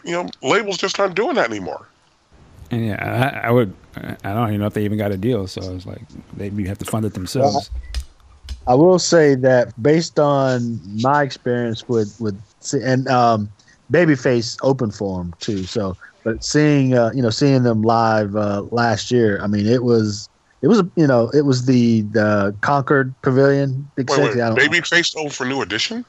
you 0.03 0.11
know, 0.11 0.29
labels 0.43 0.77
just 0.77 0.99
aren't 0.99 1.15
doing 1.15 1.35
that 1.35 1.49
anymore. 1.49 1.87
And 2.71 2.85
yeah, 2.87 3.41
I, 3.43 3.47
I 3.47 3.51
would. 3.51 3.73
I 3.95 4.33
don't 4.33 4.49
even 4.49 4.59
know 4.61 4.67
if 4.67 4.73
they 4.73 4.85
even 4.85 4.97
got 4.97 5.11
a 5.11 5.17
deal. 5.17 5.47
So 5.47 5.61
it's 5.73 5.85
like 5.85 6.01
they 6.35 6.49
have 6.67 6.77
to 6.79 6.85
fund 6.85 7.05
it 7.05 7.13
themselves. 7.13 7.69
I 8.67 8.75
will 8.75 8.99
say 8.99 9.33
that 9.35 9.81
based 9.81 10.19
on 10.19 10.79
my 11.01 11.23
experience 11.23 11.87
with 11.87 12.19
with 12.19 12.39
and 12.73 13.07
um, 13.07 13.49
Babyface 13.91 14.57
open 14.61 14.91
for 14.91 15.21
'em 15.21 15.33
too. 15.39 15.63
So, 15.63 15.95
but 16.23 16.43
seeing 16.43 16.93
uh, 16.93 17.11
you 17.15 17.21
know 17.21 17.29
seeing 17.29 17.63
them 17.63 17.81
live 17.81 18.35
uh, 18.35 18.63
last 18.71 19.09
year, 19.11 19.39
I 19.41 19.47
mean 19.47 19.65
it 19.65 19.83
was 19.83 20.27
it 20.61 20.67
was 20.67 20.83
you 20.95 21.07
know 21.07 21.29
it 21.33 21.43
was 21.45 21.65
the 21.65 22.01
the 22.01 22.53
Concord 22.61 23.13
Pavilion. 23.21 23.89
Big 23.95 24.09
Wait, 24.09 24.17
Sexy, 24.17 24.41
I 24.41 24.49
wait, 24.53 24.57
don't- 24.69 24.73
Babyface 24.73 25.15
over 25.15 25.29
for 25.29 25.45
New 25.45 25.61
Edition? 25.61 26.03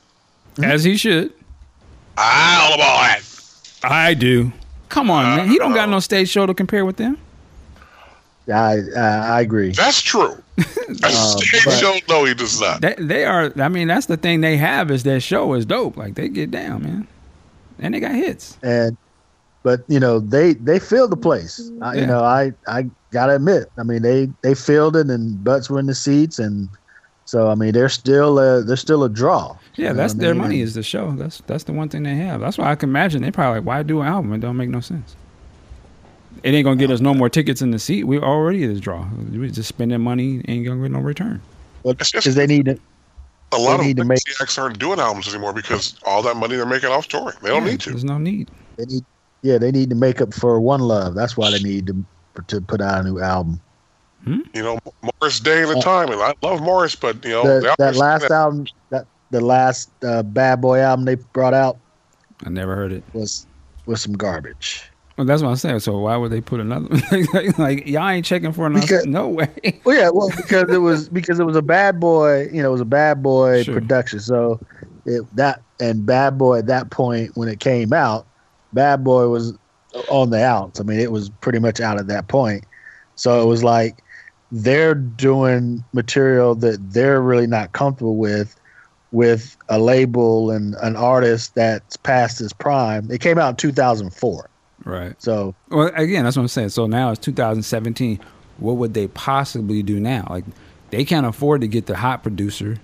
As 0.62 0.82
he 0.82 0.96
should. 0.96 1.32
I 2.16 2.58
don't 2.68 2.78
know 2.78 2.84
about 2.84 3.20
that. 3.20 3.90
I 3.92 4.14
do. 4.14 4.52
Come 4.88 5.10
on, 5.10 5.36
man. 5.36 5.48
He 5.48 5.58
don't 5.58 5.74
got 5.74 5.88
uh, 5.88 5.92
no 5.92 6.00
stage 6.00 6.28
show 6.28 6.46
to 6.46 6.54
compare 6.54 6.84
with 6.84 6.96
them. 6.96 7.18
I 8.52 8.78
I, 8.96 9.00
I 9.00 9.40
agree. 9.42 9.72
That's 9.72 10.00
true. 10.00 10.42
A 10.58 10.62
uh, 11.04 11.08
stage 11.10 11.64
but- 11.64 11.78
show, 11.78 11.94
no, 12.08 12.24
he 12.24 12.34
does 12.34 12.60
not. 12.60 12.80
They, 12.80 12.94
they 12.98 13.24
are. 13.24 13.52
I 13.60 13.68
mean, 13.68 13.88
that's 13.88 14.06
the 14.06 14.16
thing 14.16 14.40
they 14.40 14.56
have 14.56 14.90
is 14.90 15.02
their 15.02 15.20
show 15.20 15.52
is 15.54 15.66
dope. 15.66 15.96
Like 15.96 16.14
they 16.14 16.28
get 16.28 16.50
down, 16.50 16.82
man, 16.82 17.06
and 17.78 17.94
they 17.94 18.00
got 18.00 18.14
hits. 18.14 18.56
and 18.62 18.96
but 19.62 19.80
you 19.88 20.00
know 20.00 20.18
they 20.20 20.54
they 20.54 20.78
filled 20.78 21.10
the 21.10 21.16
place. 21.16 21.70
I, 21.82 21.96
You 21.96 22.06
know 22.06 22.20
I 22.22 22.52
I 22.66 22.88
gotta 23.10 23.34
admit. 23.36 23.70
I 23.76 23.82
mean 23.82 24.02
they 24.02 24.28
they 24.42 24.54
filled 24.54 24.96
it 24.96 25.08
and 25.10 25.42
butts 25.44 25.68
were 25.68 25.78
in 25.80 25.86
the 25.86 25.94
seats 25.94 26.38
and 26.38 26.68
so 27.28 27.50
I 27.50 27.54
mean 27.54 27.72
they're 27.72 27.90
still 27.90 28.38
a, 28.38 28.62
they're 28.62 28.76
still 28.76 29.04
a 29.04 29.08
draw. 29.10 29.54
Yeah, 29.76 29.92
that's 29.92 30.14
what 30.14 30.22
I 30.22 30.24
their 30.24 30.34
mean? 30.34 30.42
money 30.42 30.60
is 30.62 30.72
the 30.72 30.82
show. 30.82 31.12
That's 31.12 31.42
that's 31.46 31.64
the 31.64 31.74
one 31.74 31.90
thing 31.90 32.04
they 32.04 32.14
have. 32.14 32.40
That's 32.40 32.56
why 32.56 32.70
I 32.70 32.74
can 32.74 32.88
imagine 32.88 33.20
they 33.20 33.30
probably 33.30 33.60
like, 33.60 33.66
why 33.66 33.82
do 33.82 34.00
an 34.00 34.06
album? 34.08 34.32
It 34.32 34.38
don't 34.40 34.56
make 34.56 34.70
no 34.70 34.80
sense. 34.80 35.14
It 36.42 36.54
ain't 36.54 36.64
gonna 36.64 36.76
get 36.76 36.90
us 36.90 37.00
no 37.00 37.12
more 37.12 37.28
tickets 37.28 37.60
in 37.60 37.70
the 37.70 37.78
seat. 37.78 38.04
We 38.04 38.18
already 38.18 38.62
is 38.62 38.80
draw. 38.80 39.06
We 39.30 39.50
just 39.50 39.68
spending 39.68 40.00
money, 40.00 40.42
ain't 40.48 40.64
gonna 40.66 40.80
get 40.80 40.90
no 40.92 41.00
return. 41.00 41.42
It's 41.84 42.10
just- 42.10 42.24
because 42.24 42.34
they 42.34 42.46
need 42.46 42.64
to. 42.64 42.78
A 43.52 43.58
lot 43.58 43.76
They 43.78 43.82
of 43.82 43.86
need 43.88 43.96
to 43.98 44.04
make- 44.04 44.20
acts 44.40 44.56
aren't 44.58 44.78
doing 44.78 44.98
albums 45.00 45.28
anymore 45.28 45.52
because 45.52 45.96
all 46.06 46.22
that 46.22 46.36
money 46.36 46.56
they're 46.56 46.66
making 46.66 46.90
off 46.90 47.08
touring. 47.08 47.36
They 47.42 47.48
don't 47.50 47.64
Yeah, 47.64 47.70
need 47.72 47.80
to. 47.80 47.90
There's 47.90 48.04
no 48.04 48.16
need. 48.18 48.50
They 48.76 48.84
need 48.86 49.04
yeah 49.42 49.58
they 49.58 49.70
need 49.70 49.90
to 49.90 49.96
make 49.96 50.20
up 50.22 50.32
for 50.34 50.58
One 50.60 50.80
Love. 50.80 51.14
That's 51.14 51.36
why 51.36 51.50
they 51.50 51.58
need 51.60 51.86
to 51.88 52.04
to 52.48 52.60
put 52.60 52.80
out 52.80 53.04
a 53.04 53.08
new 53.08 53.18
album. 53.20 53.60
You 54.26 54.42
know, 54.54 54.78
Morris 55.20 55.40
Day 55.40 55.62
and 55.62 55.70
a 55.78 55.80
time, 55.80 56.10
and 56.10 56.20
I 56.20 56.34
love 56.42 56.60
Morris, 56.60 56.94
but 56.94 57.24
you 57.24 57.30
know 57.30 57.44
The- 57.60 57.60
that 57.60 57.80
always- 57.80 57.96
last 57.98 58.30
album 58.30 58.66
that 58.90 59.06
the 59.30 59.40
last 59.40 59.90
uh, 60.04 60.22
Bad 60.22 60.60
Boy 60.60 60.80
album 60.80 61.04
they 61.06 61.14
brought 61.14 61.54
out 61.54 61.78
I 62.44 62.50
never 62.50 62.74
heard 62.76 62.92
it. 62.92 63.02
was 63.14 63.46
was 63.86 64.02
some 64.02 64.12
garbage. 64.14 64.82
Well, 65.16 65.26
that's 65.26 65.42
what 65.42 65.48
I'm 65.48 65.56
saying. 65.56 65.80
So 65.80 65.98
why 65.98 66.16
would 66.16 66.30
they 66.30 66.40
put 66.40 66.60
another? 66.60 66.88
like, 67.32 67.58
like, 67.58 67.86
y'all 67.86 68.08
ain't 68.08 68.24
checking 68.26 68.52
for 68.52 68.66
another. 68.66 68.82
Because- 68.86 69.06
no 69.06 69.28
way. 69.28 69.48
Well, 69.84 69.96
yeah, 69.96 70.10
well, 70.12 70.30
because 70.36 70.68
it 70.70 70.78
was 70.78 71.08
because 71.08 71.40
it 71.40 71.44
was 71.44 71.56
a 71.56 71.62
bad 71.62 71.98
boy, 71.98 72.48
you 72.52 72.62
know, 72.62 72.68
it 72.68 72.72
was 72.72 72.80
a 72.82 72.84
bad 72.86 73.22
boy 73.22 73.62
Sure. 73.62 73.74
production. 73.74 74.20
So 74.20 74.60
it, 75.06 75.22
that 75.36 75.62
and 75.80 76.04
bad 76.04 76.36
boy 76.38 76.58
at 76.58 76.66
that 76.66 76.90
point 76.90 77.36
when 77.36 77.48
it 77.48 77.60
came 77.60 77.92
out, 77.92 78.26
bad 78.74 79.02
boy 79.04 79.28
was 79.28 79.54
on 80.10 80.30
the 80.30 80.44
outs. 80.44 80.80
I 80.80 80.82
mean, 80.82 81.00
it 81.00 81.10
was 81.12 81.30
pretty 81.30 81.58
much 81.60 81.80
out 81.80 81.98
at 81.98 82.08
that 82.08 82.28
point. 82.28 82.64
So 83.16 83.42
it 83.42 83.46
was 83.46 83.64
like 83.64 83.98
they're 84.50 84.94
doing 84.94 85.84
material 85.92 86.54
that 86.56 86.92
they're 86.92 87.20
really 87.20 87.46
not 87.46 87.72
comfortable 87.72 88.16
with, 88.16 88.58
with 89.12 89.56
a 89.68 89.78
label 89.78 90.50
and 90.50 90.74
an 90.76 90.96
artist 90.96 91.54
that's 91.54 91.96
past 91.96 92.38
his 92.38 92.52
prime. 92.52 93.10
It 93.10 93.20
came 93.20 93.38
out 93.38 93.50
in 93.50 93.56
2004. 93.56 94.48
Right. 94.84 95.20
So 95.20 95.54
Well, 95.68 95.90
again, 95.94 96.24
that's 96.24 96.36
what 96.36 96.42
I'm 96.42 96.48
saying. 96.48 96.70
So 96.70 96.86
now 96.86 97.10
it's 97.10 97.20
2017. 97.20 98.20
What 98.58 98.76
would 98.76 98.94
they 98.94 99.08
possibly 99.08 99.82
do 99.82 100.00
now? 100.00 100.26
Like, 100.30 100.44
they 100.90 101.04
can't 101.04 101.26
afford 101.26 101.60
to 101.60 101.68
get 101.68 101.86
the 101.86 101.96
hot 101.96 102.22
producer, 102.22 102.78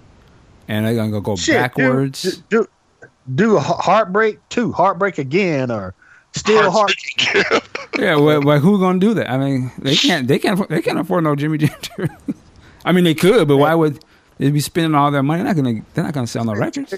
and 0.68 0.86
they're 0.86 0.94
gonna 0.94 1.20
go 1.20 1.36
Shit, 1.36 1.56
backwards. 1.56 2.22
Do, 2.22 2.42
do, 2.50 3.08
do 3.34 3.56
a 3.56 3.60
heartbreak 3.60 4.38
two, 4.50 4.72
heartbreak 4.72 5.18
again, 5.18 5.70
or 5.70 5.94
still 6.34 6.70
hard. 6.70 6.94
Yeah. 7.18 7.60
Yeah, 7.98 8.16
well, 8.16 8.42
well, 8.42 8.58
who 8.58 8.78
gonna 8.80 8.98
do 8.98 9.14
that? 9.14 9.30
I 9.30 9.38
mean, 9.38 9.70
they 9.78 9.94
can't. 9.94 10.26
They 10.26 10.38
can't. 10.38 10.68
They 10.68 10.82
can't 10.82 10.98
afford 10.98 11.24
no 11.24 11.36
Jimmy 11.36 11.58
Ginger. 11.58 12.08
I 12.84 12.92
mean, 12.92 13.04
they 13.04 13.14
could, 13.14 13.46
but 13.48 13.56
why 13.56 13.74
would 13.74 14.04
they 14.38 14.50
be 14.50 14.58
spending 14.60 14.94
all 14.96 15.10
their 15.12 15.22
money? 15.22 15.42
They're 15.44 15.54
not 15.54 15.62
gonna. 15.62 15.80
They're 15.94 16.04
not 16.04 16.12
gonna 16.12 16.26
sell 16.26 16.44
no 16.44 16.54
records. 16.54 16.92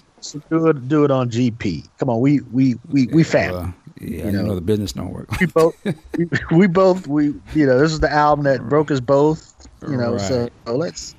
Do 0.50 0.68
it, 0.68 0.88
do 0.88 1.04
it 1.04 1.10
on 1.10 1.30
GP. 1.30 1.86
Come 1.98 2.08
on, 2.10 2.20
we 2.20 2.40
we 2.50 2.76
we 2.88 3.08
we 3.08 3.22
family. 3.24 3.58
Well, 3.60 3.74
yeah, 4.00 4.08
you 4.08 4.24
You 4.24 4.32
know, 4.32 4.42
know. 4.46 4.54
the 4.54 4.60
business 4.62 4.92
don't 4.94 5.10
work. 5.12 5.30
we 5.38 5.46
both 5.46 5.76
we, 6.16 6.28
we 6.50 6.66
both 6.66 7.06
we 7.06 7.26
you 7.54 7.66
know 7.66 7.78
this 7.78 7.92
is 7.92 8.00
the 8.00 8.10
album 8.12 8.44
that 8.46 8.66
broke 8.68 8.90
us 8.90 9.00
both. 9.00 9.54
You 9.86 9.96
know, 9.98 10.16
so 10.18 10.42
Right. 10.44 10.52
so 10.66 10.76
let's. 10.76 11.14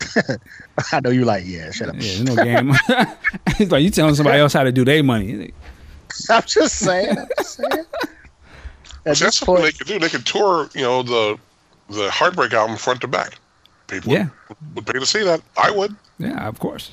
I 0.92 1.00
know 1.00 1.10
you 1.10 1.24
like 1.24 1.42
yeah. 1.44 1.72
Shut 1.72 1.88
up. 1.88 1.96
Yeah, 1.98 2.22
no 2.22 2.36
game. 2.36 2.72
it's 3.58 3.72
like 3.72 3.82
you 3.82 3.90
telling 3.90 4.14
somebody 4.14 4.38
else 4.38 4.52
how 4.52 4.62
to 4.62 4.70
do 4.72 4.84
their 4.84 5.02
money. 5.02 5.52
I'm 6.30 6.42
just 6.46 6.76
saying. 6.76 7.18
I'm 7.18 7.28
just 7.38 7.54
saying. 7.56 7.84
See, 8.84 8.94
that's 9.04 9.20
this 9.20 9.36
something 9.36 9.62
they 9.64 9.72
could 9.72 9.86
do. 9.86 9.98
They 9.98 10.08
could 10.08 10.26
tour, 10.26 10.68
you 10.74 10.82
know, 10.82 11.02
the 11.02 11.38
the 11.88 12.10
Heartbreak 12.10 12.52
album 12.52 12.76
front 12.76 13.00
to 13.02 13.08
back. 13.08 13.38
People 13.86 14.12
Yeah. 14.12 14.28
would 14.74 14.86
pay 14.86 14.98
to 14.98 15.06
see 15.06 15.22
that. 15.24 15.40
I 15.56 15.70
would. 15.70 15.96
Yeah, 16.18 16.46
of 16.46 16.58
course. 16.58 16.90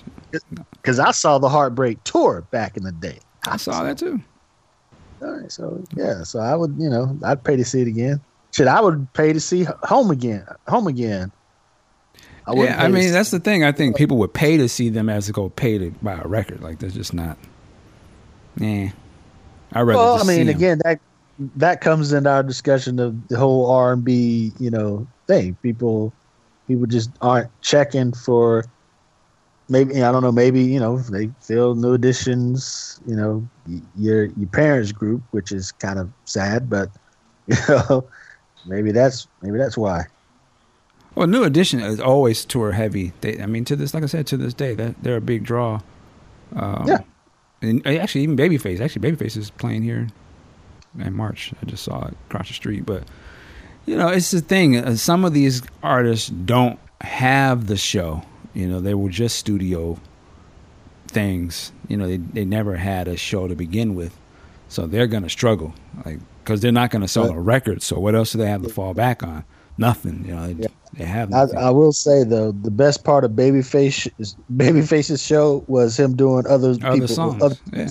because 0.71 0.99
I 0.99 1.11
saw 1.11 1.37
the 1.39 1.49
Heartbreak 1.49 2.03
tour 2.05 2.41
back 2.51 2.77
in 2.77 2.83
the 2.83 2.91
day. 2.93 3.19
I 3.47 3.57
saw 3.57 3.83
that 3.83 3.97
too. 3.97 4.21
All 5.21 5.31
right, 5.31 5.51
so 5.51 5.83
yeah, 5.95 6.23
so 6.23 6.39
I 6.39 6.55
would, 6.55 6.75
you 6.77 6.89
know, 6.89 7.17
I'd 7.23 7.43
pay 7.43 7.55
to 7.55 7.65
see 7.65 7.81
it 7.81 7.87
again. 7.87 8.19
Shit, 8.53 8.67
I 8.67 8.79
would 8.79 9.11
pay 9.13 9.33
to 9.33 9.39
see 9.39 9.65
Home 9.83 10.11
again. 10.11 10.45
Home 10.67 10.87
again. 10.87 11.31
I 12.47 12.53
Yeah, 12.53 12.81
I 12.81 12.87
mean 12.87 13.11
that's 13.11 13.31
the 13.31 13.39
thing. 13.39 13.63
I 13.63 13.71
think 13.71 13.97
people 13.97 14.17
would 14.17 14.33
pay 14.33 14.55
to 14.57 14.69
see 14.69 14.89
them 14.89 15.09
as 15.09 15.25
to 15.25 15.31
go 15.33 15.49
pay 15.49 15.77
to 15.77 15.91
buy 16.01 16.13
a 16.23 16.27
record. 16.27 16.61
Like 16.61 16.79
that's 16.79 16.93
just 16.93 17.13
not. 17.13 17.37
Yeah, 18.57 18.91
I 19.75 19.81
rather. 19.81 19.99
well, 19.99 20.19
I 20.19 20.23
mean, 20.23 20.47
again, 20.47 20.79
that 20.85 20.99
that 21.57 21.81
comes 21.81 22.13
into 22.13 22.29
our 22.29 22.41
discussion 22.41 22.97
of 22.97 23.27
the 23.27 23.37
whole 23.37 23.69
R 23.69 23.93
and 23.93 24.03
B, 24.03 24.53
you 24.57 24.71
know, 24.71 25.05
thing. 25.27 25.55
People, 25.61 26.13
people 26.67 26.87
just 26.87 27.11
aren't 27.21 27.49
checking 27.61 28.13
for. 28.13 28.65
Maybe 29.67 30.01
I 30.01 30.11
don't 30.11 30.23
know. 30.23 30.31
Maybe 30.31 30.61
you 30.61 30.79
know 30.79 30.99
they 30.99 31.29
feel 31.41 31.75
new 31.75 31.93
additions. 31.93 33.01
You 33.05 33.15
know, 33.17 33.47
your 33.97 34.25
your 34.25 34.47
parents 34.47 34.91
group, 34.91 35.21
which 35.31 35.51
is 35.51 35.71
kind 35.73 35.99
of 35.99 36.09
sad, 36.23 36.69
but 36.69 36.89
you 37.47 37.57
know, 37.67 38.07
maybe 38.65 38.91
that's 38.91 39.27
maybe 39.41 39.57
that's 39.57 39.77
why. 39.77 40.05
Well, 41.15 41.27
New 41.27 41.43
Edition 41.43 41.79
is 41.79 41.99
always 41.99 42.43
tour 42.43 42.73
heavy. 42.73 43.13
They, 43.21 43.41
I 43.41 43.45
mean, 43.45 43.63
to 43.65 43.77
this, 43.77 43.93
like 43.93 44.03
I 44.03 44.07
said, 44.07 44.27
to 44.27 44.37
this 44.37 44.53
day, 44.53 44.75
that 44.75 45.01
they're 45.01 45.15
a 45.15 45.21
big 45.21 45.43
draw. 45.45 45.79
Um, 46.53 46.83
Yeah. 46.87 46.99
And 47.67 47.87
uh, 47.87 47.91
actually, 48.01 48.21
even 48.21 48.37
Babyface, 48.37 48.79
actually, 48.79 49.09
Babyface 49.11 49.37
is 49.37 49.49
playing 49.49 49.83
here 49.83 50.07
in 50.99 51.13
March. 51.13 51.53
I 51.61 51.65
just 51.65 51.83
saw 51.83 52.05
it 52.07 52.13
across 52.29 52.47
the 52.47 52.53
street, 52.53 52.85
but 52.85 53.03
you 53.85 53.95
know, 53.95 54.07
it's 54.09 54.31
the 54.31 54.41
thing. 54.41 54.77
uh, 54.77 54.95
Some 54.95 55.25
of 55.25 55.33
these 55.33 55.61
artists 55.83 56.29
don't 56.29 56.79
have 57.01 57.67
the 57.67 57.77
show. 57.77 58.23
You 58.53 58.67
know, 58.67 58.79
they 58.79 58.93
were 58.93 59.09
just 59.09 59.37
studio 59.37 59.99
things. 61.07 61.71
You 61.87 61.97
know, 61.97 62.07
they 62.07 62.17
they 62.17 62.45
never 62.45 62.75
had 62.75 63.07
a 63.07 63.17
show 63.17 63.47
to 63.47 63.55
begin 63.55 63.95
with, 63.95 64.17
so 64.69 64.87
they're 64.87 65.07
gonna 65.07 65.29
struggle, 65.29 65.73
like 66.05 66.19
because 66.43 66.61
they're 66.61 66.71
not 66.71 66.89
gonna 66.91 67.07
sell 67.07 67.29
a 67.31 67.39
record. 67.39 67.81
So 67.81 67.99
what 67.99 68.15
else 68.15 68.31
do 68.31 68.37
they 68.37 68.47
have 68.49 68.63
to 68.63 68.69
fall 68.69 68.93
back 68.93 69.23
on? 69.23 69.43
Nothing. 69.77 70.23
You 70.25 70.35
know, 70.35 70.47
they, 70.53 70.63
Yeah. 70.63 70.67
they 70.93 71.03
have. 71.05 71.33
I, 71.33 71.41
Nothing. 71.41 71.57
I 71.57 71.69
will 71.71 71.91
say 71.93 72.23
though, 72.23 72.51
the 72.51 72.71
best 72.71 73.03
part 73.03 73.23
of 73.23 73.31
Babyface 73.31 74.09
Babyface's 74.53 75.21
show 75.23 75.63
was 75.67 75.99
him 75.99 76.15
doing 76.15 76.45
other 76.47 76.71
other 76.83 76.91
people 76.93 77.07
songs. 77.07 77.43
other- 77.43 77.57
yeah. 77.73 77.89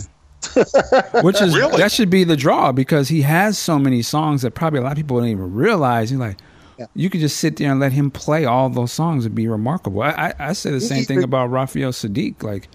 Which 1.22 1.40
is 1.40 1.54
Really? 1.56 1.78
that 1.78 1.90
should 1.90 2.10
be 2.10 2.22
the 2.24 2.36
draw 2.36 2.70
because 2.72 3.08
he 3.08 3.22
has 3.22 3.56
so 3.58 3.78
many 3.78 4.02
songs 4.02 4.42
that 4.42 4.52
probably 4.54 4.78
a 4.80 4.82
lot 4.82 4.92
of 4.92 4.96
people 4.96 5.18
don't 5.18 5.28
even 5.28 5.54
realize. 5.54 6.10
You're 6.10 6.20
like, 6.20 6.38
Yeah. 6.78 6.86
you 6.94 7.08
could 7.10 7.20
just 7.20 7.38
sit 7.38 7.56
there 7.56 7.70
and 7.70 7.80
let 7.80 7.92
him 7.92 8.10
play 8.10 8.44
all 8.44 8.68
those 8.68 8.92
songs 8.92 9.24
and 9.24 9.34
be 9.34 9.48
remarkable. 9.48 10.02
I, 10.02 10.10
I, 10.10 10.48
I 10.48 10.52
say 10.52 10.70
the 10.70 10.76
He- 10.78 10.86
same 10.86 10.98
he- 10.98 11.04
thing 11.04 11.22
about 11.22 11.50
Raphael 11.50 11.92
Saadiq. 11.92 12.42
Like 12.42 12.68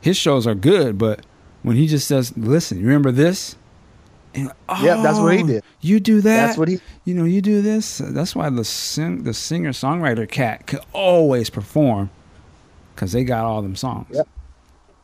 his 0.00 0.16
shows 0.16 0.46
are 0.46 0.54
good, 0.54 0.96
but 0.98 1.24
when 1.62 1.76
he 1.76 1.86
just 1.88 2.06
says, 2.06 2.36
"Listen, 2.36 2.78
you 2.78 2.86
remember 2.86 3.10
this?" 3.10 3.56
And 4.34 4.44
you're 4.44 4.78
Yeah, 4.96 5.02
that's 5.02 5.18
what 5.18 5.34
he 5.36 5.42
"Oh, 5.42 5.46
did. 5.46 5.64
You 5.80 6.00
do 6.00 6.20
that. 6.20 6.46
That's 6.46 6.58
what 6.58 6.68
he. 6.68 6.80
you 7.04 7.14
know, 7.14 7.24
you 7.24 7.40
do 7.40 7.62
this. 7.62 7.98
That's 7.98 8.34
why 8.36 8.50
the 8.50 8.64
sing, 8.64 9.24
the 9.24 9.34
singer 9.34 9.70
songwriter 9.70 10.28
cat 10.28 10.66
could 10.66 10.80
always 10.92 11.50
perform 11.50 12.10
because 12.94 13.12
they 13.12 13.24
got 13.24 13.44
all 13.44 13.62
them 13.62 13.76
songs. 13.76 14.06
Yep. 14.10 14.28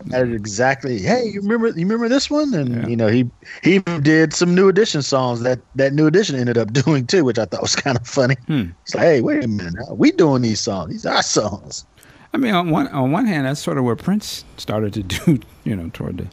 That 0.06 0.28
is 0.28 0.34
exactly. 0.34 0.98
Hey, 1.01 1.24
you 1.32 1.40
remember? 1.40 1.68
You 1.68 1.86
remember 1.86 2.09
this 2.10 2.28
one? 2.28 2.52
And 2.52 2.74
Yeah. 2.82 2.86
you 2.88 2.96
know, 2.96 3.06
he 3.09 3.30
he 3.62 3.78
did 3.78 4.34
some 4.34 4.55
new 4.55 4.68
edition 4.68 5.01
songs 5.01 5.40
that 5.40 5.60
that 5.76 5.94
new 5.94 6.06
edition 6.06 6.36
ended 6.36 6.59
up 6.59 6.72
doing 6.84 7.06
too, 7.06 7.24
which 7.24 7.38
I 7.38 7.46
thought 7.46 7.62
was 7.62 7.74
kind 7.76 7.96
of 7.96 8.06
funny. 8.06 8.36
Hmm. 8.46 8.64
It's 8.82 8.94
like, 8.94 9.05
hey, 9.05 9.20
wait 9.22 9.42
a 9.44 9.48
minute, 9.48 9.74
now, 9.74 9.94
we 9.94 10.10
doing 10.10 10.42
these 10.42 10.60
songs? 10.60 10.90
These 10.92 11.06
are 11.06 11.22
songs. 11.22 11.86
I 12.34 12.36
mean, 12.36 12.52
on 12.55 12.68
one 12.70 12.88
on 12.88 13.12
one 13.12 13.24
hand, 13.26 13.46
that's 13.46 13.60
sort 13.60 13.78
of 13.78 13.84
where 13.84 13.96
Prince 13.96 14.44
started 14.59 14.92
to 14.94 15.02
do, 15.24 15.38
you 15.62 15.74
know, 15.74 15.88
toward 15.94 16.18
the 16.18 16.26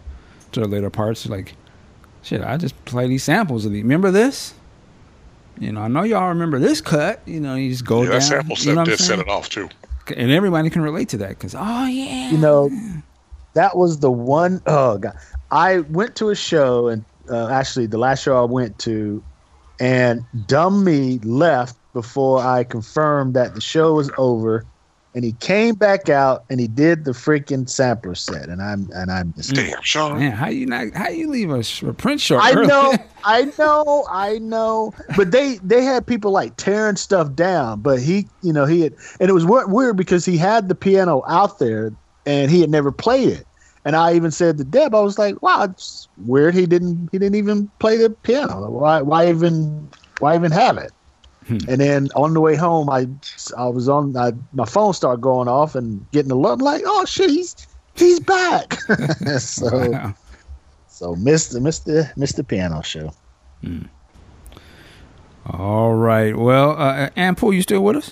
toward 0.51 0.67
the 0.69 0.75
later 0.75 0.89
parts. 0.89 1.25
Like, 1.27 1.53
shit, 2.23 2.41
I 2.41 2.57
just 2.57 2.83
play 2.85 3.07
these 3.07 3.23
samples 3.23 3.65
of 3.65 3.71
these. 3.71 3.83
Remember 3.83 4.11
this? 4.11 4.53
You 5.59 5.71
know, 5.71 5.81
I 5.81 5.87
know 5.87 6.03
y'all 6.03 6.29
remember 6.29 6.57
this 6.59 6.81
cut. 6.81 7.21
You 7.25 7.39
know, 7.39 7.55
you 7.55 7.69
just 7.69 7.85
go 7.85 7.99
Yeah, 8.03 8.09
down. 8.11 8.19
that 8.19 8.21
sample 8.23 8.49
you 8.57 8.63
set 8.63 8.67
know 8.67 8.73
what 8.75 8.79
I'm 8.81 8.85
did 8.85 8.99
set 8.99 9.19
it 9.19 9.29
off 9.29 9.49
too. 9.49 9.69
and 10.15 10.31
everybody 10.31 10.69
can 10.69 10.81
relate 10.81 11.09
to 11.09 11.17
that 11.17 11.29
because, 11.29 11.53
oh 11.55 11.85
yeah, 11.85 12.31
You 12.31 12.37
know, 12.37 12.71
that 13.53 13.77
was 13.77 13.99
the 13.99 14.11
one 14.11 14.61
oh 14.65 14.97
god. 14.97 15.15
I 15.51 15.79
went 15.79 16.15
to 16.15 16.29
a 16.29 16.35
show 16.35 16.87
and 16.87 17.03
uh, 17.29 17.49
actually 17.49 17.85
the 17.85 17.97
last 17.97 18.23
show 18.23 18.41
I 18.41 18.45
went 18.45 18.79
to, 18.79 19.23
and 19.79 20.23
dumb 20.47 20.83
me 20.83 21.19
left 21.19 21.75
before 21.93 22.39
I 22.41 22.63
confirmed 22.63 23.33
that 23.35 23.53
the 23.53 23.61
show 23.61 23.93
was 23.93 24.09
over, 24.17 24.65
and 25.13 25.25
he 25.25 25.33
came 25.33 25.75
back 25.75 26.07
out 26.09 26.45
and 26.49 26.59
he 26.59 26.67
did 26.67 27.03
the 27.05 27.11
freaking 27.11 27.69
sampler 27.69 28.15
set, 28.15 28.47
and 28.47 28.61
I'm 28.61 28.89
and 28.93 29.11
I'm 29.11 29.33
just 29.33 29.53
Damn, 29.53 29.81
Sean. 29.81 30.19
Man, 30.19 30.31
how 30.31 30.47
you 30.47 30.65
not? 30.65 30.93
How 30.93 31.09
you 31.09 31.29
leave 31.29 31.51
a, 31.51 31.63
sh- 31.63 31.83
a 31.83 31.93
Prince 31.93 32.21
show? 32.21 32.37
I 32.37 32.53
early? 32.53 32.67
know, 32.67 32.97
I 33.23 33.51
know, 33.59 34.07
I 34.09 34.39
know. 34.39 34.93
But 35.17 35.31
they 35.31 35.59
they 35.63 35.83
had 35.83 36.07
people 36.07 36.31
like 36.31 36.55
tearing 36.57 36.95
stuff 36.95 37.33
down. 37.33 37.81
But 37.81 37.99
he, 37.99 38.27
you 38.41 38.53
know, 38.53 38.65
he 38.65 38.81
had, 38.81 38.93
and 39.19 39.29
it 39.29 39.33
was 39.33 39.45
weird 39.45 39.97
because 39.97 40.25
he 40.25 40.37
had 40.37 40.69
the 40.69 40.75
piano 40.75 41.23
out 41.27 41.59
there 41.59 41.93
and 42.25 42.49
he 42.49 42.61
had 42.61 42.69
never 42.69 42.91
played 42.91 43.29
it. 43.29 43.45
And 43.83 43.95
I 43.95 44.13
even 44.13 44.31
said 44.31 44.57
to 44.59 44.63
Deb, 44.63 44.93
I 44.93 45.01
was 45.01 45.17
like, 45.17 45.41
"Wow, 45.41 45.63
it's 45.63 46.07
weird. 46.17 46.53
He 46.53 46.65
didn't 46.67 47.09
he 47.11 47.17
didn't 47.17 47.35
even 47.35 47.69
play 47.79 47.97
the 47.97 48.11
piano. 48.11 48.69
Why 48.69 49.01
why 49.01 49.27
even 49.27 49.89
why 50.19 50.35
even 50.35 50.51
have 50.51 50.77
it?" 50.77 50.91
And 51.49 51.81
then 51.81 52.09
on 52.15 52.33
the 52.33 52.39
way 52.39 52.55
home, 52.55 52.89
I 52.89 53.07
I 53.57 53.67
was 53.67 53.89
on 53.89 54.15
I, 54.15 54.31
my 54.53 54.65
phone 54.65 54.93
started 54.93 55.21
going 55.21 55.47
off 55.47 55.75
and 55.75 56.05
getting 56.11 56.31
alert. 56.31 56.53
I'm 56.53 56.59
like, 56.59 56.83
"Oh 56.85 57.05
shit, 57.05 57.29
he's 57.29 57.55
he's 57.95 58.19
back!" 58.19 58.73
so. 59.39 59.89
Wow. 59.89 60.15
So 60.87 61.15
Mr. 61.15 61.59
Mr. 61.59 62.13
Mr. 62.13 62.47
Piano 62.47 62.83
Show. 62.83 63.11
All 65.47 65.95
right. 65.95 66.37
Well, 66.37 66.79
uh, 66.79 67.09
Ampu, 67.17 67.55
you 67.55 67.63
still 67.63 67.81
with 67.81 67.95
us? 67.95 68.11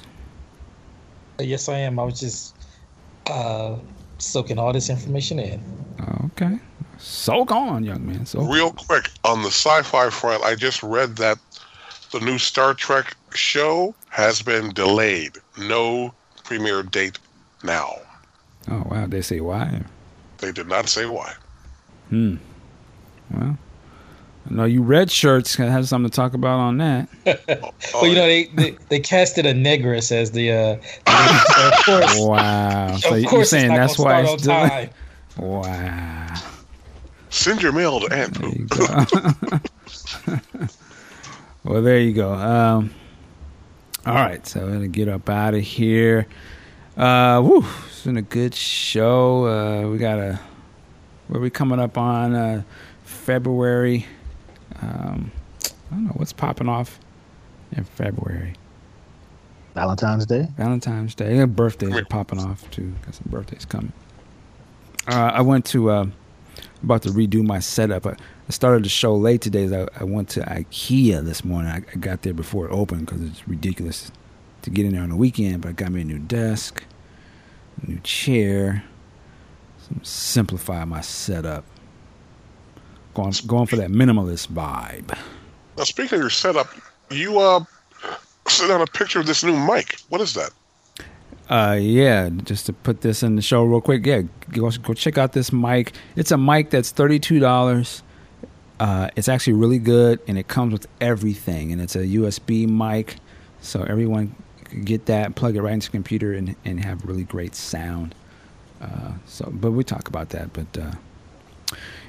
Yes, 1.37 1.69
I 1.69 1.77
am. 1.77 1.99
I 1.99 2.03
was 2.03 2.19
just 2.19 2.55
uh, 3.27 3.75
soaking 4.17 4.57
all 4.57 4.73
this 4.73 4.89
information 4.89 5.37
in. 5.37 5.61
Okay. 6.25 6.59
Soak 6.97 7.51
on, 7.51 7.83
young 7.83 8.05
man. 8.05 8.25
So 8.25 8.41
Real 8.41 8.71
quick, 8.71 9.09
on 9.23 9.43
the 9.43 9.49
sci-fi 9.49 10.09
front, 10.09 10.43
I 10.43 10.55
just 10.55 10.81
read 10.81 11.15
that 11.17 11.37
the 12.11 12.19
new 12.19 12.37
Star 12.37 12.73
Trek 12.73 13.15
show 13.33 13.93
has 14.09 14.41
been 14.41 14.73
delayed. 14.73 15.37
No 15.57 16.13
premiere 16.43 16.83
date 16.83 17.19
now. 17.63 17.93
Oh 18.69 18.83
wow, 18.89 19.05
they 19.07 19.21
say 19.21 19.39
why? 19.39 19.81
They 20.39 20.51
did 20.51 20.67
not 20.67 20.87
say 20.89 21.05
why. 21.05 21.33
Hmm. 22.09 22.35
Well, 23.31 23.57
I 24.49 24.53
know 24.53 24.65
you 24.65 24.81
red 24.81 25.11
shirts 25.11 25.55
can 25.55 25.67
have 25.67 25.87
something 25.87 26.09
to 26.09 26.15
talk 26.15 26.33
about 26.33 26.59
on 26.59 26.77
that. 26.77 27.09
Well, 27.93 28.07
you 28.07 28.15
know, 28.15 28.25
they, 28.25 28.45
they 28.45 28.77
they 28.89 28.99
casted 28.99 29.45
a 29.45 29.53
negress 29.53 30.11
as 30.11 30.31
the. 30.31 30.51
Uh, 30.51 30.75
the 31.05 31.43
so 31.55 31.67
of 31.67 31.73
course, 31.85 32.19
Wow. 32.19 32.95
So 32.97 33.13
of 33.13 33.19
you- 33.21 33.27
course, 33.27 33.51
you're 33.51 33.59
saying 33.61 33.73
that's 33.73 33.97
why 33.99 34.21
it's 34.21 34.31
on 34.31 34.37
delayed? 34.37 34.69
time. 34.71 34.89
Wow. 35.37 36.35
send 37.29 37.61
your 37.61 37.71
mail 37.71 37.99
to 38.01 38.13
Aunt 38.15 38.33
There 38.39 38.49
Pooh. 38.49 38.59
you 38.59 38.65
go. 38.67 40.45
well, 41.63 41.81
there 41.81 41.99
you 41.99 42.13
go. 42.13 42.33
Um, 42.33 42.93
all 44.05 44.15
right, 44.15 44.45
so 44.45 44.61
I'm 44.61 44.71
gonna 44.71 44.87
get 44.87 45.07
up 45.07 45.29
out 45.29 45.53
of 45.53 45.61
here. 45.61 46.27
Uh, 46.97 47.41
woo, 47.43 47.65
it's 47.87 48.03
been 48.03 48.17
a 48.17 48.21
good 48.21 48.55
show. 48.55 49.45
Uh, 49.45 49.89
we 49.89 49.97
got 49.97 50.19
a 50.19 50.39
where 51.27 51.39
we 51.39 51.49
coming 51.49 51.79
up 51.79 51.97
on 51.97 52.35
uh, 52.35 52.63
February. 53.03 54.05
Um, 54.81 55.31
I 55.63 55.95
don't 55.95 56.05
know 56.05 56.13
what's 56.15 56.33
popping 56.33 56.69
off 56.69 56.99
in 57.71 57.83
February. 57.83 58.53
Valentine's 59.75 60.25
Day. 60.25 60.47
Valentine's 60.57 61.15
Day. 61.15 61.37
Yeah, 61.37 61.45
birthdays 61.45 61.95
are 61.95 62.05
popping 62.05 62.39
off 62.39 62.69
too. 62.71 62.93
Got 63.05 63.15
some 63.15 63.27
birthdays 63.29 63.65
coming. 63.65 63.93
Uh, 65.07 65.31
I 65.33 65.41
went 65.41 65.65
to 65.67 65.89
uh, 65.89 66.05
about 66.83 67.03
to 67.03 67.09
redo 67.09 67.45
my 67.45 67.59
setup. 67.59 68.05
I, 68.05 68.15
I 68.49 68.51
started 68.51 68.83
the 68.83 68.89
show 68.89 69.15
late 69.15 69.41
today. 69.41 69.73
I, 69.73 69.87
I 70.01 70.03
went 70.03 70.27
to 70.29 70.41
IKEA 70.41 71.23
this 71.23 71.45
morning. 71.45 71.71
I, 71.71 71.83
I 71.93 71.97
got 71.97 72.23
there 72.23 72.33
before 72.33 72.65
it 72.65 72.71
opened 72.71 73.05
because 73.05 73.21
it's 73.21 73.47
ridiculous 73.47 74.11
to 74.63 74.71
get 74.71 74.87
in 74.87 74.93
there 74.93 75.03
on 75.03 75.09
the 75.09 75.15
weekend. 75.15 75.61
But 75.61 75.69
I 75.69 75.71
got 75.73 75.91
me 75.91 76.01
a 76.01 76.03
new 76.03 76.17
desk, 76.17 76.83
a 77.83 77.91
new 77.91 77.99
chair, 77.99 78.83
some 79.77 80.03
simplify 80.03 80.83
my 80.83 81.01
setup. 81.01 81.63
Going 83.13 83.33
going 83.45 83.67
for 83.67 83.75
that 83.75 83.91
minimalist 83.91 84.47
vibe. 84.47 85.15
Now, 85.77 85.83
speaking 85.83 86.15
of 86.15 86.21
your 86.21 86.29
setup, 86.31 86.69
you 87.11 87.39
uh 87.39 87.63
sent 88.47 88.71
out 88.71 88.81
a 88.81 88.91
picture 88.91 89.19
of 89.19 89.27
this 89.27 89.43
new 89.43 89.57
mic. 89.59 89.99
What 90.09 90.21
is 90.21 90.33
that? 90.33 90.49
Uh, 91.49 91.77
yeah, 91.79 92.29
just 92.29 92.65
to 92.65 92.73
put 92.73 93.01
this 93.01 93.21
in 93.21 93.35
the 93.35 93.41
show 93.41 93.63
real 93.63 93.81
quick. 93.81 94.05
Yeah, 94.05 94.23
go, 94.51 94.71
go 94.71 94.93
check 94.93 95.19
out 95.19 95.33
this 95.33 95.51
mic. 95.51 95.93
It's 96.15 96.31
a 96.31 96.37
mic 96.37 96.71
that's 96.71 96.91
thirty-two 96.91 97.39
dollars. 97.39 98.01
Uh, 98.79 99.09
it's 99.15 99.27
actually 99.27 99.53
really 99.53 99.79
good, 99.79 100.19
and 100.27 100.37
it 100.37 100.47
comes 100.47 100.71
with 100.71 100.87
everything. 101.01 101.71
And 101.71 101.81
it's 101.81 101.95
a 101.95 102.05
USB 102.05 102.67
mic, 102.67 103.17
so 103.61 103.83
everyone 103.83 104.35
can 104.65 104.83
get 104.83 105.05
that, 105.07 105.35
plug 105.35 105.55
it 105.55 105.61
right 105.61 105.73
into 105.73 105.87
the 105.87 105.91
computer, 105.91 106.33
and 106.33 106.55
and 106.65 106.83
have 106.83 107.05
really 107.05 107.23
great 107.23 107.55
sound. 107.55 108.15
Uh, 108.81 109.13
so, 109.25 109.49
but 109.51 109.71
we 109.71 109.83
talk 109.83 110.07
about 110.07 110.29
that. 110.29 110.53
But 110.53 110.77
uh, 110.77 110.91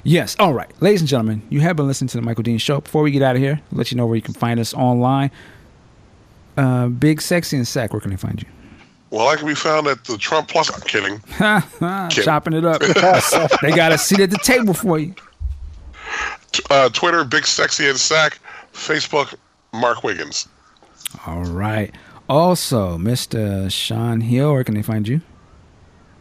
yes, 0.03 0.35
all 0.39 0.53
right, 0.53 0.69
ladies 0.81 1.01
and 1.01 1.09
gentlemen, 1.09 1.41
you 1.49 1.59
have 1.61 1.75
been 1.75 1.87
listening 1.87 2.09
to 2.09 2.17
the 2.17 2.23
Michael 2.23 2.43
Dean 2.43 2.57
Show. 2.57 2.81
Before 2.81 3.01
we 3.01 3.11
get 3.11 3.21
out 3.21 3.35
of 3.35 3.41
here, 3.41 3.59
I'll 3.71 3.77
let 3.77 3.91
you 3.91 3.97
know 3.97 4.05
where 4.05 4.15
you 4.15 4.21
can 4.21 4.33
find 4.33 4.59
us 4.59 4.73
online. 4.73 5.31
Uh, 6.57 6.87
Big 6.87 7.21
Sexy 7.21 7.57
and 7.57 7.67
Sack, 7.67 7.93
where 7.93 7.99
can 7.99 8.11
they 8.11 8.17
find 8.17 8.41
you? 8.41 8.47
Well, 9.09 9.27
I 9.27 9.35
can 9.35 9.45
be 9.45 9.55
found 9.55 9.87
at 9.87 10.05
the 10.05 10.17
Trump 10.17 10.47
Plus. 10.47 10.71
I'm 10.73 10.81
kidding. 10.81 11.21
chopping 12.09 12.53
it 12.53 12.63
up. 12.63 12.81
they 13.61 13.71
got 13.71 13.91
a 13.91 13.97
seat 13.97 14.21
at 14.21 14.29
the 14.29 14.37
table 14.37 14.73
for 14.73 14.97
you. 14.97 15.13
T- 16.71 16.77
Uh, 16.77 16.89
Twitter, 16.89 17.23
Big 17.23 17.45
Sexy 17.45 17.87
and 17.89 17.99
Sack. 17.99 18.39
Facebook, 18.73 19.35
Mark 19.73 20.03
Wiggins. 20.03 20.47
All 21.27 21.43
right. 21.43 21.93
Also, 22.29 22.97
Mr. 22.97 23.69
Sean 23.71 24.21
Hill, 24.21 24.53
where 24.53 24.63
can 24.63 24.73
they 24.75 24.81
find 24.81 25.05
you? 25.07 25.21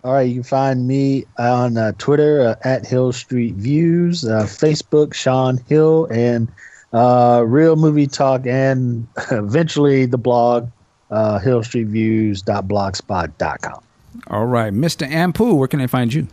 All 0.02 0.14
right, 0.14 0.22
you 0.22 0.34
can 0.34 0.42
find 0.42 0.88
me 0.88 1.26
on 1.38 1.76
uh, 1.76 1.92
Twitter 1.98 2.48
uh, 2.48 2.54
at 2.66 2.84
Hill 2.86 3.12
Street 3.12 3.54
Views, 3.54 4.24
uh, 4.24 4.42
Facebook 4.44 5.14
Sean 5.14 5.58
Hill, 5.68 6.08
and 6.10 6.48
uh, 6.92 7.44
Real 7.46 7.76
Movie 7.76 8.06
Talk, 8.08 8.44
and 8.46 9.06
eventually 9.30 10.06
the 10.06 10.18
blog 10.18 10.68
uh, 11.12 11.38
hillstreetviews.blogspot.com. 11.38 13.82
All 14.28 14.46
right. 14.46 14.72
Mr. 14.72 15.08
Ampu, 15.08 15.54
where 15.56 15.68
can 15.68 15.78
they 15.78 15.86
find 15.86 16.12
you? 16.12 16.26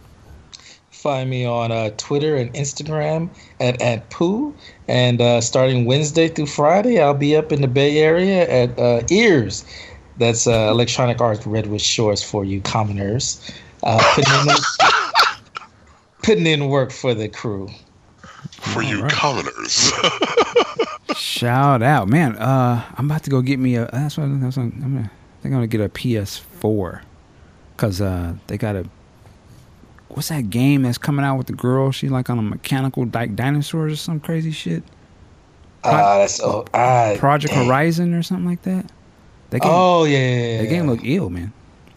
Find 1.07 1.29
me 1.29 1.45
on 1.45 1.71
uh, 1.71 1.91
Twitter 1.95 2.35
and 2.35 2.53
Instagram 2.53 3.29
at 3.61 3.81
at 3.81 4.09
Pooh. 4.09 4.53
And 4.89 5.21
uh, 5.21 5.39
starting 5.39 5.85
Wednesday 5.85 6.27
through 6.27 6.47
Friday, 6.47 7.01
I'll 7.01 7.13
be 7.13 7.33
up 7.33 7.53
in 7.53 7.61
the 7.61 7.67
Bay 7.69 7.99
Area 7.99 8.45
at 8.49 8.77
uh, 8.77 9.03
Ears. 9.09 9.63
That's 10.17 10.47
uh, 10.47 10.67
Electronic 10.69 11.21
Arts 11.21 11.47
Redwood 11.47 11.79
Shores 11.79 12.21
for 12.21 12.43
you 12.43 12.59
commoners. 12.59 13.39
Uh, 13.83 14.03
putting, 14.15 14.33
in, 14.33 14.57
putting 16.23 16.45
in 16.45 16.67
work 16.67 16.91
for 16.91 17.13
the 17.13 17.29
crew. 17.29 17.69
For 18.51 18.83
you 18.83 19.03
right. 19.03 19.09
commoners. 19.09 19.93
Shout 21.15 21.81
out, 21.81 22.09
man. 22.09 22.35
Uh, 22.35 22.83
I'm 22.97 23.05
about 23.05 23.23
to 23.23 23.29
go 23.29 23.41
get 23.41 23.59
me 23.59 23.75
a. 23.75 23.89
That's 23.93 24.17
what, 24.17 24.41
that's 24.41 24.57
what 24.57 24.63
I'm 24.63 24.81
gonna. 24.81 24.99
I 25.09 25.41
think 25.41 25.53
I'm 25.53 25.59
gonna 25.59 25.67
get 25.67 25.79
a 25.79 25.87
PS4 25.87 27.01
because 27.77 28.01
uh, 28.01 28.35
they 28.47 28.57
got 28.57 28.75
a. 28.75 28.89
What's 30.17 30.29
that 30.29 30.49
game 30.49 30.81
that's 30.81 30.97
coming 30.97 31.23
out 31.23 31.37
with 31.37 31.45
the 31.45 31.53
girl? 31.53 31.91
She 31.91 32.09
like 32.09 32.27
on 32.27 32.39
a 32.39 32.41
mechanical 32.41 33.07
like 33.13 33.35
dinosaurs 33.35 33.93
or 33.93 33.95
some 33.97 34.19
crazy 34.19 34.49
shit. 34.49 34.81
Ah, 35.83 36.17
that's 36.17 36.41
oh, 36.41 36.65
ah, 36.73 37.13
Project 37.19 37.53
dang. 37.53 37.67
Horizon 37.67 38.15
or 38.15 38.23
something 38.23 38.47
like 38.47 38.63
that. 38.63 38.91
That 39.51 39.61
game, 39.61 39.71
Oh 39.71 40.05
yeah, 40.05 40.17
yeah, 40.17 40.35
yeah, 40.53 40.61
that 40.63 40.69
game 40.69 40.87
look 40.87 41.01
ill, 41.03 41.29
man. 41.29 41.53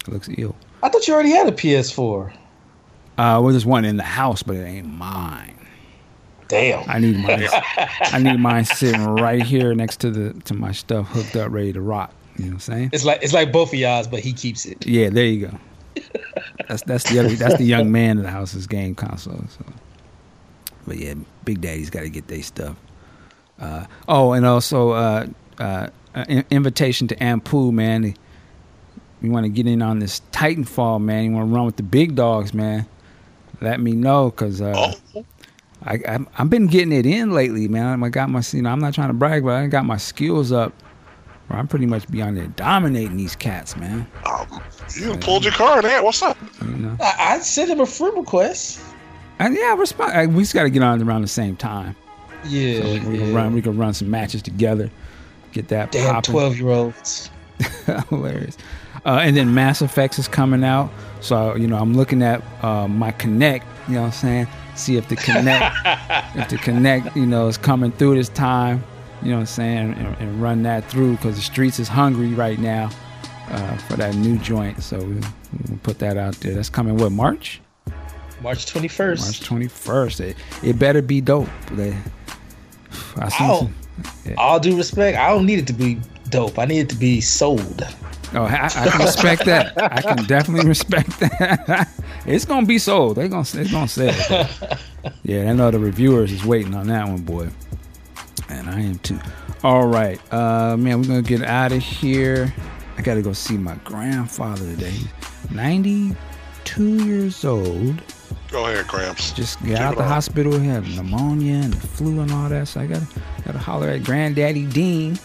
It 0.06 0.08
looks 0.08 0.28
ill. 0.36 0.54
I 0.82 0.90
thought 0.90 1.08
you 1.08 1.14
already 1.14 1.30
had 1.30 1.46
a 1.46 1.52
PS4. 1.52 2.30
Uh, 2.30 2.34
well, 3.16 3.46
there's 3.48 3.64
one 3.64 3.86
in 3.86 3.96
the 3.96 4.02
house, 4.02 4.42
but 4.42 4.56
it 4.56 4.66
ain't 4.66 4.86
mine. 4.86 5.56
Damn. 6.48 6.84
I 6.90 6.98
need 6.98 7.16
mine. 7.16 7.48
I 7.78 8.18
need 8.18 8.38
mine 8.38 8.66
sitting 8.66 9.02
right 9.02 9.40
here 9.40 9.74
next 9.74 9.98
to 10.00 10.10
the 10.10 10.38
to 10.42 10.52
my 10.52 10.72
stuff, 10.72 11.08
hooked 11.08 11.36
up, 11.36 11.50
ready 11.52 11.72
to 11.72 11.80
rock. 11.80 12.12
You 12.36 12.44
know 12.44 12.48
what 12.48 12.54
I'm 12.56 12.60
saying? 12.60 12.90
It's 12.92 13.06
like 13.06 13.22
it's 13.22 13.32
like 13.32 13.50
both 13.50 13.72
of 13.72 13.78
y'all's, 13.78 14.08
but 14.08 14.20
he 14.20 14.34
keeps 14.34 14.66
it. 14.66 14.86
Yeah, 14.86 15.08
there 15.08 15.24
you 15.24 15.46
go. 15.46 15.58
That's 16.68 16.82
that's 16.82 17.10
the 17.10 17.18
other 17.18 17.30
that's 17.30 17.58
the 17.58 17.64
young 17.64 17.90
man 17.90 18.18
in 18.18 18.22
the 18.22 18.30
house's 18.30 18.66
game 18.66 18.94
console. 18.94 19.44
So. 19.48 19.64
But 20.86 20.98
yeah, 20.98 21.14
Big 21.44 21.60
Daddy's 21.60 21.90
got 21.90 22.00
to 22.00 22.08
get 22.08 22.28
their 22.28 22.42
stuff. 22.42 22.76
Uh, 23.58 23.86
oh, 24.08 24.32
and 24.32 24.46
also 24.46 24.90
uh, 24.90 25.26
uh, 25.58 25.88
an 26.14 26.44
invitation 26.50 27.08
to 27.08 27.16
Ampu, 27.16 27.72
man. 27.72 28.14
You 29.22 29.30
want 29.30 29.44
to 29.44 29.50
get 29.50 29.66
in 29.66 29.82
on 29.82 29.98
this 29.98 30.22
Titanfall, 30.32 31.02
man? 31.02 31.24
You 31.24 31.32
want 31.32 31.50
to 31.50 31.54
run 31.54 31.66
with 31.66 31.76
the 31.76 31.82
big 31.82 32.14
dogs, 32.14 32.54
man? 32.54 32.86
Let 33.60 33.80
me 33.80 33.92
know, 33.92 34.30
cause 34.30 34.62
uh, 34.62 34.72
oh, 35.14 35.24
I, 35.84 35.94
I 36.08 36.18
I've 36.38 36.48
been 36.48 36.66
getting 36.66 36.92
it 36.92 37.04
in 37.04 37.32
lately, 37.32 37.68
man. 37.68 38.02
I 38.02 38.08
got 38.08 38.30
my 38.30 38.42
you 38.52 38.62
know 38.62 38.70
I'm 38.70 38.80
not 38.80 38.94
trying 38.94 39.08
to 39.08 39.14
brag, 39.14 39.44
but 39.44 39.54
I 39.54 39.66
got 39.66 39.84
my 39.84 39.98
skills 39.98 40.50
up. 40.52 40.72
Where 41.50 41.58
I'm 41.58 41.66
pretty 41.66 41.86
much 41.86 42.08
beyond 42.08 42.36
there 42.36 42.46
dominating 42.46 43.16
these 43.16 43.34
cats, 43.34 43.76
man. 43.76 44.06
um, 44.24 44.62
you 44.96 45.16
pulled 45.16 45.42
your 45.42 45.52
card, 45.52 45.84
Aunt. 45.84 46.04
What's 46.04 46.22
up? 46.22 46.36
You 46.62 46.68
know. 46.68 46.96
I, 47.00 47.14
I 47.34 47.38
sent 47.40 47.68
him 47.68 47.80
a 47.80 47.86
friend 47.86 48.16
request. 48.16 48.80
And 49.40 49.56
yeah, 49.56 49.74
respond. 49.74 50.12
I- 50.12 50.26
We 50.26 50.44
just 50.44 50.54
got 50.54 50.62
to 50.62 50.70
get 50.70 50.82
on 50.84 51.02
around 51.02 51.22
the 51.22 51.26
same 51.28 51.56
time. 51.56 51.96
Yeah, 52.44 52.82
So 52.82 52.84
we, 52.84 52.98
we 53.00 53.18
yeah. 53.18 53.24
can 53.24 53.34
run. 53.34 53.52
We 53.52 53.62
can 53.62 53.76
run 53.76 53.94
some 53.94 54.08
matches 54.10 54.42
together. 54.42 54.90
Get 55.50 55.66
that 55.68 55.90
Damn 55.90 56.22
twelve 56.22 56.56
year 56.56 56.68
olds. 56.68 57.30
Hilarious. 58.10 58.56
Uh, 59.04 59.18
and 59.22 59.36
then 59.36 59.52
Mass 59.52 59.82
Effects 59.82 60.20
is 60.20 60.28
coming 60.28 60.62
out. 60.62 60.92
So, 61.20 61.56
you 61.56 61.66
know, 61.66 61.78
I'm 61.78 61.94
looking 61.94 62.22
at 62.22 62.42
uh, 62.62 62.86
my 62.86 63.10
Connect. 63.10 63.66
you 63.88 63.94
know 63.96 64.02
what 64.02 64.06
I'm 64.06 64.12
saying? 64.12 64.46
See 64.76 64.96
if 64.96 65.08
the 65.08 65.16
Connect, 65.16 65.74
if 66.36 66.48
the 66.48 66.58
Connect, 66.58 67.16
you 67.16 67.26
know, 67.26 67.48
is 67.48 67.58
coming 67.58 67.90
through 67.90 68.14
this 68.14 68.28
time, 68.28 68.84
you 69.22 69.30
know 69.30 69.36
what 69.36 69.40
I'm 69.40 69.46
saying? 69.46 69.94
And, 69.94 70.16
and 70.18 70.42
run 70.42 70.62
that 70.64 70.84
through 70.90 71.16
because 71.16 71.36
the 71.36 71.42
streets 71.42 71.78
is 71.78 71.88
hungry 71.88 72.34
right 72.34 72.58
now 72.58 72.90
uh, 73.48 73.76
for 73.78 73.96
that 73.96 74.14
new 74.14 74.38
joint. 74.38 74.82
So 74.82 74.98
we, 74.98 75.14
we'll 75.14 75.78
put 75.82 75.98
that 75.98 76.16
out 76.16 76.34
there. 76.36 76.54
That's 76.54 76.70
coming, 76.70 76.96
what, 76.96 77.12
March? 77.12 77.60
March 78.42 78.66
21st. 78.66 78.98
March 78.98 79.40
21st. 79.40 80.20
It, 80.20 80.36
it 80.62 80.78
better 80.78 81.02
be 81.02 81.20
dope. 81.20 81.48
They, 81.72 81.96
I 83.16 83.28
some- 83.28 83.74
yeah. 84.24 84.34
all 84.38 84.58
due 84.58 84.76
respect, 84.76 85.18
I 85.18 85.28
don't 85.30 85.46
need 85.46 85.58
it 85.58 85.66
to 85.66 85.72
be 85.72 85.98
dope. 86.30 86.58
I 86.58 86.64
need 86.64 86.80
it 86.80 86.88
to 86.90 86.96
be 86.96 87.20
sold. 87.20 87.86
Oh, 88.32 88.44
I, 88.44 88.66
I 88.66 88.88
can 88.88 89.00
respect 89.00 89.44
that. 89.46 89.72
I 89.76 90.00
can 90.02 90.24
definitely 90.24 90.68
respect 90.68 91.18
that. 91.18 91.88
it's 92.26 92.44
gonna 92.44 92.66
be 92.66 92.78
sold. 92.78 93.16
They 93.16 93.28
gonna 93.28 93.40
it's 93.40 93.72
gonna 93.72 93.88
sell. 93.88 94.48
yeah, 95.24 95.50
I 95.50 95.52
know 95.52 95.70
the 95.70 95.80
reviewers 95.80 96.30
is 96.30 96.44
waiting 96.44 96.74
on 96.74 96.86
that 96.86 97.08
one, 97.08 97.22
boy, 97.22 97.48
and 98.50 98.68
I 98.68 98.80
am 98.80 98.98
too. 98.98 99.18
All 99.62 99.86
right, 99.86 100.20
uh, 100.32 100.76
man, 100.76 101.00
we're 101.00 101.08
gonna 101.08 101.22
get 101.22 101.42
out 101.42 101.72
of 101.72 101.82
here. 101.82 102.52
I 102.98 103.02
gotta 103.02 103.22
go 103.22 103.32
see 103.32 103.56
my 103.56 103.74
grandfather 103.84 104.64
today. 104.64 104.90
He's 104.90 105.50
Ninety-two 105.50 107.04
years 107.04 107.44
old. 107.44 108.02
Go 108.50 108.66
ahead, 108.66 108.86
Gramps. 108.88 109.32
Just 109.32 109.58
got 109.60 109.68
Keep 109.68 109.78
out 109.78 109.96
the 109.96 110.02
on. 110.02 110.08
hospital. 110.08 110.58
He 110.58 110.66
had 110.66 110.84
pneumonia 110.88 111.54
and 111.54 111.72
the 111.72 111.86
flu 111.86 112.20
and 112.20 112.32
all 112.32 112.48
that. 112.48 112.68
So 112.68 112.80
I 112.80 112.86
gotta 112.86 113.06
gotta 113.44 113.58
holler 113.58 113.88
at 113.88 114.04
Granddaddy 114.04 114.66
Dean. 114.66 115.18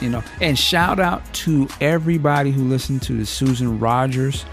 You 0.00 0.10
know, 0.10 0.22
and 0.40 0.58
shout 0.58 0.98
out 0.98 1.32
to 1.34 1.68
everybody 1.80 2.50
who 2.50 2.64
listened 2.64 3.02
to 3.02 3.12
the 3.16 3.26
Susan 3.26 3.78
Rogers. 3.78 4.44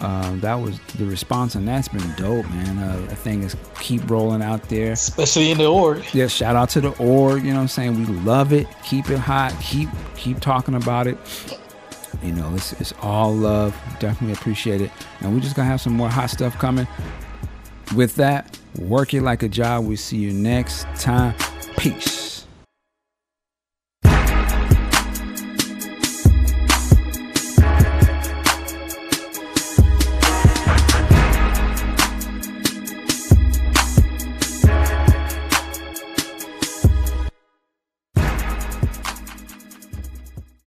Um, 0.00 0.40
that 0.40 0.54
was 0.54 0.80
the 0.96 1.04
response, 1.04 1.54
and 1.54 1.66
that's 1.66 1.88
been 1.88 2.12
dope, 2.16 2.48
man. 2.50 2.78
Uh, 2.78 3.06
that 3.06 3.18
thing 3.18 3.42
is 3.44 3.56
keep 3.78 4.08
rolling 4.10 4.42
out 4.42 4.68
there. 4.68 4.92
Especially 4.92 5.50
in 5.52 5.58
the 5.58 5.66
org. 5.66 6.02
Yeah, 6.12 6.26
shout 6.26 6.56
out 6.56 6.70
to 6.70 6.80
the 6.80 6.90
org. 6.98 7.44
You 7.44 7.50
know 7.50 7.56
what 7.56 7.62
I'm 7.62 7.68
saying? 7.68 7.98
We 7.98 8.06
love 8.20 8.52
it. 8.52 8.66
Keep 8.84 9.10
it 9.10 9.18
hot. 9.18 9.54
Keep 9.60 9.88
keep 10.16 10.40
talking 10.40 10.74
about 10.74 11.06
it. 11.06 11.16
You 12.22 12.32
know, 12.32 12.52
it's 12.54 12.72
it's 12.80 12.92
all 13.00 13.32
love. 13.32 13.76
Definitely 14.00 14.34
appreciate 14.34 14.80
it. 14.80 14.90
And 15.20 15.32
we're 15.32 15.40
just 15.40 15.54
gonna 15.54 15.68
have 15.68 15.80
some 15.80 15.92
more 15.92 16.08
hot 16.08 16.30
stuff 16.30 16.58
coming. 16.58 16.88
With 17.94 18.16
that, 18.16 18.58
work 18.78 19.14
it 19.14 19.22
like 19.22 19.42
a 19.42 19.48
job. 19.48 19.86
We'll 19.86 19.96
see 19.96 20.16
you 20.16 20.32
next 20.32 20.84
time. 20.96 21.34
Peace. 21.76 22.31